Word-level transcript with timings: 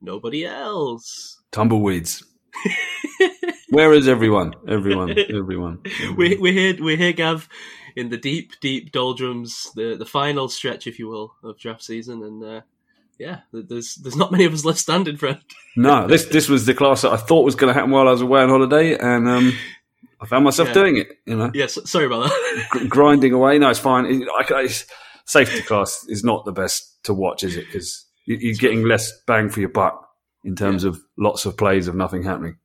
nobody 0.00 0.44
else. 0.44 1.40
Tumbleweeds. 1.52 2.24
Where 3.70 3.92
is 3.92 4.08
everyone? 4.08 4.54
Everyone, 4.66 5.14
everyone. 5.32 5.80
We're, 6.16 6.40
we're 6.40 6.52
here, 6.52 6.74
we're 6.80 6.96
here, 6.96 7.12
Gav, 7.12 7.48
in 7.96 8.08
the 8.08 8.16
deep, 8.16 8.52
deep 8.60 8.92
doldrums, 8.92 9.70
the 9.74 9.94
the 9.96 10.06
final 10.06 10.48
stretch, 10.48 10.86
if 10.86 10.98
you 10.98 11.08
will, 11.08 11.34
of 11.44 11.58
draft 11.58 11.82
season, 11.84 12.22
and 12.22 12.42
uh, 12.42 12.60
yeah, 13.18 13.40
there's 13.52 13.96
there's 13.96 14.16
not 14.16 14.32
many 14.32 14.44
of 14.46 14.54
us 14.54 14.64
left 14.64 14.78
standing, 14.78 15.16
friend. 15.18 15.40
No, 15.76 16.06
this 16.08 16.24
this 16.24 16.48
was 16.48 16.64
the 16.66 16.74
class 16.74 17.02
that 17.02 17.12
I 17.12 17.16
thought 17.16 17.44
was 17.44 17.54
going 17.54 17.68
to 17.72 17.74
happen 17.74 17.90
while 17.92 18.08
I 18.08 18.12
was 18.12 18.22
away 18.22 18.40
on 18.40 18.48
holiday, 18.48 18.96
and 18.98 19.28
um, 19.28 19.52
I 20.20 20.26
found 20.26 20.44
myself 20.44 20.68
Yeah. 20.68 20.74
doing 20.74 20.96
it. 20.96 21.08
You 21.26 21.36
know, 21.36 21.50
Yes, 21.54 21.78
sorry 21.88 22.06
about 22.06 22.24
that. 22.30 22.66
gr- 22.70 22.86
grinding 22.86 23.32
away. 23.32 23.58
No, 23.58 23.68
it's 23.70 23.78
fine. 23.78 24.06
It, 24.06 24.26
I, 24.28 24.62
I, 24.62 24.68
safety 25.26 25.60
class 25.62 26.04
is 26.08 26.24
not 26.24 26.44
the 26.46 26.52
best 26.52 27.04
to 27.04 27.14
watch, 27.14 27.44
is 27.44 27.56
it? 27.56 27.66
Because 27.66 28.06
you're 28.36 28.54
getting 28.54 28.84
less 28.84 29.12
bang 29.26 29.48
for 29.48 29.60
your 29.60 29.68
buck 29.70 30.08
in 30.44 30.54
terms 30.56 30.84
of 30.84 31.00
lots 31.18 31.46
of 31.46 31.56
plays 31.56 31.88
of 31.88 31.94
nothing 31.94 32.22
happening. 32.22 32.56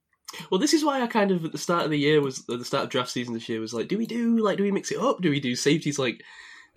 Well, 0.50 0.60
this 0.60 0.74
is 0.74 0.84
why 0.84 1.02
I 1.02 1.08
kind 1.08 1.32
of 1.32 1.46
at 1.46 1.52
the 1.52 1.58
start 1.58 1.86
of 1.86 1.92
the 1.92 2.00
year 2.00 2.20
was 2.22 2.40
at 2.50 2.60
the 2.60 2.66
start 2.66 2.86
of 2.86 2.90
draft 2.90 3.10
season 3.12 3.34
this 3.34 3.48
year 3.50 3.60
was 3.60 3.74
like, 3.74 3.88
do 3.88 3.98
we 3.98 4.06
do 4.08 4.38
like 4.44 4.58
do 4.58 4.64
we 4.64 4.72
mix 4.72 4.92
it 4.92 5.00
up? 5.00 5.22
Do 5.22 5.30
we 5.30 5.40
do 5.40 5.56
safeties 5.56 6.00
like 6.00 6.22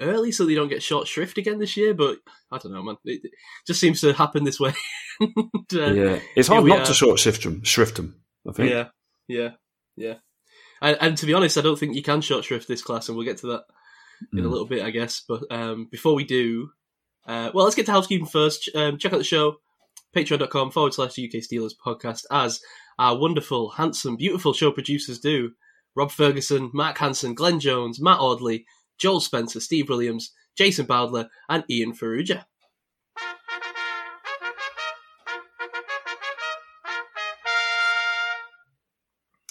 early 0.00 0.30
so 0.30 0.44
they 0.44 0.54
don't 0.54 0.68
get 0.68 0.82
short 0.82 1.06
shrift 1.06 1.38
again 1.38 1.58
this 1.58 1.76
year? 1.76 1.94
But 1.94 2.18
I 2.52 2.58
don't 2.58 2.72
know, 2.72 2.82
man. 2.82 2.96
It, 3.04 3.20
it 3.24 3.30
just 3.66 3.80
seems 3.80 4.00
to 4.02 4.12
happen 4.12 4.44
this 4.44 4.60
way. 4.60 4.72
And, 5.18 5.64
uh, 5.74 5.92
yeah, 5.92 6.18
it's 6.36 6.48
hard 6.48 6.66
not 6.66 6.80
are. 6.80 6.84
to 6.84 6.92
short 6.92 7.18
shift 7.18 7.42
them. 7.44 7.62
Shrift 7.64 7.96
them. 7.96 8.20
I 8.46 8.52
think. 8.52 8.70
yeah, 8.70 8.88
yeah, 9.28 9.50
yeah. 9.96 10.14
And, 10.82 10.98
and 11.00 11.16
to 11.16 11.24
be 11.24 11.32
honest, 11.32 11.56
I 11.56 11.62
don't 11.62 11.78
think 11.78 11.94
you 11.96 12.02
can 12.02 12.20
short 12.20 12.44
shrift 12.44 12.68
this 12.68 12.82
class, 12.82 13.08
and 13.08 13.16
we'll 13.16 13.24
get 13.24 13.38
to 13.38 13.46
that 13.46 13.64
in 14.34 14.40
a 14.40 14.42
Mm. 14.42 14.50
little 14.50 14.66
bit, 14.66 14.82
I 14.84 14.90
guess. 14.90 15.22
But 15.26 15.50
um, 15.50 15.88
before 15.90 16.14
we 16.14 16.24
do, 16.24 16.68
uh, 17.26 17.50
well, 17.52 17.64
let's 17.64 17.74
get 17.74 17.86
to 17.86 17.92
housekeeping 17.92 18.26
first. 18.26 18.70
Um, 18.74 18.98
check 18.98 19.12
out 19.12 19.18
the 19.18 19.24
show, 19.24 19.56
patreon.com 20.14 20.70
forward 20.70 20.94
slash 20.94 21.18
UK 21.18 21.42
Steelers 21.42 21.72
podcast, 21.84 22.24
as 22.30 22.60
our 22.98 23.18
wonderful, 23.18 23.70
handsome, 23.70 24.16
beautiful 24.16 24.52
show 24.52 24.70
producers 24.70 25.18
do. 25.18 25.50
Rob 25.94 26.10
Ferguson, 26.10 26.70
Mark 26.74 26.98
Hansen, 26.98 27.34
Glenn 27.34 27.58
Jones, 27.58 28.00
Matt 28.00 28.20
Audley, 28.20 28.66
Joel 28.98 29.20
Spencer, 29.20 29.60
Steve 29.60 29.88
Williams, 29.88 30.32
Jason 30.56 30.86
Bowdler, 30.86 31.28
and 31.48 31.64
Ian 31.70 31.94
Ferrugia. 31.94 32.44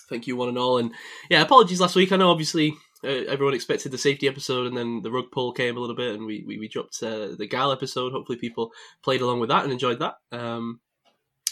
Thank 0.08 0.28
you, 0.28 0.36
one 0.36 0.50
and 0.50 0.58
all. 0.58 0.78
And 0.78 0.92
yeah, 1.30 1.42
apologies 1.42 1.82
last 1.82 1.96
week. 1.96 2.12
I 2.12 2.18
know, 2.18 2.30
obviously, 2.30 2.76
uh, 3.06 3.32
everyone 3.32 3.54
expected 3.54 3.92
the 3.92 3.98
safety 3.98 4.28
episode, 4.28 4.68
and 4.68 4.76
then 4.76 5.02
the 5.02 5.12
rug 5.12 5.26
pull 5.32 5.52
came 5.54 5.78
a 5.78 5.80
little 5.80 5.96
bit, 5.96 6.16
and 6.16 6.26
we 6.26 6.44
we, 6.46 6.60
we 6.60 6.68
dropped 6.68 7.02
uh, 7.04 7.36
the 7.38 7.48
gal 7.48 7.72
episode. 7.72 8.12
Hopefully, 8.12 8.38
people 8.38 8.72
played 9.04 9.22
along 9.22 9.40
with 9.40 9.50
that 9.50 9.64
and 9.64 9.72
enjoyed 9.72 10.00
that. 10.00 10.16
Um, 10.32 10.80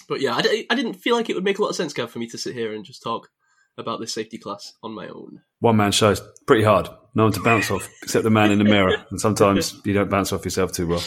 but 0.08 0.22
yeah, 0.22 0.36
I, 0.36 0.42
d- 0.42 0.66
I 0.70 0.76
didn't 0.76 0.96
feel 0.96 1.16
like 1.16 1.30
it 1.30 1.36
would 1.36 1.44
make 1.44 1.60
a 1.60 1.62
lot 1.62 1.70
of 1.70 1.76
sense, 1.76 1.94
Gav, 1.94 2.12
for 2.12 2.20
me 2.20 2.28
to 2.28 2.38
sit 2.38 2.54
here 2.54 2.74
and 2.74 2.84
just 2.84 3.02
talk 3.02 3.30
about 3.78 4.00
this 4.00 4.14
safety 4.14 4.38
class 4.38 4.74
on 4.84 4.94
my 4.94 5.08
own. 5.08 5.42
One 5.60 5.78
man 5.78 5.92
show 5.92 6.12
is 6.12 6.22
pretty 6.46 6.64
hard. 6.64 6.90
No 7.16 7.24
one 7.24 7.32
to 7.34 7.42
bounce 7.42 7.72
off 7.72 7.90
except 8.02 8.24
the 8.24 8.30
man 8.30 8.52
in 8.52 8.58
the 8.58 8.66
mirror, 8.66 9.06
and 9.10 9.20
sometimes 9.20 9.80
you 9.86 9.94
don't 9.94 10.10
bounce 10.10 10.34
off 10.34 10.46
yourself 10.46 10.72
too 10.72 10.88
well. 10.88 11.04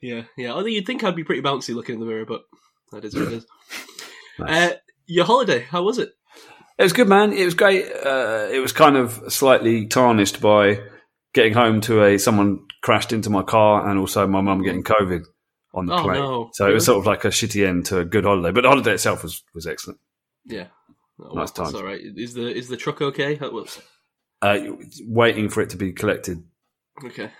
Yeah, 0.00 0.22
yeah. 0.36 0.50
Although 0.50 0.66
you'd 0.66 0.86
think 0.86 1.04
I'd 1.04 1.16
be 1.16 1.24
pretty 1.24 1.42
bouncy 1.42 1.74
looking 1.74 1.94
in 1.94 2.00
the 2.00 2.06
mirror, 2.06 2.26
but 2.26 2.42
that 2.90 3.04
is 3.04 3.14
what 3.14 3.28
it 3.28 3.32
is. 3.34 3.46
Nice. 4.38 4.72
Uh, 4.72 4.76
your 5.06 5.26
holiday, 5.26 5.60
how 5.60 5.82
was 5.82 5.98
it? 5.98 6.08
It 6.82 6.86
was 6.86 6.92
good, 6.92 7.08
man. 7.08 7.32
It 7.32 7.44
was 7.44 7.54
great. 7.54 7.84
Uh, 7.84 8.48
it 8.50 8.58
was 8.58 8.72
kind 8.72 8.96
of 8.96 9.22
slightly 9.32 9.86
tarnished 9.86 10.40
by 10.40 10.80
getting 11.32 11.52
home 11.52 11.80
to 11.82 12.02
a 12.02 12.18
someone 12.18 12.66
crashed 12.82 13.12
into 13.12 13.30
my 13.30 13.42
car, 13.42 13.88
and 13.88 14.00
also 14.00 14.26
my 14.26 14.40
mum 14.40 14.64
getting 14.64 14.82
COVID 14.82 15.22
on 15.74 15.86
the 15.86 15.94
Oh, 15.94 16.02
plane. 16.02 16.18
no. 16.18 16.50
So 16.54 16.68
it 16.68 16.74
was 16.74 16.84
sort 16.84 16.98
of 16.98 17.06
like 17.06 17.24
a 17.24 17.28
shitty 17.28 17.64
end 17.64 17.86
to 17.86 18.00
a 18.00 18.04
good 18.04 18.24
holiday. 18.24 18.50
But 18.50 18.62
the 18.62 18.68
holiday 18.68 18.94
itself 18.94 19.22
was 19.22 19.44
was 19.54 19.64
excellent. 19.68 20.00
Yeah, 20.44 20.66
oh, 21.20 21.34
Nice 21.34 21.52
that's 21.52 21.72
all 21.72 21.84
right. 21.84 22.00
Is 22.02 22.34
the 22.34 22.52
is 22.52 22.66
the 22.66 22.76
truck 22.76 23.00
okay? 23.00 23.36
How, 23.36 23.52
what's, 23.52 23.80
Uh, 24.42 24.58
waiting 25.06 25.48
for 25.50 25.60
it 25.60 25.70
to 25.70 25.76
be 25.76 25.92
collected. 25.92 26.42
okay. 27.04 27.30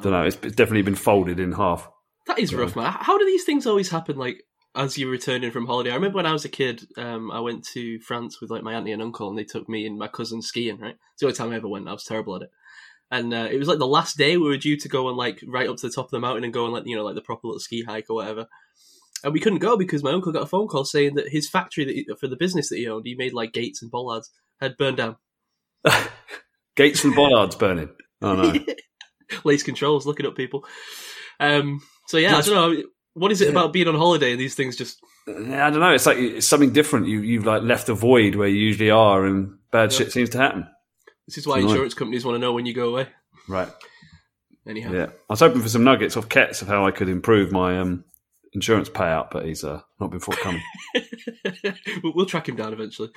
Don't 0.00 0.12
know. 0.12 0.22
It's, 0.24 0.36
it's 0.42 0.56
definitely 0.56 0.82
been 0.82 0.94
folded 0.94 1.38
in 1.38 1.52
half. 1.52 1.86
That 2.28 2.38
is 2.38 2.54
rough, 2.54 2.74
man. 2.76 2.90
How 2.98 3.18
do 3.18 3.26
these 3.26 3.44
things 3.44 3.66
always 3.66 3.90
happen? 3.90 4.16
Like 4.16 4.42
as 4.76 4.98
you're 4.98 5.10
returning 5.10 5.50
from 5.50 5.66
holiday. 5.66 5.90
I 5.90 5.94
remember 5.94 6.16
when 6.16 6.26
I 6.26 6.32
was 6.32 6.44
a 6.44 6.50
kid, 6.50 6.86
um, 6.96 7.30
I 7.30 7.40
went 7.40 7.64
to 7.68 7.98
France 8.00 8.40
with 8.40 8.50
like 8.50 8.62
my 8.62 8.74
auntie 8.74 8.92
and 8.92 9.02
uncle, 9.02 9.28
and 9.28 9.38
they 9.38 9.44
took 9.44 9.68
me 9.68 9.86
and 9.86 9.98
my 9.98 10.08
cousin 10.08 10.42
skiing. 10.42 10.78
Right, 10.78 10.96
it's 11.12 11.20
the 11.20 11.26
only 11.26 11.36
time 11.36 11.52
I 11.52 11.56
ever 11.56 11.68
went. 11.68 11.88
I 11.88 11.92
was 11.92 12.04
terrible 12.04 12.36
at 12.36 12.42
it. 12.42 12.50
And 13.10 13.32
uh, 13.32 13.48
it 13.50 13.58
was 13.58 13.68
like 13.68 13.78
the 13.78 13.86
last 13.86 14.16
day 14.16 14.36
we 14.36 14.48
were 14.48 14.56
due 14.56 14.76
to 14.76 14.88
go 14.88 15.08
and 15.08 15.16
like 15.16 15.42
right 15.46 15.68
up 15.68 15.76
to 15.76 15.86
the 15.88 15.92
top 15.92 16.06
of 16.06 16.10
the 16.10 16.18
mountain 16.18 16.44
and 16.44 16.52
go 16.52 16.66
on 16.66 16.72
like 16.72 16.86
you 16.86 16.96
know 16.96 17.04
like 17.04 17.14
the 17.14 17.20
proper 17.20 17.46
little 17.46 17.60
ski 17.60 17.82
hike 17.84 18.06
or 18.10 18.16
whatever. 18.16 18.46
And 19.24 19.32
we 19.32 19.40
couldn't 19.40 19.60
go 19.60 19.76
because 19.76 20.02
my 20.02 20.12
uncle 20.12 20.32
got 20.32 20.42
a 20.42 20.46
phone 20.46 20.68
call 20.68 20.84
saying 20.84 21.14
that 21.14 21.30
his 21.30 21.48
factory 21.48 21.84
that 21.84 21.94
he, 21.94 22.06
for 22.20 22.28
the 22.28 22.36
business 22.36 22.68
that 22.68 22.76
he 22.76 22.86
owned, 22.88 23.06
he 23.06 23.14
made 23.14 23.32
like 23.32 23.52
gates 23.52 23.80
and 23.80 23.90
bollards, 23.90 24.30
had 24.60 24.76
burned 24.76 24.98
down. 24.98 25.16
Gates 26.76 27.04
and 27.04 27.14
bollards 27.14 27.56
burning. 27.56 27.88
Oh 28.20 28.34
no. 28.36 28.54
Lace 29.44 29.62
controls, 29.62 30.06
looking 30.06 30.26
up 30.26 30.36
people. 30.36 30.64
Um, 31.40 31.80
so 32.06 32.18
yeah, 32.18 32.30
That's- 32.30 32.48
I 32.48 32.52
don't 32.52 32.74
know. 32.74 32.82
What 33.16 33.32
is 33.32 33.40
it 33.40 33.46
Yeah. 33.46 33.50
about 33.52 33.72
being 33.72 33.88
on 33.88 33.94
holiday 33.94 34.32
and 34.32 34.40
these 34.40 34.54
things 34.54 34.76
just 34.76 35.00
Yeah, 35.26 35.66
I 35.66 35.70
don't 35.70 35.80
know. 35.80 35.90
It's 35.92 36.04
like 36.06 36.18
it's 36.18 36.46
something 36.46 36.72
different. 36.72 37.08
You 37.08 37.20
you've 37.20 37.46
like 37.46 37.62
left 37.62 37.88
a 37.88 37.94
void 37.94 38.34
where 38.34 38.46
you 38.48 38.58
usually 38.58 38.90
are, 38.90 39.24
and 39.24 39.56
bad 39.72 39.90
Yeah. 39.90 39.98
shit 39.98 40.12
seems 40.12 40.30
to 40.30 40.38
happen. 40.38 40.66
This 41.26 41.38
is 41.38 41.46
why 41.46 41.58
insurance 41.58 41.94
companies 41.94 42.24
want 42.24 42.36
to 42.36 42.38
know 42.38 42.52
when 42.52 42.66
you 42.66 42.74
go 42.74 42.90
away. 42.90 43.08
Right. 43.48 43.68
Anyhow, 44.68 44.92
Yeah, 44.92 45.06
I 45.06 45.32
was 45.32 45.40
hoping 45.40 45.62
for 45.62 45.68
some 45.68 45.82
nuggets 45.84 46.16
off 46.16 46.28
Kets 46.28 46.60
of 46.62 46.68
how 46.68 46.86
I 46.86 46.90
could 46.90 47.08
improve 47.08 47.52
my 47.52 47.78
um, 47.80 48.04
insurance 48.52 48.88
payout, 48.88 49.30
but 49.30 49.44
he's 49.46 49.64
uh, 49.64 49.80
not 50.00 50.10
been 50.10 50.20
forthcoming. 50.20 50.62
we'll, 52.02 52.12
we'll 52.14 52.26
track 52.26 52.48
him 52.48 52.56
down 52.56 52.72
eventually. 52.72 53.10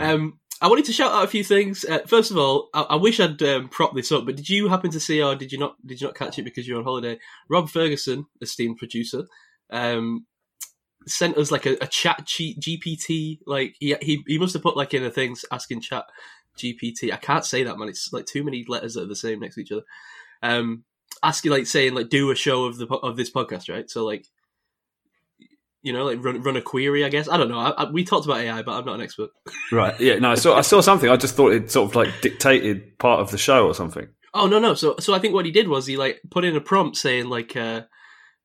Um, 0.00 0.38
I 0.60 0.68
wanted 0.68 0.86
to 0.86 0.92
shout 0.92 1.12
out 1.12 1.24
a 1.24 1.28
few 1.28 1.44
things. 1.44 1.84
Uh, 1.84 2.00
first 2.06 2.30
of 2.30 2.36
all, 2.36 2.68
I, 2.74 2.82
I 2.82 2.96
wish 2.96 3.20
I'd 3.20 3.40
um, 3.42 3.68
propped 3.68 3.94
this 3.94 4.10
up, 4.10 4.26
but 4.26 4.36
did 4.36 4.48
you 4.48 4.68
happen 4.68 4.90
to 4.90 5.00
see, 5.00 5.22
or 5.22 5.36
did 5.36 5.52
you 5.52 5.58
not? 5.58 5.76
Did 5.86 6.00
you 6.00 6.08
not 6.08 6.16
catch 6.16 6.38
it 6.38 6.42
because 6.42 6.66
you're 6.66 6.78
on 6.78 6.84
holiday? 6.84 7.18
Rob 7.48 7.68
Ferguson, 7.68 8.26
esteemed 8.40 8.78
producer, 8.78 9.24
um, 9.70 10.26
sent 11.06 11.36
us 11.36 11.52
like 11.52 11.66
a, 11.66 11.76
a 11.80 11.86
chat 11.86 12.24
G- 12.26 12.58
GPT. 12.60 13.38
Like 13.46 13.76
he, 13.78 13.94
he 14.00 14.24
he 14.26 14.38
must 14.38 14.54
have 14.54 14.62
put 14.62 14.76
like 14.76 14.94
in 14.94 15.04
a 15.04 15.10
things 15.10 15.44
asking 15.52 15.82
chat 15.82 16.06
GPT. 16.58 17.12
I 17.12 17.16
can't 17.16 17.44
say 17.44 17.62
that 17.62 17.78
man. 17.78 17.88
It's 17.88 18.12
like 18.12 18.26
too 18.26 18.42
many 18.42 18.64
letters 18.66 18.94
that 18.94 19.02
are 19.02 19.08
the 19.08 19.16
same 19.16 19.40
next 19.40 19.54
to 19.54 19.60
each 19.60 19.72
other. 19.72 19.84
Um, 20.42 20.84
asking 21.22 21.52
like 21.52 21.66
saying 21.66 21.94
like 21.94 22.08
do 22.08 22.30
a 22.30 22.34
show 22.34 22.64
of 22.64 22.78
the 22.78 22.86
of 22.86 23.16
this 23.16 23.30
podcast, 23.30 23.72
right? 23.72 23.88
So 23.88 24.04
like 24.04 24.26
you 25.88 25.94
know, 25.94 26.04
like 26.04 26.22
run 26.22 26.42
run 26.42 26.54
a 26.56 26.60
query. 26.60 27.02
I 27.02 27.08
guess 27.08 27.30
I 27.30 27.38
don't 27.38 27.48
know. 27.48 27.58
I, 27.58 27.70
I, 27.70 27.90
we 27.90 28.04
talked 28.04 28.26
about 28.26 28.40
AI, 28.40 28.60
but 28.60 28.72
I'm 28.72 28.84
not 28.84 28.96
an 28.96 29.00
expert. 29.00 29.30
right? 29.72 29.98
Yeah. 29.98 30.16
No, 30.18 30.32
I 30.32 30.34
saw 30.34 30.54
I 30.54 30.60
saw 30.60 30.82
something. 30.82 31.08
I 31.08 31.16
just 31.16 31.34
thought 31.34 31.52
it 31.54 31.70
sort 31.70 31.90
of 31.90 31.96
like 31.96 32.20
dictated 32.20 32.98
part 32.98 33.20
of 33.20 33.30
the 33.30 33.38
show 33.38 33.66
or 33.66 33.74
something. 33.74 34.06
Oh 34.34 34.46
no, 34.46 34.58
no. 34.58 34.74
So 34.74 34.96
so 35.00 35.14
I 35.14 35.18
think 35.18 35.32
what 35.32 35.46
he 35.46 35.50
did 35.50 35.66
was 35.66 35.86
he 35.86 35.96
like 35.96 36.20
put 36.30 36.44
in 36.44 36.54
a 36.56 36.60
prompt 36.60 36.98
saying 36.98 37.30
like 37.30 37.56
uh, 37.56 37.84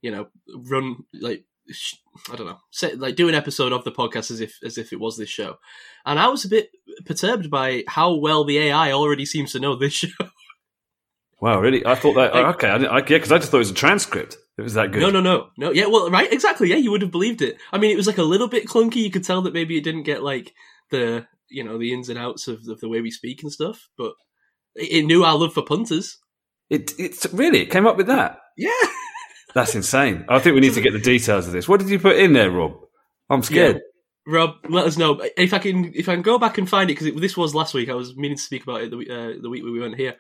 you 0.02 0.10
know 0.10 0.28
run 0.72 1.04
like 1.14 1.44
sh- 1.70 1.96
I 2.32 2.38
don't 2.38 2.48
know 2.48 2.60
say, 2.72 2.96
like 2.96 3.18
do 3.18 3.28
an 3.28 3.36
episode 3.36 3.74
of 3.74 3.84
the 3.84 3.92
podcast 3.92 4.32
as 4.32 4.40
if 4.40 4.58
as 4.64 4.78
if 4.78 4.94
it 4.94 5.02
was 5.02 5.18
this 5.18 5.28
show, 5.30 5.58
and 6.06 6.18
I 6.18 6.30
was 6.30 6.46
a 6.46 6.50
bit 6.50 6.70
perturbed 7.06 7.52
by 7.52 7.84
how 7.90 8.14
well 8.14 8.46
the 8.46 8.58
AI 8.58 8.94
already 8.94 9.26
seems 9.26 9.52
to 9.52 9.60
know 9.60 9.76
this 9.76 9.94
show. 10.04 10.08
Wow, 11.42 11.60
really? 11.60 11.86
I 11.86 11.96
thought 11.96 12.14
that. 12.14 12.34
Like- 12.34 12.56
okay, 12.56 12.70
I, 12.70 12.78
I 12.78 12.98
yeah, 13.00 13.02
because 13.02 13.34
I 13.34 13.38
just 13.38 13.52
thought 13.52 13.58
it 13.58 13.68
was 13.68 13.72
a 13.72 13.74
transcript. 13.74 14.38
It 14.58 14.62
was 14.62 14.76
that 14.76 14.92
good. 14.92 15.02
No, 15.02 15.10
no, 15.10 15.20
no, 15.22 15.48
no. 15.58 15.72
Yeah, 15.72 15.88
well, 15.88 16.10
right, 16.12 16.32
exactly. 16.32 16.70
Yeah, 16.70 16.76
you 16.76 16.92
would 16.92 17.02
have 17.02 17.12
believed 17.12 17.42
it. 17.42 17.58
I 17.72 17.78
mean, 17.80 17.90
it 17.92 17.98
was 17.98 18.08
like 18.08 18.20
a 18.20 18.24
little 18.24 18.48
bit 18.48 18.68
clunky. 18.68 18.98
You 18.98 19.10
could 19.10 19.24
tell 19.24 19.42
that 19.44 19.54
maybe 19.54 19.78
it 19.78 19.84
didn't 19.84 20.04
get 20.04 20.22
like 20.24 20.54
the 20.92 21.26
you 21.50 21.64
know 21.64 21.78
the 21.78 21.92
ins 21.94 22.10
and 22.10 22.20
outs 22.20 22.48
of, 22.48 22.68
of 22.68 22.80
the 22.80 22.90
way 22.90 23.02
we 23.02 23.10
speak 23.12 23.42
and 23.42 23.52
stuff, 23.52 23.90
but 23.98 24.14
it, 24.76 24.92
it 24.92 25.06
knew 25.06 25.24
our 25.24 25.36
love 25.38 25.54
for 25.54 25.64
punters. 25.64 26.18
It 26.70 26.92
it's 27.00 27.26
really 27.34 27.62
it 27.62 27.72
came 27.72 27.88
up 27.88 27.98
with 27.98 28.08
that. 28.08 28.40
Yeah. 28.58 28.70
That's 29.56 29.76
insane. 29.76 30.26
I 30.30 30.40
think 30.40 30.56
we 30.56 30.62
need 30.62 30.74
to 30.74 30.82
get 30.82 30.94
the 30.94 31.00
details 31.00 31.46
of 31.48 31.54
this. 31.54 31.68
What 31.68 31.80
did 31.80 31.90
you 31.90 32.00
put 32.00 32.18
in 32.18 32.34
there, 32.34 32.50
Rob? 32.50 32.74
I'm 33.30 33.44
scared. 33.44 33.82
Rob, 34.26 34.56
let 34.70 34.86
us 34.86 34.98
know 34.98 35.22
if 35.38 35.54
I 35.54 35.60
can 35.60 35.92
if 35.94 36.08
I 36.08 36.14
can 36.14 36.22
go 36.22 36.40
back 36.40 36.58
and 36.58 36.70
find 36.70 36.90
it 36.90 36.98
because 36.98 37.20
this 37.20 37.36
was 37.36 37.54
last 37.54 37.74
week. 37.74 37.90
I 37.90 37.94
was 37.94 38.16
meaning 38.16 38.38
to 38.38 38.44
speak 38.44 38.64
about 38.64 38.82
it 38.82 38.90
the, 38.92 38.98
week- 38.98 39.10
uh, 39.10 39.34
the 39.42 39.50
week 39.50 39.64
we 39.64 39.80
weren't 39.80 39.98
here. 39.98 40.16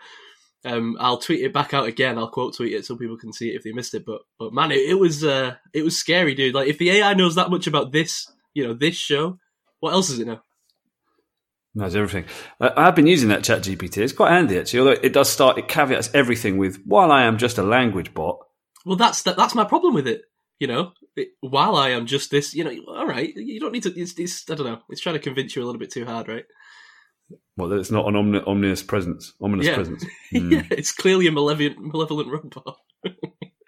Um, 0.65 0.95
I'll 0.99 1.17
tweet 1.17 1.43
it 1.43 1.53
back 1.53 1.73
out 1.73 1.87
again. 1.87 2.17
I'll 2.17 2.29
quote 2.29 2.55
tweet 2.55 2.73
it 2.73 2.85
so 2.85 2.95
people 2.95 3.17
can 3.17 3.33
see 3.33 3.49
it 3.49 3.55
if 3.55 3.63
they 3.63 3.73
missed 3.73 3.93
it. 3.93 4.05
But 4.05 4.21
but 4.39 4.53
man, 4.53 4.71
it, 4.71 4.89
it 4.89 4.99
was 4.99 5.23
uh, 5.23 5.55
it 5.73 5.83
was 5.83 5.97
scary, 5.97 6.35
dude. 6.35 6.55
Like 6.55 6.67
if 6.69 6.77
the 6.77 6.91
AI 6.91 7.13
knows 7.13 7.35
that 7.35 7.49
much 7.49 7.67
about 7.67 7.91
this 7.91 8.31
you 8.53 8.65
know 8.65 8.73
this 8.73 8.95
show. 8.95 9.39
What 9.79 9.93
else 9.93 10.09
is 10.09 10.19
it 10.19 10.27
now? 10.27 10.41
Knows 11.75 11.95
everything. 11.95 12.25
Uh, 12.61 12.69
I've 12.77 12.95
been 12.95 13.07
using 13.07 13.29
that 13.29 13.43
Chat 13.43 13.63
GPT. 13.63 13.97
It's 13.97 14.13
quite 14.13 14.31
handy 14.31 14.57
actually, 14.59 14.79
although 14.79 14.91
it 14.91 15.13
does 15.13 15.29
start. 15.29 15.57
It 15.57 15.67
caveats 15.67 16.11
everything 16.13 16.57
with 16.57 16.79
"while 16.85 17.11
I 17.11 17.23
am 17.23 17.37
just 17.37 17.57
a 17.57 17.63
language 17.63 18.13
bot." 18.13 18.39
Well, 18.85 18.95
that's 18.95 19.23
that, 19.23 19.37
that's 19.37 19.55
my 19.55 19.65
problem 19.65 19.93
with 19.93 20.07
it. 20.07 20.21
You 20.59 20.67
know, 20.67 20.93
it, 21.15 21.29
while 21.41 21.75
I 21.75 21.89
am 21.89 22.05
just 22.05 22.31
this, 22.31 22.53
you 22.53 22.63
know, 22.63 22.71
all 22.87 23.07
right, 23.07 23.33
you 23.35 23.59
don't 23.59 23.73
need 23.73 23.83
to. 23.83 23.99
It's, 23.99 24.17
it's 24.17 24.49
I 24.49 24.55
don't 24.55 24.67
know. 24.67 24.81
It's 24.89 25.01
trying 25.01 25.15
to 25.15 25.21
convince 25.21 25.55
you 25.55 25.63
a 25.63 25.65
little 25.65 25.79
bit 25.79 25.91
too 25.91 26.05
hard, 26.05 26.27
right? 26.27 26.45
Well, 27.57 27.71
it's 27.73 27.91
not 27.91 28.07
an 28.07 28.15
omni- 28.15 28.43
ominous 28.45 28.81
presence. 28.83 29.33
Ominous 29.41 29.67
Yeah. 29.67 29.75
presence. 29.75 30.03
yeah, 30.31 30.39
Mm. 30.41 30.71
it's 30.71 30.91
clearly 30.91 31.27
a 31.27 31.31
malevolent, 31.31 31.77
malevolent 31.79 32.29
robot. 32.29 32.77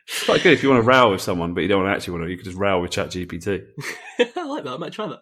It's 0.08 0.26
quite 0.26 0.44
good 0.44 0.54
if 0.54 0.62
you 0.62 0.70
want 0.70 0.84
to 0.84 0.88
row 0.88 1.12
with 1.12 1.22
someone, 1.22 1.54
but 1.56 1.62
you 1.62 1.68
don't 1.68 1.88
actually 1.88 2.14
want 2.14 2.26
to. 2.26 2.30
You 2.32 2.38
could 2.38 2.46
just 2.46 2.58
row 2.58 2.80
with 2.80 2.92
Chat 2.92 3.08
GPT. 3.10 3.66
I 4.36 4.44
like 4.46 4.64
that. 4.64 4.74
I 4.74 4.78
might 4.78 4.94
try 4.94 5.08
that. 5.08 5.22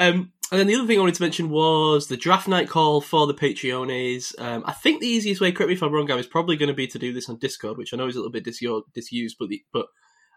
Um, 0.00 0.32
and 0.50 0.58
then 0.58 0.66
the 0.66 0.74
other 0.74 0.86
thing 0.86 0.96
I 0.98 1.00
wanted 1.00 1.14
to 1.14 1.22
mention 1.22 1.48
was 1.48 2.08
the 2.08 2.16
draft 2.16 2.48
night 2.48 2.68
call 2.68 3.00
for 3.00 3.28
the 3.28 3.34
Patreones. 3.34 4.34
Um, 4.40 4.64
I 4.66 4.72
think 4.72 5.00
the 5.00 5.06
easiest 5.06 5.40
way, 5.40 5.52
correct 5.52 5.68
me 5.68 5.74
if 5.74 5.82
I'm 5.82 5.92
wrong, 5.92 6.06
Gab, 6.06 6.18
is 6.18 6.26
probably 6.26 6.56
going 6.56 6.68
to 6.70 6.74
be 6.74 6.88
to 6.88 6.98
do 6.98 7.12
this 7.12 7.28
on 7.28 7.38
Discord, 7.38 7.78
which 7.78 7.94
I 7.94 7.96
know 7.96 8.08
is 8.08 8.16
a 8.16 8.18
little 8.18 8.32
bit 8.32 8.44
disu- 8.44 8.82
disused, 8.94 9.36
but 9.38 9.48
the, 9.48 9.62
but 9.72 9.86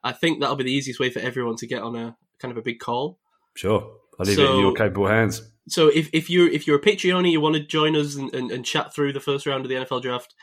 I 0.04 0.12
think 0.12 0.40
that'll 0.40 0.56
be 0.56 0.66
the 0.66 0.72
easiest 0.72 1.00
way 1.00 1.10
for 1.10 1.20
everyone 1.20 1.56
to 1.58 1.68
get 1.68 1.82
on 1.82 1.96
a 1.96 2.16
kind 2.40 2.52
of 2.52 2.58
a 2.58 2.62
big 2.62 2.80
call. 2.80 3.18
Sure, 3.56 3.90
I'll 4.20 4.26
leave 4.26 4.38
it 4.40 4.42
in 4.42 4.48
So- 4.48 4.60
your 4.60 4.74
capable 4.74 5.08
hands. 5.08 5.42
So 5.70 5.88
if, 5.88 6.10
if 6.12 6.30
you're 6.30 6.50
if 6.50 6.68
you're 6.68 6.76
a 6.78 6.82
Patreon, 6.82 7.32
you 7.32 7.40
want 7.40 7.56
to 7.56 7.64
join 7.64 7.96
us 7.96 8.16
and, 8.16 8.34
and, 8.36 8.52
and 8.52 8.66
chat 8.66 8.94
through 8.94 9.14
the 9.14 9.22
first 9.22 9.46
round 9.46 9.64
of 9.64 9.70
the 9.70 9.76
NFL 9.76 10.02
draft, 10.02 10.36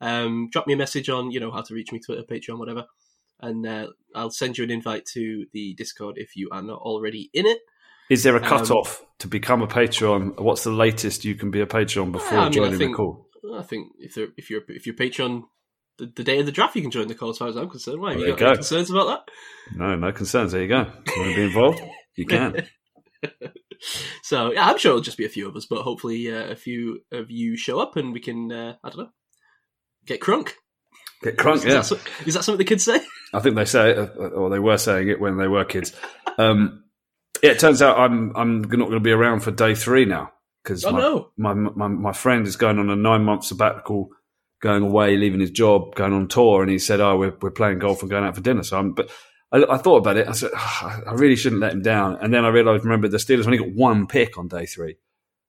um, 0.00 0.48
drop 0.50 0.66
me 0.66 0.72
a 0.72 0.76
message 0.76 1.08
on 1.08 1.30
you 1.30 1.38
know 1.38 1.52
how 1.52 1.62
to 1.62 1.74
reach 1.74 1.92
me, 1.92 2.00
Twitter, 2.00 2.22
Patreon, 2.28 2.58
whatever, 2.58 2.84
and 3.40 3.64
uh, 3.64 3.86
I'll 4.16 4.30
send 4.30 4.58
you 4.58 4.64
an 4.64 4.72
invite 4.72 5.04
to 5.12 5.46
the 5.52 5.74
Discord 5.74 6.16
if 6.18 6.34
you 6.34 6.48
are 6.50 6.60
not 6.62 6.80
already 6.80 7.30
in 7.32 7.46
it. 7.46 7.58
Is 8.10 8.24
there 8.24 8.36
a 8.36 8.42
Um, 8.44 8.82
to 9.20 9.28
become 9.28 9.62
a 9.62 9.68
Patreon? 9.68 10.40
What's 10.40 10.64
the 10.64 10.72
latest 10.72 11.24
you 11.24 11.36
can 11.36 11.52
be 11.52 11.60
a 11.60 11.66
Patreon 11.66 12.10
before 12.10 12.38
I 12.38 12.40
mean, 12.40 12.48
I 12.48 12.50
joining 12.50 12.78
think- 12.78 12.90
the 12.92 12.96
call? 12.96 13.28
I 13.56 13.62
think 13.62 13.92
if 14.00 14.18
if 14.36 14.50
you're 14.50 14.62
if 14.68 14.86
you're 14.86 14.96
Patreon 14.96 15.44
the, 15.98 16.06
the 16.16 16.24
day 16.24 16.40
of 16.40 16.46
the 16.46 16.52
draft, 16.52 16.74
you 16.74 16.82
can 16.82 16.90
join 16.90 17.06
the 17.06 17.14
call. 17.14 17.30
As 17.30 17.38
far 17.38 17.46
as 17.46 17.56
I'm 17.56 17.70
concerned, 17.70 18.00
why 18.00 18.10
have 18.10 18.20
you 18.20 18.26
you 18.26 18.32
got 18.32 18.40
any 18.42 18.50
go. 18.50 18.54
concerns 18.56 18.90
about 18.90 19.06
that? 19.06 19.76
No, 19.76 19.94
no 19.94 20.10
concerns. 20.10 20.50
There 20.50 20.62
you 20.62 20.68
go. 20.68 20.80
You 20.80 21.12
want 21.22 21.30
to 21.30 21.36
be 21.36 21.42
involved? 21.44 21.80
You 22.16 22.26
can. 22.26 22.66
So 24.22 24.52
yeah, 24.52 24.66
I'm 24.66 24.78
sure 24.78 24.90
it'll 24.90 25.02
just 25.02 25.18
be 25.18 25.26
a 25.26 25.30
few 25.30 25.48
of 25.48 25.56
us, 25.56 25.66
but 25.66 25.82
hopefully 25.82 26.32
uh, 26.32 26.50
a 26.50 26.56
few 26.56 27.02
of 27.12 27.30
you 27.30 27.56
show 27.56 27.80
up 27.80 27.96
and 27.96 28.12
we 28.12 28.20
can 28.20 28.50
uh, 28.50 28.76
I 28.82 28.88
don't 28.88 28.98
know 28.98 29.10
get 30.06 30.20
crunk. 30.20 30.52
Get 31.22 31.36
crunk, 31.36 31.56
Is, 31.56 31.64
yeah. 31.64 31.80
that, 31.80 32.26
is 32.26 32.34
that 32.34 32.44
something 32.44 32.58
the 32.58 32.64
kids 32.64 32.84
say? 32.84 33.00
I 33.32 33.40
think 33.40 33.56
they 33.56 33.64
say, 33.64 33.90
it, 33.90 34.16
or 34.16 34.50
they 34.50 34.58
were 34.58 34.78
saying 34.78 35.08
it 35.08 35.20
when 35.20 35.38
they 35.38 35.48
were 35.48 35.64
kids. 35.64 35.94
Um, 36.38 36.84
yeah, 37.42 37.50
it 37.50 37.58
turns 37.58 37.82
out 37.82 37.98
I'm 37.98 38.32
I'm 38.36 38.62
not 38.62 38.70
going 38.70 38.90
to 38.90 39.00
be 39.00 39.12
around 39.12 39.40
for 39.40 39.50
day 39.50 39.74
three 39.74 40.04
now 40.04 40.32
because 40.62 40.84
Oh 40.84 40.92
my, 40.92 40.98
no! 40.98 41.30
my 41.36 41.54
my 41.54 41.88
my 41.88 42.12
friend 42.12 42.46
is 42.46 42.56
going 42.56 42.78
on 42.78 42.90
a 42.90 42.96
nine 42.96 43.24
month 43.24 43.44
sabbatical, 43.44 44.10
going 44.60 44.82
away, 44.82 45.16
leaving 45.16 45.40
his 45.40 45.50
job, 45.50 45.94
going 45.94 46.12
on 46.12 46.28
tour, 46.28 46.62
and 46.62 46.70
he 46.70 46.78
said, 46.78 47.00
"Oh, 47.00 47.16
we're 47.16 47.36
we're 47.40 47.50
playing 47.50 47.80
golf 47.80 48.02
and 48.02 48.10
going 48.10 48.24
out 48.24 48.34
for 48.34 48.40
dinner." 48.40 48.62
So 48.62 48.78
I'm, 48.78 48.92
but 48.92 49.10
I, 49.54 49.74
I 49.74 49.78
thought 49.78 49.96
about 49.98 50.16
it. 50.16 50.28
I 50.28 50.32
said, 50.32 50.50
"Ah, 50.54 51.00
I 51.06 51.12
really 51.12 51.36
shouldn't 51.36 51.60
let 51.60 51.72
him 51.72 51.82
down. 51.82 52.18
And 52.20 52.32
then 52.34 52.44
I 52.44 52.48
realised, 52.48 52.84
remember, 52.84 53.08
the 53.08 53.18
Steelers 53.18 53.46
only 53.46 53.58
got 53.58 53.72
one 53.74 54.06
pick 54.06 54.36
on 54.36 54.48
day 54.48 54.66
three. 54.66 54.96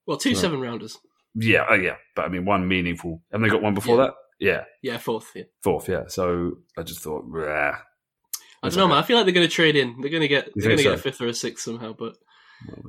Well, 0.06 0.18
two 0.18 0.30
Right. 0.30 0.38
seven 0.38 0.62
rounders. 0.62 0.98
Yeah, 1.34 1.66
oh 1.70 1.74
yeah, 1.76 1.96
but 2.16 2.26
I 2.26 2.30
mean, 2.30 2.46
one 2.46 2.68
meaningful. 2.68 3.22
And 3.32 3.44
they 3.44 3.50
got 3.50 3.62
one 3.62 3.74
before 3.74 3.98
Yeah. 3.98 4.04
that. 4.06 4.14
Yeah, 4.40 4.64
Yeah, 4.82 4.98
fourth. 5.00 5.32
Yeah. 5.36 5.44
fourth. 5.64 5.90
Yeah. 5.90 6.04
So 6.08 6.58
I 6.78 6.84
just 6.84 7.00
thought, 7.02 7.24
rah. 7.28 7.78
I 8.64 8.70
don't 8.70 8.78
know, 8.78 8.88
man. 8.88 8.98
I 8.98 9.02
feel 9.04 9.18
like 9.18 9.26
they're 9.26 9.34
going 9.34 9.48
to 9.48 9.54
trade 9.54 9.76
in. 9.76 10.00
They're 10.02 10.10
going 10.10 10.22
to 10.22 10.28
get. 10.28 10.48
You 10.48 10.62
They're 10.62 10.70
going 10.70 10.78
to 10.78 10.84
think 10.84 10.94
get 10.96 11.00
a 11.00 11.02
fifth 11.02 11.22
or 11.22 11.28
a 11.28 11.34
sixth 11.34 11.64
somehow. 11.64 11.94
But 11.94 11.98
Well, 11.98 12.14
we'll 12.14 12.14
see. 12.14 12.26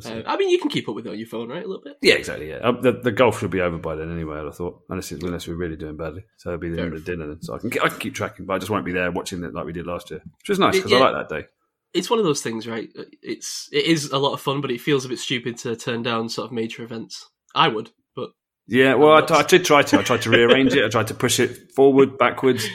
Uh, 0.05 0.23
I 0.27 0.37
mean, 0.37 0.49
you 0.51 0.59
can 0.59 0.71
keep 0.71 0.89
up 0.89 0.95
with 0.95 1.07
it 1.07 1.11
on 1.11 1.19
your 1.19 1.27
phone, 1.29 1.49
right? 1.49 1.65
A 1.65 1.67
little 1.67 1.83
bit. 1.83 1.97
Yeah, 2.03 2.15
exactly. 2.15 2.49
Yeah, 2.51 2.57
uh, 2.59 2.81
the, 2.81 2.93
the 2.93 3.13
golf 3.13 3.41
should 3.41 3.51
be 3.51 3.61
over 3.61 3.79
by 3.79 3.95
then 3.97 4.13
anyway. 4.13 4.41
I 4.47 4.51
thought, 4.51 4.83
unless 4.89 5.11
it's, 5.13 5.23
unless 5.23 5.47
we're 5.49 5.55
really 5.57 5.77
doing 5.77 5.97
badly, 5.97 6.25
so 6.37 6.51
it'll 6.51 6.61
be 6.61 6.69
the 6.71 6.77
Fair 6.77 6.87
end 6.87 6.95
of 6.95 7.05
dinner 7.05 7.27
then. 7.27 7.43
So 7.43 7.55
I 7.55 7.59
can 7.59 7.71
I 7.83 7.89
can 7.89 7.99
keep 7.99 8.15
tracking, 8.15 8.47
but 8.47 8.55
I 8.55 8.59
just 8.59 8.71
won't 8.71 8.85
be 8.85 8.93
there 8.93 9.11
watching 9.11 9.43
it 9.45 9.55
like 9.55 9.67
we 9.67 9.73
did 9.73 9.87
last 9.87 10.11
year, 10.11 10.21
which 10.39 10.49
was 10.49 10.59
nice 10.59 10.77
because 10.77 10.91
Yeah. 10.93 10.99
I 10.99 11.11
like 11.11 11.29
that 11.29 11.35
day. 11.35 11.47
It's 11.95 12.11
one 12.11 12.19
of 12.19 12.25
those 12.25 12.43
things, 12.43 12.67
right? 12.67 12.89
It's 13.23 13.69
it 13.73 13.87
is 13.87 14.11
a 14.11 14.19
lot 14.19 14.35
of 14.35 14.41
fun, 14.41 14.61
but 14.61 14.71
it 14.71 14.81
feels 14.81 15.05
a 15.05 15.09
bit 15.09 15.19
stupid 15.19 15.57
to 15.59 15.77
turn 15.77 16.03
down 16.03 16.29
sort 16.29 16.47
of 16.47 16.53
major 16.53 16.83
events. 16.83 17.29
I 17.55 17.69
would, 17.69 17.91
but 18.15 18.31
Yeah, 18.67 18.95
well, 18.95 19.15
I, 19.15 19.23
t- 19.23 19.33
I 19.35 19.43
did 19.45 19.65
try 19.65 19.83
to. 19.83 19.99
I 19.99 20.03
tried 20.03 20.23
to 20.23 20.31
rearrange 20.31 20.75
it. 20.75 20.85
I 20.85 20.89
tried 20.89 21.07
to 21.07 21.15
push 21.15 21.41
it 21.41 21.73
forward, 21.75 22.19
backwards, 22.19 22.67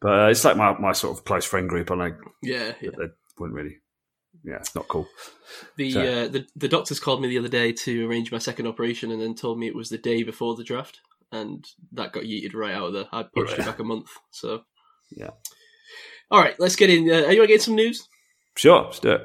but 0.00 0.10
uh, 0.10 0.26
it's 0.28 0.42
like 0.44 0.56
my, 0.56 0.76
my 0.78 0.92
sort 0.92 1.18
of 1.18 1.24
close 1.24 1.44
friend 1.44 1.68
group. 1.68 1.90
and 1.90 1.98
like 2.00 2.14
yeah, 2.42 2.72
yeah. 2.80 2.90
they 2.96 3.06
wouldn't 3.38 3.56
really. 3.56 3.76
Yeah, 4.46 4.56
it's 4.58 4.74
not 4.76 4.86
cool. 4.88 5.08
The, 5.76 5.90
So- 5.90 6.00
uh, 6.00 6.28
the 6.28 6.46
the 6.54 6.68
doctors 6.68 7.00
called 7.00 7.20
me 7.20 7.26
the 7.28 7.38
other 7.38 7.48
day 7.48 7.72
to 7.72 8.06
arrange 8.08 8.30
my 8.30 8.38
second 8.38 8.66
operation, 8.68 9.10
and 9.10 9.20
then 9.20 9.34
told 9.34 9.58
me 9.58 9.66
it 9.66 9.74
was 9.74 9.88
the 9.88 9.98
day 9.98 10.22
before 10.22 10.54
the 10.54 10.62
draft, 10.64 11.00
and 11.32 11.66
that 11.92 12.12
got 12.12 12.22
yeeted 12.24 12.54
right 12.54 12.74
out 12.74 12.86
of 12.88 12.92
there. 12.92 13.06
I 13.12 13.24
pushed 13.24 13.58
it 13.58 13.64
back 13.66 13.80
a 13.80 13.84
month. 13.84 14.08
So 14.30 14.62
Yeah. 15.10 15.30
all 16.30 16.40
right, 16.40 16.54
let's 16.60 16.76
get 16.76 16.90
in. 16.90 17.10
Uh, 17.10 17.24
are 17.26 17.32
you 17.32 17.40
want 17.40 17.48
to 17.48 17.54
get 17.54 17.62
some 17.62 17.74
news? 17.74 18.08
Sure, 18.56 18.84
let's 18.84 19.00
do 19.00 19.10
it. 19.12 19.22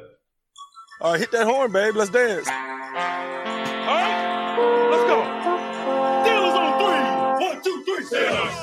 All 1.02 1.12
right, 1.12 1.20
hit 1.20 1.32
that 1.32 1.46
horn, 1.46 1.72
babe. 1.72 1.96
Let's 1.96 2.10
dance. 2.12 2.48
All 2.48 2.54
right, 2.54 2.78
let's 4.92 5.04
go. 5.04 5.22
Steelers 6.26 6.56
on 6.58 6.80
three. 6.80 7.48
One, 7.48 7.62
two, 7.64 7.84
three. 7.86 8.04
Steelers. 8.06 8.56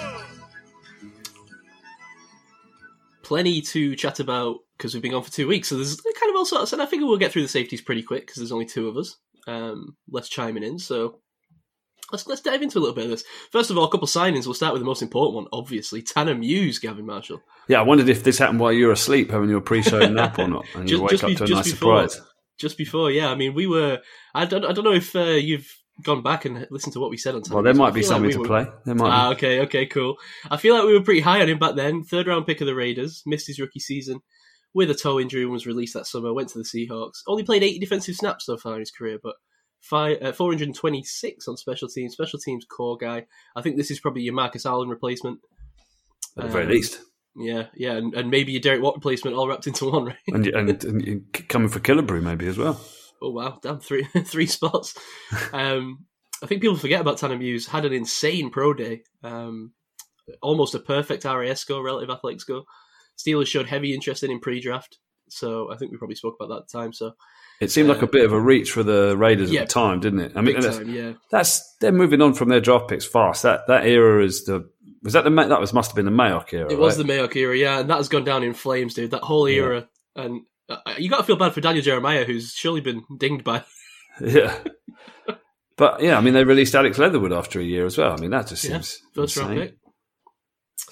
Plenty 3.23 3.61
to 3.61 3.95
chat 3.97 4.21
about 4.21 4.59
because 4.79 4.95
we've 4.95 5.03
been 5.03 5.13
gone 5.13 5.23
for 5.25 5.31
two 5.33 5.47
weeks. 5.49 5.69
So 5.69 5.75
there's 5.77 6.01
kind 6.01 6.31
of 6.31 6.37
all 6.37 6.47
sorts, 6.47 6.73
and 6.73 6.81
I 6.81 6.87
figure 6.87 7.07
we'll 7.07 7.19
get 7.19 7.33
through 7.33 7.43
the 7.43 7.49
safeties 7.49 7.83
pretty 7.83 8.03
quick 8.03 8.23
because 8.23 8.37
there's 8.37 8.53
only 8.53 8.65
two 8.67 8.89
of 8.89 8.97
us. 8.97 9.17
Um, 9.47 9.97
less 10.11 10.29
chiming 10.29 10.63
in, 10.63 10.79
so 10.79 11.21
let's 12.13 12.27
let's 12.27 12.41
dive 12.43 12.61
into 12.63 12.79
a 12.79 12.81
little 12.81 12.95
bit 12.95 13.05
of 13.05 13.11
this. 13.11 13.25
First 13.51 13.71
of 13.71 13.79
all, 13.79 13.85
a 13.85 13.91
couple 13.91 14.07
signings. 14.07 14.45
We'll 14.47 14.55
start 14.55 14.73
with 14.75 14.81
the 14.83 14.87
most 14.87 15.03
important 15.03 15.37
one, 15.37 15.47
obviously. 15.53 16.03
Tanner 16.03 16.35
Muse, 16.35 16.79
Gavin 16.79 17.07
Marshall. 17.07 17.41
Yeah, 17.69 17.81
I 17.81 17.83
wondered 17.83 18.09
if 18.09 18.25
this 18.25 18.39
happened 18.39 18.61
while 18.61 18.73
you 18.73 18.87
were 18.87 18.93
asleep, 18.93 19.31
having 19.31 19.49
your 19.51 19.61
pre-show 19.61 20.07
nap 20.09 20.39
or 20.39 20.49
not, 20.49 20.67
and 20.75 20.89
you 20.89 20.97
Just- 20.99 21.03
wake 21.03 21.11
just 21.13 21.25
up 21.25 21.31
to 21.47 21.53
a 21.53 21.57
nice 21.57 21.71
before. 21.73 22.09
surprise. 22.09 22.27
just 22.59 22.77
before. 22.79 23.11
Yeah, 23.11 23.31
I 23.31 23.35
mean, 23.37 23.55
we 23.55 23.67
were. 23.67 24.01
I 24.35 24.45
don't. 24.45 24.65
I 24.65 24.73
don't 24.73 24.85
know 24.85 24.93
if 24.93 25.17
uh, 25.17 25.21
you've 25.25 25.69
gone 26.03 26.23
back 26.23 26.45
and 26.45 26.67
listened 26.71 26.93
to 26.93 27.01
what 27.01 27.09
we 27.11 27.17
said 27.17 27.35
on. 27.35 27.43
Well, 27.51 27.63
there 27.63 27.73
might 27.75 27.95
be 27.95 28.03
feel 28.03 28.11
like 28.11 28.15
something 28.17 28.29
we 28.29 28.33
to 28.35 28.39
were- 28.41 28.47
play. 28.47 28.67
There 28.85 28.95
might. 28.95 29.11
Ah, 29.11 29.31
be. 29.31 29.37
okay, 29.37 29.61
okay, 29.61 29.87
cool. 29.87 30.17
I 30.51 30.59
feel 30.59 30.75
like 30.75 30.85
we 30.85 30.93
were 30.93 31.03
pretty 31.05 31.21
high 31.21 31.41
on 31.41 31.49
him 31.49 31.59
back 31.59 31.75
then. 31.75 32.05
Third 32.05 32.27
round 32.27 32.47
pick 32.47 32.61
of 32.61 32.67
the 32.67 32.75
Raiders. 32.75 33.23
Missed 33.25 33.47
his 33.47 33.59
rookie 33.61 33.81
season 33.81 34.21
with 34.79 34.91
a 34.91 34.95
toe 34.95 35.19
injury 35.19 35.43
and 35.43 35.51
was 35.51 35.67
released 35.67 35.95
that 35.95 36.07
summer. 36.07 36.33
Went 36.33 36.51
to 36.51 36.59
the 36.59 36.65
Seahawks. 36.65 37.23
Only 37.27 37.43
played 37.43 37.65
80 37.65 37.81
defensive 37.81 38.15
snaps 38.15 38.47
so 38.47 38.57
far 38.57 38.75
in 38.75 38.81
his 38.81 38.93
career, 38.93 39.19
but 39.21 39.35
five, 39.81 40.23
uh, 40.23 40.33
426 40.33 41.49
on 41.49 41.57
special 41.57 41.89
teams. 41.89 42.13
Special 42.13 42.39
teams 42.39 42.65
core 42.65 42.97
guy. 42.97 43.27
I 43.57 43.63
think 43.63 43.77
this 43.77 43.91
is 43.91 43.99
probably 44.01 44.23
your 44.23 44.35
Marcus 44.35 44.65
Allen 44.65 44.89
replacement. 44.89 45.41
At 46.39 46.45
the 46.45 46.51
very 46.51 46.65
Um, 46.65 46.71
least, 46.71 47.01
Yeah, 47.37 47.67
yeah, 47.75 47.93
and, 47.97 48.15
and 48.15 48.31
maybe 48.31 48.53
your 48.53 48.61
Derek 48.61 48.81
Watt 48.81 48.95
replacement 48.95 49.37
all 49.37 49.49
wrapped 49.49 49.67
into 49.67 49.91
one, 49.91 50.05
right? 50.07 50.17
and, 50.29 50.47
and, 50.47 50.85
and 50.85 51.49
coming 51.49 51.69
for 51.69 51.81
Killebrew 51.81 52.23
maybe 52.23 52.47
as 52.47 52.57
well. 52.57 52.81
Oh 53.21 53.31
wow, 53.31 53.59
damn 53.61 53.81
three 53.81 54.05
three 54.25 54.47
spots. 54.47 54.95
Um, 55.53 56.07
I 56.41 56.47
think 56.47 56.63
people 56.63 56.77
forget 56.77 57.01
about 57.01 57.19
Tanner 57.19 57.37
Muse. 57.37 57.67
Had 57.67 57.85
an 57.85 57.93
insane 57.93 58.51
pro 58.51 58.73
day, 58.75 59.03
um, 59.25 59.73
almost 60.41 60.77
a 60.77 60.79
perfect 60.79 61.25
RAS 61.25 61.61
score, 61.61 61.83
relative 61.85 62.11
athletic 62.11 62.41
score. 62.41 62.63
Steelers 63.19 63.47
showed 63.49 63.67
heavy 63.67 63.93
interest 63.95 64.23
in 64.23 64.31
him 64.31 64.41
pre-draft, 64.41 64.99
so 65.29 65.71
I 65.73 65.77
think 65.77 65.91
we 65.93 65.99
probably 65.99 66.17
spoke 66.17 66.37
about 66.39 66.49
that 66.55 66.63
at 66.63 66.69
the 66.69 66.79
time. 66.79 66.93
So 66.93 67.13
It 67.61 67.71
seemed 67.71 67.89
like 67.89 68.03
a 68.03 68.07
bit 68.07 68.25
of 68.25 68.33
a 68.33 68.41
reach 68.41 68.71
for 68.73 68.83
the 68.83 69.17
Raiders 69.17 69.51
Yeah. 69.51 69.63
at 69.63 69.69
the 69.69 69.73
time, 69.75 70.01
didn't 70.01 70.21
it? 70.21 70.33
I 70.37 70.41
mean, 70.41 70.61
that's, 70.61 70.79
time, 70.79 70.95
yeah, 70.95 71.13
that's 71.31 71.77
they're 71.81 71.93
moving 71.93 72.23
on 72.23 72.35
from 72.35 72.49
their 72.49 72.61
draft 72.61 72.89
picks 72.89 73.05
fast. 73.05 73.43
That 73.43 73.67
that 73.69 73.85
era 73.87 74.25
is 74.25 74.45
the 74.45 74.69
was 75.03 75.13
that 75.15 75.25
the 75.25 75.31
that 75.31 75.61
was 75.61 75.73
must 75.73 75.91
have 75.91 75.97
been 75.97 76.05
the 76.07 76.11
Mayock 76.11 76.53
era. 76.53 76.71
it 76.71 76.79
was 76.79 76.97
right? 76.99 77.07
the 77.07 77.13
Mayock 77.13 77.35
era, 77.37 77.57
yeah, 77.57 77.81
and 77.81 77.91
that 77.91 77.97
has 77.97 78.09
gone 78.09 78.25
down 78.25 78.43
in 78.43 78.55
flames, 78.55 78.95
dude. 78.95 79.11
That 79.11 79.23
whole 79.23 79.49
Yeah. 79.49 79.57
era, 79.63 79.89
and 80.17 80.43
uh, 80.69 80.77
you 80.99 81.09
got 81.11 81.19
to 81.19 81.25
feel 81.25 81.37
bad 81.37 81.53
for 81.55 81.61
Daniel 81.61 81.83
Jeremiah, 81.85 82.25
who's 82.25 82.53
surely 82.53 82.81
been 82.81 83.03
dinged 83.19 83.43
by. 83.45 83.65
yeah. 84.21 84.55
But 85.77 86.03
yeah, 86.03 86.19
I 86.19 86.21
mean, 86.21 86.35
they 86.35 86.43
released 86.45 86.75
Alex 86.75 86.99
Leatherwood 86.99 87.33
after 87.33 87.61
a 87.61 87.65
year 87.65 87.87
as 87.87 87.97
well. 87.97 88.13
I 88.13 88.17
mean, 88.17 88.31
that 88.31 88.49
just 88.49 88.65
Yeah, 88.65 88.81
seems 88.81 89.01
First 89.15 89.37
round 89.37 89.53
insane. 89.55 89.69
pick. 89.69 89.79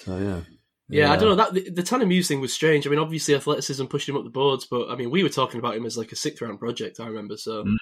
So 0.05 0.17
yeah, 0.19 0.41
Yeah, 0.89 1.11
I 1.13 1.17
don't 1.17 1.31
know 1.31 1.35
that 1.37 1.53
the, 1.55 1.69
the 1.71 1.83
Tanner 1.83 2.07
Muse 2.07 2.29
thing 2.29 2.41
was 2.41 2.53
strange. 2.55 2.87
I 2.87 2.91
mean, 2.91 2.99
obviously 3.01 3.35
athleticism 3.35 3.87
pushed 3.87 4.09
him 4.09 4.17
up 4.17 4.23
the 4.25 4.31
boards, 4.31 4.67
but 4.71 4.89
I 4.89 4.95
mean, 4.95 5.11
we 5.11 5.23
were 5.25 5.29
talking 5.29 5.59
about 5.59 5.75
him 5.77 5.85
as 5.85 5.97
like 5.99 6.13
a 6.13 6.17
sixth 6.17 6.41
round 6.43 6.61
project. 6.61 7.01
I 7.01 7.07
remember, 7.07 7.37
so 7.37 7.65
Mm. 7.65 7.77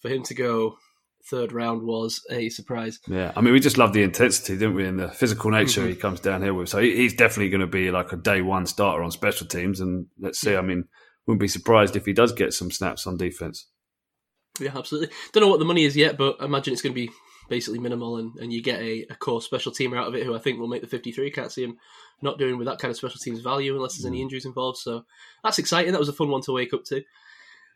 for 0.00 0.08
him 0.08 0.22
to 0.24 0.34
go 0.34 0.78
third 1.30 1.52
round 1.52 1.82
was 1.82 2.22
a 2.30 2.48
surprise. 2.48 3.00
Yeah, 3.06 3.32
I 3.36 3.42
mean, 3.42 3.52
we 3.52 3.60
just 3.60 3.76
love 3.76 3.92
the 3.92 4.02
intensity, 4.02 4.54
didn't 4.56 4.76
we? 4.76 4.86
And 4.86 4.98
the 4.98 5.08
physical 5.08 5.50
nature 5.50 5.82
Mhm. 5.82 5.88
he 5.90 5.94
comes 5.96 6.20
down 6.20 6.42
here 6.42 6.54
with. 6.54 6.70
So 6.70 6.78
he, 6.80 6.96
he's 6.96 7.14
definitely 7.14 7.50
going 7.50 7.60
to 7.60 7.66
be 7.66 7.90
like 7.90 8.12
a 8.12 8.16
day 8.16 8.40
one 8.40 8.64
starter 8.66 9.02
on 9.02 9.10
special 9.10 9.46
teams. 9.46 9.80
And 9.80 10.06
let's 10.18 10.38
see. 10.40 10.56
I 10.56 10.62
mean, 10.62 10.84
wouldn't 11.26 11.40
be 11.40 11.48
surprised 11.48 11.96
if 11.96 12.06
he 12.06 12.14
does 12.14 12.32
get 12.32 12.54
some 12.54 12.70
snaps 12.70 13.06
on 13.06 13.18
defense. 13.18 13.66
Yeah, 14.58 14.76
absolutely. 14.76 15.14
Don't 15.32 15.42
know 15.42 15.48
what 15.48 15.58
the 15.58 15.66
money 15.66 15.84
is 15.84 15.96
yet, 15.96 16.16
but 16.16 16.36
I 16.40 16.46
imagine 16.46 16.72
it's 16.72 16.82
going 16.82 16.94
to 16.94 17.00
be 17.06 17.10
basically 17.50 17.78
minimal, 17.78 18.16
and, 18.16 18.34
and 18.40 18.52
you 18.52 18.62
get 18.62 18.80
a, 18.80 19.06
a 19.10 19.14
core 19.14 19.40
special 19.42 19.72
teamer 19.72 19.98
out 19.98 20.08
of 20.08 20.14
it 20.14 20.24
who 20.24 20.34
I 20.34 20.38
think 20.38 20.58
will 20.58 20.68
make 20.68 20.80
the 20.82 20.86
53. 20.88 21.30
Can't 21.30 21.52
see 21.52 21.64
him 21.64 21.76
not 22.22 22.38
doing 22.38 22.58
with 22.58 22.66
that 22.66 22.78
kind 22.78 22.90
of 22.90 22.96
special 22.96 23.18
teams 23.20 23.40
value 23.40 23.74
unless 23.74 23.96
there's 23.96 24.06
any 24.06 24.20
injuries 24.22 24.44
involved. 24.46 24.78
So 24.78 25.04
that's 25.44 25.58
exciting. 25.58 25.92
That 25.92 26.00
was 26.00 26.08
a 26.08 26.12
fun 26.14 26.28
one 26.30 26.42
to 26.42 26.52
wake 26.52 26.74
up 26.74 26.84
to. 26.86 27.02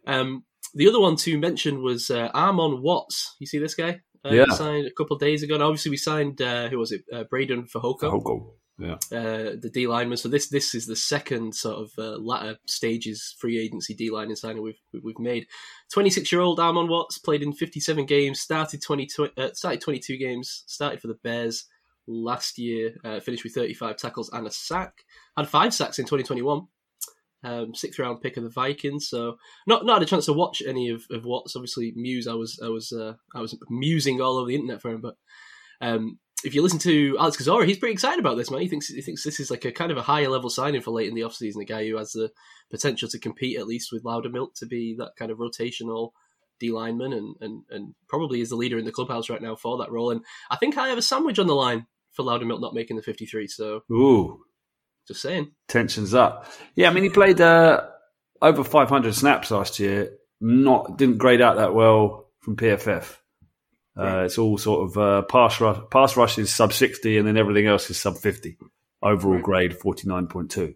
Um, 0.06 0.44
the 0.74 0.88
other 0.88 1.00
one 1.00 1.16
to 1.16 1.38
mention 1.38 1.82
was 1.82 2.10
uh, 2.10 2.30
Armon 2.32 2.80
Watts. 2.80 3.36
You 3.38 3.46
see 3.46 3.58
this 3.58 3.74
guy? 3.74 4.00
Uh, 4.24 4.30
Yeah. 4.34 4.46
Signed 4.50 4.86
a 4.86 4.92
couple 4.92 5.14
of 5.16 5.20
days 5.20 5.42
ago. 5.42 5.54
And 5.54 5.62
obviously, 5.62 5.90
we 5.90 5.96
signed 5.96 6.40
uh, 6.40 6.68
who 6.68 6.78
was 6.78 6.92
it? 6.92 7.02
Uh, 7.12 7.24
Breiden 7.24 7.70
Fehoko, 7.70 8.04
Oh, 8.04 8.20
goal. 8.20 8.56
Yeah. 8.78 8.94
uh, 9.12 9.54
the 9.60 9.70
D 9.72 9.86
lineman. 9.86 10.16
So 10.16 10.28
this 10.28 10.48
this 10.48 10.74
is 10.74 10.86
the 10.86 10.96
second 10.96 11.54
sort 11.54 11.76
of 11.76 11.90
uh, 11.98 12.16
latter 12.18 12.56
stages 12.66 13.36
free 13.38 13.60
agency 13.60 13.94
D 13.94 14.10
lineman 14.10 14.34
signing 14.36 14.62
we've 14.62 14.80
we've 15.04 15.18
made. 15.18 15.46
Twenty 15.92 16.10
six 16.10 16.32
year 16.32 16.40
old 16.40 16.58
Armon 16.58 16.88
Watts 16.88 17.18
played 17.18 17.42
in 17.42 17.52
fifty 17.52 17.78
seven 17.80 18.06
games. 18.06 18.40
Started 18.40 18.82
twenty 18.82 19.08
uh, 19.36 19.50
started 19.52 19.80
twenty 19.82 20.00
two 20.00 20.16
games. 20.16 20.64
Started 20.66 21.00
for 21.00 21.08
the 21.08 21.18
Bears 21.22 21.66
last 22.06 22.58
year. 22.58 22.94
Uh, 23.04 23.20
finished 23.20 23.44
with 23.44 23.54
thirty 23.54 23.74
five 23.74 23.96
tackles 23.96 24.30
and 24.32 24.46
a 24.46 24.50
sack. 24.50 25.04
Had 25.36 25.48
five 25.48 25.74
sacks 25.74 25.98
in 25.98 26.06
twenty 26.06 26.24
twenty 26.24 26.42
one. 26.42 26.68
Um, 27.44 27.74
sixth 27.74 27.98
round 27.98 28.20
pick 28.20 28.36
of 28.36 28.44
the 28.44 28.50
Vikings, 28.50 29.08
so 29.08 29.36
not 29.66 29.84
not 29.84 29.94
had 29.94 30.02
a 30.04 30.06
chance 30.06 30.26
to 30.26 30.32
watch 30.32 30.62
any 30.64 30.90
of, 30.90 31.02
of 31.10 31.24
Watts. 31.24 31.56
Obviously, 31.56 31.92
Muse, 31.96 32.28
I 32.28 32.34
was 32.34 32.60
I 32.64 32.68
was 32.68 32.92
uh, 32.92 33.14
I 33.34 33.40
was 33.40 33.58
musing 33.68 34.20
all 34.20 34.38
over 34.38 34.46
the 34.46 34.54
internet 34.54 34.80
for 34.80 34.90
him, 34.90 35.00
but 35.00 35.16
um, 35.80 36.20
if 36.44 36.54
you 36.54 36.62
listen 36.62 36.78
to 36.80 37.16
Alex 37.18 37.36
Kozora, 37.36 37.66
he's 37.66 37.78
pretty 37.78 37.94
excited 37.94 38.20
about 38.20 38.36
this 38.36 38.48
man. 38.48 38.60
He 38.60 38.68
thinks 38.68 38.86
he 38.86 39.02
thinks 39.02 39.24
this 39.24 39.40
is 39.40 39.50
like 39.50 39.64
a 39.64 39.72
kind 39.72 39.90
of 39.90 39.98
a 39.98 40.02
higher 40.02 40.28
level 40.28 40.50
signing 40.50 40.82
for 40.82 40.92
late 40.92 41.08
in 41.08 41.14
the 41.14 41.22
offseason, 41.22 41.60
a 41.60 41.64
guy 41.64 41.84
who 41.84 41.96
has 41.96 42.12
the 42.12 42.30
potential 42.70 43.08
to 43.08 43.18
compete 43.18 43.58
at 43.58 43.66
least 43.66 43.90
with 43.92 44.04
Loudermilk 44.04 44.54
to 44.58 44.66
be 44.66 44.94
that 44.98 45.16
kind 45.18 45.32
of 45.32 45.38
rotational 45.38 46.10
D 46.60 46.70
lineman 46.70 47.12
and, 47.12 47.34
and 47.40 47.62
and 47.70 47.94
probably 48.08 48.40
is 48.40 48.50
the 48.50 48.56
leader 48.56 48.78
in 48.78 48.84
the 48.84 48.92
clubhouse 48.92 49.28
right 49.28 49.42
now 49.42 49.56
for 49.56 49.78
that 49.78 49.90
role. 49.90 50.12
And 50.12 50.24
I 50.48 50.56
think 50.56 50.78
I 50.78 50.88
have 50.88 50.98
a 50.98 51.02
sandwich 51.02 51.40
on 51.40 51.48
the 51.48 51.54
line 51.54 51.86
for 52.12 52.24
Loudermilk 52.24 52.60
not 52.60 52.74
making 52.74 52.96
the 52.96 53.02
fifty 53.02 53.26
three. 53.26 53.46
So 53.46 53.82
Ooh, 53.90 54.44
just 55.06 55.22
saying. 55.22 55.52
tensions 55.68 56.14
up. 56.14 56.46
Yeah, 56.74 56.90
I 56.90 56.92
mean, 56.92 57.04
he 57.04 57.10
played 57.10 57.40
uh, 57.40 57.82
over 58.40 58.64
500 58.64 59.14
snaps 59.14 59.50
last 59.50 59.78
year. 59.78 60.10
Not 60.40 60.98
didn't 60.98 61.18
grade 61.18 61.40
out 61.40 61.56
that 61.56 61.74
well 61.74 62.28
from 62.40 62.56
PFF. 62.56 63.16
Uh, 63.96 64.22
it's 64.24 64.38
all 64.38 64.56
sort 64.56 64.88
of 64.88 64.98
uh, 64.98 65.22
pass 65.22 65.60
rush. 65.60 65.78
Pass 65.90 66.16
rush 66.16 66.38
is 66.38 66.52
sub 66.52 66.72
60, 66.72 67.18
and 67.18 67.28
then 67.28 67.36
everything 67.36 67.66
else 67.66 67.90
is 67.90 68.00
sub 68.00 68.16
50. 68.16 68.56
Overall 69.02 69.40
grade 69.40 69.72
49.2. 69.72 70.74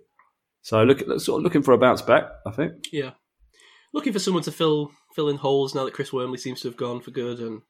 So 0.63 0.83
look, 0.83 0.99
sort 1.21 1.39
of 1.41 1.45
looking 1.45 1.63
for 1.63 1.73
a 1.73 1.79
bounce 1.79 2.03
back. 2.03 2.25
I 2.45 2.51
think. 2.51 2.73
Yeah, 2.93 3.13
looking 3.95 4.13
for 4.13 4.19
someone 4.19 4.43
to 4.45 4.53
fill 4.53 4.91
fill 5.15 5.29
in 5.29 5.37
holes 5.37 5.75
now 5.75 5.85
that 5.85 5.95
Chris 5.95 6.13
Wormley 6.13 6.39
seems 6.39 6.61
to 6.61 6.69
have 6.69 6.77
gone 6.77 7.01
for 7.01 7.11
good, 7.11 7.39
and 7.41 7.63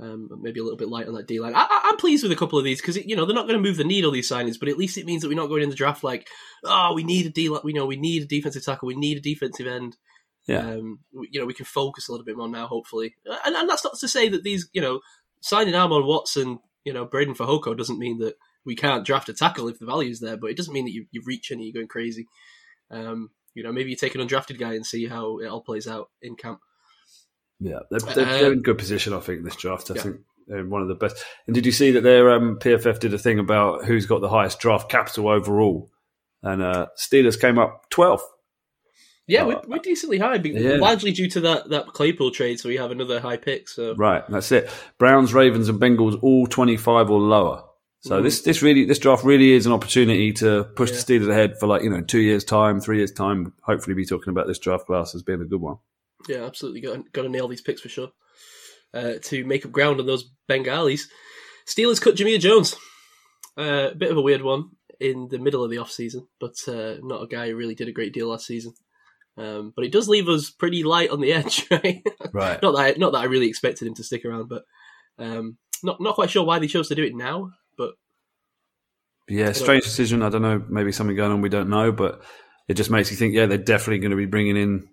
um, 0.00 0.28
maybe 0.40 0.60
a 0.60 0.62
little 0.62 0.76
bit 0.78 0.88
light 0.88 1.08
on 1.08 1.14
that 1.14 1.26
D 1.26 1.40
line. 1.40 1.54
I, 1.56 1.66
I'm 1.84 1.96
pleased 1.96 2.22
with 2.22 2.32
a 2.32 2.36
couple 2.36 2.58
of 2.58 2.64
these 2.64 2.80
because 2.80 2.96
you 2.96 3.16
know 3.16 3.24
they're 3.24 3.34
not 3.34 3.46
going 3.48 3.60
to 3.62 3.68
move 3.68 3.76
the 3.76 3.84
needle 3.84 4.10
these 4.10 4.30
signings, 4.30 4.58
but 4.58 4.68
at 4.68 4.78
least 4.78 4.96
it 4.98 5.06
means 5.06 5.22
that 5.22 5.28
we're 5.28 5.34
not 5.34 5.48
going 5.48 5.62
in 5.62 5.70
the 5.70 5.74
draft 5.74 6.04
like, 6.04 6.28
oh, 6.64 6.92
we 6.94 7.02
need 7.04 7.26
a 7.26 7.30
D 7.30 7.48
line. 7.48 7.60
We 7.64 7.72
know 7.72 7.86
we 7.86 7.96
need 7.96 8.22
a 8.22 8.26
defensive 8.26 8.64
tackle, 8.64 8.86
we 8.86 8.94
need 8.96 9.18
a 9.18 9.20
defensive 9.20 9.66
end. 9.66 9.96
Yeah. 10.46 10.60
Um, 10.60 11.00
we- 11.12 11.28
you 11.32 11.40
know, 11.40 11.46
we 11.46 11.54
can 11.54 11.66
focus 11.66 12.08
a 12.08 12.12
little 12.12 12.24
bit 12.24 12.36
more 12.36 12.48
now, 12.48 12.66
hopefully. 12.66 13.14
And, 13.44 13.54
and 13.54 13.68
that's 13.68 13.84
not 13.84 13.98
to 13.98 14.08
say 14.08 14.28
that 14.28 14.44
these, 14.44 14.68
you 14.72 14.80
know, 14.80 15.00
signing 15.40 15.74
Armon 15.74 16.06
Watson, 16.06 16.58
you 16.84 16.92
know, 16.92 17.04
Breiden 17.06 17.36
Fehoko 17.36 17.76
doesn't 17.76 17.98
mean 17.98 18.18
that 18.20 18.34
we 18.64 18.74
can't 18.74 19.04
draft 19.04 19.28
a 19.28 19.34
tackle 19.34 19.68
if 19.68 19.78
the 19.78 19.86
value's 19.86 20.20
there, 20.20 20.36
but 20.36 20.50
it 20.50 20.56
doesn't 20.56 20.72
mean 20.72 20.84
that 20.86 20.92
you, 20.92 21.06
you 21.10 21.22
reach 21.26 21.50
and 21.50 21.62
you're 21.62 21.72
going 21.72 21.88
crazy. 21.88 22.26
Um, 22.90 23.30
you 23.54 23.62
know, 23.62 23.72
maybe 23.72 23.90
you 23.90 23.96
take 23.96 24.14
an 24.14 24.20
undrafted 24.26 24.58
guy 24.58 24.74
and 24.74 24.86
see 24.86 25.06
how 25.06 25.38
it 25.38 25.46
all 25.46 25.60
plays 25.62 25.86
out 25.88 26.10
in 26.22 26.36
camp. 26.36 26.60
Yeah, 27.60 27.80
they're, 27.90 28.00
they're, 28.14 28.26
Uh, 28.26 28.38
they're 28.38 28.52
in 28.52 28.62
good 28.62 28.78
position. 28.78 29.12
I 29.12 29.20
think 29.20 29.44
this 29.44 29.56
draft. 29.56 29.90
I 29.90 29.94
yeah. 29.94 30.02
think 30.02 30.16
they're 30.46 30.64
one 30.64 30.82
of 30.82 30.88
the 30.88 30.94
best. 30.94 31.16
And 31.46 31.54
did 31.54 31.66
you 31.66 31.72
see 31.72 31.90
that 31.92 32.02
their 32.02 32.30
um, 32.32 32.58
PFF 32.60 33.00
did 33.00 33.12
a 33.14 33.18
thing 33.18 33.38
about 33.38 33.84
who's 33.84 34.06
got 34.06 34.20
the 34.20 34.28
highest 34.28 34.60
draft 34.60 34.88
capital 34.90 35.28
overall? 35.28 35.90
And 36.42 36.62
uh, 36.62 36.86
Steelers 36.96 37.40
came 37.40 37.58
up 37.58 37.90
12th. 37.90 38.20
Yeah, 39.26 39.42
Uh, 39.42 39.46
we're, 39.48 39.60
we're 39.66 39.78
decently 39.78 40.18
high, 40.18 40.36
yeah. 40.36 40.76
largely 40.76 41.12
due 41.12 41.28
to 41.30 41.40
that, 41.42 41.68
that 41.70 41.88
Claypool 41.88 42.30
trade, 42.30 42.60
so 42.60 42.68
we 42.68 42.76
have 42.76 42.90
another 42.90 43.20
high 43.20 43.36
pick. 43.36 43.68
So 43.68 43.94
Right, 43.94 44.22
that's 44.28 44.50
it. 44.52 44.70
Browns, 44.98 45.34
Ravens, 45.34 45.68
and 45.68 45.78
Bengals 45.80 46.18
all 46.22 46.46
twenty 46.46 46.76
five 46.78 47.10
or 47.10 47.20
lower. 47.20 47.64
So 48.00 48.20
Mhm. 48.20 48.22
this 48.22 48.40
this 48.42 48.62
really 48.62 48.84
this 48.86 48.98
draft 49.00 49.24
really 49.24 49.50
is 49.52 49.66
an 49.66 49.72
opportunity 49.72 50.32
to 50.34 50.64
push 50.76 50.90
Yeah. 50.92 50.96
the 50.96 51.02
Steelers 51.02 51.28
ahead 51.28 51.58
for 51.58 51.66
like 51.66 51.82
you 51.82 51.90
know 51.90 52.00
two 52.00 52.20
years 52.20 52.42
time, 52.44 52.80
three 52.80 52.98
years 52.98 53.12
time. 53.12 53.52
Hopefully, 53.64 53.94
be 53.94 54.06
talking 54.06 54.30
about 54.30 54.46
this 54.46 54.58
draft 54.60 54.86
class 54.86 55.14
as 55.14 55.22
being 55.22 55.42
a 55.42 55.44
good 55.44 55.60
one. 55.60 55.76
Yeah, 56.28 56.44
absolutely 56.44 56.80
got 56.80 57.12
got 57.12 57.22
to 57.22 57.28
nail 57.28 57.48
these 57.48 57.60
picks 57.60 57.80
for 57.80 57.88
sure 57.88 58.10
uh, 58.94 59.14
to 59.24 59.44
make 59.44 59.64
up 59.64 59.72
ground 59.72 60.00
on 60.00 60.06
those 60.06 60.30
Bengalis. 60.46 61.08
Steelers 61.66 62.00
cut 62.00 62.14
Jamir 62.16 62.40
Jones, 62.40 62.74
uh, 63.58 63.90
a 63.92 63.94
bit 63.94 64.10
of 64.10 64.16
a 64.16 64.22
weird 64.22 64.42
one 64.42 64.70
in 65.00 65.28
the 65.28 65.38
middle 65.38 65.62
of 65.62 65.70
the 65.70 65.78
off 65.78 65.90
season, 65.90 66.26
but 66.40 66.56
uh, 66.66 66.96
not 67.02 67.22
a 67.22 67.26
guy 67.26 67.48
who 67.48 67.56
really 67.56 67.74
did 67.74 67.88
a 67.88 67.92
great 67.92 68.12
deal 68.12 68.28
last 68.28 68.46
season. 68.46 68.72
Um, 69.36 69.72
but 69.76 69.84
it 69.84 69.92
does 69.92 70.08
leave 70.08 70.28
us 70.28 70.50
pretty 70.50 70.82
light 70.82 71.10
on 71.10 71.20
the 71.20 71.32
edge, 71.34 71.66
right? 71.70 72.02
Right. 72.32 72.60
not 72.62 72.72
that 72.72 72.80
I, 72.80 72.94
not 72.98 73.12
that 73.12 73.18
I 73.18 73.24
really 73.24 73.48
expected 73.48 73.86
him 73.86 73.94
to 73.94 74.04
stick 74.04 74.24
around, 74.24 74.48
but 74.48 74.64
um, 75.18 75.58
not 75.82 76.00
not 76.00 76.14
quite 76.14 76.30
sure 76.30 76.44
why 76.44 76.58
they 76.58 76.66
chose 76.66 76.88
to 76.88 76.94
do 76.94 77.04
it 77.04 77.14
now. 77.14 77.50
But 77.76 77.92
Yeah, 79.28 79.52
strange 79.52 79.84
decision. 79.84 80.22
I 80.22 80.30
don't 80.30 80.42
know. 80.42 80.64
Maybe 80.68 80.92
something 80.92 81.16
going 81.16 81.32
on 81.32 81.42
we 81.42 81.48
don't 81.48 81.70
know, 81.70 81.92
but 81.92 82.22
it 82.66 82.74
just 82.74 82.90
makes 82.90 83.10
you 83.10 83.16
think. 83.16 83.34
Yeah, 83.34 83.46
they're 83.46 83.58
definitely 83.58 83.98
going 83.98 84.10
to 84.10 84.16
be 84.16 84.26
bringing 84.26 84.56
in. 84.56 84.88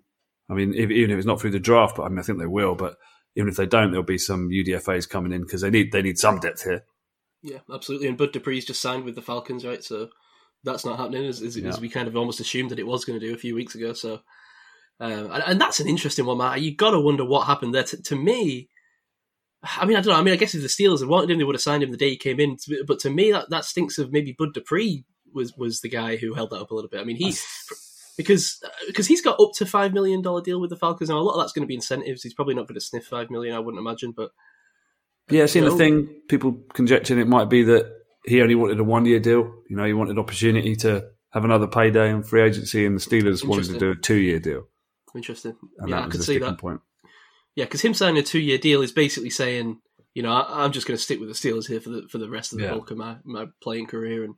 I 0.48 0.54
mean, 0.54 0.74
if, 0.74 0.90
even 0.90 1.10
if 1.10 1.18
it's 1.18 1.26
not 1.26 1.40
through 1.40 1.50
the 1.50 1.58
draft, 1.58 1.96
but 1.96 2.04
I 2.04 2.08
mean, 2.08 2.18
I 2.18 2.22
think 2.22 2.38
they 2.38 2.46
will. 2.46 2.74
But 2.74 2.96
even 3.34 3.48
if 3.48 3.56
they 3.56 3.66
don't, 3.66 3.90
there'll 3.90 4.04
be 4.04 4.18
some 4.18 4.48
UDFA's 4.48 5.06
coming 5.06 5.32
in 5.32 5.42
because 5.42 5.60
they 5.60 5.70
need 5.70 5.92
they 5.92 6.02
need 6.02 6.18
some 6.18 6.38
depth 6.38 6.64
here. 6.64 6.84
Yeah, 7.42 7.58
absolutely. 7.72 8.08
And 8.08 8.16
Bud 8.16 8.32
Dupree's 8.32 8.64
just 8.64 8.82
signed 8.82 9.04
with 9.04 9.14
the 9.14 9.22
Falcons, 9.22 9.64
right? 9.64 9.82
So 9.82 10.08
that's 10.64 10.84
not 10.84 10.98
happening 10.98 11.26
as, 11.26 11.42
as, 11.42 11.56
as 11.56 11.80
we 11.80 11.88
kind 11.88 12.08
of 12.08 12.16
almost 12.16 12.40
assumed 12.40 12.70
that 12.70 12.78
it 12.78 12.86
was 12.86 13.04
going 13.04 13.20
to 13.20 13.24
do 13.24 13.34
a 13.34 13.38
few 13.38 13.54
weeks 13.54 13.74
ago. 13.74 13.92
So, 13.92 14.20
um, 14.98 15.30
and, 15.30 15.42
and 15.46 15.60
that's 15.60 15.78
an 15.78 15.86
interesting 15.86 16.26
one, 16.26 16.38
Matt. 16.38 16.60
You 16.60 16.74
got 16.74 16.90
to 16.90 17.00
wonder 17.00 17.24
what 17.24 17.46
happened 17.46 17.74
there. 17.74 17.84
To, 17.84 18.02
to 18.02 18.16
me, 18.16 18.68
I 19.62 19.84
mean, 19.84 19.96
I 19.96 20.00
don't 20.00 20.12
know. 20.12 20.18
I 20.18 20.22
mean, 20.22 20.34
I 20.34 20.38
guess 20.38 20.54
if 20.54 20.62
the 20.62 20.68
Steelers 20.68 21.00
had 21.00 21.08
wanted 21.08 21.30
him, 21.30 21.38
they 21.38 21.44
would 21.44 21.54
have 21.54 21.62
signed 21.62 21.82
him 21.82 21.90
the 21.90 21.96
day 21.96 22.10
he 22.10 22.16
came 22.16 22.40
in. 22.40 22.56
But 22.86 22.98
to 23.00 23.10
me, 23.10 23.32
that, 23.32 23.50
that 23.50 23.64
stinks 23.64 23.98
of 23.98 24.12
maybe 24.12 24.34
Bud 24.36 24.54
Dupree 24.54 25.04
was 25.32 25.54
was 25.56 25.80
the 25.80 25.88
guy 25.88 26.16
who 26.16 26.34
held 26.34 26.50
that 26.50 26.60
up 26.60 26.70
a 26.70 26.74
little 26.74 26.90
bit. 26.90 27.00
I 27.00 27.04
mean, 27.04 27.16
he 27.16 27.34
because 28.16 28.58
uh, 28.64 28.68
because 28.86 29.06
he's 29.06 29.22
got 29.22 29.40
up 29.40 29.50
to 29.56 29.66
five 29.66 29.92
million 29.92 30.22
dollar 30.22 30.40
deal 30.42 30.60
with 30.60 30.70
the 30.70 30.76
Falcons 30.76 31.10
now. 31.10 31.18
A 31.18 31.20
lot 31.20 31.34
of 31.34 31.40
that's 31.42 31.52
going 31.52 31.64
to 31.64 31.68
be 31.68 31.74
incentives. 31.74 32.22
He's 32.22 32.34
probably 32.34 32.54
not 32.54 32.66
going 32.66 32.74
to 32.74 32.80
sniff 32.80 33.06
five 33.06 33.30
million, 33.30 33.54
I 33.54 33.58
wouldn't 33.58 33.80
imagine. 33.80 34.12
But 34.16 34.30
Yeah, 35.30 35.46
seen 35.46 35.64
No. 35.64 35.70
the 35.70 35.76
thing. 35.76 36.06
People 36.28 36.52
conjecturing 36.74 37.20
it 37.20 37.28
might 37.28 37.48
be 37.50 37.62
that 37.64 37.92
he 38.24 38.40
only 38.42 38.54
wanted 38.54 38.80
a 38.80 38.84
one 38.84 39.06
year 39.06 39.20
deal. 39.20 39.52
You 39.68 39.76
know, 39.76 39.84
he 39.84 39.92
wanted 39.92 40.18
opportunity 40.18 40.76
to 40.76 41.04
have 41.32 41.44
another 41.44 41.66
payday 41.66 42.10
in 42.10 42.22
free 42.22 42.42
agency, 42.42 42.86
and 42.86 42.96
the 42.96 43.00
Steelers 43.00 43.46
wanted 43.46 43.66
to 43.66 43.78
do 43.78 43.90
a 43.90 43.94
two 43.96 44.16
year 44.16 44.38
deal. 44.38 44.68
interesting. 45.14 45.56
And 45.78 45.90
yeah, 45.90 46.04
I 46.04 46.08
could 46.08 46.22
see 46.22 46.38
that. 46.38 46.58
point. 46.58 46.80
Yeah, 47.54 47.64
because 47.64 47.80
him 47.80 47.94
signing 47.94 48.18
a 48.18 48.22
two-year 48.22 48.58
deal 48.58 48.82
is 48.82 48.92
basically 48.92 49.30
saying, 49.30 49.80
you 50.12 50.22
know, 50.22 50.30
I, 50.30 50.62
I'm 50.64 50.72
just 50.72 50.86
going 50.86 50.96
to 50.96 51.02
stick 51.02 51.18
with 51.18 51.30
the 51.30 51.34
Steelers 51.34 51.66
here 51.66 51.80
for 51.80 51.88
the 51.88 52.06
for 52.10 52.18
the 52.18 52.28
rest 52.28 52.52
of 52.52 52.58
the 52.58 52.64
Yeah. 52.64 52.72
bulk 52.72 52.90
of 52.90 52.98
my, 52.98 53.16
my 53.24 53.46
playing 53.62 53.86
career, 53.86 54.24
and 54.24 54.34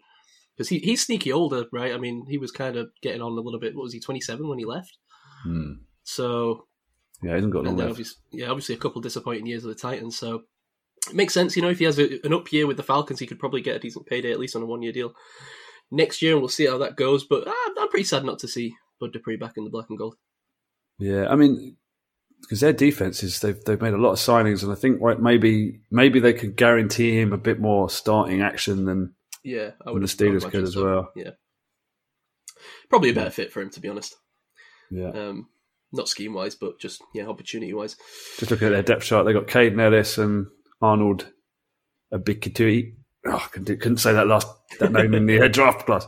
because 0.59 0.69
he, 0.69 0.81
he's 0.81 1.07
sneaky 1.07 1.33
older, 1.33 1.67
right? 1.73 1.95
I 1.95 1.99
mean, 1.99 2.27
he 2.29 2.37
was 2.37 2.51
kind 2.51 2.77
of 2.77 2.91
getting 3.01 3.23
on 3.23 3.31
a 3.31 3.41
little 3.41 3.61
bit. 3.61 3.77
What 3.77 3.85
was 3.85 3.93
he, 3.93 4.01
27 4.01 4.49
when 4.49 4.59
he 4.59 4.65
left? 4.65 4.99
Hmm. 5.45 5.75
So 6.03 6.67
Yeah, 7.23 7.31
he 7.31 7.35
hasn't 7.37 7.53
got 7.53 7.63
long 7.63 7.77
left. 7.77 7.91
obviously, 7.91 8.17
yeah, 8.33 8.49
obviously 8.49 8.75
a 8.75 8.79
couple 8.79 9.01
disappointing 9.01 9.47
years 9.47 9.63
with 9.63 9.77
the 9.77 9.81
Titans. 9.81 10.19
So 10.19 10.43
it 11.09 11.15
makes 11.15 11.33
sense, 11.33 11.55
you 11.55 11.63
know, 11.63 11.71
if 11.71 11.79
he 11.79 11.85
has 11.85 12.01
a, 12.01 12.19
an 12.27 12.35
up 12.35 12.51
year 12.53 12.67
with 12.67 12.77
the 12.77 12.83
Falcons, 12.83 13.21
he 13.21 13.27
could 13.27 13.39
probably 13.39 13.61
get 13.61 13.77
a 13.77 13.79
decent 13.79 14.07
payday 14.07 14.33
at 14.33 14.41
least 14.41 14.57
on 14.57 14.63
a 14.63 14.67
one-year 14.67 14.91
deal 14.93 15.13
next 15.93 16.23
year, 16.23 16.33
and 16.33 16.43
we'll 16.43 16.49
see 16.49 16.67
how 16.67 16.79
that 16.79 16.97
goes. 16.97 17.23
But 17.25 17.45
ah, 17.47 17.71
I'm 17.79 17.89
pretty 17.89 18.05
sad 18.05 18.25
not 18.25 18.41
to 18.41 18.49
see 18.49 18.75
Bud 18.99 19.13
Dupree 19.13 19.37
back 19.37 19.57
in 19.57 19.63
the 19.63 19.71
black 19.71 19.87
and 19.91 19.99
gold. 19.99 20.17
Yeah, 20.99 21.29
I 21.29 21.37
mean, 21.37 21.77
because 22.41 22.61
their 22.61 22.73
defense 22.73 23.23
is 23.23 23.39
they've 23.39 23.63
they've 23.65 23.81
made 23.81 23.95
a 23.95 23.99
lot 23.99 24.13
of 24.13 24.19
signings, 24.19 24.65
and 24.65 24.73
I 24.73 24.75
think 24.75 25.01
right, 25.01 25.21
maybe 25.21 25.83
maybe 25.91 26.19
they 26.19 26.33
could 26.33 26.57
guarantee 26.57 27.19
him 27.21 27.33
a 27.33 27.39
bit 27.39 27.61
more 27.61 27.89
starting 27.89 28.43
action 28.43 28.85
than 28.85 29.15
Yeah, 29.45 29.71
I 29.87 29.91
would 29.91 30.03
the 30.03 30.07
Steelers 30.07 30.49
could 30.51 30.63
as 30.65 30.77
well. 30.77 31.11
Yeah, 31.17 31.31
probably 32.91 33.11
a 33.11 33.15
better 33.15 33.31
fit 33.31 33.53
for 33.53 33.61
him, 33.61 33.71
to 33.71 33.81
be 33.81 33.89
honest. 33.89 34.17
Yeah, 34.91 35.11
Um, 35.11 35.49
not 35.93 36.09
scheme 36.09 36.35
wise, 36.35 36.55
but 36.55 36.79
just 36.81 37.03
yeah, 37.15 37.27
opportunity 37.27 37.73
wise. 37.73 37.97
just 38.39 38.51
looking 38.51 38.69
at 38.69 38.71
their 38.73 38.83
depth 38.83 39.05
chart, 39.05 39.27
they 39.27 39.33
got 39.33 39.47
Kaden 39.47 39.81
Elliss 39.81 40.19
and 40.19 40.47
Arnold 40.81 41.29
Ebiketie. 42.13 42.95
Oh, 43.27 43.35
I 43.37 43.49
couldn't, 43.51 43.81
couldn't 43.81 43.99
say 43.99 44.13
that 44.13 44.27
last 44.27 44.47
that 44.81 44.93
name 44.93 45.15
in 45.15 45.27
the 45.27 45.41
uh, 45.45 45.49
draft 45.49 45.87
class. 45.87 46.07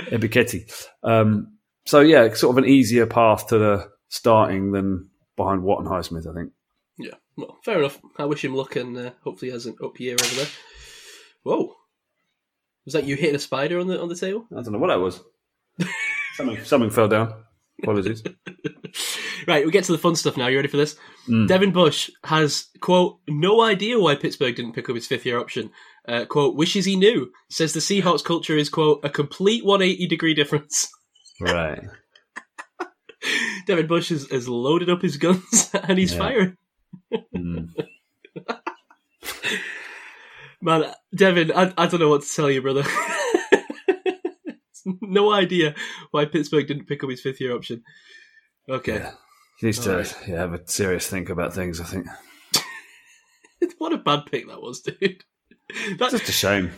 Ebiketie. 0.00 0.70
Um, 1.02 1.56
so 1.86 2.00
yeah, 2.00 2.32
sort 2.34 2.54
of 2.56 2.64
an 2.64 2.68
easier 2.70 3.06
path 3.06 3.48
to 3.48 3.58
the 3.58 3.88
starting 4.08 4.72
than 4.72 5.08
behind 5.36 5.62
Watt 5.62 5.80
and 5.80 5.88
Highsmith, 5.88 6.28
I 6.30 6.34
think. 6.34 6.52
Yeah, 6.98 7.14
well, 7.36 7.58
fair 7.64 7.78
enough. 7.78 7.98
I 8.18 8.24
wish 8.24 8.44
him 8.44 8.54
luck, 8.54 8.76
and 8.76 8.96
uh, 8.96 9.10
hopefully 9.22 9.50
he 9.50 9.52
has 9.54 9.66
an 9.66 9.76
up 9.82 9.98
year 10.00 10.14
over 10.14 10.34
there. 10.34 10.46
Whoa, 11.42 11.74
was 12.84 12.94
that 12.94 13.04
you 13.04 13.16
hitting 13.16 13.34
a 13.36 13.38
spider 13.40 13.78
on 13.78 13.86
the 13.86 14.00
on 14.00 14.08
the 14.08 14.14
table? 14.16 14.46
I 14.52 14.62
don't 14.62 14.72
know 14.72 14.78
what 14.78 14.88
that 14.88 15.00
was. 15.00 15.20
something, 16.34 16.62
something 16.64 16.90
fell 16.90 17.08
down. 17.08 17.34
Apologies. 17.82 18.22
right, 19.46 19.64
we 19.64 19.70
get 19.72 19.84
to 19.84 19.92
the 19.92 19.98
fun 19.98 20.14
stuff 20.14 20.36
now. 20.36 20.48
You 20.48 20.56
ready 20.56 20.68
for 20.68 20.76
this? 20.76 20.96
Mm. 21.28 21.48
Devin 21.48 21.72
Bush 21.72 22.10
has 22.24 22.66
quote 22.80 23.18
no 23.28 23.62
idea 23.62 23.98
why 23.98 24.14
Pittsburgh 24.16 24.54
didn't 24.54 24.74
pick 24.74 24.88
up 24.90 24.94
his 24.94 25.06
fifth 25.06 25.24
year 25.24 25.38
option. 25.38 25.70
Uh, 26.08 26.24
quote 26.24 26.56
wishes 26.56 26.84
he 26.84 26.96
knew. 26.96 27.30
Says 27.48 27.72
the 27.72 27.80
Seahawks 27.80 28.24
culture 28.24 28.56
is 28.56 28.68
quote 28.68 29.00
a 29.04 29.08
complete 29.10 29.64
180 29.64 30.06
degree 30.06 30.34
difference. 30.34 30.88
Right. 31.42 31.80
Devin 33.66 33.86
Bush 33.86 34.10
has, 34.10 34.30
has 34.30 34.46
loaded 34.46 34.90
up 34.90 35.00
his 35.00 35.16
guns 35.16 35.70
and 35.72 35.98
he's 35.98 36.12
Yeah. 36.12 36.18
firing. 36.18 36.56
Mm. 37.34 37.68
Man, 40.62 40.92
Devin, 41.14 41.52
I, 41.52 41.72
I 41.76 41.86
don't 41.86 42.00
know 42.00 42.10
what 42.10 42.22
to 42.22 42.34
tell 42.34 42.50
you, 42.50 42.60
brother. 42.60 42.84
no 45.00 45.32
idea 45.32 45.74
why 46.10 46.26
Pittsburgh 46.26 46.66
didn't 46.66 46.86
pick 46.86 47.02
up 47.02 47.10
his 47.10 47.22
fifth 47.22 47.40
year 47.40 47.54
option. 47.54 47.82
Okay. 48.68 48.94
Yeah. 48.94 49.12
He 49.58 49.66
needs 49.66 49.78
to 49.80 49.90
Alright. 49.90 50.16
yeah, 50.26 50.36
have 50.36 50.54
a 50.54 50.66
serious 50.66 51.08
think 51.08 51.28
about 51.28 51.54
things. 51.54 51.80
I 51.80 51.84
think 51.84 52.06
what 53.78 53.92
a 53.92 53.98
bad 53.98 54.26
pick 54.30 54.48
that 54.48 54.62
was, 54.62 54.80
dude. 54.80 55.22
That's 55.98 56.12
just 56.12 56.28
a 56.28 56.32
shame. 56.32 56.72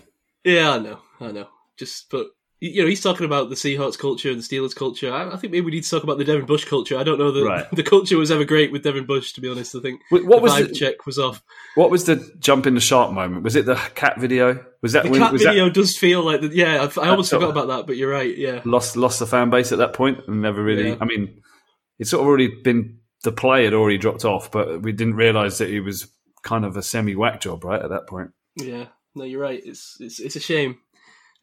yeah, 0.44 0.72
I 0.72 0.78
know, 0.78 0.98
I 1.20 1.30
know. 1.30 1.48
Just, 1.78 2.10
but 2.10 2.26
you 2.64 2.82
know, 2.82 2.88
he's 2.88 3.00
talking 3.02 3.26
about 3.26 3.48
the 3.48 3.56
Seahawks 3.56 3.98
culture 3.98 4.30
and 4.30 4.38
the 4.38 4.42
Steelers 4.44 4.74
culture. 4.74 5.12
I, 5.12 5.32
I 5.32 5.36
think 5.36 5.52
maybe 5.52 5.62
we 5.62 5.72
need 5.72 5.82
to 5.82 5.90
talk 5.90 6.04
about 6.04 6.18
the 6.18 6.24
Devin 6.24 6.46
Bush 6.46 6.64
culture. 6.64 6.96
I 6.96 7.02
don't 7.02 7.18
know 7.18 7.32
that 7.32 7.44
Right. 7.44 7.66
the 7.72 7.82
culture 7.82 8.16
was 8.16 8.30
ever 8.30 8.44
great 8.44 8.70
with 8.70 8.84
Devin 8.84 9.04
Bush, 9.04 9.32
to 9.32 9.40
be 9.40 9.48
honest. 9.48 9.74
I 9.74 9.80
think 9.80 10.00
Wait, 10.12 10.24
What 10.24 10.36
the 10.36 10.42
was 10.42 10.68
the, 10.68 10.72
check 10.72 11.04
was 11.04 11.18
off. 11.18 11.42
what 11.74 11.90
was 11.90 12.04
the 12.04 12.32
jump 12.38 12.68
in 12.68 12.74
the 12.74 12.80
shark 12.80 13.12
moment? 13.12 13.42
Was 13.42 13.56
it 13.56 13.66
the 13.66 13.74
cat 13.96 14.20
video? 14.20 14.64
Was 14.80 14.92
that 14.92 15.02
The 15.02 15.10
when 15.10 15.20
cat 15.20 15.32
video 15.32 15.68
does 15.70 15.96
feel 15.96 16.22
like, 16.24 16.40
the, 16.40 16.48
yeah. 16.54 16.86
I, 16.96 17.00
I 17.04 17.08
almost 17.08 17.30
forgot 17.30 17.50
about 17.50 17.66
that, 17.66 17.88
but 17.88 17.96
you're 17.96 18.12
right. 18.12 18.36
Yeah, 18.38 18.60
lost 18.64 18.96
lost 18.96 19.18
the 19.18 19.26
fan 19.26 19.50
base 19.50 19.72
at 19.72 19.78
that 19.78 19.92
point 19.92 20.20
and 20.28 20.40
never 20.40 20.62
really? 20.62 20.90
Yeah. 20.90 20.96
I 21.00 21.04
mean, 21.04 21.42
it's 21.98 22.10
sort 22.10 22.20
of 22.20 22.28
already 22.28 22.48
been 22.62 22.98
the 23.24 23.32
play 23.32 23.64
had 23.64 23.74
already 23.74 23.98
dropped 23.98 24.24
off, 24.24 24.52
but 24.52 24.82
we 24.82 24.92
didn't 24.92 25.14
realise 25.14 25.58
that 25.58 25.68
he 25.68 25.80
was 25.80 26.06
kind 26.42 26.64
of 26.64 26.76
a 26.76 26.82
semi 26.82 27.16
whack 27.16 27.40
job 27.40 27.64
right 27.64 27.82
at 27.82 27.90
that 27.90 28.06
point. 28.06 28.30
Yeah, 28.56 28.86
no, 29.16 29.24
you're 29.24 29.40
right. 29.40 29.60
It's 29.64 29.96
it's 29.98 30.20
it's 30.20 30.36
a 30.36 30.40
shame, 30.40 30.78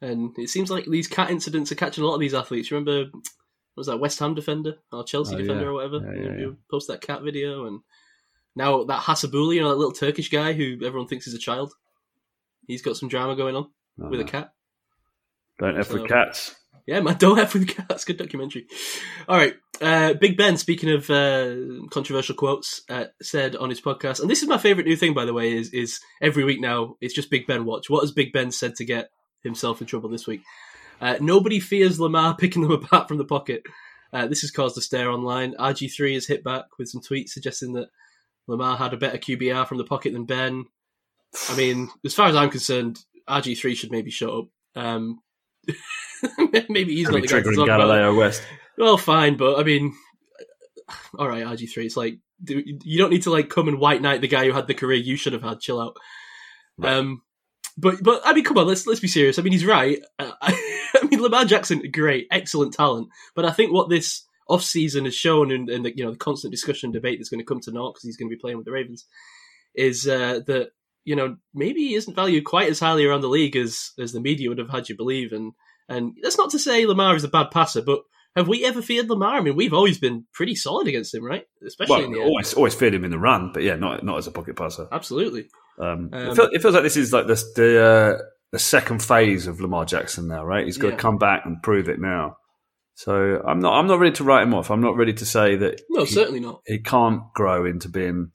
and 0.00 0.30
it 0.38 0.48
seems 0.48 0.70
like 0.70 0.86
these 0.86 1.08
cat 1.08 1.30
incidents 1.30 1.70
are 1.72 1.76
catching 1.76 2.02
a 2.04 2.06
lot 2.06 2.14
of 2.14 2.20
these 2.20 2.34
athletes. 2.34 2.70
Remember, 2.70 3.10
was 3.76 3.86
that 3.86 3.98
West 4.00 4.18
Ham 4.18 4.34
defender 4.34 4.76
or 4.92 5.04
Chelsea 5.04 5.34
Oh, 5.34 5.38
defender 5.38 5.62
yeah. 5.64 5.68
or 5.68 5.72
whatever? 5.74 5.96
Yeah, 5.98 6.22
yeah, 6.32 6.38
yeah. 6.40 6.52
post 6.70 6.88
that 6.88 7.00
cat 7.00 7.22
video, 7.22 7.66
and 7.66 7.80
now 8.56 8.84
that 8.84 9.02
Hasbulla, 9.02 9.54
you 9.54 9.60
know, 9.60 9.68
that 9.70 9.76
little 9.76 9.92
Turkish 9.92 10.28
guy 10.30 10.52
who 10.52 10.74
everyone 10.84 11.06
thinks 11.08 11.26
is 11.26 11.34
a 11.34 11.38
child, 11.38 11.72
he's 12.66 12.82
got 12.82 12.96
some 12.96 13.08
drama 13.08 13.36
going 13.36 13.56
on 13.56 13.70
Oh, 14.02 14.08
with 14.08 14.20
a 14.20 14.24
cat. 14.24 14.52
Don't 15.58 15.78
F 15.78 15.88
So- 15.88 15.94
with 16.00 16.08
cats. 16.08 16.56
Yeah, 16.86 17.00
man, 17.00 17.16
don't 17.18 17.36
have 17.38 17.52
with 17.54 17.68
cats. 17.68 18.04
Good 18.04 18.16
documentary. 18.16 18.66
All 19.28 19.36
right, 19.36 19.54
uh, 19.80 20.14
Big 20.14 20.36
Ben. 20.36 20.56
Speaking 20.56 20.90
of 20.90 21.08
uh, 21.10 21.54
controversial 21.90 22.34
quotes, 22.34 22.82
uh, 22.88 23.04
said 23.22 23.54
on 23.54 23.68
his 23.68 23.80
podcast, 23.80 24.20
and 24.20 24.28
this 24.30 24.42
is 24.42 24.48
my 24.48 24.58
favorite 24.58 24.86
new 24.86 24.96
thing, 24.96 25.14
by 25.14 25.24
the 25.26 25.34
way, 25.34 25.52
is 25.56 25.70
is 25.72 26.00
every 26.20 26.42
week 26.42 26.60
now 26.60 26.96
it's 27.00 27.14
just 27.14 27.30
Big 27.30 27.46
Ben 27.46 27.64
watch. 27.64 27.88
What 27.90 28.00
has 28.00 28.10
Big 28.12 28.32
Ben 28.32 28.50
said 28.50 28.74
to 28.76 28.84
get 28.84 29.10
himself 29.42 29.80
in 29.80 29.86
trouble 29.86 30.08
this 30.08 30.26
week? 30.26 30.42
Uh, 31.00 31.16
nobody 31.20 31.60
fears 31.60 31.98
Lamar 31.98 32.36
picking 32.38 32.62
them 32.62 32.72
apart 32.72 33.08
from 33.08 33.18
the 33.18 33.24
pocket. 33.24 33.62
Uh, 34.12 34.26
this 34.26 34.40
has 34.40 34.50
caused 34.50 34.76
a 34.76 34.80
stare 34.80 35.10
online. 35.10 35.54
RG3 35.54 36.14
has 36.14 36.26
hit 36.26 36.42
back 36.42 36.64
with 36.78 36.88
some 36.88 37.00
tweets 37.00 37.30
suggesting 37.30 37.74
that 37.74 37.88
Lamar 38.46 38.76
had 38.76 38.92
a 38.92 38.96
better 38.96 39.18
QBR 39.18 39.66
from 39.66 39.78
the 39.78 39.84
pocket 39.84 40.12
than 40.12 40.24
Ben. 40.24 40.64
I 41.48 41.56
mean, 41.56 41.88
as 42.04 42.14
far 42.14 42.26
as 42.26 42.34
I'm 42.34 42.50
concerned, 42.50 42.98
RG3 43.28 43.76
should 43.76 43.92
maybe 43.92 44.10
shut 44.10 44.30
up. 44.30 44.48
Um, 44.74 45.20
maybe 46.68 46.96
he's 46.96 47.08
not 47.08 47.22
the 47.22 47.28
guy 47.28 47.40
to 47.40 47.54
talk 47.54 47.54
about. 47.54 47.66
Galileo 47.66 48.16
West. 48.16 48.42
Well, 48.76 48.96
fine, 48.96 49.36
but 49.36 49.60
I 49.60 49.62
mean, 49.62 49.94
all 51.16 51.28
right, 51.28 51.44
RG3. 51.44 51.84
It's 51.84 51.96
like 51.96 52.18
you 52.48 52.98
don't 52.98 53.10
need 53.10 53.22
to 53.22 53.30
like 53.30 53.48
come 53.48 53.68
and 53.68 53.78
white 53.78 54.02
knight 54.02 54.20
the 54.20 54.28
guy 54.28 54.46
who 54.46 54.52
had 54.52 54.66
the 54.66 54.74
career 54.74 54.98
you 54.98 55.16
should 55.16 55.34
have 55.34 55.42
had. 55.42 55.60
Chill 55.60 55.80
out. 55.80 55.96
Right. 56.78 56.94
Um, 56.94 57.22
but 57.80 58.02
but 58.02 58.20
I 58.24 58.32
mean, 58.32 58.44
come 58.44 58.58
on, 58.58 58.66
let's 58.66 58.86
let's 58.86 59.00
be 59.00 59.08
serious. 59.08 59.38
I 59.38 59.42
mean, 59.42 59.52
he's 59.52 59.64
right. 59.64 60.00
Uh, 60.18 60.32
I, 60.42 61.08
mean, 61.10 61.20
Lamar 61.20 61.44
Jackson, 61.44 61.82
great, 61.90 62.26
excellent 62.30 62.74
talent. 62.74 63.08
But 63.34 63.44
I 63.44 63.50
think 63.50 63.72
what 63.72 63.88
this 63.88 64.24
off 64.48 64.62
season 64.62 65.04
has 65.04 65.14
shown, 65.14 65.50
and, 65.50 65.68
and 65.70 65.84
the, 65.84 65.96
you 65.96 66.04
know 66.04 66.10
the 66.10 66.18
constant 66.18 66.50
discussion 66.52 66.88
and 66.88 66.94
debate 66.94 67.18
that's 67.18 67.30
going 67.30 67.40
to 67.40 67.44
come 67.44 67.60
to 67.60 67.72
naught 67.72 67.94
because 67.94 68.04
he's 68.04 68.16
going 68.16 68.28
to 68.28 68.36
be 68.36 68.40
playing 68.40 68.58
with 68.58 68.66
the 68.66 68.72
Ravens, 68.72 69.06
is 69.74 70.06
uh, 70.06 70.40
that 70.46 70.70
you 71.04 71.16
know 71.16 71.36
maybe 71.54 71.80
he 71.88 71.94
isn't 71.94 72.14
valued 72.14 72.44
quite 72.44 72.68
as 72.68 72.80
highly 72.80 73.06
around 73.06 73.22
the 73.22 73.28
league 73.28 73.56
as 73.56 73.92
as 73.98 74.12
the 74.12 74.20
media 74.20 74.48
would 74.48 74.58
have 74.58 74.70
had 74.70 74.88
you 74.88 74.96
believe. 74.96 75.32
And 75.32 75.52
and 75.88 76.16
that's 76.22 76.38
not 76.38 76.50
to 76.50 76.58
say 76.58 76.86
Lamar 76.86 77.16
is 77.16 77.24
a 77.24 77.28
bad 77.28 77.50
passer, 77.50 77.82
but 77.82 78.02
have 78.36 78.48
we 78.48 78.64
ever 78.64 78.80
feared 78.82 79.08
Lamar? 79.10 79.36
I 79.36 79.40
mean, 79.40 79.56
we've 79.56 79.72
always 79.74 79.98
been 79.98 80.24
pretty 80.32 80.54
solid 80.54 80.86
against 80.88 81.14
him, 81.14 81.24
right? 81.24 81.44
Especially 81.66 82.04
in 82.04 82.12
the 82.12 82.18
Well, 82.18 82.28
always 82.28 82.54
always 82.54 82.74
feared 82.74 82.94
him 82.94 83.04
in 83.04 83.10
the 83.10 83.18
run, 83.18 83.50
but 83.52 83.62
yeah, 83.62 83.76
not 83.76 84.04
not 84.04 84.18
as 84.18 84.26
a 84.26 84.30
pocket 84.32 84.56
passer. 84.56 84.86
Absolutely. 84.92 85.48
Um, 85.78 86.10
Um, 86.12 86.28
it, 86.30 86.36
feels, 86.36 86.48
it 86.52 86.62
feels 86.62 86.74
like 86.74 86.82
this 86.82 86.96
is 86.96 87.12
like 87.12 87.26
the 87.26 87.42
the, 87.56 87.82
uh, 87.82 88.18
the 88.52 88.58
second 88.58 89.02
phase 89.02 89.46
of 89.46 89.60
Lamar 89.60 89.84
Jackson 89.84 90.28
now, 90.28 90.44
right? 90.44 90.64
He's 90.66 90.78
got 90.78 90.88
Yeah. 90.88 90.96
to 90.96 91.00
come 91.02 91.18
back 91.18 91.42
and 91.46 91.62
prove 91.62 91.88
it 91.88 92.00
now. 92.00 92.36
So 92.94 93.40
I'm 93.46 93.60
not 93.60 93.78
I'm 93.78 93.86
not 93.86 93.98
ready 93.98 94.14
to 94.16 94.24
write 94.24 94.42
him 94.42 94.54
off. 94.54 94.70
I'm 94.70 94.82
not 94.82 94.96
ready 94.96 95.14
to 95.14 95.24
say 95.26 95.56
that 95.56 95.80
No, 95.90 96.04
he, 96.04 96.12
certainly 96.12 96.40
not. 96.40 96.60
he 96.66 96.78
can't 96.80 97.22
grow 97.34 97.64
into 97.64 97.88
being 97.88 98.32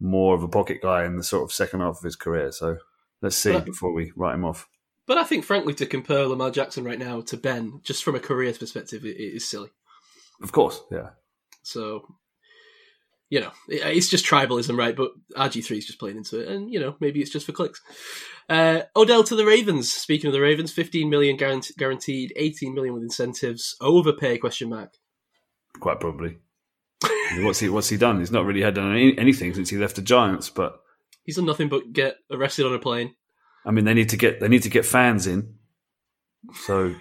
more 0.00 0.34
of 0.34 0.42
a 0.42 0.48
pocket 0.48 0.78
guy 0.82 1.04
in 1.04 1.16
the 1.16 1.22
sort 1.22 1.44
of 1.44 1.52
second 1.52 1.80
half 1.80 1.98
of 1.98 2.02
his 2.02 2.16
career. 2.16 2.50
So 2.52 2.76
let's 3.22 3.36
see 3.36 3.52
But- 3.52 3.66
before 3.66 3.92
we 3.92 4.12
write 4.16 4.34
him 4.34 4.44
off. 4.44 4.66
But 5.10 5.18
I 5.18 5.24
think, 5.24 5.44
frankly, 5.44 5.74
to 5.74 5.86
compare 5.86 6.24
Lamar 6.24 6.52
Jackson 6.52 6.84
right 6.84 6.96
now 6.96 7.20
to 7.22 7.36
Ben, 7.36 7.80
just 7.82 8.04
from 8.04 8.14
a 8.14 8.20
career 8.20 8.52
perspective, 8.52 9.04
it, 9.04 9.16
it 9.16 9.34
is 9.34 9.44
silly. 9.44 9.70
Of 10.40 10.52
course, 10.52 10.80
yeah. 10.88 11.08
So, 11.64 12.06
you 13.28 13.40
know, 13.40 13.50
it, 13.68 13.84
it's 13.84 14.08
just 14.08 14.24
tribalism, 14.24 14.78
right? 14.78 14.94
But 14.94 15.10
RG3 15.34 15.78
is 15.78 15.86
just 15.86 15.98
playing 15.98 16.16
into 16.16 16.38
it, 16.38 16.46
and 16.46 16.72
you 16.72 16.78
know, 16.78 16.94
maybe 17.00 17.20
it's 17.20 17.32
just 17.32 17.44
for 17.44 17.50
clicks. 17.50 17.80
Uh, 18.48 18.82
Odell 18.94 19.24
to 19.24 19.34
the 19.34 19.44
Ravens. 19.44 19.92
Speaking 19.92 20.28
of 20.28 20.32
the 20.32 20.40
Ravens, 20.40 20.70
15 20.70 21.10
million 21.10 21.36
guarante- 21.36 21.74
guaranteed, 21.76 22.32
18 22.36 22.72
million 22.72 22.94
with 22.94 23.02
incentives. 23.02 23.74
Overpay? 23.80 24.38
Question 24.38 24.68
mark. 24.68 24.92
Quite 25.80 25.98
probably. 25.98 26.38
what's 27.38 27.58
he 27.58 27.68
What's 27.68 27.88
he 27.88 27.96
done? 27.96 28.20
He's 28.20 28.30
not 28.30 28.44
really 28.44 28.62
had 28.62 28.74
done 28.74 28.92
any, 28.92 29.18
anything 29.18 29.54
since 29.54 29.70
he 29.70 29.76
left 29.76 29.96
the 29.96 30.02
Giants. 30.02 30.50
But 30.50 30.78
He's 31.24 31.34
done 31.34 31.46
nothing 31.46 31.68
but 31.68 31.92
get 31.92 32.18
arrested 32.30 32.64
on 32.64 32.74
a 32.74 32.78
plane. 32.78 33.16
I 33.64 33.70
mean, 33.70 33.84
they 33.84 33.94
need 33.94 34.10
to 34.10 34.16
get 34.16 34.40
they 34.40 34.48
need 34.48 34.62
to 34.62 34.70
get 34.70 34.86
fans 34.86 35.26
in. 35.26 35.54
So 36.64 36.94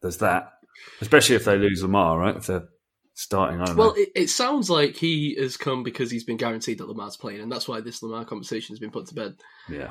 there's 0.00 0.18
that. 0.18 0.52
Especially 1.00 1.36
if 1.36 1.44
they 1.44 1.56
lose 1.56 1.82
Lamar, 1.82 2.18
right? 2.18 2.36
If 2.36 2.46
they're 2.46 2.68
starting, 3.14 3.60
I 3.60 3.72
Well, 3.72 3.94
it, 3.96 4.10
it 4.14 4.30
sounds 4.30 4.70
like 4.70 4.96
he 4.96 5.36
has 5.38 5.56
come 5.56 5.82
because 5.82 6.10
he's 6.10 6.24
been 6.24 6.36
guaranteed 6.36 6.78
that 6.78 6.88
Lamar's 6.88 7.16
playing, 7.16 7.40
and 7.40 7.50
that's 7.50 7.68
why 7.68 7.80
this 7.80 8.02
Lamar 8.02 8.24
conversation 8.24 8.72
has 8.72 8.80
been 8.80 8.90
put 8.90 9.06
to 9.06 9.14
bed. 9.14 9.34
Yeah. 9.68 9.90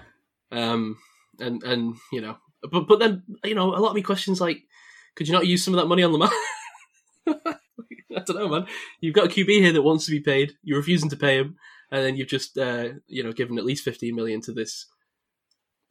Um, 0.51 0.97
and 1.39 1.63
and 1.63 1.95
you 2.12 2.21
know, 2.21 2.38
but 2.71 2.88
but 2.88 2.99
then 2.99 3.23
you 3.43 3.56
know, 3.56 3.75
a 3.75 3.80
lot 3.80 3.89
of 3.89 3.95
me 3.95 4.01
questions 4.01 4.41
like, 4.41 4.63
could 5.15 5.27
you 5.27 5.34
not 5.34 5.47
use 5.47 5.63
some 5.63 5.73
of 5.73 5.80
that 5.80 5.88
money 5.88 6.04
on 6.04 6.12
Lamar? 6.12 6.30
I 7.27 8.23
don't 8.25 8.36
know, 8.36 8.49
man. 8.49 8.67
You've 8.99 9.15
got 9.15 9.25
a 9.25 9.30
QB 9.30 9.47
here 9.47 9.71
that 9.71 9.82
wants 9.82 10.06
to 10.06 10.12
be 10.12 10.19
paid. 10.19 10.54
You're 10.63 10.80
refusing 10.80 11.10
to 11.10 11.17
pay 11.17 11.38
him, 11.38 11.56
and 11.91 12.04
then 12.04 12.15
you've 12.15 12.27
just 12.27 12.58
uh, 12.58 12.89
you 13.08 13.23
know 13.23 13.32
given 13.32 13.58
at 13.58 13.65
least 13.65 13.84
fifteen 13.84 14.15
million 14.15 14.41
to 14.41 14.51
this. 14.51 14.88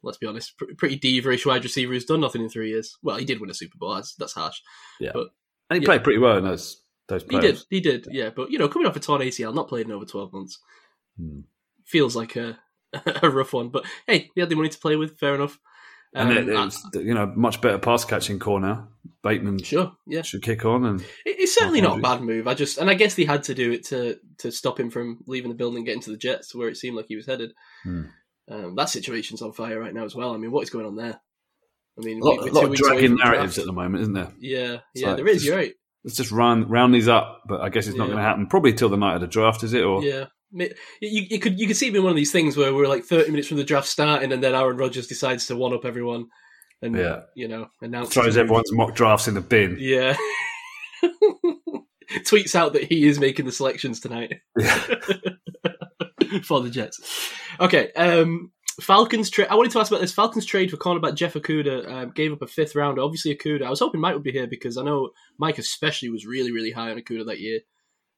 Let's 0.03 0.17
be 0.17 0.27
honest, 0.27 0.57
pr- 0.57 0.73
pretty 0.77 0.95
diva-ish 0.95 1.45
wide 1.45 1.63
receiver 1.63 1.93
who's 1.93 2.05
done 2.05 2.21
nothing 2.21 2.41
in 2.41 2.49
three 2.49 2.69
years. 2.69 2.97
Well, 3.03 3.17
he 3.17 3.25
did 3.25 3.39
win 3.39 3.49
a 3.49 3.53
Super 3.53 3.77
Bowl. 3.77 3.95
That's 3.95 4.15
that's 4.15 4.33
harsh. 4.33 4.57
Yeah, 4.99 5.11
but 5.13 5.27
and 5.69 5.77
he 5.77 5.81
yeah. 5.81 5.85
played 5.85 6.03
pretty 6.03 6.19
well 6.19 6.37
in 6.37 6.43
those 6.43 6.81
those 7.07 7.23
He 7.29 7.39
did, 7.39 7.59
he 7.69 7.79
did, 7.79 8.07
yeah. 8.11 8.29
But 8.29 8.51
you 8.51 8.57
know, 8.59 8.67
coming 8.67 8.87
off 8.87 8.95
a 8.95 8.99
torn 8.99 9.21
ACL, 9.21 9.53
not 9.53 9.67
played 9.67 9.85
in 9.85 9.91
over 9.91 10.05
twelve 10.05 10.33
months, 10.33 10.59
Hmm. 11.17 11.41
feels 11.85 12.15
like 12.15 12.35
a 12.35 12.57
a 13.21 13.29
rough 13.29 13.53
one. 13.53 13.69
But 13.69 13.85
hey, 14.07 14.29
he 14.35 14.41
had 14.41 14.49
the 14.49 14.55
money 14.55 14.69
to 14.69 14.79
play 14.79 14.95
with. 14.95 15.17
Fair 15.17 15.35
enough. 15.35 15.59
And 16.13 16.29
Um, 16.29 16.37
it, 16.37 16.49
it 16.49 16.55
I- 16.57 16.65
was, 16.65 16.85
you 16.93 17.13
know, 17.13 17.25
much 17.37 17.61
better 17.61 17.77
pass 17.79 18.03
catching 18.03 18.37
core 18.37 18.59
now. 18.59 18.89
Bateman 19.23 19.61
sure, 19.63 19.93
yeah. 20.07 20.23
should 20.23 20.41
kick 20.41 20.65
on, 20.65 20.83
and 20.83 20.99
It- 21.25 21.39
It's 21.39 21.53
certainly 21.55 21.79
not 21.79 21.99
a 21.99 22.01
bad 22.01 22.21
move. 22.21 22.47
I 22.47 22.53
just, 22.53 22.79
and 22.79 22.89
I 22.89 22.95
guess 22.95 23.15
they 23.15 23.23
had 23.23 23.43
to 23.43 23.53
do 23.53 23.71
it 23.71 23.85
to 23.87 24.17
to 24.39 24.51
stop 24.51 24.77
him 24.79 24.89
from 24.89 25.19
leaving 25.27 25.49
the 25.49 25.55
building, 25.55 25.77
and 25.77 25.85
getting 25.85 26.01
to 26.01 26.11
the 26.11 26.17
Jets, 26.17 26.53
where 26.55 26.67
it 26.69 26.75
seemed 26.77 26.97
like 26.97 27.05
he 27.07 27.15
was 27.15 27.27
headed. 27.27 27.53
Hmm. 27.83 28.03
Um, 28.51 28.75
that 28.75 28.89
situation's 28.89 29.41
on 29.41 29.53
fire 29.53 29.79
right 29.79 29.93
now 29.93 30.03
as 30.03 30.13
well. 30.15 30.33
I 30.33 30.37
mean, 30.37 30.51
what 30.51 30.61
is 30.63 30.69
going 30.69 30.85
on 30.85 30.95
there? 30.95 31.19
I 31.97 32.03
mean, 32.03 32.21
a 32.21 32.25
lot, 32.25 32.47
a 32.47 32.51
lot 32.51 32.65
of 32.65 32.75
dragging 32.75 33.15
narratives 33.15 33.57
at 33.57 33.65
the 33.65 33.71
moment, 33.73 34.01
isn't 34.01 34.13
there? 34.13 34.31
Yeah, 34.39 34.77
It's 34.93 35.01
yeah, 35.01 35.07
like 35.09 35.17
there 35.17 35.27
is. 35.27 35.33
just- 35.35 35.45
You're 35.45 35.55
right. 35.57 35.73
Let's 36.03 36.17
just 36.17 36.31
round 36.31 36.69
round 36.69 36.93
these 36.95 37.07
up, 37.07 37.43
but 37.47 37.61
I 37.61 37.69
guess 37.69 37.85
it's 37.87 37.95
not 37.95 38.05
Yeah. 38.05 38.13
going 38.13 38.23
to 38.23 38.27
happen 38.27 38.47
probably 38.47 38.73
till 38.73 38.89
the 38.89 38.97
night 38.97 39.15
of 39.15 39.21
the 39.21 39.27
draft, 39.27 39.63
is 39.63 39.73
it? 39.73 39.83
Or 39.83 40.03
Yeah. 40.03 40.25
You, 40.51 40.69
you 40.99 41.39
could 41.39 41.59
you 41.59 41.67
could 41.67 41.77
see 41.77 41.87
it 41.87 41.91
being 41.91 42.03
one 42.03 42.09
of 42.11 42.15
these 42.17 42.31
things 42.31 42.57
where 42.57 42.73
we're 42.73 42.87
like 42.87 43.05
30 43.05 43.29
minutes 43.31 43.47
from 43.47 43.57
the 43.57 43.63
draft 43.63 43.87
starting, 43.87 44.33
and 44.33 44.41
then 44.43 44.53
Aaron 44.55 44.75
Rodgers 44.77 45.07
decides 45.07 45.45
to 45.45 45.55
one 45.55 45.73
up 45.73 45.85
everyone, 45.85 46.25
and 46.81 46.95
Yeah. 46.97 47.21
you 47.35 47.47
know 47.47 47.67
announce 47.81 48.09
throws 48.13 48.35
everyone's 48.35 48.73
mock 48.73 48.95
drafts 48.95 49.27
in 49.29 49.35
the 49.35 49.41
bin. 49.41 49.77
Yeah. 49.79 50.17
Tweets 52.25 52.55
out 52.55 52.73
that 52.73 52.83
he 52.83 53.07
is 53.07 53.19
making 53.19 53.45
the 53.45 53.51
selections 53.51 53.99
tonight. 54.01 54.33
Yeah. 54.57 54.85
for 56.43 56.61
the 56.61 56.69
Jets. 56.69 57.31
Okay, 57.59 57.91
um, 57.93 58.51
Falcons 58.79 59.29
trade. 59.29 59.47
I 59.49 59.55
wanted 59.55 59.71
to 59.73 59.79
ask 59.79 59.91
about 59.91 60.01
this. 60.01 60.13
Falcons 60.13 60.45
trade 60.45 60.71
for 60.71 60.77
cornerback 60.77 61.15
Jeff 61.15 61.33
Okudah 61.33 61.89
um, 61.91 62.11
gave 62.11 62.31
up 62.31 62.41
a 62.41 62.47
fifth 62.47 62.75
rounder. 62.75 63.01
Obviously, 63.01 63.35
Okudah. 63.35 63.65
I 63.65 63.69
was 63.69 63.79
hoping 63.79 64.01
Mike 64.01 64.13
would 64.13 64.23
be 64.23 64.31
here 64.31 64.47
because 64.47 64.77
I 64.77 64.83
know 64.83 65.11
Mike 65.37 65.57
especially 65.57 66.09
was 66.09 66.25
really, 66.25 66.51
really 66.51 66.71
high 66.71 66.91
on 66.91 66.97
Okudah 66.97 67.25
that 67.27 67.39
year. 67.39 67.59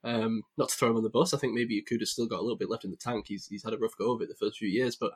Um, 0.06 0.44
not 0.58 0.70
to 0.70 0.76
throw 0.76 0.90
him 0.90 0.98
on 0.98 1.04
the 1.04 1.10
bus. 1.10 1.34
I 1.34 1.38
think 1.38 1.54
maybe 1.54 1.82
Okudah's 1.82 2.12
still 2.12 2.28
got 2.28 2.40
a 2.40 2.44
little 2.44 2.58
bit 2.58 2.70
left 2.70 2.84
in 2.84 2.92
the 2.92 2.98
tank. 2.98 3.26
He's 3.28 3.48
he's 3.48 3.64
had 3.64 3.74
a 3.74 3.78
rough 3.78 3.98
go 3.98 4.14
of 4.14 4.22
it 4.22 4.28
the 4.28 4.36
first 4.36 4.58
few 4.58 4.68
years, 4.68 4.96
but 4.96 5.12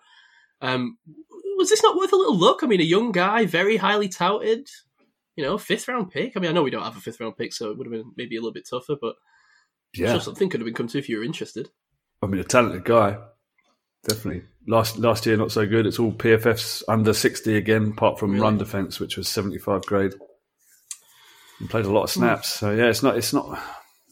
um, 0.61 0.97
was 1.57 1.69
this 1.69 1.83
not 1.83 1.97
worth 1.97 2.13
a 2.13 2.17
little 2.17 2.37
look? 2.37 2.63
I 2.63 2.67
mean, 2.67 2.81
a 2.81 2.85
young 2.85 3.11
guy, 3.11 3.45
very 3.45 3.77
highly 3.77 4.09
touted. 4.09 4.69
You 5.35 5.43
know, 5.43 5.57
fifth 5.57 5.87
round 5.87 6.09
pick. 6.11 6.35
I 6.35 6.39
mean, 6.39 6.49
I 6.49 6.53
know 6.53 6.63
we 6.63 6.71
don't 6.71 6.83
have 6.83 6.97
a 6.97 7.01
fifth 7.01 7.19
round 7.19 7.37
pick, 7.37 7.53
so 7.53 7.69
it 7.69 7.77
would 7.77 7.85
have 7.85 7.91
been 7.91 8.11
maybe 8.15 8.37
a 8.37 8.39
little 8.39 8.53
bit 8.53 8.67
tougher, 8.67 8.95
but 8.99 9.15
Yeah, 9.93 10.13
Sure, 10.13 10.21
something 10.21 10.49
could 10.49 10.61
have 10.61 10.65
been 10.65 10.73
come 10.73 10.87
to 10.87 10.97
if 10.97 11.09
you 11.09 11.17
were 11.17 11.23
interested. 11.23 11.69
I 12.21 12.27
mean, 12.27 12.41
a 12.41 12.43
talented 12.43 12.83
guy, 12.83 13.17
definitely. 14.07 14.43
Last 14.67 14.97
last 14.97 15.25
year, 15.25 15.37
not 15.37 15.51
so 15.51 15.65
good. 15.65 15.85
It's 15.85 15.99
all 15.99 16.11
PFFs 16.11 16.83
under 16.87 17.13
sixty 17.13 17.55
again, 17.55 17.93
apart 17.95 18.19
from 18.19 18.31
Really? 18.31 18.41
run 18.41 18.57
defense, 18.57 18.99
which 18.99 19.17
was 19.17 19.27
seventy 19.27 19.57
five 19.57 19.85
grade. 19.85 20.13
And 21.59 21.69
played 21.69 21.85
a 21.85 21.91
lot 21.91 22.03
of 22.03 22.13
hmm. 22.13 22.19
snaps, 22.19 22.53
so 22.53 22.71
yeah, 22.71 22.85
it's 22.85 23.01
not 23.01 23.17
it's 23.17 23.33
not 23.33 23.59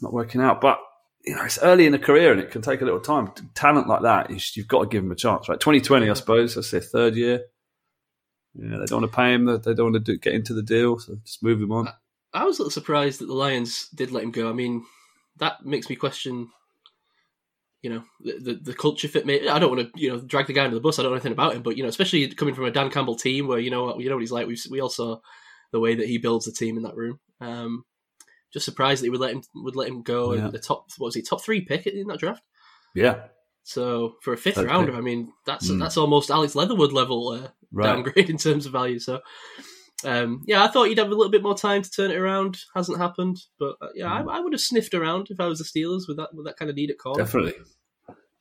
not 0.02 0.14
working 0.14 0.42
out. 0.42 0.62
But 0.62 0.80
you 1.26 1.36
know, 1.36 1.44
it's 1.44 1.60
early 1.60 1.86
in 1.88 1.94
a 1.94 2.00
career, 2.00 2.32
and 2.32 2.40
it 2.40 2.52
can 2.52 2.62
take 2.62 2.82
a 2.82 2.86
little 2.86 3.00
time. 3.00 3.32
Talent 3.54 3.88
like 3.88 4.04
that, 4.04 4.30
you, 4.30 4.40
you've 4.54 4.68
got 4.68 4.84
to 4.84 4.88
give 4.90 5.04
him 5.04 5.12
a 5.12 5.16
chance, 5.16 5.50
right? 5.50 5.60
Twenty 5.60 5.82
twenty, 5.82 6.10
I 6.10 6.14
suppose. 6.14 6.56
That's 6.56 6.72
their 6.72 6.82
third 6.82 7.16
year. 7.16 7.42
Yeah, 8.54 8.78
they 8.78 8.86
don't 8.86 9.02
want 9.02 9.12
to 9.12 9.16
pay 9.16 9.34
him. 9.34 9.46
They 9.46 9.74
don't 9.74 9.92
want 9.92 9.96
to 9.96 10.00
do, 10.00 10.18
get 10.18 10.34
into 10.34 10.54
the 10.54 10.64
deal, 10.64 10.98
so 11.00 11.18
just 11.26 11.44
move 11.44 11.62
him 11.62 11.72
on. 11.72 11.90
I 12.34 12.46
was 12.46 12.58
a 12.58 12.62
little 12.62 12.72
surprised 12.72 13.20
that 13.20 13.28
the 13.28 13.34
Lions 13.34 13.90
did 13.90 14.12
let 14.12 14.24
him 14.24 14.32
go. 14.32 14.50
I 14.50 14.54
mean, 14.54 14.86
that 15.38 15.66
makes 15.66 15.90
me 15.90 15.96
question, 15.96 16.50
you 17.86 17.92
know, 17.92 18.04
the 18.20 18.34
the, 18.40 18.54
the 18.70 18.74
culture 18.74 19.08
fit. 19.08 19.28
Mate, 19.28 19.48
I 19.48 19.60
don't 19.60 19.70
want 19.76 19.94
to, 19.94 20.02
you 20.02 20.10
know, 20.12 20.20
drag 20.20 20.48
the 20.48 20.54
guy 20.54 20.64
under 20.66 20.76
the 20.76 20.82
bus. 20.82 20.98
I 20.98 21.04
don't 21.04 21.12
know 21.12 21.16
anything 21.18 21.34
about 21.34 21.56
him, 21.56 21.62
but 21.62 21.78
you 21.78 21.84
know, 21.84 21.90
especially 21.90 22.28
coming 22.30 22.56
from 22.56 22.66
a 22.66 22.72
Dan 22.72 22.90
Campbell 22.90 23.16
team 23.16 23.48
where 23.48 23.60
you 23.60 23.70
know 23.70 23.84
what 23.86 24.00
you 24.00 24.10
know 24.10 24.16
what 24.16 24.22
he's 24.26 24.32
like. 24.32 24.48
We 24.48 24.58
we 24.72 24.82
all 24.82 24.90
saw 24.90 25.20
the 25.72 25.80
way 25.80 25.94
that 25.94 26.08
he 26.08 26.18
builds 26.18 26.46
the 26.46 26.52
team 26.52 26.78
in 26.78 26.84
that 26.84 26.96
room. 26.96 27.20
Um, 27.40 27.84
just 28.52 28.66
surprised 28.66 29.02
that 29.02 29.06
he 29.08 29.12
would 29.12 29.20
let 29.20 29.34
him 29.34 29.44
would 29.54 29.76
let 29.76 29.88
him 29.90 30.02
go 30.02 30.34
Yeah. 30.34 30.46
in 30.48 30.52
the 30.52 30.60
top. 30.60 30.88
What 30.98 31.08
was 31.10 31.16
he 31.16 31.22
top 31.22 31.44
three 31.44 31.62
pick 31.62 31.86
in 31.86 32.08
that 32.08 32.20
draft? 32.20 32.42
Yeah, 32.96 33.28
So 33.64 34.16
for 34.24 34.34
a 34.34 34.38
fifth 34.38 34.56
Third 34.56 34.68
rounder. 34.68 34.96
I 34.96 35.02
mean, 35.02 35.32
that's 35.46 35.70
Mm. 35.70 35.80
that's 35.80 35.98
almost 35.98 36.32
Alex 36.32 36.56
Leatherwood 36.56 36.92
level 36.94 37.30
uh, 37.30 37.50
right. 37.72 37.86
downgrade 37.88 38.30
in 38.34 38.38
terms 38.38 38.66
of 38.66 38.72
value. 38.72 39.00
So, 39.00 39.20
um, 40.06 40.44
yeah, 40.48 40.64
I 40.64 40.68
thought 40.70 40.88
he'd 40.88 40.98
have 40.98 41.08
a 41.12 41.16
little 41.16 41.32
bit 41.32 41.44
more 41.44 41.58
time 41.58 41.82
to 41.82 41.90
turn 41.92 42.12
it 42.12 42.18
around. 42.18 42.58
Hasn't 42.74 42.98
happened, 43.00 43.38
but 43.60 43.76
uh, 43.82 43.88
yeah, 43.96 44.08
Mm. 44.08 44.30
I, 44.32 44.38
I 44.38 44.40
would 44.40 44.54
have 44.54 44.62
sniffed 44.62 44.94
around 44.94 45.28
if 45.30 45.40
I 45.42 45.48
was 45.48 45.60
the 45.60 45.66
Steelers 45.66 46.08
with 46.08 46.18
that 46.18 46.34
with 46.34 46.46
that 46.46 46.58
kind 46.58 46.70
of 46.70 46.76
need 46.78 46.90
at 46.92 46.98
corner. 47.00 47.24
Definitely. 47.24 47.54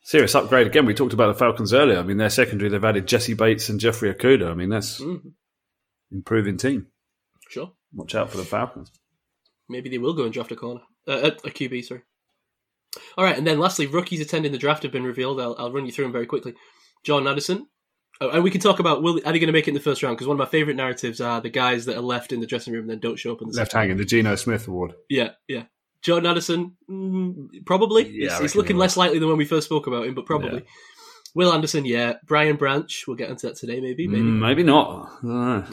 Serious 0.06 0.34
upgrade 0.34 0.66
again. 0.66 0.84
We 0.86 0.92
talked 0.94 1.14
about 1.14 1.28
the 1.28 1.38
Falcons 1.38 1.72
earlier. 1.72 1.98
I 1.98 2.02
mean, 2.02 2.18
their 2.18 2.28
secondary, 2.30 2.68
they've 2.70 2.84
added 2.84 3.08
Jessie 3.08 3.32
Bates 3.34 3.68
and 3.70 3.80
Jeffrey 3.80 4.12
Okudah. 4.12 4.50
I 4.50 4.54
mean, 4.54 4.68
that's 4.68 5.00
Mm, 5.00 5.32
improving 6.12 6.56
team. 6.58 6.88
sure, 7.48 7.72
Watch 7.92 8.14
out 8.14 8.30
for 8.30 8.36
the 8.36 8.44
Falcons. 8.44 8.92
maybe 9.68 9.88
they 9.88 9.98
will 9.98 10.12
go 10.12 10.24
and 10.24 10.32
draft 10.32 10.52
a 10.52 10.56
corner, 10.56 10.82
uh, 11.08 11.30
a 11.44 11.50
QB. 11.50 11.82
Sorry. 11.84 12.02
All 13.16 13.24
right, 13.24 13.36
and 13.36 13.46
then 13.46 13.58
lastly, 13.58 13.86
rookies 13.86 14.20
attending 14.20 14.52
the 14.52 14.58
draft 14.58 14.82
have 14.82 14.92
been 14.92 15.04
revealed. 15.04 15.40
I'll, 15.40 15.56
I'll 15.58 15.72
run 15.72 15.86
you 15.86 15.90
through 15.92 16.04
them 16.04 16.12
very 16.12 16.26
quickly. 16.26 16.54
John 17.02 17.26
Addison. 17.26 17.66
Oh, 18.20 18.28
and 18.28 18.44
we 18.44 18.50
can 18.50 18.60
talk 18.60 18.78
about 18.78 19.02
will 19.02 19.16
are 19.24 19.32
they 19.32 19.40
going 19.40 19.48
to 19.48 19.52
make 19.52 19.66
it 19.66 19.70
in 19.70 19.74
the 19.74 19.80
first 19.80 20.02
round? 20.02 20.16
Because 20.16 20.28
one 20.28 20.36
of 20.36 20.38
my 20.38 20.46
favorite 20.50 20.76
narratives 20.76 21.20
are 21.20 21.40
the 21.40 21.48
guys 21.50 21.86
that 21.86 21.96
are 21.96 22.00
left 22.02 22.30
in 22.32 22.38
the 22.40 22.46
dressing 22.46 22.72
room 22.72 22.82
and 22.82 22.90
then 22.90 23.00
don't 23.00 23.18
show 23.18 23.32
up 23.32 23.42
in 23.42 23.48
the 23.48 23.56
Left 23.56 23.72
hanging, 23.72 23.96
the 23.96 24.04
Geno 24.04 24.36
Smith 24.36 24.68
Award. 24.68 24.94
Yeah, 25.08 25.30
yeah. 25.48 25.64
Jordan 26.04 26.30
Addison, 26.30 26.76
mm, 26.88 27.64
probably. 27.64 28.08
Yeah, 28.08 28.42
it's 28.42 28.54
looking 28.54 28.76
less 28.76 28.96
likely 28.96 29.18
than 29.18 29.28
when 29.28 29.38
we 29.38 29.46
first 29.46 29.66
spoke 29.66 29.86
about 29.86 30.06
him, 30.06 30.14
but 30.14 30.26
probably. 30.26 30.60
Yeah. 30.60 30.70
Will 31.34 31.52
Anderson, 31.52 31.84
yeah. 31.84 32.14
Brian 32.24 32.56
Branch, 32.56 33.04
we'll 33.08 33.16
get 33.16 33.30
into 33.30 33.48
that 33.48 33.56
today, 33.56 33.80
maybe. 33.80 34.06
Maybe. 34.06 34.22
Mm, 34.22 34.38
maybe 34.38 34.62
not. 34.62 35.10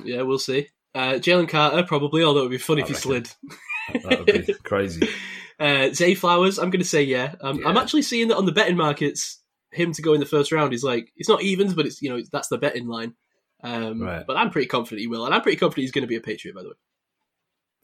Yeah, 0.03 0.23
we'll 0.23 0.39
see. 0.39 0.69
Uh, 0.95 1.13
Jalen 1.13 1.49
Carter, 1.49 1.83
probably, 1.83 2.23
although 2.23 2.39
it 2.39 2.43
would 2.43 2.51
be 2.51 2.57
funny 2.57 2.81
I 2.81 2.85
if 2.85 2.89
he 2.89 2.95
slid. 2.95 3.29
That 3.93 4.19
would 4.19 4.47
be 4.47 4.53
crazy. 4.63 5.07
Uh, 5.59 5.89
Zay 5.93 6.15
Flowers, 6.15 6.57
I'm 6.57 6.71
going 6.71 6.81
to 6.81 6.87
say 6.87 7.03
yeah. 7.03 7.35
Um, 7.41 7.65
I'm 7.67 7.77
actually 7.77 8.01
seeing 8.01 8.29
that 8.29 8.37
on 8.37 8.45
the 8.45 8.51
betting 8.51 8.77
markets, 8.77 9.39
him 9.71 9.93
to 9.93 10.01
go 10.01 10.13
in 10.13 10.19
the 10.19 10.25
first 10.25 10.51
round 10.51 10.73
is 10.73 10.83
like, 10.83 11.11
it's 11.15 11.29
not 11.29 11.43
evens, 11.43 11.73
but 11.73 11.85
it's, 11.85 12.01
you 12.01 12.09
know, 12.09 12.21
that's 12.31 12.47
the 12.47 12.57
betting 12.57 12.87
line. 12.87 13.13
Um, 13.63 14.01
Right. 14.01 14.25
But 14.25 14.37
I'm 14.37 14.49
pretty 14.49 14.67
confident 14.67 15.01
he 15.01 15.07
will, 15.07 15.25
and 15.25 15.35
I'm 15.35 15.41
pretty 15.41 15.57
confident 15.57 15.83
he's 15.83 15.91
going 15.91 16.03
to 16.03 16.07
be 16.07 16.15
a 16.15 16.21
Patriot, 16.21 16.55
by 16.55 16.63
the 16.63 16.69
way. 16.69 16.75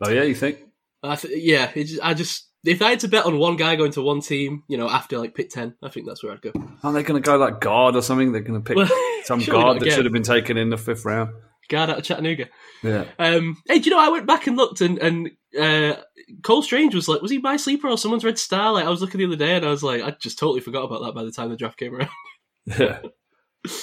Oh, 0.04 0.10
yeah, 0.10 0.24
you 0.24 0.36
think? 0.36 0.60
I 1.10 1.16
th- 1.16 1.34
yeah, 1.44 1.72
it 1.76 1.86
just, 1.86 2.02
I 2.04 2.14
just, 2.14 2.48
if 2.66 2.82
I 2.82 2.90
had 2.92 3.00
to 3.02 3.08
bet 3.08 3.26
on 3.26 3.38
one 3.38 3.56
guy 3.56 3.76
going 3.76 3.92
to 3.94 4.02
one 4.02 4.22
team, 4.22 4.64
you 4.68 4.78
know, 4.78 4.90
after 4.90 5.18
like 5.18 5.36
pick 5.36 5.50
10, 5.50 5.76
I 5.84 5.90
think 5.90 6.06
that's 6.08 6.24
where 6.24 6.34
I'd 6.34 6.42
go. 6.42 6.52
Aren't 6.84 6.96
they 6.96 7.04
going 7.04 7.22
to 7.22 7.26
go 7.26 7.38
like 7.38 7.62
guard 7.62 7.96
or 7.96 8.02
something? 8.02 8.32
They're 8.32 8.42
going 8.42 8.62
to 8.62 8.66
pick 8.68 8.76
Well, 8.78 8.90
some 9.24 9.40
guard 9.42 9.80
that 9.80 9.92
should 9.92 10.06
have 10.06 10.14
been 10.14 10.24
taken 10.24 10.58
in 10.58 10.70
the 10.70 10.78
fifth 10.78 11.06
round. 11.06 11.32
guard 11.70 11.90
out 11.90 11.98
of 12.00 12.04
Chattanooga. 12.04 12.48
Yeah. 12.84 13.06
Um, 13.20 13.58
hey, 13.68 13.80
do 13.80 13.90
you 13.90 13.96
know 13.96 14.02
I 14.02 14.10
went 14.10 14.26
back 14.26 14.48
and 14.48 14.58
looked 14.58 14.82
and 14.82 14.98
and 15.00 15.32
uh, 15.60 15.96
Cole 16.44 16.62
Strange 16.62 16.94
was 16.94 17.08
like, 17.08 17.22
was 17.22 17.32
he 17.32 17.38
my 17.38 17.58
sleeper 17.58 17.88
or 17.88 17.98
someone's 17.98 18.24
red 18.26 18.38
star? 18.38 18.74
Like 18.74 18.86
I 18.86 18.90
was 18.90 19.02
looking 19.02 19.20
the 19.20 19.26
other 19.28 19.36
day 19.36 19.56
and 19.56 19.66
I 19.66 19.70
was 19.70 19.84
like, 19.84 20.02
I 20.02 20.12
just 20.12 20.38
totally 20.38 20.60
forgot 20.62 20.84
about 20.84 21.02
that 21.04 21.14
by 21.16 21.24
the 21.24 21.32
time 21.32 21.50
the 21.50 21.56
draft 21.58 21.78
came 21.78 21.94
around. 21.96 22.10
Yeah. 22.78 23.00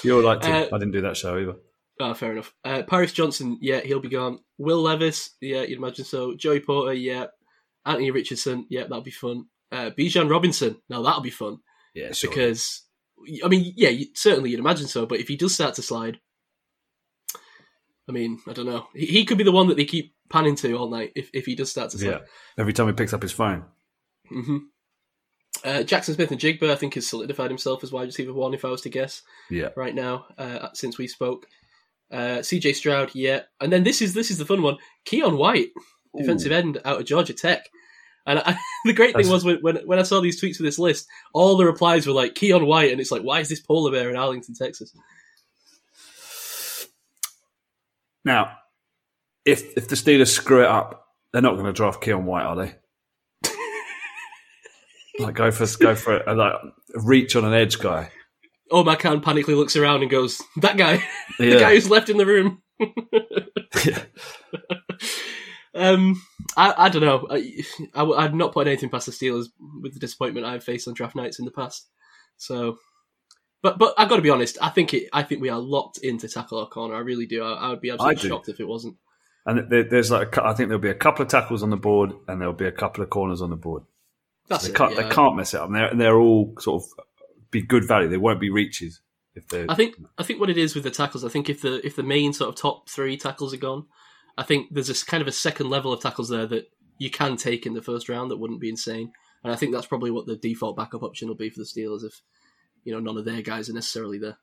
You're 0.02 0.22
like, 0.22 0.44
Uh, 0.44 0.66
I 0.72 0.78
didn't 0.78 0.90
do 0.92 1.00
that 1.02 1.16
show 1.16 1.38
either. 1.38 1.56
Oh, 2.00 2.12
fair 2.14 2.32
enough. 2.32 2.52
Uh, 2.64 2.82
Paris 2.82 3.12
Johnson, 3.12 3.58
yeah, 3.60 3.80
he'll 3.80 4.00
be 4.00 4.08
gone. 4.08 4.40
Will 4.58 4.82
Levis, 4.82 5.30
yeah, 5.40 5.62
you'd 5.62 5.78
imagine 5.78 6.04
so. 6.04 6.34
Joey 6.34 6.60
Porter, 6.60 6.92
yeah. 6.92 7.26
Anthony 7.86 8.10
Richardson, 8.10 8.66
yeah, 8.68 8.82
that'll 8.82 9.00
be 9.02 9.10
fun. 9.12 9.46
Uh, 9.70 9.90
Bijan 9.90 10.30
Robinson, 10.30 10.76
now 10.88 11.02
that'll 11.02 11.20
be 11.20 11.30
fun 11.30 11.58
Yeah, 11.94 12.10
because, 12.20 12.82
I 13.44 13.48
mean, 13.48 13.72
yeah, 13.76 13.90
you, 13.90 14.06
certainly 14.14 14.50
you'd 14.50 14.60
imagine 14.60 14.86
so. 14.86 15.06
But 15.06 15.20
if 15.20 15.28
he 15.28 15.36
does 15.36 15.54
start 15.54 15.74
to 15.74 15.82
slide, 15.82 16.18
I 18.08 18.12
mean, 18.12 18.40
I 18.48 18.52
don't 18.52 18.66
know. 18.66 18.86
He, 18.94 19.06
he 19.06 19.24
could 19.24 19.38
be 19.38 19.44
the 19.44 19.52
one 19.52 19.68
that 19.68 19.76
they 19.76 19.84
keep 19.84 20.14
panning 20.30 20.56
to 20.56 20.74
all 20.76 20.90
night 20.90 21.12
if, 21.14 21.30
if 21.32 21.46
he 21.46 21.54
does 21.54 21.70
start 21.70 21.90
to 21.90 21.98
slide. 21.98 22.10
Yeah. 22.10 22.18
Every 22.58 22.72
time 22.72 22.86
he 22.86 22.92
picks 22.92 23.12
up 23.12 23.22
his 23.22 23.32
phone. 23.32 23.64
hmm 24.28 24.58
Uh, 25.64 25.82
Jaxon 25.84 26.14
Smith-Njigba, 26.14 26.70
I 26.70 26.74
think, 26.76 26.94
has 26.94 27.06
solidified 27.06 27.50
himself 27.50 27.82
as 27.84 27.92
wide 27.92 28.06
receiver 28.06 28.32
one, 28.32 28.52
if 28.54 28.64
I 28.64 28.68
was 28.68 28.82
to 28.82 28.88
guess, 28.90 29.22
Yeah. 29.50 29.68
right 29.76 29.94
now, 29.94 30.26
uh, 30.36 30.68
since 30.74 30.98
we 30.98 31.06
spoke. 31.06 31.46
Uh, 32.14 32.38
CJ 32.38 32.76
Stroud, 32.76 33.10
yeah. 33.12 33.40
And 33.60 33.72
then 33.72 33.82
this 33.82 34.00
is 34.00 34.14
this 34.14 34.30
is 34.30 34.38
the 34.38 34.46
fun 34.46 34.62
one. 34.62 34.76
Keion 35.04 35.36
White, 35.36 35.70
defensive 36.16 36.52
end 36.52 36.80
out 36.84 37.00
of 37.00 37.06
Georgia 37.06 37.32
Tech. 37.32 37.68
And 38.24 38.38
I, 38.38 38.56
the 38.84 38.92
great 38.92 39.16
thing 39.16 39.28
was 39.28 39.44
when, 39.44 39.56
when 39.62 39.78
when 39.78 39.98
I 39.98 40.02
saw 40.02 40.20
these 40.20 40.40
tweets 40.40 40.56
for 40.56 40.62
this 40.62 40.78
list, 40.78 41.08
all 41.32 41.56
the 41.56 41.66
replies 41.66 42.06
were 42.06 42.12
like 42.12 42.34
Keion 42.34 42.66
White, 42.66 42.92
and 42.92 43.00
it's 43.00 43.10
like, 43.10 43.22
why 43.22 43.40
is 43.40 43.48
this 43.48 43.58
polar 43.58 43.90
bear 43.90 44.10
in 44.10 44.16
Arlington, 44.16 44.54
Texas? 44.54 44.94
Now, 48.24 48.58
if 49.44 49.76
if 49.76 49.88
the 49.88 49.96
Steelers 49.96 50.28
screw 50.28 50.62
it 50.62 50.68
up, 50.68 51.08
they're 51.32 51.42
not 51.42 51.54
going 51.54 51.66
to 51.66 51.72
draft 51.72 52.00
Keion 52.00 52.22
White, 52.22 52.44
are 52.44 52.56
they? 52.56 52.74
like 55.18 55.34
go 55.34 55.50
for 55.50 55.66
go 55.78 55.96
for 55.96 56.18
a, 56.18 56.34
like 56.34 56.52
a 56.94 57.00
reach 57.00 57.34
on 57.34 57.44
an 57.44 57.54
edge 57.54 57.80
guy. 57.80 58.12
Omar 58.74 58.96
Khan 58.96 59.20
panically 59.20 59.56
looks 59.56 59.76
around 59.76 60.02
and 60.02 60.10
goes, 60.10 60.42
"That 60.56 60.76
guy, 60.76 60.96
the 61.38 61.46
Yeah. 61.46 61.60
guy 61.60 61.74
who's 61.74 61.88
left 61.88 62.10
in 62.10 62.16
the 62.16 62.26
room." 62.26 62.62
Um, 65.76 66.22
I, 66.56 66.72
I 66.76 66.88
don't 66.88 67.02
know. 67.02 67.26
I, 67.28 67.64
I, 67.94 68.22
have 68.22 68.34
not 68.34 68.52
put 68.52 68.68
anything 68.68 68.90
past 68.90 69.06
the 69.06 69.12
Steelers 69.12 69.46
with 69.82 69.92
the 69.92 69.98
disappointment 69.98 70.46
I've 70.46 70.62
faced 70.62 70.86
on 70.86 70.94
draft 70.94 71.16
nights 71.16 71.40
in 71.40 71.44
the 71.44 71.50
past. 71.50 71.88
So, 72.36 72.78
but 73.60 73.76
but 73.78 73.92
I've 73.98 74.08
got 74.08 74.16
to 74.16 74.22
be 74.22 74.30
honest. 74.30 74.56
I 74.62 74.68
think 74.68 74.94
it. 74.94 75.08
I 75.12 75.24
think 75.24 75.42
we 75.42 75.48
are 75.48 75.58
locked 75.58 75.98
into 75.98 76.28
tackle 76.28 76.58
or 76.58 76.68
corner. 76.68 76.94
I 76.94 77.00
really 77.00 77.26
do. 77.26 77.42
I, 77.42 77.54
I 77.54 77.68
would 77.70 77.80
be 77.80 77.90
absolutely 77.90 78.28
shocked 78.28 78.48
if 78.48 78.60
it 78.60 78.68
wasn't. 78.68 78.96
And 79.46 79.68
there, 79.68 79.82
there's 79.82 80.12
like 80.12 80.36
a 80.36 80.44
I 80.44 80.54
think 80.54 80.68
there'll 80.68 80.80
be 80.80 80.90
a 80.90 80.94
couple 80.94 81.24
of 81.24 81.28
tackles 81.28 81.64
on 81.64 81.70
the 81.70 81.76
board, 81.76 82.12
and 82.28 82.40
there'll 82.40 82.54
be 82.54 82.66
a 82.66 82.72
couple 82.72 83.02
of 83.02 83.10
corners 83.10 83.42
on 83.42 83.50
the 83.50 83.56
board. 83.56 83.82
That's 84.48 84.64
they 84.64 84.70
it. 84.70 84.76
can't 84.76 84.94
yeah. 84.94 85.02
they 85.02 85.08
can't 85.08 85.36
mess 85.36 85.54
it 85.54 85.60
up. 85.60 85.66
And 85.66 85.74
they're 85.74 85.94
they're 85.94 86.18
all 86.18 86.54
sort 86.60 86.84
of 86.84 87.04
be 87.54 87.62
good 87.62 87.88
value. 87.88 88.08
They 88.08 88.18
won't 88.18 88.40
be 88.40 88.50
reaches 88.50 89.00
if 89.34 89.48
they. 89.48 89.64
I 89.68 89.74
think 89.74 89.96
I 90.18 90.22
think 90.22 90.38
what 90.40 90.50
it 90.50 90.58
is 90.58 90.74
with 90.74 90.84
the 90.84 90.90
tackles. 90.90 91.24
I 91.24 91.28
think 91.30 91.48
if 91.48 91.62
the 91.62 91.84
if 91.86 91.96
the 91.96 92.02
main 92.02 92.32
sort 92.34 92.50
of 92.50 92.56
top 92.56 92.88
three 92.90 93.16
tackles 93.16 93.54
are 93.54 93.58
gone, 93.58 93.86
I 94.36 94.42
think 94.42 94.68
there's 94.72 94.88
a 94.90 94.92
s- 94.92 95.02
kind 95.02 95.22
of 95.22 95.28
a 95.28 95.32
second 95.32 95.70
level 95.70 95.92
of 95.92 96.00
tackles 96.02 96.28
there 96.28 96.46
that 96.46 96.68
you 96.98 97.10
can 97.10 97.36
take 97.36 97.64
in 97.66 97.74
the 97.74 97.82
first 97.82 98.08
round 98.08 98.30
that 98.30 98.36
wouldn't 98.38 98.60
be 98.60 98.68
insane. 98.68 99.12
And 99.42 99.52
I 99.52 99.56
think 99.56 99.72
that's 99.72 99.86
probably 99.86 100.10
what 100.10 100.26
the 100.26 100.36
default 100.36 100.76
backup 100.76 101.02
option 101.02 101.28
will 101.28 101.34
be 101.34 101.50
for 101.50 101.58
the 101.60 101.64
Steelers 101.66 102.04
if 102.04 102.20
you 102.84 102.92
know 102.92 103.00
none 103.00 103.16
of 103.18 103.24
their 103.24 103.42
guys 103.42 103.68
are 103.70 103.74
necessarily 103.74 104.18
there. 104.18 104.36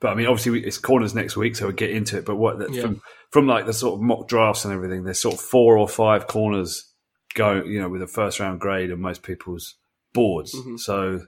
But 0.00 0.08
I 0.10 0.14
mean, 0.14 0.26
obviously, 0.26 0.64
it's 0.64 0.78
corners 0.78 1.14
next 1.14 1.36
week, 1.36 1.56
so 1.56 1.66
we'll 1.66 1.74
get 1.74 1.90
into 1.90 2.18
it. 2.18 2.24
But 2.24 2.36
what 2.36 2.58
that 2.60 2.72
Yeah. 2.72 2.82
from 2.82 3.02
from 3.30 3.46
like 3.46 3.66
the 3.66 3.72
sort 3.72 3.94
of 3.94 4.00
mock 4.00 4.28
drafts 4.28 4.64
and 4.64 4.72
everything, 4.72 5.02
there's 5.04 5.20
sort 5.20 5.34
of 5.34 5.40
four 5.40 5.76
or 5.76 5.88
five 5.88 6.26
corners 6.28 6.92
go, 7.34 7.62
you 7.64 7.80
know, 7.80 7.88
with 7.88 8.02
a 8.02 8.06
first 8.06 8.38
round 8.40 8.60
grade 8.60 8.92
on 8.92 9.00
most 9.00 9.22
people's 9.22 9.74
boards. 10.14 10.54
Mhm. 10.54 10.78
So 10.78 11.20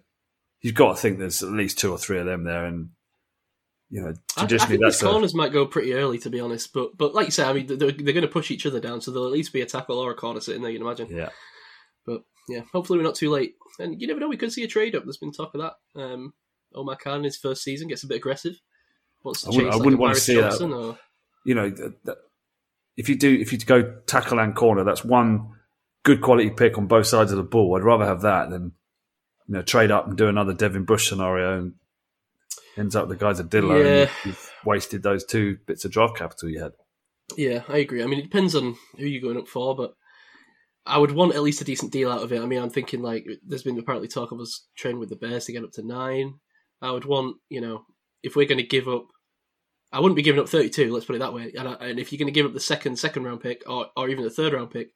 you've 0.63 0.75
got 0.75 0.97
to 0.97 1.01
think 1.01 1.19
there's 1.19 1.43
at 1.43 1.51
least 1.51 1.79
two 1.79 1.91
or 1.93 1.99
three 1.99 2.19
of 2.19 2.27
them 2.27 2.45
there, 2.45 2.65
and 2.65 2.91
you 3.91 4.01
know, 4.03 4.15
I, 4.37 4.45
I 4.45 4.47
think 4.47 4.81
that's 4.81 4.99
these 4.99 5.03
a, 5.03 5.07
corners 5.11 5.35
might 5.35 5.53
go 5.53 5.67
pretty 5.67 5.95
early, 5.95 6.19
to 6.19 6.31
be 6.31 6.41
honest. 6.41 6.73
But 6.73 6.97
but 6.97 7.15
like 7.15 7.27
you 7.27 7.33
say, 7.33 7.45
I 7.45 7.53
mean, 7.53 7.67
they're, 7.67 7.77
they're 7.77 7.93
going 7.93 8.23
to 8.23 8.29
push 8.29 8.51
each 8.51 8.67
other 8.67 8.81
down, 8.81 9.01
so 9.01 9.11
there'll 9.11 9.27
at 9.27 9.33
least 9.33 9.53
be 9.53 9.63
a 9.63 9.67
tackle 9.67 9.99
or 9.99 10.11
a 10.11 10.15
corner 10.15 10.41
sitting 10.41 10.63
there. 10.63 10.71
You 10.71 10.79
can 10.79 10.87
imagine. 10.87 11.09
yeah. 11.11 11.31
But 12.07 12.23
yeah, 12.49 12.61
hopefully 12.73 12.99
we're 12.99 13.05
not 13.05 13.15
too 13.17 13.31
late. 13.31 13.55
And 13.79 14.01
you 14.01 14.07
never 14.07 14.21
know, 14.21 14.29
we 14.29 14.37
could 14.37 14.53
see 14.53 14.63
a 14.63 14.69
trade 14.69 14.95
up. 14.95 15.05
There's 15.05 15.17
been 15.17 15.33
talk 15.33 15.55
of 15.55 15.61
that. 15.61 16.01
Um, 16.01 16.35
Omar 16.75 16.97
Khan 16.97 17.19
in 17.19 17.25
his 17.25 17.37
first 17.37 17.63
season 17.63 17.89
gets 17.89 18.05
a 18.05 18.07
bit 18.07 18.17
aggressive. 18.19 18.55
Wants 19.25 19.43
to 19.43 19.49
I 19.49 19.51
wouldn't- 19.51 19.67
chase 19.73 19.75
I 19.75 19.77
wouldn't 19.85 19.95
a 19.95 20.01
wanna 20.01 20.13
Paris 20.13 20.25
see 20.25 20.41
that. 20.41 20.61
Or, 20.63 20.99
You 21.45 21.55
know, 21.55 21.71
th 21.71 21.93
th 22.07 22.17
if 22.97 23.09
you 23.09 23.17
do 23.17 23.33
if 23.35 23.53
you 23.53 23.59
go 23.59 23.99
tackle 24.07 24.39
and 24.39 24.55
corner, 24.55 24.85
that's 24.85 25.05
one 25.05 25.51
good 26.05 26.21
quality 26.21 26.51
pick 26.51 26.79
on 26.79 26.87
both 26.87 27.07
sides 27.07 27.33
of 27.33 27.37
the 27.39 27.43
ball. 27.45 27.77
I'd 27.77 27.83
rather 27.83 28.07
have 28.07 28.23
that 28.23 28.51
than 28.51 28.73
you 29.51 29.57
know 29.57 29.63
trade 29.63 29.91
up 29.91 30.07
and 30.07 30.17
do 30.17 30.29
another 30.29 30.55
Devin 30.55 30.85
Bush 30.85 31.09
scenario 31.09 31.59
and 31.59 31.73
ends 32.79 32.95
up 32.95 33.09
the 33.09 33.17
guy's 33.17 33.41
a 33.41 33.45
diddler 33.45 33.83
Yeah. 33.85 34.01
and 34.03 34.11
you've 34.25 34.51
wasted 34.65 35.03
those 35.03 35.25
two 35.25 35.59
bits 35.67 35.85
of 35.85 35.91
draft 35.91 36.17
capital 36.17 36.49
you 36.49 36.63
had. 36.63 36.73
yeah, 37.37 37.63
I 37.69 37.79
agree. 37.79 38.03
I 38.03 38.07
mean, 38.07 38.21
it 38.21 38.31
depends 38.31 38.55
on 38.55 38.77
who 38.97 39.05
you're 39.07 39.21
going 39.21 39.37
up 39.43 39.49
for, 39.49 39.75
but 39.77 39.95
I 40.87 40.99
would 40.99 41.11
want 41.11 41.35
at 41.35 41.43
least 41.43 41.61
a 41.61 41.65
decent 41.65 41.91
deal 41.93 42.11
out 42.11 42.23
of 42.23 42.33
it. 42.33 42.41
I 42.41 42.47
mean, 42.47 42.63
I'm 42.63 42.71
thinking 42.71 43.03
like 43.03 43.27
there's 43.47 43.65
been 43.65 43.79
apparently 43.79 44.09
talk 44.09 44.31
of 44.33 44.41
us 44.41 44.67
training 44.77 45.01
with 45.01 45.09
the 45.11 45.17
Bears 45.17 45.47
to 45.47 45.53
get 45.53 45.65
up 45.65 45.73
to 45.73 45.87
nine. 45.87 46.35
I 46.81 46.93
would 46.93 47.05
want, 47.05 47.37
you 47.49 47.61
know, 47.61 47.85
if 48.23 48.37
we're 48.37 48.47
going 48.49 48.59
to 48.61 48.67
give 48.67 48.89
up, 48.89 49.07
I 49.93 49.99
wouldn't 50.01 50.17
be 50.17 50.23
giving 50.23 50.41
up 50.41 50.49
32. 50.49 50.93
Let's 50.93 51.05
put 51.07 51.17
it 51.17 51.19
that 51.19 51.35
way. 51.35 51.53
And, 51.59 51.69
I, 51.69 51.73
and 51.75 51.99
if 51.99 52.13
you're 52.13 52.19
going 52.19 52.33
to 52.33 52.39
give 52.39 52.47
up 52.47 52.55
the 52.55 52.61
second 52.61 52.97
second 52.99 53.25
round 53.25 53.41
pick 53.41 53.63
or 53.69 53.89
or 53.97 54.09
even 54.09 54.23
the 54.25 54.31
third 54.31 54.53
round 54.53 54.71
pick, 54.71 54.91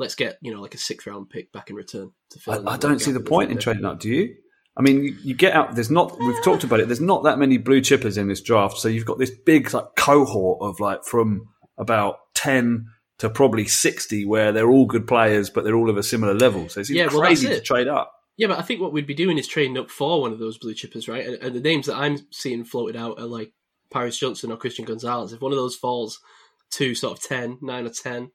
let's 0.00 0.14
get 0.16 0.38
you 0.40 0.52
know 0.52 0.60
like 0.60 0.74
a 0.74 0.78
sixth 0.78 1.06
round 1.06 1.30
pick 1.30 1.52
back 1.52 1.70
in 1.70 1.76
return 1.76 2.10
to 2.30 2.38
fill. 2.40 2.68
I, 2.68 2.72
I 2.72 2.76
don't 2.76 2.98
see 3.00 3.12
the 3.12 3.20
point 3.20 3.52
in 3.52 3.58
trading 3.58 3.84
up. 3.84 4.00
Do 4.00 4.08
you? 4.08 4.34
I 4.76 4.82
mean, 4.82 5.04
you, 5.04 5.16
you 5.22 5.34
get 5.34 5.52
out. 5.52 5.74
There's 5.74 5.90
not. 5.90 6.18
We've 6.18 6.42
talked 6.42 6.64
about 6.64 6.80
it. 6.80 6.86
There's 6.88 7.00
not 7.00 7.24
that 7.24 7.38
many 7.38 7.58
blue 7.58 7.80
chippers 7.80 8.16
in 8.16 8.28
this 8.28 8.40
draft. 8.40 8.78
So 8.78 8.88
you've 8.88 9.04
got 9.04 9.18
this 9.18 9.30
big 9.30 9.72
like 9.72 9.94
cohort 9.96 10.58
of 10.62 10.80
like 10.80 11.04
from 11.04 11.48
about 11.78 12.16
ten 12.34 12.86
to 13.18 13.28
probably 13.28 13.66
sixty, 13.66 14.24
where 14.24 14.52
they're 14.52 14.70
all 14.70 14.86
good 14.86 15.06
players, 15.06 15.50
but 15.50 15.64
they're 15.64 15.76
all 15.76 15.90
of 15.90 15.96
a 15.96 16.02
similar 16.02 16.34
level. 16.34 16.68
So 16.68 16.80
it's 16.80 16.90
Yeah, 16.90 17.06
well, 17.06 17.20
that's 17.20 17.26
crazy 17.28 17.48
to 17.48 17.56
it. 17.56 17.64
trade 17.64 17.88
up. 17.88 18.12
Yeah, 18.36 18.46
but 18.46 18.58
I 18.58 18.62
think 18.62 18.80
what 18.80 18.94
we'd 18.94 19.06
be 19.06 19.14
doing 19.14 19.36
is 19.36 19.46
trading 19.46 19.76
up 19.76 19.90
for 19.90 20.22
one 20.22 20.32
of 20.32 20.38
those 20.38 20.56
blue 20.56 20.72
chippers, 20.74 21.08
right? 21.08 21.26
And, 21.26 21.34
and 21.42 21.54
the 21.54 21.60
names 21.60 21.86
that 21.86 21.96
I'm 21.96 22.16
seeing 22.30 22.64
floated 22.64 22.96
out 22.96 23.20
are 23.20 23.26
like 23.26 23.52
Paris 23.92 24.16
Johnson 24.18 24.50
or 24.50 24.56
Christian 24.56 24.86
Gonzalez. 24.86 25.34
If 25.34 25.42
one 25.42 25.52
of 25.52 25.58
those 25.58 25.76
falls 25.76 26.20
to 26.72 26.94
sort 26.94 27.18
of 27.18 27.22
10, 27.22 27.58
9 27.60 27.86
or 27.86 27.90
10, 27.90 28.30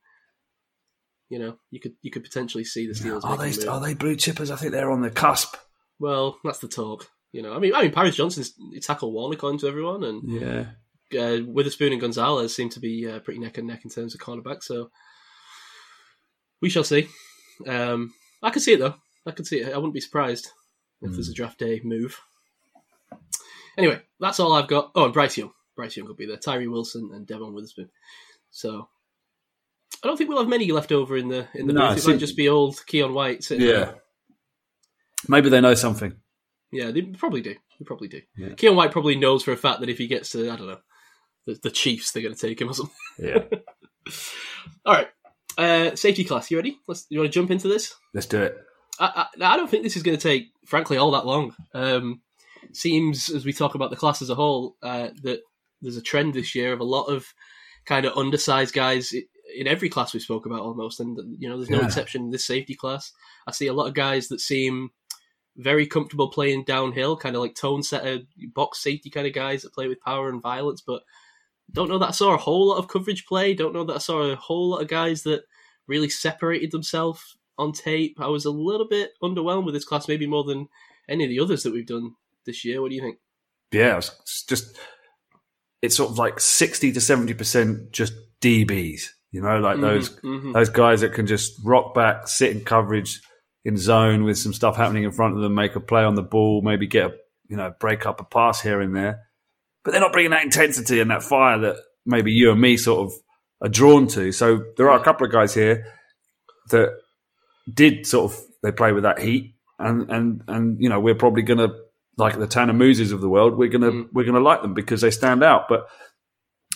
you 1.29 1.39
know, 1.39 1.57
you 1.71 1.79
could 1.79 1.93
you 2.01 2.11
could 2.11 2.23
potentially 2.23 2.63
see 2.63 2.87
the 2.87 2.93
Steelers. 2.93 3.23
Are 3.23 3.37
they? 3.37 3.49
move. 3.51 3.67
Are 3.69 3.79
they 3.81 3.93
blue 3.93 4.15
chippers? 4.15 4.51
I 4.51 4.55
think 4.55 4.71
they're 4.71 4.91
on 4.91 5.01
the 5.01 5.09
cusp. 5.09 5.55
Well, 5.99 6.37
that's 6.43 6.59
the 6.59 6.67
talk. 6.67 7.07
You 7.31 7.41
know, 7.41 7.53
I 7.53 7.59
mean, 7.59 7.73
I 7.75 7.81
mean, 7.81 7.91
Paris 7.91 8.15
Johnson's 8.15 8.53
tackle 8.81 9.11
one 9.11 9.33
according 9.33 9.59
to 9.59 9.67
everyone, 9.67 10.03
and 10.03 10.21
Yeah. 11.11 11.19
uh, 11.21 11.39
Witherspoon 11.45 11.91
and 11.91 12.01
Gonzalez 12.01 12.55
seem 12.55 12.69
to 12.69 12.79
be 12.79 13.09
uh, 13.09 13.19
pretty 13.19 13.39
neck 13.39 13.57
and 13.57 13.67
neck 13.67 13.83
in 13.83 13.89
terms 13.91 14.13
of 14.15 14.21
cornerback. 14.21 14.63
So 14.63 14.89
we 16.61 16.69
shall 16.69 16.83
see. 16.83 17.07
Um, 17.67 18.13
I 18.41 18.49
can 18.51 18.61
see 18.61 18.73
it 18.73 18.79
though. 18.79 18.95
I 19.25 19.31
can 19.31 19.45
see 19.45 19.59
it. 19.61 19.73
I 19.73 19.77
wouldn't 19.77 19.93
be 19.93 20.01
surprised 20.01 20.49
if 21.01 21.11
there's 21.13 21.29
a 21.29 21.33
draft 21.33 21.59
day 21.59 21.81
move. 21.83 22.19
Anyway, 23.77 24.01
that's 24.19 24.39
all 24.39 24.53
I've 24.53 24.67
got. 24.69 24.91
Oh, 24.95 25.05
and 25.05 25.13
Bryce 25.13 25.37
Young. 25.37 25.51
Bryce 25.75 25.97
Young 25.97 26.07
will 26.07 26.15
be 26.15 26.25
there. 26.25 26.37
Tyree 26.37 26.67
Wilson 26.67 27.09
and 27.13 27.27
Devon 27.27 27.53
Witherspoon. 27.53 27.89
So 28.51 28.87
I 30.05 30.07
don't 30.07 30.17
think 30.17 30.29
we'll 30.29 30.37
have 30.39 30.47
many 30.47 30.71
left 30.71 30.91
over 30.91 31.17
in 31.17 31.29
the 31.29 31.47
in 31.55 31.65
the 31.65 31.73
No, 31.73 31.89
booth. 31.89 31.97
It 31.97 32.01
see- 32.01 32.11
might 32.11 32.19
just 32.19 32.37
be 32.37 32.47
old 32.47 32.75
Keion 32.75 33.13
White. 33.13 33.43
Sitting 33.43 33.65
there. 33.65 33.79
Yeah. 33.79 33.91
Maybe 35.27 35.49
they 35.49 35.61
know 35.61 35.73
something. 35.73 36.15
Yeah, 36.71 36.91
they 36.91 37.01
probably 37.01 37.41
do. 37.41 37.55
They 37.79 37.85
probably 37.85 38.07
do. 38.07 38.21
Yeah. 38.37 38.49
Keion 38.49 38.75
White 38.75 38.91
probably 38.91 39.15
knows 39.15 39.43
for 39.43 39.51
a 39.51 39.57
fact 39.57 39.79
that 39.79 39.89
if 39.89 39.97
he 39.97 40.05
gets 40.07 40.29
to, 40.31 40.51
I 40.51 40.55
don't 40.55 40.67
know, 40.67 40.77
the, 41.47 41.57
the 41.63 41.71
Chiefs, 41.71 42.11
they're 42.11 42.21
going 42.21 42.35
to 42.35 42.39
take 42.39 42.61
him 42.61 42.69
or 42.69 42.73
something. 42.73 42.95
Yeah. 43.17 43.43
All 44.85 44.93
right. 44.93 45.07
Uh, 45.57 45.95
safety 45.95 46.23
class, 46.23 46.51
you 46.51 46.57
ready? 46.57 46.77
Let's. 46.87 47.07
You 47.09 47.19
want 47.19 47.31
to 47.31 47.39
jump 47.39 47.49
into 47.49 47.67
this? 47.67 47.95
Let's 48.13 48.27
do 48.27 48.43
it. 48.43 48.55
I, 48.99 49.25
I, 49.41 49.53
I 49.53 49.57
don't 49.57 49.69
think 49.69 49.83
this 49.83 49.97
is 49.97 50.03
going 50.03 50.17
to 50.17 50.21
take, 50.21 50.49
frankly, 50.67 50.97
all 50.97 51.11
that 51.11 51.25
long. 51.25 51.55
Um, 51.73 52.21
seems, 52.73 53.29
as 53.29 53.45
we 53.45 53.53
talk 53.53 53.73
about 53.75 53.89
the 53.89 53.95
class 53.95 54.21
as 54.21 54.29
a 54.29 54.35
whole, 54.35 54.75
uh, 54.83 55.09
that 55.23 55.39
there's 55.81 55.97
a 55.97 56.01
trend 56.01 56.33
this 56.33 56.55
year 56.55 56.73
of 56.73 56.79
a 56.81 56.85
lot 56.85 57.05
of 57.05 57.25
kind 57.85 58.05
of 58.05 58.17
undersized 58.17 58.73
guys 58.73 59.13
in 59.57 59.67
every 59.67 59.89
class 59.89 60.13
we 60.13 60.19
spoke 60.19 60.45
about 60.45 60.61
almost, 60.61 60.99
and 60.99 61.17
you 61.39 61.47
know, 61.49 61.57
there's 61.57 61.69
no 61.69 61.79
Yeah. 61.79 61.85
exception 61.85 62.23
in 62.23 62.31
this 62.31 62.45
safety 62.45 62.75
class. 62.75 63.11
I 63.47 63.51
see 63.51 63.67
a 63.67 63.73
lot 63.73 63.87
of 63.87 63.93
guys 63.93 64.27
that 64.27 64.41
seem 64.41 64.91
very 65.57 65.87
comfortable 65.87 66.29
playing 66.29 66.65
downhill, 66.65 67.15
kind 67.15 67.35
of 67.35 67.41
like 67.41 67.55
tone 67.55 67.81
setter, 67.81 68.19
box 68.53 68.79
safety 68.83 69.09
kind 69.09 69.25
of 69.25 69.33
guys 69.33 69.61
that 69.61 69.73
play 69.73 69.87
with 69.87 70.01
power 70.01 70.29
and 70.29 70.41
violence, 70.41 70.81
but 70.81 71.03
don't 71.71 71.89
know 71.89 71.97
that 71.97 72.09
I 72.09 72.11
saw 72.11 72.33
a 72.33 72.37
whole 72.37 72.67
lot 72.67 72.77
of 72.77 72.87
coverage 72.89 73.25
play. 73.25 73.53
Don't 73.53 73.73
know 73.73 73.85
that 73.85 73.95
I 73.95 73.99
saw 73.99 74.21
a 74.23 74.35
whole 74.35 74.69
lot 74.69 74.81
of 74.81 74.87
guys 74.87 75.23
that 75.23 75.43
really 75.87 76.09
separated 76.09 76.71
themselves 76.71 77.37
on 77.57 77.71
tape. 77.71 78.19
I 78.19 78.27
was 78.27 78.45
a 78.45 78.51
little 78.51 78.87
bit 78.87 79.13
underwhelmed 79.23 79.65
with 79.65 79.73
this 79.73 79.85
class, 79.85 80.07
maybe 80.07 80.27
more 80.27 80.43
than 80.43 80.67
any 81.07 81.23
of 81.23 81.29
the 81.29 81.39
others 81.39 81.63
that 81.63 81.73
we've 81.73 81.87
done 81.87 82.15
this 82.45 82.65
year. 82.65 82.81
What 82.81 82.89
do 82.89 82.95
you 82.95 83.01
think? 83.01 83.17
Yeah. 83.71 83.97
It's 83.97 84.43
just, 84.43 84.77
it's 85.81 85.95
sort 85.95 86.11
of 86.11 86.17
like 86.19 86.39
60 86.39 86.91
to 86.91 86.99
70% 86.99 87.91
just 87.91 88.13
DBs, 88.41 89.09
you 89.31 89.41
know, 89.41 89.59
like 89.59 89.79
those, 89.81 90.09
Mhm. 90.21 90.53
those 90.53 90.69
guys 90.69 91.01
that 91.01 91.13
can 91.13 91.27
just 91.27 91.59
rock 91.65 91.93
back, 91.93 92.27
sit 92.27 92.51
in 92.55 92.63
coverage 92.63 93.21
in 93.63 93.77
zone 93.77 94.23
with 94.23 94.37
some 94.37 94.53
stuff 94.53 94.75
happening 94.77 95.03
in 95.03 95.11
front 95.11 95.35
of 95.35 95.41
them, 95.41 95.53
make 95.55 95.75
a 95.75 95.79
play 95.79 96.03
on 96.03 96.15
the 96.15 96.21
ball, 96.23 96.61
maybe 96.61 96.87
get 96.87 97.05
a, 97.07 97.13
you 97.49 97.57
know, 97.57 97.73
break 97.79 98.05
up 98.05 98.21
a 98.21 98.23
pass 98.23 98.61
here 98.61 98.79
and 98.81 98.95
there. 98.95 99.19
But 99.83 99.91
they're 99.91 100.01
not 100.01 100.13
bringing 100.13 100.31
that 100.31 100.43
intensity 100.43 100.99
and 100.99 101.11
that 101.11 101.23
fire 101.23 101.59
that 101.59 101.77
maybe 102.05 102.31
you 102.31 102.51
and 102.51 102.61
me 102.61 102.77
sort 102.77 103.07
of 103.07 103.13
are 103.61 103.69
drawn 103.69 104.07
to. 104.09 104.31
So 104.31 104.61
there 104.77 104.89
are 104.89 104.99
a 104.99 105.03
couple 105.03 105.25
of 105.25 105.31
guys 105.33 105.53
here 105.53 105.85
that 106.71 106.89
did 107.71 108.05
sort 108.05 108.31
of 108.31 108.39
they 108.63 108.71
play 108.71 108.91
with 108.91 109.03
that 109.03 109.19
heat, 109.19 109.55
and 109.79 110.09
and 110.09 110.41
and 110.47 110.81
you 110.81 110.89
know 110.89 110.99
we're 110.99 111.15
probably 111.15 111.41
going 111.43 111.59
to 111.59 111.73
like 112.17 112.37
the 112.39 112.47
Tanner 112.47 112.73
Mooses 112.73 113.11
of 113.11 113.21
the 113.21 113.29
world. 113.29 113.57
We're 113.57 113.69
gonna 113.69 113.91
Mm. 113.91 114.07
we're 114.13 114.25
gonna 114.25 114.39
like 114.39 114.61
them 114.61 114.73
because 114.73 115.01
they 115.01 115.11
stand 115.11 115.43
out. 115.43 115.67
But 115.69 115.87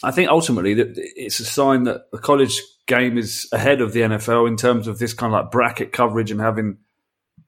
I 0.04 0.12
think 0.12 0.30
ultimately 0.30 0.74
that 0.76 0.94
it's 0.96 1.40
a 1.40 1.46
sign 1.46 1.84
that 1.84 2.10
the 2.12 2.18
college 2.18 2.62
game 2.88 3.18
is 3.18 3.48
ahead 3.52 3.82
of 3.82 3.94
the 3.94 4.02
NFL 4.02 4.48
in 4.48 4.56
terms 4.58 4.88
of 4.88 4.98
this 5.00 5.14
kind 5.14 5.34
of 5.34 5.42
like 5.42 5.52
bracket 5.52 5.92
coverage 5.92 6.32
and 6.32 6.40
having 6.42 6.78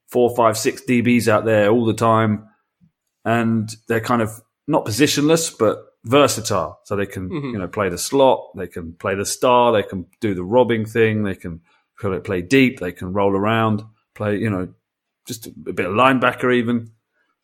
four, 0.09 0.35
five, 0.35 0.57
six 0.57 0.81
DBs 0.83 1.27
out 1.27 1.45
there 1.45 1.69
all 1.69 1.85
the 1.85 1.93
time, 1.93 2.47
and 3.25 3.69
they're 3.87 4.01
kind 4.01 4.21
of 4.21 4.29
not 4.67 4.85
positionless 4.85 5.57
but 5.57 5.85
versatile. 6.03 6.79
So 6.85 6.95
they 6.95 7.05
can 7.05 7.29
Mhm. 7.29 7.53
you 7.53 7.59
know 7.59 7.67
play 7.67 7.89
the 7.89 7.97
slot, 7.97 8.51
they 8.55 8.67
can 8.67 8.93
play 8.93 9.15
the 9.15 9.25
star, 9.25 9.71
they 9.71 9.83
can 9.83 10.05
do 10.19 10.33
the 10.33 10.43
robbing 10.43 10.85
thing, 10.85 11.23
they 11.23 11.35
can 11.35 11.61
play- 11.99 12.19
play 12.19 12.41
deep, 12.41 12.79
they 12.79 12.91
can 12.91 13.13
roll 13.13 13.35
around, 13.35 13.83
play 14.15 14.37
you 14.37 14.49
know 14.49 14.69
just 15.27 15.47
a 15.47 15.73
bit 15.73 15.85
of 15.85 15.93
linebacker 15.93 16.53
even. 16.53 16.91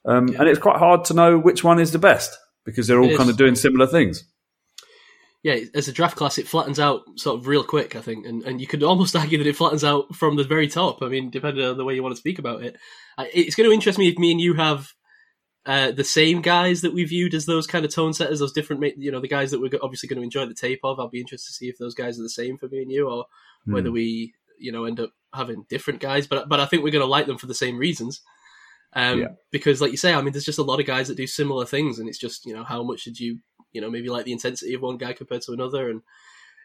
Um, 0.05 0.27
Yeah. 0.29 0.39
And 0.39 0.49
it's 0.49 0.59
quite 0.59 0.77
hard 0.77 1.05
to 1.05 1.13
know 1.13 1.37
which 1.37 1.63
one 1.63 1.79
is 1.79 1.91
the 1.91 1.99
best 1.99 2.37
because 2.65 2.87
they're 2.87 2.99
all 2.99 3.15
kind 3.15 3.29
of 3.29 3.37
doing 3.37 3.55
similar 3.55 3.85
things. 3.87 4.23
Yeah, 5.43 5.57
as 5.75 5.87
a 5.87 5.93
draft 5.93 6.17
class, 6.17 6.37
it 6.37 6.47
flattens 6.47 6.79
out 6.79 7.03
sort 7.15 7.39
of 7.39 7.47
real 7.47 7.63
quick, 7.63 7.95
I 7.95 8.01
think, 8.01 8.25
and 8.25 8.43
and 8.43 8.59
you 8.59 8.67
could 8.67 8.83
almost 8.83 9.15
argue 9.21 9.37
that 9.37 9.47
it 9.47 9.55
flattens 9.55 9.83
out 9.83 10.13
from 10.15 10.35
the 10.35 10.43
very 10.43 10.67
top. 10.67 11.01
I 11.01 11.07
mean, 11.07 11.29
depending 11.29 11.63
on 11.65 11.77
the 11.77 11.85
way 11.85 11.95
you 11.95 12.03
want 12.03 12.13
to 12.15 12.19
speak 12.19 12.39
about 12.39 12.63
it, 12.63 12.75
I- 13.17 13.29
it's 13.33 13.55
going 13.55 13.69
to 13.69 13.73
interest 13.73 13.99
me 13.99 14.09
if 14.09 14.17
me 14.17 14.31
and 14.31 14.41
you 14.41 14.55
have 14.55 14.91
uh, 15.65 15.91
the 15.91 16.03
same 16.03 16.41
guys 16.41 16.81
that 16.81 16.93
we 16.93 17.03
viewed 17.05 17.33
as 17.33 17.45
those 17.45 17.67
kind 17.67 17.83
of 17.85 17.93
tone 17.93 18.13
setters, 18.13 18.39
those 18.39 18.53
different, 18.53 18.97
you 18.97 19.11
know, 19.11 19.19
the 19.19 19.27
guys 19.27 19.51
that 19.51 19.59
we're 19.59 19.69
obviously 19.81 20.07
going 20.07 20.17
to 20.17 20.23
enjoy 20.23 20.45
the 20.45 20.53
tape 20.53 20.79
of. 20.83 20.99
I'll 20.99 21.09
be 21.09 21.19
interested 21.19 21.47
to 21.51 21.53
see 21.55 21.67
if 21.67 21.77
those 21.77 21.93
guys 21.93 22.17
are 22.19 22.23
the 22.23 22.29
same 22.29 22.57
for 22.57 22.67
me 22.69 22.81
and 22.81 22.91
you, 22.91 23.07
or 23.09 23.25
whether 23.73 23.91
we, 23.91 24.33
you 24.59 24.71
know, 24.71 24.85
end 24.85 24.99
up 24.99 25.11
having 25.33 25.65
different 25.69 25.99
guys. 25.99 26.25
But 26.25 26.47
but 26.49 26.59
I 26.59 26.65
think 26.65 26.83
we're 26.83 26.91
going 26.91 27.03
to 27.05 27.09
like 27.11 27.25
them 27.27 27.37
for 27.37 27.47
the 27.47 27.53
same 27.53 27.77
reasons. 27.77 28.21
Um, 28.93 29.19
Yeah. 29.19 29.27
Because, 29.51 29.81
like 29.81 29.91
you 29.91 29.97
say, 29.97 30.13
I 30.13 30.21
mean, 30.21 30.31
there's 30.31 30.45
just 30.45 30.57
a 30.59 30.63
lot 30.63 30.79
of 30.79 30.85
guys 30.87 31.09
that 31.09 31.17
do 31.17 31.27
similar 31.27 31.65
things, 31.65 31.99
and 31.99 32.07
it's 32.09 32.17
just 32.17 32.45
you 32.45 32.53
know 32.55 32.63
how 32.63 32.81
much 32.83 33.03
did 33.03 33.19
you 33.19 33.39
you 33.77 33.81
know 33.81 33.91
maybe 33.91 34.09
like 34.09 34.25
the 34.25 34.31
intensity 34.31 34.73
of 34.73 34.81
one 34.81 34.97
guy 34.97 35.13
compared 35.13 35.43
to 35.43 35.51
another, 35.51 35.87
and 35.87 36.01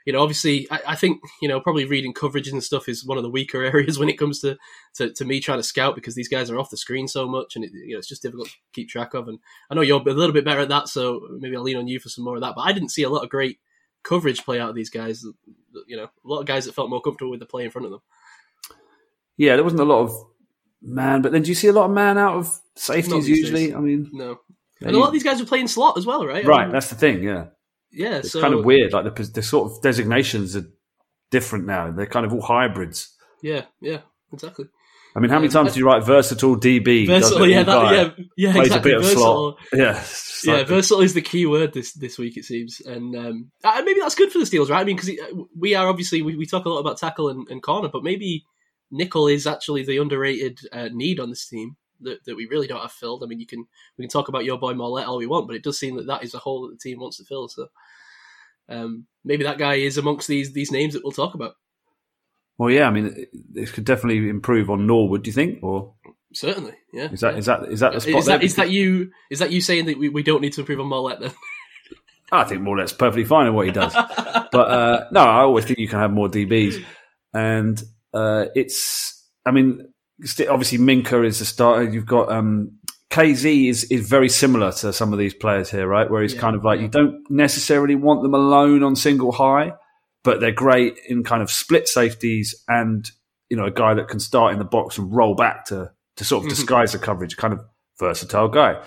you 0.06 0.14
know 0.14 0.22
obviously 0.22 0.66
I, 0.70 0.80
I 0.88 0.96
think 0.96 1.20
you 1.42 1.48
know 1.48 1.60
probably 1.60 1.84
reading 1.84 2.14
coverages 2.14 2.52
and 2.52 2.64
stuff 2.64 2.88
is 2.88 3.04
one 3.04 3.18
of 3.18 3.22
the 3.22 3.28
weaker 3.28 3.62
areas 3.74 3.98
when 3.98 4.08
it 4.08 4.18
comes 4.18 4.40
to, 4.40 4.56
to 4.94 5.12
to 5.12 5.24
me 5.26 5.38
trying 5.38 5.58
to 5.58 5.62
scout 5.62 5.94
because 5.94 6.14
these 6.14 6.30
guys 6.30 6.50
are 6.50 6.58
off 6.58 6.70
the 6.70 6.78
screen 6.78 7.06
so 7.06 7.28
much, 7.28 7.54
and 7.54 7.66
it, 7.66 7.72
you 7.74 7.92
know 7.92 7.98
it's 7.98 8.08
just 8.08 8.22
difficult 8.22 8.48
to 8.48 8.54
keep 8.72 8.88
track 8.88 9.12
of. 9.12 9.28
And 9.28 9.38
I 9.70 9.74
know 9.74 9.82
you're 9.82 10.00
a 10.00 10.14
little 10.14 10.32
bit 10.32 10.46
better 10.46 10.60
at 10.60 10.70
that, 10.70 10.88
so 10.88 11.28
maybe 11.38 11.54
I'll 11.54 11.62
lean 11.62 11.76
on 11.76 11.86
you 11.86 12.00
for 12.00 12.08
some 12.08 12.24
more 12.24 12.36
of 12.36 12.40
that. 12.40 12.54
But 12.56 12.62
I 12.62 12.72
didn't 12.72 12.88
see 12.88 13.02
a 13.02 13.10
lot 13.10 13.24
of 13.24 13.28
great 13.28 13.58
coverage 14.02 14.42
play 14.42 14.58
out 14.58 14.70
of 14.70 14.74
these 14.74 14.90
guys. 14.90 15.22
You 15.86 15.98
know, 15.98 16.04
a 16.04 16.10
lot 16.24 16.40
of 16.40 16.46
guys 16.46 16.64
that 16.64 16.74
felt 16.74 16.88
more 16.88 17.02
comfortable 17.02 17.30
with 17.30 17.40
the 17.40 17.46
play 17.46 17.64
in 17.64 17.70
front 17.70 17.84
of 17.84 17.90
them. 17.90 18.00
Yeah, 19.36 19.56
there 19.56 19.64
wasn't 19.64 19.82
a 19.82 19.84
lot 19.84 20.04
of 20.04 20.26
man, 20.80 21.20
but 21.20 21.32
then 21.32 21.42
do 21.42 21.50
you 21.50 21.54
see 21.54 21.68
a 21.68 21.72
lot 21.72 21.84
of 21.84 21.90
man 21.90 22.16
out 22.16 22.36
of 22.36 22.60
safeties 22.74 23.28
usually? 23.28 23.66
days. 23.66 23.74
I 23.74 23.80
mean, 23.80 24.10
No, 24.12 24.40
and 24.86 24.96
a 24.96 24.98
lot 24.98 25.08
of 25.08 25.12
these 25.12 25.22
guys 25.22 25.40
were 25.40 25.46
playing 25.46 25.68
slot 25.68 25.96
as 25.98 26.06
well, 26.06 26.26
right? 26.26 26.44
I 26.44 26.48
right, 26.48 26.64
mean, 26.66 26.72
that's 26.72 26.88
the 26.88 26.96
thing. 26.96 27.22
Yeah, 27.22 27.46
yeah. 27.90 28.16
it's 28.18 28.32
so 28.32 28.40
kind 28.40 28.54
of 28.54 28.64
weird. 28.64 28.92
Like 28.92 29.14
the, 29.14 29.22
the 29.24 29.42
sort 29.42 29.70
of 29.70 29.82
designations 29.82 30.56
are 30.56 30.64
different 31.30 31.66
now. 31.66 31.90
They're 31.90 32.06
kind 32.06 32.26
of 32.26 32.32
all 32.32 32.42
hybrids. 32.42 33.14
Yeah, 33.42 33.64
yeah, 33.80 34.00
exactly. 34.32 34.66
I 35.14 35.20
mean, 35.20 35.30
how 35.30 35.36
many 35.36 35.48
Um, 35.48 35.52
times 35.52 35.74
do 35.74 35.80
you 35.80 35.86
write 35.86 36.04
versatile 36.04 36.56
DB? 36.56 37.06
Versatile, 37.06 37.46
yeah, 37.46 37.62
that, 37.64 37.92
yeah, 37.92 38.24
yeah, 38.36 38.52
plays 38.52 38.68
exactly. 38.68 38.92
a 38.92 38.94
bit 38.94 38.96
of 38.98 39.02
versatile. 39.04 39.58
slot. 39.58 39.58
Yeah, 39.74 40.04
Yeah, 40.44 40.58
like- 40.60 40.68
versatile 40.68 41.02
is 41.02 41.12
the 41.14 41.20
key 41.20 41.44
word 41.44 41.74
this 41.74 41.92
this 41.92 42.18
week. 42.18 42.36
It 42.38 42.44
seems, 42.44 42.80
and 42.80 43.14
um, 43.14 43.50
uh, 43.62 43.82
maybe 43.84 44.00
that's 44.00 44.14
good 44.14 44.32
for 44.32 44.38
the 44.38 44.44
Steelers, 44.44 44.70
right? 44.70 44.80
I 44.80 44.84
mean, 44.84 44.96
because 44.96 45.10
we 45.56 45.74
are 45.74 45.86
obviously 45.86 46.22
we, 46.22 46.36
we 46.36 46.46
talk 46.46 46.64
a 46.64 46.70
lot 46.70 46.78
about 46.78 46.96
tackle 46.96 47.28
and, 47.28 47.46
and 47.48 47.62
corner, 47.62 47.88
but 47.88 48.02
maybe 48.02 48.44
nickel 48.90 49.26
is 49.26 49.46
actually 49.46 49.84
the 49.84 49.98
underrated 49.98 50.60
uh, 50.72 50.88
need 50.92 51.20
on 51.20 51.30
this 51.30 51.46
team 51.46 51.76
that, 52.02 52.24
that 52.24 52.36
we 52.36 52.46
really 52.46 52.66
don't 52.66 52.80
have 52.80 52.92
filled. 52.92 53.22
I 53.22 53.26
mean, 53.26 53.40
you 53.40 53.46
can 53.46 53.66
we 53.96 54.04
can 54.04 54.10
talk 54.10 54.28
about 54.28 54.44
your 54.44 54.58
boy 54.58 54.72
Maulet 54.72 55.06
all 55.06 55.18
we 55.18 55.26
want, 55.26 55.46
but 55.46 55.56
it 55.56 55.62
does 55.62 55.78
seem 55.78 55.96
that 55.96 56.06
that 56.06 56.24
is 56.24 56.34
a 56.34 56.38
hole 56.38 56.62
that 56.62 56.74
the 56.74 56.90
team 56.90 57.00
wants 57.00 57.18
to 57.18 57.24
fill. 57.24 57.48
So 57.48 57.68
um, 58.68 59.06
maybe 59.24 59.44
that 59.44 59.58
guy 59.58 59.74
is 59.74 59.98
amongst 59.98 60.28
these 60.28 60.52
these 60.52 60.72
names 60.72 60.94
that 60.94 61.02
we'll 61.04 61.12
talk 61.12 61.34
about. 61.34 61.54
well, 62.58 62.70
yeah. 62.70 62.86
I 62.86 62.90
mean, 62.90 63.26
this 63.50 63.70
could 63.70 63.84
definitely 63.84 64.28
improve 64.28 64.70
on 64.70 64.86
Norwood. 64.86 65.22
Do 65.22 65.28
you 65.28 65.34
think, 65.34 65.62
or 65.62 65.94
Certainly, 66.34 66.74
yeah. 66.92 67.10
is 67.12 67.20
that 67.20 67.34
yeah. 67.34 67.38
is 67.38 67.46
that 67.46 67.64
is 67.64 67.80
that 67.80 67.92
the 67.92 68.00
spot? 68.00 68.18
Is 68.18 68.26
that 68.26 68.40
that 68.56 68.70
you 68.70 69.10
is 69.30 69.40
that 69.40 69.50
you 69.50 69.60
saying 69.60 69.86
that 69.86 69.98
we, 69.98 70.08
we 70.08 70.22
don't 70.22 70.40
need 70.40 70.52
to 70.54 70.60
improve 70.60 70.80
on 70.80 70.86
Maulet 70.86 71.20
then? 71.20 71.32
I 72.32 72.44
think 72.44 72.62
more 72.62 72.76
or 72.76 72.80
less 72.80 72.94
perfectly 72.94 73.24
fine 73.24 73.46
in 73.46 73.54
what 73.54 73.66
he 73.66 73.72
does. 73.72 73.92
but 74.52 74.54
uh, 74.54 75.08
no, 75.12 75.20
I 75.20 75.40
always 75.40 75.66
think 75.66 75.78
you 75.78 75.88
can 75.88 75.98
have 75.98 76.10
more 76.10 76.28
DBs. 76.28 76.82
And 77.34 77.82
uh, 78.14 78.46
it's. 78.54 79.22
I 79.44 79.50
mean, 79.50 79.91
obviously 80.48 80.78
Minkah 80.78 81.26
is 81.26 81.40
a 81.40 81.44
starter. 81.44 81.84
You've 81.84 82.06
got 82.06 82.30
um, 82.30 82.78
Kazee 83.10 83.68
is 83.68 83.84
is 83.84 84.08
very 84.08 84.28
similar 84.28 84.72
to 84.72 84.92
some 84.92 85.12
of 85.12 85.18
these 85.18 85.34
players 85.34 85.70
here, 85.70 85.86
right? 85.86 86.10
Where 86.10 86.22
he's 86.22 86.34
Yeah, 86.34 86.40
kind 86.40 86.56
of 86.56 86.64
like 86.64 86.78
yeah. 86.78 86.84
you 86.84 86.88
don't 86.90 87.30
necessarily 87.30 87.94
want 87.94 88.22
them 88.22 88.34
alone 88.34 88.82
on 88.82 88.96
single 88.96 89.32
high, 89.32 89.72
but 90.24 90.40
they're 90.40 90.52
great 90.52 90.98
in 91.08 91.22
kind 91.24 91.42
of 91.42 91.50
split 91.50 91.88
safeties 91.88 92.54
and 92.68 93.10
you 93.50 93.56
know 93.56 93.66
a 93.66 93.70
guy 93.70 93.94
that 93.94 94.08
can 94.08 94.20
start 94.20 94.52
in 94.52 94.58
the 94.58 94.64
box 94.64 94.96
and 94.98 95.14
roll 95.14 95.34
back 95.34 95.66
to 95.66 95.90
to 96.16 96.24
sort 96.24 96.44
of 96.44 96.46
Mhm. 96.46 96.54
disguise 96.54 96.92
the 96.92 96.98
coverage. 96.98 97.36
Kind 97.36 97.52
of 97.52 97.60
versatile 97.98 98.48
guy. 98.48 98.80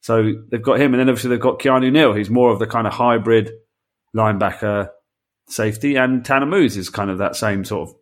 So 0.00 0.32
they've 0.50 0.62
got 0.62 0.80
him, 0.80 0.92
and 0.94 1.00
then 1.00 1.08
obviously 1.08 1.30
they've 1.30 1.40
got 1.40 1.58
Keanu 1.58 1.90
Neal, 1.90 2.12
who's 2.12 2.30
more 2.30 2.50
of 2.52 2.58
the 2.58 2.66
kind 2.66 2.86
of 2.86 2.92
hybrid 2.92 3.50
linebacker 4.14 4.88
safety, 5.48 5.96
and 5.96 6.24
Tanner 6.24 6.46
Muse 6.46 6.76
is 6.76 6.88
kind 6.90 7.10
of 7.10 7.18
that 7.18 7.36
same 7.36 7.64
sort 7.64 7.88
of 7.88 7.94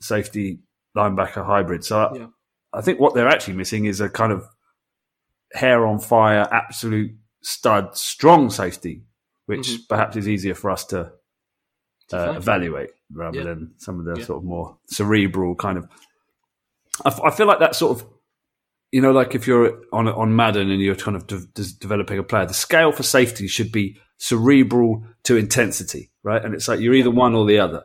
safety 0.00 0.60
linebacker 0.96 1.44
hybrid. 1.44 1.84
So 1.84 1.98
I- 2.00 2.14
Yeah. 2.16 2.26
I 2.72 2.80
think 2.82 3.00
what 3.00 3.14
they're 3.14 3.28
actually 3.28 3.54
missing 3.54 3.84
is 3.86 4.00
a 4.00 4.08
kind 4.08 4.32
of 4.32 4.44
hair 5.52 5.84
on 5.86 5.98
fire, 5.98 6.46
absolute 6.52 7.12
stud, 7.42 7.96
strong 7.96 8.50
safety, 8.50 9.02
which 9.46 9.68
Mhm. 9.68 9.88
perhaps 9.88 10.16
is 10.16 10.28
easier 10.28 10.54
for 10.54 10.70
us 10.70 10.84
to 10.86 11.12
To 12.10 12.16
uh, 12.30 12.36
evaluate 12.36 12.90
rather 13.12 13.38
Yeah. 13.38 13.44
than 13.44 13.74
some 13.78 13.98
of 14.00 14.04
the 14.04 14.16
Yeah. 14.20 14.24
sort 14.26 14.38
of 14.38 14.44
more 14.44 14.78
cerebral 14.86 15.54
kind 15.54 15.78
of. 15.78 15.88
I, 17.04 17.08
f- 17.08 17.20
I 17.22 17.30
feel 17.30 17.46
like 17.46 17.60
that 17.60 17.76
sort 17.76 18.00
of, 18.00 18.06
you 18.92 19.00
know, 19.00 19.12
like 19.12 19.34
if 19.36 19.46
you're 19.46 19.80
on 19.92 20.08
on 20.08 20.34
Madden 20.34 20.70
and 20.70 20.80
you're 20.82 20.96
kind 20.96 21.16
of 21.16 21.26
de- 21.28 21.46
de- 21.54 21.78
developing 21.80 22.18
a 22.18 22.22
player, 22.24 22.46
the 22.46 22.54
scale 22.54 22.90
for 22.92 23.04
safety 23.04 23.46
should 23.46 23.70
be 23.72 23.96
cerebral 24.18 25.04
to 25.24 25.36
intensity, 25.36 26.10
right? 26.24 26.44
And 26.44 26.52
it's 26.54 26.66
like 26.68 26.80
you're 26.80 26.94
either 26.94 27.10
one 27.12 27.34
or 27.34 27.46
the 27.46 27.58
other, 27.60 27.84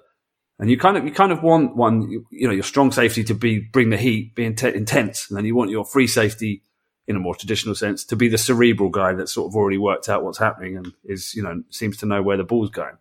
and 0.60 0.70
you 0.70 0.78
kind 0.78 0.98
of 0.98 1.06
you 1.06 1.12
kind 1.12 1.32
of 1.32 1.44
want 1.44 1.76
one, 1.76 2.10
you, 2.10 2.26
you 2.32 2.48
know, 2.48 2.54
your 2.54 2.64
strong 2.64 2.92
safety 2.92 3.24
to 3.26 3.34
be 3.34 3.60
bring 3.60 3.90
the 3.90 3.98
heat, 3.98 4.36
be 4.36 4.44
inte- 4.44 4.74
intense, 4.74 5.30
and 5.30 5.38
then 5.38 5.46
you 5.46 5.56
want 5.56 5.72
your 5.72 5.86
free 5.86 6.08
safety. 6.08 6.62
In 7.08 7.16
a 7.16 7.20
more 7.20 7.36
traditional 7.36 7.76
sense, 7.76 8.04
to 8.06 8.16
be 8.16 8.30
the 8.30 8.38
cerebral 8.40 8.90
guy 8.90 9.14
that's 9.14 9.32
sort 9.32 9.52
of 9.52 9.56
already 9.56 9.78
worked 9.78 10.10
out 10.10 10.24
what's 10.24 10.40
happening 10.40 10.76
and 10.76 10.92
is, 11.04 11.36
you 11.36 11.44
know, 11.44 11.62
seems 11.70 11.98
to 11.98 12.08
know 12.08 12.24
where 12.24 12.36
the 12.36 12.44
ball's 12.44 12.72
going. 12.72 12.98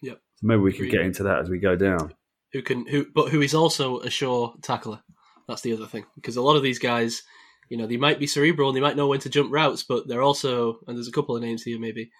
Yep. 0.00 0.20
So 0.36 0.46
maybe 0.46 0.60
we 0.60 0.72
Agreed. 0.72 0.92
get 0.92 1.00
into 1.00 1.24
that 1.24 1.40
as 1.40 1.50
we 1.50 1.58
go 1.58 1.74
down. 1.74 2.14
who 2.52 2.62
can 2.62 2.86
who 2.86 3.06
but 3.12 3.30
who 3.30 3.40
is 3.40 3.54
also 3.54 3.98
a 3.98 4.10
sure 4.10 4.54
tackler. 4.62 5.00
That's 5.48 5.62
the 5.62 5.72
other 5.72 5.86
thing 5.86 6.04
because 6.14 6.36
a 6.36 6.40
lot 6.40 6.54
of 6.54 6.62
these 6.62 6.78
guys, 6.78 7.24
you 7.68 7.76
know, 7.76 7.88
they 7.88 7.96
might 7.96 8.20
be 8.20 8.28
cerebral, 8.28 8.68
and 8.68 8.76
they 8.76 8.80
might 8.80 8.96
know 8.96 9.08
when 9.08 9.18
to 9.20 9.28
jump 9.28 9.52
routes, 9.52 9.82
but 9.82 10.06
they're 10.06 10.22
also 10.22 10.78
and 10.86 10.96
there's 10.96 11.08
a 11.08 11.12
couple 11.12 11.34
of 11.34 11.42
names 11.42 11.64
here 11.64 11.80
maybe 11.80 12.12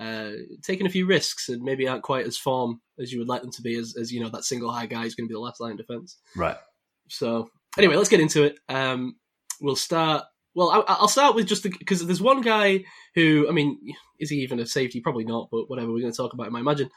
uh, 0.00 0.30
taking 0.64 0.86
a 0.86 0.90
few 0.90 1.06
risks 1.06 1.48
and 1.48 1.62
maybe 1.62 1.86
aren't 1.86 2.02
quite 2.02 2.26
as 2.26 2.36
form 2.36 2.80
as 3.00 3.12
you 3.12 3.18
would 3.18 3.28
like 3.28 3.42
them 3.42 3.52
to 3.52 3.62
be 3.62 3.76
as, 3.76 3.94
as 3.98 4.12
you 4.12 4.20
know 4.20 4.28
that 4.30 4.44
single 4.44 4.70
high 4.70 4.86
guy 4.86 5.04
is 5.04 5.14
going 5.14 5.26
to 5.26 5.28
be 5.28 5.34
the 5.34 5.40
last 5.40 5.60
line 5.60 5.72
of 5.72 5.78
defense. 5.78 6.18
Right. 6.36 6.56
So 7.08 7.50
anyway, 7.76 7.96
let's 7.96 8.08
get 8.08 8.20
into 8.20 8.44
it. 8.44 8.58
Um, 8.68 9.16
we'll 9.60 9.76
start. 9.76 10.24
Well, 10.54 10.70
I, 10.70 10.94
I'll 10.94 11.08
start 11.08 11.34
with 11.34 11.46
just 11.46 11.62
because 11.62 12.04
there's 12.04 12.20
one 12.20 12.40
guy 12.40 12.84
who, 13.14 13.46
I 13.48 13.52
mean, 13.52 13.78
is 14.18 14.30
he 14.30 14.36
even 14.38 14.58
a 14.60 14.66
safety? 14.66 15.00
Probably 15.00 15.24
not, 15.24 15.48
but 15.50 15.70
whatever. 15.70 15.92
We're 15.92 16.00
going 16.00 16.12
to 16.12 16.16
talk 16.16 16.32
about 16.32 16.48
him, 16.48 16.56
I 16.56 16.60
imagine. 16.60 16.90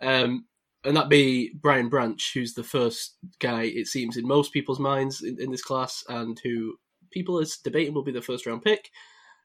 Um, 0.00 0.46
and 0.84 0.96
that 0.96 1.08
be 1.08 1.52
Brian 1.60 1.88
Branch, 1.88 2.30
who's 2.32 2.54
the 2.54 2.64
first 2.64 3.16
guy 3.40 3.64
it 3.64 3.86
seems 3.86 4.16
in 4.16 4.26
most 4.26 4.52
people's 4.52 4.80
minds 4.80 5.22
in, 5.22 5.40
in 5.40 5.50
this 5.50 5.62
class, 5.62 6.04
and 6.08 6.40
who 6.42 6.76
people 7.10 7.40
are 7.40 7.46
debating 7.64 7.92
will 7.92 8.04
be 8.04 8.12
the 8.12 8.22
first 8.22 8.46
round 8.46 8.62
pick. 8.62 8.90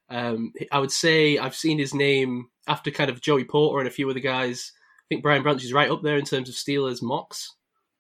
Um, 0.09 0.53
I 0.71 0.79
would 0.79 0.91
say 0.91 1.37
I've 1.37 1.55
seen 1.55 1.79
his 1.79 1.93
name 1.93 2.47
after 2.67 2.91
kind 2.91 3.09
of 3.09 3.21
Joey 3.21 3.45
Porter 3.45 3.79
and 3.79 3.87
a 3.87 3.91
few 3.91 4.09
other 4.09 4.19
guys. 4.19 4.71
I 5.12 5.15
think 5.15 5.24
Brian 5.24 5.43
Branch 5.43 5.62
is 5.62 5.74
right 5.74 5.91
up 5.91 6.04
there 6.04 6.17
in 6.17 6.24
terms 6.24 6.47
of 6.47 6.56
Steelers 6.56 7.02
mocks 7.02 7.54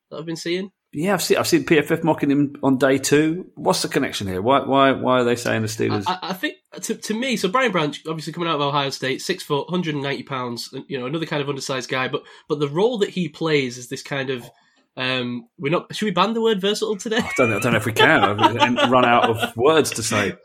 that 0.09 0.17
I've 0.17 0.25
been 0.25 0.37
seeing. 0.37 0.71
Yeah, 0.93 1.13
I've 1.13 1.21
seen 1.21 1.37
I've 1.37 1.47
seen 1.47 1.65
PFF 1.65 2.05
mocking 2.05 2.31
him 2.31 2.55
on 2.63 2.77
day 2.77 2.99
two. 2.99 3.51
What's 3.55 3.81
the 3.81 3.89
connection 3.89 4.27
here? 4.27 4.41
Why 4.41 4.61
why 4.61 4.93
why 4.93 5.19
are 5.19 5.25
they 5.25 5.35
saying 5.35 5.61
the 5.61 5.67
Steelers? 5.67 6.05
I, 6.07 6.19
I 6.21 6.33
think 6.33 6.55
to, 6.83 6.95
to 6.95 7.13
me, 7.13 7.35
so 7.35 7.49
Brian 7.49 7.73
Branch, 7.73 8.01
obviously 8.07 8.31
coming 8.31 8.47
out 8.47 8.55
of 8.55 8.61
Ohio 8.61 8.91
State, 8.91 9.21
six 9.21 9.43
foot, 9.43 9.69
190 9.69 10.23
pounds, 10.23 10.73
you 10.87 10.97
know, 10.97 11.05
another 11.05 11.25
kind 11.25 11.41
of 11.41 11.49
undersized 11.49 11.89
guy, 11.89 12.07
but 12.07 12.23
but 12.47 12.61
the 12.61 12.69
role 12.69 12.97
that 12.99 13.09
he 13.09 13.27
plays 13.27 13.77
is 13.77 13.89
this 13.89 14.03
kind 14.03 14.29
of 14.29 14.49
um 14.95 15.47
we're 15.57 15.71
not 15.71 15.93
should 15.93 16.05
we 16.05 16.11
ban 16.11 16.33
the 16.33 16.41
word 16.41 16.61
versatile 16.61 16.95
today? 16.95 17.17
I 17.17 17.31
don't, 17.35 17.49
know, 17.49 17.57
I 17.57 17.59
don't 17.59 17.73
know 17.73 17.77
if 17.77 17.85
we 17.85 17.91
can. 17.91 18.23
I've 18.23 18.39
run 18.89 19.03
out 19.03 19.29
of 19.29 19.57
words 19.57 19.91
to 19.91 20.03
say. 20.03 20.35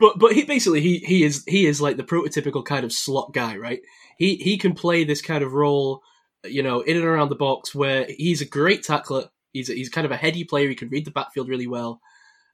but 0.00 0.18
but 0.18 0.32
he 0.32 0.44
basically 0.44 0.80
he 0.80 0.98
he 0.98 1.22
is 1.22 1.44
he 1.46 1.66
is 1.66 1.80
like 1.80 1.96
the 1.96 2.04
prototypical 2.04 2.64
kind 2.64 2.84
of 2.84 2.92
slot 2.92 3.32
guy, 3.32 3.56
right? 3.56 3.80
He 4.20 4.36
he 4.36 4.58
can 4.58 4.74
play 4.74 5.02
this 5.02 5.22
kind 5.22 5.42
of 5.42 5.54
role, 5.54 6.02
you 6.44 6.62
know, 6.62 6.82
in 6.82 6.98
and 6.98 7.06
around 7.06 7.30
the 7.30 7.34
box 7.36 7.74
where 7.74 8.06
he's 8.06 8.42
a 8.42 8.46
great 8.46 8.82
tackler. 8.82 9.30
He's 9.54 9.70
a, 9.70 9.72
he's 9.72 9.88
kind 9.88 10.04
of 10.04 10.12
a 10.12 10.16
heady 10.18 10.44
player. 10.44 10.68
He 10.68 10.74
can 10.74 10.90
read 10.90 11.06
the 11.06 11.10
backfield 11.10 11.48
really 11.48 11.66
well. 11.66 12.02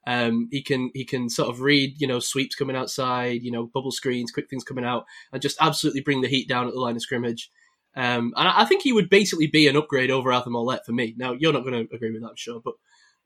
Um, 0.07 0.47
he 0.49 0.61
can 0.61 0.91
he 0.93 1.03
can 1.03 1.29
sort 1.29 1.49
of 1.49 1.59
read 1.59 1.99
you 1.99 2.07
know 2.07 2.19
sweeps 2.19 2.55
coming 2.55 2.77
outside, 2.77 3.43
you 3.43 3.51
know 3.51 3.67
bubble 3.67 3.91
screens, 3.91 4.31
quick 4.31 4.49
things 4.49 4.63
coming 4.63 4.85
out, 4.85 5.05
and 5.33 5.41
just 5.41 5.57
absolutely 5.59 5.99
bring 5.99 6.21
the 6.21 6.29
heat 6.29 6.47
down 6.47 6.67
at 6.67 6.73
the 6.73 6.79
line 6.79 6.95
of 6.95 7.01
scrimmage. 7.01 7.51
Um, 7.97 8.33
and 8.37 8.47
I 8.47 8.61
I 8.61 8.65
think 8.65 8.81
he 8.83 8.93
would 8.93 9.09
basically 9.09 9.47
be 9.47 9.67
an 9.67 9.75
upgrade 9.75 10.09
over 10.09 10.31
Arthur 10.31 10.49
Maulet 10.49 10.85
for 10.85 10.93
me. 10.93 11.15
Now 11.17 11.33
you're 11.33 11.51
not 11.51 11.65
going 11.65 11.85
to 11.85 11.93
agree 11.93 12.13
with 12.13 12.21
that, 12.21 12.29
I'm 12.29 12.35
sure, 12.37 12.61
but 12.63 12.75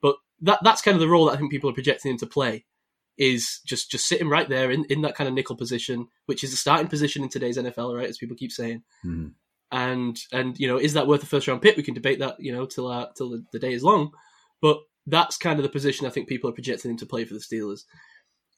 but 0.01 0.15
that 0.41 0.61
that's 0.63 0.81
kind 0.81 0.95
of 0.95 1.01
the 1.01 1.07
role 1.07 1.25
that 1.25 1.33
I 1.33 1.37
think 1.37 1.51
people 1.51 1.69
are 1.69 1.73
projecting 1.73 2.09
him 2.09 2.17
to 2.17 2.25
play 2.25 2.65
is 3.21 3.59
just 3.67 3.91
just 3.91 4.07
sitting 4.07 4.27
right 4.27 4.49
there 4.49 4.71
in, 4.71 4.83
in 4.85 5.01
that 5.03 5.13
kind 5.13 5.27
of 5.27 5.35
nickel 5.35 5.55
position, 5.55 6.07
which 6.25 6.43
is 6.43 6.49
the 6.49 6.57
starting 6.57 6.87
position 6.87 7.21
in 7.21 7.29
today's 7.29 7.55
NFL, 7.55 7.95
right? 7.95 8.09
As 8.09 8.17
people 8.17 8.35
keep 8.35 8.51
saying. 8.51 8.81
Mhm. 9.05 9.33
And 9.71 10.17
and 10.33 10.59
you 10.59 10.67
know, 10.67 10.77
is 10.77 10.93
that 10.93 11.07
worth 11.07 11.21
a 11.21 11.27
first 11.27 11.47
round 11.47 11.61
pick? 11.61 11.77
We 11.77 11.83
can 11.83 11.93
debate 11.93 12.19
that, 12.19 12.37
you 12.39 12.51
know, 12.51 12.65
till 12.65 12.87
uh, 12.87 13.07
till 13.15 13.29
the, 13.29 13.45
the 13.53 13.59
day 13.59 13.73
is 13.73 13.83
long. 13.83 14.11
But 14.59 14.79
that's 15.05 15.37
kind 15.37 15.59
of 15.59 15.63
the 15.63 15.69
position 15.69 16.07
I 16.07 16.09
think 16.09 16.27
people 16.27 16.49
are 16.49 16.53
projecting 16.53 16.91
him 16.91 16.97
to 16.97 17.05
play 17.05 17.25
for 17.25 17.35
the 17.35 17.39
Steelers. 17.39 17.83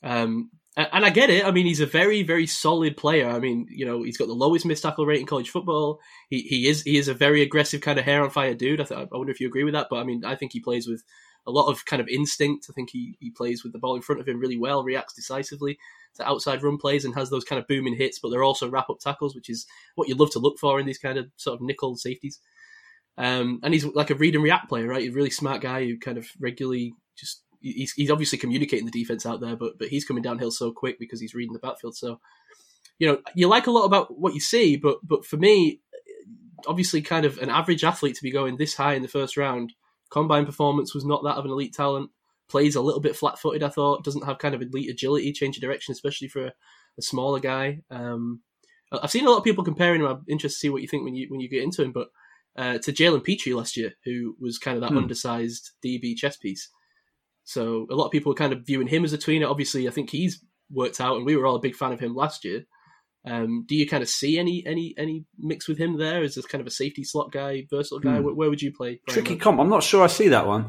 Um, 0.01 0.49
and 0.75 1.05
I 1.05 1.09
get 1.11 1.29
it. 1.29 1.45
I 1.45 1.51
mean, 1.51 1.67
he's 1.67 1.81
a 1.81 1.85
very, 1.85 2.23
very 2.23 2.47
solid 2.47 2.97
player. 2.97 3.29
I 3.29 3.39
mean, 3.39 3.67
you 3.69 3.85
know, 3.85 4.01
he's 4.01 4.17
got 4.17 4.27
the 4.27 4.33
lowest 4.33 4.65
missed 4.65 4.81
tackle 4.81 5.05
rate 5.05 5.19
in 5.19 5.27
college 5.27 5.49
football. 5.51 5.99
He 6.29 6.39
he 6.41 6.67
is 6.67 6.81
he 6.81 6.97
is 6.97 7.07
a 7.09 7.13
very 7.13 7.41
aggressive 7.41 7.81
kind 7.81 7.99
of 7.99 8.05
hair 8.05 8.23
on 8.23 8.31
fire 8.31 8.55
dude. 8.55 8.81
I, 8.81 8.85
th- 8.85 8.99
I 8.99 9.17
wonder 9.17 9.31
if 9.31 9.39
you 9.39 9.47
agree 9.47 9.65
with 9.65 9.75
that. 9.75 9.87
But 9.89 9.97
I 9.97 10.03
mean, 10.03 10.25
I 10.25 10.35
think 10.35 10.51
he 10.53 10.59
plays 10.59 10.87
with 10.87 11.03
a 11.45 11.51
lot 11.51 11.69
of 11.69 11.85
kind 11.85 12.01
of 12.01 12.07
instinct. 12.07 12.67
I 12.69 12.73
think 12.73 12.89
he, 12.91 13.17
he 13.19 13.29
plays 13.29 13.63
with 13.63 13.73
the 13.73 13.79
ball 13.79 13.95
in 13.95 14.01
front 14.01 14.21
of 14.21 14.27
him 14.27 14.39
really 14.39 14.57
well, 14.57 14.83
reacts 14.83 15.13
decisively 15.13 15.77
to 16.15 16.27
outside 16.27 16.63
run 16.63 16.77
plays, 16.77 17.05
and 17.05 17.15
has 17.15 17.29
those 17.29 17.43
kind 17.43 17.59
of 17.59 17.67
booming 17.67 17.95
hits. 17.95 18.19
But 18.19 18.29
they're 18.29 18.43
also 18.43 18.69
wrap 18.69 18.89
up 18.89 18.99
tackles, 18.99 19.35
which 19.35 19.49
is 19.49 19.65
what 19.95 20.07
you 20.07 20.15
love 20.15 20.31
to 20.31 20.39
look 20.39 20.59
for 20.59 20.79
in 20.79 20.85
these 20.85 20.99
kind 20.99 21.17
of 21.17 21.27
sort 21.37 21.55
of 21.55 21.61
nickel 21.61 21.95
safeties. 21.95 22.39
Um, 23.17 23.59
and 23.63 23.73
he's 23.73 23.85
like 23.85 24.09
a 24.09 24.15
read 24.15 24.35
and 24.35 24.43
react 24.43 24.69
player, 24.69 24.87
right? 24.87 25.01
He's 25.01 25.11
a 25.11 25.15
really 25.15 25.29
smart 25.29 25.61
guy 25.61 25.85
who 25.85 25.97
kind 25.99 26.17
of 26.17 26.27
regularly 26.39 26.93
just 27.15 27.43
he's, 27.61 27.93
he's 27.93 28.11
obviously 28.11 28.37
communicating 28.37 28.85
the 28.85 28.91
defense 28.91 29.25
out 29.25 29.39
there, 29.39 29.55
but 29.55 29.77
but 29.77 29.89
he's 29.89 30.05
coming 30.05 30.23
downhill 30.23 30.51
so 30.51 30.71
quick 30.71 30.99
because 30.99 31.19
he's 31.19 31.35
reading 31.35 31.53
the 31.53 31.59
backfield. 31.59 31.95
So 31.95 32.19
you 32.99 33.07
know 33.07 33.21
you 33.35 33.47
like 33.47 33.67
a 33.67 33.71
lot 33.71 33.85
about 33.85 34.17
what 34.17 34.33
you 34.33 34.39
see, 34.39 34.77
but 34.77 34.97
but 35.03 35.25
for 35.25 35.37
me, 35.37 35.81
obviously, 36.67 37.01
kind 37.01 37.25
of 37.25 37.37
an 37.39 37.49
average 37.49 37.83
athlete 37.83 38.15
to 38.15 38.23
be 38.23 38.31
going 38.31 38.57
this 38.57 38.75
high 38.75 38.93
in 38.93 39.01
the 39.01 39.07
first 39.07 39.37
round. 39.37 39.73
Combine 40.13 40.45
performance 40.45 40.93
was 40.93 41.03
not 41.05 41.23
that 41.23 41.37
of 41.37 41.45
an 41.45 41.51
elite 41.51 41.73
talent. 41.73 42.11
Plays 42.47 42.75
a 42.75 42.81
little 42.81 43.01
bit 43.01 43.15
flat 43.15 43.39
footed, 43.39 43.63
I 43.63 43.69
thought. 43.69 44.03
Doesn't 44.03 44.25
have 44.25 44.37
kind 44.37 44.53
of 44.53 44.61
elite 44.61 44.89
agility, 44.91 45.31
change 45.33 45.57
of 45.57 45.61
direction, 45.61 45.91
especially 45.91 46.27
for 46.27 46.45
a, 46.47 46.53
a 46.99 47.01
smaller 47.01 47.39
guy. 47.39 47.79
Um, 47.89 48.41
I've 48.91 49.09
seen 49.09 49.25
a 49.25 49.29
lot 49.31 49.37
of 49.39 49.43
people 49.43 49.63
comparing 49.63 50.01
him. 50.01 50.07
I'm 50.07 50.23
interested 50.27 50.57
to 50.57 50.59
see 50.59 50.69
what 50.69 50.83
you 50.83 50.87
think 50.87 51.03
when 51.03 51.15
you 51.15 51.25
when 51.29 51.39
you 51.39 51.49
get 51.49 51.63
into 51.63 51.81
him, 51.81 51.91
but 51.91 52.09
uh, 52.55 52.77
to 52.77 52.91
Jalen 52.93 53.23
Pitre 53.23 53.55
last 53.55 53.75
year, 53.75 53.93
who 54.05 54.35
was 54.39 54.59
kind 54.59 54.75
of 54.77 54.81
that 54.81 54.91
Hmm. 54.91 54.99
undersized 54.99 55.71
DB 55.83 56.15
chess 56.15 56.37
piece. 56.37 56.69
So 57.43 57.87
a 57.89 57.95
lot 57.95 58.05
of 58.05 58.11
people 58.11 58.31
are 58.31 58.35
kind 58.35 58.53
of 58.53 58.65
viewing 58.67 58.87
him 58.87 59.03
as 59.03 59.13
a 59.13 59.17
tweener. 59.17 59.49
Obviously, 59.49 59.87
I 59.87 59.91
think 59.91 60.11
he's 60.11 60.43
worked 60.69 61.01
out, 61.01 61.17
and 61.17 61.25
we 61.25 61.35
were 61.35 61.47
all 61.47 61.55
a 61.55 61.59
big 61.67 61.75
fan 61.75 61.91
of 61.91 61.99
him 61.99 62.13
last 62.15 62.45
year. 62.45 62.65
Um, 63.25 63.65
do 63.67 63.75
you 63.75 63.87
kind 63.87 64.03
of 64.03 64.09
see 64.09 64.37
any 64.37 64.63
any 64.65 64.93
any 64.97 65.23
mix 65.37 65.67
with 65.67 65.77
him 65.77 65.97
there? 65.97 66.23
Is 66.23 66.35
this 66.35 66.45
kind 66.45 66.59
of 66.61 66.67
a 66.67 66.71
safety 66.71 67.03
slot 67.03 67.31
guy, 67.31 67.65
versatile 67.69 67.99
guy? 67.99 68.17
Hmm. 68.17 68.23
Where, 68.23 68.33
where 68.33 68.49
would 68.49 68.61
you 68.61 68.73
play? 68.73 68.99
Brian 69.05 69.23
Tricky 69.23 69.39
comp. 69.39 69.59
I'm 69.59 69.69
not 69.69 69.83
sure 69.83 70.03
I 70.03 70.07
see 70.07 70.27
that 70.29 70.45
one. 70.45 70.65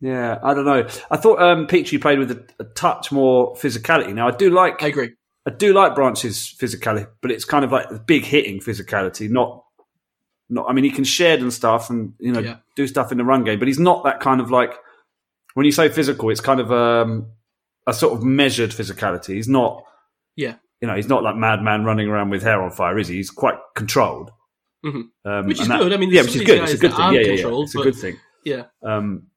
Yeah, 0.00 0.38
I 0.42 0.52
don't 0.52 0.64
know. 0.64 0.86
I 1.10 1.16
thought 1.16 1.40
um, 1.40 1.66
Pitre 1.68 1.98
played 1.98 2.18
with 2.18 2.30
a, 2.32 2.44
a 2.58 2.64
touch 2.64 3.12
more 3.12 3.54
physicality. 3.54 4.12
Now 4.12 4.26
I 4.28 4.32
do 4.32 4.50
like 4.50 4.82
I 4.82 4.88
agree. 4.88 5.12
I 5.46 5.50
do 5.50 5.72
like 5.72 5.94
Branch's 5.94 6.54
physicality, 6.60 7.08
but 7.20 7.30
it's 7.30 7.44
kind 7.44 7.64
of 7.64 7.72
like 7.72 7.88
the 7.88 7.98
big 8.00 8.24
hitting 8.24 8.60
physicality, 8.60 9.30
not 9.30 9.64
not. 10.48 10.66
I 10.68 10.72
mean, 10.72 10.84
he 10.84 10.90
can 10.90 11.04
shed 11.04 11.40
and 11.40 11.52
stuff, 11.52 11.88
and 11.88 12.14
you 12.18 12.32
know, 12.32 12.40
Yeah. 12.40 12.56
do 12.76 12.86
stuff 12.86 13.12
in 13.12 13.18
the 13.18 13.24
run 13.24 13.44
game, 13.44 13.58
but 13.58 13.68
he's 13.68 13.78
not 13.78 14.04
that 14.04 14.20
kind 14.20 14.40
of 14.40 14.50
like. 14.50 14.74
When 15.54 15.66
you 15.66 15.72
say 15.72 15.88
physical, 15.90 16.30
it's 16.30 16.40
kind 16.40 16.60
of 16.60 16.72
um, 16.72 17.26
a 17.86 17.92
sort 17.92 18.14
of 18.14 18.24
measured 18.24 18.70
physicality. 18.70 19.34
He's 19.34 19.48
not, 19.48 19.84
Yeah, 20.34 20.54
you 20.82 20.88
know, 20.88 20.94
he's 20.96 21.08
not 21.08 21.22
like 21.22 21.36
madman 21.36 21.84
running 21.84 22.08
around 22.08 22.28
with 22.28 22.42
hair 22.42 22.60
on 22.60 22.70
fire, 22.72 22.98
is 22.98 23.08
he? 23.08 23.14
He's 23.16 23.30
quite 23.30 23.54
controlled, 23.74 24.30
Mhm. 24.84 25.04
um, 25.24 25.46
Which 25.46 25.60
is 25.60 25.68
and 25.70 25.78
good. 25.80 25.92
I 25.92 25.96
mean, 25.96 26.10
yeah, 26.10 26.22
which 26.22 26.36
is 26.36 26.42
good. 26.42 26.62
It's 26.62 26.74
a 26.74 26.78
good 26.78 26.92
thing. 26.92 27.12
Yeah, 27.14 27.20
yeah, 27.20 27.32
yeah. 27.48 27.62
It's 27.62 27.74
a 27.74 27.78
good 27.78 27.94
thing. 27.96 28.18
yeah. 28.44 28.64
Um, 28.84 29.28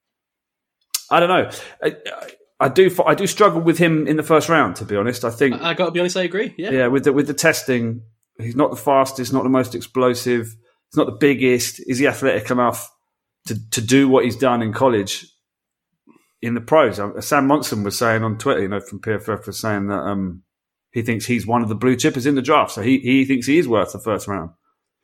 I 1.12 1.20
don't 1.22 1.30
know. 1.30 1.50
I, 1.84 1.88
I- 1.88 2.32
I 2.58 2.70
do. 2.70 2.90
I 3.06 3.16
do 3.16 3.28
struggle 3.28 3.60
with 3.60 3.78
him 3.78 4.08
in 4.08 4.16
the 4.16 4.24
first 4.24 4.48
round. 4.48 4.78
To 4.78 4.86
be 4.86 4.96
honest, 4.96 5.26
I 5.26 5.30
think. 5.30 5.62
I, 5.62 5.72
I 5.72 5.74
got 5.74 5.88
to 5.88 5.92
be 5.92 6.00
honest. 6.00 6.16
I 6.16 6.24
agree. 6.24 6.56
Yeah, 6.58 6.72
yeah, 6.72 6.88
with 6.88 7.04
the 7.04 7.12
with 7.12 7.28
the 7.28 7.34
testing, 7.34 8.02
he's 8.40 8.56
not 8.56 8.72
the 8.72 8.78
fastest, 8.78 9.34
not 9.34 9.44
the 9.44 9.50
most 9.50 9.76
explosive, 9.76 10.46
he's 10.46 10.96
not 10.98 11.06
the 11.06 11.18
biggest. 11.20 11.82
Is 11.86 12.00
he 12.00 12.08
athletic 12.08 12.50
enough 12.50 12.90
to 13.48 13.58
to 13.72 13.82
do 13.82 14.08
what 14.08 14.24
he's 14.24 14.38
done 14.38 14.62
in 14.62 14.72
college 14.72 15.28
in 16.42 16.54
the 16.54 16.62
pros. 16.62 16.98
Uh, 16.98 17.20
Sam 17.20 17.46
Monson 17.46 17.84
was 17.84 17.98
saying 17.98 18.24
on 18.24 18.38
Twitter, 18.38 18.62
you 18.62 18.70
know, 18.70 18.80
from 18.80 19.02
PFF 19.02 19.46
was 19.48 19.60
saying 19.60 19.88
that 19.88 20.00
um, 20.00 20.44
he 20.96 21.02
thinks 21.02 21.26
he's 21.26 21.46
one 21.46 21.62
of 21.62 21.68
the 21.68 21.76
blue 21.76 21.98
chippers 21.98 22.26
in 22.26 22.36
the 22.36 22.42
draft, 22.42 22.72
so 22.72 22.82
he 22.82 23.00
he 23.00 23.26
thinks 23.26 23.46
he 23.46 23.58
is 23.58 23.68
worth 23.68 23.92
the 23.92 24.00
first 24.00 24.30
round. 24.30 24.52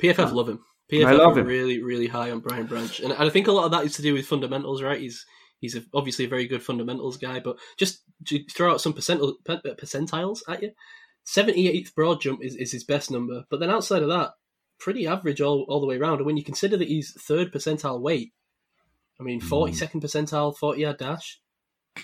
PFF 0.02 0.28
um, 0.28 0.34
love 0.34 0.48
him. 0.48 0.64
PFF 0.90 1.06
I 1.06 1.12
love 1.12 1.38
him. 1.38 1.46
really, 1.46 1.84
really 1.84 2.08
high 2.08 2.32
on 2.32 2.40
Brian 2.40 2.66
Branch, 2.66 2.98
and, 3.02 3.12
and 3.12 3.22
I 3.22 3.30
think 3.30 3.48
a 3.48 3.52
lot 3.52 3.66
of 3.66 3.72
that 3.72 3.84
is 3.84 3.96
to 3.98 4.02
do 4.02 4.14
with 4.14 4.26
fundamentals, 4.26 4.82
right? 4.82 5.02
He's 5.02 5.26
he's 5.60 5.76
a, 5.76 5.84
obviously 5.94 6.24
a 6.24 6.30
very 6.30 6.48
good 6.48 6.64
fundamentals 6.64 7.18
guy, 7.18 7.42
but 7.42 7.58
just 7.78 8.04
to 8.28 8.42
throw 8.46 8.72
out 8.72 8.80
some 8.80 8.94
percent, 8.94 9.22
uh, 9.22 9.58
percentiles 9.78 10.40
at 10.48 10.64
you, 10.64 10.72
seventy 11.26 11.68
eighth 11.68 11.94
broad 11.94 12.22
jump 12.22 12.42
is, 12.42 12.56
is 12.56 12.72
his 12.72 12.86
best 12.86 13.12
number, 13.12 13.44
but 13.50 13.60
then 13.60 13.70
outside 13.70 14.02
of 14.02 14.10
that, 14.10 14.32
pretty 14.80 15.06
average 15.06 15.42
all, 15.42 15.66
all 15.68 15.82
the 15.82 15.88
way 15.88 15.98
around. 15.98 16.20
And 16.20 16.26
when 16.26 16.38
you 16.38 16.44
consider 16.46 16.78
that 16.78 16.88
he's 16.88 17.12
third 17.22 17.52
percentile 17.52 18.00
weight, 18.00 18.32
I 19.20 19.24
mean, 19.24 19.42
hmm. 19.42 19.48
forty 19.48 19.74
second 19.74 20.02
percentile 20.02 20.56
forty 20.56 20.84
yard 20.84 21.00
dash, 21.00 21.42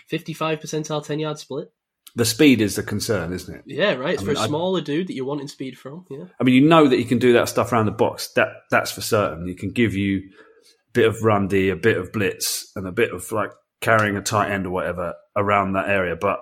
fifty 0.10 0.34
five 0.34 0.60
percentile 0.60 1.06
ten 1.06 1.20
yard 1.20 1.40
split. 1.40 1.70
The 2.18 2.26
speed 2.26 2.62
is 2.62 2.76
the 2.76 2.82
concern, 2.82 3.32
isn't 3.32 3.54
it? 3.56 3.64
Yeah, 3.68 3.94
right. 3.94 4.16
It's 4.16 4.24
I 4.24 4.26
for 4.26 4.32
mean, 4.32 4.38
a 4.38 4.42
I- 4.42 4.48
smaller 4.48 4.82
dude 4.82 5.06
that 5.08 5.14
you're 5.14 5.24
wanting 5.26 5.48
speed 5.48 5.78
from. 5.78 6.04
Yeah. 6.10 6.26
I 6.42 6.44
mean, 6.44 6.56
you 6.56 6.68
know 6.68 6.88
that 6.88 6.98
he 6.98 7.06
can 7.06 7.20
do 7.20 7.34
that 7.34 7.48
stuff 7.48 7.72
around 7.72 7.86
the 7.86 7.92
box. 7.92 8.30
That 8.36 8.50
that's 8.72 8.92
for 8.92 9.02
certain. 9.02 9.48
He 9.48 9.54
can 9.54 9.70
give 9.70 9.94
you 9.94 10.18
a 10.18 10.92
bit 10.94 11.06
of 11.06 11.22
run 11.22 11.48
D, 11.48 11.70
a 11.70 11.76
bit 11.76 11.96
of 11.98 12.12
blitz, 12.12 12.72
and 12.76 12.88
a 12.88 12.92
bit 12.92 13.14
of 13.14 13.32
like 13.32 13.52
carrying 13.82 14.18
a 14.18 14.22
tight 14.24 14.50
end 14.52 14.66
or 14.66 14.72
whatever 14.72 15.14
around 15.36 15.74
that 15.74 15.90
area. 15.90 16.16
But 16.20 16.40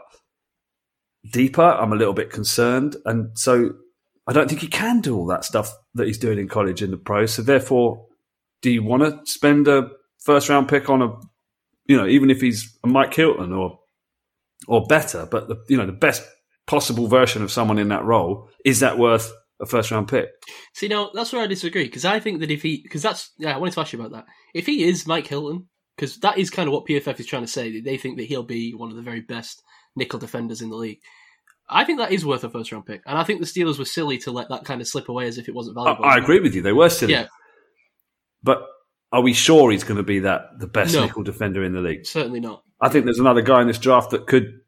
deeper, 1.31 1.61
I'm 1.61 1.91
a 1.91 1.97
little 1.97 2.13
bit 2.13 2.29
concerned, 2.29 2.95
and 3.05 3.37
so 3.37 3.71
I 4.27 4.31
don't 4.31 4.47
think 4.47 4.61
he 4.61 4.67
can 4.67 5.01
do 5.01 5.17
all 5.17 5.25
that 5.27 5.43
stuff 5.43 5.73
that 5.95 6.07
he's 6.07 6.17
doing 6.17 6.39
in 6.39 6.47
college 6.47 6.81
in 6.81 6.91
the 6.91 6.97
pros. 6.97 7.33
So 7.33 7.41
therefore, 7.41 8.05
do 8.61 8.71
you 8.71 8.81
want 8.81 9.03
to 9.03 9.19
spend 9.29 9.67
a 9.67 9.89
first 10.23 10.47
round 10.47 10.69
pick 10.69 10.89
on 10.89 11.01
a, 11.01 11.09
you 11.85 11.97
know, 11.97 12.07
even 12.07 12.29
if 12.29 12.39
he's 12.39 12.77
a 12.83 12.87
Mike 12.87 13.13
Hilton 13.13 13.51
or 13.51 13.79
or 14.67 14.85
better, 14.85 15.27
but 15.29 15.47
the 15.47 15.57
you 15.69 15.77
know 15.77 15.85
the 15.85 15.91
best 15.91 16.23
possible 16.67 17.07
version 17.07 17.43
of 17.43 17.51
someone 17.51 17.77
in 17.77 17.89
that 17.89 18.03
role 18.03 18.49
is 18.63 18.79
that 18.79 18.97
worth 18.97 19.31
a 19.61 19.65
first 19.65 19.91
round 19.91 20.07
pick? 20.07 20.29
See, 20.73 20.87
now 20.87 21.11
that's 21.13 21.31
where 21.31 21.41
I 21.41 21.47
disagree 21.47 21.83
because 21.85 22.05
I 22.05 22.19
think 22.19 22.39
that 22.39 22.51
if 22.51 22.61
he, 22.61 22.81
because 22.83 23.01
that's 23.01 23.31
yeah, 23.37 23.55
I 23.55 23.57
wanted 23.57 23.73
to 23.75 23.81
ask 23.81 23.93
you 23.93 23.99
about 23.99 24.11
that. 24.11 24.25
If 24.53 24.65
he 24.65 24.83
is 24.83 25.07
Mike 25.07 25.27
Hilton, 25.27 25.67
because 25.95 26.17
that 26.19 26.37
is 26.37 26.49
kind 26.49 26.67
of 26.67 26.73
what 26.73 26.85
PFF 26.87 27.19
is 27.19 27.25
trying 27.25 27.43
to 27.43 27.47
say. 27.47 27.79
They 27.79 27.97
think 27.97 28.17
that 28.17 28.25
he'll 28.25 28.43
be 28.43 28.73
one 28.73 28.89
of 28.89 28.95
the 28.95 29.01
very 29.01 29.21
best 29.21 29.61
nickel 29.95 30.19
defenders 30.19 30.61
in 30.61 30.69
the 30.69 30.75
league. 30.75 30.99
I 31.69 31.83
think 31.83 31.99
that 31.99 32.11
is 32.11 32.25
worth 32.25 32.43
a 32.43 32.49
first 32.49 32.71
round 32.71 32.85
pick, 32.85 33.01
and 33.05 33.17
I 33.17 33.23
think 33.23 33.39
the 33.39 33.45
Steelers 33.47 33.79
were 33.79 33.85
silly 33.85 34.17
to 34.19 34.31
let 34.31 34.49
that 34.49 34.65
kind 34.65 34.81
of 34.81 34.87
slip 34.87 35.09
away 35.09 35.27
as 35.27 35.37
if 35.37 35.47
it 35.47 35.55
wasn't 35.55 35.77
I, 35.77 35.83
valuable. 35.83 36.05
I 36.05 36.17
agree 36.17 36.39
with 36.39 36.53
you; 36.53 36.61
they 36.61 36.73
were 36.73 36.89
silly. 36.89 37.13
Yeah, 37.13 37.27
But 38.43 38.63
are 39.11 39.21
we 39.21 39.33
sure 39.33 39.71
he's 39.71 39.83
going 39.83 39.97
to 39.97 40.03
be 40.03 40.19
that 40.19 40.59
the 40.59 40.67
best 40.67 40.93
No. 40.93 41.05
nickel 41.05 41.23
defender 41.23 41.63
in 41.63 41.73
the 41.73 41.79
league? 41.79 42.05
certainly 42.05 42.39
not. 42.39 42.61
I 42.81 42.89
think 42.89 43.05
there's 43.05 43.19
another 43.19 43.41
guy 43.41 43.61
in 43.61 43.67
this 43.67 43.79
draft 43.79 44.11
that 44.11 44.27
could. 44.27 44.59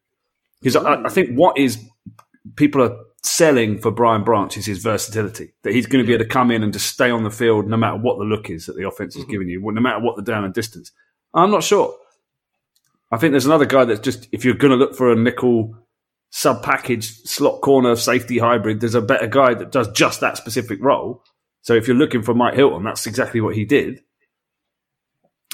Because 0.62 0.76
I, 0.76 1.03
I 1.03 1.10
think 1.10 1.38
what 1.38 1.58
is 1.58 1.84
people 2.55 2.82
are 2.82 2.97
selling 3.24 3.78
for 3.78 3.91
Brian 3.91 4.24
Branch 4.24 4.55
is 4.58 4.66
his 4.66 4.80
versatility. 4.80 5.53
That 5.64 5.74
he's 5.74 5.86
going 5.86 6.03
to 6.03 6.08
be 6.08 6.14
able 6.14 6.26
to 6.26 6.30
come 6.30 6.51
in 6.51 6.64
and 6.64 6.74
just 6.74 6.88
stay 6.88 7.10
on 7.10 7.24
the 7.24 7.30
field 7.32 7.68
no 7.68 7.78
matter 7.78 7.97
what 7.97 8.18
the 8.18 8.26
look 8.26 8.49
is 8.49 8.66
that 8.66 8.76
the 8.76 8.88
offense 8.88 9.16
is 9.16 9.24
mm-hmm. 9.24 9.32
giving 9.32 9.49
you, 9.49 9.62
no 9.62 9.82
matter 9.82 9.99
what 9.99 10.16
the 10.16 10.22
down 10.22 10.43
and 10.43 10.53
distance. 10.53 10.91
I'm 11.34 11.51
not 11.51 11.64
sure. 11.64 11.95
I 13.12 13.18
think 13.18 13.32
there's 13.32 13.45
another 13.45 13.66
guy 13.66 13.86
that's 13.86 13.99
just 13.99 14.28
if 14.32 14.43
you're 14.43 14.55
going 14.55 14.72
to 14.72 14.78
look 14.78 14.95
for 14.95 15.12
a 15.12 15.16
nickel 15.16 15.76
sub 16.30 16.64
package 16.64 17.22
slot 17.24 17.62
corner 17.62 17.95
safety 17.95 18.38
hybrid, 18.38 18.80
there's 18.80 18.95
a 18.95 19.01
better 19.01 19.28
guy 19.28 19.53
that 19.53 19.72
does 19.72 19.89
just 19.91 20.20
that 20.22 20.38
specific 20.38 20.80
role. 20.82 21.24
So 21.62 21.74
if 21.74 21.88
you're 21.88 21.97
looking 21.97 22.22
for 22.22 22.34
Mike 22.34 22.55
Hilton, 22.55 22.84
that's 22.84 23.08
exactly 23.08 23.41
what 23.41 23.55
he 23.55 23.66
did. 23.66 24.01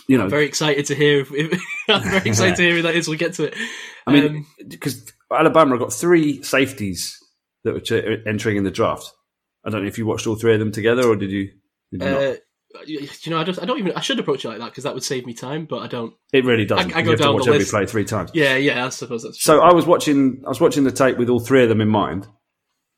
You 0.08 0.18
know, 0.18 0.26
I'm 0.26 0.30
very 0.30 0.46
excited 0.46 0.86
to 0.88 0.96
hear. 0.96 1.22
If, 1.22 1.32
if, 1.34 1.62
I'm 1.90 2.04
very 2.04 2.30
excited 2.30 2.56
to 2.58 2.62
hear 2.62 2.76
who 2.76 2.82
that 2.84 2.96
is. 2.96 3.08
We'll 3.08 3.18
get 3.18 3.34
to 3.36 3.46
it. 3.46 3.56
I 4.06 4.12
mean, 4.12 4.26
Um, 4.28 4.48
because 4.68 5.12
Alabama 5.32 5.78
got 5.78 5.94
three 5.94 6.44
safeties 6.44 7.18
that 7.64 7.74
were 7.74 7.80
ch- 7.80 8.22
entering 8.28 8.58
in 8.58 8.64
the 8.66 8.72
draft. 8.72 9.10
I 9.66 9.70
don't 9.70 9.82
know 9.84 9.88
if 9.88 9.98
you 9.98 10.06
watched 10.06 10.28
all 10.28 10.36
three 10.36 10.54
of 10.54 10.60
them 10.60 10.72
together 10.74 11.08
or 11.08 11.16
did 11.16 11.32
you? 11.32 11.50
Did 11.92 12.02
you 12.04 12.10
not? 12.10 12.22
uh, 12.22 12.36
you 12.86 13.08
know, 13.28 13.38
I, 13.38 13.44
just, 13.44 13.62
I 13.62 13.66
don't 13.66 13.78
even. 13.80 13.94
I 13.94 14.02
should 14.02 14.20
approach 14.20 14.44
it 14.44 14.50
like 14.50 14.58
that 14.58 14.66
because 14.66 14.84
that 14.84 14.94
would 14.96 15.04
save 15.04 15.26
me 15.28 15.34
time, 15.34 15.66
but 15.66 15.84
I 15.84 15.88
don't. 15.88 16.14
It 16.34 16.44
really 16.44 16.66
doesn't. 16.66 16.92
I- 16.94 16.98
I 16.98 17.00
you 17.00 17.06
go 17.06 17.12
have 17.12 17.20
to 17.22 17.32
watch 17.34 17.48
every 17.48 17.60
list. 17.60 17.72
play 17.72 17.86
three 17.86 18.04
times. 18.04 18.32
Yeah, 18.34 18.56
yeah. 18.58 18.86
I 18.86 18.90
suppose 18.90 19.24
that's 19.24 19.42
So 19.42 19.62
I 19.62 19.74
was 19.74 19.86
watching. 19.86 20.42
I 20.46 20.50
was 20.50 20.60
watching 20.60 20.84
the 20.84 20.92
tape 20.92 21.18
with 21.18 21.30
all 21.30 21.40
three 21.40 21.64
of 21.64 21.70
them 21.70 21.80
in 21.82 21.88
mind, 21.88 22.28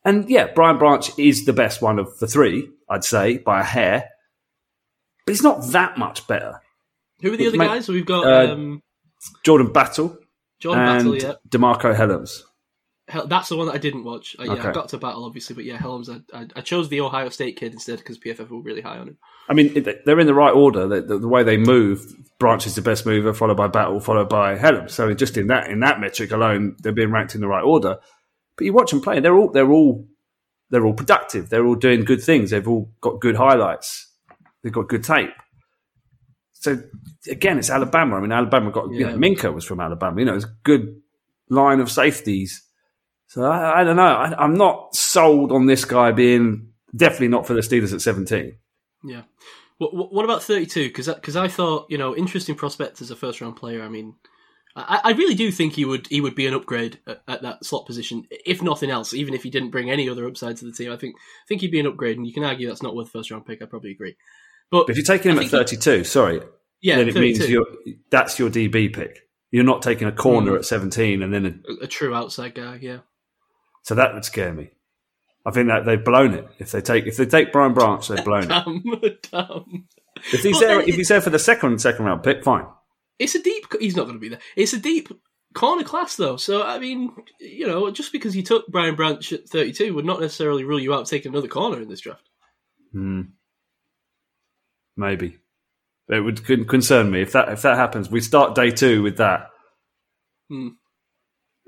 and 0.06 0.28
yeah, 0.30 0.48
Brian 0.56 0.78
Branch 0.80 1.08
is 1.20 1.46
the 1.46 1.54
best 1.54 1.82
one 1.82 2.00
of 2.00 2.18
the 2.20 2.26
three. 2.28 2.70
I'd 2.90 3.04
say 3.04 3.38
by 3.38 3.60
a 3.60 3.64
hair, 3.64 4.10
but 5.26 5.34
he's 5.34 5.44
not 5.44 5.62
that 5.74 5.98
much 5.98 6.26
better. 6.26 6.62
Who 7.26 7.34
are 7.34 7.38
the 7.38 7.48
other 7.48 7.58
Mate, 7.58 7.68
guys? 7.68 7.86
So 7.86 7.94
we've 7.94 8.06
got 8.06 8.28
uh, 8.28 8.54
um, 8.54 8.84
Jordan 9.44 9.74
Battle 9.74 10.16
Jordan 10.60 10.84
and 10.84 11.12
Battle. 11.12 11.16
Yeah, 11.16 11.36
DeMarcco 11.50 11.96
Hellams. 11.96 12.42
Hel- 13.08 13.26
that's 13.28 13.50
the 13.50 13.58
one 13.58 13.66
that 13.66 13.74
I 13.74 13.80
didn't 13.80 14.04
watch. 14.04 14.36
Uh, 14.40 14.44
yeah, 14.44 14.52
Okay. 14.54 14.68
I 14.70 14.72
got 14.72 14.90
to 14.90 15.00
Battle 15.00 15.26
obviously, 15.26 15.56
but 15.56 15.66
yeah, 15.66 15.78
Hellams. 15.78 16.08
I, 16.10 16.38
I, 16.38 16.48
I 16.56 16.62
chose 16.62 16.90
the 16.90 17.02
Ohio 17.02 17.30
State 17.30 17.58
kid 17.58 17.74
instead 17.74 17.98
because 17.98 18.20
PFF 18.20 18.50
were 18.50 18.62
really 18.62 18.82
high 18.82 19.00
on 19.00 19.08
him. 19.08 19.18
I 19.50 19.54
mean, 19.54 19.74
they're 20.06 20.20
in 20.20 20.28
the 20.28 20.34
right 20.36 20.54
order. 20.54 20.88
The, 20.88 21.02
the, 21.02 21.20
the 21.20 21.28
way 21.28 21.44
they 21.44 21.58
move, 21.58 22.06
Branch 22.40 22.66
is 22.68 22.76
the 22.76 22.82
best 22.84 23.08
mover, 23.08 23.34
followed 23.34 23.58
by 23.58 23.68
Battle, 23.70 24.00
followed 24.00 24.30
by 24.30 24.56
Hellams. 24.56 24.92
So 24.92 25.12
just 25.16 25.36
in 25.36 25.48
that 25.48 25.70
in 25.70 25.80
that 25.80 26.00
metric 26.00 26.32
alone, 26.32 26.76
they're 26.80 26.92
being 26.92 27.12
ranked 27.12 27.34
in 27.34 27.42
the 27.42 27.48
right 27.48 27.64
order. 27.64 27.98
But 28.56 28.66
you 28.66 28.74
watch 28.74 28.92
them 28.92 29.02
play; 29.02 29.20
they're 29.20 29.36
all 29.36 29.50
they're 29.50 29.72
all 29.72 30.08
they're 30.70 30.86
all 30.86 30.94
productive. 30.94 31.50
They're 31.50 31.66
all 31.66 31.76
doing 31.76 32.06
good 32.06 32.22
things. 32.24 32.52
They've 32.52 32.68
all 32.68 32.92
got 33.02 33.20
good 33.20 33.36
highlights. 33.36 34.12
They've 34.64 34.74
got 34.74 34.90
good 34.90 35.04
tape. 35.04 35.30
So 36.66 36.82
again, 37.30 37.60
it's 37.60 37.70
Alabama. 37.70 38.16
I 38.16 38.22
mean, 38.22 38.32
Alabama 38.32 38.72
got 38.72 38.92
you 38.92 39.06
know 39.06 39.16
Minkah 39.16 39.54
was 39.54 39.66
from 39.66 39.80
Alabama. 39.80 40.20
You 40.20 40.26
know, 40.26 40.36
it's 40.36 40.46
a 40.46 40.56
good 40.64 41.00
line 41.48 41.80
of 41.80 41.92
safeties. 41.92 42.64
So 43.28 43.44
I, 43.44 43.82
I 43.82 43.84
don't 43.84 43.96
know. 43.96 44.04
I, 44.04 44.34
I'm 44.44 44.56
not 44.56 44.96
sold 44.96 45.52
on 45.52 45.68
this 45.68 45.86
guy 45.86 46.12
being 46.12 46.70
definitely 46.96 47.28
not 47.28 47.46
for 47.46 47.54
the 47.54 47.62
Steelers 47.62 47.94
at 47.94 48.02
17. 48.02 48.58
Yeah. 49.04 49.22
What, 49.78 49.94
what, 49.94 50.12
what 50.12 50.26
about 50.26 50.42
32? 50.42 50.88
Because 50.88 51.36
I 51.36 51.48
thought, 51.48 51.86
you 51.90 52.00
know, 52.00 52.16
interesting 52.16 52.56
prospect 52.56 53.00
as 53.00 53.12
a 53.12 53.16
first 53.16 53.42
round 53.42 53.58
player. 53.58 53.84
I 53.84 53.90
mean, 53.90 54.16
I, 54.76 55.02
I 55.04 55.12
really 55.12 55.36
do 55.36 55.52
think 55.52 55.74
he 55.74 55.86
would 55.86 56.08
he 56.08 56.20
would 56.20 56.34
be 56.34 56.48
an 56.48 56.56
upgrade 56.56 57.00
at, 57.06 57.22
at 57.28 57.42
that 57.44 57.64
slot 57.64 57.86
position, 57.86 58.26
if 58.32 58.64
nothing 58.64 58.90
else. 58.90 59.14
Even 59.14 59.36
if 59.36 59.44
he 59.44 59.52
didn't 59.52 59.70
bring 59.70 59.92
any 59.92 60.10
other 60.10 60.28
upside 60.28 60.58
to 60.58 60.66
the 60.66 60.72
team, 60.72 60.92
I 60.92 60.98
think 60.98 61.16
I 61.16 61.46
think 61.48 61.62
he'd 61.62 61.72
be 61.72 61.80
an 61.80 61.88
upgrade. 61.88 62.18
And 62.18 62.26
you 62.26 62.34
can 62.34 62.44
argue 62.44 62.68
that's 62.68 62.82
not 62.82 62.96
worth 62.96 63.12
first 63.12 63.30
round 63.30 63.46
pick. 63.46 63.62
I 63.62 63.66
probably 63.66 63.92
agree. 63.92 64.16
But 64.72 64.90
if 64.90 64.98
you're 64.98 65.06
taking 65.06 65.32
him 65.32 65.38
at 65.38 65.42
think 65.50 65.52
he- 65.52 65.58
32, 65.58 66.04
sorry, 66.04 66.42
yeah, 66.82 66.98
then 66.98 67.10
it 67.10 67.14
32, 67.14 67.20
means 67.22 67.50
you're, 67.50 67.66
that's 68.12 68.38
your 68.40 68.50
DB 68.50 68.94
pick. 68.94 69.20
You're 69.52 69.64
not 69.64 69.82
taking 69.82 70.08
a 70.08 70.12
corner 70.12 70.52
Mm. 70.54 70.58
at 70.58 70.66
17 70.66 71.22
and 71.24 71.34
then 71.34 71.64
a, 71.82 71.84
a, 71.86 71.88
true 71.88 72.14
outside 72.14 72.56
guy. 72.56 72.78
Yeah. 72.82 73.00
so 73.84 73.96
that 73.96 74.14
would 74.14 74.26
scare 74.26 74.54
me. 74.54 74.72
I 75.46 75.52
think 75.52 75.68
that 75.68 75.86
they've 75.86 76.04
blown 76.04 76.34
it. 76.34 76.48
If 76.60 76.72
they 76.72 76.82
take 76.82 77.06
if 77.06 77.18
they 77.18 77.26
take 77.28 77.52
Brian 77.54 77.74
Branch, 77.74 78.06
they've 78.08 78.26
blown 78.26 78.44
it. 78.44 78.50
Damn, 78.50 78.82
damn. 79.32 79.88
If 80.34 80.42
he's 80.42 80.60
But 80.60 80.66
there, 80.68 80.80
if 80.82 80.96
he's 80.96 81.08
there 81.10 81.22
for 81.22 81.30
the 81.30 81.38
second 81.40 81.80
second 81.80 82.06
round 82.06 82.24
pick, 82.24 82.44
fine. 82.44 82.66
It's 83.20 83.36
a 83.36 83.42
deep. 83.42 83.66
He's 83.80 83.96
not 83.96 84.04
going 84.04 84.16
to 84.16 84.20
be 84.20 84.30
there. 84.30 84.40
It's 84.56 84.74
a 84.74 84.80
deep 84.80 85.10
corner 85.54 85.84
class, 85.84 86.16
though. 86.16 86.38
So 86.38 86.64
I 86.64 86.80
mean, 86.80 87.12
you 87.40 87.68
know, 87.68 87.92
just 87.92 88.12
because 88.12 88.36
you 88.36 88.42
took 88.42 88.68
Brian 88.68 88.96
Branch 88.96 89.32
at 89.34 89.48
thirty-two 89.48 89.94
would 89.94 90.04
not 90.06 90.20
necessarily 90.20 90.64
rule 90.64 90.80
you 90.80 90.94
out 90.94 91.06
taking 91.06 91.32
another 91.32 91.48
corner 91.48 91.80
in 91.80 91.88
this 91.90 92.02
draft. 92.02 92.28
Hmm. 92.92 93.22
Maybe 94.98 95.38
it 96.10 96.20
would 96.20 96.46
con- 96.46 96.66
concern 96.66 97.12
me 97.12 97.22
if 97.22 97.32
that 97.34 97.50
if 97.50 97.62
that 97.64 97.78
happens. 97.78 98.10
We 98.10 98.22
start 98.22 98.56
day 98.56 98.72
two 98.72 99.04
with 99.04 99.18
that. 99.18 99.50
Hmm. 100.50 100.70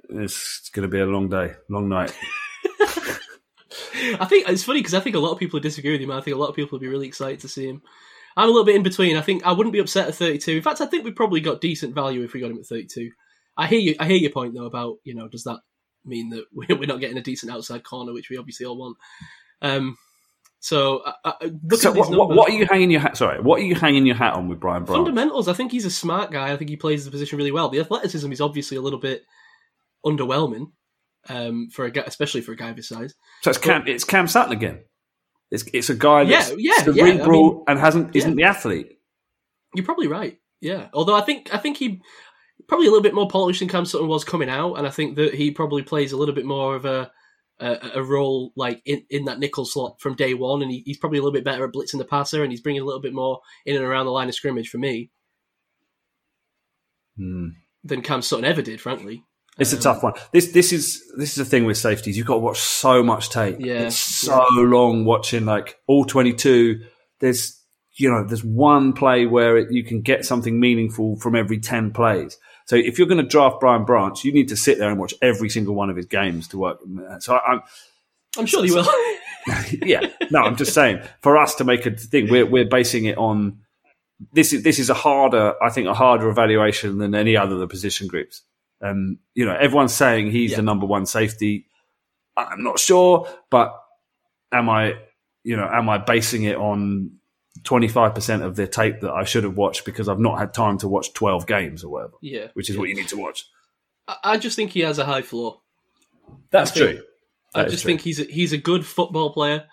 It's, 0.09 0.59
it's 0.61 0.69
going 0.69 0.87
to 0.87 0.91
be 0.91 1.01
a 1.01 1.05
long 1.05 1.29
day, 1.29 1.55
long 1.69 1.89
night. 1.89 2.15
I 4.19 4.25
think 4.25 4.47
it's 4.47 4.63
funny 4.63 4.79
because 4.79 4.93
I 4.93 4.99
think 4.99 5.15
a 5.15 5.19
lot 5.19 5.31
of 5.31 5.39
people 5.39 5.59
disagree 5.59 5.93
with 5.93 6.01
him. 6.01 6.11
I 6.11 6.21
think 6.21 6.35
a 6.35 6.39
lot 6.39 6.49
of 6.49 6.55
people 6.55 6.77
would 6.77 6.81
be 6.81 6.87
really 6.87 7.07
excited 7.07 7.41
to 7.41 7.49
see 7.49 7.67
him. 7.67 7.81
I'm 8.35 8.45
a 8.45 8.51
little 8.51 8.65
bit 8.65 8.75
in 8.75 8.83
between. 8.83 9.17
I 9.17 9.21
think 9.21 9.45
I 9.45 9.51
wouldn't 9.51 9.73
be 9.73 9.79
upset 9.79 10.07
at 10.07 10.15
32. 10.15 10.51
In 10.51 10.61
fact, 10.61 10.79
I 10.79 10.85
think 10.85 11.03
we 11.03 11.11
probably 11.11 11.41
got 11.41 11.59
decent 11.59 11.95
value 11.95 12.23
if 12.23 12.33
we 12.33 12.39
got 12.39 12.51
him 12.51 12.59
at 12.59 12.67
32. 12.67 13.09
I 13.57 13.65
hear 13.65 13.79
you. 13.79 13.95
I 13.99 14.05
hear 14.05 14.17
your 14.17 14.31
point 14.31 14.53
though 14.53 14.65
about 14.65 14.97
you 15.03 15.15
know 15.15 15.27
does 15.27 15.43
that 15.43 15.59
mean 16.05 16.29
that 16.29 16.45
we're 16.53 16.87
not 16.87 16.99
getting 16.99 17.17
a 17.17 17.23
decent 17.23 17.51
outside 17.51 17.83
corner, 17.83 18.13
which 18.13 18.29
we 18.29 18.37
obviously 18.37 18.65
all 18.65 18.77
want. 18.77 18.97
Um, 19.61 19.97
so 20.67 21.01
I, 21.05 21.13
I, 21.23 21.51
So 21.77 21.91
at 21.91 21.95
what, 21.95 22.27
what, 22.27 22.49
are 22.49 22.53
you 22.53 22.65
hanging 22.65 22.91
your 22.91 22.99
hat? 22.99 23.15
Sorry, 23.15 23.39
what 23.39 23.61
are 23.61 23.63
you 23.63 23.73
hanging 23.73 24.05
your 24.05 24.17
hat 24.17 24.33
on 24.33 24.49
with 24.49 24.59
Brian 24.59 24.83
Brown? 24.83 24.97
Fundamentals. 24.97 25.47
I 25.47 25.53
think 25.53 25.71
he's 25.71 25.85
a 25.85 25.89
smart 25.89 26.29
guy. 26.29 26.51
I 26.51 26.57
think 26.57 26.69
he 26.69 26.75
plays 26.75 27.05
the 27.05 27.11
position 27.11 27.37
really 27.37 27.53
well. 27.53 27.69
The 27.69 27.79
athleticism 27.79 28.29
is 28.33 28.41
obviously 28.41 28.75
a 28.75 28.81
little 28.81 28.99
bit 28.99 29.23
underwhelming 30.05 30.73
um, 31.29 31.69
for 31.71 31.85
a 31.85 31.89
guy, 31.91 32.03
especially 32.05 32.41
for 32.41 32.51
a 32.51 32.57
guy 32.57 32.67
of 32.67 32.75
his 32.75 32.89
size. 32.89 33.15
So 33.43 33.49
it's 33.49 33.57
Cam, 33.57 33.87
it's 33.87 34.03
Cam 34.03 34.27
Sutton 34.27 34.51
again. 34.51 34.81
It's 35.51 35.63
it's 35.73 35.89
a 35.89 35.95
guy 35.95 36.25
that's 36.25 36.49
Yeah, 36.49 36.55
yeah, 36.57 36.83
cerebral 36.83 36.97
yeah, 36.97 37.13
I 37.13 37.21
mean- 37.21 37.63
and 37.69 37.79
hasn't 37.79 38.15
isn't 38.17 38.35
the 38.35 38.43
athlete. 38.43 38.89
You're 39.73 39.85
probably 39.85 40.07
right. 40.07 40.37
Yeah. 40.59 40.89
Although 40.91 41.15
I 41.15 41.21
think 41.21 41.53
I 41.53 41.59
think 41.59 41.77
he 41.77 42.01
probably 42.67 42.87
a 42.87 42.89
little 42.89 43.03
bit 43.03 43.15
more 43.15 43.29
polished 43.29 43.59
than 43.59 43.69
Cam 43.69 43.85
Sutton 43.85 44.09
was 44.09 44.25
coming 44.25 44.49
out, 44.49 44.73
and 44.73 44.85
I 44.85 44.89
think 44.89 45.15
that 45.15 45.33
he 45.33 45.51
probably 45.51 45.83
plays 45.83 46.11
a 46.11 46.17
little 46.17 46.35
bit 46.35 46.45
more 46.45 46.75
of 46.75 46.83
a 46.83 47.09
a, 47.59 47.91
a 47.95 48.03
role 48.03 48.51
like 48.55 48.81
in, 48.85 49.03
in 49.09 49.25
that 49.25 49.39
nickel 49.39 49.65
slot 49.65 49.99
from 49.99 50.15
day 50.15 50.33
one, 50.33 50.61
and 50.61 50.71
he, 50.71 50.83
he's 50.85 50.97
probably 50.97 51.17
a 51.19 51.21
little 51.21 51.33
bit 51.33 51.43
better 51.43 51.65
at 51.65 51.73
blitzing 51.73 51.97
the 51.97 52.05
passer, 52.05 52.43
and 52.43 52.51
he's 52.51 52.61
bringing 52.61 52.81
a 52.81 52.85
little 52.85 53.01
bit 53.01 53.13
more 53.13 53.39
in 53.65 53.75
and 53.75 53.85
around 53.85 54.05
the 54.05 54.11
line 54.11 54.29
of 54.29 54.35
scrimmage 54.35 54.69
for 54.69 54.77
me 54.77 55.09
Hmm. 57.17 57.47
than 57.83 58.01
Cam 58.01 58.21
Sutton 58.21 58.45
ever 58.45 58.61
did, 58.61 58.79
frankly. 58.79 59.23
It's 59.59 59.73
a 59.73 59.77
Um, 59.77 59.81
tough 59.81 60.03
one. 60.03 60.13
This 60.31 60.51
this 60.51 60.71
is 60.71 61.03
this 61.17 61.31
is 61.31 61.35
the 61.37 61.45
thing 61.45 61.65
with 61.65 61.77
safeties. 61.77 62.15
You've 62.15 62.27
got 62.27 62.35
to 62.35 62.39
watch 62.41 62.59
so 62.59 63.01
much 63.01 63.29
tape. 63.31 63.55
Yeah, 63.59 63.87
it's 63.87 63.95
so 63.97 64.45
long 64.51 65.03
watching 65.03 65.45
like 65.45 65.77
all 65.87 66.05
twenty 66.05 66.33
two. 66.33 66.81
There's 67.21 67.59
you 67.95 68.07
know 68.07 68.23
there's 68.23 68.43
one 68.43 68.93
play 68.93 69.25
where 69.25 69.57
it, 69.57 69.71
you 69.71 69.83
can 69.83 70.01
get 70.01 70.25
something 70.25 70.59
meaningful 70.59 71.15
from 71.19 71.35
every 71.35 71.59
ten 71.59 71.89
plays. 71.91 72.37
So 72.67 72.75
if 72.75 72.97
you're 72.97 73.07
going 73.07 73.21
to 73.23 73.27
draft 73.27 73.59
Brian 73.59 73.85
Branch, 73.85 74.23
you 74.23 74.31
need 74.31 74.49
to 74.49 74.57
sit 74.57 74.77
there 74.77 74.89
and 74.89 74.99
watch 74.99 75.13
every 75.21 75.49
single 75.49 75.73
one 75.73 75.89
of 75.89 75.95
his 75.95 76.05
games 76.05 76.47
to 76.49 76.57
work. 76.57 76.79
Uh, 77.09 77.19
so 77.19 77.35
I, 77.35 77.53
I'm 77.53 77.61
I'm 78.37 78.45
sure 78.45 78.63
you 78.65 78.75
will. 78.75 78.87
yeah. 79.85 80.01
No, 80.29 80.41
I'm 80.41 80.55
just 80.57 80.73
saying 80.73 81.01
for 81.21 81.37
us 81.37 81.55
to 81.55 81.63
make 81.63 81.85
a 81.85 81.91
thing, 81.91 82.29
we're 82.29 82.45
we're 82.45 82.65
basing 82.65 83.05
it 83.05 83.17
on 83.17 83.59
this 84.33 84.51
is 84.53 84.63
this 84.63 84.79
is 84.79 84.89
a 84.89 84.93
harder, 84.93 85.55
I 85.63 85.69
think, 85.69 85.87
a 85.87 85.93
harder 85.93 86.29
evaluation 86.29 86.97
than 86.97 87.15
any 87.15 87.37
other 87.37 87.53
of 87.53 87.59
the 87.59 87.67
position 87.67 88.07
groups. 88.07 88.43
And 88.81 89.17
you 89.33 89.45
know, 89.45 89.55
everyone's 89.55 89.93
saying 89.93 90.31
he's 90.31 90.51
Yeah. 90.51 90.57
the 90.57 90.63
number 90.63 90.85
one 90.85 91.05
safety. 91.05 91.65
I'm 92.35 92.63
not 92.63 92.79
sure, 92.79 93.27
but 93.49 93.73
am 94.51 94.69
I, 94.69 94.95
you 95.43 95.55
know, 95.57 95.67
am 95.71 95.89
I 95.89 95.97
basing 95.97 96.43
it 96.43 96.57
on 96.57 97.16
25% 97.63 98.41
of 98.43 98.55
the 98.55 98.67
tape 98.67 99.01
that 99.01 99.11
I 99.11 99.23
should 99.23 99.43
have 99.43 99.55
watched 99.57 99.85
because 99.85 100.09
I've 100.09 100.19
not 100.19 100.39
had 100.39 100.53
time 100.53 100.77
to 100.79 100.87
watch 100.87 101.13
12 101.13 101.45
games 101.47 101.83
or 101.83 101.89
whatever, 101.91 102.13
yeah, 102.21 102.47
which 102.53 102.69
is 102.69 102.77
what 102.77 102.89
you 102.89 102.95
need 102.95 103.07
to 103.09 103.17
watch. 103.17 103.45
I, 104.23 104.37
just 104.37 104.55
think 104.55 104.71
he 104.71 104.81
has 104.81 104.99
a 104.99 105.05
high 105.05 105.21
floor. 105.21 105.61
That's 106.51 106.71
I 106.71 106.73
think- 106.73 106.91
true. 106.97 107.03
I 107.55 107.63
just 107.63 107.83
true. 107.83 107.89
think 107.89 108.01
he's 108.01 108.19
a, 108.19 108.23
he's 108.23 108.53
a 108.53 108.57
good 108.57 108.85
football 108.85 109.31
player, 109.31 109.65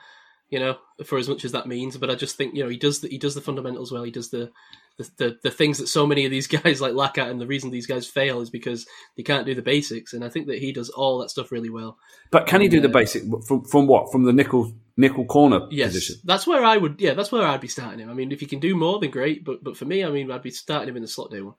you 0.49 0.59
know, 0.59 0.78
for 1.05 1.18
as 1.18 1.28
much 1.28 1.45
as 1.45 1.53
that 1.53 1.66
means. 1.66 1.97
But 1.97 2.09
I 2.09 2.14
just 2.14 2.37
think 2.37 2.55
you 2.55 2.62
know 2.62 2.70
he 2.70 2.78
does 2.78 3.01
the, 3.01 3.09
he 3.09 3.18
does 3.18 3.35
the 3.35 3.41
fundamentals 3.41 3.93
well. 3.93 4.05
He 4.05 4.11
does 4.11 4.30
the 4.30 4.51
the, 4.97 5.11
the 5.18 5.39
the 5.43 5.51
things 5.51 5.78
that 5.78 5.89
so 5.89 6.07
many 6.07 6.24
of 6.24 6.30
these 6.30 6.47
guys 6.62 6.80
like 6.80 6.95
lack 6.95 7.18
at, 7.18 7.28
and 7.28 7.41
the 7.41 7.47
reason 7.47 7.70
these 7.70 7.87
guys 7.87 8.07
fail 8.07 8.41
is 8.41 8.49
because 8.49 8.87
they 9.16 9.22
can't 9.22 9.45
do 9.45 9.55
the 9.55 9.61
basics. 9.61 10.12
And 10.14 10.24
I 10.24 10.28
think 10.28 10.47
that 10.47 10.61
he 10.61 10.72
does 10.72 10.89
all 10.89 11.18
that 11.18 11.30
stuff 11.30 11.53
really 11.53 11.68
well. 11.68 11.99
But 12.30 12.47
can 12.47 12.61
he 12.61 12.68
do 12.68 12.80
the 12.80 12.89
uh, 12.89 12.93
basic 12.93 13.24
from 13.47 13.64
from 13.64 13.87
what? 13.87 14.11
From 14.11 14.24
the 14.24 14.32
nickel 14.32 14.72
nickel 14.97 15.24
corner 15.26 15.66
Yes, 15.70 15.92
position? 15.92 16.16
that's 16.24 16.47
where 16.47 16.64
I 16.64 16.76
would. 16.76 17.01
Yeah, 17.01 17.14
that's 17.14 17.32
where 17.32 17.47
I'd 17.47 17.61
be 17.61 17.68
starting 17.68 18.01
him. 18.01 18.11
I 18.11 18.14
mean, 18.14 18.32
if 18.32 18.40
he 18.40 18.47
can 18.47 18.61
do 18.61 18.76
more, 18.76 18.99
then 19.01 19.11
great. 19.11 19.45
But 19.45 19.62
but 19.64 19.76
for 19.76 19.84
me, 19.84 20.05
I 20.05 20.11
mean, 20.11 20.30
I'd 20.30 20.42
be 20.42 20.51
starting 20.51 20.88
him 20.88 20.97
in 20.97 21.03
the 21.03 21.09
slot 21.09 21.30
day 21.30 21.40
one. 21.40 21.55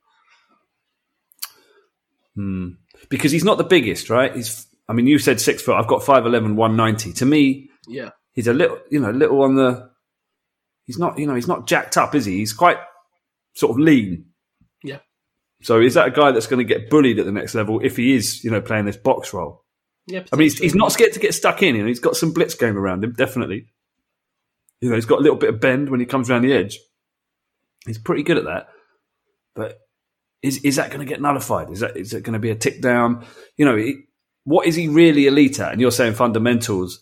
Hmm. 2.36 2.69
Because 3.09 3.31
he's 3.31 3.43
not 3.43 3.57
the 3.57 3.63
biggest, 3.63 4.09
right? 4.09 4.36
He's. 4.36 4.67
I 4.88 4.93
mean, 4.93 5.07
you 5.07 5.17
said 5.17 5.41
six 5.41 5.61
foot. 5.63 5.75
I've 5.75 5.88
got 5.88 6.01
5'11", 6.03 6.55
190. 6.55 7.13
To 7.13 7.25
me, 7.25 7.69
Yeah, 7.88 8.11
he's 8.33 8.47
a 8.47 8.53
little, 8.53 8.77
you 8.91 8.99
know, 8.99 9.09
a 9.09 9.11
little 9.11 9.41
on 9.41 9.55
the. 9.55 9.89
He's 10.86 10.99
not, 10.99 11.17
you 11.17 11.25
know, 11.25 11.33
he's 11.33 11.47
not 11.47 11.65
jacked 11.65 11.97
up, 11.97 12.13
is 12.13 12.25
he? 12.25 12.38
He's 12.38 12.53
quite 12.53 12.77
sort 13.55 13.71
of 13.71 13.79
lean. 13.79 14.27
Yeah. 14.83 14.99
So 15.63 15.81
is 15.81 15.95
that 15.95 16.07
a 16.07 16.11
guy 16.11 16.31
that's 16.31 16.45
going 16.45 16.65
to 16.65 16.73
get 16.73 16.91
bullied 16.91 17.17
at 17.17 17.25
the 17.25 17.31
next 17.31 17.55
level 17.55 17.79
if 17.83 17.97
he 17.97 18.13
is, 18.13 18.43
you 18.43 18.51
know, 18.51 18.61
playing 18.61 18.86
this 18.86 18.97
box 18.97 19.33
role? 19.33 19.64
Yeah. 20.08 20.24
I 20.32 20.36
mean, 20.36 20.45
he's, 20.45 20.60
he's 20.60 20.76
not 20.76 20.91
scared 20.91 21.14
to 21.14 21.20
get 21.20 21.34
stuck 21.34 21.64
in. 21.64 21.76
You 21.76 21.82
know, 21.82 21.88
he's 21.88 21.99
got 21.99 22.16
some 22.16 22.34
blitz 22.34 22.56
game 22.56 22.78
around 22.78 23.03
him, 23.03 23.14
definitely. 23.14 23.68
You 24.82 24.89
know, 24.89 24.95
he's 24.95 25.06
got 25.06 25.20
a 25.20 25.22
little 25.22 25.38
bit 25.38 25.49
of 25.53 25.60
bend 25.60 25.89
when 25.89 25.99
he 25.99 26.06
comes 26.06 26.30
around 26.30 26.43
the 26.43 26.53
edge. 26.53 26.80
He's 27.86 27.97
pretty 27.97 28.24
good 28.24 28.38
at 28.38 28.45
that. 28.45 28.68
But 29.56 29.80
is 30.41 30.58
is 30.60 30.76
that 30.76 30.89
going 30.89 30.99
to 30.99 31.06
get 31.06 31.22
nullified? 31.22 31.70
Is 31.72 31.80
that 31.80 31.97
is 31.97 32.14
it 32.14 32.24
going 32.24 32.34
to 32.34 32.39
be 32.39 32.51
a 32.51 32.56
tick 32.56 32.82
down? 32.82 33.26
You 33.58 33.66
know, 33.66 33.76
he, 33.76 33.95
what 34.43 34.68
is 34.68 34.76
he 34.76 34.88
really 34.88 35.28
elite 35.28 35.60
at? 35.60 35.72
And 35.72 35.82
you're 35.82 35.91
saying 35.91 36.14
fundamentals, 36.14 37.01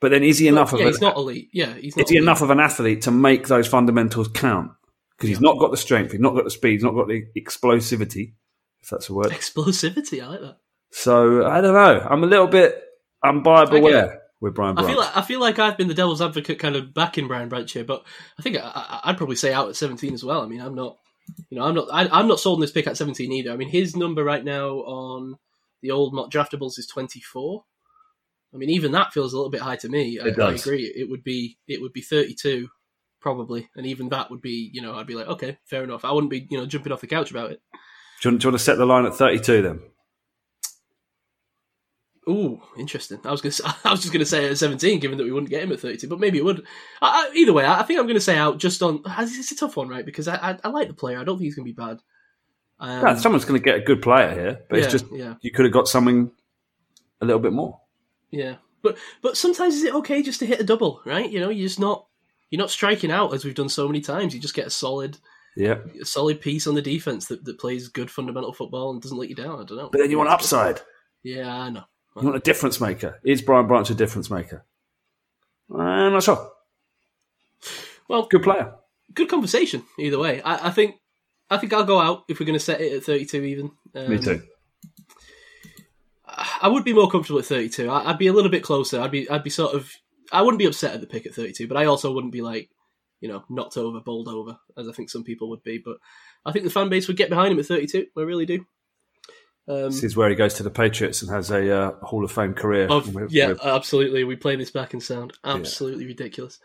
but 0.00 0.10
then 0.10 0.22
is 0.22 0.38
he 0.38 0.48
enough 0.48 0.72
Yeah, 0.72 0.80
of 0.80 0.86
he's 0.86 0.96
an, 0.96 1.02
not 1.02 1.16
elite. 1.16 1.48
Yeah, 1.52 1.74
he's 1.74 1.96
not. 1.96 2.04
is 2.04 2.10
he 2.10 2.18
enough 2.18 2.42
of 2.42 2.50
an 2.50 2.60
athlete 2.60 3.02
to 3.02 3.10
make 3.10 3.48
those 3.48 3.66
fundamentals 3.66 4.28
count? 4.28 4.70
Because 5.16 5.28
he's 5.28 5.40
not 5.40 5.58
got 5.58 5.70
the 5.70 5.76
strength, 5.76 6.12
he's 6.12 6.20
not 6.20 6.34
got 6.34 6.44
the 6.44 6.50
speed, 6.50 6.72
he's 6.72 6.82
not 6.82 6.94
got 6.94 7.08
the 7.08 7.24
explosivity, 7.36 8.34
if 8.80 8.90
that's 8.90 9.08
a 9.08 9.14
word. 9.14 9.26
explosivity? 9.30 10.22
I 10.22 10.28
like 10.28 10.40
that. 10.40 10.56
So 10.92 11.46
I 11.46 11.60
don't 11.60 11.74
know. 11.74 12.06
I'm 12.08 12.22
a 12.22 12.26
little 12.26 12.46
bit 12.46 12.82
I'm 13.22 13.42
buyer 13.42 13.66
beware 13.66 14.22
with 14.40 14.54
Brian 14.54 14.76
I 14.76 14.86
feel 14.86 14.98
like 14.98 15.16
I 15.16 15.22
feel 15.22 15.40
like 15.40 15.58
I've 15.58 15.78
been 15.78 15.88
the 15.88 15.94
devil's 15.94 16.20
advocate, 16.20 16.58
kind 16.58 16.76
of 16.76 16.92
backing 16.92 17.28
Brian 17.28 17.48
Branch 17.48 17.70
here, 17.72 17.84
but 17.84 18.04
I 18.38 18.42
think 18.42 18.56
I, 18.56 18.60
I, 18.60 19.00
I'd 19.04 19.16
probably 19.16 19.36
say 19.36 19.52
out 19.52 19.68
at 19.68 19.76
seventeen 19.76 20.14
as 20.14 20.24
well. 20.24 20.42
I 20.42 20.46
mean, 20.46 20.60
I'm 20.60 20.74
not, 20.74 20.98
you 21.48 21.58
know, 21.58 21.64
I'm 21.64 21.74
not, 21.74 21.88
I, 21.92 22.08
I'm 22.08 22.26
not 22.28 22.40
sold 22.40 22.56
on 22.56 22.60
this 22.60 22.72
pick 22.72 22.86
at 22.86 22.96
seventeen 22.96 23.32
either. 23.32 23.52
I 23.52 23.56
mean, 23.56 23.68
his 23.68 23.96
number 23.96 24.24
right 24.24 24.44
now 24.44 24.78
on 24.78 25.36
the 25.80 25.92
old 25.92 26.12
mock 26.12 26.30
draftables 26.30 26.78
is 26.78 26.86
twenty 26.86 27.20
four. 27.20 27.64
I 28.52 28.58
mean, 28.58 28.68
even 28.70 28.92
that 28.92 29.12
feels 29.12 29.32
a 29.32 29.36
little 29.36 29.50
bit 29.50 29.62
high 29.62 29.76
to 29.76 29.88
me. 29.88 30.18
I, 30.20 30.26
I 30.26 30.52
agree. 30.52 30.92
It 30.94 31.08
would 31.08 31.24
be, 31.24 31.56
it 31.68 31.80
would 31.80 31.92
be 31.92 32.02
thirty 32.02 32.34
two, 32.34 32.68
probably, 33.20 33.70
and 33.76 33.86
even 33.86 34.08
that 34.10 34.30
would 34.30 34.42
be, 34.42 34.70
you 34.74 34.82
know, 34.82 34.94
I'd 34.96 35.06
be 35.06 35.14
like, 35.14 35.28
okay, 35.28 35.56
fair 35.64 35.84
enough. 35.84 36.04
I 36.04 36.10
wouldn't 36.10 36.30
be, 36.30 36.48
you 36.50 36.58
know, 36.58 36.66
jumping 36.66 36.92
off 36.92 37.00
the 37.00 37.06
couch 37.06 37.30
about 37.30 37.52
it. 37.52 37.62
do, 38.20 38.28
you 38.28 38.32
want, 38.32 38.42
do 38.42 38.46
you 38.46 38.50
want 38.50 38.58
to 38.58 38.64
set 38.64 38.76
the 38.76 38.84
line 38.84 39.06
at 39.06 39.14
32 39.14 39.62
then? 39.62 39.80
Ooh, 42.28 42.62
interesting. 42.78 43.18
I 43.24 43.30
was 43.30 43.40
going 43.40 43.52
to, 43.52 43.74
I 43.84 43.90
was 43.90 44.00
just 44.00 44.12
going 44.12 44.20
to 44.20 44.26
say 44.26 44.48
at 44.48 44.58
seventeen, 44.58 45.00
given 45.00 45.18
that 45.18 45.24
we 45.24 45.32
wouldn't 45.32 45.50
get 45.50 45.62
him 45.62 45.72
at 45.72 45.80
thirty-two, 45.80 46.08
but 46.08 46.20
maybe 46.20 46.38
it 46.38 46.44
would. 46.44 46.64
I, 47.00 47.30
I, 47.30 47.34
either 47.34 47.52
way, 47.52 47.64
I, 47.64 47.80
I 47.80 47.82
think 47.82 47.98
I'm 47.98 48.06
going 48.06 48.14
to 48.14 48.20
say 48.20 48.36
out 48.36 48.58
just 48.58 48.82
on. 48.82 49.02
It's 49.06 49.52
a 49.52 49.56
tough 49.56 49.76
one, 49.76 49.88
right? 49.88 50.06
Because 50.06 50.28
I, 50.28 50.58
I, 50.62 50.68
like 50.68 50.88
the 50.88 50.94
player. 50.94 51.18
I 51.18 51.24
don't 51.24 51.36
think 51.36 51.46
he's 51.46 51.56
going 51.56 51.66
to 51.66 51.72
be 51.72 51.76
bad. 51.76 51.98
Um, 52.78 53.04
No, 53.04 53.16
someone's 53.16 53.44
going 53.44 53.60
to 53.60 53.64
get 53.64 53.76
a 53.76 53.80
good 53.84 54.02
player 54.02 54.32
here, 54.32 54.60
but 54.68 54.78
yeah, 54.78 54.84
it's 54.84 54.92
just 54.92 55.06
yeah, 55.12 55.34
you 55.40 55.50
could 55.50 55.64
have 55.64 55.72
got 55.74 55.88
something 55.88 56.30
a 57.20 57.24
little 57.24 57.40
bit 57.40 57.52
more. 57.52 57.80
yeah. 58.30 58.56
But 58.82 58.98
but 59.20 59.36
sometimes 59.36 59.76
is 59.76 59.84
it 59.84 59.94
okay 59.94 60.22
just 60.22 60.40
to 60.40 60.46
hit 60.46 60.58
a 60.58 60.64
double, 60.64 61.00
right? 61.04 61.30
You 61.30 61.38
know, 61.38 61.50
you're 61.50 61.68
just 61.68 61.78
not 61.78 62.06
you're 62.50 62.58
not 62.58 62.70
striking 62.70 63.12
out 63.12 63.32
as 63.32 63.44
we've 63.44 63.54
done 63.54 63.68
so 63.68 63.86
many 63.86 64.00
times. 64.00 64.34
You 64.34 64.40
just 64.40 64.54
get 64.54 64.66
a 64.66 64.70
solid 64.70 65.18
Yeah, 65.56 65.78
a 66.00 66.04
solid 66.04 66.40
piece 66.40 66.66
on 66.66 66.74
the 66.74 66.82
defense 66.82 67.26
that, 67.28 67.44
that 67.44 67.60
plays 67.60 67.86
good 67.86 68.10
fundamental 68.10 68.52
football 68.52 68.90
and 68.90 69.00
doesn't 69.00 69.16
let 69.16 69.28
you 69.28 69.36
down. 69.36 69.60
I 69.60 69.64
don't 69.64 69.76
know. 69.78 69.88
but 69.92 69.98
then 70.00 70.10
you 70.10 70.18
want 70.18 70.30
upside. 70.30 70.80
Yeah, 71.22 71.56
I 71.56 71.70
know. 71.70 71.84
You 72.16 72.22
want 72.22 72.36
a 72.36 72.40
difference 72.40 72.80
maker. 72.80 73.18
Is 73.24 73.40
Brian 73.42 73.66
Branch 73.66 73.88
a 73.90 73.94
difference 73.94 74.30
maker? 74.30 74.64
I'm 75.74 76.12
not 76.12 76.22
sure. 76.22 76.50
Well, 78.08 78.26
Good 78.30 78.42
player. 78.42 78.74
good 79.14 79.28
conversation 79.28 79.84
either 79.98 80.18
way. 80.18 80.42
I, 80.42 80.68
I 80.68 80.70
think 80.70 80.96
I 81.48 81.56
think 81.56 81.72
I'll 81.72 81.84
go 81.84 81.98
out 82.00 82.24
if 82.28 82.38
we're 82.40 82.46
going 82.46 82.58
to 82.58 82.64
set 82.64 82.80
it 82.80 82.92
at 82.92 83.04
32 83.04 83.42
even. 83.44 83.70
Um, 83.94 84.10
Me 84.10 84.18
too. 84.18 84.42
I 86.60 86.68
would 86.68 86.84
be 86.84 86.92
more 86.94 87.10
comfortable 87.10 87.40
at 87.40 87.44
32. 87.46 87.90
I, 87.90 88.10
I'd 88.10 88.18
be 88.18 88.26
a 88.28 88.32
little 88.32 88.50
bit 88.50 88.62
closer. 88.62 89.00
I'd 89.00 89.10
be 89.10 89.28
I'd 89.28 89.44
be 89.44 89.50
sort 89.50 89.74
of 89.74 89.90
I 90.32 90.42
wouldn't 90.42 90.58
be 90.58 90.66
upset 90.66 90.94
at 90.94 91.00
the 91.00 91.06
pick 91.06 91.26
at 91.26 91.34
32, 91.34 91.68
but 91.68 91.76
I 91.76 91.84
also 91.86 92.12
wouldn't 92.12 92.32
be 92.32 92.42
like 92.42 92.70
you 93.20 93.28
know 93.28 93.44
knocked 93.48 93.76
over, 93.76 94.00
bowled 94.00 94.28
over 94.28 94.58
as 94.76 94.88
I 94.88 94.92
think 94.92 95.10
some 95.10 95.24
people 95.24 95.48
would 95.50 95.62
be. 95.62 95.78
But 95.78 95.96
I 96.44 96.52
think 96.52 96.64
the 96.64 96.70
fan 96.70 96.88
base 96.88 97.06
would 97.08 97.16
get 97.16 97.28
behind 97.30 97.52
him 97.52 97.58
at 97.58 97.66
32. 97.66 98.06
I 98.16 98.20
really 98.22 98.46
do. 98.46 98.64
Um, 99.68 99.84
This 99.84 100.02
is 100.02 100.16
where 100.16 100.28
he 100.28 100.34
goes 100.34 100.54
to 100.54 100.62
the 100.62 100.70
Patriots 100.70 101.22
and 101.22 101.30
has 101.30 101.50
a 101.50 101.70
uh, 101.76 101.92
Hall 102.02 102.24
of 102.24 102.32
Fame 102.32 102.52
career. 102.54 102.88
Of, 102.88 103.14
with- 103.14 103.30
yeah, 103.32 103.48
with- 103.48 103.64
absolutely. 103.64 104.24
We 104.24 104.36
play 104.36 104.56
this 104.56 104.70
back 104.70 104.92
in 104.94 105.00
sound. 105.00 105.32
Absolutely 105.44 106.06
ridiculous. 106.06 106.58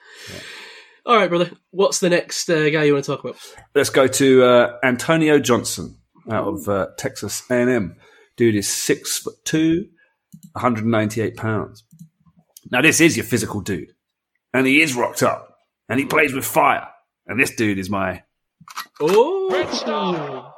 All 1.05 1.15
right, 1.15 1.29
brother. 1.29 1.51
What's 1.71 1.99
the 1.99 2.09
next 2.09 2.49
uh, 2.49 2.69
guy 2.69 2.83
you 2.83 2.93
want 2.93 3.05
to 3.05 3.11
talk 3.15 3.23
about? 3.23 3.37
Let's 3.75 3.89
go 3.89 4.07
to 4.07 4.43
uh, 4.43 4.77
Antonio 4.83 5.39
Johnson 5.39 5.97
out 6.29 6.47
of 6.47 6.67
uh, 6.67 6.87
Texas 6.97 7.43
A&M. 7.49 7.95
Dude 8.35 8.55
is 8.55 8.67
six 8.67 9.17
foot 9.19 9.35
two, 9.45 9.87
198 10.53 11.37
pounds. 11.37 11.83
Now 12.71 12.81
this 12.81 12.99
is 12.99 13.15
your 13.15 13.25
physical 13.25 13.61
dude, 13.61 13.93
and 14.53 14.67
he 14.67 14.81
is 14.81 14.95
rocked 14.95 15.23
up, 15.23 15.55
and 15.87 15.99
he 15.99 16.05
plays 16.05 16.33
with 16.33 16.43
fire. 16.45 16.87
And 17.25 17.39
this 17.39 17.55
dude 17.55 17.79
is 17.79 17.89
my. 17.89 18.23
Oh, 18.99 20.53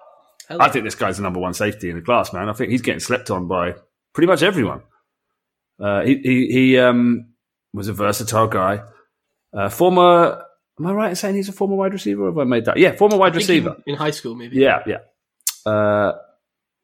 I 0.49 0.69
think 0.69 0.85
this 0.85 0.95
guy's 0.95 1.17
the 1.17 1.23
number 1.23 1.39
one 1.39 1.53
safety 1.53 1.89
in 1.89 1.95
the 1.95 2.01
class, 2.01 2.33
man. 2.33 2.49
I 2.49 2.53
think 2.53 2.71
he's 2.71 2.81
getting 2.81 2.99
slept 2.99 3.29
on 3.29 3.47
by 3.47 3.75
pretty 4.13 4.27
much 4.27 4.41
everyone. 4.41 4.81
Uh, 5.79 6.01
he 6.01 6.17
he, 6.23 6.47
he 6.51 6.77
um, 6.77 7.33
was 7.73 7.87
a 7.87 7.93
versatile 7.93 8.47
guy. 8.47 8.81
Uh, 9.53 9.69
former, 9.69 10.43
am 10.79 10.85
I 10.85 10.93
right 10.93 11.09
in 11.09 11.15
saying 11.15 11.35
he's 11.35 11.49
a 11.49 11.53
former 11.53 11.75
wide 11.75 11.93
receiver? 11.93 12.23
Or 12.23 12.27
have 12.27 12.37
I 12.37 12.43
made 12.43 12.65
that? 12.65 12.77
Yeah, 12.77 12.95
former 12.95 13.17
wide 13.17 13.35
receiver. 13.35 13.75
in, 13.85 13.93
in 13.93 13.95
high 13.95 14.11
school 14.11 14.35
maybe. 14.35 14.57
Yeah, 14.57 14.83
yeah. 14.85 14.99
Uh, 15.65 16.13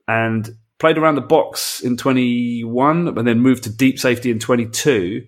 and 0.08 0.50
played 0.80 0.98
around 0.98 1.16
the 1.16 1.22
box 1.22 1.82
in 1.82 1.98
21 1.98 3.08
and 3.08 3.28
then 3.28 3.40
moved 3.40 3.64
to 3.64 3.70
deep 3.70 4.00
safety 4.00 4.30
in 4.30 4.40
22. 4.40 5.26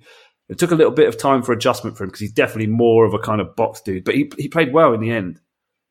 It 0.49 0.57
took 0.57 0.71
a 0.71 0.75
little 0.75 0.91
bit 0.91 1.07
of 1.07 1.17
time 1.17 1.41
for 1.41 1.51
adjustment 1.51 1.97
for 1.97 2.03
him 2.03 2.09
because 2.09 2.21
he's 2.21 2.31
definitely 2.31 2.67
more 2.67 3.05
of 3.05 3.13
a 3.13 3.19
kind 3.19 3.41
of 3.41 3.55
box 3.55 3.81
dude, 3.81 4.03
but 4.03 4.15
he, 4.15 4.31
he 4.37 4.47
played 4.47 4.73
well 4.73 4.93
in 4.93 5.01
the 5.01 5.11
end 5.11 5.39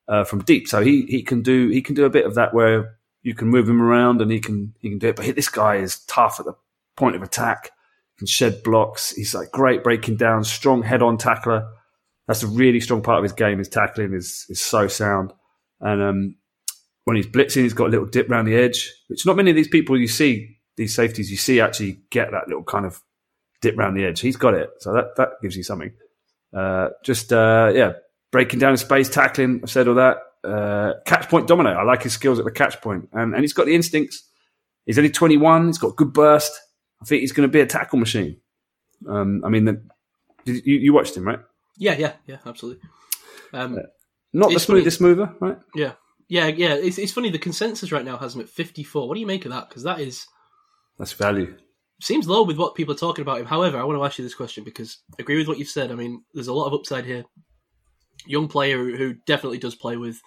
uh, 0.08 0.24
from 0.24 0.42
deep. 0.42 0.68
So 0.68 0.82
he, 0.82 1.06
he 1.06 1.22
can 1.22 1.42
do 1.42 1.68
he 1.68 1.82
can 1.82 1.94
do 1.94 2.04
a 2.04 2.10
bit 2.10 2.26
of 2.26 2.34
that 2.34 2.54
where 2.54 2.96
you 3.22 3.34
can 3.34 3.48
move 3.48 3.68
him 3.68 3.82
around 3.82 4.20
and 4.20 4.30
he 4.30 4.40
can 4.40 4.74
he 4.80 4.90
can 4.90 4.98
do 4.98 5.08
it. 5.08 5.16
But 5.16 5.34
this 5.34 5.48
guy 5.48 5.76
is 5.76 6.00
tough 6.06 6.38
at 6.38 6.46
the 6.46 6.54
point 6.96 7.16
of 7.16 7.22
attack, 7.22 7.70
can 8.18 8.26
shed 8.26 8.62
blocks. 8.62 9.14
He's 9.14 9.34
like 9.34 9.50
great 9.50 9.82
breaking 9.82 10.16
down, 10.16 10.44
strong 10.44 10.82
head 10.82 11.02
on 11.02 11.18
tackler. 11.18 11.66
That's 12.26 12.42
a 12.42 12.48
really 12.48 12.80
strong 12.80 13.02
part 13.02 13.18
of 13.18 13.22
his 13.22 13.32
game. 13.32 13.58
His 13.58 13.68
tackling 13.68 14.14
is 14.14 14.46
is 14.48 14.60
so 14.60 14.88
sound. 14.88 15.32
And 15.80 16.02
um, 16.02 16.36
when 17.04 17.16
he's 17.16 17.26
blitzing, 17.26 17.62
he's 17.62 17.74
got 17.74 17.88
a 17.88 17.90
little 17.90 18.06
dip 18.06 18.30
around 18.30 18.46
the 18.46 18.56
edge, 18.56 18.92
which 19.08 19.26
not 19.26 19.36
many 19.36 19.50
of 19.50 19.56
these 19.56 19.68
people 19.68 19.98
you 19.98 20.08
see 20.08 20.56
these 20.76 20.94
safeties 20.94 21.30
you 21.30 21.36
see 21.36 21.60
actually 21.60 22.00
get 22.10 22.30
that 22.30 22.48
little 22.48 22.62
kind 22.62 22.84
of 22.84 23.02
dip 23.60 23.76
around 23.78 23.94
the 23.94 24.04
edge. 24.04 24.20
He's 24.20 24.36
got 24.36 24.54
it, 24.54 24.70
so 24.78 24.92
that 24.92 25.16
that 25.16 25.30
gives 25.42 25.56
you 25.56 25.62
something. 25.62 25.92
Uh, 26.54 26.90
just 27.04 27.32
uh, 27.32 27.72
yeah, 27.74 27.92
breaking 28.32 28.58
down 28.58 28.72
in 28.72 28.76
space, 28.76 29.08
tackling. 29.08 29.60
I've 29.62 29.70
said 29.70 29.88
all 29.88 29.94
that. 29.96 30.18
Uh, 30.44 30.92
catch 31.06 31.28
point 31.28 31.48
dominate. 31.48 31.76
I 31.76 31.82
like 31.82 32.02
his 32.02 32.12
skills 32.12 32.38
at 32.38 32.44
the 32.44 32.50
catch 32.52 32.80
point, 32.80 33.08
and 33.12 33.34
and 33.34 33.42
he's 33.42 33.52
got 33.52 33.66
the 33.66 33.74
instincts. 33.74 34.22
He's 34.84 34.98
only 34.98 35.10
21. 35.10 35.66
He's 35.66 35.78
got 35.78 35.96
good 35.96 36.12
burst. 36.12 36.52
I 37.02 37.04
think 37.04 37.20
he's 37.22 37.32
going 37.32 37.48
to 37.48 37.52
be 37.52 37.60
a 37.60 37.66
tackle 37.66 37.98
machine. 37.98 38.36
Um, 39.08 39.42
I 39.44 39.48
mean, 39.48 39.64
the, 39.64 39.82
you, 40.44 40.60
you 40.78 40.92
watched 40.92 41.16
him, 41.16 41.26
right? 41.26 41.40
Yeah, 41.76 41.96
yeah, 41.98 42.12
yeah, 42.26 42.38
absolutely. 42.46 42.88
Um, 43.52 43.78
Not 44.32 44.48
the 44.50 44.54
It's 44.54 44.64
funny- 44.64 44.80
smoothest 44.80 45.00
mover, 45.00 45.34
right? 45.40 45.58
yeah, 45.74 45.92
yeah, 46.28 46.46
yeah. 46.46 46.74
It's, 46.74 46.98
it's 46.98 47.12
funny. 47.12 47.30
The 47.30 47.38
consensus 47.38 47.90
right 47.92 48.04
now 48.04 48.16
has 48.16 48.34
him 48.34 48.40
at 48.42 48.48
54. 48.48 49.08
What 49.08 49.14
do 49.14 49.20
you 49.20 49.26
make 49.26 49.44
of 49.44 49.50
that? 49.52 49.68
Because 49.68 49.82
that 49.82 49.98
is 50.00 50.24
That's 50.98 51.12
value. 51.12 51.56
seems 52.00 52.28
low 52.28 52.44
with 52.44 52.56
what 52.56 52.74
people 52.76 52.94
are 52.94 52.98
talking 52.98 53.22
about 53.22 53.40
him. 53.40 53.46
However, 53.46 53.78
I 53.78 53.84
want 53.84 53.98
to 53.98 54.04
ask 54.04 54.18
you 54.18 54.24
this 54.24 54.34
question 54.34 54.62
because 54.64 54.98
I 55.12 55.16
agree 55.22 55.36
with 55.38 55.48
what 55.48 55.58
you've 55.58 55.68
said. 55.68 55.90
I 55.90 55.96
mean, 55.96 56.22
there's 56.32 56.48
a 56.48 56.54
lot 56.54 56.66
of 56.66 56.74
upside 56.74 57.04
here. 57.04 57.24
Young 58.26 58.48
player 58.48 58.78
who- 58.96 59.14
definitely 59.26 59.58
does 59.58 59.74
play 59.74 59.96
with, 59.96 60.20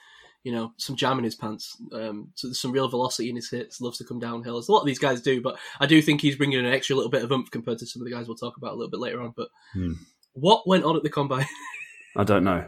you 0.43 0.51
know, 0.51 0.73
some 0.77 0.95
jam 0.95 1.17
in 1.17 1.23
his 1.23 1.35
pants, 1.35 1.75
um, 1.93 2.29
so 2.35 2.47
there's 2.47 2.59
some 2.61 2.71
real 2.71 2.87
velocity 2.87 3.29
in 3.29 3.35
his 3.35 3.49
hits. 3.49 3.81
Loves 3.81 3.97
to 3.97 4.05
come 4.05 4.19
downhill, 4.19 4.57
as 4.57 4.67
a 4.69 4.71
lot 4.71 4.79
of 4.81 4.85
these 4.85 4.99
guys 4.99 5.21
do. 5.21 5.41
But 5.41 5.57
I 5.79 5.85
do 5.85 6.01
think 6.01 6.21
he's 6.21 6.35
bringing 6.37 6.59
an 6.59 6.65
extra 6.71 6.95
little 6.95 7.11
bit 7.11 7.23
of 7.23 7.31
oomph 7.31 7.51
compared 7.51 7.77
to 7.79 7.85
some 7.85 8.01
of 8.01 8.05
the 8.07 8.13
guys 8.13 8.27
we'll 8.27 8.37
talk 8.37 8.57
about 8.57 8.71
a 8.73 8.75
little 8.75 8.89
bit 8.91 8.99
later 9.01 9.21
on. 9.21 9.33
But 9.35 9.49
Hmm. 9.73 9.93
what 10.33 10.67
went 10.67 10.83
on 10.85 10.95
at 10.95 11.03
the 11.03 11.09
combine? 11.09 11.45
I 12.15 12.23
don't 12.23 12.43
know. 12.43 12.67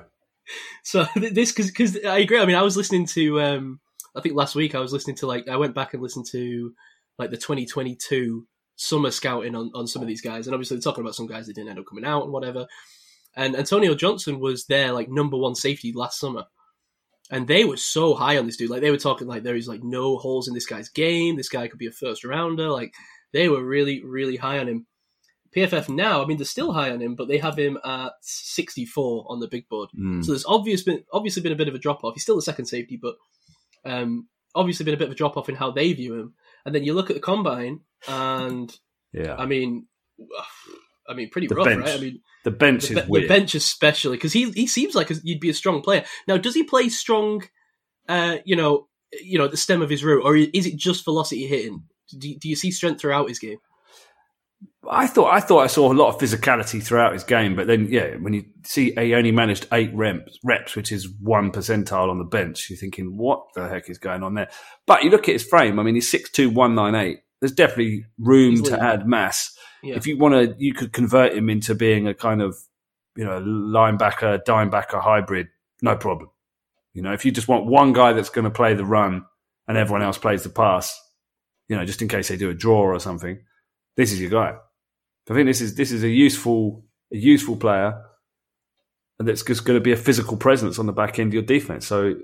So 0.84 1.06
this 1.16 1.52
because 1.54 1.98
I 2.06 2.20
agree. 2.20 2.40
I 2.40 2.46
mean, 2.46 2.56
I 2.58 2.62
was 2.64 2.76
listening 2.78 3.06
to 3.08 3.40
um, 3.42 3.80
I 4.16 4.22
think 4.22 4.36
last 4.36 4.54
week 4.56 4.76
I 4.76 4.80
was 4.80 4.92
listening 4.92 5.16
to 5.18 5.28
like 5.28 5.48
I 5.48 5.56
went 5.56 5.76
back 5.76 5.94
and 5.94 6.04
listened 6.04 6.26
to 6.32 6.74
like 7.18 7.30
the 7.30 7.38
2022 7.38 8.46
summer 8.76 9.12
scouting 9.12 9.56
on, 9.56 9.72
on 9.76 9.86
some 9.88 10.02
of 10.02 10.08
these 10.08 10.22
guys, 10.22 10.48
and 10.48 10.54
obviously 10.54 10.76
they're 10.76 10.82
talking 10.82 11.04
about 11.04 11.16
some 11.16 11.28
guys 11.28 11.46
that 11.48 11.54
didn't 11.54 11.70
end 11.70 11.80
up 11.80 11.86
coming 11.88 12.04
out 12.06 12.24
and 12.24 12.32
whatever. 12.34 12.66
And 13.36 13.56
Antonio 13.56 13.96
Johnson 13.96 14.40
was 14.40 14.66
their 14.66 14.92
like 14.92 15.10
number 15.10 15.38
one 15.38 15.56
safety 15.56 15.94
last 15.94 16.20
summer, 16.20 16.46
and 17.30 17.48
they 17.48 17.64
were 17.64 17.78
so 17.78 18.14
high 18.14 18.38
on 18.38 18.46
this 18.46 18.58
dude. 18.58 18.70
Like 18.70 18.82
they 18.82 18.92
were 18.92 18.98
talking 18.98 19.28
like 19.28 19.44
there 19.44 19.56
is 19.56 19.68
like 19.68 19.84
no 19.84 20.18
holes 20.18 20.48
in 20.48 20.54
this 20.54 20.66
guy's 20.66 20.90
game. 20.90 21.38
This 21.38 21.50
guy 21.50 21.68
could 21.68 21.80
be 21.80 21.88
a 21.88 21.92
first 21.92 22.24
rounder. 22.24 22.70
Like 22.70 22.94
they 23.32 23.48
were 23.48 23.64
really 23.64 24.04
really 24.04 24.36
high 24.36 24.60
on 24.60 24.68
him. 24.68 24.86
PFF 25.56 25.90
now, 25.90 26.24
I 26.24 26.26
mean, 26.26 26.38
they're 26.38 26.46
still 26.46 26.72
high 26.72 26.92
on 26.92 27.02
him, 27.02 27.16
but 27.16 27.28
they 27.28 27.38
have 27.38 27.60
him 27.60 27.78
at 27.84 28.14
64 28.22 29.26
on 29.28 29.42
the 29.42 29.50
big 29.50 29.68
board. 29.68 29.90
Hmm. 29.94 30.22
So 30.22 30.32
there's 30.32 30.46
obvious 30.46 30.84
been 30.84 31.04
obviously 31.12 31.42
been 31.42 31.52
a 31.52 31.58
bit 31.58 31.68
of 31.68 31.76
a 31.76 31.80
drop 31.80 32.04
off. 32.04 32.14
He's 32.14 32.24
still 32.24 32.38
the 32.38 32.42
second 32.42 32.66
safety, 32.66 32.98
but 33.02 33.16
um, 33.84 34.28
obviously 34.56 34.86
been 34.86 34.94
a 34.94 34.98
bit 34.98 35.08
of 35.08 35.14
a 35.14 35.18
drop 35.18 35.38
off 35.38 35.50
in 35.50 35.56
how 35.56 35.72
they 35.72 35.92
view 35.94 36.16
him. 36.16 36.34
And 36.66 36.74
then 36.74 36.84
you 36.84 36.94
look 36.94 37.10
at 37.10 37.16
the 37.16 37.22
combine, 37.22 37.82
and 38.08 38.74
Yeah, 39.12 39.36
I 39.36 39.46
mean, 39.46 39.88
I 41.08 41.14
mean, 41.14 41.30
pretty 41.30 41.48
The 41.48 41.56
rough, 41.56 41.66
bench 41.66 41.86
right? 41.86 41.96
I 41.96 42.00
mean, 42.00 42.22
the 42.44 42.52
bench 42.52 42.88
the, 42.88 43.00
is 43.00 43.06
be- 43.06 43.22
the 43.22 43.28
bench 43.28 43.56
especially 43.56 44.18
because 44.18 44.34
he 44.34 44.52
he 44.52 44.68
seems 44.68 44.96
like 44.96 45.12
you'd 45.24 45.40
be 45.40 45.50
a 45.50 45.54
strong 45.54 45.82
player. 45.82 46.04
Now, 46.28 46.38
does 46.38 46.56
he 46.56 46.64
play 46.64 46.90
strong? 46.90 47.44
Uh, 48.10 48.38
you 48.46 48.56
know, 48.56 48.88
you 49.22 49.38
know, 49.38 49.48
the 49.48 49.58
stem 49.58 49.82
of 49.82 49.90
his 49.90 50.04
route, 50.04 50.24
or 50.26 50.36
is 50.36 50.66
it 50.66 50.76
just 50.76 51.06
velocity 51.06 51.48
hitting? 51.48 51.84
Do 52.18 52.30
you, 52.30 52.40
do 52.40 52.50
you 52.50 52.56
see 52.56 52.72
strength 52.72 53.00
throughout 53.00 53.30
his 53.30 53.40
game? 53.40 53.58
I 54.90 55.06
thought 55.08 55.32
I 55.32 55.40
thought 55.40 55.60
I 55.60 55.68
saw 55.68 55.92
a 55.92 55.94
lot 55.94 56.10
of 56.10 56.20
physicality 56.20 56.82
throughout 56.82 57.14
his 57.14 57.24
game, 57.24 57.56
but 57.56 57.68
then 57.68 57.88
yeah, 57.90 58.16
when 58.16 58.34
you 58.34 58.46
see 58.64 58.92
he 58.92 59.14
only 59.14 59.32
managed 59.32 59.68
eight 59.72 59.94
reps, 59.94 60.40
reps, 60.44 60.76
which 60.76 60.92
is 60.92 61.08
one 61.20 61.52
percentile 61.52 62.10
on 62.10 62.18
the 62.18 62.24
bench, 62.26 62.70
you're 62.70 62.78
thinking, 62.78 63.18
what 63.18 63.46
the 63.54 63.68
heck 63.68 63.90
is 63.90 64.00
going 64.00 64.24
on 64.24 64.34
there? 64.34 64.50
But 64.88 65.04
you 65.04 65.12
look 65.12 65.30
at 65.30 65.34
his 65.34 65.44
frame. 65.44 65.80
I 65.80 65.84
mean, 65.84 65.96
he's 65.96 66.10
six 66.10 66.32
two 66.32 66.50
one 66.50 66.74
nine 66.74 66.96
eight. 66.96 67.20
There's 67.40 67.52
definitely 67.52 68.06
room 68.20 68.52
He's 68.52 68.64
to 68.64 68.82
add 68.82 69.08
mass. 69.08 69.56
Yeah. 69.84 69.96
If 69.96 70.08
you 70.08 70.18
want 70.18 70.34
to, 70.34 70.56
you 70.64 70.74
could 70.74 70.94
convert 70.94 71.34
him 71.34 71.50
into 71.50 71.76
being 71.76 72.08
a 72.08 72.14
kind 72.14 72.42
of 72.42 72.58
you 73.16 73.26
know 73.26 73.42
linebacker, 73.42 74.44
dimebacker 74.44 75.02
hybrid, 75.02 75.48
no 75.82 75.96
problem. 75.96 76.30
You 76.94 77.02
know, 77.02 77.14
if 77.14 77.26
you 77.26 77.32
just 77.32 77.48
want 77.48 77.66
one 77.66 77.94
guy 77.94 78.14
that's 78.14 78.30
going 78.30 78.46
to 78.46 78.52
play 78.52 78.74
the 78.74 78.86
run 78.86 79.26
and 79.68 79.78
everyone 79.78 80.02
else 80.02 80.18
plays 80.18 80.44
the 80.44 80.50
pass, 80.50 81.00
you 81.70 81.76
know, 81.76 81.86
just 81.86 82.02
in 82.02 82.08
case 82.08 82.28
they 82.28 82.38
do 82.38 82.50
a 82.50 82.54
draw 82.54 82.82
or 82.82 83.00
something, 83.00 83.40
this 83.96 84.12
is 84.12 84.20
your 84.20 84.30
guy. 84.30 84.56
I 85.30 85.34
think 85.34 85.48
this 85.48 85.62
is 85.62 85.76
this 85.76 85.92
is 85.92 86.04
a 86.04 86.10
useful 86.10 86.84
a 87.14 87.18
useful 87.18 87.56
player, 87.56 88.02
and 89.18 89.28
that's 89.28 89.44
just 89.44 89.66
going 89.66 89.78
to 89.78 89.84
be 89.84 89.94
a 89.94 89.98
physical 89.98 90.36
presence 90.36 90.78
on 90.80 90.88
the 90.88 90.94
back 90.94 91.20
end 91.20 91.30
of 91.30 91.34
your 91.34 91.44
defense. 91.44 91.88
So, 91.88 92.16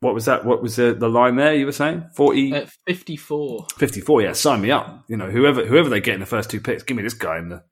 what 0.00 0.14
was 0.14 0.26
that? 0.26 0.44
What 0.44 0.62
was 0.62 0.76
the, 0.76 0.94
the 0.94 1.08
line 1.08 1.36
there? 1.36 1.54
You 1.54 1.66
were 1.66 1.72
saying 1.72 2.10
40, 2.14 2.52
At 2.52 2.70
54. 2.86 3.66
54. 3.76 4.22
Yeah, 4.22 4.32
sign 4.32 4.60
me 4.60 4.70
up. 4.70 5.04
You 5.08 5.16
know, 5.16 5.30
whoever 5.30 5.64
whoever 5.64 5.88
they 5.88 6.00
get 6.00 6.14
in 6.14 6.20
the 6.20 6.26
first 6.26 6.50
two 6.50 6.60
picks, 6.60 6.82
give 6.82 6.96
me 6.96 7.02
this 7.02 7.14
guy 7.14 7.38
in 7.38 7.48
the 7.48 7.62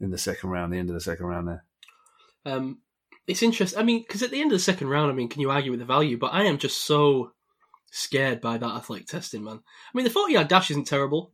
in 0.00 0.10
the 0.10 0.18
second 0.18 0.50
round, 0.50 0.72
the 0.72 0.78
end 0.78 0.88
of 0.88 0.94
the 0.94 1.00
second 1.00 1.26
round 1.26 1.48
there. 1.48 1.64
Um, 2.44 2.78
it's 3.26 3.42
interesting. 3.42 3.78
I 3.78 3.82
mean, 3.84 4.02
because 4.06 4.22
at 4.22 4.30
the 4.30 4.40
end 4.40 4.50
of 4.50 4.56
the 4.56 4.62
second 4.64 4.88
round, 4.88 5.10
I 5.10 5.14
mean, 5.14 5.28
can 5.28 5.40
you 5.40 5.50
argue 5.50 5.70
with 5.70 5.80
the 5.80 5.86
value? 5.86 6.18
But 6.18 6.32
I 6.32 6.44
am 6.44 6.58
just 6.58 6.84
so 6.84 7.32
scared 7.90 8.40
by 8.40 8.56
that 8.58 8.74
athletic 8.74 9.06
testing, 9.06 9.44
man. 9.44 9.58
I 9.58 9.96
mean, 9.96 10.04
the 10.04 10.10
40 10.10 10.32
yard 10.32 10.48
dash 10.48 10.70
isn't 10.70 10.86
terrible. 10.86 11.32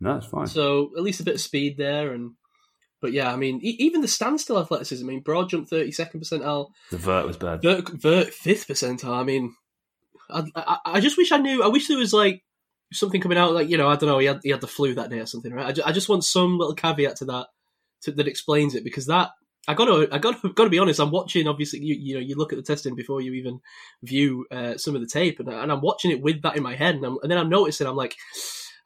No, 0.00 0.16
it's 0.16 0.26
fine. 0.26 0.46
So 0.46 0.92
at 0.96 1.02
least 1.02 1.20
a 1.20 1.24
bit 1.24 1.34
of 1.34 1.40
speed 1.40 1.76
there. 1.76 2.12
and 2.12 2.32
But 3.06 3.12
yeah, 3.12 3.32
I 3.32 3.36
mean, 3.36 3.60
e- 3.62 3.76
even 3.78 4.00
the 4.00 4.08
standstill 4.08 4.58
athleticism, 4.58 5.06
I 5.06 5.12
mean, 5.12 5.20
broad 5.20 5.48
jump 5.48 5.68
32nd 5.70 6.16
percentile, 6.16 6.70
The 6.90 6.96
vert 6.96 7.24
was 7.24 7.36
bad. 7.36 7.62
vert, 7.62 7.88
vert 7.90 8.28
5th 8.32 8.66
percentile. 8.66 9.14
I 9.14 9.22
mean, 9.22 9.54
I, 10.28 10.42
I, 10.56 10.78
I 10.86 11.00
just 11.00 11.16
wish 11.16 11.30
I 11.30 11.36
knew. 11.36 11.62
I 11.62 11.68
wish 11.68 11.86
there 11.86 11.96
was 11.96 12.12
like 12.12 12.42
something 12.92 13.20
coming 13.20 13.38
out, 13.38 13.54
like, 13.54 13.68
you 13.68 13.76
know, 13.78 13.86
I 13.86 13.94
don't 13.94 14.08
know, 14.08 14.18
he 14.18 14.26
had, 14.26 14.40
he 14.42 14.50
had 14.50 14.60
the 14.60 14.66
flu 14.66 14.92
that 14.94 15.08
day 15.08 15.20
or 15.20 15.26
something, 15.26 15.52
right? 15.52 15.66
I 15.66 15.70
just, 15.70 15.86
I 15.86 15.92
just 15.92 16.08
want 16.08 16.24
some 16.24 16.58
little 16.58 16.74
caveat 16.74 17.14
to 17.18 17.26
that 17.26 17.46
to, 18.02 18.10
that 18.10 18.26
explains 18.26 18.74
it 18.74 18.82
because 18.82 19.06
that. 19.06 19.30
I 19.68 19.74
gotta, 19.74 20.08
I 20.12 20.18
gotta, 20.18 20.48
gotta 20.50 20.70
be 20.70 20.80
honest. 20.80 20.98
I'm 20.98 21.12
watching. 21.12 21.46
Obviously, 21.46 21.78
you, 21.80 21.94
you 21.94 22.14
know, 22.14 22.20
you 22.20 22.34
look 22.36 22.52
at 22.52 22.56
the 22.56 22.62
testing 22.64 22.96
before 22.96 23.20
you 23.20 23.34
even 23.34 23.60
view 24.02 24.46
uh, 24.50 24.76
some 24.78 24.96
of 24.96 25.00
the 25.00 25.08
tape, 25.08 25.38
and, 25.38 25.48
and 25.48 25.70
I'm 25.70 25.80
watching 25.80 26.10
it 26.10 26.20
with 26.20 26.42
that 26.42 26.56
in 26.56 26.62
my 26.64 26.74
head, 26.74 26.96
and, 26.96 27.04
I'm, 27.04 27.18
and 27.22 27.30
then 27.30 27.38
I'm 27.38 27.48
noticing. 27.48 27.86
I'm 27.86 27.96
like, 27.96 28.16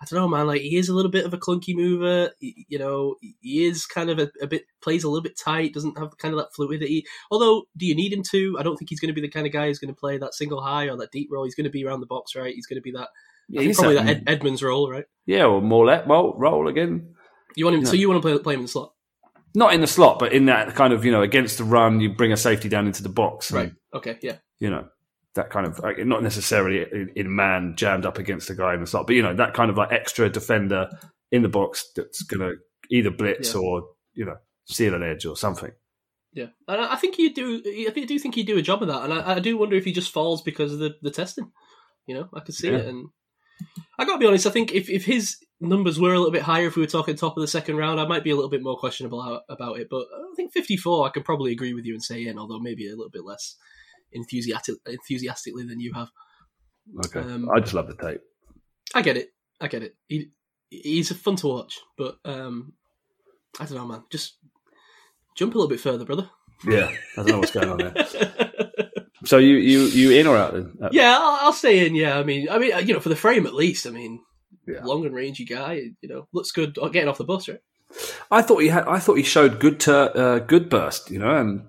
I 0.03 0.07
don't 0.07 0.19
know, 0.21 0.29
man. 0.29 0.47
Like 0.47 0.63
he 0.63 0.77
is 0.77 0.89
a 0.89 0.95
little 0.95 1.11
bit 1.11 1.27
of 1.27 1.35
a 1.35 1.39
clunky 1.39 1.75
mover. 1.77 2.31
He- 2.41 2.65
You 2.69 2.79
know, 2.79 3.17
he 3.41 3.67
is 3.67 3.85
kind 3.87 4.09
of 4.09 4.19
a, 4.19 4.31
a 4.41 4.47
bit 4.47 4.65
plays 4.83 5.05
a 5.05 5.09
little 5.11 5.23
bit 5.23 5.39
tight. 5.39 5.75
Doesn't 5.75 5.99
have 5.99 6.17
kind 6.19 6.33
of 6.33 6.39
that 6.41 6.55
fluidity. 6.55 7.05
Although, 7.31 7.65
do 7.77 7.85
you 7.87 7.95
need 7.95 8.13
him 8.13 8.23
to? 8.31 8.57
I 8.59 8.63
don't 8.63 8.77
think 8.77 8.89
he's 8.89 9.01
going 9.01 9.09
to 9.15 9.15
be 9.15 9.21
the 9.21 9.29
kind 9.31 9.47
of 9.47 9.53
guy 9.53 9.67
who's 9.67 9.79
going 9.79 9.93
to 9.95 9.99
play 10.01 10.17
that 10.19 10.35
single 10.35 10.63
high 10.63 10.87
or 10.89 10.97
that 10.97 11.11
deep 11.13 11.29
roll. 11.31 11.45
He's 11.45 11.55
going 11.55 11.65
to 11.65 11.71
be 11.71 11.85
around 11.85 12.01
the 12.01 12.07
box, 12.07 12.35
right? 12.35 12.55
He's 12.55 12.67
going 12.67 12.79
to 12.79 12.83
be 12.83 12.93
that 12.93 13.09
Yeah, 13.51 13.61
he's 13.63 13.77
probably 13.77 13.97
that- 13.97 14.07
that 14.07 14.17
Ed, 14.17 14.25
Edmunds 14.27 14.63
role, 14.63 14.91
right? 14.91 15.05
yeah, 15.27 15.45
or 15.45 15.61
more 15.61 15.85
let 15.85 16.07
well, 16.07 16.35
roll 16.39 16.67
again. 16.69 17.15
You 17.57 17.67
want 17.67 17.77
him? 17.77 17.83
No. 17.83 17.91
So 17.91 17.97
you 17.97 18.09
want 18.09 18.23
to 18.23 18.27
play, 18.29 18.39
play 18.39 18.55
him 18.55 18.61
in 18.61 18.65
the 18.67 18.73
slot, 18.73 18.95
Not 19.55 19.75
in 19.75 19.81
the 19.83 19.87
slot, 19.87 20.19
but 20.19 20.33
in 20.33 20.47
that 20.47 20.75
kind 20.77 20.93
of 20.95 21.05
you 21.05 21.13
know 21.13 21.21
against 21.23 21.59
the 21.59 21.65
run, 21.65 22.01
you 22.01 22.15
bring 22.15 22.33
a 22.33 22.37
safety 22.39 22.69
down 22.71 22.87
into 22.87 23.03
the 23.03 23.09
box, 23.11 23.51
and, 23.51 23.57
right? 23.59 23.73
Okay, 23.93 24.19
yeah. 24.23 24.37
You 24.61 24.71
know 24.71 24.89
that 25.35 25.51
kind 25.51 25.67
of 25.67 25.79
like, 25.79 26.05
not 26.07 26.23
necessarily 26.23 26.83
in, 26.83 27.11
in 27.15 27.35
man 27.35 27.75
jammed 27.77 28.05
up 28.07 28.19
against 28.19 28.49
the 28.49 28.55
guy 28.55 28.75
in 28.75 28.81
the 28.81 28.87
slot, 28.87 29.07
but 29.07 29.17
you 29.17 29.23
know 29.23 29.35
that 29.35 29.55
kind 29.55 29.71
of 29.71 29.77
like 29.77 29.93
extra 29.93 30.29
defender 30.29 30.91
in 31.31 31.43
the 31.43 31.49
box 31.49 31.91
that's 31.95 32.23
going 32.23 32.41
to 32.41 32.57
either 32.91 33.11
blitz 33.11 33.55
Yeah. 33.55 33.61
or 33.61 33.83
you 34.15 34.25
know 34.25 34.37
seal 34.67 34.95
an 34.95 35.03
edge 35.03 35.25
or 35.27 35.37
something. 35.37 35.71
Yeah, 36.33 36.47
and 36.69 36.81
I 36.81 36.95
think 36.97 37.19
you 37.19 37.35
do. 37.35 37.59
I 37.59 37.91
think 37.91 38.05
I 38.05 38.07
do 38.07 38.19
think 38.19 38.37
you 38.37 38.45
do 38.45 38.59
a 38.59 38.63
job 38.63 38.83
of 38.83 38.89
that, 38.89 39.03
and 39.03 39.13
I, 39.13 39.35
I 39.37 39.39
do 39.41 39.57
wonder 39.57 39.77
if 39.77 39.85
he 39.85 39.93
just 39.93 40.13
falls 40.13 40.43
because 40.43 40.73
of 40.73 40.79
the, 40.79 40.95
the 41.03 41.11
testing. 41.11 41.51
You 42.07 42.15
know, 42.15 42.29
I 42.33 42.41
could 42.41 42.55
see 42.55 42.71
Yeah. 42.71 42.79
it, 42.79 42.87
and 42.87 43.09
I 43.99 44.05
got 44.05 44.15
to 44.15 44.19
be 44.19 44.27
honest. 44.27 44.47
I 44.47 44.51
think 44.51 44.73
if, 44.73 44.89
if 44.89 45.05
his 45.05 45.37
numbers 45.61 45.99
were 46.01 46.15
a 46.15 46.19
little 46.19 46.31
bit 46.33 46.43
higher, 46.43 46.67
if 46.69 46.77
we 46.77 46.83
were 46.83 46.87
talking 46.89 47.15
top 47.17 47.37
of 47.37 47.41
the 47.41 47.49
second 47.49 47.77
round, 47.77 48.01
I 48.01 48.07
might 48.07 48.25
be 48.25 48.31
a 48.31 48.35
little 48.37 48.49
bit 48.51 48.63
more 48.63 48.77
questionable 48.79 49.43
about 49.49 49.79
it. 49.81 49.89
But 49.91 50.07
I 50.13 50.35
think 50.37 50.53
fifty 50.53 50.77
four, 50.77 51.07
I 51.07 51.11
can 51.11 51.23
probably 51.25 51.53
agree 51.53 51.75
with 51.75 51.85
you 51.85 51.95
and 51.95 52.03
say 52.03 52.25
in, 52.27 52.39
although 52.39 52.59
maybe 52.61 52.87
a 52.87 52.91
little 52.91 53.11
bit 53.11 53.25
less 53.25 53.57
enthusiastic, 54.13 54.77
enthusiastically 54.87 55.65
than 55.65 55.81
you 55.81 55.93
have. 55.95 56.09
Okay, 57.07 57.21
Um, 57.21 57.49
I 57.51 57.61
just 57.61 57.75
love 57.75 57.87
the 57.89 57.95
tape. 57.97 58.21
I 58.95 59.03
get 59.03 59.17
it. 59.17 59.29
I 59.61 59.69
get 59.69 59.83
it. 59.83 59.95
He 60.09 60.31
he's 60.71 61.13
fun 61.17 61.37
to 61.37 61.47
watch, 61.49 61.79
but 61.99 62.17
um, 62.25 62.73
I 63.59 63.65
don't 63.67 63.77
know, 63.77 63.87
man. 63.87 64.05
Just 64.11 64.39
jump 65.37 65.55
a 65.55 65.59
little 65.59 65.69
bit 65.69 65.81
further, 65.81 66.05
brother. 66.05 66.29
Yeah, 66.67 66.91
I 67.17 67.23
don't 67.23 67.29
know 67.29 67.39
what's 67.39 67.53
going 67.53 67.69
on 67.71 67.79
there. 67.79 67.95
So 69.27 69.37
you 69.37 69.57
you 69.57 69.81
you 69.83 70.11
in 70.13 70.27
or 70.27 70.35
out 70.35 70.55
then? 70.55 70.73
Uh, 70.83 70.89
Yeah, 70.93 71.15
I'll, 71.21 71.47
I'll 71.49 71.53
stay 71.53 71.87
in. 71.87 71.95
Yeah, 71.95 72.19
I 72.19 72.23
mean, 72.23 72.49
I 72.49 72.59
mean, 72.59 72.73
you 72.87 72.95
know, 72.95 73.01
for 73.01 73.11
the 73.11 73.17
frame 73.17 73.47
at 73.47 73.53
least. 73.55 73.87
I 73.87 73.91
mean, 73.91 74.19
Yeah. 74.67 74.83
long 74.83 75.05
and 75.05 75.15
rangy 75.15 75.45
guy. 75.45 75.91
You 76.01 76.09
know, 76.09 76.27
looks 76.33 76.53
good 76.53 76.79
uh, 76.81 76.89
getting 76.89 77.09
off 77.11 77.19
the 77.19 77.25
bus, 77.25 77.47
right? 77.47 77.61
I 78.31 78.41
thought 78.41 78.63
he 78.63 78.69
had. 78.69 78.85
I 78.89 78.99
thought 78.99 79.17
he 79.19 79.23
showed 79.23 79.61
good 79.61 79.79
tur 79.79 80.11
uh, 80.15 80.39
good 80.39 80.71
burst. 80.71 81.11
You 81.11 81.19
know, 81.19 81.37
and 81.37 81.67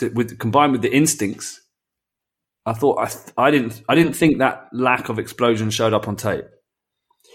with 0.00 0.38
combined 0.38 0.72
with 0.72 0.82
the 0.82 0.94
instincts, 0.94 1.60
I 2.66 2.72
thought 2.72 2.98
I 2.98 3.46
I 3.46 3.50
didn't 3.50 3.82
I 3.88 3.94
didn't 3.94 4.14
think 4.14 4.38
that 4.38 4.68
lack 4.72 5.08
of 5.08 5.18
explosion 5.18 5.70
showed 5.70 5.92
up 5.92 6.08
on 6.08 6.16
tape. 6.16 6.44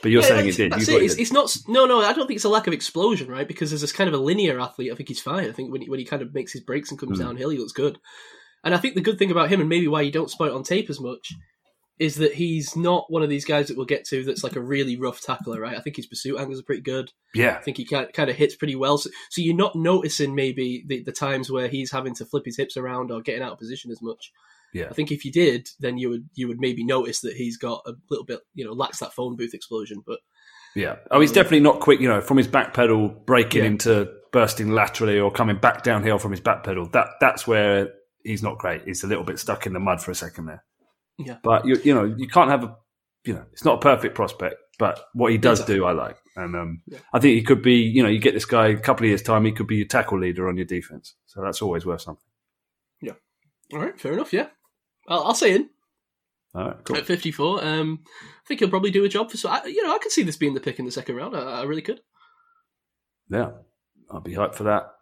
But 0.01 0.12
you're 0.12 0.22
Yeah, 0.22 0.28
saying 0.30 0.47
it 0.47 0.55
did. 0.55 0.72
That's 0.72 0.88
You 0.88 0.97
it. 0.97 1.03
It's, 1.03 1.16
it 1.16 1.22
it's 1.22 1.32
not. 1.34 1.55
No, 1.68 1.86
no. 1.86 1.99
I 2.01 2.14
don't 2.14 2.26
think 2.28 2.38
it's 2.38 2.45
a 2.45 2.49
lack 2.49 2.68
of 2.68 2.74
explosion, 2.74 3.28
right? 3.30 3.47
Because 3.47 3.74
as 3.74 3.82
this 3.82 3.91
kind 3.91 4.07
of 4.07 4.14
a 4.14 4.24
linear 4.24 4.60
athlete, 4.60 4.91
I 4.91 4.95
think 4.95 5.10
he's 5.10 5.22
fine. 5.22 5.49
I 5.49 5.51
think 5.51 5.72
when 5.72 5.82
he, 5.82 5.89
when 5.89 5.99
he 5.99 6.05
kind 6.05 6.22
of 6.22 6.34
makes 6.34 6.53
his 6.53 6.62
breaks 6.62 6.89
and 6.89 6.99
comes 6.99 7.20
Mm. 7.20 7.24
downhill, 7.24 7.49
he 7.49 7.57
looks 7.57 7.74
good. 7.74 7.97
And 8.64 8.74
I 8.74 8.78
think 8.78 8.95
the 8.95 9.01
good 9.01 9.18
thing 9.20 9.32
about 9.32 9.49
him, 9.49 9.60
and 9.60 9.68
maybe 9.70 9.88
why 9.88 10.01
you 10.01 10.12
don't 10.12 10.30
spot 10.30 10.49
it 10.49 10.53
on 10.53 10.64
tape 10.64 10.89
as 10.89 10.99
much, 11.01 11.34
is 12.00 12.16
that 12.16 12.34
he's 12.34 12.76
not 12.78 13.12
one 13.12 13.22
of 13.24 13.30
these 13.30 13.43
guys 13.45 13.68
that 13.68 13.76
we'll 13.76 13.86
get 13.86 14.06
to 14.06 14.24
that's 14.24 14.43
like 14.43 14.56
a 14.56 14.62
really 14.62 14.95
rough 14.95 15.20
tackler, 15.22 15.60
right? 15.60 15.78
I 15.78 15.82
think 15.82 15.97
his 15.97 16.06
pursuit 16.08 16.38
angles 16.39 16.60
are 16.60 16.64
pretty 16.64 16.82
good. 16.82 17.12
Yeah, 17.36 17.58
I 17.58 17.62
think 17.62 17.78
he 17.78 17.86
kind 17.86 18.10
of 18.30 18.36
hits 18.36 18.56
pretty 18.56 18.76
well. 18.76 18.97
So, 18.97 19.10
so 19.30 19.41
you're 19.41 19.56
not 19.56 19.76
noticing 19.76 20.34
maybe 20.34 20.84
the, 20.88 21.04
the 21.04 21.12
times 21.12 21.52
where 21.52 21.68
he's 21.68 21.91
having 21.91 22.16
to 22.16 22.26
flip 22.26 22.45
his 22.45 22.58
hips 22.58 22.78
around 22.78 23.12
or 23.12 23.22
getting 23.22 23.43
out 23.43 23.52
of 23.52 23.60
position 23.60 23.91
as 23.91 24.02
much. 24.02 24.32
yeah, 24.74 24.86
I 24.89 24.93
think 24.93 25.12
if 25.12 25.26
you 25.26 25.32
did, 25.32 25.68
then 25.80 25.97
you 25.97 26.10
would 26.10 26.30
you 26.36 26.47
would 26.47 26.60
maybe 26.60 26.84
notice 26.86 27.20
that 27.22 27.36
he's 27.36 27.58
got 27.58 27.82
a 27.86 27.93
little 28.10 28.26
bit, 28.26 28.39
you 28.56 28.64
know, 28.66 28.72
lacks 28.74 29.00
that 29.00 29.14
phone 29.14 29.36
booth 29.36 29.54
explosion. 29.54 30.02
But 30.06 30.20
yeah. 30.76 30.97
Oh, 31.12 31.20
he's 31.20 31.32
definitely 31.32 31.62
not 31.62 31.82
quick. 31.82 32.00
You 32.00 32.08
know, 32.08 32.22
from 32.22 32.38
his 32.38 32.47
back 32.47 32.74
pedal 32.74 33.10
breaking 33.10 33.64
Yeah. 33.64 33.68
into 33.70 34.12
bursting 34.32 34.72
laterally 34.72 35.20
or 35.20 35.32
coming 35.32 35.58
back 35.58 35.84
downhill 35.84 36.20
from 36.20 36.32
his 36.32 36.39
back 36.39 36.64
pedal. 36.64 36.88
That 36.89 37.08
that's 37.20 37.45
where 37.47 37.89
he's 38.24 38.43
not 38.43 38.58
great. 38.60 38.84
He's 38.86 39.04
a 39.04 39.08
little 39.08 39.24
bit 39.24 39.39
stuck 39.39 39.66
in 39.66 39.74
the 39.74 39.80
mud 39.80 40.02
for 40.02 40.12
a 40.12 40.16
second 40.16 40.45
there. 40.45 40.64
Yeah. 41.20 41.38
But 41.43 41.65
you 41.65 41.78
you 41.84 41.93
know 41.93 42.05
you 42.05 42.28
can't 42.28 42.49
have 42.49 42.63
a 42.63 42.76
you 43.26 43.34
know 43.34 43.45
it's 43.51 43.65
not 43.65 43.76
a 43.76 43.82
perfect 43.82 44.15
prospect, 44.15 44.55
but 44.80 44.99
what 45.13 45.32
he 45.32 45.38
does 45.38 45.59
Exactly. 45.59 45.76
do 45.76 45.86
I 45.86 45.91
like, 45.91 46.17
and 46.36 46.55
um, 46.55 46.82
Yeah. 46.88 46.99
I 47.13 47.20
think 47.20 47.36
he 47.36 47.43
could 47.43 47.61
be 47.61 47.76
you 47.76 48.01
know 48.01 48.09
you 48.09 48.20
get 48.20 48.34
this 48.34 48.45
guy 48.45 48.67
a 48.67 48.78
couple 48.78 49.03
of 49.05 49.09
years 49.09 49.22
time 49.22 49.45
he 49.45 49.51
could 49.51 49.67
be 49.67 49.76
your 49.78 49.88
tackle 49.88 50.20
leader 50.20 50.47
on 50.47 50.55
your 50.57 50.65
defense. 50.65 51.15
So 51.28 51.41
that's 51.41 51.61
always 51.61 51.86
worth 51.86 52.01
something. 52.01 52.24
Yeah. 53.01 53.13
All 53.74 53.80
right, 53.80 53.99
fair 53.99 54.13
enough. 54.13 54.32
Yeah, 54.34 54.47
I'll, 55.07 55.24
I'll 55.26 55.34
say 55.36 55.55
in 55.55 55.70
All 56.55 56.67
right, 56.70 56.84
cool. 56.86 56.95
at 56.97 57.05
54. 57.05 57.63
Um, 57.65 57.99
I 58.07 58.47
think 58.47 58.61
he'll 58.61 58.70
probably 58.70 58.91
do 58.91 59.03
a 59.05 59.09
job 59.09 59.30
for. 59.30 59.38
So 59.38 59.49
I, 59.49 59.65
you 59.65 59.84
know, 59.86 59.93
I 59.93 59.99
could 59.99 60.11
see 60.13 60.24
this 60.24 60.38
being 60.38 60.53
the 60.53 60.61
pick 60.61 60.80
in 60.80 60.86
the 60.86 60.91
second 60.91 61.15
round. 61.17 61.36
I, 61.36 61.41
I 61.41 61.63
really 61.63 61.82
could. 61.84 61.99
Yeah, 63.30 63.51
I'll 64.09 64.22
be 64.22 64.34
hyped 64.34 64.55
for 64.55 64.63
that. 64.63 64.93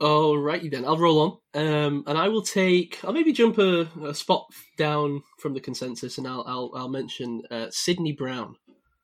Alrighty 0.00 0.70
then, 0.70 0.84
I'll 0.84 0.98
roll 0.98 1.20
on, 1.20 1.38
um, 1.56 2.04
and 2.06 2.16
I 2.18 2.28
will 2.28 2.42
take. 2.42 2.98
I'll 3.04 3.12
maybe 3.12 3.32
jump 3.32 3.58
a, 3.58 3.88
a 4.04 4.14
spot 4.14 4.46
down 4.76 5.22
from 5.40 5.54
the 5.54 5.60
consensus, 5.60 6.18
and 6.18 6.28
I'll 6.28 6.44
I'll, 6.46 6.70
I'll 6.74 6.88
mention 6.88 7.42
uh, 7.50 7.66
Sydney 7.70 8.12
Brown 8.12 8.56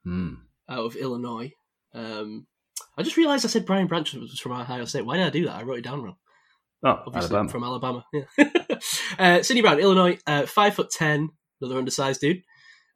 Mm. 0.06 0.38
out 0.68 0.84
of 0.84 0.96
Illinois. 0.96 1.52
Um, 1.94 2.46
I 2.98 3.02
just 3.04 3.16
realised 3.16 3.44
I 3.44 3.48
said 3.48 3.64
Brian 3.66 3.86
Branch 3.86 4.12
was 4.14 4.38
from 4.40 4.50
Ohio 4.52 4.84
State. 4.84 5.06
Why 5.06 5.16
did 5.16 5.26
I 5.26 5.30
do 5.30 5.44
that? 5.46 5.54
I 5.56 5.62
wrote 5.62 5.78
it 5.78 5.84
down 5.84 6.02
wrong. 6.02 6.16
Oh, 6.84 7.02
Obviously 7.06 7.36
Alabama. 7.36 7.48
from 7.48 7.62
Alabama. 7.64 8.04
Yeah. 8.12 8.24
uh, 9.18 9.42
Sydney 9.44 9.62
Brown, 9.62 9.78
Illinois, 9.78 10.18
uh, 10.26 10.46
five 10.46 10.74
foot 10.74 10.90
ten, 10.90 11.30
another 11.60 11.78
undersized 11.78 12.20
dude. 12.20 12.42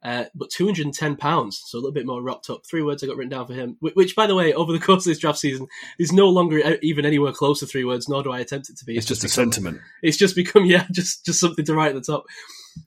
Uh, 0.03 0.25
but 0.35 0.51
210 0.51 1.15
pounds, 1.17 1.59
so 1.65 1.77
a 1.77 1.79
little 1.79 1.91
bit 1.91 2.05
more 2.05 2.21
wrapped 2.21 2.49
up. 2.51 2.61
Three 2.69 2.83
words 2.83 3.03
I 3.03 3.07
got 3.07 3.17
written 3.17 3.31
down 3.31 3.47
for 3.47 3.53
him, 3.53 3.77
which, 3.79 4.15
by 4.15 4.27
the 4.27 4.35
way, 4.35 4.53
over 4.53 4.71
the 4.71 4.79
course 4.79 5.05
of 5.05 5.09
this 5.09 5.17
draft 5.19 5.39
season, 5.39 5.67
is 5.97 6.13
no 6.13 6.29
longer 6.29 6.77
even 6.83 7.03
anywhere 7.05 7.31
close 7.33 7.59
to 7.61 7.65
three 7.65 7.83
words, 7.83 8.07
nor 8.07 8.21
do 8.21 8.31
I 8.31 8.39
attempt 8.39 8.69
it 8.69 8.77
to 8.77 8.85
be. 8.85 8.95
it's 8.95 9.07
just 9.07 9.23
a 9.23 9.25
become- 9.25 9.51
sentiment. 9.51 9.81
it's 10.03 10.17
just 10.17 10.35
become 10.35 10.65
yeah, 10.67 10.85
just 10.91 11.25
just 11.25 11.39
something 11.39 11.65
to 11.65 11.73
write 11.73 11.95
at 11.95 12.03
the 12.03 12.13
top. 12.13 12.25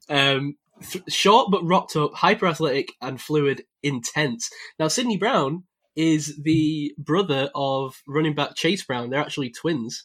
Um, 0.08 0.56
th- 0.88 1.04
short 1.08 1.50
but 1.50 1.64
rocked 1.64 1.96
up, 1.96 2.14
hyper 2.14 2.46
athletic 2.46 2.92
and 3.02 3.20
fluid, 3.20 3.64
intense. 3.82 4.48
Now 4.78 4.86
Sydney 4.88 5.16
Brown 5.16 5.64
is 5.96 6.38
the 6.42 6.94
brother 6.96 7.50
of 7.56 8.00
running 8.06 8.36
back 8.36 8.54
Chase 8.54 8.84
Brown. 8.84 9.10
They're 9.10 9.20
actually 9.20 9.50
twins. 9.50 10.04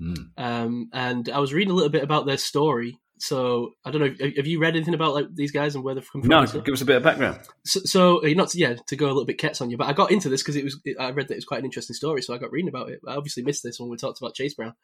Mm. 0.00 0.28
Um, 0.38 0.88
and 0.92 1.28
I 1.28 1.40
was 1.40 1.52
reading 1.52 1.72
a 1.72 1.74
little 1.74 1.90
bit 1.90 2.04
about 2.04 2.24
their 2.24 2.38
story. 2.38 2.96
So 3.20 3.74
I 3.84 3.90
don't 3.90 4.00
know. 4.00 4.30
Have 4.36 4.46
you 4.46 4.60
read 4.60 4.76
anything 4.76 4.94
about 4.94 5.14
like 5.14 5.26
these 5.34 5.52
guys 5.52 5.74
and 5.74 5.84
where 5.84 5.94
they've 5.94 6.10
come 6.10 6.22
from? 6.22 6.28
No, 6.28 6.46
give 6.46 6.72
us 6.72 6.80
a 6.80 6.86
bit 6.86 6.96
of 6.96 7.02
background. 7.02 7.40
So, 7.64 7.80
so 7.84 8.20
not 8.24 8.48
to, 8.50 8.58
yeah 8.58 8.76
to 8.86 8.96
go 8.96 9.06
a 9.06 9.08
little 9.08 9.26
bit 9.26 9.38
Kets 9.38 9.60
on 9.60 9.70
you, 9.70 9.76
but 9.76 9.88
I 9.88 9.92
got 9.92 10.10
into 10.10 10.28
this 10.28 10.42
because 10.42 10.56
it 10.56 10.64
was 10.64 10.80
I 10.98 11.10
read 11.10 11.28
that 11.28 11.34
it 11.34 11.38
was 11.38 11.44
quite 11.44 11.60
an 11.60 11.66
interesting 11.66 11.94
story, 11.94 12.22
so 12.22 12.34
I 12.34 12.38
got 12.38 12.50
reading 12.50 12.68
about 12.68 12.90
it. 12.90 13.00
I 13.06 13.14
obviously 13.14 13.42
missed 13.42 13.62
this 13.62 13.78
when 13.78 13.90
we 13.90 13.96
talked 13.96 14.20
about 14.20 14.34
Chase 14.34 14.54
Brown. 14.54 14.74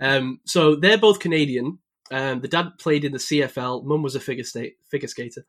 Um, 0.00 0.40
so 0.44 0.76
they're 0.76 0.98
both 0.98 1.20
Canadian. 1.20 1.78
Um, 2.10 2.40
the 2.40 2.48
dad 2.48 2.78
played 2.78 3.04
in 3.04 3.12
the 3.12 3.18
CFL. 3.18 3.84
Mum 3.84 4.02
was 4.02 4.16
a 4.16 4.20
figure 4.20 4.44
state 4.44 4.76
figure 4.90 5.08
skater. 5.08 5.44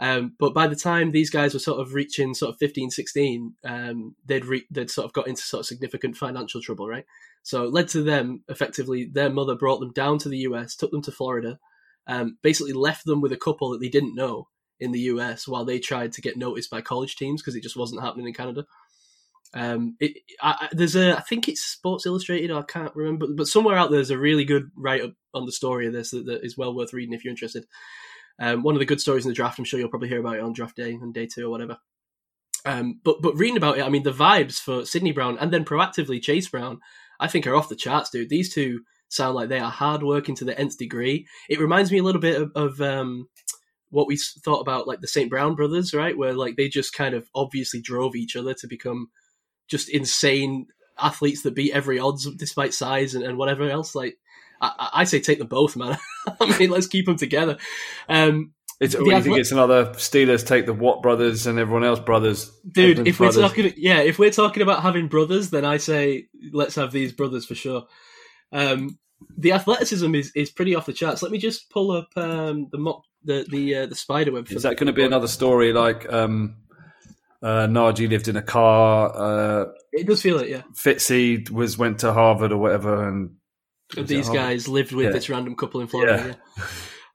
Um, 0.00 0.32
but 0.38 0.54
by 0.54 0.66
the 0.66 0.76
time 0.76 1.10
these 1.10 1.28
guys 1.28 1.52
were 1.52 1.60
sort 1.60 1.78
of 1.78 1.92
reaching 1.92 2.32
sort 2.32 2.54
of 2.54 2.58
15, 2.58 2.90
16, 2.90 3.54
um, 3.64 4.16
they'd 4.24 4.46
re- 4.46 4.66
they'd 4.70 4.90
sort 4.90 5.04
of 5.04 5.12
got 5.12 5.28
into 5.28 5.42
sort 5.42 5.60
of 5.60 5.66
significant 5.66 6.16
financial 6.16 6.62
trouble, 6.62 6.88
right? 6.88 7.04
So 7.42 7.64
it 7.64 7.72
led 7.72 7.88
to 7.88 8.02
them 8.02 8.42
effectively. 8.48 9.04
Their 9.04 9.28
mother 9.28 9.54
brought 9.54 9.78
them 9.78 9.92
down 9.92 10.18
to 10.20 10.30
the 10.30 10.38
US, 10.38 10.74
took 10.74 10.90
them 10.90 11.02
to 11.02 11.12
Florida, 11.12 11.58
um, 12.06 12.38
basically 12.42 12.72
left 12.72 13.04
them 13.04 13.20
with 13.20 13.32
a 13.32 13.36
couple 13.36 13.70
that 13.70 13.80
they 13.80 13.90
didn't 13.90 14.14
know 14.14 14.48
in 14.80 14.92
the 14.92 15.00
US 15.00 15.46
while 15.46 15.66
they 15.66 15.78
tried 15.78 16.12
to 16.12 16.22
get 16.22 16.38
noticed 16.38 16.70
by 16.70 16.80
college 16.80 17.16
teams 17.16 17.42
because 17.42 17.54
it 17.54 17.62
just 17.62 17.76
wasn't 17.76 18.00
happening 18.00 18.26
in 18.26 18.32
Canada. 18.32 18.64
Um, 19.52 19.96
it, 20.00 20.18
I, 20.40 20.68
there's 20.72 20.96
a, 20.96 21.18
I 21.18 21.20
think 21.20 21.46
it's 21.46 21.62
Sports 21.62 22.06
Illustrated, 22.06 22.50
I 22.50 22.62
can't 22.62 22.94
remember, 22.94 23.26
but 23.36 23.48
somewhere 23.48 23.76
out 23.76 23.90
there's 23.90 24.10
a 24.10 24.18
really 24.18 24.44
good 24.44 24.70
write 24.76 25.02
up 25.02 25.12
on 25.34 25.44
the 25.44 25.52
story 25.52 25.86
of 25.86 25.92
this 25.92 26.12
that, 26.12 26.24
that 26.26 26.44
is 26.44 26.56
well 26.56 26.74
worth 26.74 26.94
reading 26.94 27.12
if 27.12 27.24
you're 27.24 27.32
interested. 27.32 27.66
Um, 28.40 28.62
one 28.62 28.74
of 28.74 28.78
the 28.78 28.86
good 28.86 29.00
stories 29.00 29.24
in 29.24 29.28
the 29.28 29.34
draft, 29.34 29.58
I'm 29.58 29.64
sure 29.64 29.78
you'll 29.78 29.90
probably 29.90 30.08
hear 30.08 30.20
about 30.20 30.36
it 30.36 30.42
on 30.42 30.54
draft 30.54 30.76
day 30.76 30.92
and 30.92 31.12
day 31.12 31.26
two 31.26 31.46
or 31.46 31.50
whatever. 31.50 31.76
Um, 32.64 33.00
but 33.04 33.22
but 33.22 33.36
reading 33.36 33.56
about 33.56 33.78
it, 33.78 33.84
I 33.84 33.88
mean, 33.88 34.02
the 34.02 34.12
vibes 34.12 34.58
for 34.58 34.84
Sydney 34.84 35.12
Brown 35.12 35.38
and 35.38 35.52
then 35.52 35.64
proactively 35.64 36.22
Chase 36.22 36.48
Brown, 36.48 36.80
I 37.18 37.28
think 37.28 37.46
are 37.46 37.54
off 37.54 37.68
the 37.68 37.76
charts, 37.76 38.10
dude. 38.10 38.28
These 38.28 38.52
two 38.52 38.80
sound 39.08 39.34
like 39.34 39.48
they 39.48 39.58
are 39.58 39.70
hard 39.70 40.02
working 40.02 40.34
to 40.36 40.44
the 40.44 40.58
nth 40.58 40.78
degree. 40.78 41.26
It 41.48 41.60
reminds 41.60 41.90
me 41.90 41.98
a 41.98 42.02
little 42.02 42.20
bit 42.20 42.40
of, 42.40 42.52
of 42.54 42.80
um, 42.80 43.28
what 43.90 44.06
we 44.06 44.16
thought 44.16 44.60
about 44.60 44.86
like 44.86 45.00
the 45.00 45.08
St. 45.08 45.28
Brown 45.28 45.54
brothers, 45.54 45.92
right? 45.92 46.16
Where 46.16 46.32
like 46.32 46.56
they 46.56 46.68
just 46.68 46.94
kind 46.94 47.14
of 47.14 47.28
obviously 47.34 47.80
drove 47.80 48.14
each 48.14 48.36
other 48.36 48.54
to 48.54 48.66
become 48.66 49.08
just 49.68 49.88
insane 49.88 50.66
athletes 50.98 51.42
that 51.42 51.54
beat 51.54 51.72
every 51.72 51.98
odds 51.98 52.28
despite 52.36 52.74
size 52.74 53.14
and, 53.14 53.24
and 53.24 53.36
whatever 53.36 53.68
else. 53.68 53.94
Like 53.94 54.16
I, 54.60 54.90
I 54.94 55.04
say, 55.04 55.20
take 55.20 55.38
them 55.38 55.48
both, 55.48 55.76
man. 55.76 55.98
I 56.40 56.58
mean, 56.58 56.70
let's 56.70 56.86
keep 56.86 57.06
them 57.06 57.16
together. 57.16 57.58
Um, 58.08 58.52
It's, 58.80 58.94
The 58.94 59.04
you 59.04 59.22
think 59.22 59.38
it's 59.38 59.52
another 59.52 59.86
Steelers 59.94 60.46
take 60.46 60.66
the 60.66 60.74
Watt 60.74 61.02
brothers 61.02 61.46
and 61.46 61.58
everyone 61.58 61.84
else 61.84 62.00
brothers? 62.00 62.50
dude, 62.70 62.98
Edmunds 62.98 63.08
if 63.08 63.20
we're 63.20 63.32
talking, 63.32 63.72
yeah, 63.76 64.00
if 64.00 64.18
we're 64.18 64.30
talking 64.30 64.62
about 64.62 64.82
having 64.82 65.08
brothers, 65.08 65.50
then 65.50 65.64
I 65.64 65.76
say 65.76 66.28
let's 66.52 66.76
have 66.76 66.92
these 66.92 67.12
brothers 67.12 67.46
for 67.46 67.54
sure. 67.54 67.86
Um, 68.52 68.98
the 69.36 69.52
athleticism 69.52 70.14
is, 70.14 70.32
is 70.34 70.50
pretty 70.50 70.74
off 70.74 70.86
the 70.86 70.92
charts. 70.92 71.22
Let 71.22 71.30
me 71.30 71.38
just 71.38 71.68
pull 71.70 71.90
up 71.90 72.08
um, 72.16 72.68
the 72.72 72.78
mock 72.78 73.04
the 73.24 73.46
the 73.50 73.74
uh, 73.76 73.86
the 73.86 73.94
spider 73.94 74.32
web. 74.32 74.48
For 74.48 74.54
Is 74.54 74.62
that 74.62 74.76
going 74.76 74.86
to 74.86 74.92
be 74.92 75.04
another 75.04 75.28
story 75.28 75.74
like 75.74 76.10
um, 76.10 76.56
uh, 77.42 77.66
Najee 77.66 78.08
lived 78.08 78.28
in 78.28 78.36
a 78.36 78.42
car, 78.42 79.12
uh, 79.14 79.66
It 79.92 80.06
does 80.06 80.22
feel 80.22 80.38
it, 80.38 80.48
yeah. 80.48 80.62
Fitzy 80.74 81.50
was 81.50 81.78
went 81.78 82.00
to 82.00 82.12
Harvard 82.12 82.52
or 82.52 82.58
whatever, 82.58 83.08
and 83.08 83.36
of 83.96 84.06
these 84.08 84.28
guys 84.28 84.68
lived 84.68 84.92
with 84.92 85.06
Yeah. 85.06 85.12
this 85.12 85.28
random 85.28 85.56
couple 85.56 85.80
in 85.80 85.86
Florida. 85.86 86.36
Yeah. 86.56 86.64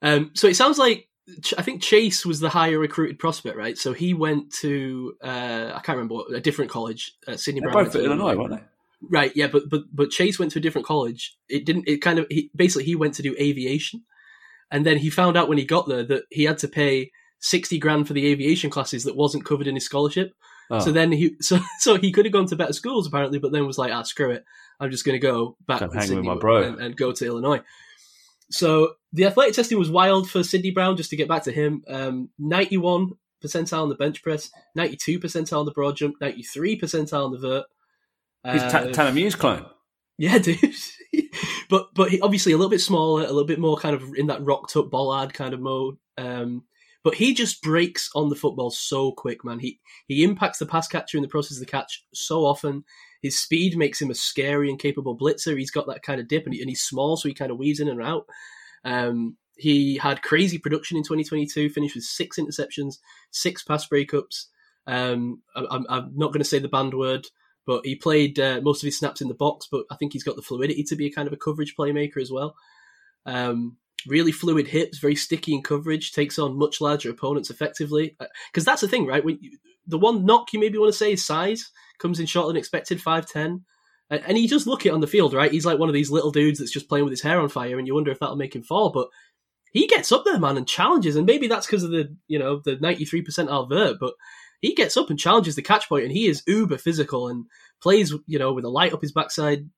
Um, 0.01 0.31
so 0.33 0.47
it 0.47 0.55
sounds 0.55 0.77
like 0.77 1.09
I 1.57 1.63
think 1.63 1.81
Chase 1.81 2.25
was 2.25 2.39
the 2.39 2.49
higher 2.49 2.77
recruited 2.77 3.17
prospect, 3.17 3.57
right? 3.57 3.77
So 3.77 3.93
he 3.93 4.13
went 4.13 4.53
to 4.61 5.15
uh, 5.23 5.71
I 5.73 5.79
can't 5.83 5.97
remember 5.97 6.15
what, 6.15 6.33
a 6.33 6.39
different 6.39 6.69
college. 6.69 7.13
Uh, 7.27 7.37
Sydney 7.37 7.61
Brown 7.61 7.73
both 7.73 7.83
went 7.93 7.95
at 7.95 7.99
to 7.99 8.05
Illinois, 8.05 8.35
weren't 8.35 8.51
they? 8.51 8.63
Right, 9.01 9.31
yeah, 9.35 9.47
but 9.47 9.63
but 9.69 9.83
but 9.91 10.09
Chase 10.09 10.37
went 10.39 10.51
to 10.51 10.59
a 10.59 10.61
different 10.61 10.87
college. 10.87 11.35
It 11.49 11.65
didn't. 11.65 11.87
It 11.87 11.97
kind 11.97 12.19
of 12.19 12.27
he, 12.29 12.51
basically 12.55 12.85
he 12.85 12.95
went 12.95 13.15
to 13.15 13.23
do 13.23 13.35
aviation, 13.39 14.03
and 14.71 14.85
then 14.85 14.97
he 14.97 15.09
found 15.09 15.37
out 15.37 15.49
when 15.49 15.57
he 15.57 15.65
got 15.65 15.87
there 15.87 16.03
that 16.03 16.23
he 16.29 16.43
had 16.43 16.57
to 16.59 16.67
pay 16.67 17.11
sixty 17.39 17.77
grand 17.77 18.07
for 18.07 18.13
the 18.13 18.27
aviation 18.27 18.69
classes 18.69 19.03
that 19.03 19.15
wasn't 19.15 19.45
covered 19.45 19.67
in 19.67 19.75
his 19.75 19.85
scholarship. 19.85 20.33
Oh. 20.71 20.79
So 20.79 20.91
then 20.91 21.11
he 21.11 21.35
so 21.41 21.59
so 21.79 21.95
he 21.97 22.11
could 22.11 22.25
have 22.25 22.33
gone 22.33 22.47
to 22.47 22.55
better 22.55 22.73
schools 22.73 23.07
apparently, 23.07 23.39
but 23.39 23.51
then 23.51 23.65
was 23.67 23.77
like, 23.77 23.91
ah, 23.91 24.03
screw 24.03 24.31
it, 24.31 24.43
I'm 24.79 24.91
just 24.91 25.05
going 25.05 25.19
to 25.19 25.19
go 25.25 25.57
back 25.67 25.79
to 25.79 25.85
hang 25.85 25.95
with 25.95 26.07
Sydney 26.07 26.23
my 26.23 26.35
bro. 26.35 26.63
and, 26.63 26.79
and 26.79 26.97
go 26.97 27.11
to 27.11 27.25
Illinois. 27.25 27.61
So 28.51 28.93
the 29.11 29.25
athletic 29.25 29.55
testing 29.55 29.79
was 29.79 29.89
wild 29.89 30.29
for 30.29 30.43
Sydney 30.43 30.71
Brown. 30.71 30.97
Just 30.97 31.09
to 31.09 31.15
get 31.15 31.27
back 31.27 31.43
to 31.43 31.51
him, 31.51 31.83
um, 31.87 32.29
ninety 32.37 32.77
one 32.77 33.11
percentile 33.43 33.81
on 33.83 33.89
the 33.89 33.95
bench 33.95 34.21
press, 34.23 34.49
ninety 34.75 34.95
two 34.97 35.19
percentile 35.19 35.59
on 35.59 35.65
the 35.65 35.71
broad 35.71 35.97
jump, 35.97 36.15
ninety 36.21 36.43
three 36.43 36.79
percentile 36.79 37.25
on 37.25 37.31
the 37.31 37.39
vert. 37.39 37.65
He's 38.51 38.61
Ta- 38.71 38.79
Uh, 38.79 38.91
Tanner 38.91 39.11
Muse 39.11 39.33
clone. 39.35 39.65
yeah, 40.19 40.37
dude. 40.39 40.59
but 41.69 41.87
but 41.95 42.09
he, 42.11 42.21
obviously 42.21 42.53
a 42.53 42.57
little 42.57 42.69
bit 42.69 42.81
smaller, 42.81 43.23
a 43.23 43.27
little 43.27 43.45
bit 43.45 43.59
more 43.59 43.77
kind 43.77 43.95
of 43.95 44.03
in 44.15 44.27
that 44.27 44.43
rocked 44.45 44.75
up 44.75 44.91
bollard 44.91 45.33
kind 45.33 45.53
of 45.55 45.59
mode. 45.59 45.97
Um, 46.17 46.63
but 47.05 47.13
he 47.13 47.35
just 47.35 47.61
breaks 47.61 48.09
on 48.15 48.29
the 48.29 48.35
football 48.35 48.71
so 48.71 49.11
quick, 49.11 49.45
man. 49.45 49.59
He 49.59 49.79
he 50.07 50.23
impacts 50.23 50.57
the 50.57 50.65
pass 50.65 50.87
catcher 50.87 51.17
in 51.17 51.21
the 51.21 51.29
process 51.29 51.57
of 51.57 51.59
the 51.59 51.71
catch 51.71 52.03
so 52.15 52.39
often. 52.39 52.83
His 53.21 53.39
speed 53.39 53.77
makes 53.77 54.01
him 54.01 54.09
a 54.09 54.15
scary 54.15 54.71
and 54.71 54.79
capable 54.79 55.15
blitzer. 55.15 55.55
He's 55.55 55.69
got 55.69 55.85
that 55.85 56.01
kind 56.01 56.19
of 56.19 56.27
dip, 56.27 56.45
and, 56.45 56.55
he, 56.55 56.61
and 56.61 56.69
he's 56.69 56.81
small, 56.81 57.15
so 57.15 57.29
he 57.29 57.35
kind 57.35 57.51
of 57.51 57.59
weaves 57.59 57.79
in 57.79 57.89
and 57.89 58.01
out. 58.01 58.25
Um, 58.83 59.37
he 59.55 59.97
had 59.97 60.23
crazy 60.23 60.57
production 60.57 60.97
in 60.97 61.03
2022, 61.03 61.69
finished 61.69 61.93
with 61.93 62.05
six 62.05 62.39
interceptions, 62.39 62.95
six 63.29 63.63
pass 63.63 63.87
breakups. 63.87 64.45
Um, 64.87 65.43
I, 65.55 65.63
I'm, 65.69 65.85
I'm 65.87 66.11
not 66.15 66.33
going 66.33 66.41
to 66.41 66.43
say 66.43 66.57
the 66.57 66.67
band 66.67 66.95
word, 66.95 67.27
but 67.67 67.85
he 67.85 67.95
played 67.95 68.39
uh, 68.39 68.61
most 68.63 68.81
of 68.81 68.87
his 68.87 68.97
snaps 68.97 69.21
in 69.21 69.27
the 69.27 69.35
box. 69.35 69.67
But 69.71 69.85
I 69.91 69.95
think 69.95 70.13
he's 70.13 70.23
got 70.23 70.37
the 70.37 70.41
fluidity 70.41 70.83
to 70.85 70.95
be 70.95 71.05
a 71.05 71.11
kind 71.11 71.27
of 71.27 71.33
a 71.33 71.37
coverage 71.37 71.75
playmaker 71.77 72.19
as 72.19 72.31
well. 72.31 72.55
Um, 73.27 73.77
really 74.07 74.31
fluid 74.31 74.67
hips, 74.67 74.99
very 74.99 75.15
sticky 75.15 75.53
in 75.53 75.61
coverage, 75.61 76.11
takes 76.11 76.39
on 76.39 76.57
much 76.57 76.81
larger 76.81 77.09
opponents 77.09 77.49
effectively. 77.49 78.15
Uh, 78.19 78.25
because 78.51 78.65
that's 78.65 78.81
the 78.81 78.87
thing, 78.87 79.05
right? 79.05 79.23
When 79.23 79.37
you, 79.41 79.57
the 79.87 79.97
one 79.97 80.25
knock 80.25 80.53
you 80.53 80.59
maybe 80.59 80.77
want 80.77 80.91
to 80.91 80.97
say 80.97 81.13
is 81.13 81.25
size, 81.25 81.71
comes 81.99 82.19
in 82.19 82.25
shorter 82.25 82.47
than 82.47 82.57
expected, 82.57 83.01
five 83.01 83.25
ten. 83.25 83.65
And, 84.09 84.37
he 84.37 84.47
does 84.47 84.67
look 84.67 84.85
it 84.85 84.93
on 84.93 85.01
the 85.01 85.07
field, 85.07 85.33
right? 85.33 85.51
He's 85.51 85.65
like 85.65 85.79
one 85.79 85.89
of 85.89 85.93
these 85.93 86.11
little 86.11 86.31
dudes 86.31 86.59
that's 86.59 86.71
just 86.71 86.87
playing 86.87 87.05
with 87.05 87.11
his 87.11 87.23
hair 87.23 87.39
on 87.39 87.49
fire, 87.49 87.79
and 87.79 87.87
you 87.87 87.95
wonder 87.95 88.11
if 88.11 88.19
that'll 88.19 88.35
make 88.35 88.55
him 88.55 88.61
fall. 88.61 88.91
But 88.91 89.07
he 89.71 89.87
gets 89.87 90.11
up 90.11 90.23
there, 90.25 90.39
man, 90.39 90.57
and 90.57 90.67
challenges. 90.67 91.15
And 91.15 91.25
maybe 91.25 91.47
that's 91.47 91.65
because 91.65 91.83
of 91.83 91.89
the 91.91 92.15
you 92.27 92.37
know 92.37 92.61
the 92.63 92.77
ninety 92.77 93.05
three 93.05 93.23
percent 93.23 93.49
Alvert, 93.49 93.97
but 93.99 94.13
he 94.61 94.75
gets 94.75 94.95
up 94.95 95.09
and 95.09 95.19
challenges 95.19 95.55
the 95.55 95.63
catch 95.63 95.89
point, 95.89 96.03
and 96.03 96.11
he 96.11 96.27
is 96.27 96.43
uber 96.45 96.77
physical 96.77 97.27
and 97.29 97.45
plays 97.81 98.13
you 98.27 98.37
know 98.37 98.53
with 98.53 98.63
a 98.63 98.69
light 98.69 98.93
up 98.93 99.01
his 99.01 99.11
backside. 99.11 99.69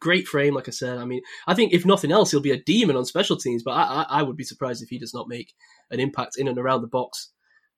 Great 0.00 0.28
frame, 0.28 0.54
like 0.54 0.68
I 0.68 0.72
said. 0.72 0.98
I 0.98 1.04
mean, 1.04 1.22
I 1.46 1.54
think 1.54 1.72
if 1.72 1.86
nothing 1.86 2.12
else, 2.12 2.30
he'll 2.30 2.40
be 2.40 2.50
a 2.50 2.62
demon 2.62 2.96
on 2.96 3.04
special 3.04 3.36
teams. 3.36 3.62
But 3.62 3.72
I, 3.72 3.82
I, 3.82 4.06
I 4.18 4.22
would 4.22 4.36
be 4.36 4.44
surprised 4.44 4.82
if 4.82 4.88
he 4.88 4.98
does 4.98 5.14
not 5.14 5.28
make 5.28 5.54
an 5.90 6.00
impact 6.00 6.36
in 6.38 6.48
and 6.48 6.58
around 6.58 6.82
the 6.82 6.88
box. 6.88 7.30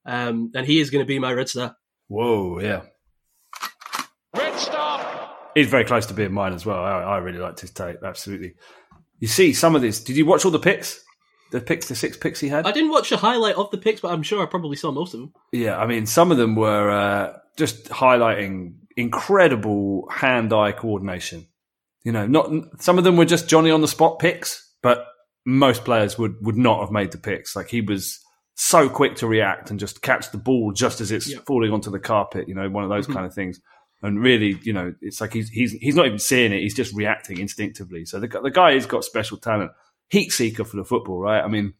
Um, 0.04 0.50
and 0.54 0.66
he 0.66 0.80
is 0.80 0.90
going 0.90 1.04
to 1.04 1.08
be 1.08 1.18
my 1.18 1.32
red 1.32 1.48
star. 1.48 1.76
Whoa, 2.08 2.60
yeah. 2.60 2.82
Red 4.34 4.58
Star. 4.58 5.30
He's 5.54 5.68
very 5.68 5.84
close 5.84 6.06
to 6.06 6.14
being 6.14 6.32
mine 6.32 6.52
as 6.52 6.64
well. 6.64 6.82
I, 6.82 7.02
I 7.02 7.18
really 7.18 7.38
liked 7.38 7.60
his 7.60 7.70
tape, 7.70 7.98
absolutely. 8.04 8.54
You 9.18 9.28
see 9.28 9.52
some 9.52 9.74
of 9.74 9.82
this. 9.82 10.02
Did 10.02 10.16
you 10.16 10.24
watch 10.24 10.44
all 10.44 10.50
the 10.50 10.58
picks? 10.58 11.04
The 11.50 11.60
picks, 11.60 11.88
the 11.88 11.96
six 11.96 12.16
picks 12.16 12.40
he 12.40 12.48
had? 12.48 12.66
I 12.66 12.72
didn't 12.72 12.90
watch 12.90 13.10
a 13.10 13.16
highlight 13.16 13.56
of 13.56 13.70
the 13.70 13.78
picks, 13.78 14.00
but 14.00 14.12
I'm 14.12 14.22
sure 14.22 14.42
I 14.42 14.46
probably 14.46 14.76
saw 14.76 14.92
most 14.92 15.14
of 15.14 15.20
them. 15.20 15.32
Yeah, 15.52 15.76
I 15.76 15.86
mean, 15.86 16.06
some 16.06 16.30
of 16.30 16.38
them 16.38 16.54
were 16.54 16.90
uh, 16.90 17.38
just 17.56 17.88
highlighting 17.88 18.74
incredible 18.96 20.08
hand-eye 20.10 20.72
coordination. 20.72 21.47
You 22.08 22.12
know, 22.12 22.26
not 22.26 22.50
some 22.80 22.96
of 22.96 23.04
them 23.04 23.18
were 23.18 23.26
just 23.26 23.50
Johnny 23.50 23.70
on 23.70 23.82
the 23.82 23.86
spot 23.86 24.18
picks, 24.18 24.66
but 24.82 25.04
most 25.44 25.84
players 25.84 26.18
would 26.18 26.36
would 26.40 26.56
not 26.56 26.80
have 26.80 26.90
made 26.90 27.12
the 27.12 27.18
picks. 27.18 27.54
Like 27.54 27.68
he 27.68 27.82
was 27.82 28.18
so 28.54 28.88
quick 28.88 29.16
to 29.16 29.26
react 29.26 29.70
and 29.70 29.78
just 29.78 30.00
catch 30.00 30.30
the 30.30 30.38
ball 30.38 30.72
just 30.72 31.02
as 31.02 31.10
it's 31.12 31.28
Yeah. 31.30 31.40
falling 31.46 31.70
onto 31.70 31.90
the 31.90 31.98
carpet. 31.98 32.48
You 32.48 32.54
know, 32.54 32.70
one 32.70 32.82
of 32.82 32.88
those 32.88 33.06
Mhm. 33.06 33.12
kind 33.12 33.26
of 33.26 33.34
things. 33.34 33.60
And 34.00 34.22
really, 34.22 34.58
you 34.62 34.72
know, 34.72 34.94
it's 35.02 35.20
like 35.20 35.34
he's 35.34 35.50
he's 35.50 35.72
he's 35.72 35.94
not 35.96 36.06
even 36.06 36.18
seeing 36.18 36.50
it; 36.50 36.60
he's 36.62 36.74
just 36.74 36.94
reacting 36.94 37.40
instinctively. 37.40 38.06
So 38.06 38.18
the 38.20 38.28
the 38.42 38.50
guy 38.50 38.72
has 38.72 38.86
got 38.86 39.04
special 39.04 39.36
talent, 39.36 39.72
heat 40.08 40.32
seeker 40.32 40.64
for 40.64 40.78
the 40.78 40.84
football, 40.86 41.18
right? 41.20 41.44
I 41.44 41.48
mean, 41.48 41.74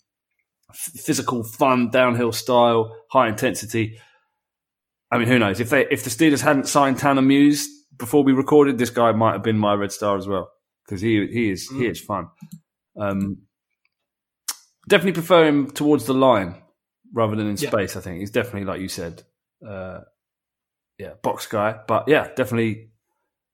physical, 0.75 1.43
fun, 1.43 1.89
downhill 1.89 2.33
style, 2.33 2.95
high 3.11 3.29
intensity. 3.29 3.99
I 5.11 5.17
mean, 5.17 5.29
who 5.29 5.39
knows 5.39 5.59
if 5.59 5.71
they 5.71 5.87
if 5.91 6.05
the 6.05 6.11
Steelers 6.11 6.43
hadn't 6.43 6.69
signed 6.69 6.99
Tanner 6.99 7.23
Muse 7.23 7.67
before 7.99 8.23
we 8.25 8.33
recorded, 8.33 8.79
this 8.79 8.91
guy 8.91 9.13
might 9.13 9.33
have 9.33 9.43
been 9.43 9.59
my 9.59 9.75
red 9.75 9.93
star 9.93 10.17
as 10.17 10.27
well 10.29 10.51
because 10.87 11.01
he 11.01 11.27
he 11.27 11.51
is 11.51 11.69
he 11.69 11.83
Mm. 11.85 11.91
is 11.91 12.01
fun. 12.01 12.29
Um, 12.99 13.43
definitely 14.89 15.13
prefer 15.13 15.47
him 15.47 15.71
towards 15.71 16.07
the 16.07 16.15
line 16.15 16.63
rather 17.13 17.37
than 17.37 17.47
in 17.49 17.57
Yeah. 17.57 17.71
space. 17.71 17.97
I 17.97 18.01
think 18.01 18.21
he's 18.21 18.31
definitely 18.31 18.65
like 18.65 18.81
you 18.81 18.89
said, 18.89 19.23
uh, 19.67 20.01
yeah, 20.99 21.15
box 21.23 21.47
guy. 21.47 21.79
But 21.87 22.09
yeah, 22.09 22.29
definitely 22.35 22.91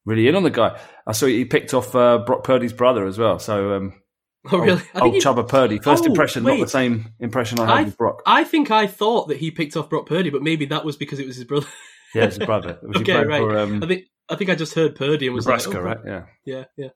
really 0.04 0.28
in 0.28 0.34
on 0.36 0.42
the 0.42 0.50
guy. 0.50 0.78
I 1.06 1.12
saw 1.12 1.26
he 1.26 1.44
picked 1.44 1.74
off 1.74 1.94
uh, 1.94 2.18
Brock 2.18 2.44
Purdy's 2.44 2.72
brother 2.72 3.06
as 3.06 3.18
well. 3.18 3.38
So 3.38 3.74
um, 3.74 4.00
Oh, 4.52 4.58
really? 4.58 4.82
old, 4.94 5.02
old 5.04 5.14
he- 5.14 5.20
Chubba 5.20 5.48
Purdy. 5.48 5.78
First 5.78 6.04
Oh, 6.04 6.08
impression, 6.08 6.42
not 6.44 6.58
the 6.60 6.68
same 6.68 7.06
impression 7.20 7.58
I 7.60 7.66
had 7.66 7.70
I- 7.78 7.82
with 7.84 7.96
Brock. 7.98 8.22
I 8.26 8.44
think 8.44 8.70
I 8.70 8.86
thought 8.86 9.28
that 9.28 9.38
he 9.38 9.50
picked 9.50 9.76
off 9.76 9.88
Brock 9.88 10.06
Purdy, 10.06 10.30
but 10.30 10.42
maybe 10.42 10.66
that 10.66 10.84
was 10.84 10.96
because 10.96 11.18
it 11.18 11.26
was 11.26 11.36
his 11.36 11.44
brother. 11.46 11.66
Yeah, 12.14 12.26
his 12.26 12.38
brother. 12.38 12.78
Was 12.82 12.98
Okay, 12.98 13.24
right. 13.24 13.40
for 13.40 13.58
um, 13.58 13.82
I 13.82 13.86
think 13.88 14.04
I 14.28 14.36
think 14.36 14.50
I 14.50 14.54
just 14.54 14.74
heard 14.74 14.96
Purdy 14.96 15.26
and 15.26 15.34
was 15.34 15.46
Nebraska, 15.46 15.70
like, 15.70 15.78
oh, 15.78 15.82
right? 15.82 15.98
Yeah. 16.06 16.24
Yeah, 16.44 16.64
yeah. 16.76 16.88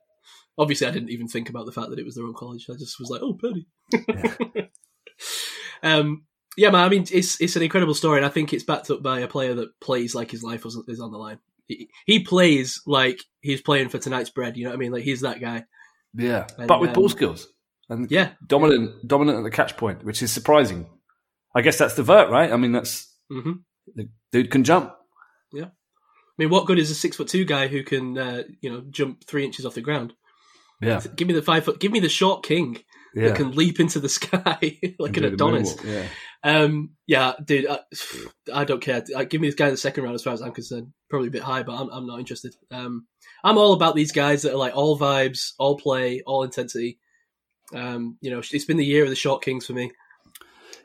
Obviously, 0.57 0.87
I 0.87 0.91
didn't 0.91 1.11
even 1.11 1.29
think 1.29 1.49
about 1.49 1.66
the 1.66 1.72
fact 1.72 1.91
that 1.91 1.99
it 1.99 2.05
was 2.05 2.16
their 2.16 2.24
own 2.24 2.35
college. 2.35 2.66
I 2.68 2.74
just 2.74 2.99
was 2.99 3.11
like, 3.11 3.22
oh, 3.22 3.35
Purdy. 3.35 3.66
um, 5.83 6.24
yeah, 6.57 6.70
man. 6.70 6.85
I 6.85 6.89
mean, 6.89 7.07
it's 7.12 7.41
it's 7.41 7.55
an 7.55 7.62
incredible 7.62 7.95
story, 7.95 8.18
and 8.18 8.26
I 8.26 8.31
think 8.31 8.53
it's 8.53 8.64
backed 8.64 8.91
up 8.91 9.03
by 9.03 9.20
a 9.20 9.29
player 9.29 9.55
that 9.55 9.79
plays 9.81 10.14
like 10.14 10.31
his 10.31 10.43
life 10.43 10.64
was, 10.64 10.76
is 10.89 11.01
on 11.01 11.12
the 11.12 11.18
line. 11.18 11.39
He, 11.66 11.89
he 12.07 12.20
plays 12.20 12.83
like 12.87 13.20
he's 13.41 13.61
playing 13.61 13.91
for 13.91 13.99
tonight's 13.99 14.31
bread. 14.31 14.57
You 14.57 14.64
know 14.64 14.70
what 14.70 14.76
I 14.76 14.81
mean? 14.81 14.93
Like 14.93 15.05
he's 15.05 15.20
that 15.20 15.41
guy. 15.41 15.64
Yeah, 16.14 16.47
And, 16.57 16.66
but 16.66 16.81
with 16.81 16.95
ball 16.95 17.05
um, 17.05 17.11
skills 17.11 17.47
and 17.89 18.11
Yeah, 18.11 18.31
dominant, 18.45 19.07
dominant 19.07 19.39
at 19.39 19.45
the 19.45 19.51
catch 19.51 19.76
point, 19.76 20.03
which 20.05 20.22
is 20.22 20.33
surprising. 20.33 20.87
I 21.55 21.61
guess 21.61 21.79
that's 21.79 21.95
the 21.95 22.03
vert, 22.03 22.31
right? 22.31 22.53
I 22.53 22.57
mean, 22.57 22.72
that's 22.72 23.14
hmm 23.31 23.53
the 23.95 24.09
dude 24.33 24.51
can 24.51 24.64
jump. 24.64 24.93
I 25.55 25.70
mean, 26.39 26.51
what 26.51 26.66
good 26.66 26.78
is 26.78 26.91
a 26.91 26.95
six 26.95 27.16
foot 27.16 27.28
two 27.28 27.45
guy 27.45 27.66
who 27.68 27.82
can, 27.82 28.16
uh, 28.16 28.43
you 28.61 28.70
know, 28.70 28.82
jump 28.91 29.24
three 29.24 29.45
inches 29.45 29.66
off 29.66 29.74
the 29.74 29.80
ground? 29.80 30.14
Yeah, 30.80 31.01
Give 31.16 31.26
me 31.26 31.34
the 31.34 31.43
five 31.43 31.64
foot. 31.64 31.80
Give 31.80 31.91
me 31.91 32.01
the 32.01 32.09
short 32.09 32.45
king 32.45 32.78
yeah. 33.14 33.28
that 33.28 33.36
can 33.36 33.53
leap 33.53 33.80
into 33.80 34.01
the 34.01 34.09
sky 34.09 34.59
like 34.99 35.16
And 35.16 35.26
an 35.26 35.34
Adonis. 35.34 35.76
Yeah, 35.84 36.07
Um, 36.45 36.91
yeah, 37.07 37.32
dude, 37.45 37.66
I, 37.68 37.80
I 38.53 38.64
don't 38.64 38.80
care. 38.80 39.03
I, 39.16 39.24
give 39.24 39.41
me 39.41 39.49
this 39.49 39.55
guy 39.55 39.66
in 39.66 39.72
the 39.72 39.78
second 39.78 40.05
round 40.05 40.14
as 40.14 40.22
far 40.22 40.32
as 40.32 40.41
I'm 40.41 40.53
concerned. 40.53 40.93
Probably 41.11 41.28
a 41.28 41.32
bit 41.32 41.43
high, 41.43 41.62
but 41.62 41.74
I'm, 41.74 41.89
I'm 41.91 42.07
not 42.07 42.20
interested. 42.20 42.55
Um, 42.70 43.07
I'm 43.43 43.59
all 43.59 43.72
about 43.72 43.95
these 43.95 44.12
guys 44.12 44.43
that 44.43 44.53
are 44.53 44.59
like 44.59 44.76
all 44.76 44.99
vibes, 44.99 45.53
all 45.59 45.76
play, 45.76 46.22
all 46.26 46.45
intensity. 46.45 46.99
Um, 47.74 48.16
you 48.20 48.30
know, 48.30 48.39
it's 48.39 48.64
been 48.64 48.76
the 48.76 48.84
year 48.84 49.03
of 49.03 49.11
the 49.11 49.16
short 49.16 49.43
kings 49.43 49.66
for 49.66 49.72
me. 49.72 49.91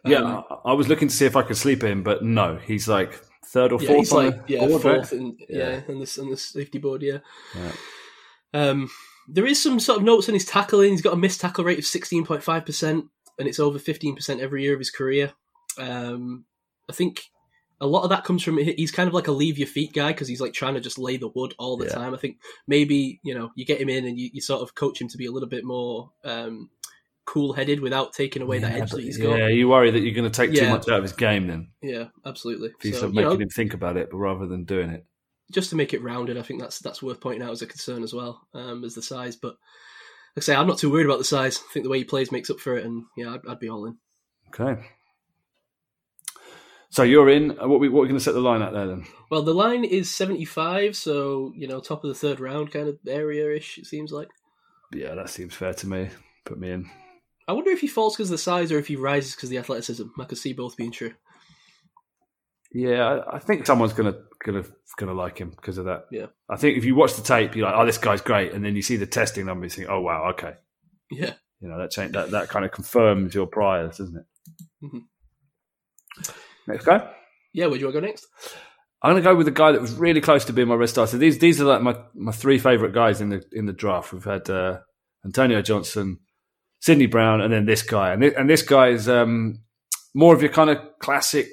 yeah. 0.06 0.18
Um, 0.18 0.44
I, 0.50 0.72
I 0.72 0.74
was 0.74 0.88
looking 0.88 1.08
to 1.08 1.16
see 1.16 1.26
if 1.26 1.36
I 1.36 1.44
could 1.44 1.58
sleep 1.58 1.84
him, 1.84 2.04
but 2.04 2.24
no, 2.24 2.58
he's 2.58 2.88
like 2.88 3.22
third 3.54 3.72
or 3.72 3.82
yeah, 3.82 3.88
fourth. 3.88 4.00
he's 4.00 4.12
like 4.12 4.42
yeah, 4.48 4.68
board, 4.68 4.82
fourth, 4.82 4.86
right? 4.86 5.12
and 5.14 5.40
yeah, 5.48 5.58
Yeah. 5.58 5.82
on 5.90 6.00
the 6.00 6.18
on 6.22 6.30
the 6.30 6.38
safety 6.38 6.80
board, 6.80 7.02
yeah. 7.02 7.20
Yeah. 7.56 7.72
Um, 8.54 8.90
there 9.28 9.46
is 9.46 9.62
some 9.62 9.80
sort 9.80 10.00
of 10.00 10.04
notes 10.04 10.28
on 10.28 10.34
his 10.34 10.46
tackling. 10.46 10.92
He's 10.92 11.02
got 11.02 11.14
a 11.14 11.18
missed 11.18 11.40
tackle 11.42 11.64
rate 11.64 11.80
of 11.80 11.86
sixteen 11.86 12.26
point 12.26 12.44
five 12.44 12.66
percent, 12.66 13.06
and 13.40 13.48
it's 13.48 13.60
over 13.60 13.80
fifteen 13.80 14.16
percent 14.16 14.42
every 14.42 14.64
year 14.64 14.74
of 14.74 14.80
his 14.80 14.92
career. 14.92 15.32
Um, 15.78 16.46
I 16.90 16.94
think 16.94 17.22
a 17.82 17.88
lot 17.88 18.04
of 18.04 18.10
that 18.10 18.24
comes 18.24 18.44
from 18.44 18.58
he's 18.58 18.92
kind 18.92 19.08
of 19.08 19.14
like 19.14 19.28
a 19.28 19.32
leave 19.32 19.58
your 19.58 19.68
feet 19.68 19.94
guy 19.94 20.12
because 20.14 20.28
he's 20.28 20.40
like 20.42 20.54
trying 20.54 20.76
to 20.76 20.80
just 20.82 20.98
lay 21.00 21.18
the 21.18 21.28
wood 21.30 21.54
all 21.58 21.78
the 21.78 21.86
Yeah. 21.86 21.94
time. 21.94 22.14
I 22.14 22.18
think 22.18 22.38
maybe 22.68 23.20
you 23.24 23.34
know 23.34 23.52
you 23.56 23.66
get 23.66 23.82
him 23.82 23.90
in 23.90 24.06
and 24.06 24.20
you, 24.20 24.30
you 24.34 24.42
sort 24.42 24.62
of 24.62 24.76
coach 24.76 25.02
him 25.02 25.08
to 25.10 25.18
be 25.18 25.26
a 25.26 25.32
little 25.32 25.50
bit 25.50 25.64
more 25.66 26.12
um, 26.24 26.70
cool 27.26 27.54
headed 27.54 27.80
without 27.80 28.14
taking 28.14 28.42
away 28.42 28.60
that 28.60 28.74
edge 28.74 28.92
that 28.92 29.02
he's 29.04 29.18
got. 29.18 29.38
yeah, 29.38 29.48
you 29.48 29.68
worry 29.70 29.92
that 29.92 30.00
you're 30.02 30.14
going 30.14 30.30
to 30.30 30.36
take 30.36 30.54
too 30.54 30.70
much 30.70 30.88
out 30.90 30.98
of 30.98 31.04
his 31.04 31.14
game 31.14 31.48
then. 31.48 31.70
Yeah, 31.82 32.06
absolutely. 32.26 32.70
If 32.80 32.86
you're 32.86 32.94
So, 33.00 33.06
of 33.08 33.14
you 33.14 33.22
know, 33.22 33.30
making 33.30 33.44
him 33.44 33.50
think 33.50 33.74
about 33.74 33.98
it, 33.98 34.10
but 34.12 34.18
rather 34.18 34.46
than 34.46 34.66
doing 34.66 34.90
it. 34.90 35.06
just 35.52 35.70
to 35.70 35.76
make 35.76 35.94
it 35.94 36.04
rounded, 36.04 36.38
I 36.38 36.42
think 36.42 36.60
that's 36.60 36.80
that's 36.80 37.02
worth 37.02 37.22
pointing 37.22 37.42
out 37.44 37.52
as 37.52 37.62
a 37.62 37.68
concern 37.68 38.04
as 38.04 38.14
well 38.14 38.42
um, 38.54 38.84
as 38.84 38.96
the 38.96 39.02
size. 39.02 39.36
But 39.36 39.56
like 40.36 40.40
I 40.40 40.42
say, 40.42 40.56
I'm 40.56 40.68
not 40.68 40.80
too 40.80 40.92
worried 40.92 41.06
about 41.06 41.20
the 41.20 41.24
size. 41.24 41.60
I 41.70 41.74
think 41.74 41.84
the 41.86 41.90
way 41.90 42.00
he 42.00 42.04
plays 42.04 42.32
makes 42.32 42.50
up 42.50 42.60
for 42.60 42.78
it, 42.78 42.86
and 42.86 43.04
yeah, 43.16 43.34
I'd, 43.36 43.42
I'd 43.48 43.60
be 43.60 43.70
all 43.70 43.86
in. 43.86 43.98
Okay. 44.50 44.82
So 46.90 47.02
you're 47.04 47.30
in. 47.30 47.58
Uh, 47.60 47.68
What 47.68 47.80
we 47.80 47.90
what 47.90 48.00
are 48.00 48.04
we 48.04 48.08
going 48.10 48.20
to 48.20 48.24
set 48.24 48.34
the 48.34 48.40
line 48.42 48.62
at 48.62 48.74
there 48.74 48.86
then? 48.88 49.06
Well, 49.32 49.42
the 49.42 49.54
line 49.54 49.84
is 49.84 50.12
75, 50.12 50.96
so 50.96 51.52
you 51.56 51.68
know, 51.68 51.80
top 51.80 52.04
of 52.04 52.10
the 52.10 52.14
third 52.16 52.40
round 52.40 52.72
kind 52.72 52.88
of 52.88 53.00
area 53.08 53.56
ish. 53.56 53.78
It 53.78 53.86
seems 53.86 54.12
like. 54.12 54.28
Yeah, 54.94 55.16
that 55.16 55.30
seems 55.32 55.56
fair 55.56 55.74
to 55.74 55.88
me. 55.88 56.10
Put 56.46 56.60
me 56.60 56.70
in. 56.72 56.90
I 57.48 57.54
wonder 57.54 57.72
if 57.72 57.82
he 57.82 57.88
falls 57.88 58.16
because 58.16 58.30
of 58.30 58.34
the 58.34 58.38
size 58.38 58.72
or 58.72 58.78
if 58.80 58.88
he 58.88 58.96
rises 58.96 59.36
because 59.36 59.48
of 59.50 59.52
the 59.52 59.58
athleticism. 59.58 60.04
I 60.20 60.26
could 60.26 60.38
see 60.38 60.54
both 60.54 60.78
being 60.78 60.92
true. 60.92 61.14
Yeah, 62.74 63.04
I, 63.04 63.36
I 63.36 63.40
think 63.40 63.66
someone's 63.66 63.94
gonna 63.94 64.16
gonna 64.44 64.64
gonna 64.98 65.14
like 65.14 65.38
him 65.38 65.52
because 65.52 65.78
of 65.78 65.86
that. 65.86 66.06
Yeah. 66.12 66.28
I 66.50 66.56
think 66.56 66.78
if 66.78 66.86
you 66.86 66.96
watch 66.96 67.16
the 67.16 67.22
tape, 67.22 67.56
you're 67.56 67.68
like, 67.68 67.76
oh, 67.78 67.86
this 67.86 67.98
guy's 67.98 68.22
great, 68.22 68.54
and 68.54 68.66
then 68.66 68.76
you 68.76 68.82
see 68.82 68.96
the 68.98 69.06
testing 69.06 69.46
numbers, 69.46 69.78
you 69.78 69.84
think, 69.84 69.92
oh 69.92 70.02
wow, 70.02 70.30
okay, 70.32 70.54
Yeah. 71.12 71.34
you 71.60 71.70
know 71.70 71.78
that 71.78 71.92
change, 71.92 72.14
that 72.14 72.32
that 72.32 72.50
kind 72.50 72.66
of 72.66 72.72
confirms 72.72 73.36
your 73.36 73.46
priors, 73.46 73.98
doesn't 73.98 74.18
it? 74.18 74.26
Mhm. 74.86 75.02
Next 76.68 76.86
guy. 76.86 77.10
Yeah. 77.54 77.66
Where 77.68 77.76
do 77.76 77.80
you 77.82 77.86
want 77.88 77.96
to 77.96 78.02
go 78.02 78.08
next? 78.08 78.26
I'm 79.02 79.12
going 79.12 79.22
to 79.22 79.30
go 79.30 79.36
with 79.36 79.48
a 79.50 79.52
guy 79.52 79.74
that 79.74 79.82
was 79.82 79.94
really 79.96 80.22
close 80.22 80.46
to 80.46 80.54
being 80.54 80.70
my 80.70 80.76
red 80.76 80.88
star. 80.90 81.08
So 81.08 81.18
these 81.18 81.38
these 81.40 81.60
are 81.62 81.66
like 81.66 81.82
my, 81.82 81.96
my 82.16 82.32
three 82.32 82.58
favorite 82.58 82.94
guys 82.94 83.20
in 83.20 83.30
the 83.30 83.44
in 83.52 83.66
the 83.66 83.74
draft. 83.74 84.14
We've 84.14 84.24
had 84.24 84.50
uh, 84.50 84.80
Antonio 85.26 85.62
Johnson, 85.62 86.20
Sydney 86.84 87.06
Brown, 87.06 87.40
and 87.40 87.54
then 87.54 87.66
this 87.66 87.82
guy. 87.82 88.12
And 88.12 88.22
this, 88.22 88.34
and 88.38 88.50
this 88.50 88.62
guy 88.62 88.90
is 88.90 89.08
um, 89.08 89.62
more 90.14 90.36
of 90.36 90.42
your 90.42 90.52
kind 90.52 90.70
of 90.70 90.80
classic 91.00 91.48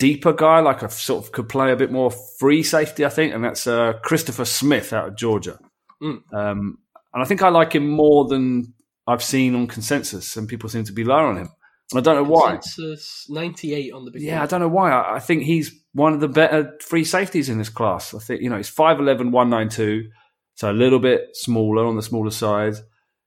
deeper 0.00 0.32
guy, 0.32 0.58
like 0.58 0.82
I 0.82 0.88
sort 0.88 1.24
of 1.24 1.30
could 1.30 1.48
play 1.48 1.70
a 1.70 1.76
bit 1.76 1.92
more 1.92 2.10
free 2.10 2.64
safety, 2.64 3.04
I 3.04 3.08
think. 3.08 3.32
And 3.32 3.44
that's 3.44 3.68
uh, 3.68 3.92
Christopher 4.02 4.44
Smith 4.44 4.92
out 4.92 5.06
of 5.06 5.16
Georgia. 5.16 5.60
Mm. 6.02 6.22
Um, 6.34 6.78
and 7.14 7.22
I 7.22 7.24
think 7.24 7.40
I 7.40 7.50
like 7.50 7.76
him 7.76 7.88
more 7.88 8.26
than 8.26 8.74
I've 9.06 9.22
seen 9.22 9.54
on 9.54 9.68
consensus, 9.68 10.36
and 10.36 10.48
people 10.48 10.68
seem 10.68 10.82
to 10.82 10.92
be 10.92 11.04
lower 11.04 11.28
on 11.28 11.36
him. 11.36 11.50
And 11.92 12.00
I 12.00 12.02
don't 12.02 12.16
know 12.16 12.28
why. 12.28 12.54
Consensus 12.54 13.26
98 13.28 13.92
on 13.92 14.06
the 14.06 14.10
big. 14.10 14.22
Yeah, 14.22 14.42
I 14.42 14.46
don't 14.46 14.58
know 14.58 14.66
why. 14.66 14.90
I, 14.90 15.14
I 15.14 15.18
think 15.20 15.44
he's 15.44 15.72
one 15.92 16.14
of 16.14 16.18
the 16.18 16.26
better 16.26 16.76
free 16.80 17.04
safeties 17.04 17.48
in 17.48 17.58
this 17.58 17.68
class. 17.68 18.12
I 18.12 18.18
think, 18.18 18.42
you 18.42 18.50
know, 18.50 18.56
he's 18.56 18.74
5'11, 18.74 19.30
192, 19.30 20.10
so 20.56 20.68
a 20.68 20.72
little 20.72 20.98
bit 20.98 21.28
smaller 21.34 21.86
on 21.86 21.94
the 21.94 22.02
smaller 22.02 22.32
side, 22.32 22.74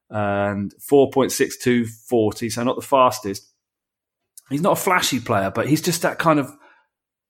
and 0.09 0.73
4.62, 0.89 1.87
40, 1.87 2.49
so 2.49 2.63
not 2.63 2.75
the 2.75 2.81
fastest. 2.81 3.47
He's 4.49 4.61
not 4.61 4.73
a 4.73 4.81
flashy 4.81 5.19
player, 5.19 5.51
but 5.53 5.67
he's 5.67 5.81
just 5.81 6.01
that 6.01 6.17
kind 6.17 6.39
of, 6.39 6.51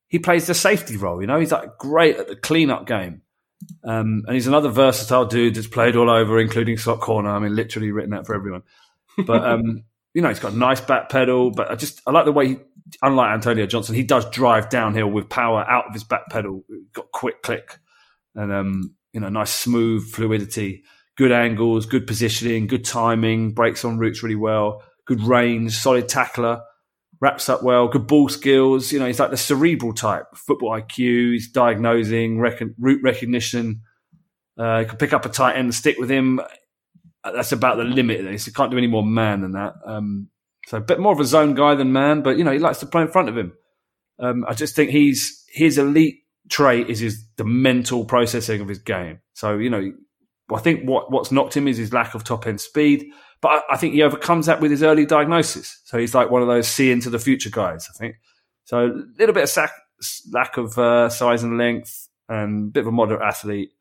he 0.07 0.19
plays 0.19 0.47
the 0.47 0.53
safety 0.53 0.97
role, 0.97 1.21
you 1.21 1.27
know, 1.27 1.39
he's 1.39 1.51
like 1.51 1.77
great 1.77 2.17
at 2.17 2.27
the 2.27 2.35
clean-up 2.35 2.87
game. 2.87 3.21
Um, 3.83 4.23
and 4.25 4.33
he's 4.33 4.47
another 4.47 4.69
versatile 4.69 5.25
dude 5.25 5.55
that's 5.55 5.67
played 5.67 5.97
all 5.97 6.09
over, 6.09 6.39
including 6.39 6.77
slot 6.77 7.01
corner. 7.01 7.29
I 7.29 7.39
mean, 7.39 7.55
literally 7.55 7.91
written 7.91 8.11
that 8.11 8.25
for 8.25 8.33
everyone. 8.33 8.63
But, 9.17 9.43
um, 9.43 9.83
you 10.13 10.21
know, 10.21 10.29
he's 10.29 10.39
got 10.39 10.53
a 10.53 10.57
nice 10.57 10.79
back 10.79 11.09
pedal, 11.09 11.51
but 11.51 11.69
I 11.69 11.75
just, 11.75 12.01
I 12.07 12.11
like 12.11 12.25
the 12.25 12.31
way 12.31 12.47
he, 12.47 12.57
unlike 13.01 13.33
Antonio 13.33 13.65
Johnson, 13.65 13.95
he 13.95 14.03
does 14.03 14.29
drive 14.29 14.69
downhill 14.69 15.09
with 15.09 15.29
power 15.29 15.61
out 15.69 15.87
of 15.87 15.93
his 15.93 16.05
back 16.05 16.29
pedal. 16.29 16.63
Got 16.93 17.11
quick 17.11 17.41
click 17.41 17.79
and 18.35 18.51
um, 18.51 18.95
you 19.13 19.19
know, 19.19 19.29
nice 19.29 19.51
smooth 19.51 20.09
fluidity, 20.09 20.83
good 21.19 21.31
angles, 21.33 21.85
good 21.85 22.07
positioning, 22.07 22.65
good 22.65 22.85
timing, 22.85 23.51
breaks 23.51 23.83
on 23.83 23.97
routes 23.97 24.23
really 24.23 24.37
well. 24.37 24.81
good 25.05 25.21
range, 25.21 25.75
solid 25.75 26.07
tackler, 26.07 26.61
wraps 27.19 27.49
up 27.49 27.61
well, 27.61 27.89
good 27.89 28.07
ball 28.07 28.29
skills. 28.29 28.93
You 28.93 28.99
know, 28.99 29.05
he's 29.05 29.19
like 29.19 29.29
the 29.29 29.35
cerebral 29.35 29.91
type, 29.91 30.27
football 30.33 30.69
IQ. 30.69 31.33
He's 31.33 31.51
diagnosing, 31.51 32.39
recon, 32.39 32.73
route 32.79 33.01
recognition. 33.03 33.81
Uh, 34.57 34.85
can 34.87 34.97
pick 34.97 35.11
up 35.11 35.25
a 35.25 35.29
tight 35.29 35.57
end 35.57 35.65
and 35.65 35.75
stick 35.75 35.97
with 35.97 36.09
him. 36.09 36.39
That's 37.25 37.51
about 37.51 37.75
the 37.75 37.83
limit. 37.83 38.21
Of 38.21 38.27
this 38.27 38.45
he 38.45 38.53
can't 38.53 38.71
do 38.71 38.77
any 38.77 38.87
more 38.87 39.03
man 39.03 39.41
than 39.41 39.51
that. 39.51 39.73
Um, 39.85 40.29
so 40.67 40.77
a 40.77 40.81
bit 40.81 41.01
more 41.01 41.11
of 41.11 41.19
a 41.19 41.25
zone 41.25 41.53
guy 41.53 41.75
than 41.75 41.91
man, 41.91 42.21
but 42.21 42.37
you 42.37 42.45
know 42.45 42.53
he 42.53 42.59
likes 42.59 42.79
to 42.79 42.85
play 42.85 43.01
in 43.01 43.09
front 43.09 43.27
of 43.27 43.37
him. 43.37 43.51
Um, 44.19 44.45
I 44.47 44.53
just 44.53 44.73
think 44.73 44.91
he's 44.91 45.43
his 45.51 45.77
elite 45.77 46.19
trait 46.49 46.89
is 46.89 46.99
his 46.99 47.25
the 47.35 47.43
mental 47.43 48.05
processing 48.05 48.61
of 48.61 48.69
his 48.69 48.79
game. 48.79 49.19
So 49.33 49.57
you 49.57 49.69
know, 49.69 49.91
I 50.57 50.61
think 50.61 50.87
what 50.87 51.11
what's 51.11 51.31
knocked 51.31 51.55
him 51.55 51.67
is 51.67 51.77
his 51.77 51.93
lack 51.93 52.15
of 52.15 52.23
top 52.23 52.47
end 52.47 52.61
speed. 52.61 53.11
But 53.41 53.49
I, 53.49 53.73
I 53.73 53.77
think 53.77 53.93
he 53.93 54.01
overcomes 54.01 54.47
that 54.47 54.59
with 54.59 54.71
his 54.71 54.83
early 54.83 55.05
diagnosis. 55.05 55.79
So 55.85 55.97
he's 55.97 56.15
like 56.15 56.29
one 56.29 56.41
of 56.41 56.47
those 56.47 56.67
see 56.67 56.91
into 56.91 57.09
the 57.09 57.19
future 57.19 57.49
guys. 57.49 57.87
I 57.89 57.97
think 57.97 58.15
so. 58.65 58.87
A 58.87 59.03
little 59.17 59.33
bit 59.33 59.43
of 59.43 59.49
sac, 59.49 59.71
lack 60.31 60.57
of 60.57 60.77
uh, 60.77 61.09
size 61.09 61.43
and 61.43 61.57
length, 61.57 62.09
and 62.27 62.69
a 62.69 62.71
bit 62.71 62.81
of 62.81 62.87
a 62.87 62.91
moderate 62.91 63.21
athlete. 63.21 63.71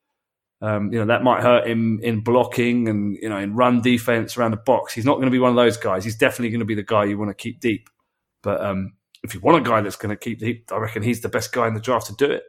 Um, 0.61 0.93
you 0.93 0.99
know 0.99 1.07
that 1.07 1.23
might 1.23 1.41
hurt 1.41 1.69
him 1.69 2.01
in 2.03 2.21
blocking 2.21 2.89
and 2.89 3.17
you 3.23 3.29
know 3.29 3.39
in 3.39 3.55
run 3.55 3.81
defense 3.81 4.37
around 4.37 4.51
the 4.51 4.57
box. 4.57 4.93
He's 4.93 5.05
not 5.05 5.15
going 5.15 5.27
to 5.27 5.33
be 5.33 5.39
one 5.39 5.51
of 5.51 5.57
those 5.57 5.77
guys. 5.77 6.05
He's 6.05 6.17
definitely 6.17 6.51
going 6.51 6.61
to 6.61 6.67
be 6.67 6.75
the 6.75 6.83
guy 6.83 7.05
you 7.05 7.17
want 7.17 7.31
to 7.31 7.35
keep 7.35 7.61
deep. 7.61 7.89
But 8.43 8.61
um, 8.61 8.95
if 9.23 9.35
you 9.35 9.41
want 9.41 9.65
a 9.65 9.69
guy 9.69 9.81
that's 9.81 9.97
going 9.97 10.11
to 10.11 10.17
keep 10.17 10.41
deep, 10.41 10.71
I 10.73 10.77
reckon 10.77 11.03
he's 11.03 11.21
the 11.21 11.29
best 11.29 11.53
guy 11.53 11.69
in 11.69 11.75
the 11.75 11.81
draft 11.81 12.07
to 12.07 12.15
do 12.15 12.33
it. 12.33 12.43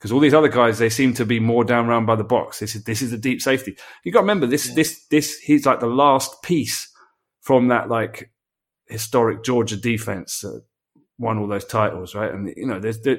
Because 0.00 0.12
all 0.12 0.20
these 0.20 0.32
other 0.32 0.48
guys, 0.48 0.78
they 0.78 0.88
seem 0.88 1.12
to 1.14 1.26
be 1.26 1.40
more 1.40 1.62
down 1.62 1.86
round 1.86 2.06
by 2.06 2.16
the 2.16 2.24
box. 2.24 2.58
This 2.58 2.74
is 2.74 2.84
this 2.84 3.02
is 3.02 3.12
a 3.12 3.18
deep 3.18 3.42
safety. 3.42 3.76
You 4.02 4.12
got 4.12 4.20
to 4.20 4.22
remember 4.22 4.46
this. 4.46 4.68
Yeah. 4.68 4.76
This 4.76 5.06
this 5.08 5.38
he's 5.40 5.66
like 5.66 5.80
the 5.80 5.86
last 5.86 6.42
piece 6.42 6.90
from 7.42 7.68
that 7.68 7.90
like 7.90 8.32
historic 8.86 9.44
Georgia 9.44 9.76
defense 9.76 10.40
that 10.40 10.62
won 11.18 11.38
all 11.38 11.46
those 11.46 11.66
titles, 11.66 12.14
right? 12.14 12.32
And 12.32 12.50
you 12.56 12.66
know, 12.66 12.80
there's 12.80 13.00
there, 13.02 13.18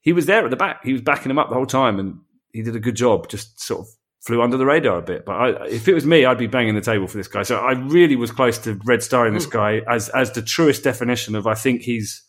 he 0.00 0.14
was 0.14 0.24
there 0.24 0.42
at 0.42 0.50
the 0.50 0.56
back. 0.56 0.82
He 0.84 0.94
was 0.94 1.02
backing 1.02 1.30
him 1.30 1.38
up 1.38 1.50
the 1.50 1.54
whole 1.54 1.66
time, 1.66 2.00
and 2.00 2.20
he 2.54 2.62
did 2.62 2.74
a 2.74 2.80
good 2.80 2.96
job. 2.96 3.28
Just 3.28 3.60
sort 3.60 3.80
of 3.80 3.86
flew 4.22 4.40
under 4.40 4.56
the 4.56 4.64
radar 4.64 4.96
a 4.96 5.02
bit. 5.02 5.26
But 5.26 5.32
I, 5.32 5.66
if 5.66 5.86
it 5.86 5.94
was 5.94 6.06
me, 6.06 6.24
I'd 6.24 6.38
be 6.38 6.46
banging 6.46 6.74
the 6.74 6.80
table 6.80 7.08
for 7.08 7.18
this 7.18 7.28
guy. 7.28 7.42
So 7.42 7.58
I 7.58 7.72
really 7.72 8.16
was 8.16 8.30
close 8.30 8.56
to 8.58 8.80
red 8.86 9.02
starring 9.02 9.34
this 9.34 9.44
hmm. 9.44 9.50
guy 9.50 9.80
as 9.86 10.08
as 10.08 10.32
the 10.32 10.40
truest 10.40 10.82
definition 10.82 11.34
of 11.34 11.46
I 11.46 11.54
think 11.54 11.82
he's 11.82 12.22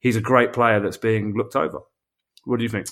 he's 0.00 0.16
a 0.16 0.20
great 0.20 0.52
player 0.52 0.80
that's 0.80 0.96
being 0.96 1.34
looked 1.36 1.54
over. 1.54 1.82
What 2.44 2.58
do 2.58 2.64
you 2.64 2.68
think? 2.68 2.86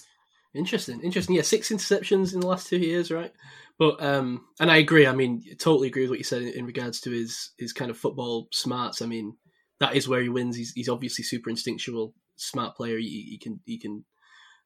Interesting, 0.55 1.01
interesting. 1.03 1.37
Yeah, 1.37 1.43
six 1.43 1.71
interceptions 1.71 2.35
in 2.35 2.41
the 2.41 2.47
last 2.47 2.69
two 2.69 2.79
years, 2.79 3.11
right? 3.11 3.33
But 3.79 4.03
um, 4.03 4.47
and 4.59 4.71
I 4.71 4.79
agree. 4.79 5.07
I 5.07 5.13
mean, 5.13 5.43
totally 5.59 5.89
agree 5.89 6.03
with 6.03 6.11
what 6.11 6.19
you 6.19 6.25
said 6.25 6.43
in, 6.43 6.67
regards 6.67 7.01
to 7.03 7.11
his 7.11 7.51
his 7.59 7.73
kind 7.73 7.91
of 7.91 7.97
football 7.97 8.49
smarts. 8.53 9.01
I 9.01 9.07
mean, 9.07 9.37
that 9.79 9.95
is 9.95 10.09
where 10.09 10.21
he 10.21 10.29
wins. 10.29 10.57
He's 10.57 10.73
he's 10.73 10.89
obviously 10.89 11.25
super 11.25 11.51
instinctual, 11.51 12.13
smart 12.37 12.77
player. 12.77 12.99
He, 12.99 13.29
he 13.31 13.39
can 13.39 13.61
he 13.65 13.79
can 13.79 14.05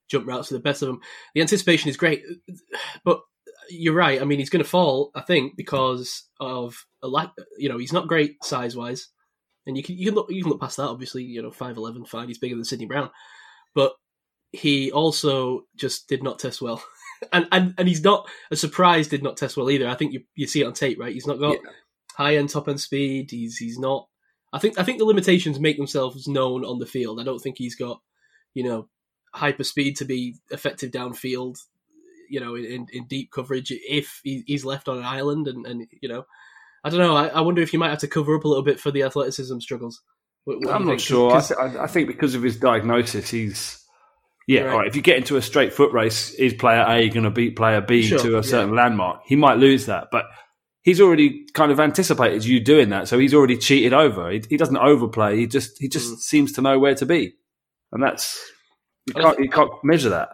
jump 0.08 0.26
routes 0.26 0.48
to 0.48 0.54
the 0.54 0.60
best 0.60 0.82
of 0.82 0.88
them. 0.88 1.00
The 1.34 1.42
anticipation 1.42 1.90
is 1.90 1.96
great, 1.96 2.24
but 3.04 3.20
you're 3.70 3.94
right. 3.94 4.20
I 4.20 4.24
mean, 4.24 4.38
he's 4.38 4.50
going 4.50 4.64
to 4.64 4.68
fall, 4.68 5.10
I 5.14 5.20
think, 5.20 5.56
because 5.56 6.24
of 6.40 6.84
a 7.02 7.08
lack. 7.08 7.30
You 7.58 7.68
know, 7.68 7.78
he's 7.78 7.92
not 7.92 8.08
great 8.08 8.42
size 8.42 8.74
wise, 8.76 9.08
and 9.66 9.76
you 9.76 9.82
can 9.82 9.96
you 9.96 10.06
can 10.06 10.14
look 10.14 10.30
you 10.30 10.42
can 10.42 10.50
look 10.50 10.60
past 10.60 10.78
that. 10.78 10.88
Obviously, 10.88 11.24
you 11.24 11.42
know, 11.42 11.50
five 11.50 11.76
eleven, 11.76 12.04
fine. 12.04 12.28
He's 12.28 12.38
bigger 12.38 12.56
than 12.56 12.64
Sydney 12.64 12.86
Brown, 12.86 13.10
but 13.74 13.94
he 14.54 14.92
also 14.92 15.66
just 15.76 16.08
did 16.08 16.22
not 16.22 16.38
test 16.38 16.62
well, 16.62 16.82
and 17.32 17.46
and 17.52 17.74
and 17.78 17.88
he's 17.88 18.02
not 18.02 18.28
a 18.50 18.56
surprise. 18.56 19.08
Did 19.08 19.22
not 19.22 19.36
test 19.36 19.56
well 19.56 19.70
either. 19.70 19.88
I 19.88 19.94
think 19.94 20.12
you 20.12 20.22
you 20.34 20.46
see 20.46 20.62
it 20.62 20.66
on 20.66 20.72
tape, 20.72 20.98
right? 20.98 21.12
He's 21.12 21.26
not 21.26 21.40
got 21.40 21.52
yeah. 21.52 21.70
high 22.16 22.36
end, 22.36 22.50
top 22.50 22.68
end 22.68 22.80
speed. 22.80 23.30
He's 23.30 23.56
he's 23.56 23.78
not. 23.78 24.08
I 24.52 24.58
think 24.58 24.78
I 24.78 24.84
think 24.84 24.98
the 24.98 25.04
limitations 25.04 25.58
make 25.58 25.76
themselves 25.76 26.28
known 26.28 26.64
on 26.64 26.78
the 26.78 26.86
field. 26.86 27.20
I 27.20 27.24
don't 27.24 27.40
think 27.40 27.58
he's 27.58 27.74
got, 27.74 28.00
you 28.54 28.62
know, 28.62 28.88
hyper 29.32 29.64
speed 29.64 29.96
to 29.96 30.04
be 30.04 30.36
effective 30.50 30.90
downfield. 30.90 31.58
You 32.30 32.40
know, 32.40 32.54
in, 32.54 32.86
in 32.92 33.06
deep 33.06 33.30
coverage, 33.30 33.70
if 33.70 34.20
he's 34.24 34.64
left 34.64 34.88
on 34.88 34.96
an 34.96 35.04
island, 35.04 35.46
and, 35.46 35.66
and 35.66 35.86
you 36.00 36.08
know, 36.08 36.24
I 36.82 36.90
don't 36.90 37.00
know. 37.00 37.16
I, 37.16 37.26
I 37.26 37.40
wonder 37.42 37.62
if 37.62 37.72
you 37.72 37.78
might 37.78 37.90
have 37.90 37.98
to 37.98 38.08
cover 38.08 38.34
up 38.34 38.44
a 38.44 38.48
little 38.48 38.64
bit 38.64 38.80
for 38.80 38.90
the 38.90 39.02
athleticism 39.02 39.58
struggles. 39.58 40.00
What, 40.44 40.58
what 40.60 40.74
I'm 40.74 40.84
not 40.84 40.92
think? 40.92 41.00
sure. 41.00 41.36
I, 41.36 41.40
th- 41.40 41.76
I, 41.76 41.86
think 41.86 42.08
because 42.08 42.34
of 42.34 42.42
his 42.42 42.56
diagnosis, 42.56 43.30
he's 43.30 43.83
yeah. 44.46 44.62
Right. 44.62 44.72
All 44.72 44.78
right. 44.78 44.88
If 44.88 44.96
you 44.96 45.02
get 45.02 45.16
into 45.16 45.36
a 45.36 45.42
straight 45.42 45.72
foot 45.72 45.92
race, 45.92 46.32
is 46.34 46.54
player 46.54 46.84
A 46.86 47.08
going 47.08 47.24
to 47.24 47.30
beat 47.30 47.56
player 47.56 47.80
B 47.80 48.02
sure, 48.02 48.18
to 48.18 48.38
a 48.38 48.42
certain 48.42 48.70
yeah. 48.70 48.82
landmark? 48.82 49.22
He 49.26 49.36
might 49.36 49.58
lose 49.58 49.86
that, 49.86 50.08
but 50.10 50.26
he's 50.82 51.00
already 51.00 51.46
kind 51.54 51.72
of 51.72 51.80
anticipated 51.80 52.44
you 52.44 52.60
doing 52.60 52.90
that, 52.90 53.08
so 53.08 53.18
he's 53.18 53.34
already 53.34 53.56
cheated 53.56 53.92
over. 53.92 54.30
He, 54.30 54.42
he 54.50 54.56
doesn't 54.56 54.76
overplay. 54.76 55.36
He 55.36 55.46
just 55.46 55.80
he 55.80 55.88
just 55.88 56.12
mm. 56.12 56.18
seems 56.18 56.52
to 56.52 56.62
know 56.62 56.78
where 56.78 56.94
to 56.94 57.06
be, 57.06 57.34
and 57.92 58.02
that's 58.02 58.38
you 59.06 59.14
can't 59.14 59.38
you 59.38 59.48
can't 59.48 59.70
measure 59.82 60.10
that. 60.10 60.30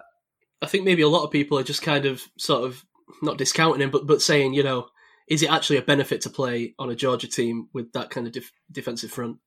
I 0.62 0.66
think 0.66 0.84
maybe 0.84 1.02
a 1.02 1.08
lot 1.08 1.24
of 1.24 1.30
people 1.30 1.58
are 1.58 1.62
just 1.62 1.82
kind 1.82 2.04
of 2.04 2.22
sort 2.36 2.64
of 2.64 2.84
not 3.22 3.38
discounting 3.38 3.80
him, 3.80 3.90
but 3.90 4.06
but 4.06 4.22
saying 4.22 4.54
you 4.54 4.62
know 4.62 4.88
is 5.30 5.42
it 5.44 5.50
actually 5.50 5.76
a 5.76 5.82
benefit 5.82 6.20
to 6.22 6.30
play 6.30 6.74
on 6.78 6.90
a 6.90 6.96
Georgia 6.96 7.28
team 7.28 7.68
with 7.72 7.92
that 7.92 8.10
kind 8.10 8.26
of 8.26 8.32
def- 8.32 8.52
defensive 8.70 9.12
front 9.12 9.38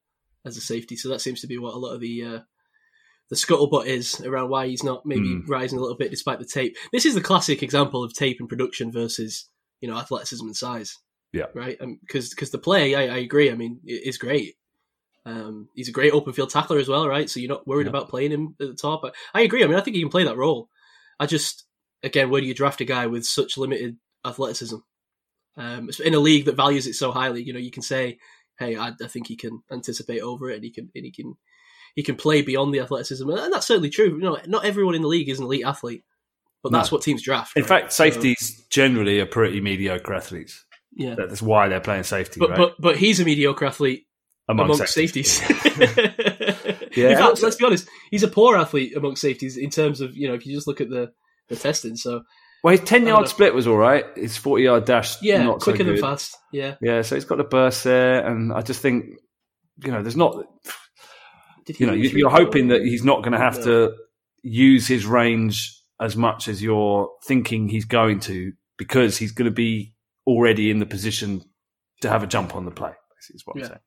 as 0.46 0.56
a 0.56 0.62
safety? 0.62 0.96
So 0.96 1.10
that 1.10 1.20
seems 1.20 1.42
to 1.42 1.48
be 1.48 1.58
what 1.58 1.74
a 1.74 1.78
lot 1.78 1.94
of 1.94 2.00
the 2.00 2.24
uh, 2.24 2.40
the 3.30 3.36
scuttlebutt 3.36 3.86
is 3.86 4.22
around 4.22 4.50
why 4.50 4.68
he's 4.68 4.84
not 4.84 5.06
maybe 5.06 5.28
mm. 5.28 5.44
rising 5.48 5.80
a 5.80 5.82
little 5.82 5.98
bit 5.98 6.12
despite 6.12 6.40
the 6.40 6.46
tape. 6.46 6.76
This 6.92 7.06
is 7.06 7.16
the 7.16 7.22
classic 7.22 7.64
example 7.64 8.04
of 8.04 8.14
tape 8.14 8.40
and 8.40 8.50
production 8.50 8.92
versus 8.92 9.50
you 9.82 9.90
know 9.90 9.98
athleticism 9.98 10.46
and 10.46 10.56
size. 10.56 10.98
Yeah, 11.32 11.46
right. 11.56 11.80
Because 12.02 12.30
because 12.30 12.52
the 12.52 12.60
play, 12.60 12.96
I, 12.96 13.16
I, 13.16 13.18
agree. 13.18 13.50
I 13.50 13.56
mean, 13.56 13.80
it 13.86 14.08
is 14.08 14.20
great. 14.20 14.56
Um, 15.26 15.70
he's 15.74 15.90
a 15.90 15.94
great 15.94 16.14
open 16.14 16.34
field 16.34 16.52
tackler 16.52 16.78
as 16.78 16.88
well, 16.88 17.08
right? 17.08 17.30
So 17.30 17.40
you're 17.40 17.50
not 17.50 17.66
worried 17.66 17.86
yeah. 17.86 17.90
about 17.90 18.10
playing 18.10 18.32
him 18.32 18.56
at 18.62 18.68
the 18.68 18.76
top. 18.76 19.02
But 19.02 19.16
I 19.34 19.42
agree. 19.42 19.64
I 19.64 19.68
mean, 19.68 19.78
I 19.78 19.82
think 19.82 19.96
he 19.96 20.02
can 20.02 20.12
play 20.12 20.26
that 20.26 20.38
role. 20.38 20.70
I 21.20 21.26
just 21.26 21.66
again, 22.04 22.30
where 22.30 22.42
do 22.42 22.48
you 22.48 22.54
draft 22.54 22.82
a 22.82 22.86
guy 22.86 23.08
with 23.08 23.26
such 23.26 23.58
limited 23.58 23.98
athleticism? 24.26 24.78
Um, 25.56 25.90
in 26.04 26.14
a 26.14 26.20
league 26.20 26.46
that 26.46 26.56
values 26.56 26.88
it 26.88 26.94
so 26.94 27.12
highly, 27.12 27.44
you 27.44 27.54
know, 27.54 27.60
you 27.60 27.72
can 27.72 27.84
say, 27.84 28.18
"Hey, 28.60 28.76
I, 28.76 28.92
I 29.02 29.08
think 29.08 29.28
he 29.28 29.36
can 29.36 29.64
anticipate 29.72 30.22
over 30.22 30.50
it, 30.50 30.56
and 30.56 30.64
he 30.64 30.72
can, 30.72 30.92
and 30.94 31.06
he 31.06 31.12
can, 31.12 31.36
he 31.96 32.04
can 32.04 32.16
play 32.16 32.42
beyond 32.42 32.74
the 32.74 32.80
athleticism," 32.80 33.30
and 33.30 33.54
that's 33.54 33.68
certainly 33.68 33.90
true. 33.90 34.16
You 34.16 34.22
know, 34.22 34.38
not 34.48 34.66
everyone 34.66 34.96
in 34.96 35.02
the 35.02 35.08
league 35.08 35.30
is 35.30 35.40
an 35.40 35.46
elite 35.46 35.66
athlete, 35.66 36.04
but 36.62 36.72
no. 36.72 36.78
that's 36.78 36.92
what 36.92 37.02
teams 37.02 37.22
draft. 37.22 37.56
In 37.56 37.64
right? 37.64 37.68
fact, 37.68 37.94
safeties 37.94 38.58
so, 38.58 38.64
generally 38.70 39.20
are 39.20 39.26
pretty 39.26 39.62
mediocre 39.62 40.14
athletes. 40.14 40.66
Yeah, 40.96 41.16
that's 41.16 41.42
why 41.42 41.68
they're 41.68 41.80
playing 41.80 42.04
safety. 42.04 42.40
But 42.40 42.52
right? 42.52 42.58
but 42.58 42.76
but 42.80 42.98
he's 42.98 43.20
a 43.20 43.26
mediocre 43.26 43.66
athlete 43.66 44.08
Among 44.50 44.66
amongst 44.66 44.94
safeties. 44.94 45.32
safeties. 45.32 45.96
yeah, 46.96 47.18
fact, 47.18 47.42
let's 47.42 47.56
be 47.56 47.66
honest. 47.66 47.88
He's 48.12 48.24
a 48.24 48.28
poor 48.28 48.58
athlete 48.58 48.96
amongst 48.96 49.22
safeties 49.22 49.58
in 49.58 49.70
terms 49.70 50.02
of 50.02 50.16
you 50.18 50.28
know 50.28 50.34
if 50.34 50.46
you 50.46 50.54
just 50.54 50.68
look 50.68 50.82
at 50.82 50.90
the 50.90 51.12
the 51.50 51.56
testing. 51.56 51.96
So 51.96 52.24
well, 52.64 52.72
his 52.72 52.82
ten 52.82 53.06
yard 53.08 53.28
split 53.28 53.54
was 53.54 53.68
all 53.68 53.78
right. 53.78 54.06
His 54.16 54.38
forty 54.38 54.64
yard 54.64 54.86
dash, 54.86 55.22
yeah, 55.22 55.44
not 55.44 55.60
quicker 55.60 55.80
so 55.80 55.84
than 55.86 55.98
fast. 55.98 56.38
Yeah, 56.52 56.76
yeah. 56.82 57.02
So 57.02 57.16
he's 57.16 57.26
got 57.26 57.38
the 57.38 57.44
burst 57.44 57.84
there, 57.84 58.26
and 58.26 58.54
I 58.54 58.62
just 58.62 58.82
think 58.82 59.06
you 59.84 59.92
know, 59.92 60.02
there's 60.02 60.18
not. 60.18 60.46
You 61.68 61.88
know, 61.88 61.94
you're 61.94 62.30
hoping 62.30 62.70
that 62.70 62.82
he's 62.82 63.04
not 63.04 63.22
going 63.22 63.34
to 63.34 63.38
have 63.38 63.58
no. 63.60 63.64
to 63.64 63.96
use 64.42 64.88
his 64.88 65.06
range 65.06 65.80
as 66.00 66.16
much 66.16 66.48
as 66.48 66.62
you're 66.62 67.10
thinking 67.26 67.70
he's 67.70 67.86
going 67.86 68.20
to 68.22 68.54
because 68.78 69.18
he's 69.18 69.32
going 69.32 69.50
to 69.50 69.56
be 69.56 69.96
already 70.28 70.70
in 70.70 70.80
the 70.80 70.86
position 70.86 71.44
to 72.02 72.10
have 72.10 72.24
a 72.24 72.28
jump 72.28 72.56
on 72.56 72.66
the 72.66 72.72
play. 72.72 72.92
Basically 73.16 73.36
is 73.36 73.44
what 73.46 73.58
yeah. 73.58 73.64
I'm 73.64 73.68
saying. 73.70 73.80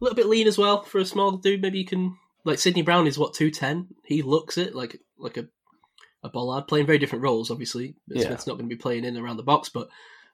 A 0.00 0.04
little 0.04 0.16
bit 0.16 0.26
lean 0.26 0.46
as 0.46 0.58
well 0.58 0.82
for 0.82 0.98
a 0.98 1.04
small 1.04 1.32
dude. 1.32 1.62
Maybe 1.62 1.78
you 1.78 1.86
can 1.86 2.16
like 2.44 2.58
Sydney 2.58 2.82
Brown 2.82 3.06
is 3.06 3.18
what 3.18 3.34
two 3.34 3.50
ten. 3.50 3.88
He 4.04 4.22
looks 4.22 4.58
it 4.58 4.74
like 4.74 5.00
like 5.18 5.36
a 5.36 5.48
a 6.22 6.28
bollard 6.28 6.68
playing 6.68 6.86
very 6.86 6.98
different 6.98 7.24
roles. 7.24 7.50
Obviously, 7.50 7.96
yeah. 8.08 8.26
Smith's 8.26 8.46
not 8.46 8.54
going 8.54 8.68
to 8.68 8.74
be 8.74 8.80
playing 8.80 9.04
in 9.04 9.16
around 9.16 9.36
the 9.36 9.42
box, 9.42 9.68
but 9.68 9.88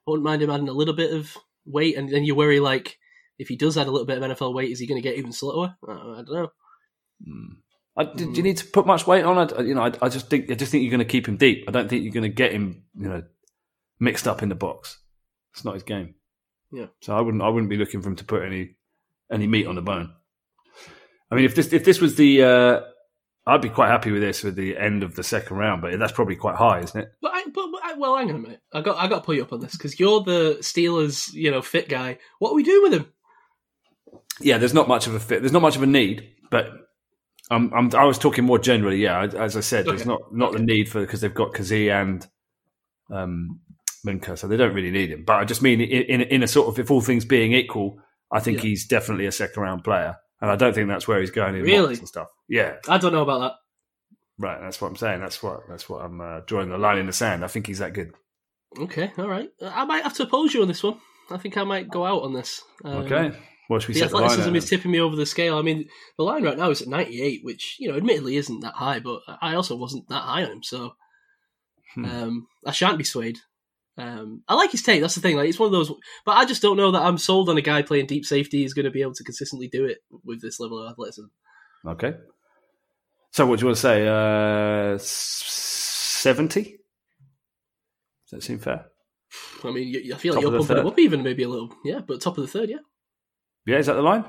I 0.07 0.11
wouldn't 0.11 0.25
mind 0.25 0.41
him 0.41 0.49
adding 0.49 0.69
a 0.69 0.73
little 0.73 0.93
bit 0.93 1.13
of 1.13 1.35
weight. 1.65 1.97
And 1.97 2.09
then 2.09 2.23
you 2.23 2.35
worry 2.35 2.59
like 2.59 2.97
if 3.37 3.47
he 3.47 3.55
does 3.55 3.77
add 3.77 3.87
a 3.87 3.91
little 3.91 4.05
bit 4.05 4.21
of 4.21 4.23
NFL 4.23 4.53
weight, 4.53 4.71
is 4.71 4.79
he 4.79 4.87
going 4.87 5.01
to 5.01 5.07
get 5.07 5.17
even 5.17 5.31
slower? 5.31 5.75
I, 5.87 5.91
I 5.91 6.23
don't 6.25 6.31
know. 6.31 6.51
Mm. 7.27 7.55
I, 7.97 8.03
do, 8.03 8.29
you 8.29 8.43
need 8.43 8.57
to 8.57 8.65
put 8.65 8.85
much 8.85 9.07
weight 9.07 9.23
on 9.23 9.49
it? 9.49 9.65
You 9.65 9.75
know, 9.75 9.83
I, 9.83 9.91
I, 10.01 10.09
just 10.09 10.29
think 10.29 10.51
I 10.51 10.55
just 10.55 10.71
think 10.71 10.83
you're 10.83 10.91
going 10.91 10.99
to 10.99 11.05
keep 11.05 11.27
him 11.27 11.37
deep. 11.37 11.63
I 11.67 11.71
don't 11.71 11.89
think 11.89 12.03
you're 12.03 12.13
going 12.13 12.23
to 12.23 12.29
get 12.29 12.51
him, 12.51 12.83
you 12.93 13.07
know, 13.07 13.23
mixed 13.99 14.27
up 14.27 14.43
in 14.43 14.49
the 14.49 14.55
box. 14.55 14.99
It's 15.53 15.63
not 15.63 15.75
his 15.75 15.83
game. 15.83 16.15
Yeah. 16.71 16.87
So 17.01 17.15
I 17.15 17.21
wouldn't 17.21 17.41
I 17.41 17.47
wouldn't 17.47 17.69
be 17.69 17.77
looking 17.77 18.01
for 18.01 18.09
him 18.09 18.17
to 18.17 18.25
put 18.25 18.43
any 18.43 18.75
any 19.31 19.47
meat 19.47 19.67
on 19.67 19.75
the 19.75 19.81
bone. 19.81 20.13
I 21.31 21.35
mean, 21.35 21.45
if 21.45 21.55
this 21.55 21.71
if 21.71 21.85
this 21.85 22.01
was 22.01 22.15
the, 22.15 22.43
uh, 22.43 22.81
I'd 23.47 23.61
be 23.61 23.69
quite 23.69 23.87
happy 23.87 24.11
with 24.11 24.21
this 24.21 24.43
with 24.43 24.55
the 24.55 24.77
end 24.77 25.03
of 25.03 25.15
the 25.15 25.23
second 25.23 25.57
round, 25.57 25.81
but 25.81 25.97
that's 25.97 26.11
probably 26.11 26.35
quite 26.35 26.55
high, 26.55 26.79
isn't 26.79 26.99
it? 26.99 27.11
But, 27.21 27.31
I, 27.33 27.43
but, 27.45 27.67
but 27.71 27.81
I, 27.83 27.93
well, 27.93 28.17
hang 28.17 28.29
on 28.29 28.35
a 28.35 28.39
minute. 28.39 28.61
I 28.73 28.81
got 28.81 28.97
I 28.97 29.07
got 29.07 29.19
to 29.19 29.21
pull 29.21 29.35
you 29.35 29.43
up 29.43 29.53
on 29.53 29.61
this 29.61 29.77
because 29.77 29.99
you're 29.99 30.21
the 30.21 30.57
Steelers, 30.59 31.31
you 31.33 31.49
know, 31.49 31.61
fit 31.61 31.87
guy. 31.87 32.17
What 32.39 32.51
are 32.51 32.55
we 32.55 32.63
doing 32.63 32.83
with 32.83 32.93
him? 32.93 33.11
Yeah, 34.41 34.57
there's 34.57 34.73
not 34.73 34.87
much 34.87 35.07
of 35.07 35.15
a 35.15 35.19
fit. 35.19 35.41
There's 35.41 35.51
not 35.53 35.61
much 35.61 35.75
of 35.75 35.83
a 35.83 35.87
need, 35.87 36.29
but 36.51 36.69
I'm, 37.49 37.73
I'm, 37.73 37.95
i 37.95 38.03
was 38.03 38.17
talking 38.17 38.43
more 38.43 38.59
generally. 38.59 38.97
Yeah, 38.97 39.23
as 39.23 39.55
I 39.55 39.61
said, 39.61 39.87
okay. 39.87 39.95
there's 39.95 40.05
not 40.07 40.33
not 40.33 40.51
the 40.53 40.59
need 40.59 40.89
for 40.89 40.99
because 41.01 41.21
they've 41.21 41.33
got 41.33 41.53
Kazee 41.53 41.89
and 41.91 42.25
um, 43.11 43.59
Minkah, 44.05 44.37
so 44.37 44.47
they 44.47 44.57
don't 44.57 44.73
really 44.73 44.91
need 44.91 45.11
him. 45.11 45.23
But 45.25 45.35
I 45.37 45.45
just 45.45 45.61
mean 45.61 45.79
in, 45.81 46.03
in, 46.03 46.21
in 46.21 46.43
a 46.43 46.47
sort 46.47 46.67
of 46.67 46.79
if 46.79 46.91
all 46.91 47.01
things 47.01 47.23
being 47.25 47.53
equal, 47.53 47.99
I 48.31 48.39
think 48.39 48.57
Yeah. 48.57 48.63
he's 48.69 48.87
definitely 48.87 49.25
a 49.27 49.31
second 49.31 49.61
round 49.61 49.83
player, 49.83 50.17
and 50.41 50.51
I 50.51 50.55
don't 50.55 50.73
think 50.73 50.87
that's 50.89 51.07
where 51.07 51.19
he's 51.19 51.31
going 51.31 51.55
in 51.55 51.61
Really? 51.63 51.95
and 51.95 52.07
stuff. 52.07 52.27
Yeah, 52.49 52.75
I 52.89 52.97
don't 52.97 53.13
know 53.13 53.21
about 53.23 53.39
that. 53.39 53.53
right. 54.37 54.59
That's 54.59 54.81
what 54.81 54.89
I'm 54.89 54.95
saying. 54.97 55.21
That's 55.21 55.41
what 55.41 55.61
that's 55.69 55.87
what 55.87 56.03
I'm 56.03 56.19
uh, 56.19 56.39
drawing 56.45 56.69
the 56.69 56.77
line 56.77 56.97
in 56.97 57.05
the 57.05 57.13
sand. 57.13 57.43
I 57.43 57.47
think 57.47 57.67
he's 57.67 57.79
that 57.79 57.93
good. 57.93 58.11
Okay, 58.77 59.11
all 59.17 59.27
right. 59.29 59.49
I 59.61 59.85
might 59.85 60.03
have 60.03 60.15
to 60.15 60.23
oppose 60.23 60.53
you 60.53 60.61
on 60.61 60.67
this 60.67 60.83
one. 60.83 60.99
I 61.31 61.37
think 61.37 61.57
I 61.57 61.63
might 61.63 61.89
go 61.89 62.05
out 62.05 62.23
on 62.23 62.33
this. 62.33 62.61
Um, 62.83 62.97
Okay, 63.05 63.31
should 63.79 63.87
we 63.89 63.93
The 63.95 63.99
set 64.01 64.09
the 64.09 64.15
line 64.15 64.25
athleticism 64.25 64.49
at? 64.51 64.55
is 64.57 64.69
tipping 64.69 64.91
me 64.91 64.99
over 64.99 65.15
the 65.15 65.25
scale. 65.25 65.57
I 65.57 65.61
mean, 65.61 65.87
the 66.17 66.23
line 66.23 66.43
right 66.43 66.57
now 66.57 66.69
is 66.69 66.81
at 66.81 66.87
98, 66.87 67.41
which, 67.43 67.77
you 67.79 67.89
know, 67.89 67.97
admittedly 67.97 68.35
isn't 68.37 68.59
that 68.61 68.73
high, 68.75 68.99
but 68.99 69.21
I 69.41 69.55
also 69.55 69.75
wasn't 69.75 70.07
that 70.09 70.21
high 70.21 70.43
on 70.43 70.51
him, 70.51 70.63
so 70.63 70.95
Hmm. 71.95 72.05
um, 72.05 72.47
I 72.65 72.71
shan't 72.71 72.97
be 72.97 73.03
swayed. 73.05 73.37
Um, 73.97 74.43
I 74.49 74.55
like 74.55 74.71
his 74.71 74.83
take. 74.83 74.99
That's 74.99 75.15
the 75.15 75.21
thing. 75.21 75.37
Like, 75.37 75.47
it's 75.47 75.57
one 75.57 75.67
of 75.67 75.71
those, 75.71 75.89
but 76.25 76.33
I 76.37 76.43
just 76.45 76.61
don't 76.61 76.75
know 76.77 76.91
that 76.91 77.01
I'm 77.01 77.17
sold 77.17 77.47
on 77.49 77.57
a 77.57 77.61
guy 77.61 77.81
playing 77.81 78.07
deep 78.07 78.25
safety 78.25 78.65
is 78.65 78.73
going 78.73 78.83
to 78.85 78.91
be 78.91 79.01
able 79.01 79.13
to 79.13 79.23
consistently 79.23 79.67
do 79.69 79.85
it 79.85 79.99
with 80.25 80.41
this 80.41 80.59
level 80.59 80.79
of 80.83 80.91
athleticism. 80.91 81.27
Okay. 81.87 82.13
So 83.31 83.45
what 83.45 83.59
do 83.59 83.63
you 83.63 83.67
want 83.67 83.77
to 83.77 83.81
say? 83.81 84.05
Uh, 84.07 84.97
Seventy? 84.99 86.63
Does 86.63 88.31
that 88.31 88.43
seem 88.43 88.59
fair? 88.59 88.85
I 89.63 89.71
mean, 89.71 89.87
you, 89.89 90.13
I 90.13 90.17
feel 90.17 90.33
Top 90.33 90.43
like 90.43 90.51
you're 90.51 90.51
the 90.51 90.57
pumping 90.67 90.77
him 90.77 90.87
up 90.87 90.99
even 90.99 91.23
maybe 91.23 91.43
a 91.43 91.49
little, 91.49 91.73
yeah. 91.83 91.99
But 92.05 92.21
top 92.21 92.37
of 92.37 92.43
the 92.43 92.47
third, 92.49 92.69
yeah. 92.69 92.77
Yeah, 93.65 93.77
is 93.77 93.85
that 93.87 93.93
the 93.93 94.01
line? 94.01 94.25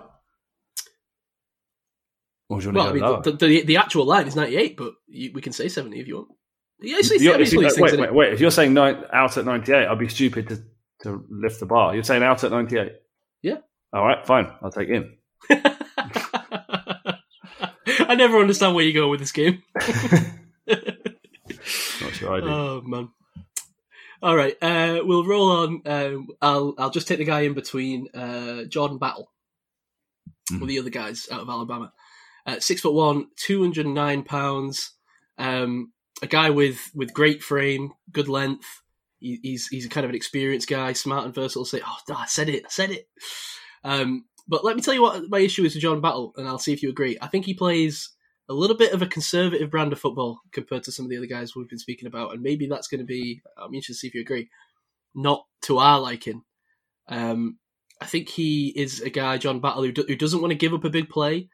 Or 2.48 2.60
do 2.60 2.66
you 2.66 2.72
Well, 2.72 2.84
want 2.84 2.88
I 2.88 2.90
to 2.90 2.94
mean, 2.94 3.02
go 3.02 3.10
lower? 3.12 3.22
the, 3.22 3.32
the, 3.32 3.62
the 3.64 3.76
actual 3.78 4.04
line 4.06 4.26
is 4.28 4.36
98, 4.36 4.76
but 4.76 4.94
you, 5.08 5.32
we 5.34 5.42
can 5.42 5.52
say 5.52 5.68
70 5.68 5.98
if 6.00 6.06
you 6.06 6.16
want. 6.16 6.28
Yeah, 6.80 6.98
it's, 6.98 7.10
it's, 7.10 7.22
You're- 7.22 7.34
I 7.36 7.40
if 7.40 7.42
it's 7.42 7.52
you- 7.52 7.58
one 7.58 7.66
of 7.66 7.72
these 7.74 7.80
wait, 7.80 7.98
wait, 8.00 8.14
wait. 8.14 8.32
If 8.32 8.40
you're 8.40 8.50
saying 8.50 8.72
nine, 8.74 9.02
out 9.12 9.36
at 9.36 9.44
98, 9.44 9.86
I'd 9.88 9.98
be 9.98 10.08
stupid 10.08 10.48
to, 10.48 10.62
to 11.02 11.24
lift 11.30 11.58
the 11.60 11.66
bar. 11.66 11.94
You're 11.94 12.04
saying 12.04 12.22
out 12.22 12.44
at 12.44 12.50
98? 12.50 12.92
Yeah. 13.42 13.56
All 13.92 14.04
right, 14.06 14.24
fine. 14.26 14.50
I'll 14.62 14.70
take 14.70 14.88
in. 14.90 15.16
I 18.08 18.14
never 18.14 18.38
understand 18.38 18.74
where 18.74 18.84
you 18.84 18.92
go 18.92 19.08
with 19.08 19.20
this 19.20 19.32
game. 19.32 19.62
Not 20.68 22.12
sure 22.12 22.32
I 22.34 22.40
do. 22.40 22.46
Oh 22.48 22.82
man. 22.84 23.08
All 24.22 24.34
right, 24.36 24.56
uh, 24.62 25.00
we'll 25.04 25.26
roll 25.26 25.50
on. 25.50 25.82
Um, 25.84 26.28
I'll 26.40 26.74
I'll 26.78 26.90
just 26.90 27.06
take 27.06 27.18
the 27.18 27.24
guy 27.24 27.40
in 27.42 27.54
between 27.54 28.08
uh, 28.14 28.64
Jordan 28.64 28.98
Battle, 28.98 29.30
Mhm. 30.50 30.60
with 30.60 30.68
the 30.68 30.78
other 30.78 30.90
guys 30.90 31.28
out 31.30 31.40
of 31.40 31.48
Alabama. 31.48 31.92
Uh, 32.46 32.60
six 32.60 32.80
foot 32.80 32.94
one, 32.94 33.28
two 33.36 33.60
hundred 33.60 33.86
nine 33.86 34.22
pounds. 34.22 34.92
Um, 35.38 35.92
a 36.22 36.26
guy 36.26 36.50
with 36.50 36.90
with 36.94 37.12
great 37.12 37.42
frame, 37.42 37.92
good 38.10 38.28
length. 38.28 38.82
He, 39.18 39.38
he's 39.42 39.66
he's 39.68 39.86
a 39.86 39.88
kind 39.88 40.04
of 40.04 40.10
an 40.10 40.16
experienced 40.16 40.68
guy, 40.68 40.92
smart 40.94 41.24
and 41.26 41.34
versatile. 41.34 41.64
Say, 41.64 41.80
oh, 41.84 42.14
I 42.14 42.26
said 42.26 42.48
it, 42.48 42.64
I 42.64 42.70
said 42.70 42.90
it. 42.90 43.08
Um, 43.84 44.24
but 44.48 44.64
let 44.64 44.76
me 44.76 44.82
tell 44.82 44.94
you 44.94 45.02
what 45.02 45.28
my 45.28 45.40
issue 45.40 45.64
is 45.64 45.74
with 45.74 45.82
Jordan 45.82 46.00
Battle, 46.00 46.32
and 46.36 46.48
I'll 46.48 46.58
see 46.58 46.72
if 46.72 46.82
you 46.82 46.88
agree. 46.88 47.18
I 47.20 47.26
think 47.26 47.44
he 47.44 47.54
plays 47.54 48.10
a 48.48 48.54
little 48.54 48.76
bit 48.76 48.92
of 48.92 49.02
a 49.02 49.06
conservative 49.06 49.70
brand 49.70 49.92
of 49.92 49.98
football 49.98 50.40
compared 50.52 50.84
to 50.84 50.92
some 50.92 51.04
of 51.04 51.10
the 51.10 51.16
other 51.16 51.26
guys 51.26 51.54
we've 51.54 51.68
been 51.68 51.78
speaking 51.78 52.06
about, 52.06 52.32
and 52.32 52.42
maybe 52.42 52.66
that's 52.66 52.88
going 52.88 53.00
to 53.00 53.04
be. 53.04 53.40
I'm 53.56 53.74
interested 53.74 53.94
to 53.94 53.98
see 53.98 54.06
if 54.08 54.14
you 54.14 54.20
agree. 54.20 54.48
Not 55.14 55.46
to 55.62 55.78
our 55.78 55.98
liking. 56.00 56.42
Um, 57.08 57.58
I 58.00 58.06
think 58.06 58.28
he 58.28 58.68
is 58.76 59.00
a 59.00 59.10
guy, 59.10 59.38
John 59.38 59.60
Battle, 59.60 59.82
who, 59.82 59.92
do, 59.92 60.04
who 60.06 60.16
doesn't 60.16 60.40
want 60.40 60.50
to 60.50 60.58
give 60.58 60.74
up 60.74 60.84
a 60.84 60.90
big 60.90 61.08
play, 61.08 61.48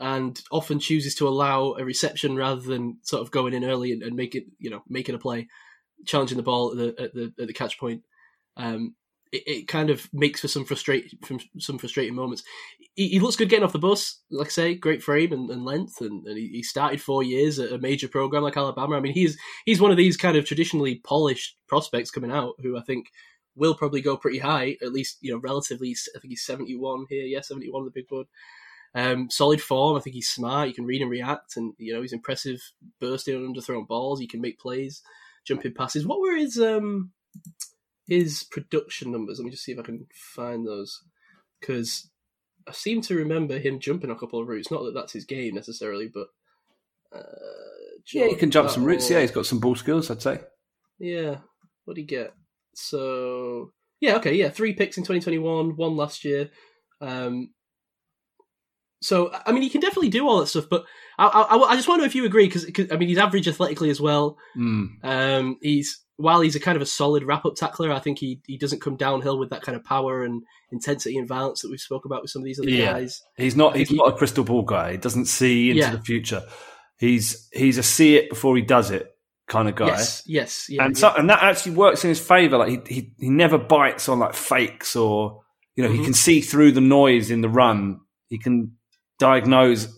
and 0.00 0.40
often 0.50 0.78
chooses 0.78 1.14
to 1.16 1.28
allow 1.28 1.74
a 1.74 1.84
reception 1.84 2.36
rather 2.36 2.60
than 2.60 2.98
sort 3.02 3.22
of 3.22 3.30
going 3.30 3.54
in 3.54 3.64
early 3.64 3.92
and, 3.92 4.02
and 4.02 4.16
make 4.16 4.34
it, 4.34 4.44
you 4.58 4.70
know, 4.70 4.82
making 4.88 5.14
a 5.14 5.18
play, 5.18 5.48
challenging 6.06 6.38
the 6.38 6.42
ball 6.42 6.72
at 6.72 6.76
the 6.76 7.02
at 7.02 7.14
the, 7.14 7.32
at 7.40 7.46
the 7.46 7.52
catch 7.52 7.78
point. 7.78 8.02
Um, 8.56 8.94
it, 9.32 9.42
it 9.46 9.68
kind 9.68 9.90
of 9.90 10.08
makes 10.12 10.40
for 10.40 10.48
some 10.48 10.64
frustrate 10.64 11.12
some 11.58 11.78
frustrating 11.78 12.14
moments. 12.14 12.44
He, 12.94 13.08
he 13.08 13.20
looks 13.20 13.36
good 13.36 13.48
getting 13.48 13.64
off 13.64 13.72
the 13.72 13.78
bus, 13.78 14.20
like 14.30 14.48
I 14.48 14.50
say, 14.50 14.74
great 14.74 15.02
frame 15.02 15.32
and, 15.32 15.50
and 15.50 15.64
length, 15.64 16.00
and, 16.00 16.26
and 16.26 16.36
he, 16.36 16.62
started 16.62 17.00
four 17.00 17.22
years 17.22 17.58
at 17.58 17.72
a 17.72 17.78
major 17.78 18.06
program 18.06 18.42
like 18.42 18.56
Alabama. 18.56 18.96
I 18.96 19.00
mean, 19.00 19.14
he's 19.14 19.38
he's 19.64 19.80
one 19.80 19.90
of 19.90 19.96
these 19.96 20.16
kind 20.16 20.36
of 20.36 20.44
traditionally 20.44 20.96
polished 20.96 21.56
prospects 21.66 22.10
coming 22.10 22.30
out 22.30 22.54
who 22.62 22.76
I 22.76 22.82
think 22.82 23.06
will 23.56 23.74
probably 23.74 24.00
go 24.00 24.16
pretty 24.16 24.38
high, 24.38 24.76
at 24.82 24.92
least 24.92 25.18
you 25.22 25.32
know 25.32 25.40
relatively. 25.40 25.96
I 26.14 26.20
think 26.20 26.32
he's 26.32 26.44
seventy 26.44 26.76
one 26.76 27.06
here, 27.08 27.24
yeah, 27.24 27.40
seventy 27.40 27.70
one 27.70 27.80
on 27.80 27.86
the 27.86 27.92
big 27.92 28.08
board. 28.08 28.26
Um, 28.94 29.30
solid 29.30 29.62
form. 29.62 29.96
I 29.96 30.00
think 30.00 30.14
he's 30.14 30.28
smart. 30.28 30.68
He 30.68 30.74
can 30.74 30.84
read 30.84 31.00
and 31.00 31.10
react, 31.10 31.56
and 31.56 31.72
you 31.78 31.94
know 31.94 32.02
he's 32.02 32.12
impressive 32.12 32.60
bursting 33.00 33.34
and 33.34 33.56
underthrown 33.56 33.88
balls. 33.88 34.20
He 34.20 34.26
can 34.28 34.42
make 34.42 34.60
plays, 34.60 35.02
jumping 35.46 35.72
passes. 35.72 36.06
What 36.06 36.20
were 36.20 36.36
his 36.36 36.58
um 36.58 37.12
his 38.06 38.44
production 38.50 39.10
numbers? 39.12 39.38
Let 39.38 39.44
me 39.44 39.50
just 39.50 39.64
see 39.64 39.72
if 39.72 39.78
I 39.78 39.82
can 39.82 40.06
find 40.34 40.66
those 40.66 41.00
because 41.60 42.10
I 42.68 42.72
seem 42.72 43.00
to 43.02 43.16
remember 43.16 43.58
him 43.58 43.80
jumping 43.80 44.10
a 44.10 44.16
couple 44.16 44.40
of 44.40 44.48
routes. 44.48 44.70
Not 44.70 44.82
that 44.84 44.94
that's 44.94 45.12
his 45.12 45.24
game 45.24 45.54
necessarily, 45.54 46.08
but 46.12 46.28
uh, 47.14 47.22
yeah, 48.12 48.26
he 48.28 48.34
can 48.34 48.50
jump 48.50 48.70
some 48.70 48.84
routes. 48.84 49.04
Battle- 49.04 49.16
Yeah, 49.16 49.20
he's 49.22 49.30
got 49.30 49.46
some 49.46 49.60
ball 49.60 49.74
skills, 49.74 50.10
I'd 50.10 50.22
say. 50.22 50.40
yeah. 50.98 51.36
What 51.84 51.94
did 51.96 52.02
he 52.02 52.06
get? 52.06 52.32
So 52.74 53.72
yeah, 54.00 54.14
okay, 54.16 54.34
yeah, 54.34 54.50
three 54.50 54.72
picks 54.72 54.96
in 54.96 55.02
2021, 55.02 55.76
one 55.76 55.96
last 55.96 56.24
year. 56.24 56.50
Um, 57.00 57.52
so 59.00 59.32
I 59.46 59.50
mean, 59.52 59.62
he 59.62 59.68
can 59.68 59.80
definitely 59.80 60.10
do 60.10 60.28
all 60.28 60.38
that 60.40 60.46
stuff, 60.46 60.66
but 60.70 60.84
I, 61.18 61.26
I, 61.26 61.56
I 61.56 61.76
just 61.76 61.88
want 61.88 61.98
to 61.98 62.02
know 62.02 62.06
if 62.06 62.14
you 62.14 62.24
agree 62.24 62.46
because 62.46 62.66
I 62.92 62.96
mean, 62.96 63.08
he's 63.08 63.18
average 63.18 63.48
athletically 63.48 63.90
as 63.90 64.00
well. 64.00 64.36
Mm. 64.56 64.88
Um, 65.02 65.56
he's 65.60 66.01
while 66.16 66.40
he's 66.40 66.54
a 66.56 66.60
kind 66.60 66.76
of 66.76 66.82
a 66.82 66.86
solid 66.86 67.24
wrap 67.24 67.44
up 67.46 67.54
tackler, 67.56 67.92
I 67.92 67.98
think 67.98 68.18
he 68.18 68.40
he 68.46 68.56
doesn't 68.58 68.80
come 68.82 68.96
downhill 68.96 69.38
with 69.38 69.50
that 69.50 69.62
kind 69.62 69.76
of 69.76 69.84
power 69.84 70.22
and 70.24 70.42
intensity 70.70 71.16
and 71.18 71.26
violence 71.28 71.62
that 71.62 71.70
we've 71.70 71.80
spoke 71.80 72.04
about 72.04 72.22
with 72.22 72.30
some 72.30 72.42
of 72.42 72.44
these 72.46 72.58
other 72.60 72.70
Yeah. 72.70 72.92
guys. 72.92 73.22
He's 73.36 73.56
not. 73.56 73.76
He's 73.76 73.88
he- 73.88 73.96
not 73.96 74.08
a 74.12 74.16
crystal 74.16 74.44
ball 74.44 74.62
guy. 74.62 74.92
He 74.92 74.98
doesn't 74.98 75.26
see 75.26 75.70
into 75.70 75.80
Yeah. 75.80 75.90
the 75.96 76.00
future. 76.02 76.42
He's 76.98 77.48
he's 77.52 77.78
a 77.78 77.82
see 77.82 78.16
it 78.16 78.28
before 78.28 78.54
he 78.56 78.62
does 78.62 78.90
it 78.90 79.08
kind 79.48 79.68
of 79.68 79.74
guy. 79.74 79.88
Yes, 79.88 80.22
yes, 80.26 80.66
yeah, 80.68 80.84
and 80.84 80.94
yeah. 80.96 81.00
so, 81.00 81.14
and 81.16 81.28
that 81.30 81.42
actually 81.42 81.74
works 81.74 82.04
in 82.04 82.08
his 82.08 82.20
favor. 82.20 82.58
Like 82.58 82.86
he, 82.88 82.94
he 82.94 83.12
he 83.18 83.28
never 83.30 83.58
bites 83.58 84.08
on 84.08 84.18
like 84.20 84.34
fakes 84.34 84.94
or 84.94 85.42
you 85.74 85.82
know 85.82 85.90
he 85.90 85.98
Mhm. 85.98 86.04
can 86.04 86.14
see 86.14 86.40
through 86.40 86.72
the 86.72 86.80
noise 86.80 87.30
in 87.30 87.40
the 87.40 87.48
run. 87.48 88.00
He 88.28 88.38
can 88.38 88.76
diagnose 89.18 89.88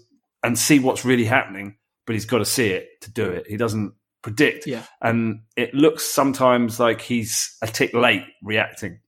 and 0.42 0.58
see 0.58 0.78
what's 0.78 1.04
really 1.04 1.24
happening, 1.24 1.76
but 2.06 2.14
he's 2.14 2.24
got 2.26 2.38
to 2.38 2.44
see 2.44 2.68
it 2.68 2.88
to 3.02 3.10
do 3.12 3.24
it. 3.30 3.46
He 3.48 3.56
doesn't 3.56 3.94
predict, 4.24 4.66
yeah. 4.66 4.82
and 5.00 5.42
it 5.56 5.72
looks 5.74 6.02
sometimes 6.02 6.80
like 6.80 7.00
he's 7.00 7.56
a 7.62 7.68
tick 7.68 7.94
late 7.94 8.24
reacting. 8.42 8.98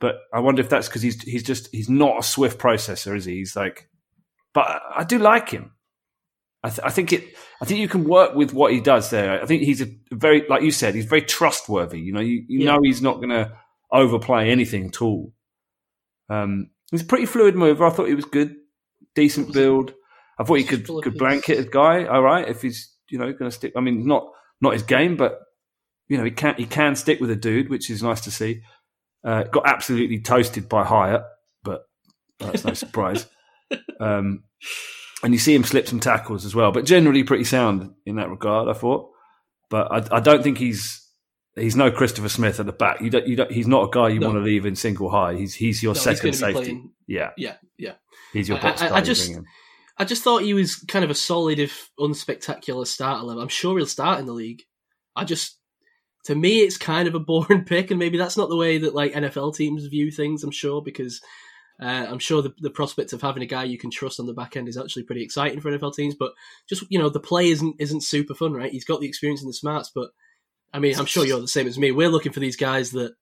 But 0.00 0.16
I 0.34 0.40
wonder 0.40 0.60
if 0.60 0.68
that's 0.68 0.88
because 0.88 1.00
he's 1.00 1.22
he's 1.22 1.42
just 1.42 1.68
he's 1.72 1.88
not 1.88 2.18
a 2.18 2.22
swift 2.22 2.58
processor, 2.60 3.16
is 3.16 3.24
he? 3.24 3.36
He's 3.36 3.56
like, 3.56 3.88
but 4.52 4.82
I, 4.94 5.04
do 5.04 5.18
like 5.18 5.48
him. 5.48 5.72
I, 6.62 6.68
th- 6.68 6.80
I 6.84 6.90
think 6.90 7.12
it. 7.14 7.24
I 7.62 7.64
think 7.64 7.80
you 7.80 7.88
can 7.88 8.04
work 8.04 8.34
with 8.34 8.52
what 8.52 8.72
he 8.72 8.80
does 8.80 9.08
there. 9.08 9.40
I 9.42 9.46
think 9.46 9.62
he's 9.62 9.80
a 9.80 9.86
very, 10.12 10.44
like 10.48 10.62
you 10.62 10.70
said, 10.72 10.94
he's 10.94 11.06
very 11.06 11.22
trustworthy. 11.22 12.00
You 12.00 12.12
know, 12.12 12.20
you, 12.20 12.44
you 12.48 12.60
Yeah. 12.60 12.72
know 12.72 12.80
he's 12.82 13.00
not 13.00 13.16
going 13.16 13.30
to 13.30 13.52
overplay 13.90 14.50
anything 14.50 14.88
at 14.88 15.00
all. 15.00 15.32
Um, 16.28 16.70
he's 16.90 17.02
a 17.02 17.06
pretty 17.06 17.26
fluid 17.26 17.54
mover. 17.54 17.86
I 17.86 17.90
thought 17.90 18.08
he 18.08 18.14
was 18.14 18.24
good, 18.24 18.56
decent 19.14 19.54
build. 19.54 19.94
I 20.38 20.44
thought 20.44 20.54
he 20.54 20.64
could 20.64 20.86
could 20.86 21.04
his- 21.04 21.18
blanket 21.18 21.58
a 21.60 21.64
guy. 21.64 22.04
All 22.04 22.20
right, 22.22 22.46
if 22.48 22.60
he's 22.62 22.92
you 23.08 23.18
know 23.18 23.32
going 23.32 23.50
to 23.50 23.56
stick. 23.56 23.72
I 23.76 23.80
mean, 23.80 24.06
not 24.06 24.26
not 24.60 24.72
his 24.74 24.82
game, 24.82 25.16
but 25.16 25.40
you 26.08 26.16
know 26.18 26.24
he 26.24 26.30
can 26.30 26.54
he 26.56 26.64
can 26.66 26.96
stick 26.96 27.20
with 27.20 27.30
a 27.30 27.36
dude, 27.36 27.68
which 27.68 27.90
is 27.90 28.02
nice 28.02 28.20
to 28.22 28.30
see. 28.30 28.62
Uh, 29.24 29.42
got 29.44 29.66
absolutely 29.66 30.20
toasted 30.20 30.68
by 30.68 30.84
Hyatt, 30.84 31.22
but 31.64 31.82
that's 32.38 32.64
no 32.64 32.74
surprise. 32.74 33.26
Um, 33.98 34.44
and 35.24 35.32
you 35.32 35.40
see 35.40 35.52
him 35.54 35.64
slip 35.64 35.88
some 35.88 35.98
tackles 35.98 36.44
as 36.44 36.54
well, 36.54 36.70
but 36.70 36.84
generally 36.84 37.24
pretty 37.24 37.42
sound 37.42 37.94
in 38.04 38.14
that 38.16 38.28
regard. 38.30 38.68
I 38.68 38.74
thought, 38.78 39.10
but 39.70 39.90
I, 39.90 40.18
I 40.18 40.20
don't 40.20 40.42
think 40.44 40.58
he's 40.58 41.04
he's 41.56 41.74
no 41.74 41.90
Christopher 41.90 42.28
Smith 42.28 42.60
at 42.60 42.66
the 42.66 42.72
back. 42.72 43.00
You 43.00 43.10
don't, 43.10 43.26
you 43.26 43.34
don't, 43.34 43.50
he's 43.50 43.66
not 43.66 43.84
a 43.88 43.90
guy 43.90 44.08
you 44.10 44.20
No. 44.20 44.28
want 44.28 44.38
to 44.38 44.44
leave 44.44 44.66
in 44.66 44.76
single 44.76 45.10
high. 45.10 45.34
He's 45.34 45.54
he's 45.54 45.82
your 45.82 45.94
No, 45.94 46.00
second 46.00 46.20
gonna 46.22 46.32
safety. 46.34 46.52
playing- 46.52 46.90
Yeah, 47.08 47.30
Yeah, 47.36 47.56
yeah. 47.76 47.94
he's 48.32 48.48
your 48.48 48.58
I- 48.58 48.62
box 48.62 48.82
I- 48.82 48.88
I 48.88 48.98
you 48.98 49.04
just-. 49.06 49.32
I 49.98 50.04
just 50.04 50.22
thought 50.22 50.42
he 50.42 50.54
was 50.54 50.76
kind 50.76 51.04
of 51.04 51.10
a 51.10 51.14
solid, 51.14 51.58
if 51.58 51.90
unspectacular 51.98 52.86
starter. 52.86 53.40
I'm 53.40 53.48
sure 53.48 53.76
he'll 53.76 53.86
start 53.86 54.20
in 54.20 54.26
the 54.26 54.32
league. 54.32 54.62
I 55.14 55.24
just, 55.24 55.58
to 56.24 56.34
me, 56.34 56.60
it's 56.60 56.76
kind 56.76 57.08
of 57.08 57.14
a 57.14 57.20
boring 57.20 57.64
pick, 57.66 57.90
and 57.90 57.98
maybe 57.98 58.18
that's 58.18 58.36
not 58.36 58.48
the 58.48 58.56
way 58.56 58.78
that 58.78 58.94
like 58.94 59.12
NFL 59.12 59.56
teams 59.56 59.86
view 59.86 60.10
things. 60.10 60.44
I'm 60.44 60.50
sure 60.50 60.82
because 60.82 61.20
uh, 61.80 62.06
I'm 62.08 62.18
sure 62.18 62.42
the, 62.42 62.54
the 62.60 62.70
prospect 62.70 63.12
of 63.12 63.22
having 63.22 63.42
a 63.42 63.46
guy 63.46 63.64
you 63.64 63.78
can 63.78 63.90
trust 63.90 64.20
on 64.20 64.26
the 64.26 64.34
back 64.34 64.56
end 64.56 64.68
is 64.68 64.78
actually 64.78 65.04
pretty 65.04 65.22
exciting 65.22 65.60
for 65.60 65.70
NFL 65.70 65.94
teams. 65.94 66.14
But 66.14 66.32
just 66.68 66.84
you 66.88 66.98
know, 66.98 67.08
the 67.08 67.20
play 67.20 67.48
isn't 67.48 67.76
isn't 67.78 68.02
super 68.02 68.34
fun, 68.34 68.52
right? 68.52 68.72
He's 68.72 68.84
got 68.84 69.00
the 69.00 69.08
experience 69.08 69.42
and 69.42 69.48
the 69.48 69.54
smarts, 69.54 69.90
but 69.94 70.10
I 70.72 70.78
mean, 70.78 70.98
I'm 70.98 71.06
sure 71.06 71.24
you're 71.24 71.40
the 71.40 71.48
same 71.48 71.66
as 71.66 71.78
me. 71.78 71.90
We're 71.90 72.08
looking 72.08 72.32
for 72.32 72.40
these 72.40 72.56
guys 72.56 72.90
that 72.92 73.14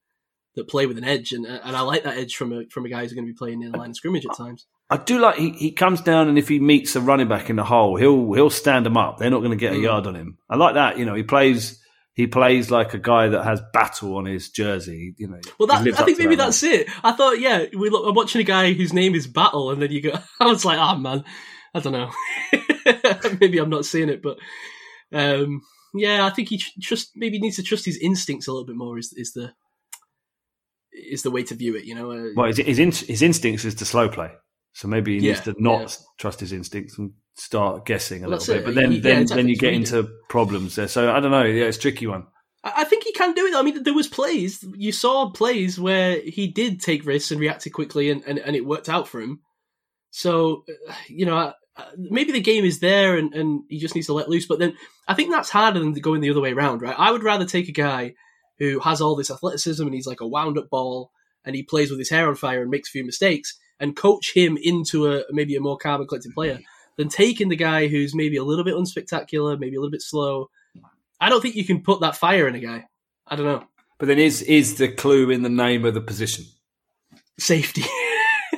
that 0.55 0.69
play 0.69 0.85
with 0.85 0.97
an 0.97 1.03
edge, 1.03 1.31
and 1.31 1.45
and 1.45 1.75
I 1.75 1.81
like 1.81 2.03
that 2.03 2.17
edge 2.17 2.35
from 2.35 2.53
a 2.53 2.65
from 2.67 2.85
a 2.85 2.89
guy 2.89 3.01
who's 3.01 3.13
going 3.13 3.25
to 3.25 3.31
be 3.31 3.37
playing 3.37 3.61
in 3.61 3.71
the 3.71 3.77
line 3.77 3.91
of 3.91 3.95
scrimmage 3.95 4.25
at 4.25 4.37
times. 4.37 4.65
I 4.89 4.97
do 4.97 5.17
like 5.19 5.37
he, 5.37 5.49
he 5.51 5.71
comes 5.71 6.01
down 6.01 6.27
and 6.27 6.37
if 6.37 6.47
he 6.47 6.59
meets 6.59 6.95
a 6.95 7.01
running 7.01 7.27
back 7.27 7.49
in 7.49 7.55
the 7.55 7.63
hole, 7.63 7.95
he'll 7.95 8.33
he'll 8.33 8.49
stand 8.51 8.85
him 8.85 8.97
up. 8.97 9.17
They're 9.17 9.31
not 9.31 9.39
going 9.39 9.51
to 9.51 9.57
get 9.57 9.73
a 9.73 9.77
Mm. 9.77 9.83
yard 9.83 10.07
on 10.07 10.15
him. 10.15 10.37
I 10.49 10.55
like 10.57 10.75
that. 10.75 10.99
You 10.99 11.05
know, 11.05 11.15
he 11.15 11.23
plays 11.23 11.81
he 12.13 12.27
plays 12.27 12.69
like 12.71 12.93
a 12.93 12.99
guy 12.99 13.27
that 13.29 13.43
has 13.43 13.61
battle 13.73 14.15
on 14.15 14.25
his 14.25 14.49
jersey. 14.49 15.15
You 15.17 15.27
know, 15.27 15.39
Well, 15.59 15.67
that, 15.67 15.81
I 15.81 16.03
think 16.05 16.17
maybe 16.19 16.35
that 16.35 16.45
that's 16.45 16.63
it. 16.63 16.87
I 17.03 17.11
thought, 17.13 17.39
yeah, 17.39 17.65
we 17.77 17.89
look, 17.89 18.07
I'm 18.07 18.15
watching 18.15 18.39
a 18.41 18.45
guy 18.45 18.73
whose 18.73 18.93
name 18.93 19.15
is 19.15 19.27
Battle, 19.27 19.71
and 19.71 19.81
then 19.81 19.91
you 19.91 20.01
go, 20.01 20.13
I 20.39 20.45
was 20.45 20.63
like, 20.63 20.77
oh 20.79 20.97
man, 20.97 21.23
I 21.73 21.79
don't 21.79 21.91
know. 21.93 22.11
maybe 23.41 23.57
I'm 23.57 23.69
not 23.69 23.85
seeing 23.85 24.09
it, 24.09 24.21
but 24.21 24.37
um, 25.11 25.61
yeah, 25.93 26.25
I 26.25 26.29
think 26.29 26.49
he 26.49 26.61
just 26.77 27.11
maybe 27.15 27.39
needs 27.39 27.55
to 27.57 27.63
trust 27.63 27.85
his 27.85 27.97
instincts 27.97 28.47
a 28.47 28.51
little 28.51 28.65
bit 28.67 28.75
more. 28.77 28.97
Is 28.99 29.11
is 29.17 29.33
the 29.33 29.51
is 30.93 31.23
the 31.23 31.31
way 31.31 31.43
to 31.43 31.55
view 31.55 31.75
it? 31.75 31.85
You 31.85 31.95
know, 31.95 32.11
uh, 32.11 32.29
Well, 32.35 32.47
his 32.47 32.57
his, 32.57 32.79
in, 32.79 32.91
his 32.91 33.21
instincts 33.21 33.65
is 33.65 33.75
to 33.75 33.85
slow 33.85 34.07
play, 34.09 34.31
so 34.75 34.87
maybe 34.89 35.13
he 35.15 35.19
needs 35.25 35.39
Yeah, 35.39 35.53
to 35.53 35.55
not 35.57 35.81
yeah. 35.81 36.05
trust 36.19 36.41
his 36.41 36.51
instincts 36.51 36.97
and 36.97 37.13
start 37.35 37.85
guessing 37.85 38.23
a 38.23 38.27
Well, 38.27 38.37
little 38.37 38.55
bit. 38.55 38.65
But 38.65 38.75
then 38.75 38.91
Yeah, 38.91 38.99
then 38.99 39.21
exactly. 39.23 39.41
then 39.43 39.49
you 39.49 39.57
get 39.57 39.73
into 39.73 40.09
problems 40.29 40.75
there. 40.75 40.87
So 40.89 41.11
I 41.11 41.19
don't 41.21 41.31
know. 41.31 41.43
Yeah, 41.43 41.65
it's 41.65 41.77
a 41.77 41.81
tricky 41.81 42.07
one. 42.07 42.27
I 42.63 42.83
think 42.83 43.03
he 43.03 43.13
can 43.13 43.33
do 43.33 43.45
it. 43.45 43.55
I 43.55 43.61
mean, 43.61 43.83
there 43.83 43.93
was 43.93 44.07
plays 44.07 44.63
you 44.75 44.91
saw 44.91 45.29
plays 45.31 45.79
where 45.79 46.19
he 46.19 46.47
did 46.47 46.81
take 46.81 47.05
risks 47.05 47.31
and 47.31 47.39
reacted 47.39 47.73
quickly, 47.73 48.09
and, 48.09 48.23
and, 48.25 48.37
and 48.39 48.55
it 48.55 48.65
worked 48.65 48.89
out 48.89 49.07
for 49.07 49.21
him. 49.21 49.39
So 50.11 50.63
uh, 50.89 50.93
you 51.07 51.25
know, 51.25 51.37
I- 51.37 51.53
maybe 51.97 52.31
the 52.31 52.41
game 52.41 52.65
is 52.65 52.79
there, 52.79 53.17
and, 53.17 53.33
and 53.33 53.63
he 53.69 53.79
just 53.79 53.95
needs 53.95 54.07
to 54.07 54.13
let 54.13 54.29
loose. 54.29 54.47
But 54.47 54.59
then 54.59 54.75
I 55.07 55.13
think 55.13 55.31
that's 55.31 55.49
harder 55.49 55.79
than 55.79 55.93
going 55.93 56.21
the 56.21 56.31
other 56.31 56.41
way 56.41 56.51
around, 56.53 56.81
right? 56.81 56.95
I 56.97 57.11
would 57.11 57.23
rather 57.23 57.45
take 57.45 57.69
a 57.69 57.73
guy 57.73 58.13
who 58.59 58.79
has 58.79 59.01
all 59.01 59.15
this 59.15 59.29
athleticism 59.31 59.83
and 59.83 59.93
he's 59.93 60.07
like 60.07 60.21
a 60.21 60.27
wound 60.27 60.57
up 60.57 60.69
ball, 60.69 61.11
and 61.43 61.55
he 61.55 61.63
plays 61.63 61.89
with 61.89 61.99
his 61.99 62.09
hair 62.09 62.27
on 62.27 62.35
fire 62.35 62.61
and 62.61 62.71
makes 62.71 62.89
a 62.89 62.91
few 62.93 63.05
mistakes, 63.05 63.57
and 63.79 63.95
coach 63.95 64.33
him 64.33 64.57
into 64.61 65.11
a 65.11 65.23
maybe 65.31 65.55
a 65.55 65.61
more 65.61 65.77
calm 65.77 66.01
and 66.01 66.09
collected 66.09 66.33
player 66.33 66.59
than 66.97 67.09
taking 67.09 67.49
the 67.49 67.55
guy 67.55 67.87
who's 67.87 68.15
maybe 68.15 68.37
a 68.37 68.43
little 68.43 68.63
bit 68.63 68.75
unspectacular, 68.75 69.59
maybe 69.59 69.75
a 69.75 69.79
little 69.79 69.91
bit 69.91 70.01
slow. 70.01 70.49
I 71.19 71.29
don't 71.29 71.41
think 71.41 71.55
you 71.55 71.65
can 71.65 71.81
put 71.81 72.01
that 72.01 72.15
fire 72.15 72.47
in 72.47 72.55
a 72.55 72.59
guy. 72.59 72.85
I 73.27 73.35
don't 73.35 73.45
know. 73.45 73.63
But 73.97 74.07
then 74.07 74.19
is 74.19 74.41
is 74.41 74.77
the 74.77 74.89
clue 74.89 75.29
in 75.29 75.41
the 75.41 75.49
name 75.49 75.85
of 75.85 75.93
the 75.93 76.01
position? 76.01 76.45
Safety. 77.39 77.83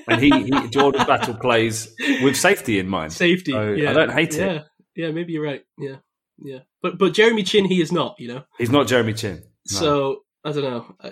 And 0.09 0.21
he, 0.21 0.29
he 0.29 0.69
Jordan 0.69 1.05
Battle 1.05 1.33
plays 1.33 1.93
with 2.21 2.37
safety 2.37 2.79
in 2.79 2.87
mind. 2.87 3.11
Safety. 3.11 3.51
So, 3.51 3.73
yeah. 3.73 3.89
I 3.89 3.93
don't 3.93 4.11
hate 4.11 4.35
it. 4.35 4.39
Yeah. 4.39 4.61
Yeah, 4.95 5.11
maybe 5.11 5.33
you're 5.33 5.43
right. 5.43 5.63
Yeah. 5.77 5.97
Yeah. 6.39 6.59
But 6.81 6.97
but 6.97 7.13
Jeremy 7.13 7.43
Chinn 7.43 7.65
he 7.65 7.81
is 7.81 7.91
not, 7.91 8.15
you 8.17 8.29
know. 8.29 8.43
He's 8.57 8.71
not 8.71 8.87
Jeremy 8.87 9.13
Chinn. 9.13 9.43
No. 9.71 9.77
So 9.77 10.19
I 10.45 10.51
don't 10.53 10.63
know. 10.63 10.95
I, 11.01 11.11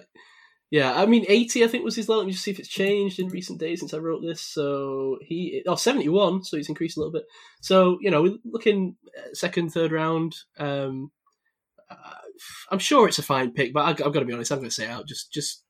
yeah, 0.75 0.93
I 0.93 1.05
mean 1.05 1.25
80 1.29 1.63
I 1.63 1.67
think 1.67 1.85
was 1.85 1.95
his 1.95 2.09
level. 2.09 2.19
Let 2.19 2.27
me 2.27 2.33
just 2.33 2.43
see 2.43 2.51
if 2.51 2.59
it's 2.59 2.67
changed 2.67 3.19
in 3.19 3.29
recent 3.29 3.59
days 3.59 3.79
since 3.79 3.93
I 3.93 3.97
wrote 3.97 4.21
this. 4.21 4.41
So 4.41 5.17
he 5.21 5.63
oh 5.65 5.75
71, 5.75 6.43
so 6.43 6.57
he's 6.57 6.67
increased 6.67 6.97
a 6.97 6.99
little 6.99 7.13
bit. 7.13 7.23
So, 7.61 7.97
you 8.01 8.11
know, 8.11 8.21
we're 8.21 8.37
looking 8.43 8.97
second, 9.31 9.71
third 9.71 9.93
round 9.93 10.35
um 10.59 11.11
uh, 11.89 11.95
I'm 12.71 12.79
sure 12.79 13.07
it's 13.07 13.19
a 13.19 13.23
fine 13.23 13.51
pick, 13.51 13.71
but 13.73 13.85
I, 13.85 13.89
I've 13.91 14.11
got 14.13 14.19
to 14.19 14.25
be 14.25 14.33
honest. 14.33 14.51
I'm 14.51 14.57
going 14.57 14.67
to 14.69 14.75
say 14.75 14.87
out. 14.87 15.07
Just, 15.07 15.31
just, 15.31 15.63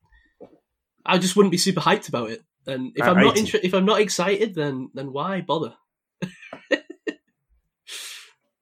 I 1.06 1.19
just 1.19 1.36
wouldn't 1.36 1.52
be 1.52 1.57
super 1.57 1.82
hyped 1.82 2.10
about 2.10 2.32
it. 2.32 2.41
And 2.65 2.94
if 2.95 3.03
At 3.03 3.10
I'm 3.10 3.23
not 3.23 3.38
80. 3.38 3.40
inter- 3.41 3.60
if 3.61 3.73
I'm 3.76 3.86
not 3.86 4.02
excited, 4.02 4.56
then 4.56 4.90
then 4.95 5.14
why 5.14 5.41
bother? 5.41 5.76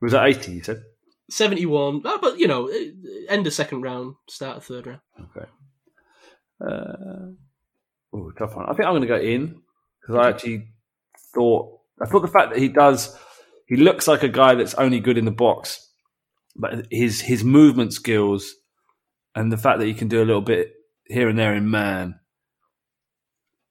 was 0.01 0.11
that 0.11 0.25
eighty? 0.25 0.53
You 0.53 0.63
said. 0.63 0.83
71, 1.29 2.01
oh, 2.03 2.19
but 2.21 2.37
you 2.37 2.47
know, 2.47 2.67
eh, 2.67 2.89
end 3.29 3.47
of 3.47 3.53
second 3.53 3.81
round, 3.81 4.15
start 4.29 4.57
of 4.57 4.65
third 4.65 4.87
round. 4.87 4.99
Okay. 5.19 5.47
Uh, 6.65 7.33
oh, 8.13 8.31
tough 8.37 8.55
one. 8.55 8.65
I 8.65 8.73
think 8.73 8.85
I'm 8.85 8.93
going 8.93 9.01
to 9.01 9.07
go 9.07 9.17
in 9.17 9.61
because 10.01 10.15
I 10.15 10.29
actually 10.29 10.67
thought 11.33 11.79
I 12.01 12.05
thought 12.05 12.21
the 12.21 12.27
fact 12.27 12.51
that 12.51 12.59
he 12.59 12.69
does 12.69 13.17
he 13.67 13.75
looks 13.77 14.07
like 14.07 14.23
a 14.23 14.29
guy 14.29 14.55
that's 14.55 14.73
only 14.75 14.99
good 14.99 15.17
in 15.17 15.25
the 15.25 15.31
box, 15.31 15.89
but 16.55 16.87
his 16.91 17.21
his 17.21 17.43
movement 17.43 17.93
skills 17.93 18.55
and 19.35 19.51
the 19.51 19.57
fact 19.57 19.79
that 19.79 19.85
he 19.85 19.93
can 19.93 20.07
do 20.07 20.21
a 20.21 20.25
little 20.25 20.41
bit 20.41 20.73
here 21.05 21.27
and 21.27 21.37
there 21.37 21.53
in 21.55 21.69
man, 21.69 22.19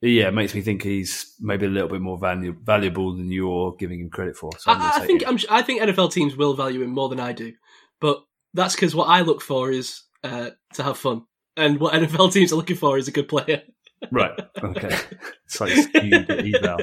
yeah, 0.00 0.28
it 0.28 0.34
makes 0.34 0.54
me 0.54 0.60
think 0.60 0.82
he's 0.82 1.34
maybe 1.40 1.66
a 1.66 1.70
little 1.70 1.88
bit 1.88 2.00
more 2.00 2.18
valu- 2.18 2.60
valuable 2.64 3.16
than 3.16 3.30
you're 3.30 3.76
giving 3.78 4.00
him 4.00 4.10
credit 4.10 4.36
for. 4.36 4.50
So 4.58 4.72
I, 4.72 4.98
I 5.02 5.06
think. 5.06 5.22
I'm, 5.26 5.38
I 5.48 5.62
think 5.62 5.80
NFL 5.80 6.12
teams 6.12 6.36
will 6.36 6.54
value 6.54 6.82
him 6.82 6.90
more 6.90 7.08
than 7.08 7.20
I 7.20 7.32
do, 7.32 7.52
but 8.00 8.24
that's 8.54 8.74
because 8.74 8.94
what 8.94 9.08
I 9.08 9.20
look 9.20 9.40
for 9.40 9.70
is 9.70 10.02
uh, 10.24 10.50
to 10.74 10.82
have 10.82 10.98
fun, 10.98 11.24
and 11.56 11.78
what 11.80 11.94
NFL 11.94 12.32
teams 12.32 12.52
are 12.52 12.56
looking 12.56 12.76
for 12.76 12.98
is 12.98 13.08
a 13.08 13.12
good 13.12 13.28
player. 13.28 13.62
right. 14.10 14.38
Okay, 14.62 14.98
skewed 15.46 16.30
eval. 16.30 16.78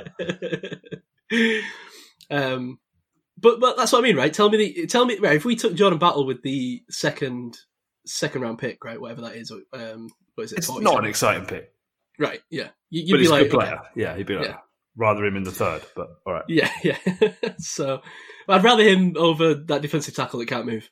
um, 2.31 2.79
but 3.37 3.59
but 3.59 3.77
that's 3.77 3.91
what 3.91 3.99
I 3.99 4.01
mean, 4.03 4.15
right? 4.15 4.33
Tell 4.33 4.49
me 4.49 4.57
the 4.57 4.87
tell 4.87 5.05
me 5.05 5.17
right. 5.19 5.35
If 5.35 5.45
we 5.45 5.55
took 5.55 5.73
Jordan 5.75 5.99
Battle 5.99 6.25
with 6.25 6.41
the 6.43 6.81
second 6.89 7.57
second 8.05 8.41
round 8.41 8.59
pick, 8.59 8.83
right, 8.83 8.99
whatever 8.99 9.21
that 9.21 9.35
is, 9.35 9.51
um, 9.73 10.09
what 10.35 10.43
is 10.45 10.51
it? 10.53 10.59
It's 10.59 10.67
47? 10.67 10.83
not 10.83 11.03
an 11.03 11.09
exciting 11.09 11.45
pick. 11.45 11.71
right. 12.17 12.41
Yeah, 12.49 12.69
you, 12.89 13.01
you'd 13.03 13.11
but 13.11 13.17
be 13.17 13.21
he's 13.23 13.31
like, 13.31 13.45
a 13.45 13.49
good 13.49 13.55
okay. 13.59 13.65
player. 13.67 13.81
Yeah, 13.95 14.15
he'd 14.17 14.25
be 14.27 14.35
like, 14.35 14.47
Yeah. 14.47 14.57
rather 14.95 15.25
him 15.25 15.35
in 15.35 15.43
the 15.43 15.51
third. 15.51 15.81
But 15.95 16.07
all 16.25 16.33
right, 16.33 16.45
Yeah, 16.47 16.71
yeah. 16.83 16.97
so 17.57 18.01
I'd 18.47 18.63
rather 18.63 18.83
him 18.83 19.13
over 19.17 19.53
that 19.53 19.81
defensive 19.81 20.15
tackle 20.15 20.39
that 20.39 20.47
can't 20.47 20.65
move. 20.65 20.89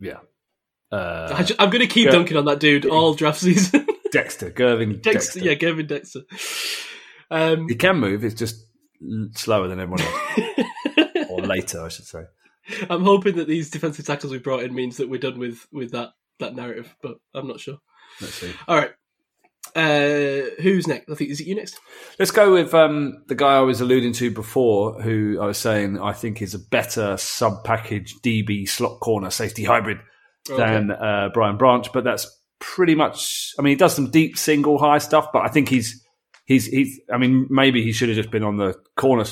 yeah. 0.00 0.18
I 0.90 0.96
Uh, 0.96 1.42
ju- 1.42 1.54
I'm 1.58 1.70
going 1.70 1.80
to 1.80 1.86
keep 1.86 2.06
Go- 2.06 2.12
dunking 2.12 2.36
on 2.36 2.44
that 2.46 2.60
dude 2.60 2.86
all 2.86 3.14
draft 3.14 3.40
season. 3.40 3.86
Dexter, 4.12 4.50
Gervon 4.50 5.02
Dexter, 5.02 5.10
Dexter. 5.12 5.40
yeah, 5.40 5.54
Gavin 5.54 5.86
Dexter. 5.86 6.20
Um, 7.30 7.68
He 7.68 7.74
can 7.74 7.98
move. 7.98 8.24
It's 8.24 8.34
just 8.34 8.64
slower 9.36 9.68
than 9.68 9.80
everyone 9.80 10.00
else, 10.00 10.66
or 11.30 11.40
later, 11.42 11.82
I 11.84 11.88
should 11.88 12.06
say. 12.06 12.22
I'm 12.88 13.04
hoping 13.04 13.36
that 13.36 13.46
these 13.48 13.70
defensive 13.70 14.06
tackles 14.06 14.32
we 14.32 14.38
brought 14.38 14.62
in 14.62 14.74
means 14.74 14.96
that 14.96 15.08
we're 15.10 15.20
done 15.20 15.38
with 15.38 15.66
with 15.72 15.92
that 15.92 16.10
that 16.38 16.54
narrative, 16.54 16.94
but 17.02 17.16
I'm 17.34 17.46
not 17.46 17.60
sure. 17.60 17.78
Let's 18.20 18.34
see. 18.34 18.52
All 18.66 18.76
right, 18.76 18.92
uh, 19.76 20.50
who's 20.62 20.86
next? 20.86 21.10
I 21.10 21.14
think 21.14 21.30
is 21.30 21.40
it 21.40 21.46
you 21.46 21.54
next? 21.54 21.78
Let's 22.18 22.30
go 22.30 22.52
with 22.52 22.72
um, 22.74 23.24
the 23.28 23.34
guy 23.34 23.56
I 23.56 23.60
was 23.60 23.80
alluding 23.80 24.14
to 24.14 24.30
before, 24.30 25.00
who 25.02 25.38
I 25.40 25.46
was 25.46 25.58
saying 25.58 26.00
I 26.00 26.12
think 26.12 26.40
is 26.42 26.54
a 26.54 26.58
better 26.58 27.16
sub 27.18 27.62
package 27.64 28.14
DB 28.24 28.68
slot 28.68 29.00
corner 29.00 29.30
safety 29.30 29.64
hybrid 29.64 29.98
than 30.56 30.90
uh, 30.90 31.28
Brian 31.32 31.56
Branch, 31.56 31.86
but 31.92 32.04
that's 32.04 32.26
pretty 32.60 32.94
much. 32.94 33.52
I 33.58 33.62
mean, 33.62 33.72
he 33.72 33.76
does 33.76 33.94
some 33.94 34.10
deep 34.10 34.36
single 34.38 34.78
high 34.78 34.98
stuff, 34.98 35.28
but 35.32 35.42
I 35.44 35.48
think 35.48 35.68
he's 35.68 36.04
he's 36.44 36.66
he's. 36.66 37.00
I 37.12 37.18
mean, 37.18 37.46
maybe 37.50 37.82
he 37.82 37.92
should 37.92 38.08
have 38.08 38.16
just 38.16 38.30
been 38.30 38.44
on 38.44 38.56
the 38.56 38.74
corner 38.96 39.24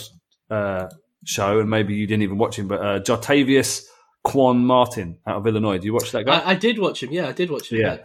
uh, 0.51 0.88
show, 1.24 1.60
and 1.60 1.70
maybe 1.70 1.94
you 1.94 2.06
didn't 2.06 2.22
even 2.22 2.38
watch 2.38 2.59
him. 2.59 2.68
But 2.68 2.80
uh, 2.80 3.01
Jartavius 3.01 3.84
Quan 4.24 4.64
Martin 4.64 5.18
out 5.26 5.36
of 5.36 5.47
Illinois. 5.47 5.78
Do 5.78 5.86
you 5.86 5.94
watch 5.94 6.12
that 6.12 6.26
guy? 6.26 6.38
I, 6.38 6.51
I 6.51 6.55
did 6.55 6.78
watch 6.78 7.02
him. 7.02 7.12
Yeah, 7.12 7.28
I 7.28 7.32
did 7.32 7.51
watch 7.51 7.70
him. 7.70 7.80
Yeah. 7.80 7.98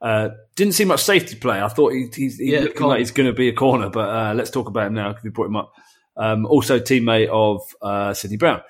Uh, 0.00 0.28
didn't 0.54 0.74
see 0.74 0.84
much 0.84 1.02
safety 1.02 1.34
play. 1.34 1.62
I 1.62 1.68
thought 1.68 1.92
he, 1.92 2.06
he's, 2.14 2.36
he's 2.36 2.38
Yeah, 2.38 2.60
looking 2.60 2.86
like 2.86 2.98
he's 2.98 3.10
going 3.10 3.26
to 3.26 3.32
be 3.32 3.48
a 3.48 3.54
corner, 3.54 3.88
but 3.88 4.08
uh, 4.08 4.34
let's 4.34 4.50
talk 4.50 4.68
about 4.68 4.88
him 4.88 4.94
now 4.94 5.08
because 5.08 5.24
we 5.24 5.30
brought 5.30 5.46
him 5.46 5.56
up. 5.56 5.72
Um, 6.16 6.46
also, 6.46 6.78
teammate 6.78 7.28
of 7.28 7.62
uh, 7.80 8.12
Sydney 8.12 8.36
Brown. 8.36 8.60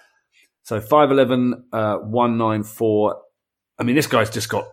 So 0.62 0.80
5'11, 0.80 1.62
uh, 1.72 1.96
194. 1.98 3.22
I 3.78 3.82
mean, 3.82 3.96
this 3.96 4.06
guy's 4.06 4.30
just 4.30 4.48
got, 4.48 4.66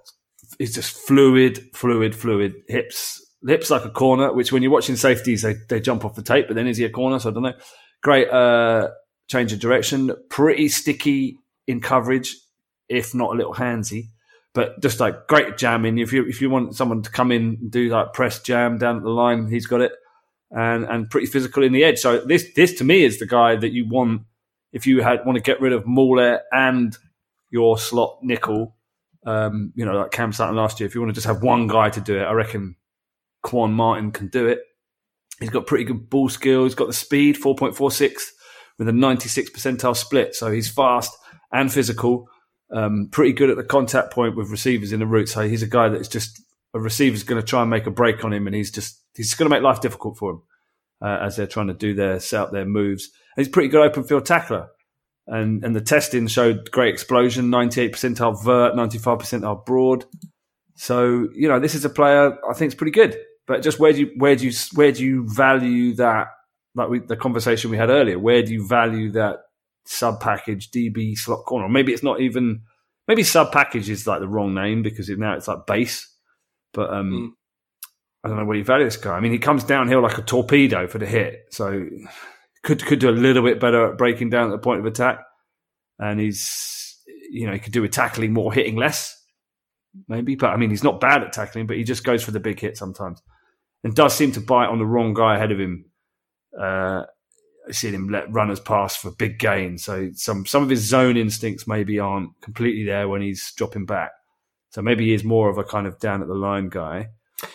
he's 0.58 0.76
just 0.76 0.96
fluid, 0.96 1.70
fluid, 1.74 2.16
fluid 2.16 2.54
hips. 2.68 3.20
Hips 3.48 3.72
like 3.72 3.86
a 3.86 3.90
corner, 3.90 4.32
which 4.32 4.52
when 4.52 4.62
you're 4.62 4.72
watching 4.72 4.96
safeties, 4.96 5.42
they, 5.42 5.56
they 5.68 5.80
jump 5.80 6.06
off 6.06 6.14
the 6.14 6.22
tape, 6.22 6.46
but 6.48 6.56
then 6.56 6.68
is 6.68 6.78
he 6.78 6.86
a 6.86 6.92
corner? 6.92 7.18
So 7.18 7.32
I 7.32 7.34
don't 7.34 7.42
know. 7.42 7.54
Great 8.04 8.30
uh, 8.30 8.90
change 9.28 9.52
of 9.52 9.60
direction. 9.60 10.12
Pretty 10.30 10.70
sticky 10.70 11.40
in 11.66 11.82
coverage, 11.82 12.36
if 12.88 13.16
not 13.16 13.34
a 13.34 13.38
little 13.38 13.56
handsy 13.56 14.10
but 14.54 14.82
just 14.82 15.00
like 15.00 15.28
great 15.28 15.58
jamming. 15.58 15.98
If 15.98 16.12
you 16.14 16.28
if 16.28 16.42
you 16.42 16.50
want 16.50 16.76
someone 16.76 17.02
to 17.04 17.10
come 17.10 17.32
in 17.32 17.58
and 17.62 17.72
do 17.72 17.90
like 17.90 18.14
press 18.14 18.42
jam 18.42 18.78
down 18.78 18.98
at 18.98 19.04
the 19.04 19.10
line, 19.10 19.48
he's 19.48 19.68
got 19.68 19.82
it, 19.82 19.94
and 20.50 20.86
and 20.86 21.10
pretty 21.10 21.28
physical 21.28 21.64
in 21.64 21.72
the 21.72 21.84
edge. 21.84 22.00
So 22.00 22.20
this 22.20 22.46
this 22.56 22.74
to 22.76 22.84
me 22.84 23.04
is 23.04 23.20
the 23.20 23.26
guy 23.26 23.56
that 23.56 23.72
you 23.72 23.88
want 23.88 24.24
if 24.74 24.86
you 24.88 25.02
had 25.02 25.26
want 25.26 25.38
to 25.38 25.44
get 25.44 25.62
rid 25.62 25.74
of 25.74 25.86
Maulet 25.86 26.42
and 26.52 26.98
your 27.50 27.78
slot 27.78 28.20
nickel. 28.22 28.76
Um, 29.24 29.72
you 29.76 29.86
know, 29.86 29.94
like 29.94 30.12
Cam 30.12 30.34
Sutton 30.34 30.56
last 30.56 30.80
year. 30.80 30.88
If 30.88 30.96
you 30.96 31.02
want 31.02 31.12
to 31.12 31.16
just 31.16 31.28
have 31.28 31.44
one 31.44 31.68
guy 31.68 31.90
to 31.92 32.02
do 32.02 32.18
it, 32.18 32.24
I 32.24 32.32
reckon 32.32 32.76
Quan 33.44 33.72
Martin 33.72 34.12
can 34.12 34.30
do 34.30 34.48
it. 34.48 34.60
He's 35.40 35.52
got 35.52 35.68
pretty 35.68 35.84
good 35.84 36.10
ball 36.10 36.30
skill. 36.30 36.64
He's 36.64 36.76
got 36.76 36.88
the 36.88 36.94
speed, 36.94 37.38
four 37.38 37.56
point 37.56 37.76
four 37.76 37.92
six, 37.92 38.32
with 38.80 38.88
a 38.88 38.92
ninety 38.92 39.30
six 39.30 39.52
percentile 39.52 39.96
split. 39.96 40.34
So 40.34 40.52
he's 40.52 40.70
fast 40.70 41.12
and 41.52 41.72
physical 41.72 42.28
um, 42.74 43.10
pretty 43.12 43.34
good 43.34 43.50
at 43.50 43.58
the 43.58 43.64
contact 43.64 44.12
point 44.12 44.36
with 44.36 44.50
receivers 44.50 44.92
in 44.92 45.00
the 45.00 45.06
route. 45.06 45.30
So 45.30 45.48
he's 45.48 45.64
a 45.64 45.68
guy 45.68 45.90
that's 45.90 46.08
just 46.08 46.42
a 46.74 46.80
receiver's 46.80 47.24
going 47.24 47.42
to 47.42 47.46
try 47.46 47.62
and 47.62 47.70
make 47.70 47.86
a 47.86 47.92
break 47.92 48.24
on 48.24 48.34
him, 48.34 48.48
and 48.48 48.56
he's 48.56 48.72
just 48.72 49.00
he's 49.16 49.36
going 49.36 49.50
to 49.50 49.56
make 49.56 49.64
life 49.64 49.82
difficult 49.82 50.18
for 50.18 50.32
him 50.32 50.42
uh, 51.02 51.20
as 51.22 51.36
they're 51.36 51.48
trying 51.48 51.68
to 51.68 51.74
do 51.74 51.94
their 51.94 52.20
set 52.20 52.42
up 52.42 52.52
their 52.52 52.66
moves. 52.66 53.10
And 53.36 53.46
he's 53.46 53.52
pretty 53.52 53.70
good 53.70 53.86
open 53.86 54.04
field 54.04 54.26
tackler, 54.26 54.70
and 55.32 55.64
and 55.64 55.76
the 55.76 55.82
testing 55.82 56.28
showed 56.28 56.70
great 56.72 56.94
explosion, 56.94 57.50
ninety 57.50 57.82
eight 57.82 57.94
percentile 57.94 58.42
vert, 58.44 58.76
ninety 58.76 59.00
five 59.00 59.18
percentile 59.18 59.66
broad. 59.66 60.06
So 60.76 61.28
you 61.34 61.48
know 61.48 61.60
this 61.60 61.74
is 61.74 61.86
a 61.86 61.90
player 61.90 62.38
I 62.48 62.54
think 62.54 62.70
is 62.70 62.76
pretty 62.76 62.92
good, 62.92 63.18
but 63.48 63.64
just 63.64 63.80
where 63.80 63.94
do 63.94 64.02
you 64.02 64.12
where 64.18 64.36
do 64.36 64.46
you 64.46 64.54
where 64.74 64.92
do 64.92 65.04
you 65.04 65.28
value 65.34 65.96
that? 65.96 66.28
Like 66.76 66.90
we, 66.90 67.00
the 67.00 67.18
conversation 67.18 67.72
we 67.72 67.78
had 67.78 67.90
earlier, 67.90 68.18
where 68.18 68.44
do 68.44 68.54
you 68.54 68.66
value 68.66 69.12
that 69.12 69.40
sub 69.86 70.22
package 70.22 70.72
DB 70.72 71.18
slot 71.18 71.46
corner. 71.46 71.66
Or 71.66 71.70
maybe 71.70 71.94
it's 71.94 72.04
not 72.04 72.22
even 72.22 72.62
maybe 73.08 73.24
sub 73.24 73.52
package 73.52 73.90
is 73.90 74.08
like 74.08 74.20
the 74.20 74.28
wrong 74.28 74.54
name 74.54 74.84
because 74.84 75.10
it, 75.10 75.20
now 75.20 75.34
it's 75.34 75.48
like 75.48 75.66
base. 75.66 76.08
But 76.74 76.94
um, 76.94 77.12
Mm. 77.12 77.30
I 78.24 78.28
don't 78.28 78.38
know 78.38 78.46
where 78.46 78.58
you 78.58 78.64
value 78.64 78.86
this 78.86 78.98
guy. 78.98 79.14
I 79.16 79.20
mean, 79.20 79.32
he 79.32 79.40
comes 79.40 79.64
downhill 79.64 80.02
like 80.02 80.20
a 80.20 80.22
torpedo 80.22 80.88
for 80.88 81.00
the 81.00 81.08
hit, 81.08 81.48
so 81.50 81.88
could 82.64 82.86
could 82.86 83.00
do 83.00 83.10
a 83.10 83.12
little 83.12 83.44
bit 83.44 83.60
better 83.60 83.92
at 83.92 83.98
breaking 83.98 84.30
down 84.30 84.48
at 84.48 84.52
the 84.52 84.58
point 84.58 84.80
of 84.80 84.86
attack. 84.86 85.20
And 86.00 86.20
he's, 86.20 86.98
you 87.30 87.46
know, 87.46 87.54
he 87.54 87.60
could 87.60 87.74
do 87.74 87.82
with 87.82 87.92
tackling 87.92 88.34
more, 88.34 88.52
hitting 88.52 88.76
less, 88.76 89.16
maybe. 90.08 90.36
But 90.36 90.48
I 90.52 90.58
mean, 90.58 90.70
he's 90.72 90.84
not 90.84 91.00
bad 91.00 91.24
at 91.24 91.34
tackling, 91.34 91.68
but 91.68 91.78
he 91.78 91.84
just 91.84 92.04
goes 92.04 92.24
for 92.24 92.32
the 92.32 92.40
big 92.40 92.60
hit 92.60 92.78
sometimes, 92.78 93.22
and 93.84 93.96
does 93.96 94.16
seem 94.16 94.32
to 94.34 94.42
bite 94.42 94.70
on 94.70 94.80
the 94.80 94.86
wrong 94.86 95.14
guy 95.14 95.36
ahead 95.36 95.52
of 95.52 95.60
him. 95.60 95.86
Uh, 96.60 97.04
I've 97.68 97.76
seen 97.76 97.94
him 97.94 98.10
let 98.10 98.32
runners 98.34 98.60
pass 98.60 98.96
for 98.96 99.12
big 99.12 99.38
gains. 99.38 99.84
So 99.84 100.10
some 100.14 100.46
some 100.48 100.64
of 100.64 100.70
his 100.70 100.82
zone 100.88 101.18
instincts 101.18 101.68
maybe 101.68 102.00
aren't 102.00 102.32
completely 102.42 102.84
there 102.84 103.08
when 103.08 103.22
he's 103.22 103.54
dropping 103.56 103.86
back. 103.86 104.12
So 104.72 104.82
maybe 104.82 105.06
he 105.06 105.14
is 105.14 105.24
more 105.24 105.50
of 105.50 105.58
a 105.58 105.64
kind 105.64 105.86
of 105.86 106.00
down 106.00 106.22
at 106.22 106.28
the 106.28 106.34
line 106.34 106.70
guy. 106.70 107.10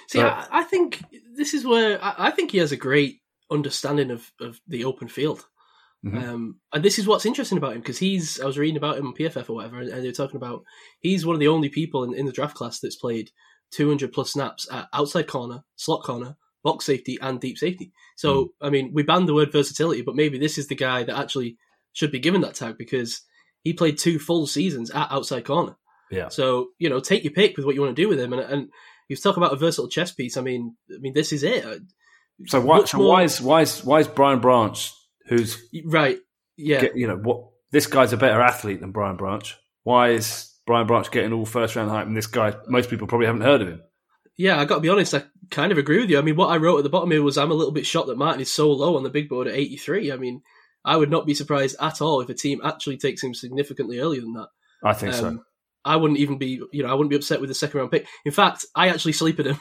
See, 0.09 0.19
But- 0.21 0.33
I, 0.53 0.61
I 0.61 0.63
think 0.65 1.03
this 1.35 1.53
is 1.55 1.65
where 1.65 2.03
I, 2.03 2.15
I 2.19 2.31
think 2.31 2.53
he 2.53 2.59
has 2.59 2.71
a 2.73 2.77
great 2.77 3.17
understanding 3.51 4.11
of, 4.11 4.31
of 4.41 4.61
the 4.67 4.85
open 4.85 5.09
field. 5.09 5.47
Mhm. 6.05 6.23
Um, 6.23 6.61
and 6.73 6.85
this 6.85 6.99
is 6.99 7.07
what's 7.07 7.27
interesting 7.27 7.59
about 7.59 7.73
him 7.73 7.81
because 7.81 7.99
he's, 7.99 8.41
I 8.41 8.47
was 8.47 8.59
reading 8.59 8.77
about 8.77 8.99
him 8.99 9.07
on 9.07 9.15
PFF 9.15 9.49
or 9.49 9.55
whatever, 9.55 9.81
and 9.81 9.91
they 9.91 10.07
were 10.07 10.13
talking 10.13 10.37
about 10.37 10.63
he's 11.01 11.27
one 11.27 11.35
of 11.35 11.41
the 11.41 11.49
only 11.49 11.69
people 11.69 12.05
in, 12.05 12.15
in 12.15 12.27
the 12.27 12.33
draft 12.33 12.55
class 12.55 12.81
that's 12.81 12.97
played 12.97 13.31
200 13.73 14.13
plus 14.13 14.33
snaps 14.33 14.69
at 14.71 14.89
outside 14.93 15.27
corner, 15.27 15.65
slot 15.77 16.03
corner, 16.03 16.37
box 16.63 16.85
safety, 16.85 17.19
and 17.21 17.41
deep 17.41 17.59
safety. 17.59 17.93
So, 18.17 18.51
I 18.61 18.71
mean, 18.71 18.93
we 18.93 19.03
banned 19.03 19.29
the 19.29 19.35
word 19.35 19.53
versatility, 19.53 20.03
but 20.03 20.15
maybe 20.15 20.39
this 20.39 20.59
is 20.59 20.69
the 20.69 20.75
guy 20.75 21.03
that 21.03 21.19
actually 21.19 21.57
should 21.93 22.13
be 22.13 22.19
given 22.19 22.43
that 22.43 22.55
tag 22.55 22.77
because 22.79 23.23
he 23.63 23.73
played 23.73 23.99
two 23.99 24.19
full 24.19 24.47
seasons 24.47 24.91
at 24.91 25.11
outside 25.11 25.45
corner. 25.45 25.77
Yeah. 26.11 26.29
So 26.29 26.69
you 26.79 26.89
know, 26.89 27.01
take 27.01 27.25
your 27.25 27.33
pick 27.33 27.57
with 27.57 27.67
what 27.67 27.75
you 27.75 27.81
want 27.81 27.97
to 27.97 28.03
do 28.03 28.09
with 28.09 28.21
him. 28.21 28.33
And 28.33 28.43
and 28.43 28.69
you 29.09 29.17
talk 29.17 29.37
about 29.37 29.53
a 29.53 29.57
versatile 29.57 29.89
chess 29.89 30.13
piece. 30.13 30.37
I 30.37 30.41
mean, 30.41 30.77
I 30.91 30.99
mean, 30.99 31.15
this 31.15 31.33
is 31.33 31.43
it. 31.43 31.65
So 32.47 32.61
why, 32.61 32.85
so 32.85 32.99
more- 32.99 33.09
why 33.09 33.23
is 33.23 33.41
why 33.41 33.63
is 33.63 33.83
why 33.85 34.01
is 34.01 34.09
Brian 34.09 34.41
Branch, 34.41 34.93
who's 35.27 35.63
right? 35.85 36.19
Yeah, 36.57 36.83
get, 36.83 36.97
you 36.97 37.07
know 37.07 37.17
what 37.17 37.49
this 37.71 37.87
guy's 37.87 38.13
a 38.13 38.17
better 38.17 38.41
athlete 38.41 38.81
than 38.81 38.93
Brian 38.93 39.17
Branch? 39.17 39.57
Why 39.85 40.11
is 40.11 40.53
Brian 40.67 40.87
Branch 40.87 41.11
getting 41.11 41.33
all 41.33 41.47
first 41.47 41.77
round 41.77 41.91
hype 41.91 42.07
and 42.07 42.17
this 42.17 42.27
guy 42.27 42.55
most 42.69 42.91
people 42.91 43.07
probably 43.07 43.27
haven't 43.27 43.43
heard 43.43 43.63
of 43.63 43.69
him? 43.69 43.83
yeah. 44.37 44.61
I 44.61 44.65
got 44.65 44.77
to 44.77 44.81
be 44.81 44.89
honest. 44.89 45.15
I 45.15 45.25
kind 45.51 45.73
of 45.73 45.79
agree 45.79 46.01
with 46.01 46.11
you. 46.11 46.19
I 46.19 46.23
mean, 46.23 46.37
what 46.37 46.49
I 46.49 46.59
wrote 46.59 46.79
at 46.79 46.85
the 46.85 46.91
bottom 46.91 47.11
here 47.11 47.23
was 47.23 47.39
I'm 47.39 47.51
a 47.51 47.55
little 47.55 47.73
bit 47.73 47.87
shocked 47.87 48.09
that 48.09 48.19
Martin 48.19 48.41
is 48.41 48.51
so 48.51 48.71
low 48.71 48.97
on 48.97 49.03
the 49.03 49.11
big 49.11 49.29
board 49.29 49.47
at 49.47 49.55
83. 49.55 50.13
I 50.13 50.17
mean, 50.17 50.43
I 50.85 50.97
would 50.97 51.11
not 51.11 51.27
be 51.27 51.35
surprised 51.35 51.77
at 51.81 52.01
all 52.01 52.21
if 52.21 52.29
a 52.29 52.35
team 52.35 52.61
actually 52.63 52.99
takes 52.99 53.23
him 53.23 53.35
significantly 53.35 53.99
earlier 53.99 54.21
than 54.21 54.35
that. 54.35 54.49
I 54.85 54.93
think 54.93 55.15
so. 55.15 55.29
Um, 55.29 55.45
I 55.85 55.97
wouldn't 55.97 56.21
even 56.21 56.37
be, 56.39 56.61
you 56.73 56.83
know, 56.83 56.89
I 56.89 56.95
wouldn't 56.95 57.11
be 57.11 57.17
upset 57.17 57.41
with 57.41 57.49
the 57.49 57.55
second 57.55 57.79
round 57.79 57.93
pick. 57.93 58.07
In 58.25 58.33
fact, 58.33 58.67
I 58.75 58.89
actually 58.89 59.13
sleep 59.13 59.39
at 59.41 59.47
him. 59.47 59.59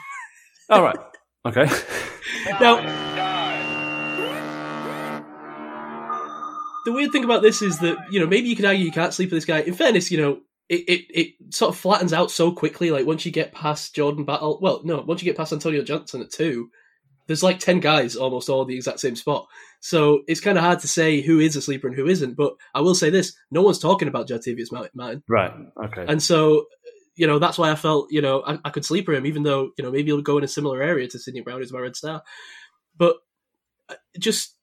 All 0.69 0.83
right. 0.83 0.97
Okay. 1.45 1.65
now, 2.59 2.81
the 6.85 6.91
weird 6.91 7.11
thing 7.11 7.23
about 7.23 7.41
this 7.41 7.61
is 7.61 7.79
that 7.79 7.97
you 8.11 8.19
know 8.19 8.27
maybe 8.27 8.47
you 8.47 8.55
could 8.55 8.65
argue 8.65 8.85
you 8.85 8.91
can't 8.91 9.13
sleep 9.13 9.31
with 9.31 9.37
this 9.37 9.45
guy. 9.45 9.59
In 9.59 9.73
fairness, 9.73 10.11
you 10.11 10.21
know 10.21 10.39
it, 10.69 10.81
it, 10.87 11.05
it 11.09 11.53
sort 11.53 11.69
of 11.69 11.79
flattens 11.79 12.13
out 12.13 12.31
so 12.31 12.51
quickly. 12.51 12.91
Like 12.91 13.05
once 13.05 13.25
you 13.25 13.31
get 13.31 13.53
past 13.53 13.95
Jordan 13.95 14.25
Battle, 14.25 14.55
oh, 14.55 14.59
well, 14.61 14.81
no, 14.83 15.01
once 15.01 15.21
you 15.21 15.25
get 15.25 15.37
past 15.37 15.53
Antonio 15.53 15.83
Johnson 15.83 16.21
at 16.21 16.31
two, 16.31 16.69
there's 17.27 17.43
like 17.43 17.59
ten 17.59 17.79
guys 17.79 18.15
almost 18.15 18.49
all 18.49 18.65
the 18.65 18.75
exact 18.75 18.99
same 18.99 19.15
spot. 19.15 19.47
So 19.81 20.23
it's 20.27 20.41
kind 20.41 20.57
of 20.57 20.63
hard 20.63 20.79
to 20.79 20.87
say 20.87 21.21
who 21.21 21.39
is 21.39 21.55
a 21.55 21.61
sleeper 21.61 21.87
and 21.87 21.95
who 21.95 22.07
isn't. 22.07 22.35
But 22.35 22.53
I 22.73 22.81
will 22.81 22.95
say 22.95 23.09
this: 23.09 23.35
no 23.51 23.61
one's 23.61 23.79
talking 23.79 24.07
about 24.07 24.27
Jartavius 24.27 24.71
Martin, 24.71 25.23
Right. 25.27 25.51
Okay. 25.85 26.05
and 26.07 26.21
so 26.21 26.65
you 27.15 27.27
know 27.27 27.39
that's 27.39 27.57
why 27.57 27.71
I 27.71 27.75
felt 27.75 28.11
you 28.11 28.21
know 28.21 28.43
I, 28.45 28.59
I 28.65 28.69
could 28.69 28.85
sleeper 28.85 29.13
him, 29.13 29.25
even 29.25 29.43
though 29.43 29.71
you 29.77 29.83
know 29.83 29.91
maybe 29.91 30.07
he'll 30.07 30.21
go 30.21 30.37
in 30.37 30.43
a 30.43 30.47
similar 30.47 30.81
area 30.81 31.07
to 31.07 31.19
Sydney 31.19 31.41
Brown, 31.41 31.59
who's 31.59 31.73
my 31.73 31.79
red 31.79 31.95
star. 31.95 32.23
But 32.97 33.17
uh, 33.89 33.95
just 34.19 34.55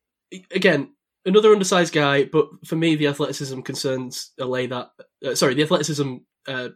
again, 0.51 0.93
another 1.25 1.53
undersized 1.53 1.93
guy. 1.93 2.25
But 2.25 2.49
for 2.67 2.77
me, 2.77 2.97
the 2.97 3.09
athleticism 3.09 3.61
concerns 3.61 4.33
allay 4.39 4.67
that. 4.69 4.91
Uh, 5.25 5.35
sorry, 5.35 5.55
the 5.55 5.63
athleticism 5.63 6.17
uh, 6.49 6.69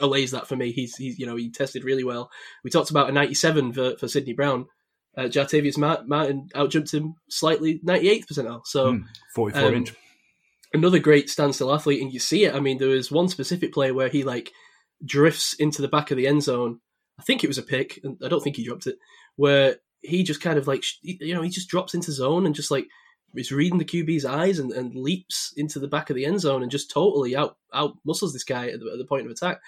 allays 0.00 0.30
that 0.30 0.46
for 0.48 0.56
me. 0.56 0.72
He's 0.72 0.96
he's 0.96 1.18
you 1.18 1.26
know 1.26 1.36
he 1.36 1.50
tested 1.50 1.84
really 1.84 2.04
well. 2.04 2.30
We 2.64 2.70
talked 2.70 2.90
about 2.90 3.08
a 3.10 3.12
97 3.12 3.72
for, 3.72 3.96
for 3.96 4.08
Sydney 4.08 4.32
Brown. 4.32 4.66
Uh, 5.16 5.24
Jartavius 5.24 5.76
Ma- 5.76 6.02
Martin 6.06 6.48
outjumped 6.54 6.94
him 6.94 7.16
slightly, 7.28 7.80
98th 7.84 8.26
percentile. 8.26 8.62
So 8.64 8.92
Hmm. 8.92 8.98
Forty-four 9.34 9.68
um, 9.68 9.74
inch. 9.74 9.92
another 10.72 10.98
great 10.98 11.28
standstill 11.28 11.74
athlete, 11.74 12.00
and 12.00 12.12
you 12.12 12.18
see 12.18 12.44
it. 12.44 12.54
I 12.54 12.60
mean, 12.60 12.78
there 12.78 12.88
was 12.88 13.10
one 13.10 13.28
specific 13.28 13.74
play 13.74 13.92
where 13.92 14.08
he 14.08 14.22
like 14.24 14.52
drifts 15.04 15.54
into 15.54 15.82
the 15.82 15.88
back 15.88 16.10
of 16.10 16.16
the 16.16 16.26
end 16.26 16.42
zone. 16.42 16.80
I 17.18 17.22
think 17.22 17.44
it 17.44 17.48
was 17.48 17.58
a 17.58 17.62
pick, 17.62 18.00
and 18.02 18.18
I 18.24 18.28
don't 18.28 18.42
think 18.42 18.56
he 18.56 18.64
dropped 18.64 18.86
it. 18.86 18.96
Where 19.36 19.76
he 20.00 20.22
just 20.22 20.40
kind 20.40 20.58
of 20.58 20.66
like 20.66 20.84
you 21.02 21.34
know 21.34 21.42
he 21.42 21.50
just 21.50 21.68
drops 21.68 21.94
into 21.94 22.12
zone 22.12 22.46
and 22.46 22.54
just 22.54 22.70
like 22.70 22.86
is 23.34 23.52
reading 23.52 23.78
the 23.78 23.84
QB's 23.84 24.24
eyes 24.24 24.58
and, 24.58 24.72
and 24.72 24.94
leaps 24.94 25.54
into 25.56 25.78
the 25.78 25.88
back 25.88 26.10
of 26.10 26.16
the 26.16 26.26
end 26.26 26.40
zone 26.40 26.62
and 26.62 26.70
just 26.70 26.90
totally 26.90 27.34
out 27.36 27.56
out 27.72 27.96
muscles 28.04 28.32
this 28.32 28.44
guy 28.44 28.68
at 28.68 28.80
the, 28.80 28.90
at 28.92 28.98
the 28.98 29.06
point 29.06 29.24
of 29.24 29.32
attack. 29.32 29.60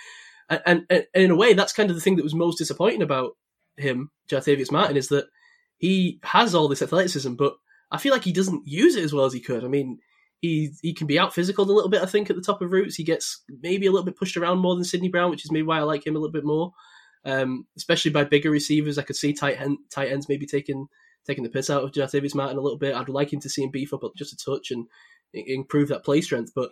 And, 0.51 0.61
and 0.67 0.87
and 0.91 1.07
in 1.15 1.31
a 1.31 1.37
way, 1.37 1.55
that's 1.55 1.73
kind 1.73 1.89
of 1.91 1.97
the 1.97 2.03
thing 2.03 2.17
that 2.17 2.25
was 2.25 2.35
most 2.35 2.59
disappointing 2.59 3.03
about 3.03 3.37
him, 3.77 4.11
Jartavius 4.29 4.71
Martin, 4.71 4.97
is 4.97 5.09
that 5.09 5.27
he 5.79 6.21
has 6.23 6.55
all 6.55 6.69
this 6.69 6.83
athleticism, 6.83 7.35
but 7.35 7.55
I 7.91 7.99
feel 7.99 8.13
like 8.13 8.25
he 8.25 8.33
doesn't 8.33 8.67
use 8.67 8.97
it 8.97 9.05
as 9.05 9.13
well 9.13 9.25
as 9.25 9.33
he 9.33 9.41
could. 9.41 9.65
I 9.65 9.69
mean, 9.69 9.99
he 10.47 10.71
he 10.83 10.93
can 10.95 11.07
be 11.07 11.19
out 11.19 11.35
physical 11.35 11.65
a 11.65 11.73
little 11.73 11.91
bit. 11.91 12.03
I 12.03 12.07
think 12.07 12.31
at 12.31 12.37
the 12.37 12.43
top 12.43 12.63
of 12.63 12.71
routes, 12.73 12.97
he 12.97 13.05
gets 13.05 13.43
maybe 13.63 13.87
a 13.87 13.91
little 13.91 14.05
bit 14.05 14.17
pushed 14.17 14.37
around 14.37 14.59
more 14.59 14.75
than 14.75 14.85
Sydney 14.85 15.09
Brown, 15.09 15.31
which 15.31 15.45
is 15.45 15.53
maybe 15.53 15.63
why 15.67 15.79
I 15.79 15.83
like 15.83 16.07
him 16.07 16.17
a 16.17 16.19
little 16.19 16.33
bit 16.33 16.45
more. 16.45 16.73
Um, 17.25 17.67
especially 17.77 18.11
by 18.11 18.25
bigger 18.25 18.51
receivers, 18.51 18.99
I 18.99 19.03
could 19.03 19.17
see 19.17 19.33
tight 19.33 19.61
end, 19.61 19.79
tight 19.91 20.11
ends 20.13 20.29
maybe 20.29 20.47
taking 20.47 20.87
taking 21.27 21.45
the 21.45 21.51
piss 21.51 21.71
out 21.71 21.83
of 21.83 21.93
Jartavius 21.93 22.35
Martin 22.35 22.59
a 22.59 22.61
little 22.61 22.79
bit. 22.79 22.95
I'd 22.95 23.09
like 23.09 23.33
him 23.33 23.41
to 23.41 23.49
see 23.49 23.63
him 23.63 23.71
beef 23.71 23.95
up 23.95 24.03
just 24.17 24.33
a 24.35 24.37
touch 24.37 24.71
and 24.71 24.87
improve 25.33 25.89
that 25.89 26.05
play 26.05 26.21
strength, 26.21 26.53
but. 26.55 26.71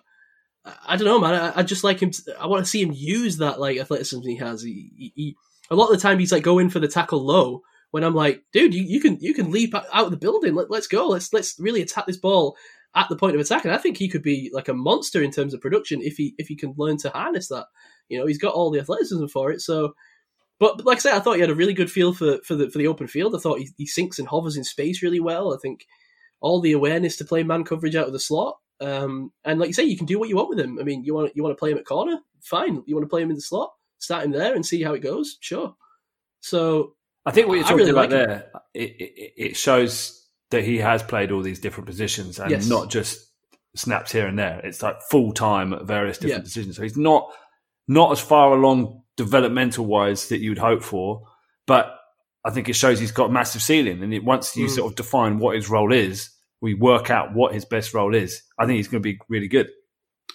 I- 0.65 0.77
I 0.87 0.97
don't 0.97 1.07
know, 1.07 1.19
man. 1.19 1.35
I, 1.35 1.61
I 1.61 1.63
just 1.65 1.83
like 1.83 1.99
him. 2.01 2.13
To, 2.13 2.37
I 2.39 2.47
want 2.47 2.65
to 2.65 2.71
see 2.71 2.81
him 2.81 2.93
use 2.95 3.39
that 3.39 3.59
like 3.59 3.79
athleticism 3.79 4.23
he 4.23 4.37
has. 4.37 4.63
He, 4.63 4.93
he, 4.97 5.13
he 5.17 5.37
a 5.71 5.75
lot 5.75 5.91
of 5.91 5.97
the 5.97 6.03
time 6.03 6.21
he's 6.21 6.31
like 6.31 6.45
going 6.45 6.71
for 6.71 6.79
the 6.79 6.87
tackle 6.87 7.25
low, 7.27 7.63
when 7.91 8.05
I'm 8.05 8.15
like, 8.15 8.43
dude, 8.53 8.75
you, 8.75 8.83
you 8.83 9.01
can 9.01 9.19
you 9.21 9.35
can 9.35 9.51
leap 9.51 9.75
out 9.75 9.87
of 9.93 10.11
the 10.13 10.17
building. 10.17 10.55
Let, 10.55 10.71
let's 10.71 10.87
go. 10.87 11.09
Let's 11.09 11.33
let's 11.33 11.59
really 11.59 11.83
attack 11.83 12.07
this 12.07 12.17
ball 12.17 12.57
at 12.95 13.09
the 13.09 13.17
point 13.17 13.35
of 13.35 13.41
attack. 13.41 13.65
And 13.65 13.75
I 13.75 13.79
think 13.79 13.97
he 13.97 14.09
could 14.09 14.23
be 14.23 14.51
like 14.53 14.69
a 14.69 14.75
monster 14.75 15.23
in 15.23 15.31
terms 15.31 15.55
of 15.55 15.61
production 15.61 16.03
if 16.03 16.17
he 16.17 16.35
if 16.39 16.49
he 16.49 16.57
can 16.57 16.75
learn 16.77 16.97
to 16.99 17.11
harness 17.11 17.49
that. 17.49 17.67
You 18.09 18.19
know, 18.19 18.27
he's 18.27 18.39
got 18.39 18.55
all 18.55 18.71
the 18.71 18.81
athleticism 18.81 19.27
for 19.27 19.51
it. 19.51 19.61
So, 19.61 19.95
but, 20.59 20.77
but 20.77 20.87
like 20.87 20.99
I 20.99 21.01
said, 21.01 21.15
I 21.15 21.21
thought 21.21 21.35
he 21.35 21.41
had 21.41 21.51
a 21.51 21.55
really 21.55 21.75
good 21.75 21.91
feel 21.91 22.13
for 22.13 22.39
for 22.45 22.55
the 22.55 22.71
for 22.71 22.79
the 22.79 22.89
open 22.89 23.07
field. 23.07 23.35
I 23.35 23.39
thought 23.39 23.59
he, 23.59 23.71
he 23.77 23.87
sinks 23.87 24.19
and 24.19 24.29
hovers 24.29 24.57
in 24.57 24.65
space 24.65 25.03
really 25.03 25.21
well. 25.21 25.55
I 25.55 25.59
think 25.59 25.87
all 26.41 26.61
the 26.61 26.73
awareness 26.73 27.17
to 27.17 27.25
play 27.25 27.43
man 27.43 27.65
coverage 27.65 27.97
out 27.97 28.07
of 28.07 28.13
the 28.13 28.21
slot. 28.21 28.59
Um, 28.81 29.33
and 29.45 29.61
like 29.61 29.69
you 29.69 29.75
say, 29.75 29.85
you 29.85 29.97
can 29.97 30.07
do 30.07 30.19
what 30.19 30.29
you 30.29 30.37
want 30.37 30.49
with 30.49 30.61
him. 30.61 30.79
I 30.79 30.83
mean, 30.83 31.05
you 31.05 31.15
want 31.15 31.35
you 31.35 31.43
want 31.43 31.57
to 31.57 31.59
play 31.59 31.71
him 31.71 31.79
at 31.79 31.87
corner, 31.87 32.19
fine. 32.41 32.83
You 32.87 32.97
want 32.97 33.05
to 33.05 33.11
play 33.11 33.23
him 33.23 33.31
in 33.31 33.37
the 33.37 33.43
slot, 33.43 33.73
start 33.99 34.25
him 34.25 34.33
there 34.33 34.55
and 34.55 34.67
see 34.67 34.83
how 34.83 34.93
it 34.93 35.01
goes, 35.01 35.39
sure. 35.41 35.75
So 36.41 36.97
I 37.25 37.31
think 37.31 37.47
what 37.47 37.55
you're 37.55 37.63
talking 37.63 37.79
really 37.79 37.91
about 37.91 38.11
like 38.11 38.11
there, 38.11 38.51
it, 38.75 38.91
it, 39.01 39.33
it 39.37 39.57
shows 39.57 40.22
that 40.53 40.65
he 40.65 40.79
has 40.79 41.03
played 41.03 41.31
all 41.33 41.43
these 41.43 41.59
different 41.61 41.87
positions 41.87 42.39
and 42.39 42.51
Yes. 42.51 42.69
not 42.69 42.89
just 42.91 43.29
snaps 43.77 44.13
here 44.13 44.27
and 44.27 44.39
there. 44.39 44.61
It's 44.65 44.83
like 44.83 45.03
full 45.11 45.33
time 45.33 45.73
at 45.73 45.85
various 45.85 46.17
different 46.19 46.41
Yeah. 46.45 46.45
positions. 46.45 46.77
So 46.77 46.83
he's 46.83 46.97
not 46.97 47.29
not 47.89 48.13
as 48.13 48.21
far 48.21 48.53
along 48.57 49.03
developmental 49.17 49.85
wise 49.85 50.29
that 50.29 50.39
you'd 50.39 50.59
hope 50.59 50.83
for, 50.85 51.27
but 51.67 51.99
I 52.45 52.51
think 52.51 52.69
it 52.69 52.75
shows 52.75 53.01
he's 53.01 53.11
got 53.13 53.33
massive 53.33 53.61
ceiling. 53.61 54.03
And 54.05 54.15
it, 54.15 54.23
once 54.25 54.57
you 54.57 54.67
Mm. 54.67 54.71
sort 54.71 54.93
of 54.93 54.97
define 54.97 55.39
what 55.41 55.57
his 55.57 55.69
role 55.69 55.93
is, 55.93 56.31
we 56.61 56.75
work 56.75 57.11
out 57.11 57.35
what 57.35 57.53
his 57.55 57.65
best 57.65 57.93
role 57.93 58.15
is. 58.15 58.41
I 58.59 58.67
think 58.67 58.77
he's 58.77 58.87
going 58.89 59.03
to 59.03 59.09
be 59.13 59.19
really 59.29 59.49
good. 59.49 59.69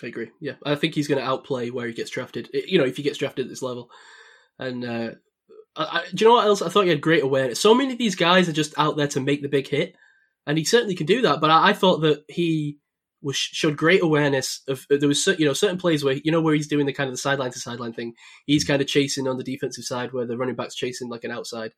I 0.04 0.08
agree. 0.08 0.30
Yeah, 0.42 0.54
I 0.66 0.76
think 0.76 0.94
he's 0.94 1.08
going 1.08 1.20
to 1.22 1.26
outplay 1.28 1.70
where 1.70 1.88
he 1.88 1.94
gets 1.94 2.10
drafted. 2.12 2.50
You 2.54 2.78
know, 2.80 2.86
if 2.86 2.98
he 2.98 3.04
gets 3.04 3.18
drafted 3.18 3.46
at 3.46 3.50
this 3.50 3.62
level, 3.64 3.90
and 4.60 4.84
uh, 4.86 5.12
I, 5.76 5.84
I, 5.84 6.04
do 6.14 6.24
you 6.24 6.28
know 6.30 6.36
what 6.36 6.46
else? 6.48 6.62
I 6.62 6.70
thought 6.70 6.84
he 6.84 6.90
had 6.90 7.02
great 7.02 7.24
awareness. 7.24 7.60
So 7.62 7.74
many 7.74 7.94
of 7.94 7.98
these 8.00 8.16
guys 8.16 8.50
are 8.50 8.54
just 8.54 8.74
out 8.78 8.98
there 8.98 9.08
to 9.08 9.20
make 9.22 9.42
the 9.42 9.48
big 9.50 9.68
hit, 9.70 9.96
and 10.48 10.58
he 10.58 10.64
certainly 10.64 10.96
can 10.96 11.06
do 11.06 11.22
that. 11.22 11.42
But 11.42 11.52
I, 11.52 11.70
I 11.70 11.74
thought 11.74 11.98
that 12.02 12.24
he 12.28 12.80
was 13.22 13.36
showed 13.36 13.76
great 13.76 14.02
awareness 14.02 14.62
of 14.68 14.86
there 14.90 15.08
was 15.08 15.28
you 15.38 15.46
know 15.46 15.54
certain 15.54 15.78
plays 15.78 16.04
where 16.04 16.16
you 16.24 16.32
know 16.32 16.42
where 16.42 16.56
he's 16.56 16.68
doing 16.68 16.86
the 16.86 16.94
kind 16.94 17.10
of 17.10 17.14
the 17.14 17.20
sideline 17.20 17.52
to 17.52 17.60
sideline 17.60 17.94
thing. 17.94 18.14
He's 18.46 18.64
kind 18.64 18.82
of 18.82 18.88
chasing 18.88 19.28
on 19.28 19.38
the 19.38 19.44
defensive 19.44 19.84
side 19.84 20.14
where 20.14 20.26
the 20.26 20.38
running 20.38 20.56
back's 20.56 20.76
chasing 20.76 21.10
like 21.10 21.26
an 21.26 21.32
outside 21.32 21.74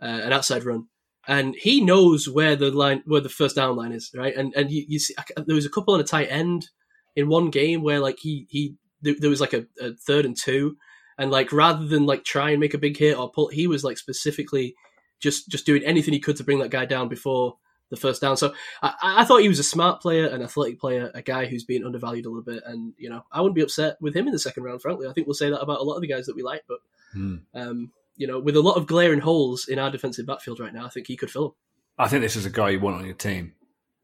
uh, 0.00 0.20
an 0.22 0.32
outside 0.32 0.64
run. 0.64 0.86
And 1.28 1.56
he 1.56 1.80
knows 1.80 2.28
where 2.28 2.54
the 2.54 2.70
line, 2.70 3.02
where 3.04 3.20
the 3.20 3.28
first 3.28 3.56
down 3.56 3.74
line 3.74 3.92
is, 3.92 4.12
right? 4.14 4.36
And 4.36 4.54
and 4.54 4.70
you, 4.70 4.84
you 4.86 4.98
see, 5.00 5.14
there 5.36 5.56
was 5.56 5.66
a 5.66 5.70
couple 5.70 5.94
on 5.94 6.00
a 6.00 6.04
tight 6.04 6.28
end 6.30 6.68
in 7.16 7.28
one 7.28 7.50
game 7.50 7.82
where 7.82 7.98
like 7.98 8.18
he 8.20 8.46
he 8.50 8.76
there, 9.00 9.30
was 9.30 9.40
like 9.40 9.54
a, 9.54 9.66
a 9.80 9.94
third 9.94 10.24
and 10.24 10.36
two, 10.36 10.76
and 11.18 11.30
like 11.30 11.52
rather 11.52 11.86
than 11.86 12.06
like 12.06 12.24
try 12.24 12.50
and 12.50 12.60
make 12.60 12.74
a 12.74 12.78
big 12.78 12.96
hit 12.96 13.18
or 13.18 13.30
pull, 13.30 13.48
he 13.48 13.66
was 13.66 13.82
like 13.82 13.98
specifically 13.98 14.74
just 15.18 15.48
just 15.48 15.66
doing 15.66 15.82
anything 15.82 16.12
he 16.12 16.20
could 16.20 16.36
to 16.36 16.44
bring 16.44 16.58
that 16.60 16.70
guy 16.70 16.84
down 16.84 17.08
before 17.08 17.56
the 17.90 17.96
first 17.96 18.20
down. 18.20 18.36
So 18.36 18.52
I, 18.82 18.94
I 19.02 19.24
thought 19.24 19.42
he 19.42 19.48
was 19.48 19.58
a 19.58 19.64
smart 19.64 20.00
player, 20.00 20.26
an 20.26 20.42
athletic 20.42 20.80
player, 20.80 21.10
a 21.14 21.22
guy 21.22 21.46
who's 21.46 21.64
been 21.64 21.84
undervalued 21.84 22.26
a 22.26 22.28
little 22.28 22.42
bit. 22.42 22.62
And 22.66 22.94
you 22.98 23.08
know, 23.08 23.24
I 23.32 23.40
wouldn't 23.40 23.54
be 23.56 23.62
upset 23.62 23.96
with 24.00 24.14
him 24.14 24.26
in 24.26 24.32
the 24.32 24.38
second 24.38 24.64
round. 24.64 24.82
Frankly, 24.82 25.06
I 25.08 25.12
think 25.12 25.26
we'll 25.26 25.34
say 25.34 25.50
that 25.50 25.60
about 25.60 25.80
a 25.80 25.84
lot 25.84 25.96
of 25.96 26.02
the 26.02 26.08
guys 26.08 26.26
that 26.26 26.36
we 26.36 26.42
like. 26.42 26.62
But 26.68 26.78
Hmm. 27.12 27.36
um, 27.54 27.92
you 28.16 28.26
know, 28.26 28.40
with 28.40 28.56
a 28.56 28.60
lot 28.60 28.76
of 28.76 28.86
glaring 28.86 29.20
holes 29.20 29.68
in 29.68 29.78
our 29.78 29.90
defensive 29.90 30.26
backfield 30.26 30.58
right 30.58 30.72
now, 30.72 30.86
I 30.86 30.88
think 30.88 31.06
he 31.06 31.16
could 31.16 31.30
fill 31.30 31.48
them. 31.48 31.54
I 31.98 32.08
think 32.08 32.22
this 32.22 32.36
is 32.36 32.46
a 32.46 32.50
guy 32.50 32.70
you 32.70 32.80
want 32.80 32.96
on 32.96 33.04
your 33.06 33.14
team. 33.14 33.52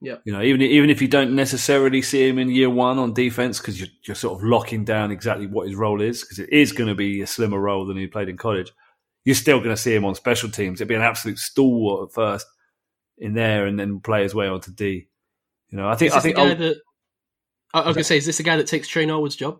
Yeah. 0.00 0.16
You 0.24 0.32
know, 0.32 0.42
even 0.42 0.60
even 0.62 0.90
if 0.90 1.00
you 1.00 1.08
don't 1.08 1.34
necessarily 1.34 2.02
see 2.02 2.28
him 2.28 2.38
in 2.38 2.50
year 2.50 2.68
one 2.70 2.98
on 2.98 3.14
defense 3.14 3.58
because 3.58 3.78
you're, 3.78 3.88
you're 4.04 4.16
sort 4.16 4.38
of 4.38 4.44
locking 4.44 4.84
down 4.84 5.12
exactly 5.12 5.46
what 5.46 5.68
his 5.68 5.76
role 5.76 6.00
is 6.00 6.22
because 6.22 6.38
it 6.40 6.52
is 6.52 6.72
going 6.72 6.88
to 6.88 6.94
be 6.94 7.20
a 7.22 7.26
slimmer 7.26 7.60
role 7.60 7.86
than 7.86 7.96
he 7.96 8.06
played 8.08 8.28
in 8.28 8.36
college. 8.36 8.72
You're 9.24 9.36
still 9.36 9.58
going 9.58 9.70
to 9.70 9.76
see 9.76 9.94
him 9.94 10.04
on 10.04 10.16
special 10.16 10.50
teams. 10.50 10.80
It'd 10.80 10.88
be 10.88 10.96
an 10.96 11.02
absolute 11.02 11.38
stalwart 11.38 12.08
at 12.08 12.14
first 12.14 12.46
in 13.22 13.34
there, 13.34 13.66
and 13.66 13.78
then 13.78 14.00
play 14.00 14.22
his 14.22 14.34
way 14.34 14.48
onto 14.48 14.72
D. 14.72 15.08
You 15.70 15.78
know, 15.78 15.88
I 15.88 15.96
think 15.96 16.12
I 16.12 16.20
think 16.20 16.38
oh, 16.38 16.54
that 16.54 16.76
I 17.72 17.80
I 17.80 17.86
was 17.86 17.96
to 17.96 18.04
say, 18.04 18.18
is 18.18 18.26
this 18.26 18.36
the 18.36 18.42
guy 18.42 18.56
that 18.56 18.66
takes 18.66 18.88
Tre 18.88 19.06
Norwood's 19.06 19.36
job? 19.36 19.58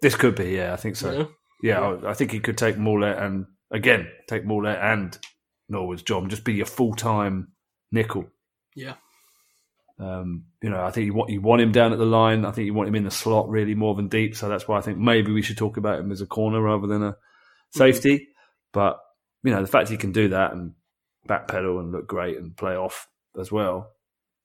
this 0.00 0.16
could 0.16 0.34
be. 0.34 0.50
Yeah, 0.50 0.72
I 0.72 0.76
think 0.76 0.96
so. 0.96 1.12
You 1.12 1.18
know? 1.18 1.28
Yeah, 1.62 1.80
I 1.80 2.10
I 2.10 2.14
think 2.14 2.30
he 2.30 2.40
could 2.40 2.58
take 2.58 2.76
Maulet 2.76 3.20
and 3.22 3.46
again 3.70 4.08
take 4.28 4.44
Maulet 4.44 4.78
and 4.78 5.16
Norwood's 5.68 6.02
job 6.02 6.22
and 6.22 6.30
just 6.30 6.44
be 6.44 6.54
your 6.54 6.66
full 6.66 6.94
time 6.94 7.52
nickel. 7.92 8.26
Yeah. 8.74 8.94
Um, 9.98 10.46
you 10.62 10.70
know, 10.70 10.82
I 10.82 10.90
think 10.90 11.06
you 11.06 11.14
want 11.14 11.30
you 11.30 11.40
want 11.40 11.60
him 11.60 11.72
down 11.72 11.92
at 11.92 11.98
the 11.98 12.06
line. 12.06 12.46
I 12.46 12.52
think 12.52 12.66
you 12.66 12.74
want 12.74 12.88
him 12.88 12.94
in 12.94 13.04
the 13.04 13.10
slot 13.10 13.50
really 13.50 13.74
more 13.74 13.94
than 13.94 14.08
deep. 14.08 14.36
So 14.36 14.48
that's 14.48 14.66
why 14.66 14.78
I 14.78 14.80
think 14.80 14.98
maybe 14.98 15.32
we 15.32 15.42
should 15.42 15.58
talk 15.58 15.76
about 15.76 16.00
him 16.00 16.10
as 16.10 16.22
a 16.22 16.26
corner 16.26 16.60
rather 16.60 16.86
than 16.86 17.02
a 17.02 17.16
safety. 17.72 18.28
But 18.72 18.98
you 19.42 19.50
know, 19.50 19.60
the 19.60 19.68
fact 19.68 19.90
he 19.90 19.98
can 19.98 20.12
do 20.12 20.28
that 20.28 20.52
and 20.52 20.72
backpedal 21.30 21.78
and 21.80 21.92
look 21.92 22.06
great 22.06 22.36
and 22.36 22.56
play 22.56 22.74
off 22.74 23.08
as 23.38 23.50
well 23.52 23.92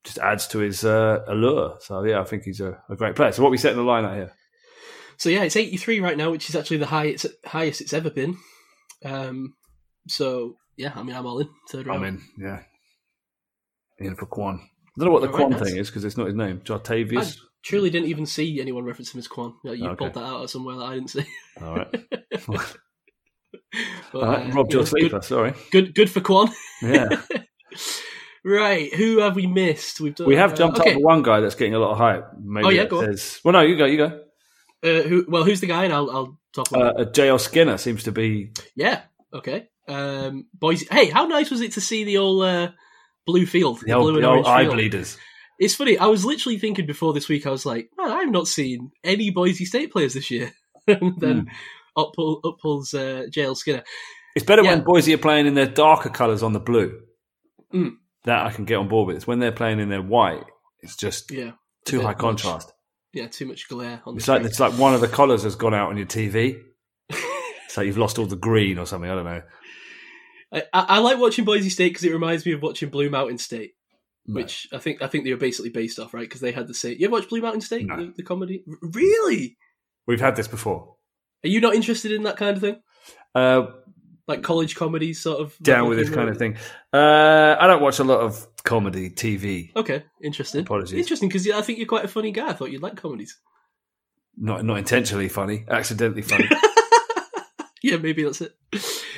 just 0.06 0.20
adds 0.20 0.48
to 0.48 0.60
his 0.60 0.86
uh, 0.86 1.24
allure. 1.28 1.78
So 1.82 2.04
yeah, 2.04 2.22
I 2.22 2.24
think 2.24 2.44
he's 2.44 2.62
a, 2.62 2.82
a 2.90 2.96
great 2.96 3.16
player. 3.16 3.32
So 3.32 3.42
what 3.42 3.52
we 3.52 3.58
set 3.58 3.72
in 3.72 3.78
the 3.78 3.84
line 3.84 4.06
out 4.06 4.16
here? 4.16 4.32
So 5.18 5.30
yeah, 5.30 5.44
it's 5.44 5.56
83 5.56 6.00
right 6.00 6.18
now, 6.18 6.32
which 6.32 6.48
is 6.50 6.56
actually 6.56 6.78
the 6.78 6.86
highest 6.86 7.26
highest 7.46 7.82
it's 7.82 7.94
ever 7.94 8.10
been. 8.10 8.38
Um, 9.04 9.56
so 10.08 10.58
yeah, 10.78 10.94
I 10.96 11.04
mean, 11.04 11.16
I'm 11.16 11.26
all 11.26 11.40
in 11.40 11.50
third 11.70 11.88
round. 11.88 12.06
I'm 12.06 12.16
in. 12.16 12.22
Yeah, 12.38 12.60
in 13.98 14.16
for 14.16 14.28
Quan. 14.28 14.60
I 14.62 15.00
don't 15.00 15.08
know 15.08 15.12
what 15.14 15.22
the 15.22 15.30
right, 15.30 15.36
Quan 15.36 15.58
thing 15.58 15.76
is 15.78 15.90
because 15.90 16.06
it's 16.06 16.18
not 16.18 16.28
his 16.28 16.36
name. 16.36 16.62
Jartavius. 16.62 17.38
Truly 17.64 17.90
didn't 17.90 18.10
even 18.10 18.28
see 18.28 18.62
anyone 18.62 18.84
reference 18.86 19.12
him 19.12 19.20
as 19.20 19.28
Quan. 19.28 19.56
Yeah, 19.64 19.72
You 19.72 19.86
Okay. 19.90 19.96
pulled 19.96 20.14
that 20.14 20.24
out 20.24 20.44
of 20.44 20.50
somewhere 20.52 20.76
that 20.76 20.84
I 20.84 20.94
didn't 20.94 21.10
see. 21.10 21.26
All 21.60 21.76
right. 21.76 21.88
But, 24.14 24.24
right. 24.24 24.50
uh, 24.50 24.52
Robbed 24.54 24.72
you 24.74 24.80
your 24.80 24.86
sleeper. 24.86 25.22
Sorry. 25.22 25.52
Good, 25.72 25.86
good, 25.88 25.96
good 25.96 26.10
for 26.10 26.22
Quan. 26.22 26.50
Yeah. 26.82 27.10
right, 28.44 28.94
who 28.94 29.20
have 29.20 29.36
we 29.36 29.48
missed? 29.48 30.00
We've 30.00 30.16
done. 30.16 30.28
we 30.28 30.36
have 30.36 30.54
uh, 30.54 30.56
jumped 30.56 30.80
okay. 30.80 30.94
up 30.96 31.02
one 31.02 31.24
guy 31.24 31.40
that's 31.40 31.56
getting 31.56 31.74
a 31.76 31.80
lot 31.80 31.92
of 31.92 31.98
hype. 31.98 32.28
Maybe 32.42 32.66
Oh, 32.68 32.70
yeah, 32.70 32.86
go 32.86 33.00
on. 33.00 33.06
says. 33.06 33.40
Well, 33.44 33.54
no, 33.54 33.62
you 33.62 33.78
go. 33.78 33.86
You 33.86 33.98
go. 33.98 34.22
Uh, 34.84 35.02
who? 35.04 35.26
Well, 35.28 35.44
who's 35.44 35.62
the 35.62 35.68
guy? 35.68 35.86
And 35.86 35.94
I'll, 35.94 36.10
I'll 36.12 36.40
talk 36.54 36.70
about. 36.72 36.98
Uh, 36.98 37.02
uh, 37.02 37.06
JL 37.06 37.40
Skinner 37.40 37.78
seems 37.78 38.04
to 38.04 38.12
be. 38.12 38.52
yeah. 38.76 39.02
Okay. 39.34 39.68
Um, 39.88 40.46
boys. 40.54 40.88
Hey, 40.90 41.10
how 41.10 41.26
nice 41.26 41.50
was 41.52 41.62
it 41.62 41.74
to 41.74 41.82
see 41.82 42.04
the 42.04 42.18
old 42.18 42.44
uh, 42.44 42.72
blue 43.26 43.46
field, 43.46 43.82
The 43.82 43.94
old, 43.94 44.06
blue 44.06 44.16
and 44.16 44.24
the 44.24 44.30
orange 44.30 44.48
eye 44.48 44.64
field? 44.64 44.76
bleeders. 44.76 45.18
It's 45.60 45.76
funny. 45.76 45.98
I 45.98 46.06
was 46.08 46.24
literally 46.26 46.58
thinking 46.60 46.86
before 46.86 47.14
this 47.14 47.30
week. 47.30 47.48
I 47.48 47.50
was 47.50 47.66
like, 47.66 47.90
man, 47.98 48.12
I've 48.12 48.30
not 48.32 48.48
seen 48.48 48.92
any 49.04 49.30
Boise 49.32 49.66
State 49.66 49.92
players 49.92 50.14
this 50.14 50.30
year. 50.30 50.54
and 50.88 51.14
Hmm. 51.22 51.40
Up, 51.98 52.14
pull, 52.16 52.40
up 52.44 52.58
pulls 52.62 52.94
uh, 52.94 53.26
JL 53.30 53.56
Skinner. 53.56 53.84
It's 54.36 54.46
better 54.46 54.64
Yeah. 54.64 54.72
when 54.76 54.84
Boise 54.84 55.14
are 55.14 55.18
playing 55.20 55.46
in 55.48 55.54
their 55.54 55.68
darker 55.68 56.10
colours 56.10 56.44
on 56.44 56.54
the 56.54 56.60
blue. 56.60 57.00
Mm. 57.74 57.96
That 58.26 58.46
I 58.46 58.52
can 58.52 58.66
get 58.66 58.76
on 58.76 58.88
board 58.88 59.08
with. 59.08 59.16
It's 59.18 59.28
when 59.28 59.40
they're 59.40 59.52
playing 59.52 59.80
in 59.80 59.90
their 59.90 60.02
white. 60.02 60.44
It's 60.82 60.96
just 60.98 61.32
Yeah. 61.32 61.52
too 61.86 62.02
high 62.02 62.08
much. 62.10 62.18
contrast. 62.18 62.74
Yeah. 63.14 63.28
Too 63.28 63.46
much 63.46 63.68
glare 63.70 64.02
on 64.06 64.16
the 64.16 64.20
It's 64.20 64.28
like 64.28 64.38
screen. 64.40 64.48
it's 64.48 64.60
like 64.60 64.74
one 64.74 64.94
of 64.94 65.02
the 65.02 65.08
colours 65.08 65.44
has 65.44 65.56
gone 65.56 65.74
out 65.74 65.90
on 65.90 65.98
your 65.98 66.06
TV. 66.08 66.62
it's 67.10 67.78
like 67.78 67.86
you've 67.88 67.98
lost 67.98 68.20
all 68.20 68.26
the 68.26 68.36
green 68.36 68.78
or 68.78 68.86
something. 68.86 69.10
I 69.10 69.16
don't 69.16 69.26
know. 69.26 69.42
I, 70.52 70.64
I, 70.74 71.00
like 71.00 71.18
watching 71.18 71.44
Boise 71.44 71.70
State 71.70 71.90
because 71.90 72.04
it 72.06 72.12
reminds 72.14 72.46
me 72.46 72.54
of 72.54 72.62
watching 72.62 72.90
Blue 72.90 73.10
Mountain 73.10 73.40
State, 73.40 73.72
No. 74.26 74.36
which 74.42 74.68
I 74.72 74.78
think 74.78 75.02
I 75.02 75.08
think 75.08 75.24
they 75.26 75.32
were 75.32 75.38
basically 75.38 75.72
based 75.72 76.00
off, 76.00 76.14
right? 76.14 76.22
Because 76.22 76.40
they 76.42 76.52
had 76.52 76.68
the 76.68 76.74
same. 76.74 76.98
You 77.00 77.08
ever 77.08 77.14
watch 77.14 77.28
Blue 77.30 77.42
Mountain 77.42 77.62
State, 77.62 77.86
No. 77.88 77.98
the, 77.98 78.14
the 78.18 78.24
comedy? 78.24 78.64
Really? 78.82 79.58
We've 80.08 80.22
had 80.22 80.36
this 80.36 80.48
before. 80.48 80.95
Are 81.46 81.50
you 81.50 81.62
not 81.62 81.76
interested 81.76 82.12
in 82.12 82.24
that 82.24 82.38
kind 82.38 82.58
of 82.58 82.62
thing? 82.62 82.82
Uh, 83.34 83.68
Like 84.28 84.42
college 84.42 84.76
comedies, 84.76 85.22
sort 85.22 85.40
of 85.40 85.56
down 85.62 85.88
with 85.88 86.00
this 86.00 86.10
kind 86.10 86.30
of 86.30 86.38
thing. 86.38 86.58
Uh, 86.92 87.56
I 87.60 87.68
don't 87.68 87.82
watch 87.82 88.00
a 88.00 88.04
lot 88.04 88.20
of 88.22 88.48
comedy 88.64 89.12
TV. 89.12 89.72
Okay, 89.76 90.04
interesting. 90.24 90.62
Apologies. 90.62 90.98
Interesting 91.00 91.30
because 91.30 91.48
I 91.50 91.62
think 91.62 91.78
you're 91.78 91.88
quite 91.88 92.06
a 92.06 92.08
funny 92.10 92.32
guy. 92.32 92.50
I 92.50 92.54
thought 92.54 92.72
you'd 92.72 92.82
like 92.82 92.96
comedies. 92.96 93.38
Not 94.36 94.66
not 94.66 94.78
intentionally 94.80 95.30
funny, 95.30 95.64
accidentally 95.70 96.24
funny. 96.24 96.50
yeah, 97.84 97.98
maybe 97.98 98.24
that's 98.24 98.42
it. 98.42 98.54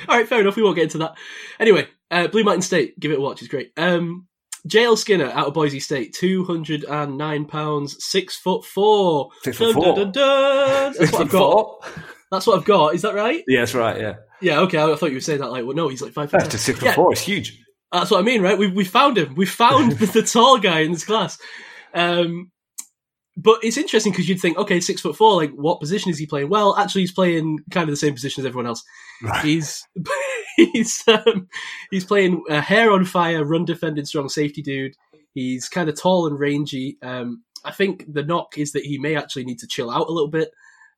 All 0.08 0.16
right, 0.18 0.28
fair 0.28 0.40
enough. 0.42 0.56
We 0.56 0.62
won't 0.62 0.76
get 0.76 0.84
into 0.84 0.98
that. 0.98 1.16
Anyway, 1.58 1.88
uh, 2.10 2.28
Blue 2.28 2.44
Mountain 2.44 2.62
State, 2.62 3.00
give 3.00 3.10
it 3.10 3.18
a 3.18 3.20
watch. 3.20 3.40
It's 3.40 3.50
great. 3.50 3.72
Um, 3.76 4.26
JL 4.68 4.98
Skinner 4.98 5.30
out 5.30 5.46
of 5.46 5.54
Boise 5.54 5.80
State, 5.80 6.14
two 6.14 6.44
hundred 6.44 6.84
and 6.84 7.16
nine 7.16 7.46
pounds, 7.46 7.96
six 8.04 8.36
foot 8.36 8.64
four. 8.64 9.30
Six 9.42 9.56
foot 9.56 9.72
four. 9.74 9.94
dun, 9.96 10.12
dun, 10.12 10.12
dun. 10.12 10.94
That's 10.98 11.12
what 11.12 11.22
I've 11.22 11.30
got. 11.30 11.84
That's 12.30 12.46
what 12.46 12.58
I've 12.58 12.64
got. 12.64 12.94
Is 12.94 13.02
that 13.02 13.14
right? 13.14 13.42
Yeah, 13.46 13.60
that's 13.60 13.74
right. 13.74 14.00
Yeah, 14.00 14.14
Yeah. 14.40 14.60
Okay. 14.60 14.78
I, 14.78 14.94
thought 14.94 15.10
you 15.10 15.16
were 15.16 15.20
saying 15.20 15.40
that 15.40 15.50
like, 15.50 15.64
well, 15.64 15.74
no, 15.76 15.88
he's 15.88 16.02
like 16.02 16.12
five 16.12 16.30
that's 16.30 16.60
six 16.60 16.78
foot 16.78 16.86
Yeah. 16.86 16.94
four. 16.94 17.12
It's 17.12 17.20
huge. 17.22 17.58
That's 17.92 18.10
what 18.10 18.20
I 18.20 18.22
mean, 18.22 18.42
right? 18.42 18.58
We 18.58 18.66
we 18.66 18.84
found 18.84 19.16
him. 19.16 19.34
We 19.34 19.46
found 19.46 19.92
the, 19.98 20.06
the 20.06 20.22
tall 20.22 20.58
guy 20.58 20.80
in 20.80 20.92
this 20.92 21.04
class. 21.04 21.38
Um, 21.94 22.50
but 23.36 23.60
it's 23.62 23.78
interesting 23.78 24.12
because 24.12 24.28
you'd 24.28 24.40
think, 24.40 24.58
okay, 24.58 24.80
six 24.80 25.00
foot 25.00 25.16
four. 25.16 25.36
Like, 25.36 25.52
what 25.52 25.80
position 25.80 26.10
is 26.10 26.18
he 26.18 26.26
playing? 26.26 26.48
Well, 26.48 26.76
actually, 26.76 27.02
he's 27.02 27.12
playing 27.12 27.60
kind 27.70 27.84
of 27.88 27.92
the 27.92 27.96
same 27.96 28.12
position 28.12 28.42
as 28.42 28.46
everyone 28.46 28.66
else. 28.66 28.82
Right. 29.22 29.44
He's 29.44 29.86
he's 30.56 31.02
um, 31.08 31.48
he's 31.90 32.04
playing 32.04 32.42
a 32.50 32.60
hair 32.60 32.90
on 32.90 33.04
fire, 33.04 33.44
run 33.44 33.64
defending, 33.64 34.04
strong 34.04 34.28
safety 34.28 34.60
dude. 34.60 34.94
He's 35.34 35.68
kind 35.68 35.88
of 35.88 35.98
tall 35.98 36.26
and 36.26 36.38
rangy. 36.38 36.98
Um, 37.00 37.44
I 37.64 37.70
think 37.70 38.04
the 38.12 38.22
knock 38.24 38.58
is 38.58 38.72
that 38.72 38.84
he 38.84 38.98
may 38.98 39.16
actually 39.16 39.44
need 39.44 39.60
to 39.60 39.66
chill 39.68 39.90
out 39.90 40.08
a 40.08 40.12
little 40.12 40.30
bit 40.30 40.50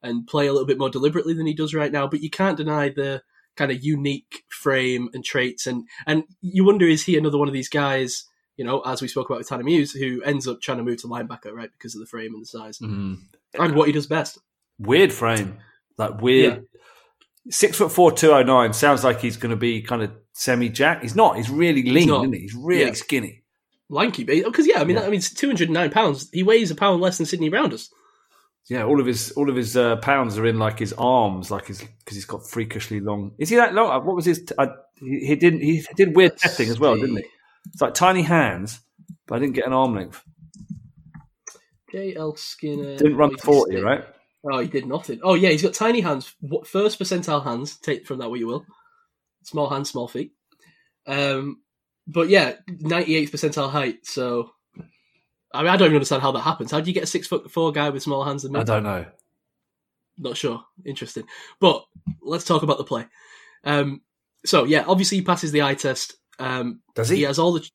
and 0.02 0.26
play 0.26 0.46
a 0.46 0.52
little 0.52 0.66
bit 0.66 0.78
more 0.78 0.90
deliberately 0.90 1.34
than 1.34 1.46
he 1.46 1.54
does 1.54 1.74
right 1.74 1.92
now. 1.92 2.06
But 2.06 2.20
you 2.20 2.30
can't 2.30 2.56
deny 2.56 2.88
the 2.88 3.22
kind 3.56 3.70
of 3.70 3.82
unique 3.84 4.44
frame 4.48 5.08
and 5.12 5.24
traits, 5.24 5.66
and 5.66 5.84
and 6.06 6.24
you 6.40 6.64
wonder 6.64 6.86
is 6.86 7.04
he 7.04 7.16
another 7.18 7.38
one 7.38 7.48
of 7.48 7.54
these 7.54 7.68
guys? 7.68 8.24
You 8.56 8.64
know, 8.64 8.80
as 8.80 9.00
we 9.00 9.08
spoke 9.08 9.28
about 9.30 9.38
with 9.38 9.48
Tanner 9.48 9.64
Muse, 9.64 9.92
who 9.92 10.22
ends 10.22 10.46
up 10.46 10.60
trying 10.60 10.78
to 10.78 10.84
move 10.84 11.00
to 11.00 11.06
linebacker, 11.08 11.52
right, 11.52 11.70
because 11.72 11.94
of 11.94 12.00
the 12.00 12.06
frame 12.06 12.34
and 12.34 12.42
the 12.42 12.46
size, 12.46 12.78
Mm. 12.78 13.16
and 13.58 13.74
what 13.74 13.86
he 13.86 13.92
does 13.92 14.06
best. 14.06 14.38
Weird 14.78 15.12
frame, 15.12 15.58
like 15.96 16.20
weird. 16.20 16.64
Six 17.48 17.78
foot 17.78 17.90
four, 17.90 18.12
two 18.12 18.32
oh 18.32 18.42
nine. 18.42 18.72
Sounds 18.74 19.02
like 19.02 19.20
he's 19.20 19.38
going 19.38 19.50
to 19.50 19.56
be 19.56 19.80
kind 19.80 20.02
of 20.02 20.10
semi 20.34 20.68
jack. 20.68 21.00
He's 21.02 21.16
not. 21.16 21.36
He's 21.36 21.48
really 21.48 21.82
lean, 21.82 22.08
not. 22.08 22.20
isn't 22.24 22.34
he? 22.34 22.40
He's 22.40 22.54
really 22.54 22.84
Yeah. 22.86 22.92
skinny. 22.92 23.42
Lanky, 23.88 24.24
because 24.24 24.66
yeah, 24.66 24.80
I 24.80 24.84
mean, 24.84 24.96
Yeah. 24.96 25.02
I 25.02 25.06
mean, 25.06 25.18
it's 25.18 25.32
two 25.32 25.46
hundred 25.48 25.70
nine 25.70 25.90
pounds. 25.90 26.28
He 26.32 26.42
weighs 26.42 26.70
a 26.70 26.74
pound 26.74 27.00
less 27.00 27.16
than 27.16 27.26
Sydney 27.26 27.48
Rounders. 27.48 27.90
Yeah, 28.70 28.84
all 28.84 29.00
of 29.00 29.06
his 29.06 29.32
all 29.32 29.50
of 29.50 29.56
his 29.56 29.76
uh, 29.76 29.96
pounds 29.96 30.38
are 30.38 30.46
in 30.46 30.58
like 30.60 30.78
his 30.78 30.92
arms, 30.96 31.50
like 31.50 31.66
his 31.66 31.80
because 31.80 32.14
he's 32.16 32.24
got 32.24 32.48
freakishly 32.48 33.00
long. 33.00 33.32
Is 33.36 33.48
he 33.48 33.56
that 33.56 33.74
long? 33.74 33.90
Uh, 33.90 33.98
What 34.00 34.14
was 34.14 34.24
his? 34.24 34.44
I, 34.58 34.68
he, 34.94 35.26
he 35.26 35.34
didn't. 35.36 35.60
He 35.60 35.84
did 35.96 36.14
weird 36.14 36.36
testing 36.38 36.68
as 36.70 36.78
well, 36.78 36.94
didn't 36.94 37.16
he? 37.16 37.24
It's 37.72 37.82
like 37.82 37.94
tiny 37.94 38.22
hands, 38.22 38.80
but 39.26 39.34
I 39.34 39.38
didn't 39.40 39.56
get 39.56 39.66
an 39.66 39.72
arm 39.72 39.94
length. 39.96 40.22
J.L. 41.92 42.36
Skinner 42.36 42.96
Didn't 42.96 43.16
run 43.16 43.36
forty, 43.38 43.72
State. 43.72 43.82
right? 43.84 44.04
Oh, 44.50 44.58
he 44.60 44.68
did 44.68 44.86
nothing. 44.86 45.20
Oh, 45.22 45.34
yeah, 45.34 45.50
he's 45.50 45.62
got 45.62 45.74
tiny 45.74 46.00
hands. 46.00 46.32
What- 46.40 46.66
First 46.66 46.98
percentile 47.00 47.44
hands. 47.44 47.76
Take 47.76 48.06
from 48.06 48.18
that 48.20 48.30
what 48.30 48.38
you 48.38 48.46
will. 48.46 48.64
Small 49.42 49.68
hands, 49.68 49.90
small 49.90 50.06
feet. 50.08 50.32
Um, 51.06 51.60
but 52.06 52.28
yeah, 52.28 52.54
ninety 52.68 53.16
eighth 53.16 53.32
percentile 53.32 53.70
height. 53.70 54.06
So, 54.06 54.52
I 55.52 55.62
mean, 55.62 55.68
I 55.70 55.76
don't 55.76 55.86
even 55.86 55.96
understand 55.96 56.22
how 56.22 56.32
that 56.32 56.40
happens. 56.40 56.70
How 56.70 56.80
do 56.80 56.88
you 56.88 56.94
get 56.94 57.02
a 57.04 57.06
six 57.08 57.26
foot 57.26 57.50
four 57.50 57.72
guy 57.72 57.90
with 57.90 58.02
small 58.02 58.24
hands 58.24 58.42
than 58.42 58.52
me? 58.52 58.60
I 58.60 58.64
don't 58.64 58.82
know. 58.84 59.06
Not 60.18 60.36
sure. 60.36 60.62
Interesting. 60.84 61.24
But 61.60 61.84
let's 62.22 62.44
talk 62.44 62.62
about 62.62 62.78
the 62.78 62.84
play. 62.84 63.06
Um, 63.64 64.02
so 64.44 64.64
yeah, 64.64 64.84
obviously 64.86 65.18
he 65.18 65.24
passes 65.24 65.50
the 65.52 65.62
eye 65.62 65.74
test. 65.74 66.14
Um, 66.38 66.80
Does 66.94 67.08
he 67.08 67.16
he? 67.18 67.22
has 67.22 67.38
all 67.38 67.52
the. 67.52 67.68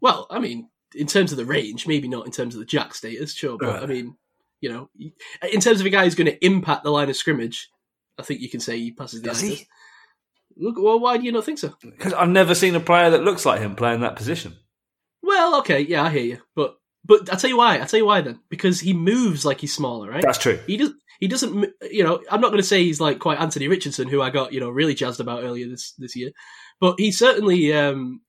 Well, 0.00 0.26
I 0.30 0.38
mean, 0.38 0.68
in 0.94 1.06
terms 1.06 1.30
of 1.32 1.38
the 1.38 1.44
range, 1.44 1.86
maybe 1.86 2.08
not 2.08 2.26
in 2.26 2.32
terms 2.32 2.54
of 2.54 2.60
the 2.60 2.66
jack 2.66 2.94
status, 2.94 3.32
sure, 3.32 3.56
but 3.58 3.68
Right. 3.68 3.82
I 3.82 3.86
mean, 3.86 4.16
you 4.60 4.70
know, 4.70 4.90
in 5.52 5.60
terms 5.60 5.80
of 5.80 5.86
a 5.86 5.90
guy 5.90 6.04
who's 6.04 6.14
going 6.14 6.26
to 6.30 6.44
impact 6.44 6.84
the 6.84 6.90
line 6.90 7.10
of 7.10 7.16
scrimmage, 7.16 7.68
I 8.18 8.22
think 8.22 8.40
you 8.40 8.48
can 8.50 8.60
say 8.60 8.78
he 8.78 8.92
passes 8.92 9.20
the 9.22 9.28
Does 9.28 9.42
eye 9.42 9.46
he? 9.46 9.56
test. 9.56 9.66
Look, 10.56 10.76
well, 10.78 11.00
why 11.00 11.16
do 11.16 11.24
you 11.24 11.32
not 11.32 11.44
think 11.44 11.58
so? 11.58 11.74
Because 11.82 12.12
I've 12.12 12.28
never 12.28 12.54
seen 12.54 12.74
a 12.74 12.80
player 12.80 13.10
that 13.10 13.24
looks 13.24 13.44
like 13.44 13.60
him 13.60 13.74
playing 13.76 14.00
that 14.00 14.16
position. 14.16 14.56
Well, 15.22 15.58
okay, 15.60 15.80
yeah, 15.80 16.02
I 16.04 16.10
hear 16.10 16.22
you, 16.22 16.38
but 16.54 16.76
but 17.04 17.32
I 17.32 17.36
tell 17.36 17.50
you 17.50 17.58
why. 17.58 17.80
I 17.80 17.84
tell 17.84 17.98
you 17.98 18.06
why 18.06 18.20
then, 18.20 18.40
because 18.48 18.80
he 18.80 18.92
moves 18.92 19.44
like 19.44 19.60
he's 19.60 19.74
smaller, 19.74 20.10
right? 20.10 20.22
That's 20.22 20.38
true. 20.38 20.58
he 20.66 20.76
does 20.76 20.90
he 21.20 21.28
doesn't 21.28 21.70
you 21.90 22.02
know 22.02 22.20
i'm 22.28 22.40
not 22.40 22.48
going 22.48 22.60
to 22.60 22.66
say 22.66 22.82
he's 22.82 23.00
like 23.00 23.20
quite 23.20 23.38
anthony 23.40 23.68
richardson 23.68 24.08
who 24.08 24.20
i 24.20 24.30
got 24.30 24.52
you 24.52 24.58
know 24.58 24.68
really 24.68 24.94
jazzed 24.94 25.20
about 25.20 25.44
earlier 25.44 25.68
this 25.68 25.92
this 25.96 26.16
year 26.16 26.32
but 26.80 26.96
he 26.98 27.12
certainly 27.12 27.72
um 27.72 28.20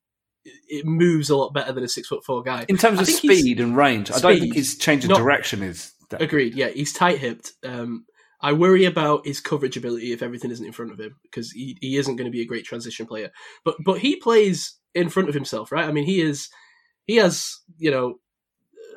it 0.68 0.86
moves 0.86 1.32
a 1.32 1.36
lot 1.36 1.54
better 1.54 1.72
than 1.72 1.84
a 1.84 1.88
six 1.88 2.08
foot 2.08 2.24
four 2.24 2.44
guy. 2.44 2.66
In 2.70 2.78
terms 2.78 3.00
of 3.00 3.08
speed 3.08 3.60
and 3.60 3.76
range, 3.76 4.12
I 4.12 4.20
don't 4.20 4.40
think 4.40 4.54
his 4.54 4.78
change 4.78 5.04
of 5.04 5.10
not- 5.10 5.18
direction 5.18 5.64
is. 5.64 5.92
That, 6.12 6.22
Agreed. 6.22 6.54
Yeah, 6.54 6.68
he's 6.68 6.94
tight 6.94 7.18
hipped. 7.18 7.54
Um, 7.64 8.06
I 8.40 8.54
worry 8.54 8.86
about 8.86 9.26
his 9.26 9.42
coverage 9.42 9.76
ability 9.76 10.14
if 10.14 10.22
everything 10.22 10.52
isn't 10.52 10.66
in 10.66 10.72
front 10.72 10.92
of 10.92 11.00
him 11.00 11.16
because 11.24 11.52
he, 11.52 11.76
he 11.82 11.98
isn't 11.98 12.16
going 12.16 12.26
to 12.26 12.32
be 12.32 12.42
a 12.42 12.46
great 12.46 12.66
transition 12.66 13.08
player. 13.08 13.32
But 13.64 13.78
but 13.84 13.98
he 13.98 14.18
plays 14.18 14.78
in 14.94 15.10
front 15.10 15.30
of 15.30 15.34
himself, 15.34 15.72
right? 15.72 15.86
I 15.86 15.92
mean, 15.92 16.06
he 16.06 16.22
is 16.22 16.50
he 17.06 17.16
has 17.16 17.60
you 17.80 17.90
know. 17.90 18.16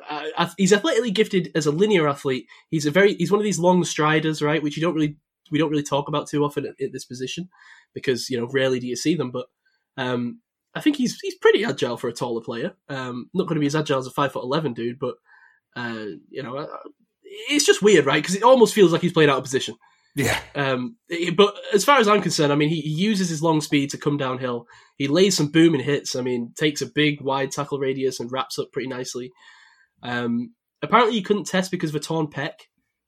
Uh, 0.09 0.49
he's 0.57 0.73
athletically 0.73 1.11
gifted 1.11 1.51
as 1.53 1.65
a 1.65 1.71
linear 1.71 2.07
athlete. 2.07 2.47
He's 2.69 2.85
a 2.85 2.91
very 2.91 3.13
he's 3.15 3.31
one 3.31 3.39
of 3.39 3.43
these 3.45 3.59
long 3.59 3.83
striders, 3.83 4.41
right? 4.41 4.63
Which 4.63 4.75
you 4.75 4.81
don't 4.81 4.95
really 4.95 5.17
we 5.51 5.59
don't 5.59 5.69
really 5.69 5.83
talk 5.83 6.07
about 6.07 6.27
too 6.27 6.43
often 6.43 6.65
at, 6.65 6.81
at 6.83 6.91
this 6.91 7.05
position 7.05 7.49
because 7.93 8.29
you 8.29 8.39
know 8.39 8.47
rarely 8.51 8.79
do 8.79 8.87
you 8.87 8.95
see 8.95 9.15
them. 9.15 9.31
But 9.31 9.47
um, 9.97 10.41
I 10.73 10.81
think 10.81 10.95
he's 10.95 11.19
he's 11.21 11.35
pretty 11.35 11.63
agile 11.63 11.97
for 11.97 12.07
a 12.07 12.13
taller 12.13 12.41
player. 12.41 12.73
Um, 12.87 13.29
not 13.33 13.47
going 13.47 13.55
to 13.55 13.61
be 13.61 13.67
as 13.67 13.75
agile 13.75 13.99
as 13.99 14.07
a 14.07 14.11
five 14.11 14.31
foot 14.31 14.43
eleven 14.43 14.73
dude, 14.73 14.99
but 14.99 15.15
uh, 15.75 16.05
you 16.29 16.43
know, 16.43 16.57
uh, 16.57 16.67
it's 17.49 17.65
just 17.65 17.81
weird, 17.81 18.05
right? 18.05 18.21
Because 18.21 18.35
it 18.35 18.43
almost 18.43 18.73
feels 18.73 18.91
like 18.91 19.01
he's 19.01 19.13
playing 19.13 19.29
out 19.29 19.37
of 19.37 19.43
position. 19.43 19.75
yeah, 20.15 20.39
Um, 20.55 20.97
but 21.35 21.55
as 21.73 21.85
far 21.85 21.99
as 21.99 22.07
I'm 22.07 22.21
concerned, 22.21 22.51
I 22.51 22.55
mean, 22.55 22.69
he, 22.69 22.81
he 22.81 22.89
uses 22.89 23.29
his 23.29 23.43
long 23.43 23.61
speed 23.61 23.91
to 23.91 23.97
come 23.97 24.17
downhill. 24.17 24.65
He 24.97 25.07
lays 25.07 25.37
some 25.37 25.51
booming 25.51 25.81
hits. 25.81 26.15
I 26.15 26.21
mean, 26.21 26.53
takes 26.57 26.81
a 26.81 26.87
big 26.87 27.21
wide 27.21 27.51
tackle 27.51 27.79
radius 27.79 28.19
and 28.19 28.31
wraps 28.31 28.57
up 28.57 28.71
pretty 28.71 28.89
nicely. 28.89 29.31
Um, 30.03 30.53
apparently, 30.81 31.15
he 31.15 31.21
couldn't 31.21 31.45
test 31.45 31.71
because 31.71 31.89
of 31.91 31.95
a 31.95 31.99
torn 31.99 32.27
pec, 32.27 32.51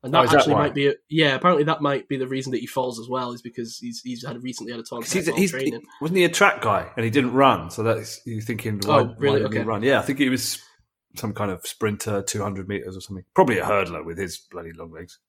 and 0.04 0.14
Oh, 0.16 0.22
that 0.26 0.34
actually 0.36 0.54
why? 0.54 0.60
might 0.64 0.74
be 0.76 0.88
a, 0.88 0.94
yeah. 1.10 1.36
Apparently, 1.36 1.64
that 1.66 1.82
might 1.82 2.08
be 2.08 2.18
the 2.18 2.28
reason 2.28 2.52
that 2.52 2.60
he 2.60 2.68
falls 2.68 3.00
as 3.00 3.08
well, 3.08 3.32
is 3.32 3.42
because 3.42 3.78
he's 3.78 4.02
he's 4.02 4.26
had 4.26 4.42
recently 4.44 4.72
had 4.72 4.82
a 4.82 4.84
torn 4.84 5.02
pec 5.04 5.14
he's, 5.14 5.28
while 5.28 5.38
he's, 5.38 5.52
training. 5.52 5.82
wasn't 6.02 6.18
he 6.18 6.24
a 6.24 6.30
track 6.30 6.62
guy 6.62 6.90
and 6.96 7.04
he 7.04 7.12
didn't 7.12 7.34
run? 7.34 7.70
So 7.70 7.84
that's 7.84 8.20
you 8.26 8.42
thinking, 8.42 8.80
why, 8.80 9.02
Oh, 9.02 9.16
really? 9.18 9.44
why 9.44 9.50
he 9.52 9.58
Okay. 9.60 9.64
run? 9.64 9.84
Yeah, 9.84 10.00
I 10.00 10.02
think 10.02 10.20
he 10.20 10.30
was 10.30 10.62
some 11.16 11.34
kind 11.34 11.52
of 11.52 11.66
sprinter, 11.66 12.22
two 12.24 12.42
hundred 12.42 12.68
meters 12.68 12.96
or 12.98 13.02
something. 13.02 13.26
Probably 13.36 13.60
a 13.60 13.66
hurdler 13.66 14.04
with 14.06 14.18
his 14.18 14.38
bloody 14.50 14.72
long 14.74 14.92
legs. 14.92 15.20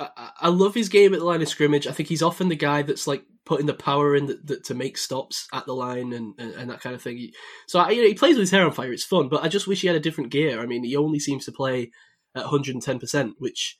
I, 0.00 0.30
I- 0.40 0.48
love 0.48 0.74
his 0.74 0.88
game 0.88 1.12
at 1.12 1.20
the 1.20 1.26
line 1.26 1.42
of 1.42 1.48
scrimmage. 1.48 1.86
I 1.86 1.92
think 1.92 2.08
he's 2.08 2.22
often 2.22 2.48
the 2.48 2.56
guy 2.56 2.82
that's 2.82 3.06
like 3.06 3.24
putting 3.44 3.66
the 3.66 3.74
power 3.74 4.14
in 4.14 4.26
that, 4.26 4.46
that, 4.46 4.64
to 4.64 4.74
make 4.74 4.96
stops 4.98 5.48
at 5.52 5.66
the 5.66 5.72
line 5.74 6.12
and, 6.12 6.34
and, 6.38 6.52
and 6.54 6.70
that 6.70 6.80
kind 6.80 6.94
of 6.94 7.02
thing. 7.02 7.30
So 7.66 7.80
I, 7.80 7.90
you 7.90 8.02
know, 8.02 8.08
he 8.08 8.14
plays 8.14 8.34
with 8.34 8.42
his 8.42 8.50
hair 8.50 8.64
on 8.64 8.72
fire. 8.72 8.92
It's 8.92 9.04
fun, 9.04 9.28
but 9.28 9.42
I 9.42 9.48
just 9.48 9.66
wish 9.66 9.80
he 9.80 9.86
had 9.86 9.96
a 9.96 10.00
different 10.00 10.30
gear. 10.30 10.60
I 10.60 10.66
mean, 10.66 10.84
he 10.84 10.96
only 10.96 11.18
seems 11.18 11.44
to 11.46 11.52
play 11.52 11.90
at 12.34 12.42
110 12.42 12.98
percent, 12.98 13.34
which 13.38 13.76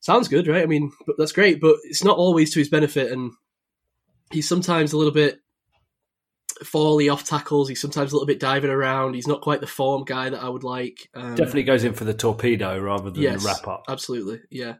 sounds 0.00 0.28
good, 0.28 0.48
right? 0.48 0.62
I 0.62 0.66
mean, 0.66 0.90
but 1.06 1.16
that's 1.18 1.32
great, 1.32 1.60
but 1.60 1.76
it's 1.84 2.02
not 2.04 2.16
always 2.18 2.52
to 2.54 2.58
his 2.60 2.68
benefit, 2.68 3.12
and 3.12 3.32
he's 4.32 4.48
sometimes 4.48 4.92
a 4.92 4.96
little 4.96 5.12
bit 5.12 5.40
fally 6.62 7.12
off 7.12 7.24
tackles. 7.24 7.68
He's 7.68 7.80
sometimes 7.80 8.12
a 8.12 8.14
little 8.14 8.26
bit 8.26 8.40
diving 8.40 8.70
around. 8.70 9.14
He's 9.14 9.26
not 9.26 9.40
quite 9.40 9.60
the 9.60 9.66
form 9.66 10.04
guy 10.04 10.30
that 10.30 10.42
I 10.42 10.48
would 10.48 10.64
like. 10.64 11.08
Um, 11.14 11.34
Definitely 11.34 11.64
goes 11.64 11.84
in 11.84 11.94
for 11.94 12.04
the 12.04 12.14
torpedo 12.14 12.78
rather 12.80 13.10
than 13.10 13.22
Yes, 13.22 13.42
the 13.42 13.48
wrap 13.48 13.68
up. 13.68 13.84
Absolutely, 13.88 14.40
yeah. 14.50 14.74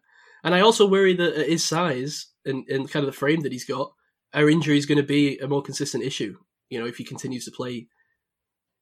And 0.44 0.54
I 0.54 0.60
also 0.60 0.86
worry 0.86 1.14
that 1.14 1.34
at 1.34 1.48
his 1.48 1.64
size 1.64 2.26
and, 2.44 2.68
and 2.68 2.90
kind 2.90 3.04
of 3.04 3.12
the 3.12 3.18
frame 3.18 3.40
that 3.40 3.52
he's 3.52 3.64
got, 3.64 3.92
our 4.32 4.48
injury 4.48 4.76
is 4.78 4.86
going 4.86 4.98
to 4.98 5.02
be 5.04 5.38
a 5.38 5.48
more 5.48 5.62
consistent 5.62 6.04
issue. 6.04 6.36
You 6.68 6.78
know, 6.78 6.86
if 6.86 6.96
he 6.98 7.04
continues 7.04 7.46
to 7.46 7.50
play, 7.50 7.88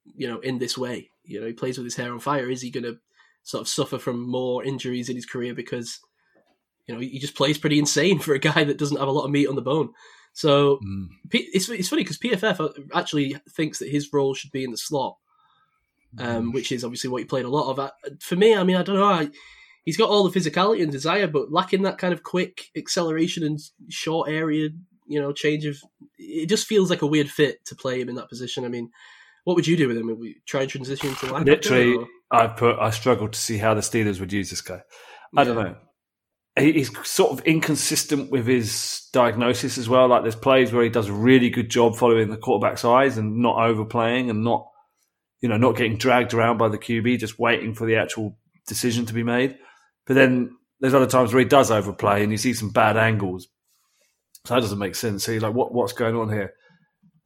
you 0.05 0.29
know, 0.29 0.41
in 0.41 0.59
this 0.59 0.77
way, 0.77 1.11
you 1.25 1.41
know, 1.41 1.47
he 1.47 1.53
plays 1.53 1.79
with 1.79 1.85
his 1.85 1.97
hair 1.97 2.13
on 2.13 2.19
fire. 2.19 2.51
Is 2.51 2.63
he 2.63 2.71
going 2.71 2.85
to 2.85 2.99
sort 3.45 3.61
of 3.61 3.69
suffer 3.69 3.99
from 3.99 4.21
more 4.29 4.65
injuries 4.65 5.09
in 5.09 5.17
his 5.17 5.27
career 5.27 5.55
because, 5.55 6.01
you 6.87 6.95
know, 6.95 7.01
he 7.01 7.19
just 7.19 7.37
plays 7.37 7.59
pretty 7.59 7.79
insane 7.79 8.19
for 8.19 8.35
a 8.35 8.39
guy 8.39 8.65
that 8.65 8.79
doesn't 8.79 8.99
have 8.99 9.09
a 9.09 9.13
lot 9.13 9.25
of 9.25 9.31
meat 9.31 9.49
on 9.49 9.55
the 9.57 9.63
bone. 9.63 9.91
So 10.33 10.79
Mm. 10.83 11.09
P- 11.31 11.51
it's 11.53 11.69
it's 11.69 11.89
funny 11.89 12.03
because 12.03 12.19
PFF 12.19 12.89
actually 12.95 13.37
thinks 13.51 13.79
that 13.79 13.91
his 13.91 14.13
role 14.13 14.35
should 14.35 14.51
be 14.51 14.65
in 14.65 14.71
the 14.71 14.79
slot, 14.79 15.17
um, 16.19 16.53
which 16.53 16.73
is 16.73 16.85
obviously 16.85 17.11
what 17.11 17.21
he 17.21 17.27
played 17.27 17.45
a 17.45 17.51
lot 17.51 17.71
of. 17.71 17.91
For 18.21 18.37
me, 18.37 18.55
I 18.55 18.65
mean, 18.65 18.77
I 18.77 18.83
don't 18.83 18.97
know. 18.97 19.05
I, 19.05 19.29
he's 19.85 19.97
got 19.97 20.11
all 20.11 20.29
the 20.29 20.39
physicality 20.39 20.83
and 20.83 20.93
desire, 20.93 21.27
but 21.27 21.53
lacking 21.53 21.83
that 21.83 21.99
kind 21.99 22.13
of 22.13 22.23
quick 22.23 22.71
acceleration 22.77 23.45
and 23.45 23.59
short 23.89 24.29
area, 24.31 24.69
you 25.07 25.21
know, 25.21 25.33
change 25.33 25.65
of. 25.67 25.77
It 26.19 26.49
just 26.49 26.67
feels 26.67 26.91
like 26.91 27.03
a 27.03 27.07
weird 27.07 27.31
fit 27.31 27.65
to 27.67 27.75
play 27.75 28.01
him 28.01 28.09
in 28.09 28.15
that 28.15 28.29
position. 28.29 28.65
I 28.65 28.69
mean, 28.69 28.91
what 29.45 29.57
would 29.57 29.67
you 29.67 29.77
do 29.77 29.89
with 29.89 29.97
him? 29.97 30.07
Would 30.07 30.19
we 30.19 30.37
try 30.47 30.63
and 30.63 30.71
transition 30.71 31.09
into 31.09 31.27
linebacker? 31.27 31.47
Literally, 31.47 31.95
or- 31.97 32.07
I 32.31 32.47
put 32.47 32.79
I 32.79 32.91
struggled 32.91 33.35
to 33.35 33.39
see 33.39 33.59
how 33.59 33.75
the 33.75 33.81
Steelers 33.81 34.21
would 34.21 34.33
use 34.33 34.51
this 34.51 34.63
guy. 34.63 34.83
I 35.37 35.45
don't 35.45 35.57
know. 35.57 35.77
He's 36.59 36.91
sort 37.09 37.33
of 37.33 37.41
inconsistent 37.47 38.31
with 38.31 38.47
his 38.47 39.09
diagnosis 39.13 39.79
as 39.79 39.89
well. 39.89 40.09
Like 40.09 40.23
there's 40.23 40.37
plays 40.37 40.71
where 40.71 40.85
he 40.85 40.91
does 40.91 41.09
a 41.09 41.13
really 41.13 41.49
good 41.49 41.71
job 41.71 41.97
following 41.97 42.29
the 42.29 42.37
quarterback's 42.37 42.85
eyes 42.85 43.17
and 43.17 43.39
not 43.39 43.57
overplaying 43.57 44.29
and 44.29 44.45
not, 44.45 44.69
you 45.41 45.49
know, 45.49 45.57
not 45.57 45.77
getting 45.77 45.97
dragged 45.97 46.35
around 46.35 46.59
by 46.59 46.69
the 46.69 46.77
QB, 46.77 47.19
just 47.19 47.39
waiting 47.39 47.73
for 47.75 47.87
the 47.87 47.97
actual 47.97 48.37
decision 48.67 49.07
to 49.07 49.15
be 49.15 49.23
made. 49.23 49.57
But 50.07 50.15
then 50.15 50.57
there's 50.81 50.95
other 50.95 51.07
times 51.07 51.33
where 51.33 51.43
he 51.43 51.49
does 51.49 51.71
overplay 51.71 52.23
and 52.23 52.33
you 52.33 52.39
see 52.39 52.55
some 52.55 52.71
bad 52.71 52.97
angles. 52.97 53.49
So 54.47 54.55
that 54.55 54.61
doesn't 54.61 54.79
make 54.79 54.97
sense. 54.97 55.25
So 55.25 55.33
you're 55.33 55.41
like, 55.41 55.55
what, 55.55 55.73
what's 55.73 55.93
going 55.93 56.17
on 56.17 56.29
here? 56.29 56.53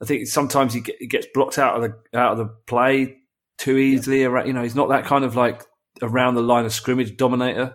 I 0.03 0.05
think 0.05 0.27
sometimes 0.27 0.75
he, 0.75 0.81
get, 0.81 0.97
he 1.01 1.07
gets 1.07 1.27
blocked 1.33 1.59
out 1.59 1.77
of 1.77 1.83
the 1.83 2.19
out 2.19 2.33
of 2.33 2.39
the 2.39 2.55
play 2.67 3.17
too 3.57 3.79
easily. 3.79 4.25
Around, 4.25 4.47
you 4.47 4.53
know, 4.53 4.63
he's 4.63 4.75
not 4.75 4.91
that 4.91 5.07
kind 5.07 5.25
of 5.25 5.37
like 5.37 5.63
around 6.03 6.35
the 6.35 6.43
line 6.43 6.67
of 6.67 6.73
scrimmage 6.75 7.17
dominator. 7.17 7.75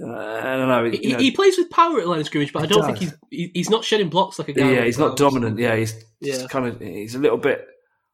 Uh, 0.00 0.12
I 0.12 0.56
don't 0.56 0.68
know. 0.68 0.90
He, 0.90 1.12
know, 1.12 1.18
he 1.18 1.30
plays 1.30 1.58
with 1.58 1.70
power 1.70 2.00
at 2.00 2.08
line 2.08 2.20
of 2.20 2.26
scrimmage, 2.26 2.52
but 2.52 2.62
I 2.62 2.66
don't 2.66 2.84
think 2.84 2.98
he's 2.98 3.14
he, 3.30 3.50
he's 3.54 3.70
not 3.70 3.84
shedding 3.84 4.08
blocks 4.08 4.38
like 4.38 4.48
a 4.48 4.52
guy. 4.52 4.68
yeah, 4.68 4.76
like 4.78 4.86
he's 4.86 4.98
not 4.98 5.16
dominant. 5.16 5.58
Yeah, 5.58 5.76
he's 5.76 5.94
Yeah. 6.20 6.46
kind 6.48 6.66
of 6.66 6.80
he's 6.80 7.14
a 7.14 7.18
little 7.20 7.38
bit 7.38 7.64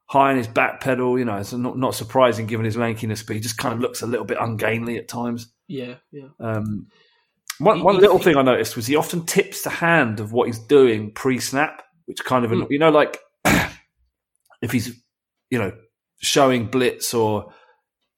high 0.07 0.31
on 0.31 0.37
his 0.37 0.47
back 0.47 0.81
pedal. 0.81 1.19
You 1.19 1.25
know, 1.25 1.37
it's 1.37 1.53
not 1.53 1.77
not 1.77 1.95
surprising 1.95 2.47
given 2.47 2.65
his 2.65 2.75
lankiness, 2.77 3.23
but 3.23 3.35
he 3.35 3.41
just 3.41 3.57
kind 3.57 3.73
of 3.73 3.79
looks 3.79 4.01
a 4.01 4.07
little 4.07 4.25
bit 4.25 4.37
ungainly 4.39 4.97
at 4.97 5.07
times. 5.07 5.51
Yeah, 5.67 5.95
yeah. 6.11 6.29
Um, 6.39 6.87
one 7.59 7.83
one 7.83 7.97
little 7.97 8.19
thing 8.19 8.37
I 8.37 8.41
noticed 8.41 8.75
was 8.75 8.87
he 8.87 8.95
often 8.95 9.25
tips 9.25 9.63
the 9.63 9.69
hand 9.69 10.19
of 10.19 10.31
what 10.31 10.47
he's 10.47 10.59
doing 10.59 11.11
pre-snap, 11.11 11.83
which 12.05 12.23
kind 12.23 12.45
of 12.45 12.51
Hmm. 12.51 12.63
you 12.69 12.79
know 12.79 12.89
like 12.91 13.17
if 14.61 14.71
he's 14.71 14.99
you 15.49 15.59
know 15.59 15.71
showing 16.19 16.67
blitz 16.67 17.13
or 17.13 17.53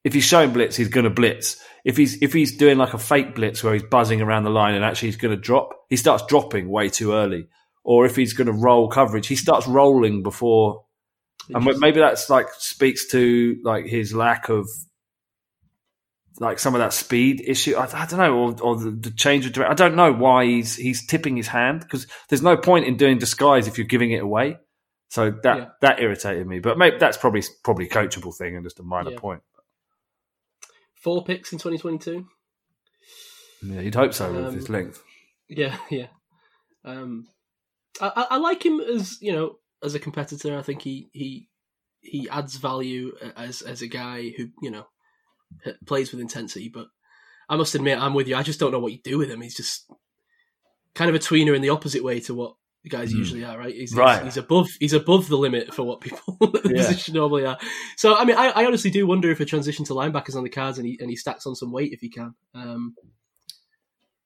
if 0.04 0.14
he's 0.14 0.24
showing 0.24 0.52
blitz, 0.54 0.76
he's 0.76 0.88
going 0.90 1.04
to 1.04 1.10
blitz. 1.10 1.62
If 1.86 1.98
he's 1.98 2.22
if 2.22 2.34
he's 2.34 2.58
doing 2.58 2.78
like 2.78 2.94
a 2.94 2.98
fake 2.98 3.36
blitz 3.36 3.64
where 3.64 3.74
he's 3.74 3.84
buzzing 3.84 4.22
around 4.22 4.44
the 4.44 4.50
line 4.50 4.76
and 4.76 4.84
actually 4.84 5.10
he's 5.10 5.18
going 5.18 5.36
to 5.36 5.42
drop, 5.42 5.70
he 5.90 5.96
starts 5.96 6.26
dropping 6.26 6.70
way 6.70 6.90
too 6.90 7.14
early. 7.14 7.48
Or 7.84 8.06
if 8.06 8.16
he's 8.16 8.34
going 8.34 8.48
to 8.48 8.54
roll 8.54 8.90
coverage, 8.90 9.28
he 9.28 9.36
starts 9.36 9.68
rolling 9.68 10.22
before. 10.24 10.84
And 11.50 11.80
maybe 11.80 12.00
that's 12.00 12.30
like 12.30 12.48
speaks 12.58 13.08
to 13.10 13.58
like 13.64 13.86
his 13.86 14.14
lack 14.14 14.50
of 14.50 14.68
like 16.40 16.60
some 16.60 16.76
of 16.76 16.80
that 16.80 16.94
speed 16.94 17.42
issue. 17.46 17.76
I, 17.76 17.86
I 18.04 18.06
don't 18.06 18.20
know, 18.20 18.34
or, 18.38 18.62
or 18.62 18.76
the, 18.78 18.92
the 18.92 19.12
change 19.12 19.46
of 19.46 19.54
direction. 19.54 19.72
I 19.72 19.76
don't 19.76 19.96
know 19.96 20.14
why 20.14 20.46
he's 20.46 20.76
he's 20.76 21.06
tipping 21.06 21.36
his 21.36 21.48
hand 21.48 21.82
because 21.82 22.08
there's 22.30 22.42
no 22.44 22.56
point 22.56 22.86
in 22.86 22.98
doing 22.98 23.18
disguise 23.18 23.68
if 23.68 23.78
you're 23.78 23.88
giving 23.88 24.12
it 24.12 24.22
away. 24.24 24.58
So 25.10 25.32
that 25.44 25.58
Yeah. 25.58 25.66
that 25.82 26.00
irritated 26.00 26.46
me. 26.48 26.60
But 26.60 26.78
maybe 26.78 26.98
that's 26.98 27.18
probably 27.18 27.44
probably 27.64 27.88
a 27.88 27.90
coachable 27.90 28.36
thing 28.36 28.56
and 28.56 28.64
just 28.66 28.80
a 28.80 28.84
minor 28.84 29.12
Yeah. 29.12 29.20
point. 29.20 29.42
Four 31.02 31.24
picks 31.24 31.52
in 31.52 31.58
2022. 31.60 32.28
Yeah, 33.64 33.82
you'd 33.82 33.96
hope 33.96 34.14
so 34.14 34.28
Um, 34.28 34.46
with 34.46 34.54
his 34.54 34.70
length. 34.70 35.02
Yeah, 35.48 35.78
yeah. 35.90 36.08
Um, 36.86 37.28
I- 38.00 38.28
I 38.32 38.38
like 38.38 38.64
him 38.66 38.80
as 38.80 39.18
you 39.22 39.34
know 39.34 39.59
as 39.84 39.96
a 39.96 40.00
competitor. 40.00 40.58
I 40.58 40.62
think 40.62 40.82
he 40.82 41.10
he 41.14 41.48
he 42.02 42.30
adds 42.30 42.58
value 42.58 43.14
as 43.36 43.62
as 43.62 43.82
a 43.82 43.88
guy 43.88 44.30
who 44.30 44.50
you 44.62 44.72
know 44.72 44.86
plays 45.86 46.12
with 46.12 46.22
intensity. 46.22 46.70
But 46.70 46.88
I 47.50 47.56
must 47.56 47.76
admit, 47.76 48.00
I'm 48.00 48.14
with 48.14 48.28
you. 48.28 48.36
I 48.36 48.44
just 48.44 48.60
don't 48.60 48.72
know 48.72 48.80
what 48.80 48.92
you 48.92 49.00
do 49.04 49.18
with 49.18 49.30
him. 49.30 49.42
He's 49.42 49.56
just 49.56 49.90
kind 50.96 51.10
of 51.10 51.16
a 51.16 51.20
tweener 51.20 51.56
in 51.56 51.62
the 51.62 51.70
opposite 51.70 52.04
way 52.04 52.20
to 52.22 52.34
what 52.36 52.56
the 52.84 52.90
guys 52.90 53.12
Hmm. 53.12 53.18
usually 53.20 53.44
are. 53.44 53.58
Right? 53.58 53.74
He's, 53.76 53.94
Right. 53.94 54.24
He's, 54.24 54.36
he's 54.36 54.38
above 54.44 54.68
he's 54.80 54.94
above 54.94 55.28
the 55.28 55.38
limit 55.38 55.74
for 55.74 55.84
what 55.84 56.02
people 56.02 56.38
the 56.40 56.62
Yeah. 56.66 56.78
position 56.78 57.16
normally 57.16 57.46
are. 57.46 57.58
So 57.98 58.16
I 58.16 58.24
mean, 58.26 58.38
I, 58.38 58.50
I 58.50 58.66
honestly 58.66 58.92
do 58.92 59.06
wonder 59.08 59.30
if 59.32 59.40
a 59.40 59.46
transition 59.46 59.86
to 59.86 59.94
linebackers 59.94 60.36
on 60.36 60.44
the 60.44 60.50
cards 60.50 60.78
and 60.78 60.88
he 60.88 60.98
and 61.02 61.10
he 61.10 61.16
stacks 61.16 61.46
on 61.46 61.56
some 61.56 61.72
weight 61.72 61.92
if 61.94 62.00
he 62.02 62.10
can. 62.10 62.34
Um, 62.54 62.96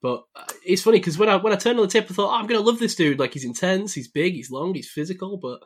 but 0.03 0.23
uh, 0.35 0.43
it's 0.63 0.83
funny 0.83 0.99
because 0.99 1.17
when 1.17 1.29
I 1.29 1.37
when 1.37 1.51
I 1.53 1.55
turned 1.55 1.79
on 1.79 1.85
the 1.85 1.91
tip, 1.91 2.05
I 2.11 2.13
thought, 2.13 2.29
oh, 2.31 2.35
I'm 2.39 2.45
going 2.45 2.61
to 2.61 2.65
love 2.69 2.77
this 2.77 2.93
dude. 2.93 3.17
Like 3.19 3.33
he's 3.33 3.45
intense, 3.45 3.93
he's 3.93 4.07
big, 4.09 4.33
he's 4.33 4.51
long, 4.51 4.75
he's 4.75 4.89
physical. 4.89 5.37
But 5.37 5.61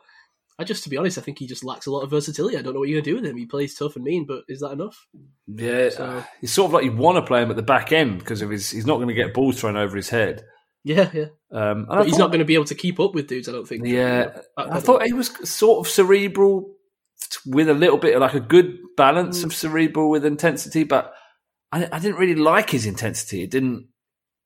I 0.60 0.64
just, 0.64 0.82
to 0.84 0.88
be 0.90 0.96
honest, 0.96 1.18
I 1.18 1.20
think 1.20 1.38
he 1.38 1.46
just 1.46 1.62
lacks 1.64 1.86
a 1.86 1.90
lot 1.90 2.00
of 2.02 2.10
versatility. 2.10 2.56
I 2.56 2.62
don't 2.62 2.72
know 2.74 2.80
what 2.80 2.88
you're 2.88 2.96
going 3.02 3.04
to 3.04 3.10
do 3.10 3.16
with 3.16 3.26
him. 3.26 3.36
He 3.36 3.46
plays 3.46 3.74
tough 3.76 3.96
and 3.96 4.04
mean, 4.04 4.24
but 4.26 4.44
is 4.48 4.60
that 4.60 4.72
enough? 4.72 5.06
Yeah, 5.46 5.90
So- 5.90 6.24
it's 6.42 6.52
sort 6.52 6.70
of 6.70 6.72
like 6.72 6.84
you 6.84 6.92
want 6.92 7.16
to 7.16 7.22
play 7.22 7.42
him 7.42 7.50
at 7.50 7.56
the 7.56 7.62
back 7.62 7.92
end 7.92 8.18
because 8.20 8.40
of 8.42 8.50
his, 8.50 8.70
he's 8.70 8.86
not 8.86 8.96
going 8.96 9.08
to 9.08 9.14
get 9.14 9.34
balls 9.34 9.60
thrown 9.60 9.76
over 9.76 9.96
his 9.96 10.08
head. 10.08 10.44
Yeah, 10.84 11.10
yeah. 11.12 11.26
Um, 11.52 11.86
I 11.90 11.96
But 11.98 12.04
he's 12.06 12.14
thought- 12.14 12.20
not 12.20 12.26
going 12.28 12.38
to 12.40 12.44
be 12.44 12.54
able 12.54 12.64
to 12.66 12.74
keep 12.74 12.98
up 12.98 13.14
with 13.14 13.26
dudes. 13.28 13.48
I 13.48 13.52
don't 13.52 13.68
think. 13.68 13.84
Yeah, 13.86 14.24
Back 14.26 14.44
I 14.56 14.64
pedal. 14.66 14.80
thought 14.80 15.02
he 15.06 15.12
was 15.12 15.28
sort 15.48 15.86
of 15.86 15.90
cerebral 15.92 16.74
with 17.46 17.68
a 17.68 17.74
little 17.74 17.98
bit 17.98 18.14
of 18.14 18.20
like 18.20 18.34
a 18.34 18.40
good 18.40 18.78
balance 18.96 19.40
Mm. 19.40 19.46
of 19.46 19.54
cerebral 19.54 20.10
with 20.10 20.24
intensity, 20.24 20.84
but 20.84 21.12
I, 21.72 21.88
I 21.92 21.98
didn't 21.98 22.18
really 22.18 22.34
like 22.36 22.70
his 22.70 22.86
intensity. 22.86 23.42
It 23.42 23.50
didn't. 23.50 23.88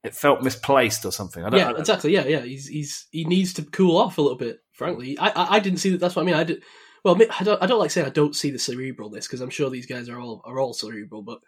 It 0.05 0.15
felt 0.15 0.43
misplaced 0.43 1.05
or 1.05 1.13
something. 1.13 1.45
I 1.45 1.51
don't. 1.51 1.59
yeah, 1.61 1.67
I 1.69 1.71
don't- 1.73 1.81
exactly. 1.81 2.13
Yeah, 2.13 2.25
yeah. 2.27 2.41
He's 2.41 2.67
he's 2.67 3.07
he 3.11 3.25
needs 3.25 3.53
to 3.55 3.63
cool 3.63 3.97
off 3.97 4.19
a 4.19 4.23
little 4.23 4.39
bit. 4.39 4.59
Frankly, 4.73 5.17
I 5.19 5.29
I, 5.29 5.55
I 5.57 5.59
didn't 5.61 5.79
see 5.79 5.91
that. 5.91 6.01
That's 6.01 6.17
what 6.17 6.23
I 6.23 6.27
mean. 6.27 6.35
I 6.35 6.45
did 6.45 6.63
well, 7.05 7.17
I, 7.39 7.45
don't 7.45 7.63
I 7.63 7.67
don't 7.67 7.79
like 7.81 7.91
saying 7.91 8.07
I 8.07 8.11
don't 8.11 8.35
see 8.37 8.51
the 8.51 8.59
cerebralness 8.59 9.23
because 9.23 9.41
I'm 9.41 9.51
sure 9.51 9.71
these 9.71 9.87
guys 9.87 10.09
are 10.09 10.19
all 10.21 10.43
are 10.45 10.59
all 10.61 10.73
cerebral, 10.73 11.23
but 11.23 11.39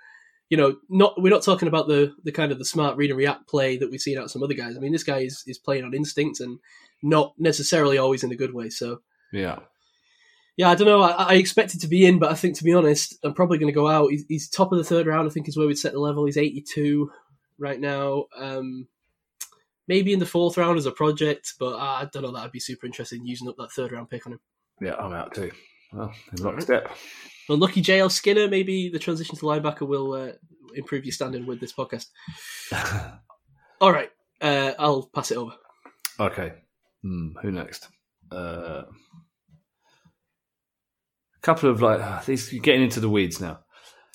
you 0.51 0.57
know, 0.57 0.77
not 0.89 1.21
we're 1.21 1.31
not 1.33 1.43
talking 1.43 1.69
about 1.69 1.89
the 1.89 2.13
the 2.25 2.33
kind 2.33 2.53
of 2.53 2.59
the 2.59 2.65
smart 2.65 2.97
read 2.97 3.11
and 3.11 3.19
react 3.19 3.49
play 3.49 3.77
that 3.79 3.91
we've 3.91 4.01
seen 4.01 4.19
out 4.19 4.31
some 4.31 4.43
other 4.43 4.55
guys. 4.55 4.77
I 4.77 4.81
mean, 4.81 4.93
this 4.93 5.05
guy 5.05 5.19
is 5.21 5.43
is 5.47 5.59
playing 5.59 5.85
on 5.85 5.95
instinct 5.95 6.41
and 6.41 6.59
not 7.03 7.35
necessarily 7.39 7.99
always 7.99 8.23
in 8.25 8.31
a 8.33 8.37
good 8.37 8.53
way. 8.55 8.69
So 8.69 9.01
Yeah. 9.33 9.59
yeah, 10.57 10.71
I 10.71 10.75
don't 10.75 10.87
know. 10.87 11.03
I, 11.03 11.11
I 11.31 11.35
expected 11.35 11.81
to 11.81 11.89
be 11.89 12.07
in, 12.07 12.19
but 12.19 12.31
I 12.31 12.35
think 12.35 12.57
to 12.59 12.65
be 12.65 12.73
honest, 12.75 13.17
I'm 13.25 13.35
probably 13.35 13.59
going 13.59 13.73
to 13.73 13.75
go 13.75 13.89
out. 13.89 14.11
He's, 14.11 14.25
he's 14.29 14.49
top 14.49 14.71
of 14.73 14.79
the 14.79 14.85
third 14.85 15.07
round. 15.07 15.29
I 15.29 15.33
think 15.33 15.49
is 15.49 15.57
where 15.57 15.67
we'd 15.67 15.79
set 15.79 15.93
the 15.93 15.99
level. 16.01 16.25
He's 16.27 16.37
82 16.37 17.11
right 17.59 17.81
now. 17.81 18.25
Um, 18.37 18.89
maybe 19.89 20.13
in 20.13 20.19
the 20.19 20.27
fourth 20.27 20.57
round 20.57 20.79
as 20.79 20.87
a 20.87 20.91
project, 20.91 21.55
but 21.59 21.77
I 21.77 22.09
don't 22.13 22.23
know. 22.23 22.33
That 22.33 22.45
I'd 22.45 22.53
be 22.53 22.61
super 22.61 22.87
interested 22.87 23.21
in 23.21 23.27
using 23.27 23.49
up 23.49 23.57
that 23.59 23.73
third 23.73 23.93
round 23.93 24.11
pick 24.11 24.27
on 24.27 24.35
him. 24.35 24.41
Yeah, 24.81 24.95
I'm 24.97 25.13
out 25.13 25.35
too. 25.35 25.51
Well, 25.93 26.13
in 26.37 26.43
lockstep. 26.43 26.91
Well, 27.49 27.59
lucky 27.59 27.83
JL 27.83 28.11
Skinner. 28.11 28.49
Maybe 28.49 28.89
the 28.89 28.99
transition 28.99 29.37
to 29.37 29.43
linebacker 29.45 29.87
will 29.87 30.13
uh, 30.13 30.33
improve 30.75 31.05
your 31.05 31.13
standing 31.13 31.47
with 31.47 31.61
this 31.61 31.73
podcast. 31.73 32.07
All 33.81 33.93
right, 33.93 34.11
uh, 34.41 34.73
I'll 34.79 35.09
pass 35.15 35.31
it 35.31 35.37
over. 35.37 35.53
okay. 36.19 36.55
Hmm, 37.03 37.33
who 37.43 37.51
next? 37.51 37.89
Uh, 38.33 38.83
a 41.37 41.41
couple 41.43 41.71
of 41.71 41.83
like 41.83 42.01
uh, 42.01 42.23
these. 42.25 42.53
You're 42.53 42.63
getting 42.63 42.83
into 42.83 43.01
the 43.01 43.11
weeds 43.11 43.41
now. 43.41 43.61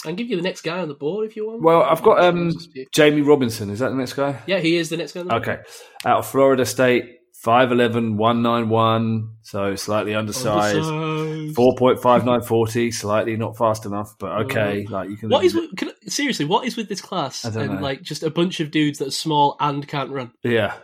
I 0.05 0.07
can 0.07 0.15
give 0.15 0.29
you 0.29 0.37
the 0.37 0.41
next 0.41 0.61
guy 0.61 0.79
on 0.79 0.87
the 0.87 0.93
board 0.93 1.27
if 1.27 1.35
you 1.35 1.45
want. 1.47 1.61
Well, 1.61 1.83
I've 1.83 2.01
got 2.01 2.23
um, 2.23 2.53
Jamie 2.93 3.21
Robinson. 3.21 3.69
Is 3.69 3.79
that 3.79 3.89
the 3.89 3.95
next 3.95 4.13
guy? 4.13 4.39
Yeah, 4.47 4.59
he 4.59 4.77
is 4.77 4.89
the 4.89 4.95
next 4.95 5.11
guy. 5.11 5.21
On 5.21 5.27
the 5.27 5.33
board. 5.33 5.47
Okay. 5.47 5.61
Out 6.05 6.19
of 6.19 6.27
Florida 6.27 6.65
State, 6.65 7.17
5'11", 7.45 8.15
191, 8.15 9.35
so 9.41 9.75
slightly 9.75 10.15
undersized. 10.15 10.77
Undersized. 10.77 11.57
4.5940, 11.57 12.93
slightly 12.93 13.35
not 13.35 13.57
fast 13.57 13.85
enough, 13.85 14.15
but 14.19 14.43
okay. 14.43 14.85
Like 14.87 15.09
you 15.09 15.17
can. 15.17 15.29
What 15.29 15.43
is 15.43 15.53
with, 15.53 15.75
can, 15.75 15.91
seriously? 16.07 16.45
What 16.45 16.65
is 16.65 16.77
with 16.77 16.87
this 16.87 17.01
class 17.01 17.43
and 17.43 17.55
know. 17.55 17.81
like 17.81 18.01
just 18.01 18.23
a 18.23 18.29
bunch 18.29 18.61
of 18.61 18.71
dudes 18.71 18.99
that 18.99 19.09
are 19.09 19.11
small 19.11 19.57
and 19.59 19.85
can't 19.85 20.11
run? 20.11 20.31
Yeah. 20.43 20.75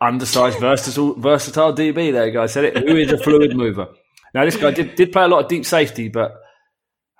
Undersized, 0.00 0.60
versatile, 0.60 1.14
versatile 1.14 1.72
DB. 1.72 2.12
There, 2.12 2.30
guy 2.30 2.46
said 2.46 2.64
it. 2.64 2.76
Who 2.76 2.96
is 2.96 3.10
a 3.10 3.18
fluid 3.18 3.56
mover? 3.56 3.88
Now, 4.32 4.44
this 4.44 4.56
guy 4.56 4.72
did, 4.72 4.96
did 4.96 5.12
play 5.12 5.24
a 5.24 5.28
lot 5.28 5.44
of 5.44 5.48
deep 5.48 5.64
safety, 5.64 6.08
but 6.08 6.32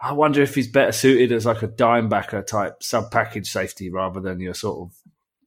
I 0.05 0.12
wonder 0.12 0.43
if 0.43 0.55
he's 0.55 0.68
better 0.68 0.93
suited 0.93 1.32
as 1.32 1.47
like 1.47 1.62
a 1.62 1.66
dime 1.66 2.09
backer 2.09 2.43
type 2.43 2.82
sub 2.82 3.10
package 3.10 3.51
safety 3.51 3.90
rather 3.90 4.20
than 4.20 4.39
your 4.40 4.55
sort 4.55 4.78
of 4.89 4.97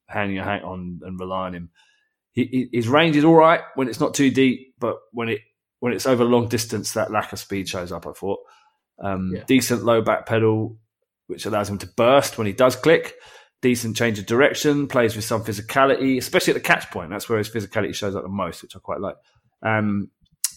hanging 0.07 0.35
your 0.35 0.45
hat 0.45 0.63
on 0.63 0.99
and 1.03 1.19
relying 1.19 1.47
on 1.47 1.53
him. 1.55 1.69
He, 2.31 2.69
his 2.71 2.87
range 2.87 3.15
is 3.15 3.23
all 3.23 3.35
right 3.35 3.61
when 3.75 3.87
it's 3.87 3.99
not 3.99 4.13
too 4.13 4.29
deep, 4.31 4.73
but 4.79 4.97
when 5.11 5.29
it 5.29 5.41
when 5.79 5.93
it's 5.93 6.05
over 6.07 6.23
long 6.23 6.47
distance, 6.47 6.93
that 6.93 7.11
lack 7.11 7.33
of 7.33 7.39
speed 7.39 7.69
shows 7.69 7.91
up. 7.91 8.07
I 8.07 8.11
thought 8.13 8.39
um, 9.03 9.31
Yeah. 9.35 9.43
decent 9.45 9.83
low 9.83 10.01
back 10.01 10.25
pedal, 10.25 10.77
which 11.27 11.45
allows 11.45 11.69
him 11.69 11.77
to 11.79 11.87
burst 11.87 12.37
when 12.37 12.47
he 12.47 12.53
does 12.53 12.75
click. 12.75 13.15
Decent 13.61 13.95
change 13.97 14.19
of 14.19 14.25
direction, 14.27 14.87
plays 14.87 15.15
with 15.15 15.25
some 15.25 15.43
physicality, 15.43 16.17
especially 16.17 16.51
at 16.51 16.55
the 16.55 16.59
catch 16.67 16.89
point. 16.91 17.09
That's 17.09 17.27
where 17.27 17.39
his 17.39 17.49
physicality 17.49 17.93
shows 17.93 18.15
up 18.15 18.21
the 18.23 18.29
most, 18.29 18.61
which 18.61 18.75
I 18.75 18.79
quite 18.79 18.99
like. 19.01 19.15
Um, 19.63 20.11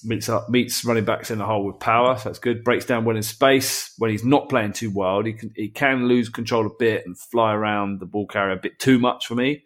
meets 0.05 0.29
up, 0.29 0.49
meets 0.49 0.85
running 0.85 1.05
backs 1.05 1.31
in 1.31 1.39
the 1.39 1.47
hole 1.47 1.65
with 1.65 1.79
power, 1.79 2.17
so 2.17 2.29
that's 2.29 2.39
good. 2.39 2.65
Breaks 2.65 2.85
down 2.85 3.05
well 3.05 3.17
in 3.17 3.23
space 3.23 3.93
when 3.99 4.11
he's 4.11 4.25
not 4.25 4.49
playing 4.49 4.73
too 4.73 4.91
wild. 4.91 5.27
He 5.27 5.33
can 5.33 5.53
he 5.57 5.69
can 5.69 6.07
lose 6.09 6.29
control 6.29 6.67
a 6.67 6.75
bit 6.79 7.07
and 7.07 7.19
fly 7.19 7.53
around 7.53 8.01
the 8.01 8.07
ball 8.07 8.27
carrier 8.27 8.53
a 8.53 8.61
bit 8.61 8.79
too 8.79 8.99
much 8.99 9.27
for 9.27 9.35
me. 9.35 9.65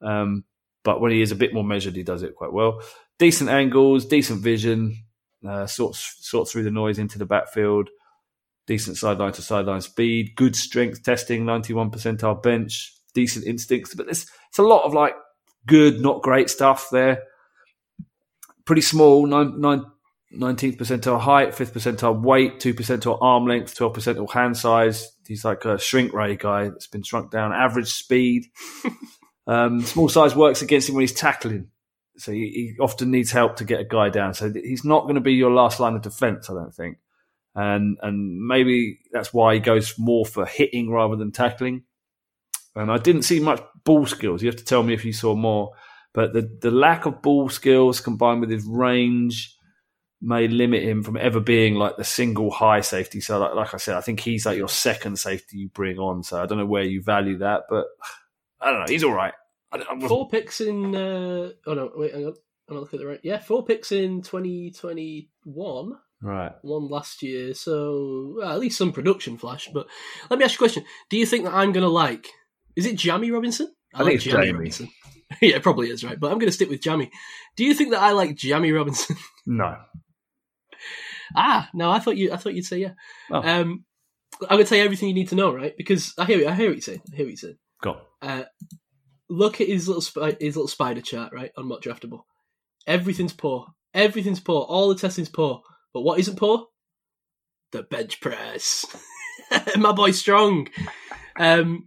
Um, 0.00 0.44
but 0.84 1.00
when 1.00 1.12
he 1.12 1.22
is 1.22 1.32
a 1.32 1.36
bit 1.36 1.52
more 1.52 1.64
measured, 1.64 1.96
he 1.96 2.02
does 2.02 2.22
it 2.22 2.34
quite 2.34 2.52
well. 2.52 2.82
Decent 3.18 3.50
angles, 3.50 4.06
decent 4.06 4.42
vision, 4.42 5.04
uh, 5.46 5.66
sorts 5.66 6.16
sorts 6.20 6.52
through 6.52 6.64
the 6.64 6.70
noise 6.70 6.98
into 6.98 7.18
the 7.18 7.26
backfield. 7.26 7.90
Decent 8.66 8.96
sideline 8.96 9.32
to 9.32 9.42
sideline 9.42 9.80
speed, 9.80 10.36
good 10.36 10.54
strength 10.54 11.02
testing, 11.02 11.44
ninety 11.44 11.72
one 11.72 11.90
percentile 11.90 12.42
bench, 12.42 12.94
decent 13.14 13.46
instincts. 13.46 13.94
But 13.94 14.06
there's 14.06 14.26
it's 14.48 14.58
a 14.58 14.62
lot 14.62 14.84
of 14.84 14.94
like 14.94 15.14
good, 15.66 16.00
not 16.00 16.22
great 16.22 16.50
stuff 16.50 16.88
there. 16.90 17.22
Pretty 18.68 18.82
small, 18.82 19.24
nine, 19.24 19.58
nine, 19.62 19.86
19th 20.36 20.76
percentile 20.76 21.18
height, 21.18 21.52
5th 21.52 21.72
percentile 21.72 22.20
weight, 22.20 22.60
2 22.60 22.74
percentile 22.74 23.16
arm 23.22 23.46
length, 23.46 23.74
12 23.74 23.94
percentile 23.94 24.30
hand 24.30 24.58
size. 24.58 25.10
He's 25.26 25.42
like 25.42 25.64
a 25.64 25.78
shrink 25.78 26.12
ray 26.12 26.36
guy 26.36 26.64
that's 26.64 26.86
been 26.86 27.02
shrunk 27.02 27.30
down. 27.30 27.54
Average 27.54 27.88
speed. 27.88 28.44
um, 29.46 29.80
small 29.80 30.10
size 30.10 30.36
works 30.36 30.60
against 30.60 30.86
him 30.86 30.96
when 30.96 31.00
he's 31.00 31.14
tackling. 31.14 31.68
So 32.18 32.30
he, 32.30 32.74
he 32.76 32.76
often 32.78 33.10
needs 33.10 33.30
help 33.30 33.56
to 33.56 33.64
get 33.64 33.80
a 33.80 33.84
guy 33.84 34.10
down. 34.10 34.34
So 34.34 34.52
he's 34.52 34.84
not 34.84 35.04
going 35.04 35.14
to 35.14 35.22
be 35.22 35.32
your 35.32 35.50
last 35.50 35.80
line 35.80 35.94
of 35.94 36.02
defense, 36.02 36.50
I 36.50 36.52
don't 36.52 36.74
think. 36.74 36.98
And 37.54 37.96
and 38.02 38.46
maybe 38.46 38.98
that's 39.12 39.32
why 39.32 39.54
he 39.54 39.60
goes 39.60 39.98
more 39.98 40.26
for 40.26 40.44
hitting 40.44 40.90
rather 40.90 41.16
than 41.16 41.32
tackling. 41.32 41.84
And 42.76 42.92
I 42.92 42.98
didn't 42.98 43.22
see 43.22 43.40
much 43.40 43.62
ball 43.84 44.04
skills. 44.04 44.42
You 44.42 44.48
have 44.48 44.56
to 44.56 44.64
tell 44.66 44.82
me 44.82 44.92
if 44.92 45.06
you 45.06 45.14
saw 45.14 45.34
more. 45.34 45.72
But 46.18 46.32
the, 46.32 46.50
the 46.62 46.72
lack 46.72 47.06
of 47.06 47.22
ball 47.22 47.48
skills 47.48 48.00
combined 48.00 48.40
with 48.40 48.50
his 48.50 48.64
range 48.64 49.54
may 50.20 50.48
limit 50.48 50.82
him 50.82 51.04
from 51.04 51.16
ever 51.16 51.38
being 51.38 51.76
like 51.76 51.96
the 51.96 52.02
single 52.02 52.50
high 52.50 52.80
safety. 52.80 53.20
So, 53.20 53.38
like, 53.38 53.54
like 53.54 53.72
I 53.72 53.76
said, 53.76 53.94
I 53.94 54.00
think 54.00 54.18
he's 54.18 54.44
like 54.44 54.58
your 54.58 54.68
second 54.68 55.20
safety 55.20 55.58
you 55.58 55.68
bring 55.68 56.00
on. 56.00 56.24
So 56.24 56.42
I 56.42 56.46
don't 56.46 56.58
know 56.58 56.66
where 56.66 56.82
you 56.82 57.04
value 57.04 57.38
that, 57.38 57.66
but 57.70 57.86
I 58.60 58.72
don't 58.72 58.80
know. 58.80 58.86
He's 58.88 59.04
all 59.04 59.12
right. 59.12 59.32
I, 59.70 59.76
I 59.88 60.08
four 60.08 60.28
picks 60.28 60.60
in. 60.60 60.96
Uh, 60.96 61.50
oh, 61.68 61.74
no. 61.74 61.92
Wait, 61.94 62.12
hang 62.12 62.26
on. 62.26 62.34
I'm 62.68 62.74
not 62.74 62.80
looking 62.80 62.98
at 62.98 63.02
the 63.04 63.08
right. 63.10 63.20
Yeah, 63.22 63.38
four 63.38 63.64
picks 63.64 63.92
in 63.92 64.22
2021. 64.22 65.92
right. 66.20 66.52
One 66.62 66.88
last 66.88 67.22
year, 67.22 67.54
so 67.54 68.34
well, 68.38 68.50
at 68.50 68.58
least 68.58 68.76
some 68.76 68.90
production 68.90 69.38
flash. 69.38 69.70
But 69.72 69.86
let 70.30 70.40
me 70.40 70.44
ask 70.44 70.54
you 70.54 70.66
a 70.66 70.68
question: 70.68 70.84
Do 71.10 71.16
you 71.16 71.26
think 71.26 71.44
that 71.44 71.54
I'm 71.54 71.70
going 71.70 71.84
to 71.84 71.88
like? 71.88 72.26
Is 72.74 72.86
it 72.86 72.96
Jamie 72.96 73.30
Robinson? 73.30 73.72
I 73.94 74.02
think 74.02 74.16
it's 74.16 74.24
Jamie. 74.24 74.72
yeah, 75.42 75.56
it 75.56 75.62
probably 75.62 75.90
is, 75.90 76.04
right? 76.04 76.18
But 76.18 76.32
I'm 76.32 76.38
going 76.38 76.48
to 76.48 76.52
stick 76.52 76.70
with 76.70 76.82
Jamie. 76.82 77.10
Do 77.56 77.64
you 77.64 77.74
think 77.74 77.90
that 77.90 78.02
I 78.02 78.12
like 78.12 78.36
Jamie 78.36 78.72
Robinson? 78.72 79.16
No. 79.50 79.76
ah, 81.34 81.70
no, 81.72 81.90
I 81.90 82.00
thought 82.00 82.18
you. 82.18 82.32
I 82.32 82.36
thought 82.36 82.52
you'd 82.52 82.66
say 82.66 82.80
yeah. 82.80 82.92
Oh. 83.30 83.38
Um, 83.38 83.84
I'm 84.42 84.56
going 84.56 84.64
to 84.64 84.68
tell 84.68 84.76
you 84.76 84.84
everything 84.84 85.08
you 85.08 85.14
need 85.14 85.30
to 85.30 85.36
know, 85.36 85.54
right? 85.54 85.74
Because 85.74 86.12
I 86.18 86.26
hear, 86.26 86.46
I 86.46 86.54
hear 86.54 86.66
what 86.66 86.74
you're 86.74 86.82
saying. 86.82 87.00
I 87.10 87.16
hear 87.16 87.24
what 87.24 87.30
you're 87.30 87.36
saying. 87.38 87.58
Go. 87.80 87.96
Uh, 88.20 88.42
look 89.30 89.62
at 89.62 89.68
his 89.68 89.88
little 89.88 90.02
his 90.38 90.54
little 90.54 90.68
spider 90.68 91.00
chart, 91.00 91.32
right, 91.32 91.50
on 91.56 91.66
Mock 91.66 91.80
Draftable. 91.82 92.24
Everything's 92.86 93.32
poor. 93.32 93.68
Everything's 93.94 94.40
poor. 94.40 94.62
All 94.62 94.88
the 94.88 94.96
testing's 94.96 95.30
poor. 95.30 95.62
But 95.94 96.02
what 96.02 96.20
isn't 96.20 96.36
poor? 96.36 96.66
The 97.72 97.82
bench 97.84 98.20
press. 98.20 98.84
My 99.76 99.92
boy 99.92 100.10
Strong. 100.10 100.68
Um, 101.38 101.86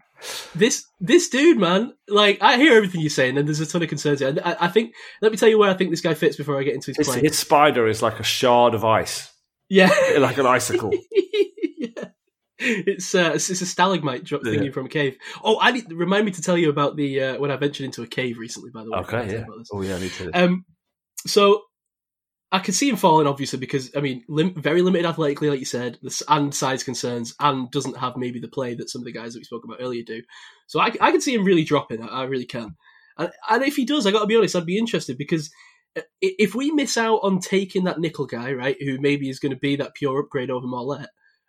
this 0.55 0.85
this 0.99 1.29
dude, 1.29 1.57
man, 1.57 1.93
like 2.07 2.37
I 2.41 2.57
hear 2.57 2.75
everything 2.75 3.01
you're 3.01 3.09
saying, 3.09 3.37
and 3.37 3.47
there's 3.47 3.59
a 3.59 3.65
ton 3.65 3.81
of 3.83 3.89
concerns 3.89 4.19
here. 4.19 4.35
I, 4.43 4.55
I 4.61 4.67
think. 4.67 4.93
Let 5.21 5.31
me 5.31 5.37
tell 5.37 5.49
you 5.49 5.57
where 5.57 5.69
I 5.69 5.73
think 5.73 5.89
this 5.89 6.01
guy 6.01 6.13
fits 6.13 6.37
before 6.37 6.59
I 6.59 6.63
get 6.63 6.75
into 6.75 6.91
his 6.91 6.97
His, 6.97 7.07
play. 7.07 7.21
his 7.21 7.37
spider 7.39 7.87
is 7.87 8.01
like 8.01 8.19
a 8.19 8.23
shard 8.23 8.73
of 8.73 8.83
ice, 8.85 9.31
Yeah. 9.69 9.91
like 10.19 10.37
an 10.37 10.45
icicle. 10.45 10.91
yeah. 11.77 12.05
It's 12.59 13.15
uh, 13.15 13.31
it's 13.35 13.49
it's 13.49 13.61
a 13.61 13.65
stalagmite 13.65 14.23
drop 14.23 14.41
Yeah. 14.45 14.53
thingy 14.53 14.71
from 14.73 14.85
a 14.85 14.89
cave. 14.89 15.17
Oh, 15.43 15.57
I 15.59 15.71
need, 15.71 15.91
remind 15.91 16.25
me 16.25 16.31
to 16.33 16.41
tell 16.41 16.57
you 16.57 16.69
about 16.69 16.95
the 16.95 17.21
uh, 17.21 17.39
when 17.39 17.49
I 17.49 17.55
ventured 17.55 17.85
into 17.85 18.03
a 18.03 18.07
cave 18.07 18.37
recently. 18.37 18.69
By 18.69 18.83
the 18.83 18.91
way, 18.91 18.99
I 18.99 19.03
forgot 19.03 19.21
to 19.21 19.27
Okay, 19.27 19.37
yeah. 19.37 19.63
Oh, 19.73 19.81
yeah, 19.81 19.95
I 19.95 19.99
need 19.99 20.11
to. 20.13 20.31
Um, 20.43 20.65
so 21.25 21.63
I 22.51 22.59
could 22.59 22.73
see 22.75 22.89
him 22.89 22.97
falling, 22.97 23.27
obviously, 23.27 23.59
because 23.59 23.91
I 23.95 24.01
mean, 24.01 24.23
lim- 24.27 24.61
very 24.61 24.81
limited 24.81 25.07
athletically, 25.07 25.49
like 25.49 25.59
you 25.59 25.65
said, 25.65 25.97
and 26.27 26.53
size 26.53 26.83
concerns, 26.83 27.33
and 27.39 27.71
doesn't 27.71 27.97
have 27.97 28.17
maybe 28.17 28.39
the 28.39 28.49
play 28.49 28.73
that 28.75 28.89
some 28.89 29.01
of 29.01 29.05
the 29.05 29.13
guys 29.13 29.33
that 29.33 29.39
we 29.39 29.45
spoke 29.45 29.63
about 29.63 29.77
earlier 29.79 30.03
do. 30.03 30.21
So 30.67 30.79
I, 30.79 30.91
I 30.99 31.11
can 31.11 31.21
see 31.21 31.33
him 31.33 31.45
really 31.45 31.63
dropping. 31.63 32.03
I, 32.03 32.07
I 32.07 32.23
really 32.23 32.45
can. 32.45 32.75
And, 33.17 33.31
and 33.49 33.63
if 33.63 33.75
he 33.75 33.85
does, 33.85 34.05
I 34.05 34.11
got 34.11 34.21
to 34.21 34.27
be 34.27 34.35
honest, 34.35 34.55
I'd 34.55 34.65
be 34.65 34.77
interested 34.77 35.17
because 35.17 35.49
uh, 35.97 36.01
if 36.21 36.53
we 36.53 36.71
miss 36.71 36.97
out 36.97 37.19
on 37.23 37.39
taking 37.39 37.85
that 37.85 37.99
nickel 37.99 38.25
guy, 38.25 38.51
right, 38.51 38.75
who 38.81 38.99
maybe 38.99 39.29
is 39.29 39.39
going 39.39 39.53
to 39.53 39.59
be 39.59 39.77
that 39.77 39.95
pure 39.95 40.19
upgrade 40.19 40.51
over 40.51 40.67
Maulet, 40.67 41.07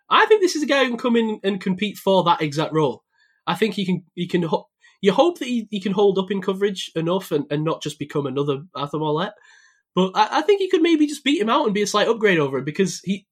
I 0.09 0.25
think 0.25 0.41
this 0.41 0.55
is 0.55 0.63
a 0.63 0.67
guy 0.67 0.83
who 0.83 0.89
can 0.91 0.97
come 0.97 1.15
in 1.17 1.39
and 1.43 1.59
compete 1.59 1.97
for 1.97 2.23
that 2.23 2.41
exact 2.41 2.73
role. 2.73 3.03
I 3.45 3.55
think 3.55 3.73
he 3.73 3.85
can. 3.85 4.03
He 4.15 4.27
can. 4.27 4.43
ho- 4.43 4.69
You 5.01 5.11
hope 5.11 5.39
that 5.39 5.49
he, 5.49 5.67
he 5.69 5.81
can 5.81 5.91
hold 5.91 6.17
up 6.17 6.31
in 6.31 6.41
coverage 6.41 6.91
enough 6.95 7.31
and, 7.33 7.45
and 7.51 7.65
not 7.65 7.81
just 7.83 7.99
become 7.99 8.25
another 8.25 8.63
Arthur 8.73 8.99
Maulet. 8.99 9.31
But 9.95 10.11
I, 10.15 10.39
I 10.39 10.41
think 10.41 10.59
he 10.59 10.69
could 10.69 10.81
maybe 10.81 11.07
just 11.07 11.23
beat 11.23 11.41
him 11.41 11.49
out 11.49 11.65
and 11.65 11.73
be 11.73 11.81
a 11.81 11.87
slight 11.87 12.07
upgrade 12.07 12.39
over 12.39 12.57
him 12.57 12.63
because 12.65 12.99
he, 13.03 13.27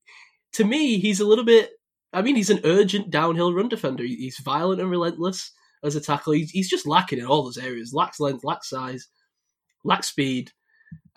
to 0.54 0.64
me, 0.64 1.00
he's 1.00 1.20
a 1.20 1.26
little 1.26 1.46
bit. 1.46 1.72
I 2.14 2.22
mean, 2.22 2.36
he's 2.36 2.50
an 2.50 2.62
urgent 2.64 3.10
downhill 3.10 3.54
run 3.54 3.70
defender. 3.70 4.04
He's 4.04 4.40
violent 4.44 4.82
and 4.82 4.90
relentless 4.92 5.52
as 5.84 5.96
a 5.96 6.02
tackle. 6.02 6.34
He's, 6.34 6.52
he's 6.52 6.70
just 6.70 6.86
lacking 6.88 7.20
in 7.20 7.26
all 7.26 7.44
those 7.44 7.58
areas. 7.58 7.94
Lacks 7.94 8.20
length, 8.20 8.44
lacks 8.44 8.70
size, 8.70 9.08
lacks 9.84 10.08
speed. 10.10 10.52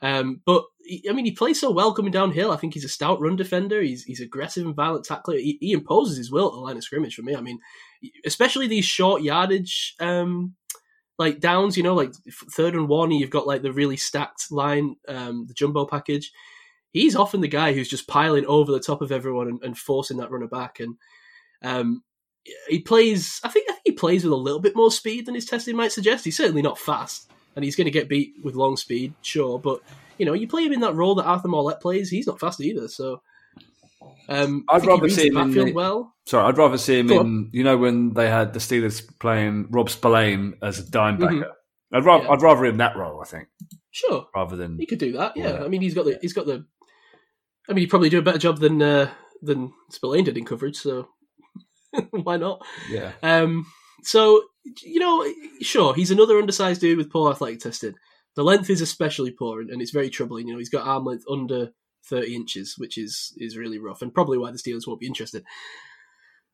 Um, 0.03 0.41
but 0.47 0.65
he- 0.85 1.07
I 1.09 1.13
mean, 1.13 1.25
he 1.25 1.33
plays 1.33 1.61
so 1.61 1.71
well 1.71 1.93
coming 1.95 2.13
downhill. 2.13 2.53
I 2.53 2.57
think 2.57 2.75
he's 2.75 2.85
a 2.85 2.89
stout 2.89 3.21
run 3.21 3.37
defender. 3.37 3.81
He's 3.83 4.05
he's 4.05 4.21
aggressive 4.21 4.67
and 4.67 4.77
violent 4.77 5.05
tackler. 5.05 5.37
He, 5.37 5.59
he 5.61 5.73
imposes 5.73 6.17
his 6.17 6.31
will 6.31 6.49
at 6.49 6.53
the 6.53 6.59
line 6.61 6.77
of 6.77 6.85
scrimmage 6.85 7.15
for 7.15 7.23
me. 7.23 7.35
I 7.35 7.41
mean, 7.41 7.59
especially 8.25 8.67
these 8.69 8.85
short 8.85 9.23
yardage 9.23 9.95
um, 10.01 10.55
like 11.19 11.41
downs. 11.41 11.77
You 11.77 11.83
know, 11.83 11.95
like 11.95 12.13
third 12.53 12.75
and 12.75 12.89
one, 12.89 13.11
you've 13.11 13.31
got 13.31 13.47
like 13.47 13.63
the 13.63 13.73
really 13.73 13.97
stacked 13.97 14.51
line, 14.51 14.97
um, 15.09 15.47
the 15.47 15.55
jumbo 15.55 15.85
package. 15.85 16.33
he's 16.93 17.17
often 17.17 17.41
the 17.41 17.49
guy 17.49 17.73
who's 17.73 17.89
just 17.89 18.07
piling 18.07 18.47
over 18.47 18.73
the 18.73 18.81
top 18.81 19.03
of 19.03 19.13
everyone 19.13 19.49
and, 19.49 19.63
and 19.63 19.79
forcing 19.79 20.17
that 20.19 20.31
runner 20.31 20.47
back. 20.47 20.81
And 20.81 20.97
um, 21.63 22.03
he 22.69 22.81
plays. 22.81 23.41
I 23.45 23.49
think 23.49 23.69
I 23.71 23.73
think 23.73 23.83
he 23.85 23.93
plays 23.93 24.25
with 24.25 24.33
a 24.33 24.37
little 24.37 24.61
bit 24.61 24.77
more 24.77 24.91
speed 24.91 25.27
than 25.27 25.35
his 25.35 25.47
testing 25.47 25.77
might 25.77 25.93
suggest. 25.93 26.25
He's 26.25 26.37
certainly 26.37 26.63
not 26.63 26.79
fast, 26.79 27.31
and 27.57 27.65
he's 27.65 27.77
going 27.77 27.87
to 27.87 27.91
get 27.91 28.09
beat 28.09 28.35
with 28.43 28.55
long 28.55 28.77
speed, 28.77 29.15
sure. 29.23 29.59
But 29.59 29.81
you 30.19 30.27
know, 30.27 30.35
you 30.35 30.47
play 30.47 30.65
him 30.65 30.73
in 30.73 30.81
that 30.81 30.95
role 30.95 31.15
that 31.17 31.27
Arthur 31.27 31.49
Maulet 31.49 31.81
plays. 31.81 32.11
He's 32.11 32.27
not 32.27 32.41
fast 32.41 32.61
either. 32.61 32.89
So 32.89 33.23
um, 34.29 34.65
I'd 34.69 34.87
rather 34.87 35.09
see 35.09 35.29
him 35.29 35.37
in 35.37 35.51
the- 35.53 35.73
well. 35.73 36.15
Sorry, 36.27 36.45
I'd 36.47 36.57
rather 36.59 36.79
see 36.79 36.99
him 36.99 37.09
Go 37.09 37.21
in. 37.21 37.51
You 37.53 37.65
know 37.65 37.77
when 37.77 38.15
they 38.15 38.29
had 38.31 38.53
the 38.55 38.59
Steelers 38.59 39.03
playing 39.21 39.67
Rob 39.71 39.91
Spillane 39.91 40.55
as 40.63 40.79
a 40.79 40.91
dime 40.91 41.19
backer. 41.19 41.35
Mhm. 41.35 41.45
I'd 41.93 42.05
rather 42.05 42.25
Yeah. 42.25 42.31
I'd 42.31 42.43
rather 42.43 42.65
him 42.65 42.77
that 42.79 42.97
role. 42.97 43.21
I 43.21 43.27
think 43.27 43.49
Sure, 43.91 44.27
rather 44.35 44.57
than 44.57 44.79
he 44.79 44.87
could 44.87 44.99
do 44.99 45.13
that. 45.13 45.37
Yeah, 45.37 45.59
Yeah. 45.59 45.65
I 45.65 45.69
mean, 45.69 45.83
he's 45.83 45.95
got 45.95 46.07
the 46.07 46.19
he's 46.23 46.33
got 46.33 46.47
the. 46.47 46.65
I 47.69 47.73
mean, 47.73 47.83
he'd 47.83 47.91
probably 47.91 48.09
do 48.11 48.19
a 48.19 48.23
better 48.23 48.39
job 48.39 48.59
than 48.59 48.81
uh, 48.83 49.11
than 49.43 49.73
Spillane 49.91 50.25
did 50.25 50.37
in 50.39 50.45
coverage. 50.45 50.77
So 50.77 51.09
why 52.11 52.37
not? 52.37 52.65
yeah. 52.91 53.13
Um, 53.23 53.67
so 54.03 54.43
you 54.83 54.99
know, 55.01 55.27
sure, 55.61 55.95
he's 55.95 56.11
another 56.11 56.39
undersized 56.39 56.81
dude 56.81 56.97
with 56.99 57.11
poor 57.11 57.31
athletic 57.31 57.61
testing. 57.61 57.95
The 58.35 58.43
length 58.43 58.71
is 58.71 58.81
especially 58.81 59.31
poor, 59.31 59.61
and, 59.61 59.71
and 59.71 59.81
it's 59.83 59.93
very 59.93 60.09
troubling. 60.11 60.49
You 60.49 60.55
know, 60.55 60.59
he's 60.59 60.71
got 60.71 60.87
arm 60.87 61.05
length 61.05 61.25
under 61.31 61.71
thirty 62.09 62.35
inches, 62.35 62.75
which 62.79 62.99
is 62.99 63.33
is 63.37 63.57
really 63.57 63.79
rough, 63.79 64.03
and 64.03 64.15
probably 64.15 64.39
why 64.39 64.51
the 64.51 64.59
Steelers 64.59 64.87
won't 64.87 65.01
be 65.01 65.07
interested. 65.07 65.45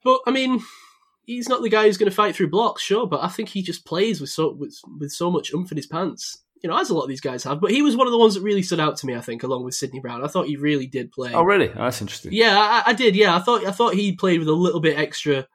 But 0.03 0.21
I 0.27 0.31
mean, 0.31 0.61
he's 1.25 1.49
not 1.49 1.63
the 1.63 1.69
guy 1.69 1.85
who's 1.85 1.99
going 1.99 2.11
to 2.11 2.15
fight 2.15 2.35
through 2.35 2.51
blocks, 2.51 2.83
sure, 2.83 3.07
but 3.07 3.23
I 3.23 3.29
think 3.29 3.51
he 3.51 3.63
just 3.63 3.87
plays 3.87 4.21
with 4.21 4.31
so 4.31 4.53
with, 4.53 4.79
with 4.99 5.13
so 5.13 5.31
much 5.31 5.53
oomph 5.53 5.71
in 5.71 5.77
his 5.77 5.87
pants. 5.87 6.43
You 6.63 6.69
know, 6.69 6.79
as 6.79 6.91
a 6.91 6.95
lot 6.95 7.05
of 7.05 7.09
these 7.09 7.23
guys 7.23 7.45
have. 7.45 7.59
But 7.59 7.71
he 7.71 7.81
was 7.81 7.97
one 7.97 8.07
of 8.07 8.11
the 8.13 8.19
ones 8.19 8.35
that 8.35 8.43
really 8.43 8.63
stood 8.63 8.81
out 8.81 8.99
to 8.99 9.07
me. 9.07 9.17
I 9.17 9.21
think, 9.21 9.43
along 9.43 9.65
with 9.65 9.75
Sydney 9.75 10.01
Brown, 10.01 10.23
I 10.23 10.29
thought 10.29 10.47
he 10.47 10.57
really 10.57 10.87
did 10.87 11.11
play. 11.11 11.33
Oh 11.33 11.43
really? 11.43 11.71
Oh, 11.71 11.85
that's 11.85 12.03
interesting. 12.03 12.33
Yeah, 12.35 12.55
I, 12.59 12.91
I 12.91 12.93
did. 12.93 13.17
Yeah, 13.17 13.35
I 13.35 13.39
thought 13.39 13.65
I 13.67 13.71
thought 13.71 13.95
he 13.95 14.15
played 14.15 14.41
with 14.41 14.49
a 14.49 14.53
little 14.53 14.81
bit 14.81 14.99
extra, 14.99 15.47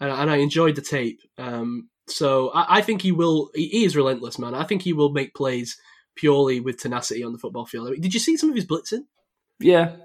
and, 0.00 0.10
and 0.10 0.30
I 0.30 0.36
enjoyed 0.36 0.74
the 0.74 0.82
tape. 0.82 1.20
Um, 1.36 1.90
so 2.06 2.48
I, 2.50 2.78
I 2.78 2.80
think 2.80 3.02
he 3.02 3.12
will. 3.12 3.50
He, 3.54 3.68
he 3.68 3.84
is 3.84 3.94
relentless, 3.94 4.38
man. 4.38 4.54
I 4.54 4.64
think 4.64 4.80
he 4.80 4.94
will 4.94 5.10
make 5.10 5.34
plays 5.34 5.76
purely 6.16 6.60
with 6.60 6.78
tenacity 6.78 7.22
on 7.22 7.32
the 7.32 7.38
football 7.38 7.66
field. 7.66 7.88
I 7.88 7.90
mean, 7.90 8.00
did 8.00 8.14
you 8.14 8.20
see 8.20 8.38
some 8.38 8.48
of 8.48 8.56
his 8.56 8.66
blitzing? 8.66 9.02
Yeah. 9.60 9.96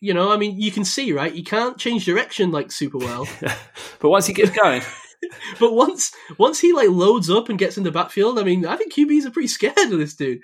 You 0.00 0.14
know, 0.14 0.30
I 0.30 0.36
mean, 0.36 0.60
you 0.60 0.70
can 0.70 0.84
see 0.84 1.12
right. 1.12 1.32
He 1.34 1.42
can't 1.42 1.76
change 1.76 2.04
direction 2.04 2.52
like 2.52 2.70
super 2.70 2.98
well, 2.98 3.26
but 3.98 4.10
once 4.10 4.26
he 4.26 4.32
gets 4.32 4.50
going, 4.50 4.80
but 5.60 5.72
once 5.72 6.12
once 6.38 6.60
he 6.60 6.72
like 6.72 6.88
loads 6.88 7.28
up 7.28 7.48
and 7.48 7.58
gets 7.58 7.76
in 7.76 7.82
the 7.84 7.90
backfield, 7.90 8.38
I 8.38 8.44
mean, 8.44 8.64
I 8.64 8.76
think 8.76 8.92
QBs 8.92 9.26
are 9.26 9.30
pretty 9.32 9.48
scared 9.48 9.76
of 9.76 9.98
this 9.98 10.14
dude. 10.14 10.38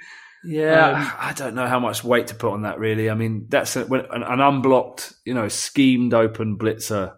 yeah, 0.45 0.91
Um, 0.91 1.13
I 1.21 1.33
don't 1.35 1.55
know 1.55 1.69
how 1.69 1.79
much 1.79 2.03
weight 2.03 2.27
to 2.29 2.35
put 2.35 2.53
on 2.53 2.63
that. 2.63 2.81
Really, 2.81 3.09
I 3.09 3.15
mean, 3.15 3.47
that's 3.49 3.77
a, 3.77 3.85
when, 3.85 4.01
an, 4.11 4.25
an 4.25 4.41
unblocked, 4.41 5.13
you 5.25 5.35
know, 5.35 5.47
schemed 5.47 6.15
open 6.15 6.59
blitzer. 6.59 7.15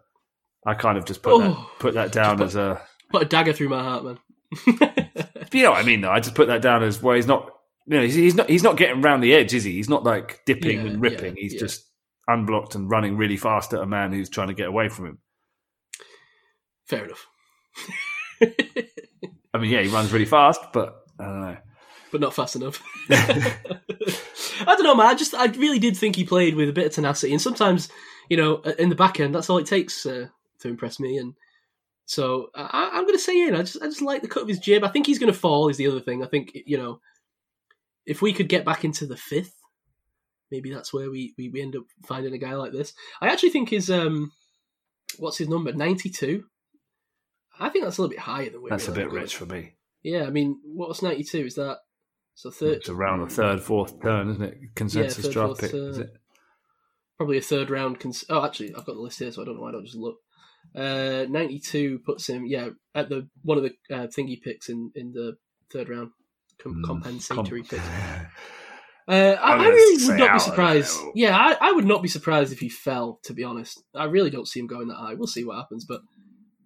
I 0.66 0.74
kind 0.74 0.98
of 0.98 1.06
just 1.06 1.22
put 1.22 1.40
that 1.40 1.50
Oh. 1.56 1.70
put 1.78 1.94
that 1.94 2.12
down 2.12 2.36
Just 2.38 2.50
as 2.50 2.56
a. 2.56 2.82
Put 3.10 3.22
a 3.22 3.26
dagger 3.26 3.54
through 3.54 3.70
my 3.70 3.82
heart, 3.82 4.04
man. 4.04 4.18
You 5.52 5.62
know 5.62 5.70
what 5.70 5.82
I 5.82 5.86
mean? 5.86 6.00
Though 6.02 6.10
I 6.10 6.20
just 6.20 6.34
put 6.34 6.48
that 6.48 6.60
down 6.60 6.82
as 6.82 7.00
well. 7.00 7.14
He's 7.16 7.26
not. 7.28 7.48
You 7.86 7.96
know, 7.98 8.02
he's, 8.02 8.14
he's 8.14 8.34
not. 8.34 8.48
He's 8.50 8.62
not 8.64 8.76
getting 8.76 9.04
around 9.04 9.20
the 9.20 9.32
edge, 9.34 9.54
is 9.54 9.64
he? 9.64 9.72
He's 9.72 9.88
not 9.88 10.02
like 10.04 10.44
dipping 10.44 10.80
Yeah, 10.80 10.86
and 10.92 11.00
ripping. 11.00 11.36
yeah, 11.36 11.42
he's 11.42 11.54
yeah. 11.54 11.60
just 11.60 11.86
unblocked 12.28 12.74
and 12.74 12.90
running 12.90 13.16
really 13.16 13.36
fast 13.36 13.72
at 13.72 13.80
a 13.80 13.86
man 13.86 14.12
who's 14.12 14.28
trying 14.28 14.48
to 14.48 14.54
get 14.54 14.66
away 14.66 14.88
from 14.88 15.06
him. 15.06 15.18
Fair 16.86 17.04
enough. 17.04 17.26
I 18.42 19.58
mean, 19.58 19.70
yeah, 19.70 19.82
he 19.82 19.88
runs 19.88 20.12
really 20.12 20.24
fast, 20.24 20.60
but 20.72 20.96
I 21.18 21.24
don't 21.24 21.40
know. 21.40 21.56
but 22.12 22.20
not 22.20 22.34
fast 22.34 22.56
enough. 22.56 22.82
I 23.10 24.64
don't 24.66 24.84
know, 24.84 24.94
man. 24.94 25.06
I 25.06 25.14
just, 25.14 25.34
I 25.34 25.46
really 25.46 25.78
did 25.78 25.96
think 25.96 26.16
he 26.16 26.24
played 26.24 26.54
with 26.54 26.68
a 26.68 26.72
bit 26.72 26.86
of 26.86 26.92
tenacity, 26.92 27.32
and 27.32 27.40
sometimes, 27.40 27.88
you 28.28 28.36
know, 28.36 28.56
in 28.78 28.88
the 28.88 28.94
back 28.94 29.20
end, 29.20 29.34
that's 29.34 29.48
all 29.48 29.58
it 29.58 29.66
takes 29.66 30.04
uh, 30.06 30.26
to 30.60 30.68
impress 30.68 30.98
me. 31.00 31.16
And 31.18 31.34
so 32.06 32.50
I, 32.54 32.90
I'm 32.92 33.02
going 33.04 33.14
to 33.14 33.18
say 33.18 33.46
in. 33.46 33.54
I 33.54 33.62
just, 33.62 33.80
I 33.82 33.86
just 33.86 34.02
like 34.02 34.22
the 34.22 34.28
cut 34.28 34.42
of 34.42 34.48
his 34.48 34.58
jib. 34.58 34.84
I 34.84 34.88
think 34.88 35.06
he's 35.06 35.18
going 35.18 35.32
to 35.32 35.38
fall. 35.38 35.68
Is 35.68 35.76
the 35.76 35.86
other 35.88 36.00
thing. 36.00 36.22
I 36.22 36.26
think 36.26 36.56
you 36.66 36.76
know, 36.78 37.00
if 38.06 38.22
we 38.22 38.32
could 38.32 38.48
get 38.48 38.64
back 38.64 38.84
into 38.84 39.06
the 39.06 39.16
fifth, 39.16 39.54
maybe 40.50 40.72
that's 40.72 40.92
where 40.92 41.10
we, 41.10 41.34
we, 41.36 41.48
we 41.48 41.60
end 41.60 41.76
up 41.76 41.84
finding 42.06 42.32
a 42.32 42.38
guy 42.38 42.54
like 42.54 42.72
this. 42.72 42.92
I 43.20 43.28
actually 43.28 43.50
think 43.50 43.70
his 43.70 43.90
um, 43.90 44.32
what's 45.18 45.38
his 45.38 45.48
number? 45.48 45.72
Ninety 45.72 46.08
two. 46.08 46.44
I 47.58 47.68
think 47.70 47.84
that's 47.84 47.98
a 47.98 48.02
little 48.02 48.10
bit 48.10 48.20
higher 48.20 48.50
than 48.50 48.62
we 48.62 48.70
That's 48.70 48.88
a 48.88 48.92
bit 48.92 49.10
rich 49.10 49.36
for 49.36 49.46
me. 49.46 49.76
Yeah, 50.02 50.24
I 50.24 50.30
mean, 50.30 50.60
what's 50.64 51.02
ninety 51.02 51.24
two? 51.24 51.46
Is 51.46 51.54
that 51.56 51.78
so 52.34 52.50
third? 52.50 52.78
It's 52.78 52.88
around 52.88 53.22
the 53.22 53.34
third, 53.34 53.62
fourth 53.62 54.00
turn, 54.02 54.30
isn't 54.30 54.42
it? 54.42 54.58
Consensus 54.74 55.24
third, 55.24 55.32
draft 55.32 55.48
fourth 55.48 55.60
pick, 55.60 55.74
is 55.74 55.98
it? 55.98 56.10
probably 57.16 57.38
a 57.38 57.42
third 57.42 57.70
round. 57.70 57.98
Cons- 57.98 58.24
oh, 58.28 58.44
actually, 58.44 58.74
I've 58.74 58.84
got 58.84 58.94
the 58.94 59.00
list 59.00 59.18
here, 59.18 59.32
so 59.32 59.42
I 59.42 59.44
don't 59.44 59.56
know 59.56 59.62
why 59.62 59.70
I 59.70 59.72
don't 59.72 59.84
just 59.84 59.96
look. 59.96 60.18
Uh, 60.74 61.24
Ninety-two 61.28 62.00
puts 62.00 62.28
him, 62.28 62.44
yeah, 62.46 62.70
at 62.94 63.08
the 63.08 63.28
one 63.42 63.58
of 63.58 63.64
the 63.64 63.94
uh, 63.94 64.06
thingy 64.06 64.40
picks 64.40 64.68
in 64.68 64.92
in 64.94 65.12
the 65.12 65.36
third 65.72 65.88
round, 65.88 66.10
com- 66.62 66.76
Mm, 66.76 66.84
compensatory 66.84 67.62
com- 67.62 67.78
picks. 67.78 67.88
Uh, 69.08 69.12
I, 69.40 69.52
I'm 69.52 69.60
I 69.60 69.64
gonna 69.64 69.68
really 69.76 70.06
would 70.08 70.18
not 70.18 70.32
be 70.32 70.38
surprised. 70.40 70.96
now. 71.00 71.12
Yeah, 71.14 71.36
I, 71.36 71.68
I 71.68 71.70
would 71.70 71.84
not 71.84 72.02
be 72.02 72.08
surprised 72.08 72.52
if 72.52 72.58
he 72.58 72.68
fell. 72.68 73.20
To 73.22 73.34
be 73.34 73.44
honest, 73.44 73.80
I 73.94 74.06
really 74.06 74.30
don't 74.30 74.48
see 74.48 74.58
him 74.58 74.66
going 74.66 74.88
that 74.88 74.96
high. 74.96 75.14
We'll 75.14 75.28
see 75.28 75.44
what 75.44 75.58
happens, 75.58 75.84
but 75.84 76.00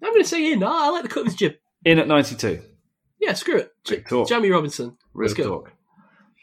I'm 0.02 0.10
going 0.10 0.22
to 0.22 0.26
say 0.28 0.50
in. 0.50 0.62
I, 0.64 0.86
I 0.86 0.88
like 0.88 1.02
the 1.02 1.10
cut 1.10 1.20
of 1.20 1.26
his 1.26 1.34
jib. 1.34 1.56
In 1.84 1.98
at 1.98 2.08
92. 2.08 2.62
Yeah, 3.20 3.34
screw 3.34 3.58
it. 3.58 3.70
J- 3.84 3.96
Big 3.96 4.08
talk. 4.08 4.26
Jamie 4.26 4.48
Robinson. 4.48 4.96
Real 5.12 5.26
Let's 5.28 5.34
go. 5.34 5.48
talk. 5.50 5.72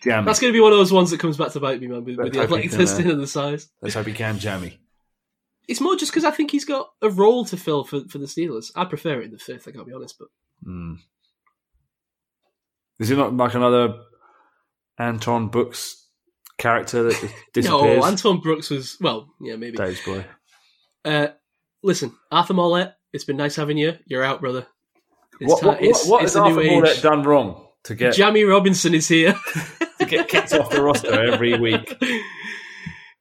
Jammy. 0.04 0.26
That's 0.28 0.40
going 0.40 0.54
to 0.54 0.56
be 0.56 0.62
one 0.62 0.72
of 0.72 0.78
those 0.78 0.94
ones 0.94 1.10
that 1.10 1.20
comes 1.20 1.36
back 1.36 1.52
to 1.54 1.60
bite 1.60 1.82
me, 1.82 1.88
man, 1.88 2.04
with, 2.04 2.18
with 2.18 2.32
the 2.32 2.40
hope 2.42 2.50
he 2.50 2.66
athletic 2.66 2.70
can, 2.70 2.80
uh, 2.80 2.84
testing 2.86 3.10
and 3.10 3.20
the 3.20 3.26
size. 3.26 3.68
Let's 3.82 3.96
hope 3.96 4.06
he 4.06 4.14
can 4.14 4.38
jammy. 4.38 4.78
It's 5.68 5.82
more 5.82 5.96
just 5.96 6.12
because 6.12 6.26
I 6.26 6.32
think 6.32 6.52
he's 6.52 6.64
got 6.64 6.90
a 7.02 7.10
role 7.10 7.44
to 7.46 7.58
fill 7.58 7.84
for, 7.84 8.02
for 8.08 8.20
the 8.20 8.26
Steelers. 8.28 8.72
I 8.76 8.86
prefer 8.86 9.20
it 9.22 9.26
in 9.26 9.32
the 9.32 9.40
fifth, 9.40 9.68
I 9.68 9.72
gotta 9.72 9.86
be 9.86 9.94
honest, 9.94 10.18
but 10.20 10.28
Mm. 10.66 11.00
Is 13.00 13.10
he 13.10 13.16
not 13.16 13.36
like 13.36 13.54
another 13.54 13.96
Anton 14.98 15.50
Brooks 15.50 16.08
character 16.58 17.04
that 17.04 17.14
just 17.22 17.34
disappears? 17.54 18.00
no, 18.00 18.06
Anton 18.06 18.40
Brooks 18.40 18.70
was 18.70 18.98
well, 19.00 19.30
yeah, 19.42 19.56
maybe. 19.56 19.78
Dave's 19.78 20.04
boy. 20.04 20.26
Uh, 21.06 21.28
listen, 21.84 22.14
Arthur 22.32 22.54
Maulet, 22.54 22.94
it's 23.14 23.24
been 23.24 23.38
nice 23.38 23.56
having 23.56 23.78
you. 23.78 23.98
You're 24.06 24.24
out, 24.24 24.42
brother. 24.42 24.66
It's 25.40 25.52
What, 25.52 25.64
what, 25.64 25.82
what, 25.82 26.08
what 26.08 26.24
it's 26.24 26.34
has 26.34 26.36
Arthur. 26.36 26.64
Maulet 26.64 27.02
done 27.02 27.24
wrong 27.24 27.68
to 27.84 27.96
get 27.96 28.16
Jamie 28.16 28.44
Robinson 28.44 28.94
is 28.94 29.08
here. 29.08 29.36
to 30.00 30.06
get 30.06 30.28
kicked 30.28 30.54
off 30.54 30.70
the 30.70 30.82
roster 30.82 31.22
every 31.32 31.58
week? 31.58 31.96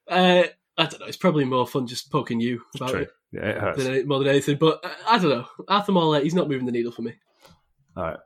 Uh, 0.08 0.44
I 0.78 0.86
don't 0.86 1.00
know. 1.00 1.06
It's 1.06 1.16
probably 1.16 1.44
more 1.44 1.66
fun 1.66 1.88
just 1.88 2.12
poking 2.12 2.38
you 2.38 2.62
about 2.76 2.90
True. 2.90 3.00
it 3.00 3.10
Yeah, 3.32 3.48
it 3.48 3.58
hurts. 3.58 3.82
than 3.82 4.06
more 4.06 4.20
than 4.20 4.28
anything. 4.28 4.56
But 4.56 4.84
uh, 4.84 4.90
I 5.04 5.18
don't 5.18 5.30
know. 5.30 5.46
Arthur 5.66 5.90
Maulet, 5.90 6.22
he's 6.22 6.32
not 6.32 6.48
moving 6.48 6.64
the 6.64 6.70
needle 6.70 6.92
for 6.92 7.02
me. 7.02 7.14
All 7.96 8.04
right. 8.04 8.18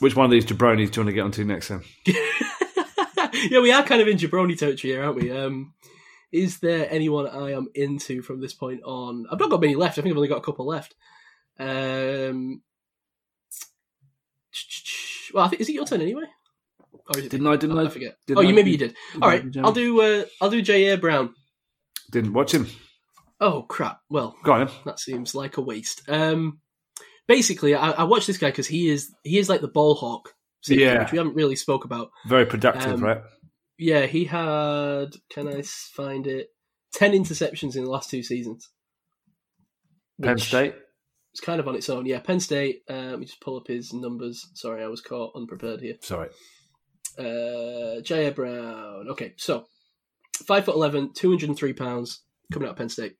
Which 0.00 0.16
one 0.16 0.24
of 0.24 0.30
these 0.30 0.46
jabronis 0.46 0.90
do 0.90 1.00
you 1.00 1.04
want 1.04 1.08
to 1.08 1.12
get 1.12 1.24
onto 1.24 1.44
next 1.44 1.68
then? 1.68 1.82
yeah, 2.06 3.60
we 3.60 3.70
are 3.70 3.82
kind 3.82 4.00
of 4.00 4.08
in 4.08 4.16
jabroni 4.16 4.58
territory 4.58 4.94
here, 4.94 5.04
aren't 5.04 5.16
we? 5.16 5.30
Um, 5.30 5.74
is 6.32 6.58
there 6.60 6.88
anyone 6.90 7.28
I 7.28 7.52
am 7.52 7.68
into 7.74 8.22
from 8.22 8.40
this 8.40 8.54
point 8.54 8.82
on? 8.84 9.26
I've 9.30 9.38
not 9.38 9.50
got 9.50 9.60
many 9.60 9.74
left. 9.74 9.98
I 9.98 10.02
think 10.02 10.12
I've 10.12 10.16
only 10.16 10.28
got 10.28 10.38
a 10.38 10.42
couple 10.42 10.66
left. 10.66 10.94
Um, 11.58 12.62
well, 15.34 15.44
I 15.44 15.48
think, 15.48 15.60
is 15.60 15.68
it 15.68 15.74
your 15.74 15.84
turn 15.84 16.00
anyway? 16.00 16.24
Or 16.92 17.18
is 17.18 17.26
it 17.26 17.30
Didn't 17.30 17.46
I? 17.46 17.56
Didn't 17.56 17.78
I? 17.78 17.84
I 17.84 17.88
forget. 17.88 18.16
didn't 18.26 18.38
oh, 18.38 18.42
you 18.42 18.54
maybe 18.54 18.70
you 18.70 18.78
did. 18.78 18.94
I 19.20 19.26
right? 19.26 19.56
I'll 19.58 19.72
do. 19.72 20.00
Uh, 20.00 20.24
I'll 20.40 20.50
do 20.50 20.62
J. 20.62 20.92
A. 20.92 20.96
Brown. 20.96 21.34
Didn't 22.10 22.32
watch 22.32 22.54
him. 22.54 22.68
Oh 23.40 23.62
crap! 23.62 24.00
Well, 24.08 24.36
Go 24.44 24.52
on, 24.52 24.66
then. 24.66 24.76
that 24.84 25.00
seems 25.00 25.34
like 25.34 25.56
a 25.56 25.62
waste. 25.62 26.02
Um, 26.08 26.60
basically, 27.30 27.74
I, 27.76 27.90
I 27.92 28.02
watched 28.04 28.26
this 28.26 28.38
guy 28.38 28.48
because 28.50 28.66
he 28.66 28.88
is 28.90 29.10
he 29.22 29.38
is 29.38 29.48
like 29.48 29.60
the 29.60 29.68
ball 29.68 29.94
hawk, 29.94 30.34
Yeah. 30.66 31.02
which 31.04 31.12
we 31.12 31.18
haven't 31.18 31.36
really 31.36 31.54
spoke 31.56 31.84
about. 31.84 32.10
Very 32.26 32.44
productive, 32.44 32.94
Um, 32.94 33.04
right? 33.04 33.22
Yeah, 33.78 34.06
he 34.06 34.24
had. 34.24 35.14
Can 35.32 35.46
I 35.48 35.62
find 35.62 36.26
it? 36.26 36.48
Ten 36.92 37.12
interceptions 37.12 37.76
in 37.76 37.84
the 37.84 37.90
last 37.90 38.10
two 38.10 38.22
seasons. 38.24 38.68
Penn 40.20 40.38
State. 40.38 40.74
It's 41.32 41.40
kind 41.40 41.60
of 41.60 41.68
on 41.68 41.76
its 41.76 41.88
own. 41.88 42.04
Yeah, 42.06 42.18
Penn 42.18 42.40
State. 42.40 42.82
Uh, 42.90 43.10
let 43.12 43.20
me 43.20 43.24
just 43.26 43.40
pull 43.40 43.56
up 43.56 43.68
his 43.68 43.92
numbers. 43.92 44.48
Sorry, 44.54 44.82
I 44.82 44.88
was 44.88 45.00
caught 45.00 45.36
unprepared 45.36 45.80
here. 45.80 45.94
Sorry. 46.02 46.28
Uh, 47.16 48.02
Jair 48.02 48.34
Brown. 48.34 49.06
Okay, 49.10 49.34
so 49.36 49.64
five 50.44 50.64
foot 50.64 50.74
11, 50.74 51.12
203 51.14 51.72
pounds, 51.74 52.22
coming 52.52 52.66
out 52.68 52.72
of 52.72 52.78
Penn 52.78 52.88
State. 52.88 53.16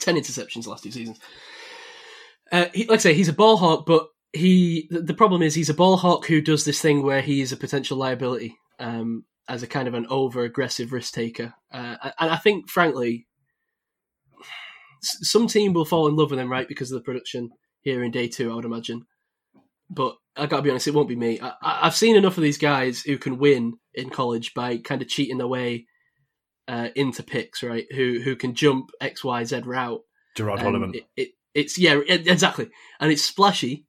Ten 0.00 0.16
interceptions 0.16 0.64
the 0.64 0.70
last 0.70 0.82
two 0.82 0.90
seasons. 0.90 1.20
Uh, 2.52 2.66
he, 2.74 2.84
like 2.84 2.98
I 2.98 3.02
say, 3.02 3.14
he's 3.14 3.28
a 3.30 3.32
ball 3.32 3.56
hawk, 3.56 3.86
but 3.86 4.06
he 4.32 4.86
the, 4.90 5.00
the 5.00 5.14
problem 5.14 5.42
is 5.42 5.54
he's 5.54 5.70
a 5.70 5.74
ball 5.74 5.96
hawk 5.96 6.26
who 6.26 6.40
does 6.40 6.64
this 6.64 6.80
thing 6.80 7.02
where 7.02 7.22
he 7.22 7.40
is 7.40 7.50
a 7.50 7.56
potential 7.56 7.96
liability 7.96 8.56
um, 8.78 9.24
as 9.48 9.62
a 9.62 9.66
kind 9.66 9.88
of 9.88 9.94
an 9.94 10.06
over 10.10 10.44
aggressive 10.44 10.92
risk 10.92 11.14
taker, 11.14 11.54
uh, 11.72 11.96
and 12.20 12.30
I 12.30 12.36
think, 12.36 12.68
frankly, 12.68 13.26
some 15.00 15.46
team 15.46 15.72
will 15.72 15.86
fall 15.86 16.06
in 16.08 16.16
love 16.16 16.30
with 16.30 16.38
him, 16.40 16.52
right, 16.52 16.68
because 16.68 16.92
of 16.92 16.98
the 16.98 17.04
production 17.04 17.50
here 17.80 18.04
in 18.04 18.10
day 18.10 18.28
two, 18.28 18.52
I 18.52 18.54
would 18.54 18.64
imagine. 18.64 19.06
But 19.90 20.16
I 20.36 20.46
gotta 20.46 20.62
be 20.62 20.70
honest, 20.70 20.88
it 20.88 20.94
won't 20.94 21.08
be 21.08 21.16
me. 21.16 21.40
I, 21.40 21.52
I've 21.62 21.96
seen 21.96 22.16
enough 22.16 22.36
of 22.36 22.42
these 22.42 22.58
guys 22.58 23.02
who 23.02 23.18
can 23.18 23.38
win 23.38 23.78
in 23.94 24.10
college 24.10 24.54
by 24.54 24.76
kind 24.76 25.02
of 25.02 25.08
cheating 25.08 25.38
their 25.38 25.48
way 25.48 25.86
uh, 26.68 26.88
into 26.94 27.22
picks, 27.22 27.62
right? 27.62 27.86
Who 27.94 28.20
who 28.22 28.36
can 28.36 28.54
jump 28.54 28.90
X 29.00 29.24
Y 29.24 29.44
Z 29.44 29.62
route. 29.64 30.00
Gerod 30.36 30.60
Holliman. 30.60 30.94
it, 30.94 31.04
it, 31.16 31.28
it's 31.54 31.78
yeah, 31.78 32.00
exactly, 32.06 32.68
and 33.00 33.12
it's 33.12 33.22
splashy, 33.22 33.86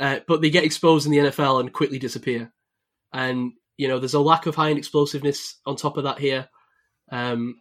uh, 0.00 0.20
but 0.26 0.40
they 0.40 0.50
get 0.50 0.64
exposed 0.64 1.06
in 1.06 1.12
the 1.12 1.18
NFL 1.18 1.60
and 1.60 1.72
quickly 1.72 1.98
disappear. 1.98 2.52
And 3.12 3.52
you 3.76 3.88
know, 3.88 3.98
there's 3.98 4.14
a 4.14 4.20
lack 4.20 4.46
of 4.46 4.54
high 4.54 4.70
end 4.70 4.78
explosiveness 4.78 5.58
on 5.66 5.76
top 5.76 5.96
of 5.96 6.04
that 6.04 6.18
here. 6.18 6.48
Um, 7.10 7.60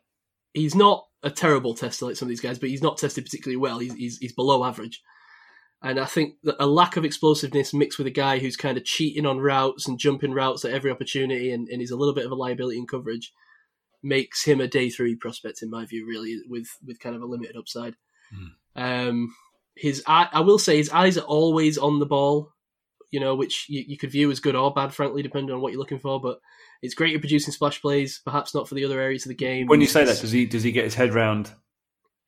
he's 0.53 0.75
not 0.75 1.05
a 1.23 1.29
terrible 1.29 1.73
tester 1.73 2.05
like 2.05 2.15
some 2.15 2.27
of 2.27 2.29
these 2.29 2.41
guys, 2.41 2.59
but 2.59 2.69
he's 2.69 2.83
not 2.83 2.97
tested 2.97 3.23
particularly 3.23 3.57
well. 3.57 3.79
He's 3.79 3.93
he's, 3.93 4.17
he's 4.17 4.33
below 4.33 4.65
average. 4.65 5.01
And 5.83 5.99
I 5.99 6.05
think 6.05 6.35
that 6.43 6.57
a 6.59 6.67
lack 6.67 6.95
of 6.95 7.05
explosiveness 7.05 7.73
mixed 7.73 7.97
with 7.97 8.05
a 8.05 8.11
guy 8.11 8.37
who's 8.37 8.55
kind 8.55 8.77
of 8.77 8.85
cheating 8.85 9.25
on 9.25 9.39
routes 9.39 9.87
and 9.87 9.97
jumping 9.97 10.31
routes 10.31 10.63
at 10.63 10.73
every 10.73 10.91
opportunity 10.91 11.51
and, 11.51 11.67
and 11.69 11.81
he's 11.81 11.89
a 11.89 11.95
little 11.95 12.13
bit 12.13 12.25
of 12.25 12.31
a 12.31 12.35
liability 12.35 12.77
in 12.77 12.85
coverage 12.85 13.33
makes 14.03 14.43
him 14.43 14.61
a 14.61 14.67
day 14.67 14.89
three 14.89 15.15
prospect 15.15 15.61
in 15.61 15.69
my 15.69 15.85
view, 15.85 16.05
really, 16.07 16.39
with 16.47 16.67
with 16.85 16.99
kind 16.99 17.15
of 17.15 17.21
a 17.21 17.25
limited 17.25 17.55
upside. 17.55 17.95
Um, 18.75 19.33
his 19.75 20.03
eye, 20.07 20.27
I 20.31 20.41
will 20.41 20.59
say 20.59 20.77
his 20.77 20.89
eyes 20.89 21.17
are 21.17 21.25
always 21.25 21.77
on 21.77 21.99
the 21.99 22.05
ball, 22.05 22.51
you 23.09 23.19
know, 23.19 23.35
which 23.35 23.65
you, 23.69 23.83
you 23.87 23.97
could 23.97 24.11
view 24.11 24.31
as 24.31 24.39
good 24.39 24.55
or 24.55 24.73
bad, 24.73 24.93
frankly, 24.93 25.21
depending 25.23 25.53
on 25.53 25.61
what 25.61 25.71
you're 25.71 25.79
looking 25.79 25.99
for. 25.99 26.19
But 26.21 26.39
it's 26.81 26.93
great 26.93 27.15
at 27.15 27.21
producing 27.21 27.53
splash 27.53 27.81
plays, 27.81 28.21
perhaps 28.23 28.53
not 28.53 28.67
for 28.67 28.75
the 28.75 28.85
other 28.85 28.99
areas 28.99 29.25
of 29.25 29.29
the 29.29 29.35
game. 29.35 29.67
When 29.67 29.81
you 29.81 29.87
say 29.87 30.03
that, 30.05 30.19
does 30.19 30.31
he 30.31 30.45
does 30.45 30.63
he 30.63 30.71
get 30.71 30.83
his 30.83 30.95
head 30.95 31.13
round 31.13 31.51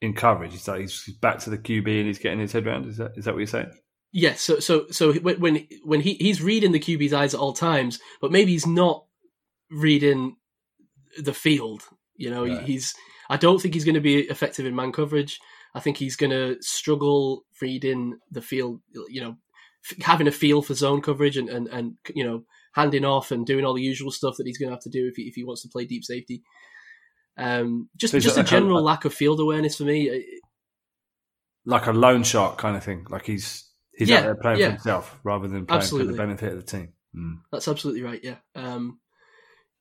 in 0.02 0.14
coverage? 0.14 0.52
He's 0.52 0.68
like 0.68 0.82
he's 0.82 1.10
back 1.22 1.40
to 1.40 1.50
the 1.50 1.58
QB 1.58 1.88
and 1.98 2.08
he's 2.08 2.20
getting 2.20 2.40
his 2.40 2.52
head 2.52 2.66
round. 2.66 2.86
Is 2.88 2.98
that 2.98 3.12
is 3.16 3.26
that 3.26 3.34
what 3.34 3.40
you're 3.40 3.48
saying? 3.48 3.72
Yes, 4.12 4.42
so 4.42 4.60
so 4.60 4.86
so 4.92 5.14
when 5.14 5.40
when 5.40 5.68
when 5.84 6.02
he 6.02 6.14
he's 6.16 6.42
reading 6.42 6.72
the 6.72 6.80
QB's 6.80 7.14
eyes 7.14 7.34
at 7.34 7.40
all 7.40 7.54
times, 7.54 8.00
but 8.22 8.32
maybe 8.32 8.52
he's 8.52 8.68
not 8.68 9.06
reading 9.72 10.36
the 11.22 11.34
field. 11.34 11.84
You 12.16 12.30
know, 12.30 12.46
Right. 12.46 12.64
he's. 12.64 12.94
I 13.30 13.38
don't 13.38 13.60
think 13.60 13.74
he's 13.74 13.86
going 13.86 13.96
to 13.96 14.02
be 14.02 14.20
effective 14.20 14.66
in 14.66 14.76
man 14.76 14.92
coverage. 14.92 15.40
I 15.76 15.80
think 15.80 15.98
he's 15.98 16.16
going 16.16 16.32
to 16.32 16.58
struggle 16.62 17.46
reading 17.62 18.18
the 18.32 18.42
field. 18.42 18.82
You 19.10 19.22
know, 19.22 19.36
f- 19.90 20.04
having 20.04 20.28
a 20.28 20.32
feel 20.32 20.62
for 20.62 20.74
zone 20.74 21.02
coverage 21.02 21.38
and 21.38 21.50
and 21.50 21.68
and 21.68 21.94
you 22.14 22.24
know 22.24 22.44
handing 22.74 23.06
off 23.06 23.32
and 23.32 23.46
doing 23.46 23.66
all 23.66 23.74
the 23.74 23.82
usual 23.82 24.12
stuff 24.12 24.36
that 24.38 24.48
he's 24.48 24.58
going 24.58 24.70
to 24.70 24.76
have 24.76 24.84
to 24.84 24.90
do 24.90 25.08
if 25.08 25.16
he 25.16 25.24
if 25.24 25.36
he 25.36 25.44
wants 25.44 25.62
to 25.64 25.70
play 25.70 25.86
deep 25.86 26.04
safety. 26.04 26.42
Um, 27.38 27.90
just 27.98 28.12
So 28.12 28.20
just 28.20 28.38
a 28.38 28.44
general 28.44 28.82
lack 28.84 29.06
of 29.06 29.14
field 29.14 29.40
awareness 29.40 29.78
for 29.78 29.84
me. 29.84 30.10
Uh, 30.10 30.22
Like 31.66 31.88
a 31.88 31.92
loan 31.92 32.24
shark 32.24 32.58
kind 32.58 32.76
of 32.78 32.84
thing. 32.84 33.06
Like 33.10 33.26
he's 33.26 33.70
he's 33.96 34.10
Yeah, 34.10 34.18
out 34.20 34.24
there 34.24 34.36
playing 34.36 34.60
yeah. 34.60 34.66
for 34.68 34.72
himself 34.74 35.20
rather 35.24 35.48
than 35.48 35.66
playing 35.66 35.82
Absolutely. 35.82 36.08
for 36.08 36.12
the 36.14 36.18
benefit 36.24 36.52
of 36.54 36.58
the 36.66 36.72
team. 36.72 36.94
Mm. 37.16 37.40
That's 37.52 37.68
absolutely 37.68 38.04
right. 38.04 38.20
Yeah. 38.24 38.36
Um, 38.56 39.00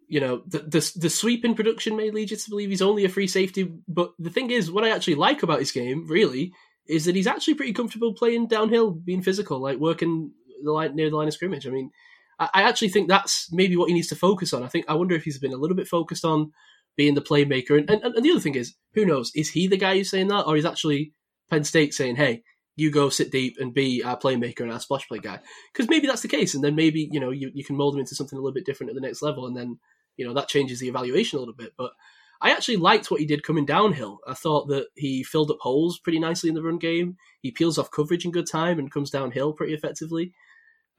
you 0.08 0.20
know, 0.20 0.42
the, 0.46 0.58
the 0.58 0.92
the 0.96 1.10
sweep 1.10 1.44
in 1.44 1.54
production 1.54 1.96
may 1.96 2.10
lead 2.10 2.30
you 2.30 2.36
to 2.36 2.50
believe 2.50 2.70
he's 2.70 2.82
only 2.82 3.04
a 3.04 3.08
free 3.08 3.26
safety, 3.26 3.72
but 3.88 4.12
the 4.18 4.30
thing 4.30 4.50
is, 4.50 4.70
what 4.70 4.84
I 4.84 4.90
actually 4.90 5.14
like 5.14 5.42
about 5.42 5.60
his 5.60 5.72
game, 5.72 6.06
really, 6.06 6.52
is 6.86 7.04
that 7.04 7.16
he's 7.16 7.26
actually 7.26 7.54
pretty 7.54 7.72
comfortable 7.72 8.14
playing 8.14 8.48
downhill, 8.48 8.90
being 8.90 9.22
physical, 9.22 9.60
like 9.60 9.78
working 9.78 10.32
the 10.62 10.72
line 10.72 10.94
near 10.94 11.10
the 11.10 11.16
line 11.16 11.28
of 11.28 11.34
scrimmage. 11.34 11.66
I 11.66 11.70
mean, 11.70 11.90
I, 12.38 12.50
I 12.54 12.62
actually 12.62 12.90
think 12.90 13.08
that's 13.08 13.48
maybe 13.52 13.76
what 13.76 13.88
he 13.88 13.94
needs 13.94 14.08
to 14.08 14.16
focus 14.16 14.52
on. 14.52 14.62
I 14.62 14.68
think 14.68 14.84
I 14.88 14.94
wonder 14.94 15.14
if 15.14 15.24
he's 15.24 15.38
been 15.38 15.54
a 15.54 15.58
little 15.58 15.76
bit 15.76 15.88
focused 15.88 16.24
on 16.24 16.52
being 16.96 17.14
the 17.14 17.22
playmaker, 17.22 17.78
and 17.78 17.88
and, 17.90 18.02
and 18.02 18.24
the 18.24 18.30
other 18.30 18.40
thing 18.40 18.54
is, 18.54 18.74
who 18.94 19.06
knows, 19.06 19.32
is 19.34 19.50
he 19.50 19.66
the 19.66 19.76
guy 19.76 19.96
who's 19.96 20.10
saying 20.10 20.28
that, 20.28 20.46
or 20.46 20.56
is 20.56 20.66
actually 20.66 21.14
Penn 21.50 21.64
State 21.64 21.94
saying, 21.94 22.16
hey? 22.16 22.42
You 22.76 22.90
go 22.90 23.10
sit 23.10 23.30
deep 23.30 23.56
and 23.60 23.74
be 23.74 24.02
our 24.02 24.18
playmaker 24.18 24.60
and 24.60 24.72
our 24.72 24.80
splash 24.80 25.06
play 25.06 25.18
guy 25.18 25.40
because 25.72 25.90
maybe 25.90 26.06
that's 26.06 26.22
the 26.22 26.28
case, 26.28 26.54
and 26.54 26.64
then 26.64 26.74
maybe 26.74 27.08
you 27.10 27.20
know 27.20 27.30
you, 27.30 27.50
you 27.54 27.64
can 27.64 27.76
mold 27.76 27.94
him 27.94 28.00
into 28.00 28.14
something 28.14 28.38
a 28.38 28.40
little 28.40 28.54
bit 28.54 28.64
different 28.64 28.90
at 28.90 28.94
the 28.94 29.00
next 29.00 29.22
level, 29.22 29.46
and 29.46 29.56
then 29.56 29.78
you 30.16 30.26
know 30.26 30.34
that 30.34 30.48
changes 30.48 30.80
the 30.80 30.88
evaluation 30.88 31.36
a 31.36 31.40
little 31.40 31.54
bit. 31.54 31.72
But 31.76 31.92
I 32.40 32.50
actually 32.50 32.78
liked 32.78 33.10
what 33.10 33.20
he 33.20 33.26
did 33.26 33.44
coming 33.44 33.66
downhill. 33.66 34.20
I 34.26 34.34
thought 34.34 34.68
that 34.68 34.86
he 34.96 35.22
filled 35.22 35.50
up 35.50 35.58
holes 35.60 35.98
pretty 35.98 36.18
nicely 36.18 36.48
in 36.48 36.54
the 36.54 36.62
run 36.62 36.78
game. 36.78 37.16
He 37.40 37.50
peels 37.50 37.78
off 37.78 37.90
coverage 37.90 38.24
in 38.24 38.32
good 38.32 38.48
time 38.50 38.78
and 38.78 38.90
comes 38.90 39.10
downhill 39.10 39.52
pretty 39.52 39.74
effectively. 39.74 40.32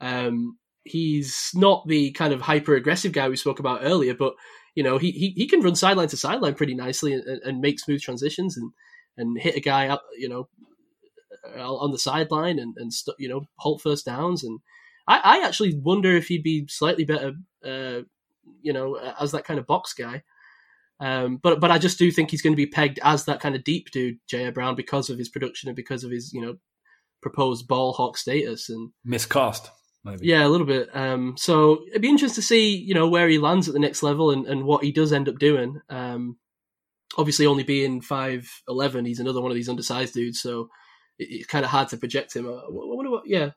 Um, 0.00 0.58
he's 0.84 1.50
not 1.54 1.86
the 1.88 2.12
kind 2.12 2.32
of 2.32 2.40
hyper 2.40 2.74
aggressive 2.74 3.12
guy 3.12 3.28
we 3.28 3.36
spoke 3.36 3.58
about 3.58 3.80
earlier, 3.82 4.14
but 4.14 4.34
you 4.74 4.82
know 4.82 4.98
he 4.98 5.10
he, 5.10 5.30
he 5.36 5.48
can 5.48 5.60
run 5.60 5.74
sideline 5.74 6.08
to 6.08 6.16
sideline 6.16 6.54
pretty 6.54 6.74
nicely 6.74 7.12
and, 7.14 7.24
and 7.42 7.60
make 7.60 7.80
smooth 7.80 8.00
transitions 8.00 8.56
and 8.56 8.72
and 9.16 9.38
hit 9.40 9.56
a 9.56 9.60
guy 9.60 9.88
up, 9.88 10.02
you 10.18 10.28
know, 10.28 10.48
on 11.58 11.92
the 11.92 11.98
sideline 11.98 12.58
and 12.58 12.74
and 12.76 12.92
st- 12.92 13.16
you 13.18 13.28
know 13.28 13.46
halt 13.58 13.82
first 13.82 14.06
downs. 14.06 14.44
And 14.44 14.60
I, 15.06 15.20
I 15.22 15.46
actually 15.46 15.74
wonder 15.74 16.14
if 16.16 16.28
he'd 16.28 16.42
be 16.42 16.66
slightly 16.68 17.04
better, 17.04 17.32
uh, 17.64 18.00
you 18.62 18.72
know, 18.72 18.96
as 19.20 19.32
that 19.32 19.44
kind 19.44 19.58
of 19.58 19.66
box 19.66 19.92
guy. 19.92 20.22
Um, 21.00 21.38
but 21.42 21.60
but 21.60 21.70
I 21.70 21.78
just 21.78 21.98
do 21.98 22.10
think 22.10 22.30
he's 22.30 22.42
going 22.42 22.52
to 22.52 22.56
be 22.56 22.66
pegged 22.66 23.00
as 23.02 23.24
that 23.24 23.40
kind 23.40 23.54
of 23.54 23.64
deep 23.64 23.90
dude, 23.90 24.18
J.A. 24.28 24.52
Brown, 24.52 24.74
because 24.74 25.10
of 25.10 25.18
his 25.18 25.28
production 25.28 25.68
and 25.68 25.76
because 25.76 26.04
of 26.04 26.10
his 26.10 26.32
you 26.32 26.40
know 26.40 26.56
proposed 27.20 27.66
ball 27.66 27.92
hawk 27.92 28.16
status 28.16 28.68
and 28.68 28.90
Miscast, 29.04 29.70
maybe. 30.04 30.26
yeah, 30.26 30.46
a 30.46 30.48
little 30.48 30.66
bit. 30.66 30.94
Um, 30.94 31.34
so 31.36 31.82
it'd 31.88 32.02
be 32.02 32.08
interesting 32.08 32.42
to 32.42 32.46
see, 32.46 32.76
you 32.76 32.94
know, 32.94 33.08
where 33.08 33.28
he 33.28 33.38
lands 33.38 33.66
at 33.66 33.74
the 33.74 33.80
next 33.80 34.02
level 34.02 34.30
and, 34.30 34.46
and 34.46 34.64
what 34.64 34.84
he 34.84 34.92
does 34.92 35.12
end 35.12 35.28
up 35.28 35.38
doing. 35.38 35.80
Um, 35.88 36.36
obviously, 37.18 37.46
only 37.46 37.64
being 37.64 38.00
five 38.00 38.48
eleven, 38.68 39.04
he's 39.04 39.20
another 39.20 39.40
one 39.40 39.50
of 39.50 39.56
these 39.56 39.68
undersized 39.68 40.14
dudes, 40.14 40.40
so 40.40 40.68
it, 41.18 41.28
it's 41.30 41.46
kind 41.46 41.64
of 41.64 41.70
hard 41.70 41.88
to 41.88 41.96
project 41.96 42.34
him. 42.34 42.46
I, 42.46 42.52
I 42.52 42.66
wonder 42.68 43.10
what, 43.10 43.24
yeah. 43.26 43.50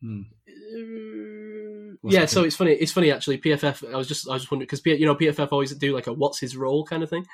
Hmm. 0.00 0.22
Uh, 0.48 2.08
yeah, 2.10 2.26
so 2.26 2.42
it's 2.42 2.56
funny. 2.56 2.72
It's 2.72 2.92
funny 2.92 3.12
actually. 3.12 3.38
PFF. 3.38 3.92
I 3.92 3.96
was 3.96 4.08
just 4.08 4.28
I 4.28 4.32
was 4.32 4.42
just 4.42 4.50
wondering 4.50 4.66
because 4.70 4.84
you 4.84 5.06
know 5.06 5.14
PFF 5.14 5.52
always 5.52 5.74
do 5.74 5.94
like 5.94 6.06
a 6.08 6.12
what's 6.12 6.40
his 6.40 6.56
role 6.56 6.84
kind 6.84 7.02
of 7.02 7.10
thing. 7.10 7.26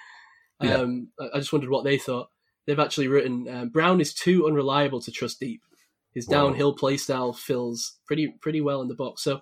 Yeah. 0.60 0.74
Um, 0.74 1.08
I, 1.18 1.28
I 1.34 1.38
just 1.38 1.52
wondered 1.52 1.70
what 1.70 1.84
they 1.84 1.98
thought. 1.98 2.28
They've 2.66 2.78
actually 2.78 3.08
written 3.08 3.48
um, 3.48 3.68
Brown 3.70 4.00
is 4.00 4.12
too 4.12 4.46
unreliable 4.46 5.00
to 5.00 5.10
trust 5.10 5.40
deep. 5.40 5.62
His 6.14 6.26
Wow. 6.28 6.48
downhill 6.48 6.74
play 6.74 6.96
style 6.96 7.32
fills 7.32 7.98
pretty 8.06 8.28
pretty 8.40 8.60
well 8.60 8.82
in 8.82 8.88
the 8.88 8.94
box. 8.94 9.22
So 9.22 9.40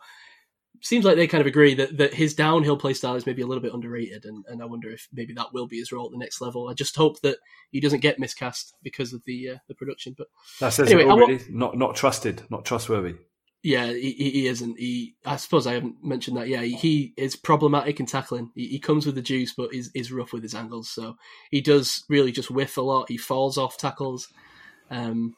seems 0.82 1.05
like 1.05 1.16
they 1.16 1.27
kind 1.27 1.40
of 1.40 1.47
agree 1.47 1.74
that, 1.74 1.97
that 1.98 2.15
his 2.15 2.35
downhill 2.35 2.77
play 2.77 2.94
style 2.94 3.15
is 3.15 3.27
maybe 3.27 3.43
a 3.43 3.47
little 3.47 3.62
bit 3.62 3.73
underrated, 3.74 4.24
and, 4.24 4.44
and 4.48 4.62
I 4.62 4.66
wonder 4.66 4.90
if 4.90 5.09
maybe 5.12 5.32
that 5.35 5.53
will 5.53 5.66
be 5.66 5.78
his 5.78 5.93
role 5.93 6.07
at 6.07 6.12
the 6.12 6.19
next 6.19 6.40
level. 6.40 6.69
I 6.69 6.74
just 6.74 6.97
hope 6.97 7.20
that 7.20 7.39
he 7.70 7.81
doesn't 7.81 8.01
get 8.01 8.19
miscast 8.19 8.74
because 8.82 9.12
of 9.12 9.23
the 9.24 9.51
uh, 9.51 9.57
the 9.69 9.74
production. 9.74 10.15
But 10.16 10.28
That 10.61 10.70
says 10.73 10.89
Anyway, 10.89 11.05
it 11.05 11.09
I 11.09 11.11
all, 11.11 11.19
really. 11.19 11.40
Not 11.51 11.77
not 11.77 11.97
trusted, 11.97 12.43
not 12.51 12.65
trustworthy. 12.65 13.15
yeah, 13.62 13.86
he, 13.86 14.12
he 14.12 14.31
he 14.31 14.47
isn't. 14.47 14.78
He 14.78 15.16
I 15.24 15.36
suppose 15.36 15.66
I 15.66 15.74
haven't 15.74 16.05
mentioned 16.05 16.36
that. 16.36 16.48
Yeah, 16.48 16.62
he, 16.62 16.74
he 16.74 17.15
is 17.16 17.35
problematic 17.36 17.98
in 18.01 18.07
tackling. 18.07 18.51
He, 18.55 18.69
he 18.69 18.78
comes 18.78 19.07
with 19.07 19.15
the 19.15 19.23
juice, 19.23 19.53
but 19.53 19.74
is 19.74 19.90
is 19.94 20.12
rough 20.12 20.32
with 20.32 20.43
his 20.43 20.55
angles. 20.55 20.89
So 20.90 21.16
he 21.51 21.61
does 21.61 22.05
really 22.09 22.32
just 22.32 22.51
whiff 22.51 22.77
a 22.77 22.82
lot. 22.82 23.09
He 23.09 23.16
falls 23.16 23.59
off 23.59 23.77
tackles. 23.78 24.28
Um, 24.90 25.35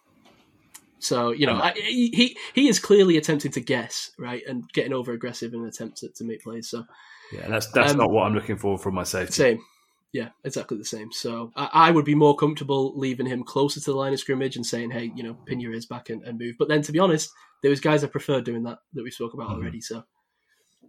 so 0.99 1.31
you 1.31 1.47
know, 1.47 1.55
I, 1.55 1.73
he 1.73 2.37
he- 2.55 2.69
is 2.69 2.79
clearly 2.81 3.17
attempting 3.17 3.53
to 3.53 3.61
guess 3.61 4.11
right 4.19 4.43
and 4.49 4.69
getting 4.73 4.93
over 4.93 5.13
aggressive 5.13 5.55
in 5.55 5.61
an 5.61 5.67
attempt 5.69 5.99
to, 5.99 6.09
to 6.11 6.25
make 6.25 6.43
plays. 6.43 6.69
So 6.69 6.85
Yeah, 7.33 7.49
that's 7.49 7.71
that's 7.73 7.93
Um, 7.93 7.99
not 7.99 8.11
what 8.11 8.27
I'm 8.27 8.35
looking 8.35 8.57
for 8.57 8.79
from 8.79 8.95
my 8.95 9.05
safety. 9.05 9.33
same. 9.35 9.61
Yeah, 10.13 10.31
exactly 10.43 10.79
the 10.79 10.85
same. 10.87 11.13
So 11.13 11.53
I, 11.55 11.69
I 11.73 11.91
would 11.91 12.07
be 12.07 12.15
more 12.15 12.35
comfortable 12.35 12.99
leaving 12.99 13.27
him 13.27 13.45
closer 13.45 13.79
to 13.79 13.91
the 13.91 13.97
line 13.97 14.15
of 14.15 14.19
scrimmage 14.21 14.57
and 14.57 14.65
saying, 14.67 14.91
"Hey, 14.91 15.13
you 15.15 15.23
know, 15.23 15.35
pin 15.47 15.61
your 15.61 15.73
ears 15.75 15.85
back 15.87 16.09
and, 16.11 16.23
and 16.25 16.39
move." 16.39 16.57
But 16.59 16.69
then, 16.69 16.81
to 16.83 16.93
be 16.93 16.99
honest, 16.99 17.31
there 17.63 17.71
was 17.71 17.81
guys 17.81 18.03
I 18.03 18.07
prefer 18.07 18.41
doing 18.41 18.63
that 18.65 18.79
that 18.95 19.03
we 19.03 19.11
spoke 19.11 19.35
about 19.35 19.51
Mhm. 19.51 19.55
already. 19.57 19.81
So 19.83 20.05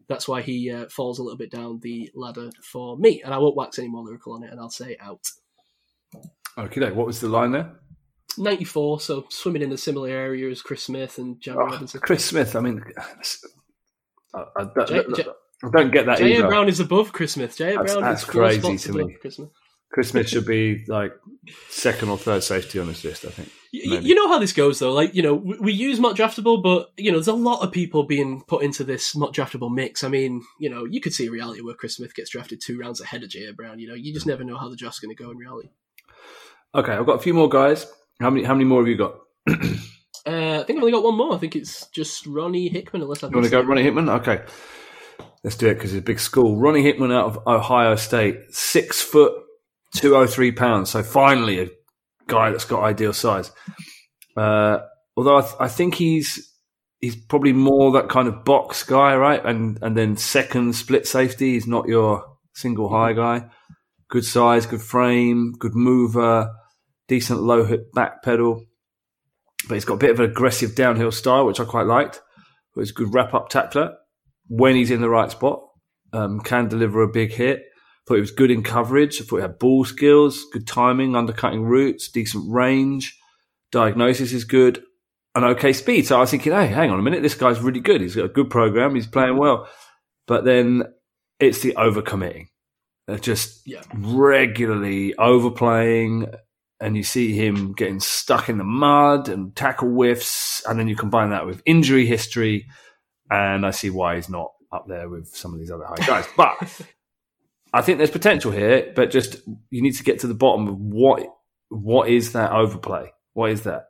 that's 0.07 0.27
why 0.27 0.41
he 0.41 0.71
uh, 0.71 0.87
falls 0.89 1.19
a 1.19 1.23
little 1.23 1.37
bit 1.37 1.51
down 1.51 1.79
the 1.81 2.09
ladder 2.15 2.49
for 2.63 2.97
me. 2.97 3.21
And 3.21 3.33
I 3.33 3.37
won't 3.37 3.55
wax 3.57 3.77
any 3.77 3.89
more 3.89 4.03
lyrical 4.05 4.33
on 4.33 4.43
it, 4.43 4.51
and 4.51 4.59
I'll 4.59 4.69
say 4.69 4.95
out. 5.01 5.21
Okay, 6.57 6.91
what 6.91 7.05
was 7.05 7.19
the 7.19 7.29
line 7.29 7.51
there? 7.51 7.75
Ninety-four, 8.39 8.99
so 9.01 9.25
swimming 9.29 9.61
in 9.61 9.71
a 9.71 9.77
similar 9.77 10.09
area 10.09 10.49
as 10.49 10.61
Chris 10.61 10.83
Smith 10.83 11.17
and 11.17 11.39
Jerry 11.41 11.57
Oh, 11.59 11.65
Robinson. 11.65 11.99
Chris 12.01 12.23
Smith. 12.25 12.55
I 12.55 12.59
mean, 12.61 12.81
I, 14.33 14.43
I, 14.57 14.63
don't, 14.75 14.87
J- 14.87 15.23
J- 15.23 15.29
I 15.63 15.69
don't 15.71 15.91
get 15.91 16.05
that 16.05 16.17
J.A. 16.19 16.37
either. 16.39 16.47
Brown 16.47 16.69
is 16.69 16.79
above 16.79 17.11
Chris 17.11 17.33
Smith. 17.33 17.57
J.A. 17.57 17.75
Brown 17.75 18.01
that's 18.01 18.21
is 18.21 18.29
four 18.29 18.41
crazy 18.43 18.77
to 18.77 18.93
me. 18.93 19.17
Chris 19.19 19.35
Smith. 19.35 19.49
Chris 19.91 20.09
Smith 20.09 20.29
should 20.29 20.45
be 20.45 20.85
like 20.87 21.13
second 21.69 22.09
or 22.09 22.17
third 22.17 22.43
safety 22.43 22.79
on 22.79 22.87
this 22.87 23.03
list. 23.03 23.25
I 23.25 23.29
think. 23.29 23.49
Y- 23.73 23.99
You 24.01 24.13
know 24.15 24.27
how 24.27 24.37
this 24.37 24.53
goes, 24.53 24.77
though. 24.79 24.93
Like, 24.93 25.15
you 25.15 25.23
know, 25.23 25.33
we, 25.33 25.57
we 25.59 25.73
use 25.73 25.99
not 25.99 26.15
draftable, 26.15 26.61
but 26.61 26.91
you 26.95 27.11
know, 27.11 27.17
there's 27.17 27.27
a 27.27 27.33
lot 27.33 27.61
of 27.63 27.71
people 27.71 28.03
being 28.03 28.43
put 28.47 28.63
into 28.63 28.83
this 28.83 29.15
not 29.15 29.33
draftable 29.33 29.73
mix. 29.73 30.03
I 30.03 30.07
mean, 30.09 30.43
you 30.59 30.69
know, 30.69 30.85
you 30.85 31.01
could 31.01 31.13
see 31.13 31.25
a 31.25 31.31
reality 31.31 31.61
where 31.61 31.73
Chris 31.73 31.95
Smith 31.95 32.13
gets 32.15 32.29
drafted 32.29 32.61
two 32.61 32.79
rounds 32.79 33.01
ahead 33.01 33.23
of 33.23 33.29
J.A. 33.29 33.51
Brown. 33.53 33.79
You 33.79 33.87
know, 33.89 33.95
you 33.95 34.13
just 34.13 34.27
never 34.27 34.43
know 34.43 34.57
how 34.57 34.69
the 34.69 34.75
draft's 34.75 34.99
going 34.99 35.15
to 35.15 35.21
go 35.23 35.31
in 35.31 35.37
reality. 35.37 35.69
Okay, 36.75 36.91
I've 36.93 37.05
got 37.07 37.13
a 37.15 37.21
few 37.23 37.33
more 37.33 37.49
guys. 37.49 37.87
How 38.19 38.29
many? 38.29 38.43
How 38.45 38.53
many 38.53 38.65
more 38.65 38.81
have 38.81 38.87
you 38.87 38.97
got? 38.97 39.15
Uh, 40.27 40.59
I 40.59 40.63
think 40.63 40.77
I've 40.77 40.83
only 40.83 40.91
got 40.91 41.03
one 41.03 41.17
more. 41.17 41.33
I 41.33 41.37
think 41.37 41.55
it's 41.55 41.87
just 41.87 42.25
Ronnie 42.27 42.67
Hickman, 42.67 43.01
unless 43.01 43.23
I've 43.23 43.31
You 43.31 43.37
want 43.37 43.45
to 43.45 43.51
go. 43.51 43.61
Ronnie 43.61 43.83
Hickman? 43.83 44.09
Okay, 44.09 44.43
let's 45.43 45.55
do 45.55 45.67
it 45.67 45.75
because 45.75 45.93
it's 45.93 46.01
a 46.01 46.05
big 46.05 46.19
school. 46.19 46.57
Ronnie 46.57 46.83
Hickman 46.83 47.11
out 47.11 47.25
of 47.25 47.47
Ohio 47.47 47.95
State, 47.95 48.35
six 48.51 49.01
foot, 49.01 49.33
two 49.95 50.15
oh 50.15 50.27
three 50.27 50.51
pounds. 50.51 50.89
So 50.91 51.01
finally, 51.03 51.61
a 51.61 51.67
guy 52.27 52.51
that's 52.51 52.65
got 52.65 52.83
ideal 52.83 53.13
size. 53.13 53.51
Uh, 54.37 54.79
although 55.15 55.37
I, 55.37 55.41
th- 55.41 55.55
I 55.59 55.67
think 55.69 55.95
he's 55.95 56.53
he's 56.99 57.15
probably 57.15 57.53
more 57.53 57.93
that 57.93 58.09
kind 58.09 58.27
of 58.27 58.43
box 58.43 58.83
guy, 58.83 59.15
right? 59.15 59.43
And 59.43 59.79
and 59.81 59.95
then 59.97 60.17
second 60.17 60.75
split 60.75 61.07
safety. 61.07 61.53
He's 61.53 61.65
not 61.67 61.87
your 61.87 62.25
single 62.53 62.89
high 62.89 63.13
guy. 63.13 63.45
good 64.09 64.25
size, 64.25 64.65
good 64.65 64.81
frame, 64.81 65.53
good 65.57 65.75
mover, 65.75 66.51
decent 67.09 67.41
low 67.41 67.65
hip 67.65 67.91
back 67.93 68.23
pedal. 68.23 68.65
But 69.67 69.73
he's 69.75 69.85
got 69.85 69.95
a 69.95 69.97
bit 69.97 70.11
of 70.11 70.19
an 70.21 70.29
aggressive 70.31 70.73
downhill 70.75 71.11
style, 71.11 71.45
which 71.45 71.59
I 71.59 71.65
quite 71.65 71.85
liked. 71.85 72.21
But 72.73 72.81
he's 72.81 72.91
a 72.91 72.93
good 72.93 73.13
wrap 73.13 73.33
up 73.33 73.49
tackler 73.49 73.95
when 74.47 74.75
he's 74.75 74.91
in 74.91 75.01
the 75.01 75.09
right 75.09 75.29
spot. 75.29 75.59
Um, 76.13 76.39
can 76.39 76.69
deliver 76.69 77.01
a 77.03 77.07
big 77.11 77.33
hit. 77.33 77.63
Thought 78.07 78.15
he 78.15 78.21
was 78.21 78.31
good 78.31 78.49
in 78.49 78.63
coverage. 78.63 79.21
I 79.21 79.25
thought 79.25 79.35
he 79.37 79.41
had 79.41 79.59
ball 79.59 79.83
skills, 79.85 80.45
good 80.53 80.65
timing, 80.65 81.15
undercutting 81.15 81.63
routes, 81.63 82.09
decent 82.09 82.45
range. 82.51 83.15
Diagnosis 83.71 84.33
is 84.33 84.45
good, 84.45 84.81
and 85.35 85.45
okay 85.45 85.73
speed. 85.73 86.07
So 86.07 86.17
I 86.17 86.21
was 86.21 86.31
thinking, 86.31 86.53
hey, 86.53 86.65
hang 86.67 86.89
on 86.89 86.97
a 86.99 87.03
minute, 87.03 87.21
this 87.21 87.35
guy's 87.35 87.59
really 87.59 87.79
good. 87.81 88.01
He's 88.01 88.15
got 88.15 88.25
a 88.25 88.29
good 88.29 88.49
program. 88.49 88.95
He's 88.95 89.05
playing 89.05 89.37
well. 89.37 89.67
But 90.25 90.43
then 90.45 90.85
it's 91.39 91.61
the 91.61 91.73
overcommitting. 91.73 92.47
They're 93.05 93.19
just 93.19 93.61
Yeah. 93.67 93.83
regularly 93.93 95.13
overplaying, 95.15 96.27
and 96.79 96.95
you 96.95 97.03
see 97.03 97.33
him 97.33 97.73
getting 97.73 97.99
stuck 97.99 98.49
in 98.49 98.57
the 98.57 98.63
mud 98.63 99.29
and 99.29 99.55
tackle 99.55 99.89
whiffs, 99.89 100.63
and 100.67 100.79
then 100.79 100.87
you 100.87 100.95
combine 100.95 101.31
that 101.31 101.45
with 101.45 101.61
injury 101.65 102.05
history, 102.05 102.67
and 103.29 103.65
I 103.65 103.71
see 103.71 103.89
why 103.89 104.15
he's 104.15 104.29
not 104.29 104.51
up 104.71 104.87
there 104.87 105.09
with 105.09 105.27
some 105.35 105.53
of 105.53 105.59
these 105.59 105.71
other 105.71 105.85
high 105.85 106.05
guys. 106.05 106.25
But 106.37 106.57
I 107.73 107.81
think 107.81 107.97
there's 107.97 108.11
potential 108.11 108.51
here, 108.51 108.91
but 108.95 109.11
just 109.11 109.41
you 109.69 109.81
need 109.81 109.95
to 109.95 110.03
get 110.03 110.19
to 110.19 110.27
the 110.27 110.33
bottom 110.33 110.67
of 110.67 110.77
what 110.77 111.27
what 111.69 112.09
is 112.09 112.33
that 112.33 112.51
overplay? 112.51 113.11
What 113.33 113.51
is 113.51 113.63
that? 113.63 113.87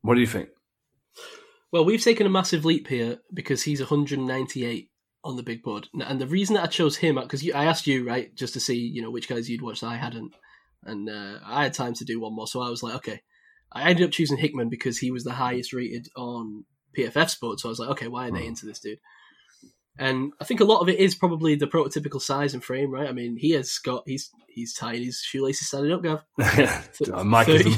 What 0.00 0.14
do 0.14 0.20
you 0.20 0.26
think? 0.26 0.48
Well, 1.70 1.84
we've 1.84 2.02
taken 2.02 2.26
a 2.26 2.30
massive 2.30 2.64
leap 2.64 2.88
here 2.88 3.18
because 3.32 3.62
he's 3.62 3.80
198 3.80 4.90
on 5.24 5.36
the 5.36 5.42
big 5.42 5.62
board, 5.62 5.88
and 5.94 6.20
the 6.20 6.26
reason 6.26 6.54
that 6.54 6.64
I 6.64 6.66
chose 6.66 6.96
him 6.96 7.14
because 7.16 7.48
I 7.54 7.66
asked 7.66 7.86
you 7.86 8.06
right 8.06 8.34
just 8.34 8.54
to 8.54 8.60
see 8.60 8.76
you 8.76 9.02
know 9.02 9.10
which 9.10 9.28
guys 9.28 9.48
you'd 9.48 9.62
watch 9.62 9.80
that 9.80 9.88
I 9.88 9.96
hadn't, 9.96 10.34
and 10.84 11.08
uh, 11.08 11.38
I 11.44 11.62
had 11.64 11.74
time 11.74 11.94
to 11.94 12.04
do 12.04 12.20
one 12.20 12.34
more, 12.34 12.46
so 12.46 12.60
I 12.60 12.70
was 12.70 12.82
like, 12.82 12.94
okay, 12.96 13.20
I 13.72 13.88
ended 13.88 14.04
up 14.06 14.12
choosing 14.12 14.36
Hickman 14.38 14.68
because 14.68 14.98
he 14.98 15.10
was 15.10 15.24
the 15.24 15.32
highest 15.32 15.72
rated 15.72 16.08
on 16.16 16.64
PFF 16.96 17.30
Sport, 17.30 17.60
so 17.60 17.68
I 17.68 17.70
was 17.70 17.78
like, 17.78 17.90
okay, 17.90 18.08
why 18.08 18.28
are 18.28 18.32
they 18.32 18.46
into 18.46 18.66
this 18.66 18.80
dude? 18.80 18.98
And 19.98 20.32
I 20.40 20.44
think 20.44 20.60
a 20.60 20.64
lot 20.64 20.80
of 20.80 20.88
it 20.88 20.98
is 20.98 21.14
probably 21.14 21.54
the 21.54 21.66
prototypical 21.66 22.20
size 22.20 22.54
and 22.54 22.64
frame, 22.64 22.90
right? 22.90 23.08
I 23.08 23.12
mean, 23.12 23.36
he 23.36 23.50
has 23.50 23.78
got 23.78 24.04
he's 24.06 24.30
he's 24.48 24.72
tied 24.74 25.00
his 25.02 25.20
shoelaces 25.20 25.68
standing 25.68 25.92
up, 25.92 26.02
Gav. 26.02 26.22
Mike 27.26 27.46
30 27.46 27.76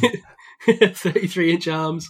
33 0.94 1.52
inch 1.52 1.68
arms, 1.68 2.09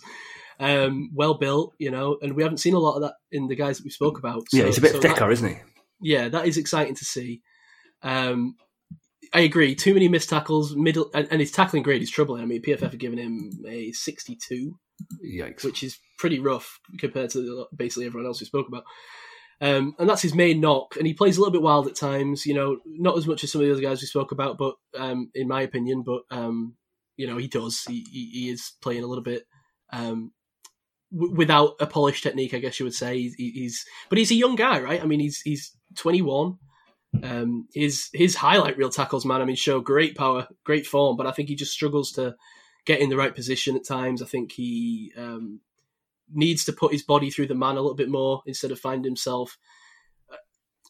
um, 0.60 1.10
well 1.14 1.34
built, 1.34 1.74
you 1.78 1.90
know, 1.90 2.18
and 2.20 2.34
we 2.34 2.42
haven't 2.42 2.58
seen 2.58 2.74
a 2.74 2.78
lot 2.78 2.96
of 2.96 3.02
that 3.02 3.14
in 3.32 3.48
the 3.48 3.56
guys 3.56 3.78
that 3.78 3.84
we 3.84 3.90
spoke 3.90 4.18
about. 4.18 4.44
yeah, 4.52 4.60
So- 4.62 4.66
he's 4.66 4.78
a 4.78 4.82
bit 4.82 4.92
so 4.92 5.00
thicker, 5.00 5.14
that- 5.20 5.32
isn't 5.32 5.48
he? 5.48 5.56
yeah, 6.00 6.28
that 6.28 6.46
is 6.46 6.58
exciting 6.58 6.94
to 6.96 7.04
see. 7.04 7.40
Um, 8.02 8.56
I 9.34 9.40
agree. 9.40 9.74
Too 9.74 9.94
many 9.94 10.06
missed 10.06 10.30
tackles, 10.30 10.76
middle, 10.76 11.10
and, 11.12 11.26
and 11.28 11.40
his 11.40 11.50
tackling 11.50 11.82
grade 11.82 12.02
is 12.02 12.10
troubling. 12.10 12.40
I 12.40 12.46
mean, 12.46 12.62
PFF 12.62 12.92
have 12.92 12.98
given 12.98 13.18
him 13.18 13.50
a 13.68 13.90
62, 13.90 14.78
Yikes! 15.26 15.64
which 15.64 15.82
is 15.82 15.98
pretty 16.18 16.38
rough 16.38 16.78
compared 16.98 17.30
to 17.30 17.66
basically 17.74 18.06
everyone 18.06 18.26
else 18.26 18.40
we 18.40 18.46
spoke 18.46 18.68
about. 18.68 18.84
Um, 19.60 19.96
and 19.98 20.08
that's 20.08 20.22
his 20.22 20.34
main 20.34 20.60
knock. 20.60 20.94
And 20.96 21.06
he 21.06 21.14
plays 21.14 21.36
a 21.36 21.40
little 21.40 21.52
bit 21.52 21.62
wild 21.62 21.88
at 21.88 21.96
times. 21.96 22.46
You 22.46 22.54
know, 22.54 22.78
not 22.86 23.18
as 23.18 23.26
much 23.26 23.42
as 23.42 23.50
some 23.50 23.60
of 23.60 23.66
the 23.66 23.72
other 23.72 23.82
guys 23.82 24.00
we 24.00 24.06
spoke 24.06 24.30
about, 24.30 24.56
but 24.56 24.76
um, 24.96 25.30
in 25.34 25.48
my 25.48 25.62
opinion, 25.62 26.04
but 26.06 26.22
um, 26.30 26.76
you 27.16 27.26
know, 27.26 27.36
he 27.36 27.48
does. 27.48 27.82
He, 27.88 28.06
he, 28.12 28.30
he 28.32 28.50
is 28.50 28.72
playing 28.82 29.02
a 29.02 29.06
little 29.08 29.24
bit 29.24 29.46
um, 29.92 30.32
w- 31.12 31.34
without 31.34 31.72
a 31.80 31.86
polished 31.86 32.22
technique, 32.22 32.54
I 32.54 32.58
guess 32.58 32.78
you 32.78 32.86
would 32.86 32.94
say. 32.94 33.18
He's, 33.18 33.34
he's, 33.34 33.84
but 34.08 34.18
he's 34.18 34.30
a 34.30 34.36
young 34.36 34.54
guy, 34.54 34.80
right? 34.80 35.02
I 35.02 35.06
mean, 35.06 35.20
he's 35.20 35.40
he's 35.40 35.76
21. 35.96 36.58
Um, 37.22 37.68
his 37.74 38.10
his 38.12 38.34
highlight 38.34 38.76
reel 38.76 38.90
tackles, 38.90 39.24
man. 39.24 39.40
I 39.40 39.44
mean, 39.44 39.56
show 39.56 39.80
great 39.80 40.16
power, 40.16 40.48
great 40.64 40.86
form, 40.86 41.16
but 41.16 41.26
I 41.26 41.30
think 41.32 41.48
he 41.48 41.54
just 41.54 41.72
struggles 41.72 42.12
to 42.12 42.34
get 42.84 43.00
in 43.00 43.08
the 43.08 43.16
right 43.16 43.34
position 43.34 43.76
at 43.76 43.84
times. 43.86 44.22
I 44.22 44.26
think 44.26 44.52
he 44.52 45.12
um, 45.16 45.60
needs 46.32 46.64
to 46.64 46.72
put 46.72 46.92
his 46.92 47.02
body 47.02 47.30
through 47.30 47.46
the 47.46 47.54
man 47.54 47.76
a 47.76 47.80
little 47.80 47.94
bit 47.94 48.10
more 48.10 48.42
instead 48.46 48.70
of 48.70 48.80
find 48.80 49.04
himself. 49.04 49.56
uh, 50.30 50.36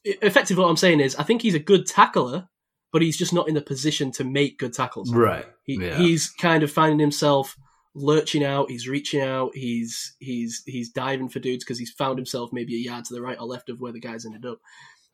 Effectively, 0.05 0.63
what 0.63 0.71
I'm 0.71 0.77
saying 0.77 1.01
is, 1.01 1.15
I 1.17 1.23
think 1.23 1.43
he's 1.43 1.55
a 1.55 1.61
good 1.61 1.87
tackler, 1.87 2.49
but 2.93 3.03
he's 3.03 3.17
just 3.17 3.33
not 3.33 3.49
in 3.49 3.55
the 3.55 3.63
position 3.63 4.11
to 4.13 4.25
make 4.25 4.59
good 4.59 4.73
tackles. 4.73 5.13
right. 5.13 5.47
He, 5.65 5.79
yeah. 5.81 5.97
He's 5.97 6.31
kind 6.31 6.63
of 6.63 6.71
finding 6.71 6.99
himself 6.99 7.57
lurching 7.95 8.45
out. 8.45 8.71
He's 8.71 8.89
reaching 8.89 9.21
out. 9.21 9.53
He's 9.55 10.15
he's 10.19 10.63
he's 10.67 10.91
diving 10.91 11.29
for 11.29 11.39
dudes 11.39 11.65
because 11.65 11.79
he's 11.79 11.93
found 11.93 12.19
himself 12.19 12.51
maybe 12.53 12.75
a 12.75 12.79
yard 12.79 13.05
to 13.07 13.15
the 13.15 13.23
right 13.23 13.39
or 13.39 13.47
left 13.47 13.69
of 13.71 13.81
where 13.81 13.93
the 13.93 14.01
guys 14.01 14.27
ended 14.27 14.45
up, 14.45 14.59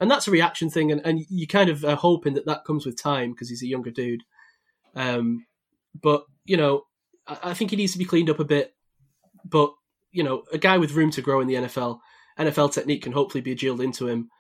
and 0.01 0.11
that's 0.11 0.27
a 0.27 0.31
reaction 0.31 0.71
thing. 0.71 0.91
And, 0.91 1.01
and 1.05 1.25
you 1.29 1.47
kind 1.47 1.69
of 1.71 1.85
are 1.85 1.97
hoping 1.97 2.35
that 2.35 2.47
that 2.47 2.65
comes 2.65 2.87
with 2.87 3.01
time 3.01 3.33
because 3.33 3.49
he's 3.49 3.63
a 3.63 3.69
younger 3.69 3.91
dude. 3.91 4.23
Um, 4.97 5.47
but 6.01 6.25
you 6.45 6.57
know, 6.57 6.85
I, 7.27 7.39
I 7.45 7.55
think 7.55 7.71
he 7.71 7.77
needs 7.77 7.93
to 7.93 7.99
be 7.99 8.05
cleaned 8.05 8.31
up 8.31 8.41
a 8.41 8.45
bit. 8.45 8.75
But 9.45 9.73
you 10.11 10.23
know, 10.25 10.45
a 10.53 10.59
guy 10.59 10.79
with 10.79 10.93
room 10.93 11.11
to 11.13 11.23
grow 11.23 11.41
in 11.41 11.47
the 11.47 11.55
NFL, 11.55 12.01
NFL 12.39 12.73
technique 12.73 13.03
can 13.03 13.13
hopefully 13.13 13.43
be 13.43 13.55
drilled 13.55 13.81
into 13.81 14.09
him. 14.09 14.31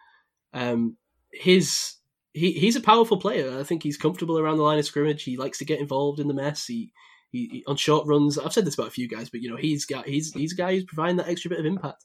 Um, 0.52 0.96
his 1.32 1.94
he 2.32 2.52
he's 2.52 2.76
a 2.76 2.80
powerful 2.80 3.18
player. 3.18 3.58
I 3.58 3.62
think 3.62 3.82
he's 3.82 3.96
comfortable 3.96 4.38
around 4.38 4.56
the 4.56 4.62
line 4.62 4.78
of 4.78 4.86
scrimmage. 4.86 5.22
He 5.22 5.36
likes 5.36 5.58
to 5.58 5.64
get 5.64 5.80
involved 5.80 6.20
in 6.20 6.28
the 6.28 6.34
mess. 6.34 6.66
He, 6.66 6.92
he, 7.30 7.48
he- 7.52 7.64
on 7.66 7.76
short 7.76 8.06
runs. 8.06 8.38
I've 8.38 8.52
said 8.52 8.64
this 8.64 8.74
about 8.74 8.88
a 8.88 8.92
few 8.92 9.08
guys, 9.08 9.28
but 9.28 9.42
you 9.42 9.50
know 9.50 9.56
he's 9.56 9.84
got 9.84 10.06
he's 10.06 10.32
he's 10.32 10.52
a 10.52 10.56
guy 10.56 10.74
who's 10.74 10.84
providing 10.84 11.16
that 11.16 11.28
extra 11.28 11.50
bit 11.50 11.60
of 11.60 11.66
impact. 11.66 12.04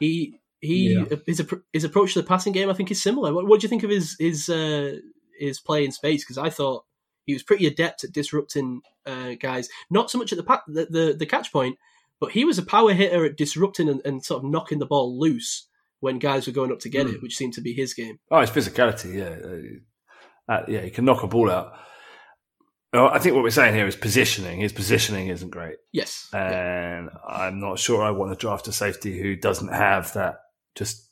He 0.00 0.40
he 0.62 0.94
Yeah. 0.94 1.04
his 1.26 1.44
his 1.74 1.84
approach 1.84 2.14
to 2.14 2.22
the 2.22 2.26
passing 2.26 2.54
game 2.54 2.70
I 2.70 2.72
think 2.74 2.90
is 2.90 3.02
similar. 3.02 3.34
What, 3.34 3.46
what 3.46 3.60
do 3.60 3.64
you 3.66 3.68
think 3.68 3.82
of 3.82 3.90
his 3.90 4.16
his 4.18 4.48
uh, 4.48 4.96
his 5.38 5.60
play 5.60 5.84
in 5.84 5.92
space? 5.92 6.24
Because 6.24 6.38
I 6.38 6.48
thought 6.48 6.84
he 7.26 7.34
was 7.34 7.42
pretty 7.42 7.66
adept 7.66 8.02
at 8.04 8.12
disrupting 8.12 8.80
uh, 9.04 9.34
guys. 9.38 9.68
Not 9.90 10.10
so 10.10 10.16
much 10.18 10.32
at 10.32 10.38
the, 10.38 10.44
pa- 10.44 10.62
the 10.66 10.86
the 10.88 11.16
the 11.18 11.26
catch 11.26 11.52
point, 11.52 11.76
but 12.20 12.32
he 12.32 12.44
was 12.46 12.56
a 12.58 12.62
power 12.64 12.94
hitter 12.94 13.24
at 13.26 13.36
disrupting 13.36 13.88
and, 13.90 14.00
and 14.06 14.24
sort 14.24 14.42
of 14.42 14.50
knocking 14.50 14.78
the 14.78 14.86
ball 14.86 15.18
loose 15.20 15.68
when 16.00 16.18
guys 16.18 16.46
were 16.46 16.52
going 16.52 16.72
up 16.72 16.80
to 16.80 16.88
get 16.88 17.06
Hmm. 17.06 17.14
it, 17.16 17.22
which 17.22 17.36
seemed 17.36 17.52
to 17.54 17.60
be 17.60 17.74
his 17.74 17.92
game. 17.94 18.18
Oh, 18.30 18.38
it's 18.40 18.50
physicality. 18.50 19.14
Yeah, 19.14 20.54
uh, 20.56 20.62
yeah, 20.68 20.80
he 20.80 20.90
can 20.90 21.04
knock 21.04 21.22
a 21.22 21.28
ball 21.28 21.50
out. 21.50 21.74
I 22.94 23.18
think 23.20 23.34
what 23.34 23.42
we're 23.42 23.50
saying 23.50 23.74
here 23.74 23.86
is 23.86 23.96
positioning. 23.96 24.60
His 24.60 24.72
positioning 24.72 25.28
isn't 25.28 25.48
great, 25.48 25.76
Yes. 25.92 26.28
Yeah. 26.32 26.98
and 26.98 27.10
I'm 27.26 27.58
not 27.58 27.78
sure 27.78 28.02
I 28.02 28.10
want 28.10 28.32
to 28.32 28.36
draft 28.36 28.68
a 28.68 28.72
safety 28.72 29.18
who 29.18 29.34
doesn't 29.34 29.72
have 29.72 30.12
that. 30.12 30.40
Just 30.74 31.08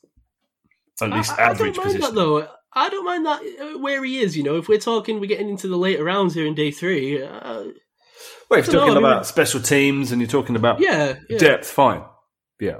at 1.01 1.09
least 1.09 1.31
I, 1.33 1.43
I 1.43 1.49
average 1.49 1.75
don't 1.75 1.85
mind 1.85 1.97
position. 1.99 2.01
that 2.01 2.15
though. 2.15 2.47
I 2.73 2.89
don't 2.89 3.05
mind 3.05 3.25
that 3.25 3.41
uh, 3.41 3.79
where 3.79 4.03
he 4.03 4.19
is. 4.19 4.37
You 4.37 4.43
know, 4.43 4.57
if 4.57 4.67
we're 4.69 4.79
talking, 4.79 5.19
we're 5.19 5.25
getting 5.27 5.49
into 5.49 5.67
the 5.67 5.77
later 5.77 6.03
rounds 6.03 6.33
here 6.33 6.45
in 6.45 6.55
day 6.55 6.71
three. 6.71 7.21
Uh, 7.21 7.65
Well, 8.49 8.59
if 8.59 8.67
you're 8.67 8.73
talking 8.73 8.79
know, 8.79 8.83
I 8.83 8.87
mean- 8.87 8.97
about 8.97 9.25
special 9.25 9.59
teams 9.61 10.11
and 10.11 10.21
you're 10.21 10.29
talking 10.29 10.55
about 10.55 10.79
yeah, 10.79 11.15
yeah. 11.29 11.37
depth, 11.37 11.67
fine. 11.67 12.03
Yeah, 12.59 12.79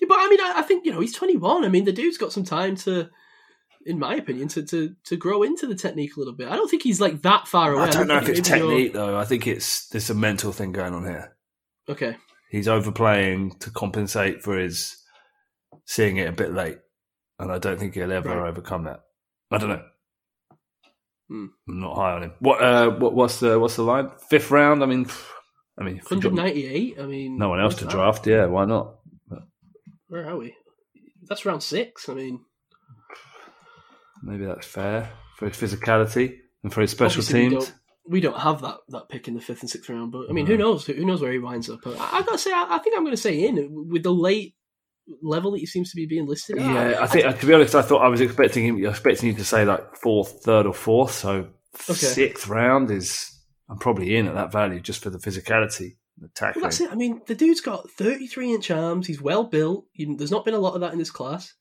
Yeah, 0.00 0.06
But 0.08 0.18
I 0.18 0.28
mean, 0.28 0.40
I, 0.40 0.54
I 0.56 0.62
think 0.62 0.84
you 0.84 0.92
know 0.92 1.00
he's 1.00 1.14
21. 1.14 1.64
I 1.64 1.68
mean, 1.68 1.84
the 1.84 1.92
dude's 1.92 2.18
got 2.18 2.32
some 2.32 2.44
time 2.44 2.74
to, 2.76 3.08
in 3.86 3.98
my 3.98 4.16
opinion, 4.16 4.48
to 4.48 4.62
to 4.64 4.94
to 5.04 5.16
grow 5.16 5.42
into 5.42 5.66
the 5.66 5.74
technique 5.76 6.16
a 6.16 6.18
little 6.18 6.34
bit. 6.34 6.48
I 6.48 6.56
don't 6.56 6.68
think 6.70 6.82
he's 6.82 7.00
like 7.00 7.22
that 7.22 7.46
far 7.48 7.72
away. 7.72 7.84
I 7.84 7.90
don't 7.90 8.08
know 8.08 8.18
if 8.18 8.28
it's 8.28 8.46
technique 8.48 8.92
though. 8.92 9.16
I 9.16 9.24
think 9.24 9.46
it's 9.46 9.88
there's 9.88 10.10
a 10.10 10.14
mental 10.14 10.52
thing 10.52 10.72
going 10.72 10.92
on 10.94 11.04
here. 11.04 11.34
Okay. 11.88 12.16
He's 12.50 12.68
overplaying 12.68 13.58
to 13.60 13.70
compensate 13.70 14.42
for 14.42 14.58
his 14.58 14.96
seeing 15.86 16.16
it 16.16 16.28
a 16.28 16.32
bit 16.32 16.52
late, 16.52 16.78
and 17.38 17.50
I 17.52 17.58
don't 17.58 17.78
think 17.78 17.94
he'll 17.94 18.12
ever 18.12 18.28
Right. 18.28 18.48
overcome 18.48 18.84
that. 18.84 19.02
I 19.50 19.58
don't 19.58 19.70
know. 19.70 19.84
Hmm. 21.28 21.46
I'm 21.68 21.80
not 21.80 21.96
high 21.96 22.12
on 22.12 22.22
him. 22.22 22.32
What? 22.40 22.62
Uh, 22.62 22.90
what? 22.90 23.14
What's 23.14 23.40
the 23.40 23.58
What's 23.58 23.76
the 23.76 23.82
line? 23.82 24.10
Fifth 24.30 24.50
round. 24.50 24.82
I 24.82 24.86
mean, 24.86 25.06
I 25.78 25.84
mean, 25.84 25.98
if 25.98 26.10
you've 26.10 26.22
got 26.22 26.32
198. 26.32 26.98
I 26.98 27.06
mean, 27.06 27.36
no 27.38 27.50
one 27.50 27.60
else 27.60 27.74
to 27.76 27.84
that? 27.84 27.90
draft. 27.90 28.26
Yeah, 28.26 28.46
why 28.46 28.64
not? 28.64 28.94
Where 30.08 30.26
are 30.26 30.36
we? 30.38 30.54
That's 31.28 31.44
round 31.44 31.62
six. 31.62 32.08
I 32.08 32.14
mean, 32.14 32.40
Maybe 34.22 34.46
that's 34.46 34.66
fair 34.66 35.10
for 35.36 35.48
his 35.48 35.56
physicality 35.56 36.38
and 36.64 36.72
for 36.72 36.80
his 36.80 36.90
special 36.90 37.20
obviously 37.20 37.42
we 37.44 37.48
teams. 37.50 37.66
don't, 37.66 37.74
we 38.08 38.20
don't 38.20 38.38
have 38.40 38.62
that 38.62 38.78
that 38.88 39.08
pick 39.08 39.28
in 39.28 39.34
the 39.34 39.40
fifth 39.40 39.60
and 39.60 39.70
sixth 39.70 39.88
round, 39.90 40.10
but 40.12 40.26
I 40.28 40.32
mean, 40.32 40.46
who 40.46 40.56
knows? 40.56 40.86
Who 40.86 41.04
knows 41.04 41.20
where 41.20 41.30
he 41.30 41.38
winds 41.38 41.68
up? 41.70 41.80
I, 41.86 41.90
I 42.18 42.22
gotta 42.22 42.38
say, 42.38 42.52
I, 42.52 42.66
I 42.70 42.78
think 42.78 42.96
I'm 42.96 43.04
going 43.04 43.14
to 43.14 43.20
say 43.22 43.46
in 43.46 43.88
with 43.90 44.02
the 44.02 44.12
late 44.12 44.54
level 45.22 45.52
that 45.52 45.58
he 45.58 45.66
seems 45.66 45.90
to 45.90 45.96
be 45.96 46.06
being 46.06 46.26
listed. 46.26 46.58
at. 46.58 46.64
Yeah, 46.64 47.02
I 47.02 47.06
think 47.06 47.38
to 47.40 47.46
be 47.46 47.54
honest, 47.54 47.74
I 47.74 47.82
thought 47.82 48.04
I 48.04 48.08
was 48.08 48.20
expecting 48.20 48.64
him. 48.64 48.84
Expecting 48.84 49.28
you 49.28 49.34
to 49.34 49.44
say 49.44 49.64
like 49.64 49.96
fourth, 49.96 50.42
third, 50.42 50.66
or 50.66 50.74
fourth. 50.74 51.12
So 51.12 51.48
sixth 51.74 52.48
round 52.48 52.90
is 52.90 53.38
I'm 53.68 53.78
probably 53.78 54.16
in 54.16 54.26
at 54.26 54.34
that 54.34 54.52
value 54.52 54.80
just 54.80 55.02
for 55.02 55.10
the 55.10 55.18
physicality, 55.18 55.96
the 56.18 56.30
Well, 56.40 56.54
that's 56.62 56.80
it. 56.80 56.90
I 56.90 56.94
mean, 56.94 57.20
the 57.26 57.34
dude's 57.34 57.60
got 57.60 57.90
33 57.90 58.54
inch 58.54 58.70
arms. 58.70 59.06
He's 59.06 59.20
well 59.20 59.44
built. 59.44 59.86
You, 59.94 60.16
there's 60.16 60.30
not 60.30 60.44
been 60.44 60.54
a 60.54 60.58
lot 60.58 60.74
of 60.74 60.80
that 60.80 60.92
in 60.92 60.98
this 60.98 61.10
class. 61.10 61.54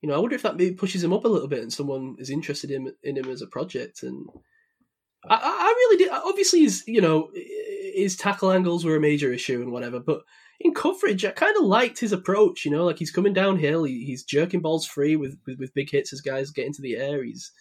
You 0.00 0.08
know, 0.08 0.16
I 0.16 0.18
wonder 0.18 0.34
if 0.34 0.42
that 0.42 0.56
maybe 0.56 0.74
pushes 0.74 1.02
him 1.04 1.12
up 1.12 1.24
a 1.24 1.28
little 1.28 1.48
bit, 1.48 1.62
and 1.62 1.72
someone 1.72 2.16
is 2.18 2.30
interested 2.30 2.70
in 2.70 2.92
in 3.04 3.16
him 3.16 3.28
as 3.28 3.40
a 3.40 3.46
project. 3.46 4.02
And 4.02 4.26
I, 5.28 5.34
I 5.34 5.40
I 5.40 5.74
really 5.76 5.96
did. 5.96 6.10
Obviously, 6.10 6.60
his 6.60 6.82
you 6.88 7.00
know 7.00 7.30
his 7.94 8.16
tackle 8.16 8.50
angles 8.50 8.84
were 8.84 8.96
a 8.96 9.00
major 9.00 9.32
issue 9.32 9.62
and 9.62 9.70
whatever, 9.70 10.00
but 10.00 10.22
in 10.64 10.74
coverage, 10.74 11.24
I 11.24 11.30
kind 11.30 11.56
of 11.56 11.64
liked 11.64 11.98
his 11.98 12.12
approach. 12.12 12.64
You 12.64 12.70
know, 12.70 12.84
like 12.84 12.98
he's 12.98 13.10
coming 13.10 13.32
downhill, 13.32 13.84
he, 13.84 14.04
he's 14.04 14.24
jerking 14.24 14.60
balls 14.60 14.86
free 14.86 15.16
with, 15.16 15.36
with 15.46 15.58
with 15.58 15.74
big 15.74 15.90
hits 15.90 16.12
as 16.12 16.20
guys 16.20 16.50
get 16.50 16.66
into 16.66 16.82
the 16.82 16.96
air. 16.96 17.22
He's 17.22 17.52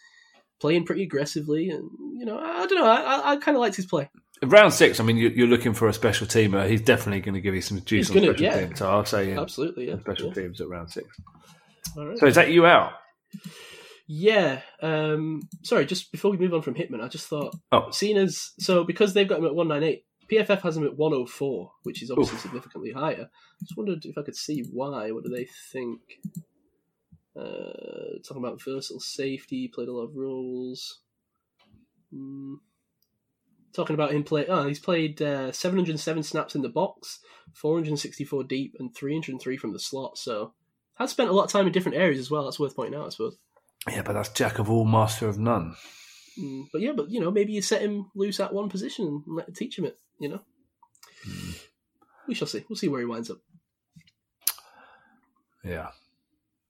playing 0.60 0.86
pretty 0.86 1.04
aggressively, 1.04 1.70
and 1.70 1.90
you 2.18 2.26
know, 2.26 2.38
I, 2.38 2.66
don't 2.68 2.78
know, 2.78 2.86
I, 2.86 3.32
I, 3.32 3.36
kind 3.38 3.58
of 3.58 3.62
liked 3.62 3.76
his 3.76 3.88
play. 3.88 4.10
Round 4.44 4.72
six, 4.74 5.00
I 5.00 5.04
mean, 5.04 5.18
you, 5.18 5.30
you're 5.30 5.48
looking 5.48 5.74
for 5.74 5.88
a 5.88 5.94
special 5.94 6.28
teamer. 6.28 6.70
He's 6.70 6.82
definitely 6.82 7.22
going 7.22 7.34
to 7.36 7.42
give 7.42 7.56
you 7.56 7.62
some 7.62 7.80
juice 7.84 8.08
He's 8.08 8.16
on 8.16 8.24
gonna- 8.24 8.38
special 8.38 8.60
yeah. 8.60 8.66
teams. 8.68 8.80
So 8.80 8.90
I'll 8.90 9.06
say 9.06 9.34
Absolutely, 9.34 9.88
yeah. 9.90 10.00
special 10.00 10.28
yeah. 10.28 10.34
teams 10.34 10.62
at 10.62 10.68
round 10.70 10.92
six. 10.92 11.08
All 11.98 12.06
right. 12.08 12.18
So 12.18 12.26
is 12.28 12.36
that 12.36 12.52
you 12.52 12.66
out? 12.66 12.92
Yeah. 14.08 14.62
Um, 14.82 15.42
sorry, 15.64 15.86
just 15.86 16.12
before 16.12 16.32
we 16.32 16.38
move 16.38 16.54
on 16.54 16.62
from 16.62 16.76
Hickman, 16.76 17.02
I 17.02 17.08
just 17.08 17.28
thought, 17.28 17.56
Oh. 17.72 17.92
seeing 17.92 18.18
as 18.18 18.52
so 18.60 18.84
because 18.84 19.14
they've 19.14 19.28
got 19.28 19.40
him 19.40 19.46
at 19.46 19.56
one 19.56 19.68
nine 19.68 19.84
eight, 19.84 20.04
PFF 20.32 20.62
has 20.62 20.78
him 20.78 20.86
at 20.86 20.96
one 20.96 21.14
oh 21.14 21.26
four, 21.26 21.72
which 21.84 22.02
is 22.02 22.10
obviously 22.10 22.38
significantly 22.38 22.92
higher. 22.92 23.30
Just 23.62 23.76
wondered 23.76 24.06
if 24.06 24.18
I 24.18 24.24
could 24.24 24.36
see 24.36 24.64
why. 24.72 25.12
What 25.12 25.24
do 25.24 25.30
they 25.30 25.48
think? 25.72 26.00
Uh, 27.36 28.20
talking 28.26 28.44
about 28.44 28.62
versatile 28.62 29.00
safety, 29.00 29.68
played 29.68 29.88
a 29.88 29.94
lot 29.94 30.04
of 30.04 30.16
roles. 30.16 31.00
Hmm. 32.14 32.56
Talking 33.74 33.94
about 33.94 34.12
him 34.12 34.24
play. 34.24 34.46
Oh, 34.48 34.68
he's 34.68 34.80
played 34.80 35.22
uh, 35.22 35.52
707 35.52 36.24
snaps 36.24 36.56
in 36.56 36.62
the 36.62 36.70
box, 36.70 37.20
464 37.54 38.44
deep, 38.44 38.76
and 38.80 38.94
303 38.94 39.58
from 39.58 39.74
the 39.74 39.80
slot. 39.80 40.18
So 40.18 40.54
has 40.96 41.12
spent 41.12 41.30
a 41.30 41.34
lot 41.34 41.46
of 41.46 41.52
time 41.52 41.68
in 41.68 41.74
different 41.74 41.98
areas 41.98 42.20
as 42.20 42.30
well. 42.30 42.44
That's 42.44 42.60
worth 42.60 42.76
pointing 42.76 43.00
out, 43.00 43.08
I 43.08 43.10
suppose. 43.10 43.38
Yeah, 43.90 44.02
but 44.04 44.14
that's 44.14 44.30
jack 44.30 44.60
of 44.60 44.70
all, 44.70 44.86
master 44.86 45.28
of 45.28 45.40
none. 45.40 45.76
Mm, 46.40 46.68
but 46.72 46.82
yeah, 46.82 46.92
but 46.96 47.10
you 47.10 47.20
know, 47.20 47.32
maybe 47.32 47.54
you 47.54 47.62
set 47.62 47.82
him 47.82 48.12
loose 48.16 48.40
at 48.40 48.54
one 48.54 48.70
position 48.70 49.24
and 49.26 49.36
let 49.36 49.54
teach 49.56 49.78
him 49.78 49.86
it. 49.86 49.98
You 50.22 50.30
know, 50.30 50.40
we 52.28 52.36
shall 52.36 52.48
see. 52.48 52.64
We'll 52.70 52.78
see 52.78 52.88
where 52.88 53.00
he 53.00 53.06
winds 53.08 53.32
up. 53.32 53.40
Yeah, 55.64 55.90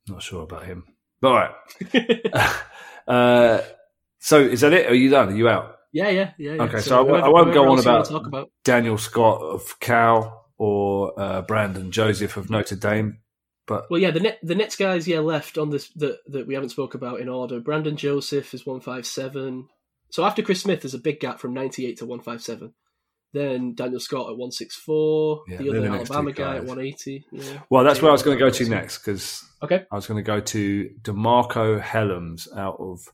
not 0.07 0.21
sure 0.23 0.43
about 0.43 0.65
him. 0.65 0.85
All 1.23 1.33
right. 1.33 1.51
uh, 3.07 3.61
so 4.19 4.39
is 4.41 4.61
that 4.61 4.73
it? 4.73 4.89
Are 4.89 4.95
you 4.95 5.09
done? 5.09 5.29
Are 5.29 5.35
you 5.35 5.49
out? 5.49 5.75
yeah, 5.93 6.09
yeah, 6.09 6.31
yeah. 6.37 6.53
yeah. 6.53 6.63
Okay, 6.63 6.79
so 6.79 6.97
I 6.97 7.01
won't- 7.01 7.23
I 7.23 7.27
won't 7.29 7.53
go 7.53 7.63
on 7.69 7.77
else 7.77 7.85
you 7.85 7.91
wanna 7.91 8.05
about- 8.07 8.27
about. 8.27 8.51
Daniel 8.63 8.97
Scott 8.97 9.41
of 9.41 9.79
Cal 9.81 10.45
or 10.57 11.19
uh, 11.19 11.41
Brandon 11.41 11.91
Joseph 11.91 12.37
of 12.37 12.49
Notre 12.49 12.77
Dame. 12.77 13.17
But 13.67 13.89
Well, 13.91 13.99
yeah, 13.99 14.11
the 14.11 14.19
net 14.21 14.39
the 14.41 14.55
Nets 14.55 14.75
guys, 14.77 15.07
yeah, 15.07 15.19
left 15.19 15.57
on 15.57 15.69
this 15.69 15.89
that 15.95 16.19
that 16.27 16.47
we 16.47 16.53
haven't 16.53 16.69
spoke 16.69 16.93
about 16.95 17.19
in 17.19 17.27
order. 17.29 17.59
Brandon 17.59 17.97
Joseph 17.97 18.53
is 18.53 18.65
one 18.65 18.79
five 18.79 19.05
seven. 19.05 19.67
So 20.09 20.23
after 20.25 20.41
Chris 20.41 20.61
Smith, 20.61 20.81
there's 20.81 20.93
a 20.93 20.97
big 20.99 21.19
gap 21.19 21.39
from 21.39 21.53
ninety 21.53 21.85
eight 21.85 21.97
to 21.99 22.05
one 22.05 22.21
five 22.21 22.41
seven. 22.41 22.73
Then 23.33 23.75
Daniel 23.75 23.99
Scott 23.99 24.29
at 24.29 24.37
one 24.37 24.51
six 24.51 24.75
four. 24.75 25.43
Yeah, 25.47 25.57
the 25.57 25.69
other 25.69 25.81
the 25.81 25.87
Alabama 25.87 26.31
guy 26.33 26.57
at 26.57 26.65
one 26.65 26.79
eighty. 26.79 27.25
Yeah. 27.31 27.61
well, 27.69 27.83
that's 27.83 28.01
where 28.01 28.09
I 28.09 28.13
was 28.13 28.23
going 28.23 28.37
to 28.37 28.43
go 28.43 28.49
to 28.49 28.69
next 28.69 28.97
because 28.99 29.43
Okay. 29.63 29.85
I 29.91 29.95
was 29.95 30.07
going 30.07 30.17
to 30.17 30.23
go 30.27 30.39
to 30.39 30.89
DeMarcco 31.01 31.81
Hellams 31.81 32.47
out 32.57 32.77
of 32.79 33.07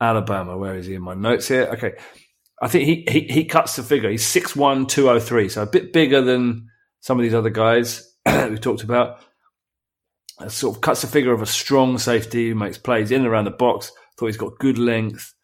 Alabama. 0.00 0.56
Where 0.56 0.74
is 0.76 0.86
he 0.86 0.94
in 0.94 1.02
my 1.02 1.14
notes 1.14 1.48
here? 1.48 1.68
Okay. 1.74 1.94
I 2.62 2.68
think 2.68 2.84
he, 2.86 3.04
he, 3.08 3.20
he 3.32 3.44
cuts 3.44 3.76
the 3.76 3.82
figure. 3.82 4.10
He's 4.10 4.24
6'1", 4.24 4.88
203, 4.88 5.48
so 5.48 5.62
a 5.62 5.66
bit 5.66 5.92
bigger 5.92 6.22
than 6.22 6.68
some 7.00 7.18
of 7.18 7.22
these 7.24 7.34
other 7.34 7.50
guys 7.50 8.14
we 8.26 8.56
talked 8.58 8.82
about. 8.82 9.18
Uh, 10.38 10.48
sort 10.48 10.76
of 10.76 10.80
cuts 10.80 11.02
the 11.02 11.06
figure 11.06 11.32
of 11.32 11.42
a 11.42 11.46
strong 11.46 11.98
safety 11.98 12.48
who 12.48 12.54
makes 12.54 12.78
plays 12.78 13.10
in 13.10 13.20
and 13.20 13.26
around 13.28 13.44
the 13.44 13.50
box. 13.50 13.92
Thought 14.16 14.26
he's 14.26 14.36
got 14.36 14.58
good 14.58 14.78
length. 14.78 15.34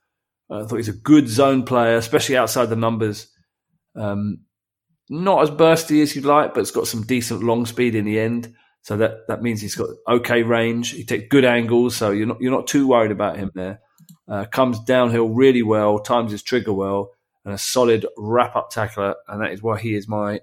I 0.51 0.65
thought 0.65 0.77
he's 0.77 0.89
a 0.89 0.93
good 0.93 1.29
zone 1.29 1.65
player, 1.65 1.97
especially 1.97 2.37
outside 2.37 2.67
the 2.67 2.77
numbers. 2.77 3.30
Um, 3.97 4.41
not 5.09 5.43
as 5.43 5.51
bursty 5.51 6.03
as 6.03 6.15
you'd 6.15 6.25
like, 6.25 6.55
but 6.55 6.61
it's 6.61 6.71
got 6.71 6.87
some 6.87 7.03
decent 7.03 7.43
long 7.43 7.67
speed 7.67 7.95
in 7.95 8.05
the 8.05 8.21
end. 8.21 8.55
So 8.83 8.97
that, 8.97 9.27
that 9.29 9.43
means 9.43 9.61
he's 9.61 9.75
got 9.75 9.91
okay 10.09 10.43
range. 10.43 10.91
He 10.91 11.05
takes 11.05 11.29
good 11.29 11.45
angles, 11.45 11.97
so 11.97 12.11
you're 12.13 12.27
not 12.27 12.41
you're 12.41 12.53
not 12.53 12.67
too 12.67 12.87
worried 12.87 13.11
about 13.11 13.37
him 13.37 13.51
there. 13.55 13.81
Uh, 14.29 14.45
comes 14.47 14.79
downhill 14.81 15.29
really 15.29 15.63
well, 15.63 15.99
times 15.99 16.31
his 16.31 16.43
trigger 16.43 16.73
well, 16.73 17.11
and 17.45 17.53
a 17.53 17.59
solid 17.59 18.07
wrap 18.17 18.57
up 18.57 18.71
tackler, 18.71 19.17
and 19.29 19.43
that 19.43 19.53
is 19.53 19.63
why 19.63 19.79
he 19.79 19.95
is 19.95 20.09
my. 20.09 20.41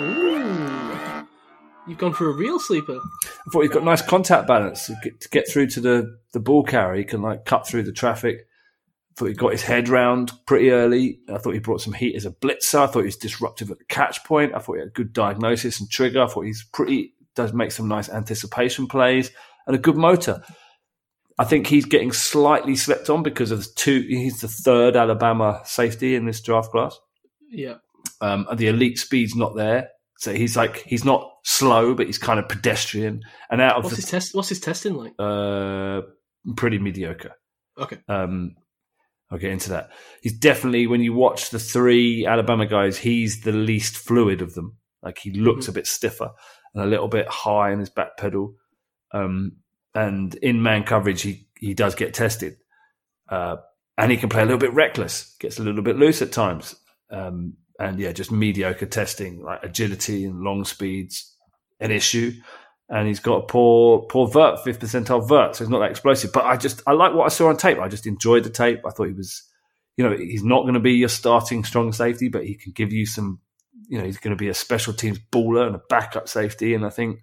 Ooh. 0.00 0.40
You've 1.86 1.98
gone 1.98 2.12
for 2.12 2.30
a 2.30 2.32
real 2.32 2.60
sleeper. 2.60 3.00
I 3.00 3.50
thought 3.50 3.62
he's 3.62 3.70
got 3.70 3.82
nice 3.82 4.02
contact 4.02 4.46
balance 4.46 4.86
to 4.86 4.94
get, 5.02 5.20
to 5.22 5.28
get 5.30 5.48
through 5.48 5.68
to 5.68 5.80
the 5.80 6.18
the 6.32 6.38
ball 6.38 6.62
carrier. 6.62 6.98
He 6.98 7.04
can 7.04 7.22
like 7.22 7.44
cut 7.44 7.66
through 7.66 7.82
the 7.82 7.92
traffic. 7.92 8.46
I 9.20 9.22
thought 9.22 9.28
he 9.28 9.34
got 9.34 9.52
his 9.52 9.62
head 9.62 9.90
round 9.90 10.32
pretty 10.46 10.70
early. 10.70 11.20
I 11.28 11.36
thought 11.36 11.52
he 11.52 11.58
brought 11.58 11.82
some 11.82 11.92
heat 11.92 12.16
as 12.16 12.24
a 12.24 12.30
blitzer. 12.30 12.78
I 12.80 12.86
thought 12.86 13.00
he 13.00 13.06
was 13.06 13.16
disruptive 13.16 13.70
at 13.70 13.78
the 13.78 13.84
catch 13.84 14.24
point. 14.24 14.54
I 14.54 14.60
thought 14.60 14.74
he 14.74 14.78
had 14.78 14.88
a 14.88 14.92
good 14.92 15.12
diagnosis 15.12 15.78
and 15.78 15.90
trigger. 15.90 16.22
I 16.22 16.26
thought 16.26 16.46
he's 16.46 16.64
pretty 16.72 17.12
does 17.36 17.52
make 17.52 17.70
some 17.70 17.86
nice 17.86 18.08
anticipation 18.08 18.86
plays 18.86 19.30
and 19.66 19.76
a 19.76 19.78
good 19.78 19.96
motor. 19.96 20.42
I 21.38 21.44
think 21.44 21.66
he's 21.66 21.84
getting 21.84 22.12
slightly 22.12 22.76
slept 22.76 23.10
on 23.10 23.22
because 23.22 23.50
of 23.50 23.60
the 23.60 23.70
two. 23.76 24.00
He's 24.08 24.40
the 24.40 24.48
third 24.48 24.96
Alabama 24.96 25.60
safety 25.64 26.14
in 26.14 26.24
this 26.24 26.40
draft 26.40 26.70
class. 26.70 26.98
Yeah. 27.50 27.74
Um, 28.22 28.46
and 28.48 28.58
the 28.58 28.68
elite 28.68 28.98
speed's 28.98 29.34
not 29.34 29.54
there, 29.54 29.88
so 30.18 30.32
he's 30.32 30.56
like 30.56 30.78
he's 30.86 31.04
not 31.04 31.30
slow, 31.44 31.94
but 31.94 32.06
he's 32.06 32.18
kind 32.18 32.38
of 32.38 32.48
pedestrian. 32.48 33.20
And 33.50 33.60
out 33.60 33.76
of 33.76 33.84
What's 33.84 33.96
the 33.96 34.02
his 34.02 34.10
test? 34.10 34.34
What's 34.34 34.48
his 34.48 34.60
testing 34.60 34.94
like? 34.94 35.12
uh, 35.18 36.02
pretty 36.56 36.78
mediocre. 36.78 37.32
Okay. 37.78 37.98
Um, 38.08 38.56
I'll 39.30 39.38
get 39.38 39.52
into 39.52 39.70
that. 39.70 39.90
He's 40.22 40.38
definitely 40.38 40.86
when 40.86 41.02
you 41.02 41.12
watch 41.12 41.50
the 41.50 41.58
three 41.58 42.26
Alabama 42.26 42.66
guys, 42.66 42.98
he's 42.98 43.42
the 43.42 43.52
least 43.52 43.96
fluid 43.96 44.42
of 44.42 44.54
them. 44.54 44.76
Like 45.02 45.18
he 45.18 45.30
looks 45.30 45.68
a 45.68 45.72
bit 45.72 45.86
stiffer 45.86 46.30
and 46.74 46.84
a 46.84 46.86
little 46.86 47.08
bit 47.08 47.28
high 47.28 47.72
in 47.72 47.78
his 47.78 47.90
back 47.90 48.16
pedal. 48.16 48.54
Um, 49.12 49.58
and 49.94 50.34
in 50.36 50.62
man 50.62 50.84
coverage, 50.84 51.22
he 51.22 51.46
he 51.58 51.74
does 51.74 51.94
get 51.94 52.14
tested, 52.14 52.56
uh, 53.28 53.56
and 53.98 54.10
he 54.10 54.16
can 54.16 54.28
play 54.28 54.42
a 54.42 54.44
little 54.44 54.58
bit 54.58 54.72
reckless, 54.72 55.36
gets 55.40 55.58
a 55.58 55.62
little 55.62 55.82
bit 55.82 55.96
loose 55.96 56.22
at 56.22 56.32
times. 56.32 56.76
Um, 57.10 57.54
and 57.78 57.98
yeah, 57.98 58.12
just 58.12 58.30
mediocre 58.30 58.86
testing, 58.86 59.42
like 59.42 59.64
agility 59.64 60.24
and 60.24 60.40
long 60.40 60.64
speeds, 60.64 61.34
an 61.80 61.90
issue 61.90 62.32
and 62.90 63.06
he's 63.06 63.20
got 63.20 63.36
a 63.36 63.46
poor 63.46 64.00
poor 64.02 64.26
vert, 64.28 64.62
fifth 64.64 64.80
percentile 64.80 65.26
vert, 65.26 65.56
so 65.56 65.64
he's 65.64 65.70
not 65.70 65.78
that 65.78 65.90
explosive. 65.90 66.32
But 66.32 66.44
I 66.44 66.56
just 66.56 66.82
I 66.86 66.92
like 66.92 67.14
what 67.14 67.24
I 67.24 67.28
saw 67.28 67.48
on 67.48 67.56
tape. 67.56 67.78
I 67.78 67.88
just 67.88 68.06
enjoyed 68.06 68.44
the 68.44 68.50
tape. 68.50 68.80
I 68.84 68.90
thought 68.90 69.08
he 69.08 69.14
was, 69.14 69.42
you 69.96 70.04
know, 70.04 70.16
he's 70.16 70.44
not 70.44 70.62
going 70.62 70.74
to 70.74 70.80
be 70.80 70.94
your 70.94 71.08
starting 71.08 71.64
strong 71.64 71.92
safety, 71.92 72.28
but 72.28 72.44
he 72.44 72.56
can 72.56 72.72
give 72.72 72.92
you 72.92 73.06
some, 73.06 73.40
you 73.88 73.98
know, 73.98 74.04
he's 74.04 74.18
going 74.18 74.36
to 74.36 74.40
be 74.40 74.48
a 74.48 74.54
special 74.54 74.92
teams 74.92 75.20
baller 75.32 75.66
and 75.66 75.76
a 75.76 75.82
backup 75.88 76.28
safety. 76.28 76.74
And 76.74 76.84
I 76.84 76.90
think 76.90 77.20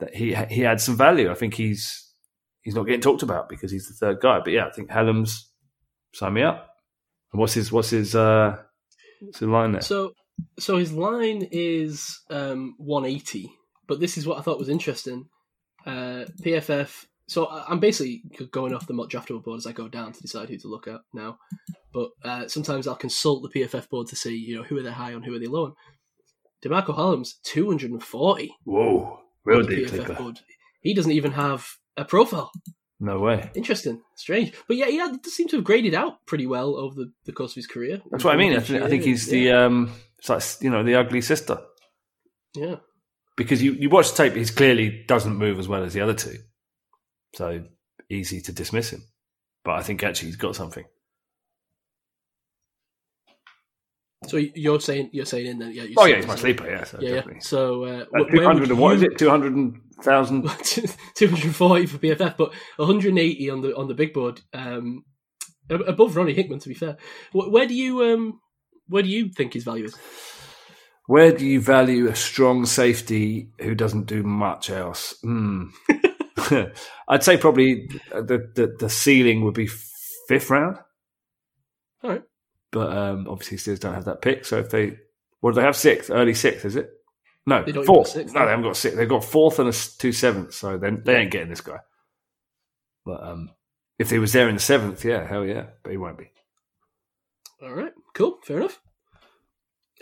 that 0.00 0.14
he 0.14 0.34
he 0.50 0.62
had 0.62 0.80
some 0.80 0.96
value. 0.96 1.30
I 1.30 1.34
think 1.34 1.54
he's 1.54 2.10
he's 2.62 2.74
not 2.74 2.86
getting 2.86 3.02
talked 3.02 3.22
about 3.22 3.50
because 3.50 3.70
he's 3.70 3.88
the 3.88 3.94
third 3.94 4.20
guy. 4.20 4.40
But 4.40 4.54
yeah, 4.54 4.66
I 4.66 4.70
think 4.70 4.90
Hellams 4.90 5.34
sign 6.14 6.32
me 6.32 6.42
up. 6.42 6.70
And 7.32 7.40
what's 7.40 7.54
his 7.54 7.70
what's 7.70 7.90
his 7.90 8.14
uh 8.14 8.56
what's 9.20 9.38
his 9.38 9.48
line 9.48 9.72
there? 9.72 9.82
So, 9.82 10.12
so 10.58 10.78
his 10.78 10.92
line 10.92 11.48
is 11.50 12.20
um, 12.30 12.74
180, 12.78 13.52
but 13.86 14.00
this 14.00 14.16
is 14.16 14.26
what 14.26 14.38
I 14.38 14.42
thought 14.42 14.58
was 14.58 14.68
interesting. 14.68 15.28
Uh, 15.86 16.24
PFF. 16.42 17.06
So 17.28 17.48
I'm 17.48 17.80
basically 17.80 18.22
going 18.50 18.74
off 18.74 18.86
the 18.86 18.92
mock 18.92 19.08
draftable 19.08 19.42
board 19.42 19.58
as 19.58 19.66
I 19.66 19.72
go 19.72 19.88
down 19.88 20.12
to 20.12 20.20
decide 20.20 20.48
who 20.48 20.58
to 20.58 20.68
look 20.68 20.86
at 20.86 21.00
now. 21.14 21.38
But 21.92 22.10
uh, 22.24 22.48
sometimes 22.48 22.86
I'll 22.86 22.94
consult 22.94 23.42
the 23.42 23.60
PFF 23.60 23.88
board 23.88 24.08
to 24.08 24.16
see, 24.16 24.36
you 24.36 24.56
know, 24.56 24.64
who 24.64 24.76
are 24.78 24.82
they 24.82 24.90
high 24.90 25.14
on, 25.14 25.22
who 25.22 25.34
are 25.34 25.38
they 25.38 25.46
low 25.46 25.66
on. 25.66 25.74
DeMarcco 26.64 26.96
Hellams, 26.96 27.34
240 27.44 28.54
Whoa, 28.64 29.20
real 29.44 29.62
deep 29.62 29.88
PFF 29.88 30.18
board. 30.18 30.40
He 30.80 30.94
doesn't 30.94 31.12
even 31.12 31.32
have 31.32 31.66
a 31.96 32.04
profile. 32.04 32.52
No 33.00 33.18
way. 33.18 33.50
Interesting, 33.54 34.00
strange, 34.14 34.52
but 34.68 34.76
yeah, 34.76 34.86
he 34.86 34.98
does 34.98 35.34
seem 35.34 35.48
to 35.48 35.56
have 35.56 35.64
graded 35.64 35.94
out 35.94 36.24
pretty 36.26 36.46
well 36.46 36.76
over 36.76 36.94
the, 36.94 37.12
the 37.24 37.32
course 37.32 37.52
of 37.52 37.56
his 37.56 37.66
career. 37.66 38.00
That's 38.12 38.22
what 38.22 38.34
I 38.34 38.38
mean. 38.38 38.54
I 38.54 38.60
think, 38.60 38.82
I 38.82 38.88
think 38.88 39.02
he's 39.02 39.26
the 39.26 39.50
um, 39.50 39.90
it's 40.18 40.28
like 40.28 40.42
you 40.60 40.70
know 40.70 40.84
the 40.84 40.94
ugly 40.94 41.20
sister 41.20 41.58
yeah. 42.54 42.76
Because 43.36 43.62
you 43.62 43.72
you 43.72 43.88
watch 43.90 44.10
the 44.10 44.16
tape. 44.16 44.34
He 44.34 44.44
clearly 44.44 45.04
doesn't 45.08 45.36
move 45.36 45.58
as 45.58 45.66
well 45.68 45.82
as 45.84 45.94
the 45.94 46.00
other 46.02 46.14
two, 46.14 46.36
so 47.34 47.64
easy 48.10 48.40
to 48.42 48.52
dismiss 48.52 48.90
him. 48.90 49.02
But 49.64 49.72
I 49.76 49.82
think 49.82 50.02
actually 50.02 50.28
he's 50.28 50.36
got 50.36 50.54
something. 50.56 50.84
So 54.28 54.36
you're 54.36 54.80
saying 54.80 55.10
you're 55.12 55.24
saying 55.26 55.46
in 55.46 55.58
there? 55.58 55.70
Yeah. 55.70 55.82
you're 55.84 55.94
Oh 55.98 56.04
yeah, 56.04 56.16
he's 56.16 56.26
my 56.26 56.36
sleeper. 56.36 56.68
Yeah, 56.68 56.84
so 56.84 56.98
Yeah, 57.00 57.22
yeah. 57.26 57.38
So 57.40 57.84
uh, 57.84 58.04
Uh, 58.16 58.24
Two 58.30 58.44
hundred 58.44 58.70
and 58.70 58.78
what 58.78 58.94
is 58.96 59.02
you- 59.02 59.08
it? 59.10 59.18
Two 59.18 59.28
hundred 59.30 59.74
thousand. 60.02 60.42
240 61.14 61.86
for 61.86 61.98
PFF, 61.98 62.36
but 62.36 62.52
180 62.76 63.50
on 63.50 63.62
the 63.62 63.74
on 63.76 63.88
the 63.88 63.94
big 63.94 64.12
board. 64.12 64.40
Um, 64.52 65.04
above 65.70 66.16
Ronnie 66.16 66.34
Hickman, 66.34 66.60
to 66.60 66.68
be 66.68 66.74
fair. 66.74 66.96
Where 67.32 67.66
do 67.66 67.74
you 67.74 68.02
um, 68.04 68.40
where 68.88 69.02
do 69.02 69.08
you 69.08 69.28
think 69.30 69.54
his 69.54 69.64
value 69.64 69.86
is? 69.86 69.96
Where 71.06 71.32
do 71.32 71.44
you 71.46 71.60
value 71.60 72.08
a 72.08 72.14
strong 72.16 72.64
safety 72.64 73.48
who 73.60 73.74
doesn't 73.74 74.06
do 74.06 74.22
much 74.22 74.70
else? 74.70 75.14
Hmm. 75.22 75.64
I'd 77.08 77.22
say 77.24 77.36
probably 77.36 77.88
the, 78.10 78.48
the 78.54 78.76
the 78.78 78.88
ceiling 78.90 79.44
would 79.44 79.54
be 79.54 79.68
fifth 80.28 80.50
round. 80.50 80.78
All 82.02 82.10
right. 82.10 82.22
but 82.72 82.96
um, 82.96 83.26
obviously 83.28 83.58
Steelers 83.58 83.80
don't 83.80 83.94
have 83.94 84.06
that 84.06 84.22
pick. 84.22 84.44
So 84.44 84.58
if 84.58 84.70
they, 84.70 84.96
what 85.40 85.52
do 85.52 85.56
they 85.56 85.66
have? 85.66 85.76
Sixth, 85.76 86.10
early 86.10 86.34
sixth, 86.34 86.64
is 86.64 86.74
it? 86.76 86.90
No, 87.46 87.64
They 87.64 87.72
don't 87.72 87.84
fourth. 87.86 88.08
sixth, 88.08 88.34
no, 88.34 88.40
no. 88.40 88.46
they 88.46 88.50
haven't 88.50 88.64
got 88.66 88.76
sixth. 88.76 88.96
They've 88.96 89.08
got 89.08 89.24
fourth 89.24 89.58
and 89.58 89.68
a 89.68 89.72
two 89.72 90.12
sevenths. 90.12 90.56
So 90.56 90.78
then 90.78 91.02
they 91.04 91.16
ain't 91.16 91.30
getting 91.32 91.48
this 91.50 91.60
guy. 91.60 91.78
But 93.04 93.22
um, 93.22 93.50
if 93.98 94.10
he 94.10 94.18
was 94.18 94.32
there 94.32 94.48
in 94.48 94.54
the 94.56 94.60
seventh, 94.60 95.04
yeah, 95.04 95.26
hell 95.26 95.44
yeah. 95.44 95.66
But 95.82 95.90
he 95.90 95.96
won't 95.96 96.18
be. 96.18 96.30
All 97.62 97.72
right, 97.72 97.92
cool, 98.14 98.38
fair 98.44 98.58
enough. 98.58 98.80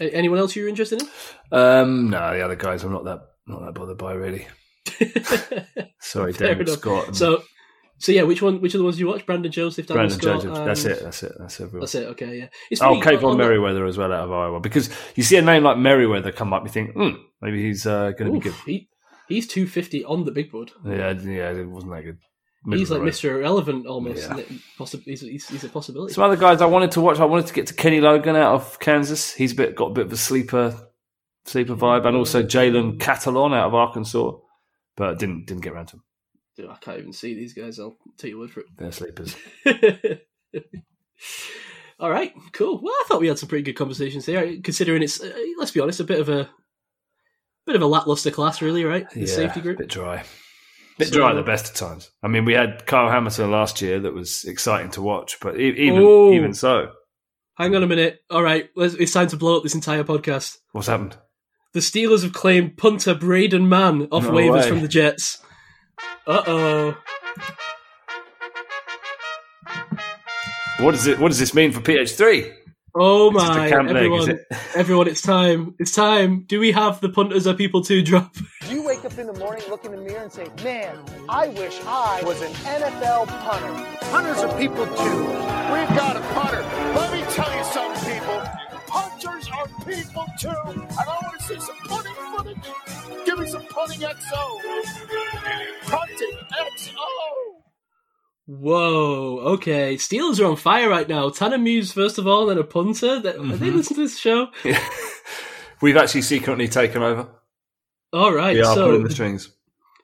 Anyone 0.00 0.38
else 0.38 0.56
you're 0.56 0.68
interested 0.68 1.02
in? 1.02 1.08
Um, 1.52 2.10
no, 2.10 2.34
the 2.34 2.42
other 2.44 2.56
guys, 2.56 2.82
I'm 2.84 2.92
not 2.92 3.04
that 3.04 3.20
not 3.46 3.64
that 3.64 3.74
bothered 3.74 3.98
by 3.98 4.12
really. 4.14 4.46
Sorry, 6.00 6.32
David 6.32 6.68
enough. 6.68 6.78
Scott. 6.78 7.06
and 7.08 7.16
so, 7.16 7.42
so 7.98 8.12
yeah, 8.12 8.22
which 8.22 8.40
one? 8.42 8.60
Which 8.60 8.74
are 8.74 8.78
the 8.78 8.84
ones 8.84 8.98
you 8.98 9.06
watch? 9.06 9.26
Brandon 9.26 9.52
Joseph, 9.52 9.86
Daniel 9.86 10.08
Brandon 10.08 10.20
Scott. 10.20 10.42
Joseph. 10.42 10.64
That's 10.64 10.84
it. 10.84 11.02
That's 11.02 11.22
it. 11.22 11.32
That's 11.38 11.60
everyone. 11.60 11.80
That's 11.80 11.94
it. 11.94 12.06
Okay, 12.08 12.38
yeah. 12.38 12.48
It's 12.70 12.80
Oh, 12.80 13.00
Kaevon 13.00 13.24
on 13.24 13.36
the- 13.38 13.44
Merriweather 13.44 13.84
as 13.86 13.98
well 13.98 14.12
out 14.12 14.24
of 14.24 14.32
Iowa 14.32 14.60
because 14.60 14.90
you 15.16 15.22
see 15.22 15.36
a 15.36 15.42
name 15.42 15.62
like 15.64 15.76
Merriweather 15.78 16.32
come 16.32 16.52
up, 16.52 16.62
you 16.64 16.70
think, 16.70 16.92
hmm, 16.94 17.10
maybe 17.42 17.62
he's 17.62 17.86
uh, 17.86 18.12
going 18.12 18.32
to 18.32 18.38
be 18.38 18.44
good. 18.44 18.54
He, 18.64 18.88
he's 19.28 19.46
two 19.46 19.66
fifty 19.66 20.04
on 20.04 20.24
the 20.24 20.32
big 20.32 20.50
board. 20.50 20.70
Yeah, 20.84 21.12
yeah, 21.12 21.50
it 21.52 21.68
wasn't 21.68 21.92
that 21.92 22.02
good. 22.04 22.18
Middle 22.64 22.78
He's 22.78 22.90
like 22.90 23.00
road. 23.00 23.08
Mr. 23.08 23.30
Irrelevant 23.30 23.86
almost. 23.86 24.18
Yeah. 24.18 24.36
isn't 24.36 24.38
it? 24.38 24.48
Possi- 24.78 25.02
he's, 25.02 25.22
he's, 25.22 25.48
he's 25.48 25.64
a 25.64 25.68
possibility. 25.70 26.12
Some 26.12 26.24
other 26.24 26.36
guys 26.36 26.60
I 26.60 26.66
wanted 26.66 26.90
to 26.92 27.00
watch. 27.00 27.18
I 27.18 27.24
wanted 27.24 27.46
to 27.46 27.54
get 27.54 27.66
to 27.68 27.74
Kenny 27.74 28.00
Logan 28.00 28.36
out 28.36 28.54
of 28.54 28.78
Kansas. 28.80 29.32
He's 29.32 29.52
a 29.52 29.54
bit 29.54 29.74
got 29.74 29.86
a 29.86 29.94
bit 29.94 30.06
of 30.06 30.12
a 30.12 30.16
sleeper 30.16 30.88
sleeper 31.46 31.74
vibe, 31.74 32.06
and 32.06 32.16
also 32.16 32.42
Jalen 32.42 32.98
Catalon 32.98 33.54
out 33.54 33.68
of 33.68 33.74
Arkansas, 33.74 34.32
but 34.96 35.18
didn't 35.18 35.46
didn't 35.46 35.62
get 35.62 35.72
around 35.72 35.86
to 35.86 35.96
him. 35.96 36.02
Dude, 36.56 36.68
I 36.68 36.76
can't 36.76 36.98
even 36.98 37.12
see 37.14 37.34
these 37.34 37.54
guys. 37.54 37.78
I'll 37.78 37.96
take 38.18 38.32
your 38.32 38.40
word 38.40 38.50
for 38.50 38.60
it. 38.60 38.66
They're 38.76 38.92
sleepers. 38.92 39.36
All 41.98 42.10
right, 42.10 42.32
cool. 42.52 42.80
Well, 42.82 42.92
I 42.92 43.04
thought 43.06 43.20
we 43.20 43.28
had 43.28 43.38
some 43.38 43.48
pretty 43.48 43.62
good 43.62 43.76
conversations 43.76 44.26
here, 44.26 44.58
considering 44.62 45.02
it's 45.02 45.20
uh, 45.20 45.32
let's 45.58 45.70
be 45.70 45.80
honest, 45.80 46.00
a 46.00 46.04
bit 46.04 46.20
of 46.20 46.28
a 46.28 46.48
bit 47.66 47.76
of 47.76 47.82
a 47.82 47.86
lackluster 47.86 48.30
class, 48.30 48.60
really, 48.60 48.84
right? 48.84 49.08
The 49.10 49.20
yeah, 49.20 49.26
safety 49.26 49.60
group. 49.60 49.76
A 49.78 49.80
bit 49.80 49.88
dry. 49.88 50.24
Bit 51.00 51.08
So- 51.08 51.14
dry 51.16 51.30
at 51.30 51.34
the 51.34 51.42
best 51.42 51.68
of 51.68 51.74
times. 51.74 52.10
I 52.22 52.28
mean, 52.28 52.44
we 52.44 52.52
had 52.54 52.86
Kyle 52.86 53.10
Hamilton 53.10 53.50
last 53.50 53.82
year 53.82 53.98
that 54.00 54.14
was 54.14 54.44
exciting 54.44 54.90
to 54.92 55.02
watch, 55.02 55.38
but 55.40 55.58
even 55.58 55.98
Oh. 56.02 56.32
even 56.32 56.54
so, 56.54 56.92
Hang 57.58 57.74
on 57.76 57.82
a 57.82 57.86
minute. 57.86 58.20
All 58.30 58.42
right, 58.42 58.70
let's, 58.74 58.94
it's 58.94 59.12
time 59.12 59.28
to 59.28 59.36
blow 59.36 59.56
up 59.58 59.62
this 59.62 59.74
entire 59.74 60.02
podcast. 60.04 60.56
what's 60.72 60.86
happened? 60.88 61.16
The 61.74 61.80
Steelers 61.80 62.22
have 62.22 62.32
claimed 62.32 62.76
punter 62.78 63.14
Braden 63.14 63.68
Mann 63.68 64.08
off 64.10 64.24
No 64.24 64.30
waivers 64.30 64.62
way. 64.62 64.68
from 64.68 64.80
the 64.80 64.88
Jets. 64.88 65.42
Uh 66.26 66.42
oh. 66.46 66.96
What 70.80 70.92
does 70.92 71.06
it? 71.06 71.18
What 71.18 71.28
does 71.28 71.38
this 71.38 71.52
mean 71.54 71.72
for 71.72 71.80
PH3? 71.80 72.50
Oh 72.96 73.28
It's 73.28 73.36
my! 73.36 73.68
camp 73.68 73.88
leg, 73.90 73.96
is 74.10 74.28
Everyone, 74.28 74.30
it? 74.30 74.46
everyone, 74.74 75.08
it's 75.08 75.20
time. 75.22 75.74
It's 75.78 75.92
time. 75.94 76.44
Do 76.48 76.58
we 76.58 76.72
have 76.72 77.00
the 77.00 77.08
punters 77.10 77.46
are 77.46 77.54
people 77.54 77.82
to 77.84 78.02
drop? 78.02 78.34
Do 79.00 79.04
you 79.04 79.08
wake 79.08 79.12
up 79.12 79.18
in 79.18 79.26
the 79.28 79.38
morning, 79.38 79.64
look 79.70 79.84
in 79.86 79.92
the 79.92 79.96
mirror, 79.96 80.20
and 80.22 80.30
say, 80.32 80.46
Man, 80.62 80.94
I 81.28 81.48
wish 81.48 81.80
I 81.86 82.22
was 82.24 82.40
an 82.42 82.52
NFL 82.52 83.26
punter? 83.28 83.98
Punters 84.10 84.38
are 84.38 84.58
people 84.58 84.84
too. 84.84 85.20
We've 85.72 85.96
got 85.96 86.16
a 86.16 86.20
punter. 86.34 86.60
Let 86.94 87.12
me 87.12 87.22
tell 87.32 87.56
you 87.56 87.64
something, 87.64 88.12
people. 88.12 88.42
Punters 88.88 89.48
are 89.56 89.68
people 89.86 90.26
too. 90.38 90.48
And 90.48 90.82
I 90.98 91.18
want 91.22 91.38
to 91.38 91.44
see 91.46 91.60
some 91.60 91.76
punting 91.86 92.14
footage. 92.36 93.24
Give 93.24 93.38
me 93.38 93.48
some 93.48 93.64
punting 93.68 94.00
XO. 94.00 94.60
Punting 95.84 96.38
XO. 96.76 96.94
Whoa. 98.46 99.38
Okay. 99.54 99.94
Steelers 99.94 100.40
are 100.40 100.46
on 100.46 100.56
fire 100.56 100.88
right 100.90 101.08
now. 101.08 101.30
Tanner 101.30 101.56
Muse 101.58 101.92
first 101.92 102.18
of 102.18 102.26
all, 102.26 102.46
then 102.46 102.58
a 102.58 102.64
punter. 102.64 103.20
That, 103.20 103.36
Have 103.36 103.44
Mm-hmm. 103.44 103.64
they 103.64 103.70
listened 103.70 103.96
to 103.96 104.02
this 104.02 104.18
show? 104.18 104.48
We've 105.80 105.96
actually 105.96 106.22
secretly 106.22 106.68
taken 106.68 107.02
over. 107.02 107.28
All 108.12 108.32
right. 108.32 108.54
We 108.54 108.62
are 108.62 108.74
so 108.74 108.86
pulling 108.86 109.02
the 109.02 109.08
the, 109.08 109.14
strings. 109.14 109.50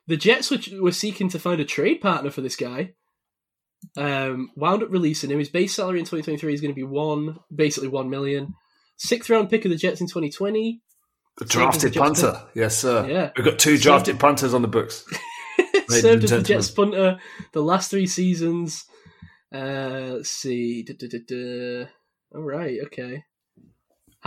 the 0.07 0.17
Jets 0.17 0.51
were, 0.51 0.81
were 0.81 0.91
seeking 0.91 1.29
to 1.29 1.39
find 1.39 1.59
a 1.59 1.65
trade 1.65 2.01
partner 2.01 2.31
for 2.31 2.41
this 2.41 2.55
guy. 2.55 2.93
Um, 3.95 4.51
wound 4.55 4.83
up 4.83 4.91
releasing 4.91 5.31
him. 5.31 5.39
His 5.39 5.49
base 5.49 5.75
salary 5.75 5.99
in 5.99 6.05
2023 6.05 6.53
is 6.53 6.61
going 6.61 6.71
to 6.71 6.75
be 6.75 6.83
one, 6.83 7.39
basically 7.53 7.89
one 7.89 8.09
million. 8.09 8.55
Sixth 8.97 9.29
round 9.29 9.49
pick 9.49 9.65
of 9.65 9.71
the 9.71 9.77
Jets 9.77 10.01
in 10.01 10.07
2020. 10.07 10.81
The 11.37 11.45
drafted 11.45 11.93
Jets 11.93 11.97
punter, 11.97 12.41
yes, 12.55 12.77
sir. 12.77 13.07
Yeah. 13.07 13.31
We've 13.37 13.45
got 13.45 13.59
two 13.59 13.77
drafted 13.77 14.19
punters 14.19 14.55
on 14.55 14.63
the 14.63 14.67
books. 14.67 15.05
Served 15.89 16.23
as 16.23 16.31
the. 16.31 16.41
Jets 16.41 16.71
punter 16.71 17.19
the 17.53 17.61
last 17.61 17.91
three 17.91 18.07
seasons. 18.07 18.85
Uh, 19.53 20.13
let's 20.15 20.31
see. 20.31 20.83
Duh, 20.83 20.95
duh, 20.97 21.19
duh. 21.27 21.85
All 22.35 22.41
right, 22.41 22.79
okay. 22.85 23.23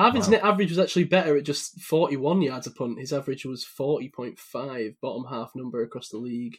Harvin's 0.01 0.27
Wow. 0.27 0.33
net 0.33 0.45
average 0.45 0.71
was 0.71 0.79
actually 0.79 1.05
better 1.05 1.37
at 1.37 1.45
just 1.45 1.81
41 1.81 2.43
yards 2.43 2.67
a 2.67 2.71
punt. 2.71 2.99
His 2.99 3.13
average 3.13 3.45
was 3.45 3.65
40.5, 3.65 4.97
bottom 5.01 5.25
half 5.29 5.53
number 5.55 5.83
across 5.83 6.09
the 6.09 6.19
league. 6.19 6.57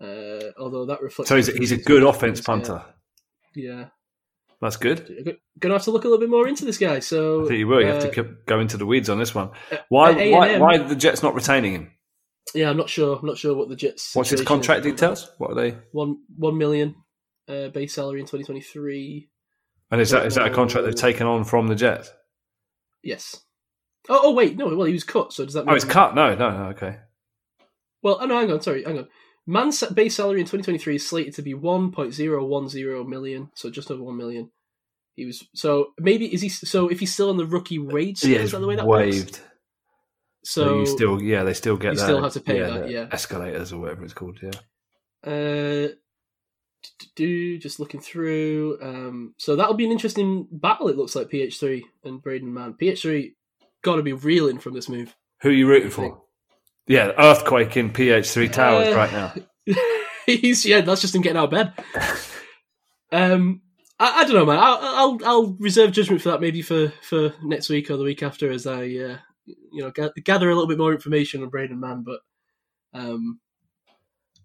Uh, 0.00 0.52
although 0.58 0.86
that 0.86 1.02
reflects. 1.02 1.28
So 1.28 1.36
he's 1.36 1.48
a, 1.48 1.52
he's 1.52 1.72
a 1.72 1.76
good 1.76 2.02
offense 2.02 2.40
punter. 2.40 2.82
Yeah. 3.54 3.86
That's 4.60 4.76
good. 4.76 5.38
Gonna 5.58 5.74
have 5.74 5.84
to 5.84 5.90
look 5.90 6.04
a 6.04 6.08
little 6.08 6.20
bit 6.20 6.30
more 6.30 6.48
into 6.48 6.64
this 6.64 6.78
guy. 6.78 7.00
So 7.00 7.44
I 7.44 7.48
think 7.48 7.58
you 7.58 7.66
will. 7.66 7.82
You 7.82 7.88
uh, 7.88 7.92
have 7.94 8.02
to 8.02 8.10
keep- 8.10 8.46
go 8.46 8.58
into 8.58 8.76
the 8.76 8.86
weeds 8.86 9.10
on 9.10 9.18
this 9.18 9.34
one. 9.34 9.50
Why? 9.90 10.12
A&M 10.12 10.32
Why? 10.32 10.58
Why 10.58 10.74
are 10.76 10.88
the 10.88 10.96
Jets 10.96 11.22
not 11.22 11.34
retaining 11.34 11.72
him? 11.72 11.90
Yeah, 12.54 12.70
I'm 12.70 12.76
not 12.76 12.88
sure. 12.88 13.18
I'm 13.18 13.26
not 13.26 13.36
sure 13.36 13.54
what 13.54 13.68
the 13.68 13.76
Jets. 13.76 14.14
What's 14.14 14.30
his 14.30 14.42
contract 14.42 14.86
is. 14.86 14.92
details? 14.92 15.30
What 15.38 15.50
are 15.50 15.54
they? 15.54 15.76
One 15.92 16.18
one 16.36 16.56
million 16.56 16.94
uh, 17.48 17.68
base 17.68 17.94
salary 17.94 18.20
in 18.20 18.26
2023. 18.26 19.28
And 19.90 20.00
is 20.00 20.10
that 20.10 20.26
is 20.26 20.36
that 20.36 20.46
a 20.46 20.50
contract 20.50 20.86
they've 20.86 20.94
taken 20.94 21.26
on 21.26 21.44
from 21.44 21.68
the 21.68 21.74
Jets? 21.74 22.10
Yes. 23.06 23.40
Oh, 24.08 24.20
oh 24.24 24.32
wait, 24.32 24.56
no. 24.56 24.74
Well, 24.76 24.86
he 24.86 24.92
was 24.92 25.04
cut. 25.04 25.32
So 25.32 25.44
does 25.44 25.54
that 25.54 25.64
mean? 25.64 25.72
Oh, 25.72 25.76
it's 25.76 25.84
cut. 25.84 26.14
No, 26.14 26.34
no, 26.34 26.50
no. 26.50 26.64
Okay. 26.70 26.96
Well, 28.02 28.18
oh, 28.20 28.26
no, 28.26 28.38
hang 28.38 28.50
on. 28.52 28.60
Sorry, 28.60 28.84
hang 28.84 28.98
on. 28.98 29.08
Mann's 29.46 29.82
base 29.84 30.16
salary 30.16 30.40
in 30.40 30.46
2023 30.46 30.96
is 30.96 31.08
slated 31.08 31.34
to 31.34 31.42
be 31.42 31.54
1.010 31.54 33.06
million, 33.08 33.50
so 33.54 33.70
just 33.70 33.90
over 33.90 34.02
one 34.02 34.16
million. 34.16 34.50
He 35.14 35.24
was 35.24 35.44
so 35.54 35.92
maybe 35.98 36.32
is 36.32 36.42
he 36.42 36.48
so 36.50 36.88
if 36.88 37.00
he's 37.00 37.12
still 37.14 37.30
on 37.30 37.38
the 37.38 37.46
rookie 37.46 37.78
wage 37.78 38.22
Yeah, 38.22 38.40
is 38.40 38.52
that 38.52 38.60
the 38.60 38.66
way 38.66 38.76
that 38.76 38.86
works? 38.86 39.16
waived. 39.16 39.40
So, 40.44 40.64
So 40.64 40.78
you 40.80 40.86
still, 40.86 41.22
yeah, 41.22 41.42
they 41.42 41.54
still 41.54 41.76
get 41.76 41.92
you 41.92 41.98
that. 41.98 42.04
still 42.04 42.22
have 42.22 42.32
to 42.34 42.40
pay 42.40 42.58
yeah, 42.58 42.66
that, 42.68 42.90
yeah. 42.90 43.08
escalators 43.10 43.72
or 43.72 43.80
whatever 43.80 44.04
it's 44.04 44.12
called. 44.12 44.38
Yeah. 44.42 44.50
Uh, 45.24 45.88
do 47.14 47.58
just 47.58 47.80
looking 47.80 48.00
through. 48.00 48.78
Um, 48.82 49.34
so 49.38 49.56
that'll 49.56 49.74
be 49.74 49.84
an 49.84 49.92
interesting 49.92 50.46
battle. 50.50 50.88
It 50.88 50.96
looks 50.96 51.14
like 51.14 51.28
PH3 51.30 51.82
and 52.04 52.22
Braden 52.22 52.52
Mann. 52.52 52.74
PH3 52.74 53.32
got 53.82 53.96
to 53.96 54.02
be 54.02 54.12
reeling 54.12 54.58
from 54.58 54.74
this 54.74 54.88
move. 54.88 55.14
Who 55.42 55.50
are 55.50 55.52
you 55.52 55.66
rooting 55.68 55.90
for? 55.90 56.22
Yeah, 56.86 57.12
earthquake 57.18 57.76
in 57.76 57.90
PH3 57.92 58.52
Towers 58.52 58.88
Uh, 58.88 58.96
right 58.96 59.12
now. 59.12 59.34
He's 60.26 60.64
yeah, 60.64 60.80
that's 60.80 61.00
just 61.00 61.14
him 61.14 61.22
getting 61.22 61.36
out 61.38 61.52
of 61.52 61.72
bed. 61.72 61.72
Um, 63.12 63.62
I, 63.98 64.20
I 64.20 64.24
don't 64.24 64.34
know, 64.34 64.46
man. 64.46 64.58
I'll, 64.58 64.78
I'll 64.82 65.18
I'll 65.24 65.56
reserve 65.58 65.92
judgment 65.92 66.20
for 66.22 66.30
that 66.30 66.40
maybe 66.40 66.62
for, 66.62 66.88
for 67.02 67.32
next 67.42 67.68
week 67.68 67.90
or 67.90 67.96
the 67.96 68.04
week 68.04 68.22
after 68.22 68.50
as 68.50 68.66
I 68.66 68.80
uh, 68.82 69.18
you 69.46 69.82
know 69.82 69.90
ga- 69.90 70.10
gather 70.24 70.50
a 70.50 70.54
little 70.54 70.68
bit 70.68 70.78
more 70.78 70.92
information 70.92 71.42
on 71.42 71.48
Braden 71.48 71.78
Mann, 71.78 72.02
but 72.04 72.20
um, 72.92 73.38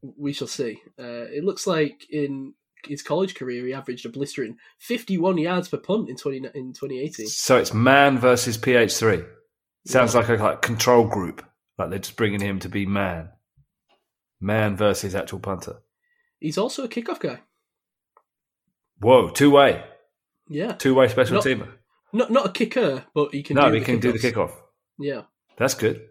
we 0.01 0.33
shall 0.33 0.47
see. 0.47 0.81
Uh, 0.99 1.25
it 1.31 1.43
looks 1.43 1.67
like 1.67 2.05
in 2.09 2.53
his 2.85 3.03
college 3.03 3.35
career 3.35 3.65
he 3.65 3.73
averaged 3.73 4.05
a 4.05 4.09
blistering 4.09 4.57
51 4.79 5.37
yards 5.37 5.69
per 5.69 5.77
punt 5.77 6.09
in 6.09 6.15
20 6.15 6.37
in 6.55 6.73
2018. 6.73 7.27
So 7.27 7.57
it's 7.57 7.73
man 7.73 8.17
versus 8.17 8.57
PH3. 8.57 9.27
Sounds 9.85 10.15
like 10.15 10.29
a 10.29 10.33
like 10.35 10.61
control 10.61 11.07
group. 11.07 11.45
Like 11.77 11.89
they're 11.89 11.99
just 11.99 12.15
bringing 12.17 12.41
him 12.41 12.59
to 12.59 12.69
be 12.69 12.85
man. 12.85 13.29
Man 14.39 14.75
versus 14.75 15.13
actual 15.15 15.39
punter. 15.39 15.77
He's 16.39 16.57
also 16.57 16.83
a 16.83 16.87
kickoff 16.87 17.19
guy. 17.19 17.41
Whoa, 18.99 19.29
two 19.29 19.49
way, 19.51 19.83
Yeah, 20.47 20.73
two 20.73 20.93
way 20.95 21.07
special 21.07 21.35
Not- 21.35 21.45
teamer. 21.45 21.69
not 22.13 22.31
not 22.31 22.45
a 22.47 22.51
kicker, 22.51 23.05
but 23.13 23.33
he 23.33 23.41
can. 23.43 23.55
No, 23.55 23.67
do 23.69 23.73
he 23.73 23.79
the 23.79 23.85
can 23.85 23.99
do 23.99 24.11
the 24.11 24.19
kickoff. 24.19 24.51
Yeah. 24.99 25.23
That's 25.57 25.73
good. 25.75 26.07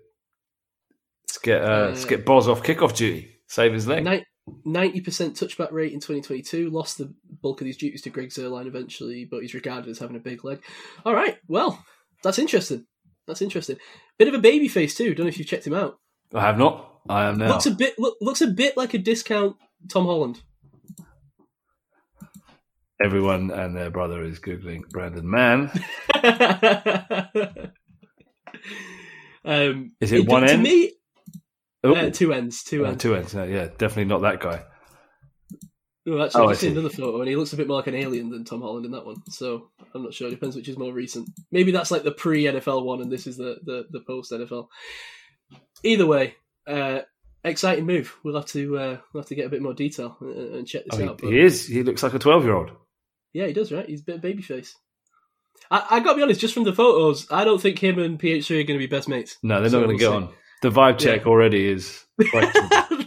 Let's 1.28 1.38
get 1.38 1.62
uh, 1.62 1.86
let's 1.88 2.04
Uh, 2.04 2.08
get 2.08 2.26
Boz 2.26 2.48
off 2.48 2.62
kickoff 2.62 2.96
duty. 2.96 3.39
Save 3.50 3.72
his 3.72 3.88
leg. 3.88 4.24
Ninety 4.64 5.00
percent 5.00 5.34
touchback 5.34 5.72
rate 5.72 5.92
in 5.92 5.98
2022. 5.98 6.70
Lost 6.70 6.98
the 6.98 7.12
bulk 7.42 7.60
of 7.60 7.64
these 7.64 7.76
duties 7.76 8.02
to 8.02 8.10
Greg 8.10 8.30
Zuerlein 8.30 8.66
eventually, 8.66 9.24
but 9.24 9.42
he's 9.42 9.54
regarded 9.54 9.90
as 9.90 9.98
having 9.98 10.14
a 10.14 10.20
big 10.20 10.44
leg. 10.44 10.62
All 11.04 11.14
right, 11.14 11.36
well, 11.48 11.84
that's 12.22 12.38
interesting. 12.38 12.86
That's 13.26 13.42
interesting. 13.42 13.76
Bit 14.18 14.28
of 14.28 14.34
a 14.34 14.38
baby 14.38 14.68
face 14.68 14.94
too. 14.94 15.14
Don't 15.14 15.26
know 15.26 15.28
if 15.28 15.38
you've 15.38 15.48
checked 15.48 15.66
him 15.66 15.74
out. 15.74 15.98
I 16.32 16.42
have 16.42 16.58
not. 16.58 17.00
I 17.08 17.24
am 17.24 17.38
now. 17.38 17.48
Looks 17.48 17.66
a 17.66 17.72
bit 17.72 17.98
look, 17.98 18.16
looks 18.20 18.40
a 18.40 18.46
bit 18.46 18.76
like 18.76 18.94
a 18.94 18.98
discount 18.98 19.56
Tom 19.88 20.06
Holland. 20.06 20.40
Everyone 23.04 23.50
and 23.50 23.76
their 23.76 23.90
brother 23.90 24.22
is 24.22 24.38
googling 24.38 24.88
Brandon 24.90 25.28
Mann. 25.28 25.70
um, 29.44 29.92
Is 30.00 30.12
it 30.12 30.28
one 30.28 30.42
to 30.42 30.52
end? 30.52 30.62
me, 30.62 30.92
Oh, 30.92 30.99
uh, 31.84 32.10
two 32.10 32.32
ends. 32.32 32.62
Two 32.62 32.84
uh, 32.84 32.90
ends. 32.90 33.02
two 33.02 33.14
ends. 33.14 33.34
No, 33.34 33.44
yeah, 33.44 33.68
definitely 33.78 34.04
not 34.06 34.22
that 34.22 34.40
guy. 34.40 34.62
No, 36.06 36.22
actually, 36.24 36.40
Oh, 36.42 36.46
I 36.48 36.50
I 36.50 36.54
seen 36.54 36.70
see. 36.74 36.78
another 36.78 36.88
photo, 36.94 37.20
and 37.20 37.28
he 37.28 37.36
looks 37.36 37.52
a 37.52 37.56
bit 37.56 37.68
more 37.68 37.76
like 37.76 37.86
an 37.86 37.94
alien 37.94 38.30
than 38.30 38.44
Tom 38.44 38.62
Holland 38.62 38.86
in 38.86 38.92
that 38.92 39.04
one. 39.04 39.16
So 39.28 39.68
I'm 39.94 40.02
not 40.02 40.14
sure. 40.14 40.28
It 40.28 40.32
depends 40.32 40.56
which 40.56 40.68
is 40.68 40.78
more 40.78 40.92
recent. 40.92 41.28
Maybe 41.52 41.72
that's 41.72 41.90
like 41.90 42.02
the 42.04 42.10
pre 42.12 42.44
NFL 42.44 42.84
one, 42.84 43.02
and 43.02 43.12
this 43.12 43.26
is 43.26 43.36
the 43.36 43.58
the, 43.64 43.84
the 43.90 44.00
post 44.00 44.32
NFL. 44.32 44.68
Either 45.82 46.06
way, 46.06 46.34
uh, 46.66 47.00
exciting 47.44 47.84
move. 47.86 48.16
We'll 48.24 48.36
have 48.36 48.46
to 48.46 48.78
uh, 48.78 48.96
we'll 49.12 49.22
have 49.22 49.28
to 49.28 49.34
get 49.34 49.46
a 49.46 49.50
bit 49.50 49.62
more 49.62 49.74
detail 49.74 50.16
and, 50.20 50.54
and 50.56 50.66
check 50.66 50.84
this 50.90 50.98
Oh, 51.00 51.04
out. 51.10 51.20
he, 51.20 51.26
but- 51.26 51.32
he 51.32 51.40
is. 51.40 51.66
He 51.66 51.82
looks 51.82 52.02
like 52.02 52.14
a 52.14 52.18
twelve-year-old. 52.18 52.70
Yeah, 53.32 53.46
he 53.46 53.52
does, 53.52 53.70
right? 53.70 53.86
He's 53.88 54.00
a 54.00 54.04
bit 54.04 54.20
baby 54.22 54.42
face. 54.42 54.74
I, 55.70 55.86
I 55.90 56.00
got 56.00 56.12
to 56.12 56.16
be 56.16 56.22
honest, 56.22 56.40
just 56.40 56.54
from 56.54 56.64
the 56.64 56.72
photos, 56.72 57.26
I 57.30 57.44
don't 57.44 57.60
think 57.60 57.78
him 57.78 57.98
and 57.98 58.18
PH3 58.18 58.50
are 58.50 58.66
going 58.66 58.78
to 58.80 58.84
be 58.84 58.86
best 58.86 59.08
mates. 59.08 59.36
No, 59.42 59.60
they're 59.60 59.68
So 59.70 59.80
not 59.80 59.86
going 59.86 59.98
we'll 59.98 59.98
to 59.98 60.04
get 60.04 60.10
see. 60.10 60.16
on. 60.16 60.34
The 60.62 60.70
vibe 60.70 60.98
check 60.98 61.26
already 61.26 61.70
is. 61.70 62.04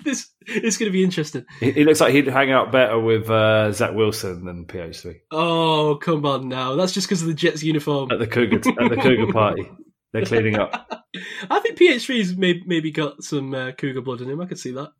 this 0.04 0.32
it's 0.46 0.78
going 0.78 0.90
to 0.90 0.94
be 0.94 1.04
interesting. 1.04 1.46
he, 1.60 1.72
he 1.72 1.84
looks 1.84 2.02
like 2.02 2.14
he'd 2.14 2.28
hang 2.28 2.52
out 2.52 2.72
better 2.72 3.00
with 3.00 3.30
uh, 3.30 3.72
Zach 3.72 3.94
Wilson 3.94 4.46
than 4.46 4.66
PH3 4.66 5.16
Oh, 5.32 5.98
come 6.02 6.26
on 6.26 6.50
now. 6.50 6.76
That's 6.76 6.92
just 6.94 7.08
because 7.08 7.22
of 7.22 7.28
the 7.28 7.34
Jets 7.34 7.64
uniform. 7.64 8.12
at 8.12 8.20
the 8.20 8.28
Cougar 8.28 8.58
at 8.58 8.90
the 8.90 8.98
Cougar 9.02 9.32
party. 9.32 9.70
They're 10.12 10.26
cleaning 10.26 10.60
up. 10.60 10.90
I 11.50 11.60
think 11.60 11.78
PH3's 11.78 12.36
may, 12.36 12.62
maybe 12.66 12.92
got 12.92 13.24
some 13.24 13.54
uh, 13.54 13.72
Cougar 13.72 14.02
blood 14.02 14.22
in 14.22 14.30
him. 14.30 14.42
I 14.42 14.46
could 14.46 14.60
see 14.60 14.72
that. 14.72 14.92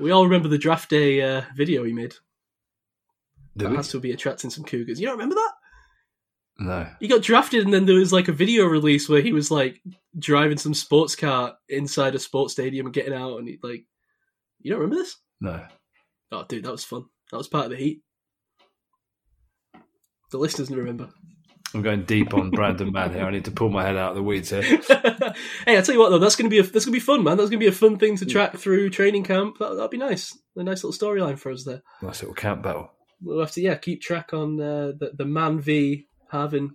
We 0.00 0.10
all 0.10 0.24
remember 0.24 0.48
the 0.48 0.58
draft 0.58 0.90
day 0.90 1.20
uh, 1.22 1.42
video 1.56 1.84
he 1.84 1.92
made. 1.92 2.14
Did 3.56 3.66
that 3.66 3.70
we? 3.70 3.76
has 3.76 3.88
to 3.88 4.00
be 4.00 4.12
attracting 4.12 4.50
some 4.50 4.64
Cougars. 4.64 5.00
You 5.00 5.06
don't 5.06 5.16
remember 5.16 5.36
that? 5.36 5.52
No. 6.58 6.86
He 7.00 7.08
got 7.08 7.22
drafted, 7.22 7.64
and 7.64 7.74
then 7.74 7.86
there 7.86 7.96
was 7.96 8.12
like 8.12 8.28
a 8.28 8.32
video 8.32 8.66
release 8.66 9.08
where 9.08 9.22
he 9.22 9.32
was 9.32 9.50
like 9.50 9.80
driving 10.18 10.58
some 10.58 10.74
sports 10.74 11.16
car 11.16 11.56
inside 11.68 12.14
a 12.14 12.18
sports 12.18 12.52
stadium 12.52 12.86
and 12.86 12.94
getting 12.94 13.14
out, 13.14 13.38
and 13.38 13.48
he 13.48 13.58
like, 13.62 13.84
you 14.60 14.70
don't 14.70 14.80
remember 14.80 15.02
this? 15.02 15.16
No. 15.40 15.64
Oh, 16.30 16.44
dude, 16.48 16.64
that 16.64 16.72
was 16.72 16.84
fun. 16.84 17.04
That 17.30 17.38
was 17.38 17.48
part 17.48 17.66
of 17.66 17.70
the 17.72 17.76
heat. 17.76 18.02
The 20.30 20.38
listeners 20.38 20.70
remember. 20.70 21.10
I'm 21.74 21.82
going 21.82 22.04
deep 22.04 22.34
on 22.34 22.50
Brandon 22.50 22.92
Mann 22.92 23.12
here. 23.12 23.24
I 23.24 23.32
need 23.32 23.46
to 23.46 23.50
pull 23.50 23.68
my 23.68 23.82
head 23.82 23.96
out 23.96 24.10
of 24.10 24.16
the 24.16 24.22
weeds 24.22 24.50
here. 24.50 24.62
hey, 25.66 25.76
I 25.76 25.80
tell 25.80 25.92
you 25.92 25.98
what 25.98 26.10
though, 26.10 26.18
that's 26.18 26.36
gonna 26.36 26.48
be 26.48 26.60
a, 26.60 26.62
that's 26.62 26.84
gonna 26.84 26.94
be 26.94 27.00
fun, 27.00 27.24
man. 27.24 27.36
That's 27.36 27.50
gonna 27.50 27.58
be 27.58 27.66
a 27.66 27.72
fun 27.72 27.98
thing 27.98 28.16
to 28.18 28.26
track 28.26 28.56
through 28.56 28.90
training 28.90 29.24
camp. 29.24 29.58
That, 29.58 29.74
that'd 29.74 29.90
be 29.90 29.96
nice. 29.96 30.38
A 30.54 30.62
nice 30.62 30.84
little 30.84 30.96
storyline 30.96 31.36
for 31.36 31.50
us 31.50 31.64
there. 31.64 31.82
Nice 32.00 32.22
little 32.22 32.34
camp 32.34 32.62
battle. 32.62 32.92
We'll 33.20 33.40
have 33.40 33.50
to 33.52 33.60
yeah 33.60 33.74
keep 33.74 34.02
track 34.02 34.32
on 34.32 34.60
uh, 34.60 34.92
the 34.96 35.12
the 35.16 35.24
Man 35.24 35.60
v 35.60 36.06
Harvin 36.34 36.70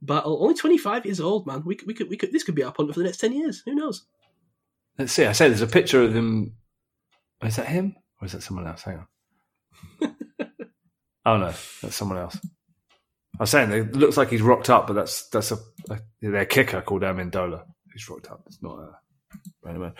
battle. 0.00 0.42
Only 0.42 0.54
twenty 0.54 0.78
five 0.78 1.04
years 1.04 1.20
old, 1.20 1.46
man. 1.46 1.62
We 1.64 1.74
could, 1.74 1.88
we 1.88 1.94
could 1.94 2.08
we 2.08 2.16
could 2.16 2.32
this 2.32 2.44
could 2.44 2.54
be 2.54 2.62
our 2.62 2.72
punter 2.72 2.92
for 2.92 3.00
the 3.00 3.06
next 3.06 3.18
ten 3.18 3.32
years. 3.32 3.62
Who 3.64 3.74
knows? 3.74 4.04
Let's 4.98 5.12
see. 5.12 5.26
I 5.26 5.32
say 5.32 5.48
there's 5.48 5.60
a 5.60 5.66
picture 5.66 6.02
of 6.02 6.14
him. 6.14 6.54
Is 7.42 7.56
that 7.56 7.66
him 7.66 7.96
or 8.20 8.26
is 8.26 8.32
that 8.32 8.42
someone 8.42 8.66
else? 8.66 8.82
Hang 8.82 9.04
on. 10.02 10.16
oh 11.26 11.36
no, 11.36 11.52
that's 11.82 11.96
someone 11.96 12.18
else. 12.18 12.38
I 13.38 13.44
was 13.44 13.50
saying 13.50 13.70
it 13.70 13.94
looks 13.94 14.16
like 14.16 14.30
he's 14.30 14.42
rocked 14.42 14.70
up, 14.70 14.88
but 14.88 14.94
that's 14.94 15.28
that's 15.28 15.52
a, 15.52 15.58
a 15.90 16.00
their 16.20 16.46
kicker 16.46 16.80
called 16.80 17.02
Amendola 17.02 17.62
who's 17.92 18.08
rocked 18.08 18.28
up. 18.28 18.42
It's 18.46 18.62
not 18.62 18.78
a 18.78 18.90
random 19.62 19.82
man. 19.82 19.92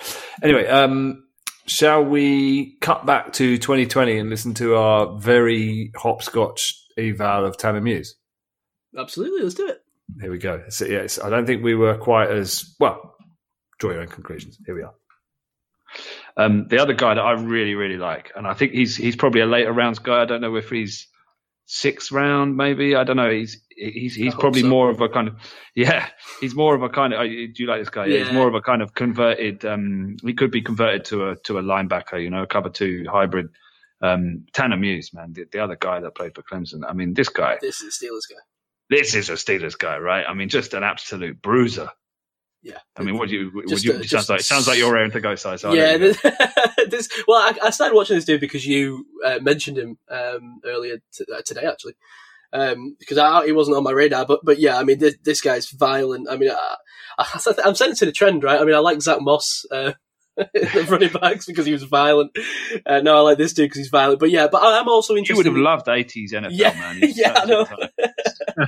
Anyway, 0.43 0.67
um, 0.67 1.25
shall 1.67 2.05
we 2.05 2.77
cut 2.81 3.07
back 3.07 3.33
to 3.35 3.57
2020 3.59 4.19
and 4.19 4.31
listen 4.31 4.55
to 4.55 4.75
our 4.75 5.19
very 5.19 5.93
hopscotch 5.97 6.75
eval 6.97 7.47
of 7.47 7.57
Tanner 7.57 7.81
Muse? 7.81 8.17
Absolutely, 8.97 9.43
let's 9.43 9.55
do 9.55 9.69
it. 9.69 9.83
Here 10.21 10.31
we 10.31 10.39
go. 10.39 10.65
So, 10.69 10.85
yeah, 10.87 10.99
it's- 10.99 11.19
I 11.23 11.29
don't 11.31 11.47
think 11.47 11.63
we 11.63 11.75
were 11.75 11.97
quite 11.97 12.31
as 12.31 12.75
well. 12.81 13.15
Draw 13.79 13.93
your 13.93 14.01
own 14.03 14.09
conclusions. 14.09 14.59
Here 14.65 14.75
we 14.75 14.83
are. 14.83 14.95
Um, 16.37 16.69
the 16.69 16.79
other 16.79 16.95
guy 16.95 17.15
that 17.15 17.21
I 17.21 17.33
really, 17.33 17.75
really 17.75 17.97
like, 17.97 18.33
and 18.37 18.47
I 18.47 18.55
think 18.55 18.73
he's 18.73 18.97
he's 18.97 19.17
probably 19.17 19.41
a 19.41 19.47
later 19.47 19.73
rounds 19.73 19.99
guy. 19.99 20.23
I 20.23 20.25
don't 20.25 20.41
know 20.41 20.55
if 20.57 20.69
he's 20.71 21.09
sixth 21.67 22.13
round, 22.13 22.57
maybe. 22.57 22.95
I 22.95 23.05
don't 23.05 23.17
know. 23.17 23.31
He's 23.31 23.61
he's 23.71 24.15
he's 24.15 24.35
probably 24.35 24.63
so. 24.63 24.69
more 24.69 24.91
of 24.91 25.01
a 25.01 25.09
kind 25.09 25.29
of 25.29 25.37
yeah. 25.75 26.09
He's 26.41 26.55
more 26.55 26.75
of 26.75 26.83
a 26.83 26.89
kind 26.89 27.13
of. 27.13 27.21
oh, 27.21 27.25
Do 27.27 27.53
you 27.57 27.67
like 27.67 27.81
this 27.81 27.91
guy? 27.91 28.07
Yeah. 28.07 28.25
He's 28.25 28.33
more 28.33 28.49
of 28.49 28.55
a 28.55 28.61
kind 28.61 28.83
of 28.83 28.95
converted. 28.95 29.65
Um, 29.65 30.17
he 30.23 30.35
could 30.35 30.51
be 30.51 30.63
converted 30.63 31.05
to 31.07 31.31
a 31.31 31.37
to 31.45 31.59
a 31.59 31.63
linebacker. 31.63 32.23
You 32.23 32.31
know, 32.31 32.43
a 32.43 32.47
cover 32.47 32.69
two 32.69 33.05
hybrid. 33.11 33.49
Um, 34.01 34.47
Tanner 34.53 34.77
Muse, 34.77 35.13
man, 35.13 35.33
the, 35.33 35.45
the 35.51 35.59
other 35.59 35.77
guy 35.77 35.99
that 36.01 36.15
played 36.15 36.35
for 36.35 36.43
Clemson. 36.43 36.83
I 36.89 36.93
mean, 36.93 37.15
this 37.15 37.29
guy. 37.29 37.59
This 37.61 37.81
is 37.81 37.99
the 37.99 38.07
Steelers 38.07 38.29
guy. 38.31 38.41
This 38.91 39.15
is 39.15 39.29
a 39.29 39.35
Steelers 39.35 39.79
guy, 39.79 39.99
right? 39.99 40.25
I 40.29 40.35
mean, 40.35 40.49
just 40.49 40.75
an 40.75 40.83
absolute 40.83 41.41
bruiser. 41.43 41.91
Yeah. 42.63 42.79
I 42.97 43.03
mean, 43.03 43.17
what 43.19 43.29
do 43.29 43.37
you? 43.37 43.65
Just, 43.69 43.85
you 43.85 43.93
uh, 43.93 43.97
it 43.97 43.99
sounds 43.99 44.11
just- 44.11 44.31
like 44.31 44.41
sounds 44.41 44.67
like 44.67 44.79
you're 44.79 44.93
raring 44.93 45.11
to 45.13 45.21
go, 45.21 45.35
Si. 45.35 45.57
So 45.59 45.73
yeah, 45.73 45.97
this, 45.97 46.21
this. 46.89 47.09
Well, 47.29 47.39
I, 47.39 47.67
I 47.67 47.71
started 47.71 47.95
watching 47.95 48.17
this 48.17 48.25
dude 48.25 48.41
because 48.41 48.67
you 48.67 49.07
uh, 49.25 49.39
mentioned 49.41 49.79
him 49.79 49.99
um, 50.11 50.61
earlier 50.65 50.99
t- 51.13 51.25
uh, 51.33 51.43
today, 51.47 51.65
actually, 51.67 51.95
um, 52.53 52.97
because 52.99 53.17
I, 53.19 53.47
he 53.47 53.53
wasn't 53.53 53.77
on 53.77 53.85
my 53.85 53.93
radar. 53.93 54.27
But 54.27 54.41
but 54.43 54.59
yeah, 54.59 54.77
I 54.77 54.83
mean, 54.85 54.99
this, 54.99 55.17
this 55.23 55.41
guy's 55.41 55.71
violent. 55.71 56.29
I 56.29 56.37
mean, 56.37 56.51
I, 56.51 56.77
I, 57.19 57.55
I'm 57.65 57.75
sensing 57.77 58.09
a 58.09 58.13
trend, 58.13 58.43
right? 58.43 58.61
I 58.61 58.65
mean, 58.65 58.75
I 58.75 58.79
like 58.81 59.01
Zach 59.03 59.21
Moss. 59.21 59.65
Uh, 59.71 59.93
the 60.55 60.87
running 60.89 61.11
backs 61.11 61.47
because 61.47 61.67
he 61.67 61.73
was 61.73 61.83
violent. 61.83 62.31
Uh, 62.87 63.01
no, 63.01 63.17
I 63.17 63.21
like 63.21 63.39
this 63.39 63.53
dude 63.53 63.65
because 63.65 63.79
he's 63.79 63.89
violent. 63.89 64.21
But 64.21 64.31
yeah, 64.31 64.47
but 64.47 64.63
I'm 64.63 64.89
also 64.89 65.17
interested. 65.17 65.45
You 65.47 65.53
would 65.53 65.59
have 65.59 65.85
loved 65.85 65.87
80s 65.89 66.33
NFL, 66.33 66.49
Yeah, 66.53 66.73
man. 66.75 66.97
He's 67.01 67.19
yeah, 67.19 67.35
I 67.37 67.45
know. 67.45 67.67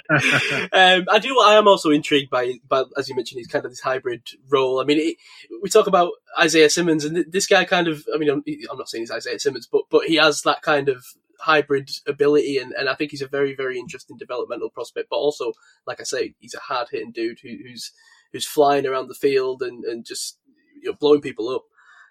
um, 0.73 1.07
I 1.11 1.19
do. 1.21 1.39
I 1.41 1.55
am 1.55 1.69
also 1.69 1.91
intrigued 1.91 2.31
by, 2.31 2.55
by, 2.69 2.85
as 2.97 3.09
you 3.09 3.15
mentioned, 3.15 3.39
he's 3.39 3.47
kind 3.47 3.65
of 3.65 3.71
this 3.71 3.81
hybrid 3.81 4.23
role. 4.49 4.81
I 4.81 4.85
mean, 4.85 4.99
it, 4.99 5.17
we 5.63 5.69
talk 5.69 5.87
about 5.87 6.13
Isaiah 6.39 6.71
Simmons, 6.71 7.05
and 7.05 7.17
th- 7.17 7.27
this 7.31 7.47
guy 7.47 7.65
kind 7.65 7.89
of. 7.89 8.05
I 8.15 8.19
mean, 8.19 8.31
I'm, 8.31 8.43
I'm 8.71 8.79
not 8.79 8.89
saying 8.89 9.03
he's 9.03 9.11
Isaiah 9.11 9.39
Simmons, 9.39 9.69
but 9.71 9.83
but 9.91 10.07
he 10.07 10.17
has 10.17 10.43
that 10.43 10.63
kind 10.63 10.89
of 10.89 11.05
hybrid 11.41 11.91
ability, 12.07 12.59
and, 12.59 12.73
and 12.73 12.89
I 12.89 12.95
think 12.95 13.11
he's 13.11 13.23
a 13.23 13.29
very 13.29 13.55
very 13.55 13.79
interesting 13.79 14.17
developmental 14.17 14.71
prospect. 14.71 15.09
But 15.11 15.17
also, 15.17 15.53
like 15.87 16.01
I 16.01 16.05
say, 16.05 16.35
he's 16.39 16.55
a 16.55 16.61
hard 16.61 16.89
hitting 16.91 17.13
dude 17.13 17.39
who, 17.43 17.51
who's 17.67 17.93
who's 18.33 18.47
flying 18.47 18.87
around 18.87 19.09
the 19.09 19.15
field 19.15 19.63
and, 19.63 19.85
and 19.85 20.05
just 20.05 20.39
you 20.81 20.91
know 20.91 20.97
blowing 20.99 21.21
people 21.21 21.49
up. 21.49 21.63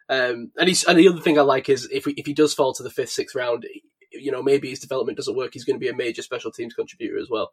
Um, 0.10 0.52
and 0.58 0.68
he's 0.68 0.84
and 0.84 0.98
the 0.98 1.08
other 1.08 1.22
thing 1.22 1.38
I 1.38 1.44
like 1.44 1.70
is 1.70 1.88
if 1.92 2.06
we, 2.06 2.14
if 2.14 2.26
he 2.26 2.34
does 2.34 2.54
fall 2.54 2.74
to 2.74 2.84
the 2.84 2.90
fifth 2.90 3.12
sixth 3.12 3.36
round, 3.36 3.66
you 4.12 4.32
know 4.32 4.42
maybe 4.44 4.70
his 4.70 4.80
development 4.80 5.18
doesn't 5.18 5.36
work, 5.36 5.52
he's 5.54 5.64
going 5.66 5.76
to 5.76 5.84
be 5.84 5.90
a 5.90 5.96
major 5.96 6.22
special 6.22 6.52
teams 6.52 6.74
contributor 6.74 7.18
as 7.20 7.30
well. 7.30 7.52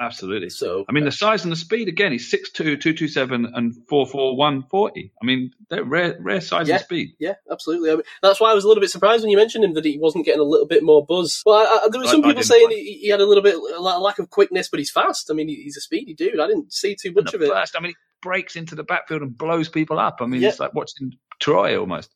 Absolutely. 0.00 0.48
So 0.48 0.84
I 0.88 0.92
mean, 0.92 1.04
the 1.04 1.12
size 1.12 1.44
and 1.44 1.52
the 1.52 1.56
speed 1.56 1.86
again. 1.86 2.12
He's 2.12 2.28
6'2", 2.32 2.54
227 2.54 3.52
and 3.54 3.74
4'4", 3.90 4.36
140. 4.36 5.12
I 5.20 5.24
mean, 5.24 5.52
they're 5.68 5.84
rare, 5.84 6.16
rare 6.18 6.40
size 6.40 6.66
Yeah. 6.66 6.76
and 6.76 6.84
speed. 6.84 7.10
Yeah, 7.20 7.34
absolutely. 7.50 7.90
I 7.90 7.94
mean, 7.96 8.02
that's 8.22 8.40
why 8.40 8.50
I 8.50 8.54
was 8.54 8.64
a 8.64 8.68
little 8.68 8.80
bit 8.80 8.90
surprised 8.90 9.22
when 9.22 9.30
you 9.30 9.36
mentioned 9.36 9.64
him 9.64 9.74
that 9.74 9.84
he 9.84 9.98
wasn't 9.98 10.24
getting 10.24 10.40
a 10.40 10.44
little 10.44 10.66
bit 10.66 10.82
more 10.82 11.04
buzz. 11.04 11.42
Well, 11.44 11.58
I, 11.58 11.84
I, 11.84 11.88
there 11.90 12.00
were 12.00 12.06
some 12.06 12.24
I 12.24 12.28
people 12.28 12.42
saying 12.42 12.70
he, 12.70 13.00
he 13.02 13.08
had 13.10 13.20
a 13.20 13.26
little 13.26 13.42
bit 13.44 13.54
a 13.54 13.80
lack 13.80 14.18
of 14.18 14.30
quickness, 14.30 14.68
but 14.68 14.78
he's 14.80 14.90
fast. 14.90 15.30
I 15.30 15.34
mean, 15.34 15.48
he, 15.48 15.56
he's 15.56 15.76
a 15.76 15.80
speedy 15.82 16.14
dude. 16.14 16.40
I 16.40 16.46
didn't 16.46 16.72
see 16.72 16.96
too 16.96 17.12
much 17.12 17.34
of 17.34 17.42
it. 17.42 17.50
burst, 17.50 17.76
I 17.76 17.80
mean, 17.80 17.90
he 17.90 17.96
breaks 18.22 18.56
into 18.56 18.74
the 18.74 18.84
backfield 18.84 19.20
and 19.22 19.36
blows 19.36 19.68
people 19.68 20.00
up. 20.00 20.16
I 20.20 20.26
mean, 20.26 20.40
Yeah. 20.40 20.48
it's 20.48 20.58
like 20.58 20.72
watching 20.74 21.12
Troy 21.38 21.78
almost. 21.78 22.10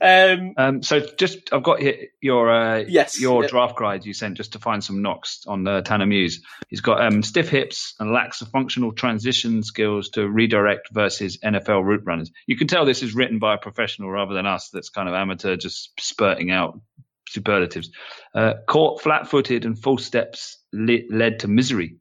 Um, 0.00 0.54
Um, 0.56 0.82
so 0.82 1.00
just, 1.00 1.52
I've 1.52 1.62
got 1.62 1.80
here 1.80 2.08
your 2.20 2.50
uh, 2.50 2.78
Yes, 2.88 3.20
your 3.20 3.42
yeah. 3.42 3.48
draft 3.48 3.76
guide 3.76 4.04
you 4.04 4.12
sent 4.14 4.36
just 4.36 4.52
to 4.52 4.58
find 4.58 4.82
some 4.82 5.02
knocks 5.02 5.44
on 5.46 5.66
uh, 5.66 5.82
Tanner 5.82 6.06
Muse. 6.06 6.42
He's 6.68 6.80
got 6.80 7.00
um, 7.00 7.22
stiff 7.22 7.48
hips 7.48 7.94
and 7.98 8.12
lacks 8.12 8.38
the 8.40 8.46
functional 8.46 8.92
transition 8.92 9.62
skills 9.62 10.10
to 10.10 10.28
redirect 10.28 10.88
versus 10.92 11.38
NFL 11.38 11.84
route 11.84 12.02
runners. 12.04 12.30
You 12.46 12.56
can 12.56 12.66
tell 12.66 12.84
this 12.84 13.02
is 13.02 13.14
written 13.14 13.38
by 13.38 13.54
a 13.54 13.58
professional 13.58 14.10
rather 14.10 14.34
than 14.34 14.46
us. 14.46 14.70
That's 14.72 14.88
kind 14.90 15.08
of 15.08 15.14
amateur, 15.14 15.56
just 15.56 15.92
spurting 16.00 16.50
out 16.50 16.80
superlatives. 17.28 17.90
Uh, 18.34 18.54
caught 18.66 19.00
flat-footed 19.02 19.64
and 19.64 19.78
false 19.78 20.04
steps 20.04 20.58
le- 20.72 21.06
led 21.10 21.40
to 21.40 21.48
misery. 21.48 21.96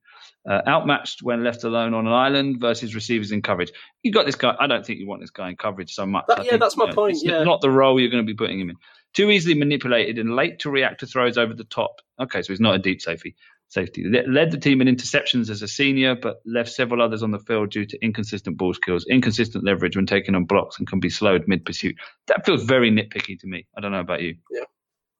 Uh, 0.47 0.61
outmatched 0.65 1.21
when 1.21 1.43
left 1.43 1.65
alone 1.65 1.93
on 1.93 2.07
an 2.07 2.13
island 2.13 2.61
versus 2.61 2.95
receivers 2.95 3.33
in 3.33 3.41
coverage. 3.41 3.69
You 4.01 4.13
got 4.13 4.25
this 4.25 4.35
guy. 4.35 4.55
I 4.57 4.65
don't 4.65 4.85
think 4.85 4.97
you 4.97 5.05
want 5.05 5.19
this 5.19 5.29
guy 5.29 5.49
in 5.49 5.57
coverage 5.57 5.93
so 5.93 6.05
much. 6.05 6.23
That- 6.29 6.45
yeah, 6.45 6.51
think, 6.51 6.61
that's 6.61 6.77
my 6.77 6.85
you 6.85 6.89
know, 6.91 6.95
point, 6.95 7.17
yeah. 7.21 7.43
not 7.43 7.59
the 7.59 7.69
role 7.69 7.99
you're 7.99 8.09
going 8.09 8.25
to 8.25 8.33
be 8.33 8.33
putting 8.33 8.57
him 8.57 8.69
in. 8.69 8.77
Too 9.13 9.29
easily 9.29 9.55
manipulated 9.55 10.17
and 10.19 10.37
late 10.37 10.59
to 10.59 10.69
react 10.69 11.01
to 11.01 11.05
throws 11.05 11.37
over 11.37 11.53
the 11.53 11.65
top. 11.65 11.95
Okay, 12.17 12.41
so 12.41 12.53
he's 12.53 12.61
not 12.61 12.75
a 12.75 12.79
deep 12.79 13.01
safety. 13.01 13.35
Safety 13.67 14.05
led 14.25 14.51
the 14.51 14.57
team 14.57 14.79
in 14.79 14.87
interceptions 14.87 15.49
as 15.49 15.61
a 15.61 15.67
senior, 15.67 16.15
but 16.15 16.37
left 16.45 16.69
several 16.69 17.01
others 17.01 17.23
on 17.23 17.31
the 17.31 17.39
field 17.39 17.71
due 17.71 17.85
to 17.85 18.01
inconsistent 18.01 18.57
ball 18.57 18.73
skills, 18.73 19.05
inconsistent 19.09 19.65
leverage 19.65 19.97
when 19.97 20.05
taking 20.05 20.33
on 20.35 20.45
blocks, 20.45 20.79
and 20.79 20.87
can 20.87 21.01
be 21.01 21.09
slowed 21.09 21.45
mid 21.47 21.65
pursuit. 21.65 21.97
That 22.27 22.45
feels 22.45 22.63
very 22.63 22.89
nitpicky 22.89 23.37
to 23.37 23.47
me. 23.47 23.67
I 23.77 23.81
don't 23.81 23.91
know 23.91 23.99
about 23.99 24.21
you. 24.21 24.37
Yeah, 24.49 24.63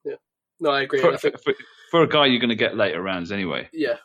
yeah. 0.06 0.14
No, 0.60 0.70
I 0.70 0.82
agree. 0.82 1.02
For, 1.02 1.12
I 1.12 1.16
think, 1.18 1.42
for, 1.42 1.52
for 1.90 2.02
a 2.02 2.08
guy 2.08 2.24
you're 2.24 2.40
going 2.40 2.48
to 2.48 2.56
get 2.56 2.74
later 2.74 3.02
rounds 3.02 3.30
anyway. 3.30 3.68
yeah. 3.74 3.96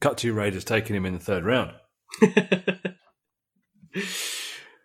Cut 0.00 0.18
to 0.18 0.32
Raiders 0.32 0.64
taking 0.64 0.96
him 0.96 1.04
in 1.06 1.12
the 1.14 1.18
third 1.20 1.44
round. 1.44 1.72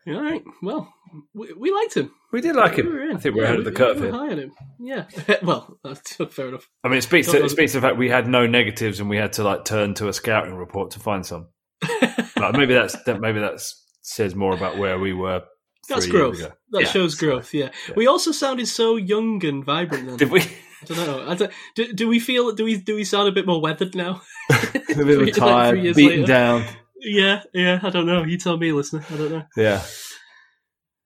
All 0.08 0.22
right. 0.22 0.44
Well, 0.62 0.94
we, 1.34 1.52
we 1.54 1.72
liked 1.72 1.96
him. 1.98 2.12
We 2.32 2.42
did 2.42 2.56
like 2.56 2.76
him. 2.78 2.88
in. 2.96 3.16
I 3.16 3.20
think 3.20 3.36
we're 3.36 3.42
Yeah, 3.44 3.48
ahead 3.48 3.60
of 3.60 3.66
the 3.66 3.72
curve 3.72 3.96
we 4.00 4.08
were 4.08 4.12
here. 4.12 4.20
high 4.20 4.32
on 4.34 4.38
him. 4.40 4.52
Yeah. 4.80 5.06
well, 5.44 5.80
that's 5.84 6.16
fair 6.16 6.50
enough. 6.50 6.68
I 6.84 6.90
mean, 6.90 6.98
it 7.00 7.04
speaks 7.04 7.32
to 7.32 7.44
it 7.44 7.50
speaks 7.50 7.72
to 7.72 7.80
the 7.80 7.88
fact 7.88 7.98
we 7.98 8.10
had 8.10 8.28
no 8.28 8.46
negatives 8.46 9.00
and 9.00 9.10
we 9.10 9.18
had 9.18 9.34
to 9.34 9.44
like 9.44 9.66
turn 9.66 9.94
to 9.96 10.08
a 10.08 10.14
scouting 10.14 10.56
report 10.56 10.92
to 10.92 11.00
find 11.00 11.26
some. 11.26 11.48
Like, 12.38 12.54
maybe 12.58 12.74
that's 12.74 13.02
that. 13.06 13.22
Maybe 13.22 13.40
that 13.40 13.62
says 14.02 14.36
more 14.36 14.54
about 14.54 14.78
where 14.78 15.00
we 15.00 15.14
were. 15.14 15.44
That's 15.88 16.06
growth. 16.06 16.38
ago. 16.38 16.52
That 16.72 16.82
Yeah. 16.82 16.88
shows 16.90 17.16
growth. 17.16 17.54
Yeah. 17.54 17.70
We 17.96 18.08
also 18.08 18.34
sounded 18.34 18.68
so 18.68 18.98
young 18.98 19.44
and 19.46 19.64
vibrant 19.64 20.06
then. 20.06 20.18
Did 20.18 20.32
we? 20.32 20.42
I 20.92 20.96
don't 20.96 21.08
know. 21.08 21.30
I 21.32 21.36
don't, 21.36 21.52
do, 21.76 21.94
do 21.94 22.08
we 22.08 22.20
feel? 22.20 22.52
Do 22.54 22.64
we? 22.66 22.78
Do 22.78 22.96
we 22.96 23.04
sound 23.04 23.28
a 23.28 23.32
bit 23.32 23.46
more 23.46 23.62
weathered 23.62 23.96
now? 23.96 24.22
a 24.52 24.56
bit 24.96 25.20
like 25.20 25.34
tired, 25.36 25.80
years 25.84 25.96
beaten 25.96 26.22
later. 26.22 26.28
down. 26.34 26.66
Yeah, 27.00 27.44
yeah. 27.54 27.80
I 27.84 27.90
don't 27.90 28.06
know. 28.06 28.24
You 28.24 28.38
tell 28.38 28.58
me, 28.58 28.72
listener. 28.72 29.04
I 29.12 29.18
don't 29.18 29.32
know. 29.32 29.44
Yeah. 29.58 29.84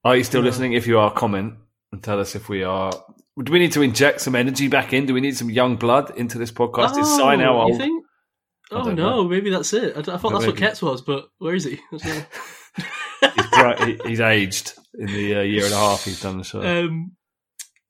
Are 0.06 0.16
you 0.16 0.24
still 0.24 0.42
listening? 0.42 0.74
If 0.74 0.88
you 0.88 0.98
are, 1.00 1.12
comment 1.12 1.56
and 1.92 2.02
tell 2.04 2.20
us 2.20 2.36
if 2.36 2.48
we 2.50 2.64
are. 2.64 2.92
Do 3.44 3.52
we 3.52 3.60
need 3.60 3.72
to 3.74 3.82
inject 3.82 4.22
some 4.22 4.36
energy 4.36 4.68
back 4.68 4.94
in? 4.94 5.06
Do 5.06 5.14
we 5.14 5.22
need 5.22 5.36
some 5.38 5.50
young 5.50 5.76
blood 5.78 6.12
into 6.18 6.38
this 6.38 6.52
podcast? 6.52 6.98
Is 6.98 7.08
Si 7.16 7.18
now 7.38 7.58
Oh, 7.58 7.62
old? 7.64 7.78
think? 7.78 8.04
Oh 8.72 8.84
no, 8.84 8.94
know. 8.94 9.24
maybe 9.28 9.50
that's 9.50 9.74
it. 9.74 9.96
I, 9.96 10.00
I 10.00 10.18
thought 10.18 10.32
No, 10.32 10.40
that's 10.40 10.46
what 10.46 10.56
maybe. 10.60 10.68
Ketz 10.68 10.82
was, 10.82 11.02
but 11.02 11.26
where 11.40 11.56
is 11.56 11.64
he? 11.64 11.80
I 11.92 11.98
don't 11.98 13.80
know. 13.80 13.86
He's, 13.86 14.02
he- 14.04 14.10
he's 14.10 14.20
aged 14.20 14.74
in 14.98 15.08
the 15.08 15.36
uh, 15.38 15.42
year 15.42 15.66
and 15.66 15.74
a 15.74 15.78
half 15.78 16.04
he's 16.06 16.22
done 16.22 16.38
the 16.38 16.44
show. 16.44 16.62
Um, 16.86 17.12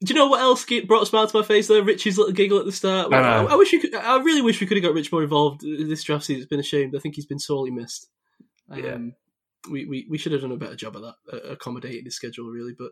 do 0.04 0.14
you 0.14 0.20
know 0.20 0.28
what 0.28 0.40
else 0.42 0.66
brought 0.88 1.04
a 1.04 1.06
smile 1.06 1.28
to 1.28 1.38
my 1.38 1.44
face 1.46 1.68
though? 1.68 1.82
Richie's 1.82 2.18
little 2.18 2.34
giggle 2.34 2.60
at 2.60 2.66
the 2.66 2.72
start. 2.72 3.14
I 3.14 3.22
know. 3.22 3.48
I, 3.48 3.56
wish 3.56 3.74
you 3.74 3.80
could. 3.82 3.94
I 3.96 4.18
really 4.22 4.42
wish 4.42 4.62
we 4.62 4.68
could 4.68 4.78
have 4.78 4.84
got 4.84 4.94
Rich 4.94 5.12
more 5.12 5.24
involved 5.24 5.62
this 5.62 6.04
draft 6.04 6.26
season. 6.26 6.42
It's 6.42 6.50
been 6.50 6.60
a 6.60 6.64
shame. 6.64 6.92
I 6.96 7.00
think 7.00 7.16
he's 7.16 7.26
been 7.26 7.40
sorely 7.40 7.72
missed. 7.72 8.08
Um, 8.72 8.80
Yeah. 8.84 8.98
we, 9.70 9.86
we 9.86 10.08
we 10.10 10.18
should 10.18 10.32
have 10.32 10.42
done 10.42 10.52
a 10.54 10.58
better 10.58 10.76
job 10.76 10.96
of 10.96 11.02
that, 11.02 11.16
uh, 11.34 11.52
accommodating 11.52 12.06
his 12.06 12.16
schedule 12.16 12.46
really. 12.46 12.74
But 12.78 12.92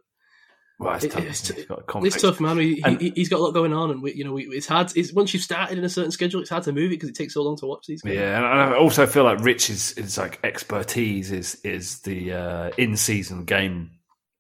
well, 0.80 0.96
it's 0.96 1.06
it- 1.06 1.12
tough. 1.12 1.22
it's- 1.22 1.44
isn't? 1.46 1.56
He's 1.58 1.66
got 1.66 1.96
a 1.96 2.04
it's 2.06 2.22
tough, 2.22 2.40
man. 2.42 2.58
He, 2.60 2.84
And- 2.84 3.00
he, 3.02 3.12
he's 3.16 3.30
got 3.30 3.40
a 3.40 3.44
lot 3.44 3.54
going 3.54 3.74
on, 3.74 3.90
and 3.90 4.02
we, 4.02 4.14
you 4.14 4.24
know, 4.26 4.34
we, 4.34 4.44
it's 4.48 4.68
hard. 4.68 4.92
It's 4.96 5.14
once 5.14 5.34
you've 5.34 5.42
started 5.44 5.78
in 5.78 5.84
a 5.86 5.90
certain 5.90 6.12
schedule, 6.12 6.42
it's 6.42 6.50
hard 6.50 6.64
to 6.64 6.74
move 6.74 6.88
it 6.92 6.96
because 6.96 7.10
it 7.10 7.16
takes 7.16 7.34
so 7.36 7.42
long 7.42 7.56
to 7.58 7.66
watch 7.68 7.86
these. 7.88 8.02
games. 8.02 8.16
Yeah, 8.18 8.38
and 8.38 8.74
I 8.74 8.78
also 8.78 9.08
feel 9.08 9.24
like 9.24 9.40
Rich's 9.40 9.94
is 9.94 10.18
like 10.18 10.40
expertise 10.44 11.32
is 11.32 11.56
is 11.64 12.02
the 12.02 12.34
uh, 12.34 12.70
in 12.78 12.98
season 12.98 13.46
game 13.46 13.92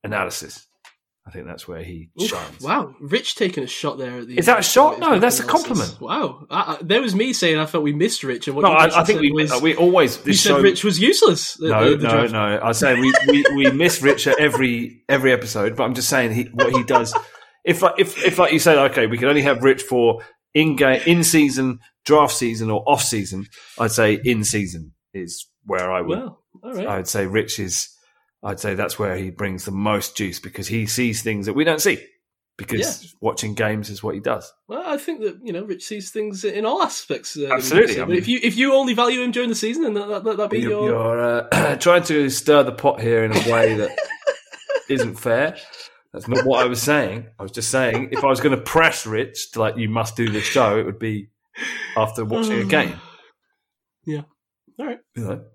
analysis. 0.03 0.68
I 1.27 1.29
think 1.29 1.45
that's 1.45 1.67
where 1.67 1.83
he 1.83 2.09
Oof, 2.21 2.29
shines. 2.29 2.61
wow, 2.61 2.95
Rich 3.01 3.35
taking 3.35 3.61
a 3.63 3.67
shot 3.67 3.97
there. 3.97 4.19
At 4.19 4.27
the 4.27 4.37
Is 4.37 4.45
that 4.45 4.59
a 4.59 4.63
shot? 4.63 4.97
No, 4.99 5.19
that's 5.19 5.41
a 5.41 5.43
compliment. 5.43 5.99
Wow, 5.99 6.45
I, 6.49 6.59
I, 6.59 6.77
there 6.81 7.01
was 7.01 7.13
me 7.13 7.33
saying 7.33 7.57
I 7.59 7.65
felt 7.65 7.83
we 7.83 7.91
missed 7.93 8.23
Rich, 8.23 8.47
and 8.47 8.55
what 8.55 8.61
No, 8.63 8.69
I, 8.71 9.01
I 9.01 9.03
think 9.03 9.19
we 9.19 9.31
was, 9.31 9.61
we 9.61 9.75
always 9.75 10.17
you 10.19 10.23
this 10.23 10.41
said. 10.43 10.61
Rich 10.61 10.85
was 10.85 10.99
useless. 10.99 11.59
no, 11.59 11.89
the- 11.91 11.97
the 11.97 12.03
no, 12.03 12.09
draft. 12.09 12.31
no. 12.31 12.39
I 12.39 12.67
was 12.69 12.77
saying 12.79 13.01
we, 13.01 13.13
we, 13.27 13.45
we 13.55 13.71
miss 13.71 14.01
Rich 14.01 14.25
at 14.27 14.39
every 14.39 15.03
every 15.09 15.33
episode, 15.33 15.75
but 15.75 15.83
I'm 15.83 15.93
just 15.95 16.07
saying 16.09 16.31
he 16.33 16.43
what 16.53 16.71
he 16.73 16.83
does. 16.83 17.13
If 17.65 17.81
like 17.81 17.95
if 17.97 18.23
if 18.23 18.39
like 18.39 18.53
you 18.53 18.59
said, 18.59 18.77
okay, 18.91 19.07
we 19.07 19.17
can 19.17 19.27
only 19.27 19.41
have 19.41 19.61
Rich 19.63 19.81
for 19.83 20.21
in 20.53 20.77
game, 20.77 21.01
in 21.05 21.23
season, 21.25 21.79
draft 22.05 22.33
season, 22.33 22.71
or 22.71 22.81
off 22.87 23.03
season. 23.03 23.47
I'd 23.77 23.91
say 23.91 24.13
in 24.23 24.45
season 24.45 24.93
is 25.13 25.45
where 25.65 25.91
I 25.91 25.99
would. 25.99 26.19
Well, 26.19 26.43
all 26.63 26.73
right. 26.73 26.87
I'd 26.87 27.07
say 27.09 27.25
Rich 27.27 27.59
is. 27.59 27.89
I'd 28.43 28.59
say 28.59 28.76
that's 28.76 28.99
where 28.99 29.15
he 29.18 29.30
brings 29.31 29.65
the 29.65 29.72
most 29.72 30.15
juice 30.15 30.39
because 30.39 30.68
he 30.68 30.85
sees 30.85 31.23
things 31.23 31.45
that 31.47 31.53
we 31.53 31.64
don't 31.64 31.81
see. 31.81 32.03
Because 32.57 33.15
watching 33.22 33.53
games 33.53 33.91
is 33.91 34.01
what 34.01 34.15
he 34.15 34.19
does. 34.19 34.51
Well, 34.68 34.81
I 34.84 34.97
think 34.97 35.22
that 35.22 35.38
you 35.43 35.53
know 35.53 35.64
Rich 35.64 35.84
sees 35.84 36.09
things 36.09 36.43
in 36.43 36.65
all 36.65 36.81
aspects. 36.81 37.38
Uh, 37.38 37.49
Absolutely. 37.53 38.01
I 38.01 38.05
mean- 38.05 38.18
if 38.18 38.27
you 38.27 38.39
if 38.41 38.57
you 38.57 38.73
only 38.73 38.95
value 38.95 39.22
him 39.22 39.30
during 39.31 39.49
the 39.49 39.55
season, 39.55 39.84
then 39.84 39.93
that 39.93 40.23
that 40.23 40.38
that 40.38 40.49
be 40.49 40.59
You're, 40.59 40.72
your. 40.72 40.85
you're 40.88 41.47
uh, 41.53 41.76
trying 41.80 42.03
to 42.05 42.30
stir 42.31 42.64
the 42.64 42.72
pot 42.72 42.99
here 42.99 43.23
in 43.23 43.31
a 43.31 43.51
way 43.51 43.76
that 43.76 43.95
isn't 44.89 45.15
fair. 45.19 45.55
That's 46.14 46.27
not 46.27 46.45
what 46.47 46.64
I 46.64 46.68
was 46.68 46.81
saying. 46.81 47.27
I 47.38 47.43
was 47.43 47.51
just 47.51 47.69
saying 47.69 48.09
if 48.11 48.23
I 48.23 48.27
was 48.27 48.39
going 48.39 48.55
to 48.55 48.61
press 48.61 49.05
Rich 49.05 49.51
to 49.51 49.59
like 49.59 49.77
you 49.77 49.88
must 49.89 50.15
do 50.15 50.27
this 50.30 50.43
show, 50.45 50.80
it 50.80 50.85
would 50.88 50.97
be 50.97 51.30
after 51.95 52.26
watching 52.26 52.59
a 52.61 52.65
game. 52.65 52.95
Yeah. 54.03 54.22
All 54.80 54.85
right. 54.88 54.99
You 55.15 55.23
know, 55.23 55.45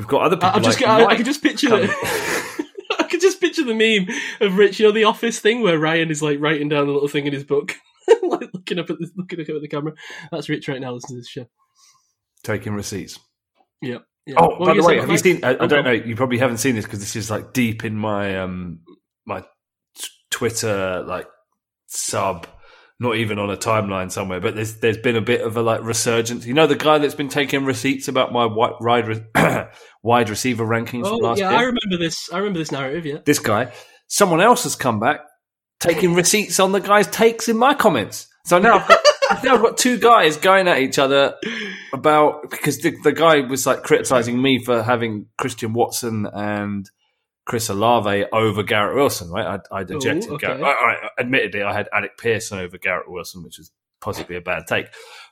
we've 0.00 0.08
got 0.08 0.22
other 0.22 0.36
people. 0.36 0.48
I, 0.48 0.52
I'm 0.52 0.62
just. 0.62 0.82
I, 0.82 1.04
I 1.04 1.14
can 1.16 1.24
just 1.26 1.42
picture 1.42 1.68
coming. 1.68 1.86
the. 1.88 2.66
I 2.98 3.02
can 3.04 3.20
just 3.20 3.40
picture 3.40 3.64
the 3.64 3.74
meme 3.74 4.08
of 4.40 4.56
Rich, 4.56 4.80
you 4.80 4.86
know, 4.86 4.92
the 4.92 5.04
office 5.04 5.38
thing 5.40 5.60
where 5.62 5.78
Ryan 5.78 6.10
is 6.10 6.22
like 6.22 6.40
writing 6.40 6.68
down 6.70 6.88
a 6.88 6.90
little 6.90 7.08
thing 7.08 7.26
in 7.26 7.32
his 7.32 7.44
book, 7.44 7.74
like 8.22 8.48
looking 8.54 8.78
up 8.78 8.88
at 8.88 8.98
the 8.98 9.10
looking 9.16 9.40
up 9.40 9.48
at 9.48 9.60
the 9.60 9.68
camera. 9.68 9.92
That's 10.30 10.48
Rich 10.48 10.68
right 10.68 10.80
now 10.80 10.92
listening 10.92 11.18
to 11.18 11.20
this 11.20 11.28
show. 11.28 11.46
taking 12.42 12.72
receipts. 12.72 13.18
Yeah. 13.82 13.98
yeah. 14.26 14.34
Oh, 14.38 14.56
What 14.58 14.66
by 14.66 14.74
the 14.74 14.82
way, 14.82 14.98
have 15.00 15.10
you 15.10 15.18
seen? 15.18 15.44
I, 15.44 15.50
I 15.50 15.56
Oh, 15.60 15.66
don't 15.66 15.84
know. 15.84 15.90
You 15.92 16.16
probably 16.16 16.38
haven't 16.38 16.58
seen 16.58 16.74
this 16.74 16.84
because 16.86 17.00
this 17.00 17.14
is 17.16 17.30
like 17.30 17.52
deep 17.52 17.84
in 17.84 17.96
my 17.96 18.38
um 18.38 18.80
my 19.26 19.40
t- 19.96 20.08
Twitter 20.30 21.04
like 21.06 21.26
sub. 21.88 22.46
Not 23.02 23.16
even 23.16 23.38
on 23.38 23.48
a 23.48 23.56
timeline 23.56 24.12
somewhere, 24.12 24.40
but 24.40 24.54
there's 24.54 24.74
there's 24.76 24.98
been 24.98 25.16
a 25.16 25.22
bit 25.22 25.40
of 25.40 25.56
a 25.56 25.62
like 25.62 25.82
resurgence. 25.82 26.44
You 26.46 26.52
know, 26.52 26.66
the 26.66 26.76
guy 26.76 26.98
that's 26.98 27.14
been 27.14 27.30
taking 27.30 27.64
receipts 27.64 28.08
about 28.08 28.30
my 28.30 28.44
wide 28.44 28.74
wide, 28.80 29.08
re- 29.08 29.66
wide 30.02 30.28
receiver 30.28 30.66
rankings 30.66 31.06
Oh, 31.06 31.16
last 31.16 31.38
yeah, 31.38 31.50
year. 31.50 31.58
I 31.58 31.62
remember 31.62 31.96
this. 31.98 32.30
I 32.32 32.36
remember 32.38 32.58
this 32.58 32.70
narrative. 32.70 33.06
Yeah. 33.06 33.18
this 33.24 33.38
guy, 33.38 33.72
someone 34.06 34.42
else 34.42 34.64
has 34.64 34.76
come 34.76 35.00
back 35.00 35.20
taking 35.80 36.12
receipts 36.14 36.60
on 36.60 36.72
the 36.72 36.78
guy's 36.80 37.06
takes 37.06 37.48
in 37.48 37.56
my 37.56 37.72
comments. 37.72 38.26
So 38.44 38.58
now 38.58 38.78
I've 38.80 38.88
got, 38.88 39.00
now 39.44 39.54
I've 39.54 39.62
got 39.62 39.78
two 39.78 39.98
guys 39.98 40.36
going 40.36 40.68
at 40.68 40.78
each 40.80 40.98
other 40.98 41.36
about 41.94 42.50
because 42.50 42.80
the, 42.80 42.94
the 43.02 43.12
guy 43.12 43.40
was 43.40 43.66
like 43.66 43.82
criticizing 43.82 44.40
me 44.42 44.62
for 44.62 44.82
having 44.82 45.26
Christian 45.38 45.72
Watson 45.72 46.26
and 46.32 46.88
Chris 47.50 47.68
Olave 47.68 48.26
over 48.32 48.62
Garrett 48.62 48.94
Wilson, 48.94 49.28
right? 49.28 49.60
I, 49.72 49.78
I 49.78 49.80
ejected 49.80 50.30
okay. 50.30 50.46
Garrett. 50.46 50.62
I, 50.62 50.68
I, 50.68 51.08
admittedly, 51.18 51.64
I 51.64 51.72
had 51.72 51.88
Alec 51.92 52.16
Pearson 52.16 52.60
over 52.60 52.78
Garrett 52.78 53.10
Wilson, 53.10 53.42
which 53.42 53.58
was 53.58 53.72
possibly 54.00 54.36
a 54.36 54.40
bad 54.40 54.68
take, 54.68 54.86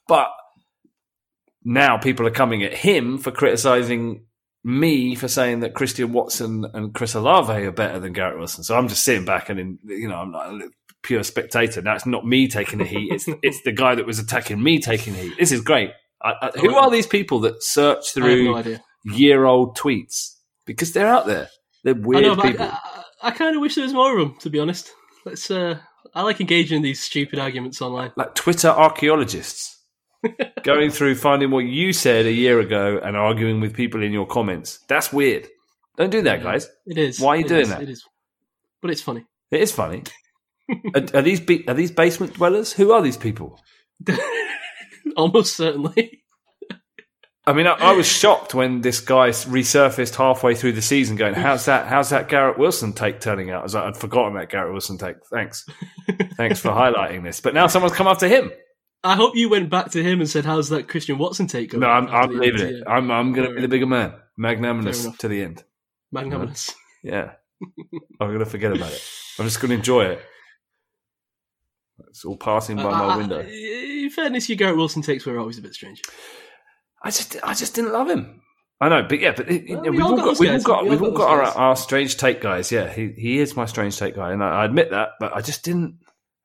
but 0.08 0.26
now 1.62 1.96
people 1.96 2.26
are 2.26 2.32
coming 2.32 2.64
at 2.64 2.74
him 2.74 3.18
for 3.18 3.30
criticizing 3.30 4.24
me 4.64 5.14
for 5.14 5.28
saying 5.28 5.60
that 5.60 5.74
Christian 5.74 6.12
Watson 6.12 6.66
and 6.74 6.92
Chris 6.92 7.14
Olave 7.14 7.52
are 7.52 7.70
better 7.70 8.00
than 8.00 8.14
Garrett 8.14 8.36
Wilson. 8.36 8.64
So 8.64 8.76
I'm 8.76 8.88
just 8.88 9.04
sitting 9.04 9.24
back 9.24 9.48
and, 9.48 9.60
in, 9.60 9.78
you 9.84 10.08
know, 10.08 10.16
I'm 10.16 10.32
like 10.32 10.64
a 10.64 10.68
pure 11.04 11.22
spectator. 11.22 11.82
Now 11.82 11.94
it's 11.94 12.04
not 12.04 12.26
me 12.26 12.48
taking 12.48 12.80
the 12.80 12.84
heat. 12.84 13.12
It's 13.12 13.28
it's 13.44 13.62
the 13.62 13.70
guy 13.70 13.94
that 13.94 14.06
was 14.06 14.18
attacking 14.18 14.60
me 14.60 14.80
taking 14.80 15.14
heat. 15.14 15.34
This 15.38 15.52
is 15.52 15.60
great. 15.60 15.92
I, 16.20 16.32
I, 16.42 16.50
who 16.58 16.74
are 16.74 16.90
these 16.90 17.06
people 17.06 17.38
that 17.42 17.62
search 17.62 18.12
have 18.14 18.24
no 18.24 18.60
through 18.60 18.78
year 19.04 19.44
old 19.44 19.78
tweets? 19.78 20.34
Because 20.66 20.92
they're 20.92 21.06
out 21.06 21.26
there. 21.28 21.48
They're 21.84 21.94
I 21.94 21.98
weird 21.98 22.22
know, 22.24 22.36
but 22.36 22.44
people. 22.44 22.66
I, 22.66 23.04
I, 23.22 23.28
I 23.28 23.30
kind 23.30 23.54
of 23.56 23.62
wish 23.62 23.74
there 23.74 23.84
was 23.84 23.92
more 23.92 24.18
of 24.18 24.28
them. 24.28 24.38
To 24.40 24.50
be 24.50 24.58
honest, 24.58 24.92
let's. 25.24 25.50
Uh, 25.50 25.78
I 26.14 26.22
like 26.22 26.40
engaging 26.40 26.76
in 26.76 26.82
these 26.82 27.00
stupid 27.00 27.38
arguments 27.38 27.82
online. 27.82 28.12
like 28.16 28.34
Twitter 28.34 28.68
archaeologists 28.68 29.82
going 30.62 30.90
through 30.90 31.16
finding 31.16 31.50
what 31.50 31.64
you 31.64 31.92
said 31.92 32.26
a 32.26 32.32
year 32.32 32.60
ago 32.60 33.00
and 33.02 33.16
arguing 33.16 33.60
with 33.60 33.74
people 33.74 34.02
in 34.02 34.12
your 34.12 34.26
comments. 34.26 34.80
That's 34.88 35.12
weird. 35.12 35.48
Don't 35.96 36.10
do 36.10 36.22
that, 36.22 36.42
guys. 36.42 36.68
It 36.86 36.98
is. 36.98 37.20
Why 37.20 37.30
are 37.30 37.36
you 37.36 37.44
It 37.44 37.48
doing 37.48 37.60
is, 37.62 37.68
that? 37.68 37.82
It 37.82 37.90
is, 37.90 38.04
but 38.80 38.90
it's 38.90 39.02
funny. 39.02 39.24
It 39.50 39.60
is 39.60 39.72
funny. 39.72 40.04
are, 40.94 41.02
are 41.14 41.22
these 41.22 41.40
be- 41.40 41.66
are 41.68 41.74
these 41.74 41.90
basement 41.90 42.34
dwellers? 42.34 42.72
Who 42.72 42.92
are 42.92 43.02
these 43.02 43.16
people? 43.16 43.60
Almost 45.16 45.56
certainly. 45.56 46.22
I 47.48 47.54
mean, 47.54 47.66
I, 47.66 47.72
I 47.72 47.92
was 47.92 48.06
shocked 48.06 48.52
when 48.54 48.82
this 48.82 49.00
guy 49.00 49.30
resurfaced 49.30 50.14
halfway 50.16 50.54
through 50.54 50.72
the 50.72 50.82
season, 50.82 51.16
going, 51.16 51.32
"How's 51.32 51.64
that? 51.64 51.86
How's 51.86 52.10
that 52.10 52.28
Garrett 52.28 52.58
Wilson 52.58 52.92
take 52.92 53.20
turning 53.20 53.50
out?" 53.50 53.60
I 53.60 53.62
was 53.62 53.74
like, 53.74 53.84
"I'd 53.84 53.96
forgotten 53.96 54.34
that 54.34 54.50
Garrett 54.50 54.70
Wilson 54.72 54.98
take. 54.98 55.16
Thanks, 55.32 55.64
thanks 56.36 56.60
for 56.60 56.68
highlighting 56.68 57.22
this." 57.24 57.40
But 57.40 57.54
now 57.54 57.66
someone's 57.66 57.94
come 57.94 58.06
after 58.06 58.28
him. 58.28 58.52
I 59.02 59.16
hope 59.16 59.34
you 59.34 59.48
went 59.48 59.70
back 59.70 59.92
to 59.92 60.02
him 60.02 60.20
and 60.20 60.28
said, 60.28 60.44
"How's 60.44 60.68
that 60.68 60.88
Christian 60.88 61.16
Watson 61.16 61.46
take?" 61.46 61.70
going 61.70 61.80
No, 61.80 61.88
I'm, 61.88 62.08
I'm 62.08 62.38
leaving 62.38 62.60
it. 62.60 62.82
I'm, 62.86 63.10
I'm 63.10 63.32
going 63.32 63.48
to 63.48 63.54
be 63.54 63.62
the 63.62 63.68
bigger 63.68 63.86
man, 63.86 64.12
magnanimous 64.36 65.08
to 65.16 65.28
the 65.28 65.40
end. 65.42 65.64
Magnanimous. 66.12 66.74
Yeah, 67.02 67.32
I'm 68.20 68.28
going 68.28 68.40
to 68.40 68.44
forget 68.44 68.72
about 68.76 68.92
it. 68.92 69.02
I'm 69.38 69.46
just 69.46 69.60
going 69.60 69.70
to 69.70 69.76
enjoy 69.76 70.04
it. 70.04 70.20
It's 72.08 72.24
all 72.24 72.36
passing 72.36 72.76
by 72.76 72.84
I- 72.84 72.90
my 72.90 73.14
I- 73.14 73.16
window. 73.16 73.40
In 73.40 74.10
fairness, 74.10 74.48
your 74.50 74.56
Garrett 74.56 74.76
Wilson 74.76 75.00
takes 75.02 75.24
were 75.24 75.38
always 75.38 75.58
a 75.58 75.62
bit 75.62 75.74
strange. 75.74 76.02
I 77.02 77.10
just, 77.10 77.36
I 77.42 77.54
just 77.54 77.74
didn't 77.74 77.92
love 77.92 78.08
him. 78.08 78.42
I 78.80 78.88
know, 78.88 79.02
but 79.08 79.18
yeah, 79.20 79.32
but 79.36 79.50
it, 79.50 79.64
Well, 79.68 79.68
you 79.68 79.74
know, 79.76 79.82
we 79.82 79.90
we've 79.90 80.04
all 80.06 80.16
got 80.16 80.38
we've 80.38 80.52
all 80.52 80.60
got, 80.60 80.86
we've 80.86 81.02
all 81.02 81.10
got 81.10 81.30
our, 81.30 81.42
our 81.42 81.76
strange 81.76 82.16
take 82.16 82.40
guys. 82.40 82.70
Yeah, 82.70 82.92
he 82.92 83.08
he 83.16 83.38
is 83.38 83.56
my 83.56 83.66
strange 83.66 83.98
take 83.98 84.14
guy, 84.14 84.30
and 84.32 84.42
I, 84.42 84.62
I 84.62 84.64
admit 84.64 84.90
that. 84.90 85.10
But 85.18 85.34
I 85.34 85.40
just 85.40 85.64
didn't, 85.64 85.98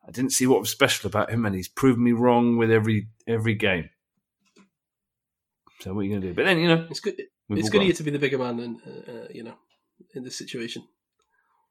I 0.07 0.11
didn't 0.11 0.31
see 0.31 0.47
what 0.47 0.59
was 0.59 0.71
special 0.71 1.07
about 1.07 1.30
him, 1.30 1.45
and 1.45 1.53
he's 1.55 1.67
proven 1.67 2.03
me 2.03 2.11
wrong 2.11 2.57
with 2.57 2.71
every 2.71 3.07
every 3.27 3.53
game. 3.53 3.89
So 5.81 5.93
what 5.93 6.01
are 6.01 6.03
you 6.05 6.09
going 6.09 6.21
to 6.21 6.27
do? 6.30 6.34
But 6.34 6.45
then 6.45 6.57
you 6.57 6.67
know, 6.67 6.88
It's 6.89 7.01
good. 7.01 7.21
it's 7.49 7.69
good 7.69 7.81
of 7.81 7.88
you 7.88 7.93
to 7.93 8.03
be 8.03 8.11
the 8.11 8.19
bigger 8.19 8.39
man 8.39 8.57
than 8.57 8.81
uh, 8.88 9.11
uh, 9.11 9.27
you 9.31 9.43
know 9.43 9.55
in 10.15 10.23
this 10.23 10.38
situation. 10.38 10.84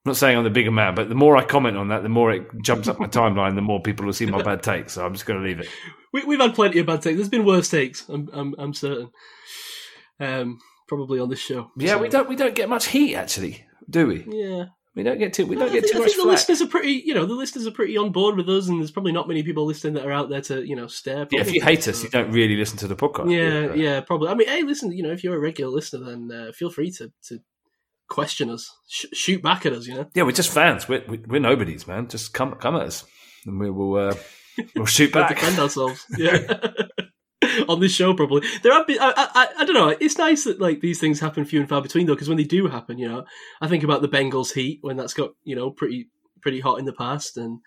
I'm 0.05 0.11
not 0.11 0.17
saying 0.17 0.37
I'm 0.37 0.43
the 0.43 0.51
bigger 0.51 0.73
man, 0.73 0.97
but 0.97 1.09
the 1.09 1.15
more 1.15 1.37
I 1.37 1.45
comment 1.45 1.77
on 1.77 1.89
that, 1.89 2.03
the 2.03 2.09
more 2.09 2.33
it 2.33 2.43
jumps 2.61 2.89
up 2.89 2.99
my 2.99 3.07
timeline, 3.07 3.55
the 3.55 3.63
more 3.63 3.81
people 3.81 4.05
will 4.05 4.13
see 4.13 4.27
my 4.27 4.43
bad 4.51 4.61
takes. 4.63 4.95
So 4.95 5.07
I'm 5.07 5.13
just 5.13 5.27
going 5.27 5.41
to 5.41 5.47
leave 5.47 5.61
it. 5.61 5.69
We, 6.13 6.25
we've 6.25 6.41
had 6.41 6.55
plenty 6.57 6.81
of 6.81 6.87
bad 6.87 7.03
takes. 7.03 7.17
There's 7.17 7.29
been 7.29 7.45
worse 7.45 7.71
takes. 7.71 8.09
I'm 8.09 8.29
I'm, 8.33 8.55
I'm 8.59 8.75
certain. 8.75 9.11
Um, 10.19 10.59
probably 10.89 11.21
on 11.21 11.29
this 11.31 11.39
show. 11.39 11.71
Yeah, 11.77 11.93
So, 11.95 11.99
we 12.03 12.09
don't 12.09 12.29
we 12.29 12.37
don't 12.37 12.55
get 12.55 12.69
much 12.69 12.89
heat 12.89 13.15
actually, 13.15 13.65
do 13.89 14.09
we? 14.09 14.27
Yeah, 14.29 14.65
We 14.95 15.03
don't 15.05 15.19
get 15.19 15.33
too 15.33 15.47
we 15.47 15.57
don't 15.57 15.71
think, 15.71 15.85
get 15.85 15.93
too 15.93 15.99
I 15.99 16.01
much 16.01 16.09
think 16.09 16.17
the 16.17 16.23
flack. 16.25 16.33
listeners 16.33 16.63
are 16.63 16.67
pretty. 16.67 17.03
You 17.05 17.15
know, 17.15 17.25
the 17.25 17.35
listeners 17.35 17.67
are 17.67 17.71
pretty 17.71 17.97
on 17.97 18.11
board 18.13 18.37
with 18.37 18.49
us, 18.49 18.69
and 18.69 18.81
there's 18.81 18.91
probably 18.91 19.13
not 19.13 19.29
many 19.29 19.43
people 19.43 19.65
listening 19.65 19.95
that 19.95 20.05
are 20.05 20.13
out 20.13 20.29
there 20.31 20.41
to 20.43 20.67
you 20.67 20.77
know 20.77 20.89
stare. 20.89 21.27
Yeah, 21.31 21.41
if 21.41 21.53
you 21.55 21.63
hate 21.63 21.87
us, 21.89 22.03
you 22.03 22.11
don't 22.11 22.31
really 22.33 22.57
listen 22.57 22.77
to 22.79 22.89
the 22.89 22.97
podcast. 22.97 23.31
Yeah, 23.31 23.73
yeah, 23.75 24.01
probably. 24.01 24.29
I 24.29 24.35
mean, 24.35 24.49
hey, 24.49 24.63
listen, 24.63 24.93
you 24.93 25.03
know, 25.03 25.13
if 25.13 25.23
you're 25.25 25.37
a 25.37 25.41
regular 25.41 25.71
listener, 25.73 26.05
then 26.05 26.31
uh, 26.31 26.53
feel 26.53 26.71
free 26.71 26.91
to 26.93 27.13
to 27.29 27.39
question 28.13 28.51
us, 28.51 28.71
Sh- 28.89 29.07
shoot 29.13 29.43
back 29.43 29.67
at 29.67 29.73
us. 29.73 29.87
You 29.87 29.95
know, 29.95 30.07
Yeah, 30.15 30.23
we're 30.25 30.33
just 30.33 30.53
fans. 30.53 30.89
We're, 30.89 31.03
we're, 31.09 31.23
we're 31.27 31.41
nobodies, 31.41 31.87
man. 31.87 32.09
Just 32.09 32.33
come 32.35 32.53
come 32.57 32.77
at 32.77 32.83
us, 32.83 33.05
and 33.47 33.59
we 33.59 33.71
will 33.71 33.97
uh, 33.97 34.15
we'll 34.77 34.87
shoot 34.87 35.13
back. 35.13 35.35
defend 35.35 35.59
ourselves. 35.59 36.05
Yeah. 36.19 36.59
on 37.69 37.81
this 37.81 37.93
show 37.93 38.15
probably. 38.15 38.47
There 38.63 38.73
have 38.73 38.87
been, 38.87 38.99
I, 39.01 39.13
I, 39.17 39.49
I 39.59 39.65
don't 39.65 39.75
know. 39.75 39.89
It's 40.01 40.17
nice 40.17 40.45
that 40.45 40.61
like 40.61 40.81
these 40.81 41.01
things 41.01 41.19
happen 41.19 41.45
few 41.45 41.59
and 41.61 41.69
far 41.69 41.83
between 41.83 42.07
though, 42.07 42.15
because 42.15 42.29
when 42.29 42.39
they 42.39 42.45
do 42.45 42.69
happen, 42.69 42.99
you 42.99 43.09
know, 43.09 43.25
I 43.61 43.67
think 43.69 43.83
about 43.83 44.01
the 44.01 44.09
Bengals 44.09 44.53
Heat 44.53 44.79
when 44.83 44.97
that's 44.97 45.15
got 45.15 45.31
you 45.43 45.57
know 45.57 45.71
pretty 45.71 46.09
pretty 46.41 46.61
hot 46.61 46.79
in 46.79 46.85
the 46.85 46.93
past, 46.93 47.37
and 47.37 47.59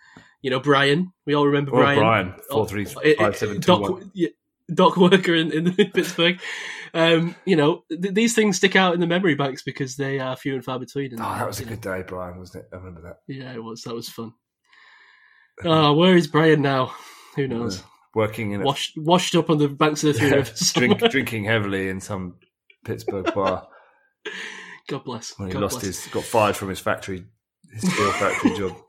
you 0.42 0.50
know 0.50 0.60
Brian. 0.62 1.12
We 1.26 1.34
all 1.34 1.46
remember 1.46 1.72
Or 1.72 1.82
Brian. 1.82 2.00
Brian, 2.00 2.34
Oh, 2.50 2.56
four 2.60 2.68
three 2.68 2.86
five 2.86 3.36
seven 3.36 3.56
two 3.56 3.68
Doc, 3.68 3.82
one. 3.82 4.12
yeah, 4.14 4.30
Doc 4.74 4.96
Worker 4.98 5.36
in, 5.36 5.52
in 5.52 5.74
Pittsburgh. 5.94 6.40
Um, 6.96 7.36
you 7.46 7.56
know, 7.58 7.84
th- 7.92 8.14
these 8.14 8.34
things 8.34 8.56
stick 8.58 8.76
out 8.76 8.94
in 8.94 9.00
the 9.02 9.06
memory 9.08 9.36
banks 9.36 9.62
because 9.64 9.98
they 9.98 10.18
are 10.20 10.36
few 10.36 10.56
and 10.56 10.64
far 10.64 10.80
between. 10.80 11.12
And, 11.12 11.20
Oh, 11.22 11.26
that 11.26 11.46
was 11.46 11.60
a 11.60 11.66
good 11.66 11.82
day, 11.82 12.04
Brian, 12.08 12.40
wasn't 12.40 12.64
it? 12.64 12.70
I 12.74 12.78
remember 12.78 13.02
that. 13.02 13.18
yeah, 13.28 13.54
it 13.54 13.62
was. 13.64 13.82
That 13.84 13.94
was 13.94 14.08
fun. 14.10 14.32
Oh, 15.64 15.94
where 15.94 16.16
is 16.16 16.28
Brian 16.28 16.62
now? 16.62 16.94
Who 17.36 17.48
knows? 17.48 17.84
Working 18.14 18.52
in 18.52 18.62
a 18.62 18.64
Washed, 18.66 18.98
washed 18.98 19.36
up 19.36 19.50
on 19.50 19.58
the 19.58 19.68
banks 19.68 20.04
of 20.06 20.14
the 20.14 20.20
Three 20.20 20.30
Yeah, 20.32 20.36
Rivers. 20.36 20.74
drink, 20.74 21.00
drinking 21.12 21.44
heavily 21.44 21.90
in 21.90 22.00
some 22.00 22.36
Pittsburgh 22.86 23.34
bar 23.36 23.68
God 24.88 25.04
bless. 25.04 25.38
when 25.38 25.50
he 25.50 25.54
God 25.54 25.64
lost 25.64 25.82
bless. 25.82 26.04
his 26.04 26.08
got 26.14 26.24
fired 26.24 26.56
from 26.56 26.70
his 26.70 26.80
factory 26.80 27.26
his 27.74 27.92
steel 27.94 28.12
factory 28.14 28.56
job. 28.58 28.78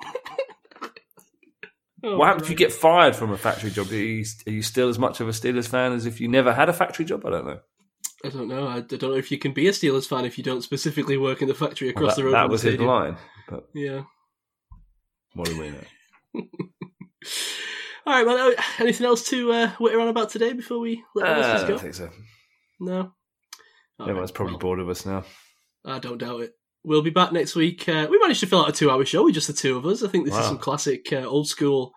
Oh, 2.05 2.19
What 2.19 2.27
happens 2.27 2.45
if 2.45 2.51
you 2.51 2.57
get 2.57 2.73
fired 2.73 3.17
from 3.17 3.33
a 3.33 3.39
factory 3.39 3.71
job? 3.71 3.91
Are 3.91 3.95
you, 3.97 4.25
are 4.47 4.51
you 4.53 4.63
still 4.63 4.89
as 4.89 4.99
much 4.99 5.21
of 5.21 5.29
a 5.29 5.33
Steelers 5.33 5.67
fan 5.67 5.93
as 5.93 6.07
if 6.07 6.21
you 6.21 6.29
never 6.29 6.53
had 6.53 6.69
a 6.69 6.73
factory 6.73 7.05
job? 7.05 7.25
I 7.27 7.31
don't 7.31 7.47
know. 7.47 7.61
I 8.25 8.29
don't 8.31 8.49
know. 8.49 8.67
I 8.67 8.81
don't 8.81 9.03
know 9.03 9.15
if 9.15 9.31
you 9.31 9.39
can 9.39 9.53
be 9.53 9.69
a 9.69 9.73
Steelers 9.73 10.07
fan 10.09 10.25
if 10.25 10.39
you 10.39 10.45
don't 10.45 10.63
specifically 10.63 11.17
work 11.17 11.43
in 11.43 11.49
the 11.49 11.55
factory 11.55 11.89
Well, 11.89 12.05
across 12.05 12.17
that, 12.17 12.23
the 12.23 12.25
road. 12.27 12.33
that 12.33 12.41
from 12.43 12.49
the 12.49 12.53
was 12.53 12.63
his 12.63 12.81
line. 12.81 13.17
But 13.49 13.69
Yeah. 13.75 14.03
what 15.35 15.47
do 15.49 15.61
we 15.61 15.71
know? 15.71 15.85
All 18.07 18.13
right, 18.15 18.25
well, 18.27 18.53
uh, 18.57 18.63
anything 18.79 19.05
else 19.07 19.29
to 19.31 19.53
uh, 19.53 19.71
witter 19.81 20.01
on 20.01 20.09
about 20.09 20.31
today 20.31 20.53
before 20.53 20.79
we 20.79 21.03
let 21.15 21.27
the 21.27 21.43
go? 21.43 21.65
I 21.65 21.69
don't 21.69 21.81
think 21.81 21.95
so. 21.95 22.11
No. 22.79 23.13
All 23.99 24.09
Everyone's 24.09 24.31
right, 24.31 24.35
probably 24.35 24.53
well, 24.55 24.61
bored 24.61 24.79
of 24.81 24.89
us 24.89 25.05
now. 25.05 25.25
I 25.85 25.99
don't 25.99 26.19
doubt 26.19 26.43
it. 26.43 26.53
We'll 26.85 27.03
be 27.03 27.11
back 27.11 27.33
next 27.33 27.57
week. 27.57 27.89
Uh, 27.89 28.07
we 28.09 28.19
managed 28.21 28.41
to 28.41 28.47
fill 28.47 28.61
out 28.63 28.69
a 28.69 28.73
two-hour 28.73 29.05
show 29.07 29.25
with 29.25 29.35
just 29.35 29.49
the 29.49 29.53
two 29.53 29.77
of 29.77 29.85
us. 29.87 30.05
I 30.05 30.09
think 30.09 30.25
this 30.25 30.37
is 30.37 30.45
some 30.45 30.59
classic 30.59 31.13
uh, 31.13 31.25
old 31.27 31.49
school. 31.49 31.91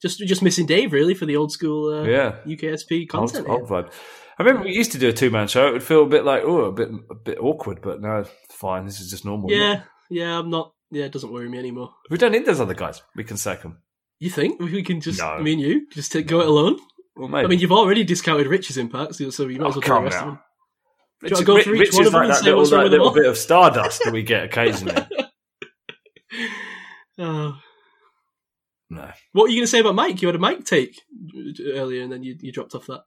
Just 0.00 0.20
just 0.20 0.42
missing 0.42 0.64
Dave 0.66 0.92
really 0.92 1.14
for 1.14 1.26
the 1.26 1.36
old 1.36 1.50
school 1.50 1.92
uh, 1.92 2.02
Yeah. 2.04 2.36
UKSP 2.46 3.08
content. 3.08 3.48
old 3.48 3.68
here. 3.68 3.82
vibe. 3.82 3.92
I 4.38 4.42
remember 4.44 4.64
we 4.68 4.74
used 4.74 4.92
to 4.92 4.98
do 4.98 5.08
a 5.08 5.12
two 5.12 5.30
man 5.30 5.48
show. 5.48 5.66
It 5.68 5.72
would 5.72 5.82
feel 5.82 6.04
a 6.04 6.08
bit 6.08 6.24
like 6.24 6.42
oh, 6.44 6.64
a 6.66 6.72
bit 6.72 6.88
a 7.10 7.14
bit 7.14 7.38
awkward, 7.40 7.80
but 7.82 8.00
no, 8.00 8.18
it's 8.18 8.30
fine. 8.54 8.84
This 8.86 9.00
is 9.00 9.10
just 9.10 9.24
normal. 9.24 9.50
Yeah, 9.50 9.82
yeah. 10.10 10.38
I'm 10.38 10.48
not. 10.50 10.72
Yeah, 10.90 11.04
it 11.04 11.12
doesn't 11.12 11.32
worry 11.32 11.48
me 11.48 11.58
anymore. 11.58 11.90
we 12.08 12.16
don't 12.18 12.32
need 12.32 12.46
those 12.46 12.60
other 12.60 12.72
guys. 12.74 13.02
We 13.14 13.24
can 13.24 13.36
sack 13.36 13.62
them. 13.62 13.82
You 14.20 14.30
think 14.30 14.60
we 14.60 14.82
can 14.82 15.00
just 15.00 15.18
No. 15.20 15.38
me 15.38 15.52
and 15.52 15.60
you 15.60 15.86
just 15.90 16.10
take, 16.12 16.26
go 16.26 16.40
it 16.40 16.48
alone? 16.48 16.78
Well, 17.14 17.28
maybe. 17.28 17.44
I 17.44 17.48
mean, 17.48 17.58
you've 17.60 17.72
already 17.72 18.04
discounted 18.04 18.46
Rich's 18.46 18.76
impact, 18.78 19.16
so 19.16 19.24
you 19.24 19.58
might 19.58 19.66
oh, 19.66 19.68
as 19.68 19.76
well 19.76 19.78
Oh, 19.78 19.80
do 19.80 19.80
the 19.80 20.00
rest 20.02 20.16
now. 20.16 20.20
of 20.20 20.26
them. 20.26 20.38
Rich, 21.20 21.20
Do 21.20 21.28
you 21.28 21.34
wanna 21.34 21.44
go 21.46 21.54
Rich- 21.56 21.66
each 21.66 21.80
Rich 21.80 21.92
one 21.94 22.00
is 22.02 22.06
of 22.06 22.12
them 22.12 22.12
like 22.14 22.22
and 22.22 22.30
that 22.30 22.38
say 22.38 22.44
little, 22.46 22.58
what's 22.60 22.72
wrong 22.72 22.78
like, 22.78 22.84
with 22.84 22.92
them 22.92 23.00
little 23.00 23.08
all? 23.08 23.14
bit 23.14 23.26
of 23.26 23.36
stardust 23.36 24.02
that 24.04 24.12
we 24.12 24.22
get 24.22 24.44
occasionally. 24.44 24.94
Oh. 27.20 27.58
no, 28.90 29.10
What 29.32 29.42
were 29.44 29.48
you 29.48 29.56
going 29.56 29.64
to 29.64 29.70
say 29.70 29.80
about 29.80 29.94
Mike? 29.96 30.22
You 30.22 30.28
had 30.28 30.36
a 30.36 30.38
Mike 30.38 30.64
take 30.64 31.00
earlier, 31.74 32.02
and 32.02 32.12
then 32.12 32.22
you, 32.22 32.36
you 32.40 32.52
dropped 32.52 32.74
off 32.74 32.86
that. 32.86 33.02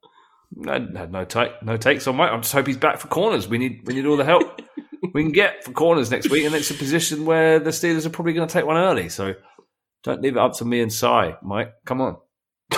No, 0.53 0.73
had 0.73 1.11
no 1.11 1.23
take, 1.26 1.61
no 1.64 1.78
takes 1.78 2.07
on 2.07 2.18
Mike. 2.18 2.32
I 2.32 2.38
just 2.38 2.53
hope 2.53 2.68
he's 2.68 2.78
back 2.78 2.99
for 2.99 3.07
corners. 3.07 3.48
We 3.48 3.57
need, 3.57 3.82
we 3.86 3.94
need 3.94 4.06
all 4.06 4.18
the 4.18 4.26
help 4.26 4.61
we 5.14 5.23
can 5.23 5.32
get 5.32 5.64
for 5.64 5.72
corners 5.72 6.11
next 6.11 6.30
week, 6.30 6.45
and 6.45 6.53
it's 6.56 6.72
a 6.72 6.76
position 6.76 7.26
where 7.26 7.60
the 7.60 7.72
Steelers 7.72 8.06
are 8.06 8.10
probably 8.10 8.34
going 8.34 8.48
to 8.48 8.53
take 8.53 8.65
one 8.65 8.78
early. 8.78 9.10
So 9.10 9.34
don't 10.03 10.22
leave 10.22 10.36
it 10.36 10.40
up 10.40 10.53
to 10.57 10.65
me 10.65 10.82
and 10.82 10.91
Si, 10.91 11.32
Mike. 11.41 11.73
Come 11.86 12.02
on. 12.02 12.18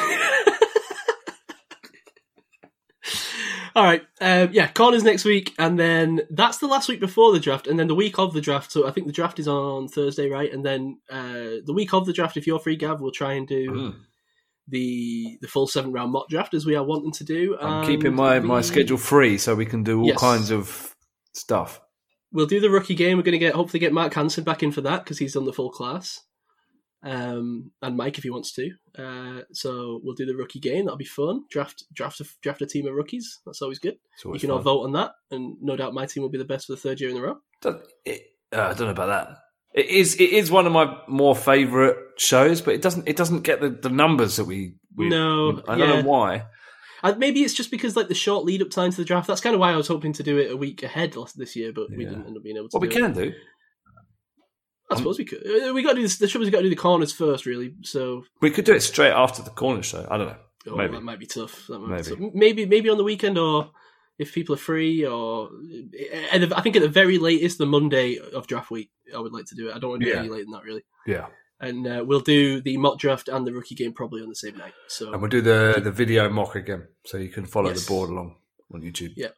All 3.75 3.83
right, 3.83 4.03
um, 4.21 4.49
yeah, 4.51 4.67
corners 4.67 5.03
next 5.03 5.25
week, 5.25 5.55
and 5.57 5.79
then 5.79 6.21
that's 6.29 6.59
the 6.59 6.67
last 6.67 6.87
week 6.87 6.99
before 6.99 7.31
the 7.31 7.39
draft, 7.39 7.65
and 7.65 7.79
then 7.79 7.87
the 7.87 7.95
week 7.95 8.19
of 8.19 8.33
the 8.33 8.41
draft. 8.41 8.71
So 8.71 8.87
I 8.87 8.91
think 8.91 9.07
the 9.07 9.13
draft 9.13 9.39
is 9.39 9.47
on 9.47 9.87
Thursday, 9.87 10.29
right? 10.29 10.53
And 10.53 10.63
then 10.63 10.99
uh, 11.09 11.57
the 11.65 11.73
week 11.73 11.91
of 11.91 12.05
the 12.05 12.13
draft, 12.13 12.37
if 12.37 12.45
you're 12.45 12.59
free, 12.59 12.75
Gav, 12.75 13.01
we'll 13.01 13.11
try 13.11 13.33
and 13.33 13.47
do 13.47 13.71
Mm. 13.71 13.95
The 14.67 15.37
the 15.41 15.47
full 15.47 15.67
seven 15.67 15.91
round 15.91 16.11
mock 16.11 16.29
draft 16.29 16.53
as 16.53 16.65
we 16.65 16.75
are 16.75 16.83
wanting 16.83 17.11
to 17.11 17.23
do. 17.23 17.57
I'm 17.59 17.85
keeping 17.85 18.13
my, 18.15 18.39
my 18.39 18.61
schedule 18.61 18.97
free 18.97 19.37
so 19.37 19.55
we 19.55 19.65
can 19.65 19.83
do 19.83 19.99
all 20.01 20.07
Yes. 20.07 20.19
kinds 20.19 20.51
of 20.51 20.95
stuff. 21.33 21.81
We'll 22.31 22.45
do 22.47 22.59
the 22.59 22.69
rookie 22.69 22.95
game. 22.95 23.17
We're 23.17 23.23
going 23.23 23.33
to 23.33 23.39
get 23.39 23.53
hopefully 23.55 23.79
get 23.79 23.93
Mark 23.93 24.13
Hansen 24.13 24.43
back 24.43 24.63
in 24.63 24.71
for 24.71 24.81
that 24.81 25.03
because 25.03 25.19
he's 25.19 25.33
done 25.33 25.45
the 25.45 25.53
full 25.53 25.69
class, 25.69 26.21
um, 27.03 27.71
and 27.81 27.97
Mike 27.97 28.17
if 28.17 28.23
he 28.23 28.29
wants 28.29 28.53
to. 28.53 28.71
Uh, 28.97 29.41
so 29.51 29.99
we'll 30.03 30.15
do 30.15 30.25
the 30.25 30.35
rookie 30.35 30.59
game. 30.59 30.85
That'll 30.85 30.97
be 30.97 31.05
fun. 31.05 31.43
Draft 31.51 31.83
draft 31.93 32.21
a, 32.21 32.25
draft 32.41 32.61
a 32.61 32.65
team 32.65 32.87
of 32.87 32.93
rookies. 32.93 33.39
That's 33.45 33.61
always 33.61 33.79
good. 33.79 33.97
It's 34.15 34.23
You 34.23 34.29
always 34.29 34.41
can 34.41 34.51
all 34.51 34.59
vote 34.59 34.83
on 34.83 34.93
that, 34.93 35.11
and 35.31 35.57
no 35.61 35.75
doubt 35.75 35.93
my 35.93 36.05
team 36.05 36.23
will 36.23 36.29
be 36.29 36.37
the 36.37 36.45
best 36.45 36.67
for 36.67 36.73
the 36.73 36.77
third 36.79 37.01
year 37.01 37.09
in 37.09 37.17
a 37.17 37.21
row. 37.21 37.37
Don't- 37.61 37.81
it- 38.05 38.29
uh, 38.51 38.61
I 38.61 38.73
don't 38.73 38.81
know 38.87 38.91
about 38.91 39.07
that. 39.07 39.37
It 39.73 39.87
is 39.87 40.15
it 40.15 40.29
is 40.31 40.51
one 40.51 40.67
of 40.67 40.71
my 40.71 40.97
more 41.07 41.35
favourite 41.35 41.95
shows, 42.17 42.61
but 42.61 42.73
it 42.75 42.81
doesn't 42.81 43.07
it 43.07 43.15
doesn't 43.17 43.41
get 43.41 43.59
the, 43.61 43.69
the 43.69 43.89
numbers 43.89 44.35
that 44.35 44.45
we, 44.45 44.75
we 44.95 45.09
No, 45.09 45.61
I 45.67 45.77
don't 45.77 45.79
yeah. 45.89 46.01
know 46.01 46.07
why. 46.07 46.45
Maybe 47.17 47.41
it's 47.41 47.53
just 47.53 47.69
because 47.71 47.95
like 47.97 48.07
the 48.07 48.13
short 48.15 48.45
lead 48.45 48.61
up 48.61 48.69
time 48.69 48.91
to 48.91 48.97
the 48.97 49.03
draft. 49.03 49.27
That's 49.27 49.41
kind 49.41 49.53
of 49.55 49.59
why 49.59 49.73
I 49.73 49.75
was 49.75 49.87
hoping 49.87 50.13
to 50.13 50.23
do 50.23 50.37
it 50.37 50.51
a 50.51 50.55
week 50.55 50.83
ahead 50.83 51.15
this 51.35 51.55
year, 51.55 51.73
but 51.73 51.87
we 51.89 52.05
didn't 52.05 52.25
end 52.27 52.37
up 52.37 52.43
being 52.43 52.55
able 52.55 52.69
to. 52.69 52.77
What 52.77 52.81
we 52.81 52.87
do 52.87 52.95
it. 52.95 52.99
can 53.01 53.13
do, 53.13 53.33
I 54.91 54.95
suppose 54.97 55.17
we 55.17 55.25
could. 55.25 55.39
Uh, 55.45 55.73
We 55.73 55.81
got 55.83 55.89
to 55.91 55.95
do 55.95 56.01
this. 56.03 56.17
The 56.17 56.27
trouble 56.27 56.43
is, 56.43 56.47
we 56.47 56.51
got 56.51 56.59
to 56.59 56.63
do 56.63 56.69
the 56.69 56.75
corners 56.75 57.11
first, 57.11 57.45
really. 57.45 57.73
So 57.81 58.23
we 58.41 58.51
could 58.51 58.65
do 58.65 58.73
it 58.73 58.81
straight 58.81 59.11
after 59.11 59.41
the 59.41 59.49
corner 59.49 59.81
show. 59.83 60.07
I 60.09 60.17
don't 60.17 60.27
know. 60.27 60.37
oh, 60.67 60.75
Maybe. 60.77 60.93
that 60.93 61.03
might 61.03 61.19
be 61.19 61.25
tough. 61.25 61.65
That 61.67 61.79
might 61.79 61.89
Maybe. 61.89 62.15
Be 62.15 62.25
tough. 62.25 62.33
maybe 62.35 62.65
maybe 62.67 62.89
on 62.89 62.97
the 62.97 63.03
weekend 63.03 63.37
or 63.37 63.71
if 64.19 64.33
people 64.33 64.53
are 64.55 64.59
free 64.59 65.05
or 65.05 65.49
and 66.31 66.53
I 66.53 66.61
think 66.61 66.75
at 66.75 66.81
the 66.81 66.89
very 66.89 67.17
latest 67.17 67.57
the 67.57 67.65
Monday 67.65 68.17
of 68.17 68.47
draft 68.47 68.69
week. 68.71 68.89
I 69.15 69.19
would 69.19 69.33
like 69.33 69.45
to 69.45 69.55
do 69.55 69.69
it. 69.69 69.75
I 69.75 69.79
don't 69.79 69.89
want 69.91 70.01
to 70.01 70.05
do 70.05 70.11
it 70.11 70.15
Yeah. 70.15 70.19
any 70.21 70.29
later 70.29 70.43
than 70.45 70.53
that, 70.53 70.63
really. 70.63 70.83
Yeah, 71.05 71.27
And 71.59 71.85
uh, 71.85 72.03
we'll 72.05 72.19
do 72.21 72.61
the 72.61 72.77
mock 72.77 72.97
draft 72.99 73.27
and 73.27 73.45
the 73.45 73.53
rookie 73.53 73.75
game 73.75 73.93
probably 73.93 74.21
on 74.21 74.29
the 74.29 74.35
same 74.35 74.57
night. 74.57 74.73
So 74.87 75.11
and 75.13 75.21
we'll 75.21 75.29
do 75.29 75.41
the 75.41 75.79
the 75.83 75.91
video 75.91 76.29
mock 76.29 76.55
again, 76.55 76.87
so 77.05 77.17
you 77.17 77.29
can 77.29 77.45
follow 77.45 77.69
Yes. 77.69 77.85
the 77.85 77.89
board 77.89 78.09
along 78.09 78.37
on 78.73 78.81
YouTube. 78.81 79.13
Yeah. 79.15 79.29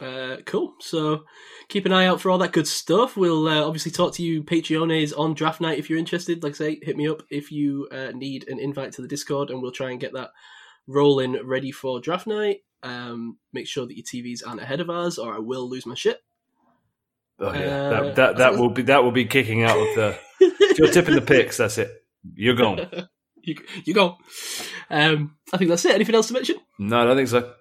Uh, 0.00 0.38
cool. 0.44 0.74
So 0.80 1.24
keep 1.68 1.86
an 1.86 1.92
eye 1.92 2.06
out 2.06 2.20
for 2.20 2.28
all 2.28 2.38
that 2.38 2.50
good 2.52 2.66
stuff. 2.66 3.16
We'll 3.16 3.46
uh, 3.46 3.62
obviously 3.64 3.92
talk 3.92 4.12
to 4.14 4.24
you 4.24 4.42
Patreones 4.42 5.16
on 5.16 5.34
draft 5.34 5.60
night 5.60 5.78
if 5.78 5.88
you're 5.88 6.00
interested. 6.00 6.42
Like 6.42 6.54
I 6.54 6.56
say, 6.56 6.78
hit 6.82 6.96
me 6.96 7.06
up 7.08 7.22
if 7.30 7.52
you 7.52 7.86
uh, 7.92 8.10
need 8.12 8.48
an 8.48 8.58
invite 8.58 8.90
to 8.94 9.02
the 9.02 9.08
Discord, 9.08 9.50
and 9.50 9.62
we'll 9.62 9.70
try 9.70 9.92
and 9.92 10.00
get 10.00 10.12
that 10.14 10.30
rolling 10.88 11.38
ready 11.46 11.70
for 11.70 12.00
draft 12.00 12.26
night. 12.26 12.62
Um, 12.84 13.38
make 13.52 13.66
sure 13.66 13.86
that 13.86 13.96
your 13.96 14.04
TVs 14.04 14.46
aren't 14.46 14.60
ahead 14.60 14.80
of 14.80 14.90
ours, 14.90 15.18
or 15.18 15.34
I 15.34 15.38
will 15.38 15.68
lose 15.68 15.86
my 15.86 15.94
shit. 15.94 16.22
Oh, 17.40 17.52
yeah. 17.52 17.60
Uh, 17.60 17.90
that, 17.90 18.16
that 18.16 18.36
that 18.36 18.56
will 18.56 18.70
be 18.70 18.82
that 18.82 19.02
will 19.02 19.10
be 19.10 19.24
kicking 19.24 19.64
out 19.64 19.76
of 19.76 19.94
the. 19.96 20.18
if 20.40 20.78
you're 20.78 20.92
tipping 20.92 21.14
the 21.14 21.20
picks, 21.26 21.56
that's 21.56 21.78
it. 21.78 21.90
You're 22.34 22.54
gone. 22.54 23.08
you, 23.42 23.56
you 23.84 23.94
go. 23.94 24.18
Um, 24.90 25.36
I 25.52 25.56
think 25.56 25.70
that's 25.70 25.84
it. 25.84 25.94
Anything 25.94 26.14
else 26.14 26.28
to 26.28 26.34
mention? 26.34 26.56
No, 26.78 27.00
I 27.00 27.04
don't 27.04 27.16
think 27.16 27.28
so. 27.28 27.54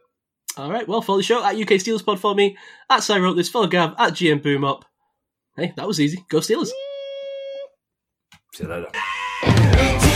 All 0.58 0.70
right. 0.70 0.88
Well, 0.88 1.02
follow 1.02 1.18
the 1.20 1.24
show 1.24 1.44
at 1.44 1.56
UK 1.56 1.80
Steelers 1.80 2.06
Pod 2.06 2.20
for 2.20 2.36
me. 2.36 2.58
At 2.90 3.00
Si 3.02 3.18
wrote 3.18 3.36
this. 3.36 3.50
Follow 3.50 3.68
Gav 3.68 3.96
at 3.98 4.14
GM 4.14 4.44
Boom 4.44 4.64
Up. 4.64 4.86
Hey, 5.56 5.74
that 5.76 5.88
was 5.88 6.00
easy. 6.00 6.24
Go 6.30 6.40
Steelers. 6.40 6.70
See 8.54 8.64
you 8.64 8.70
later. 8.70 10.13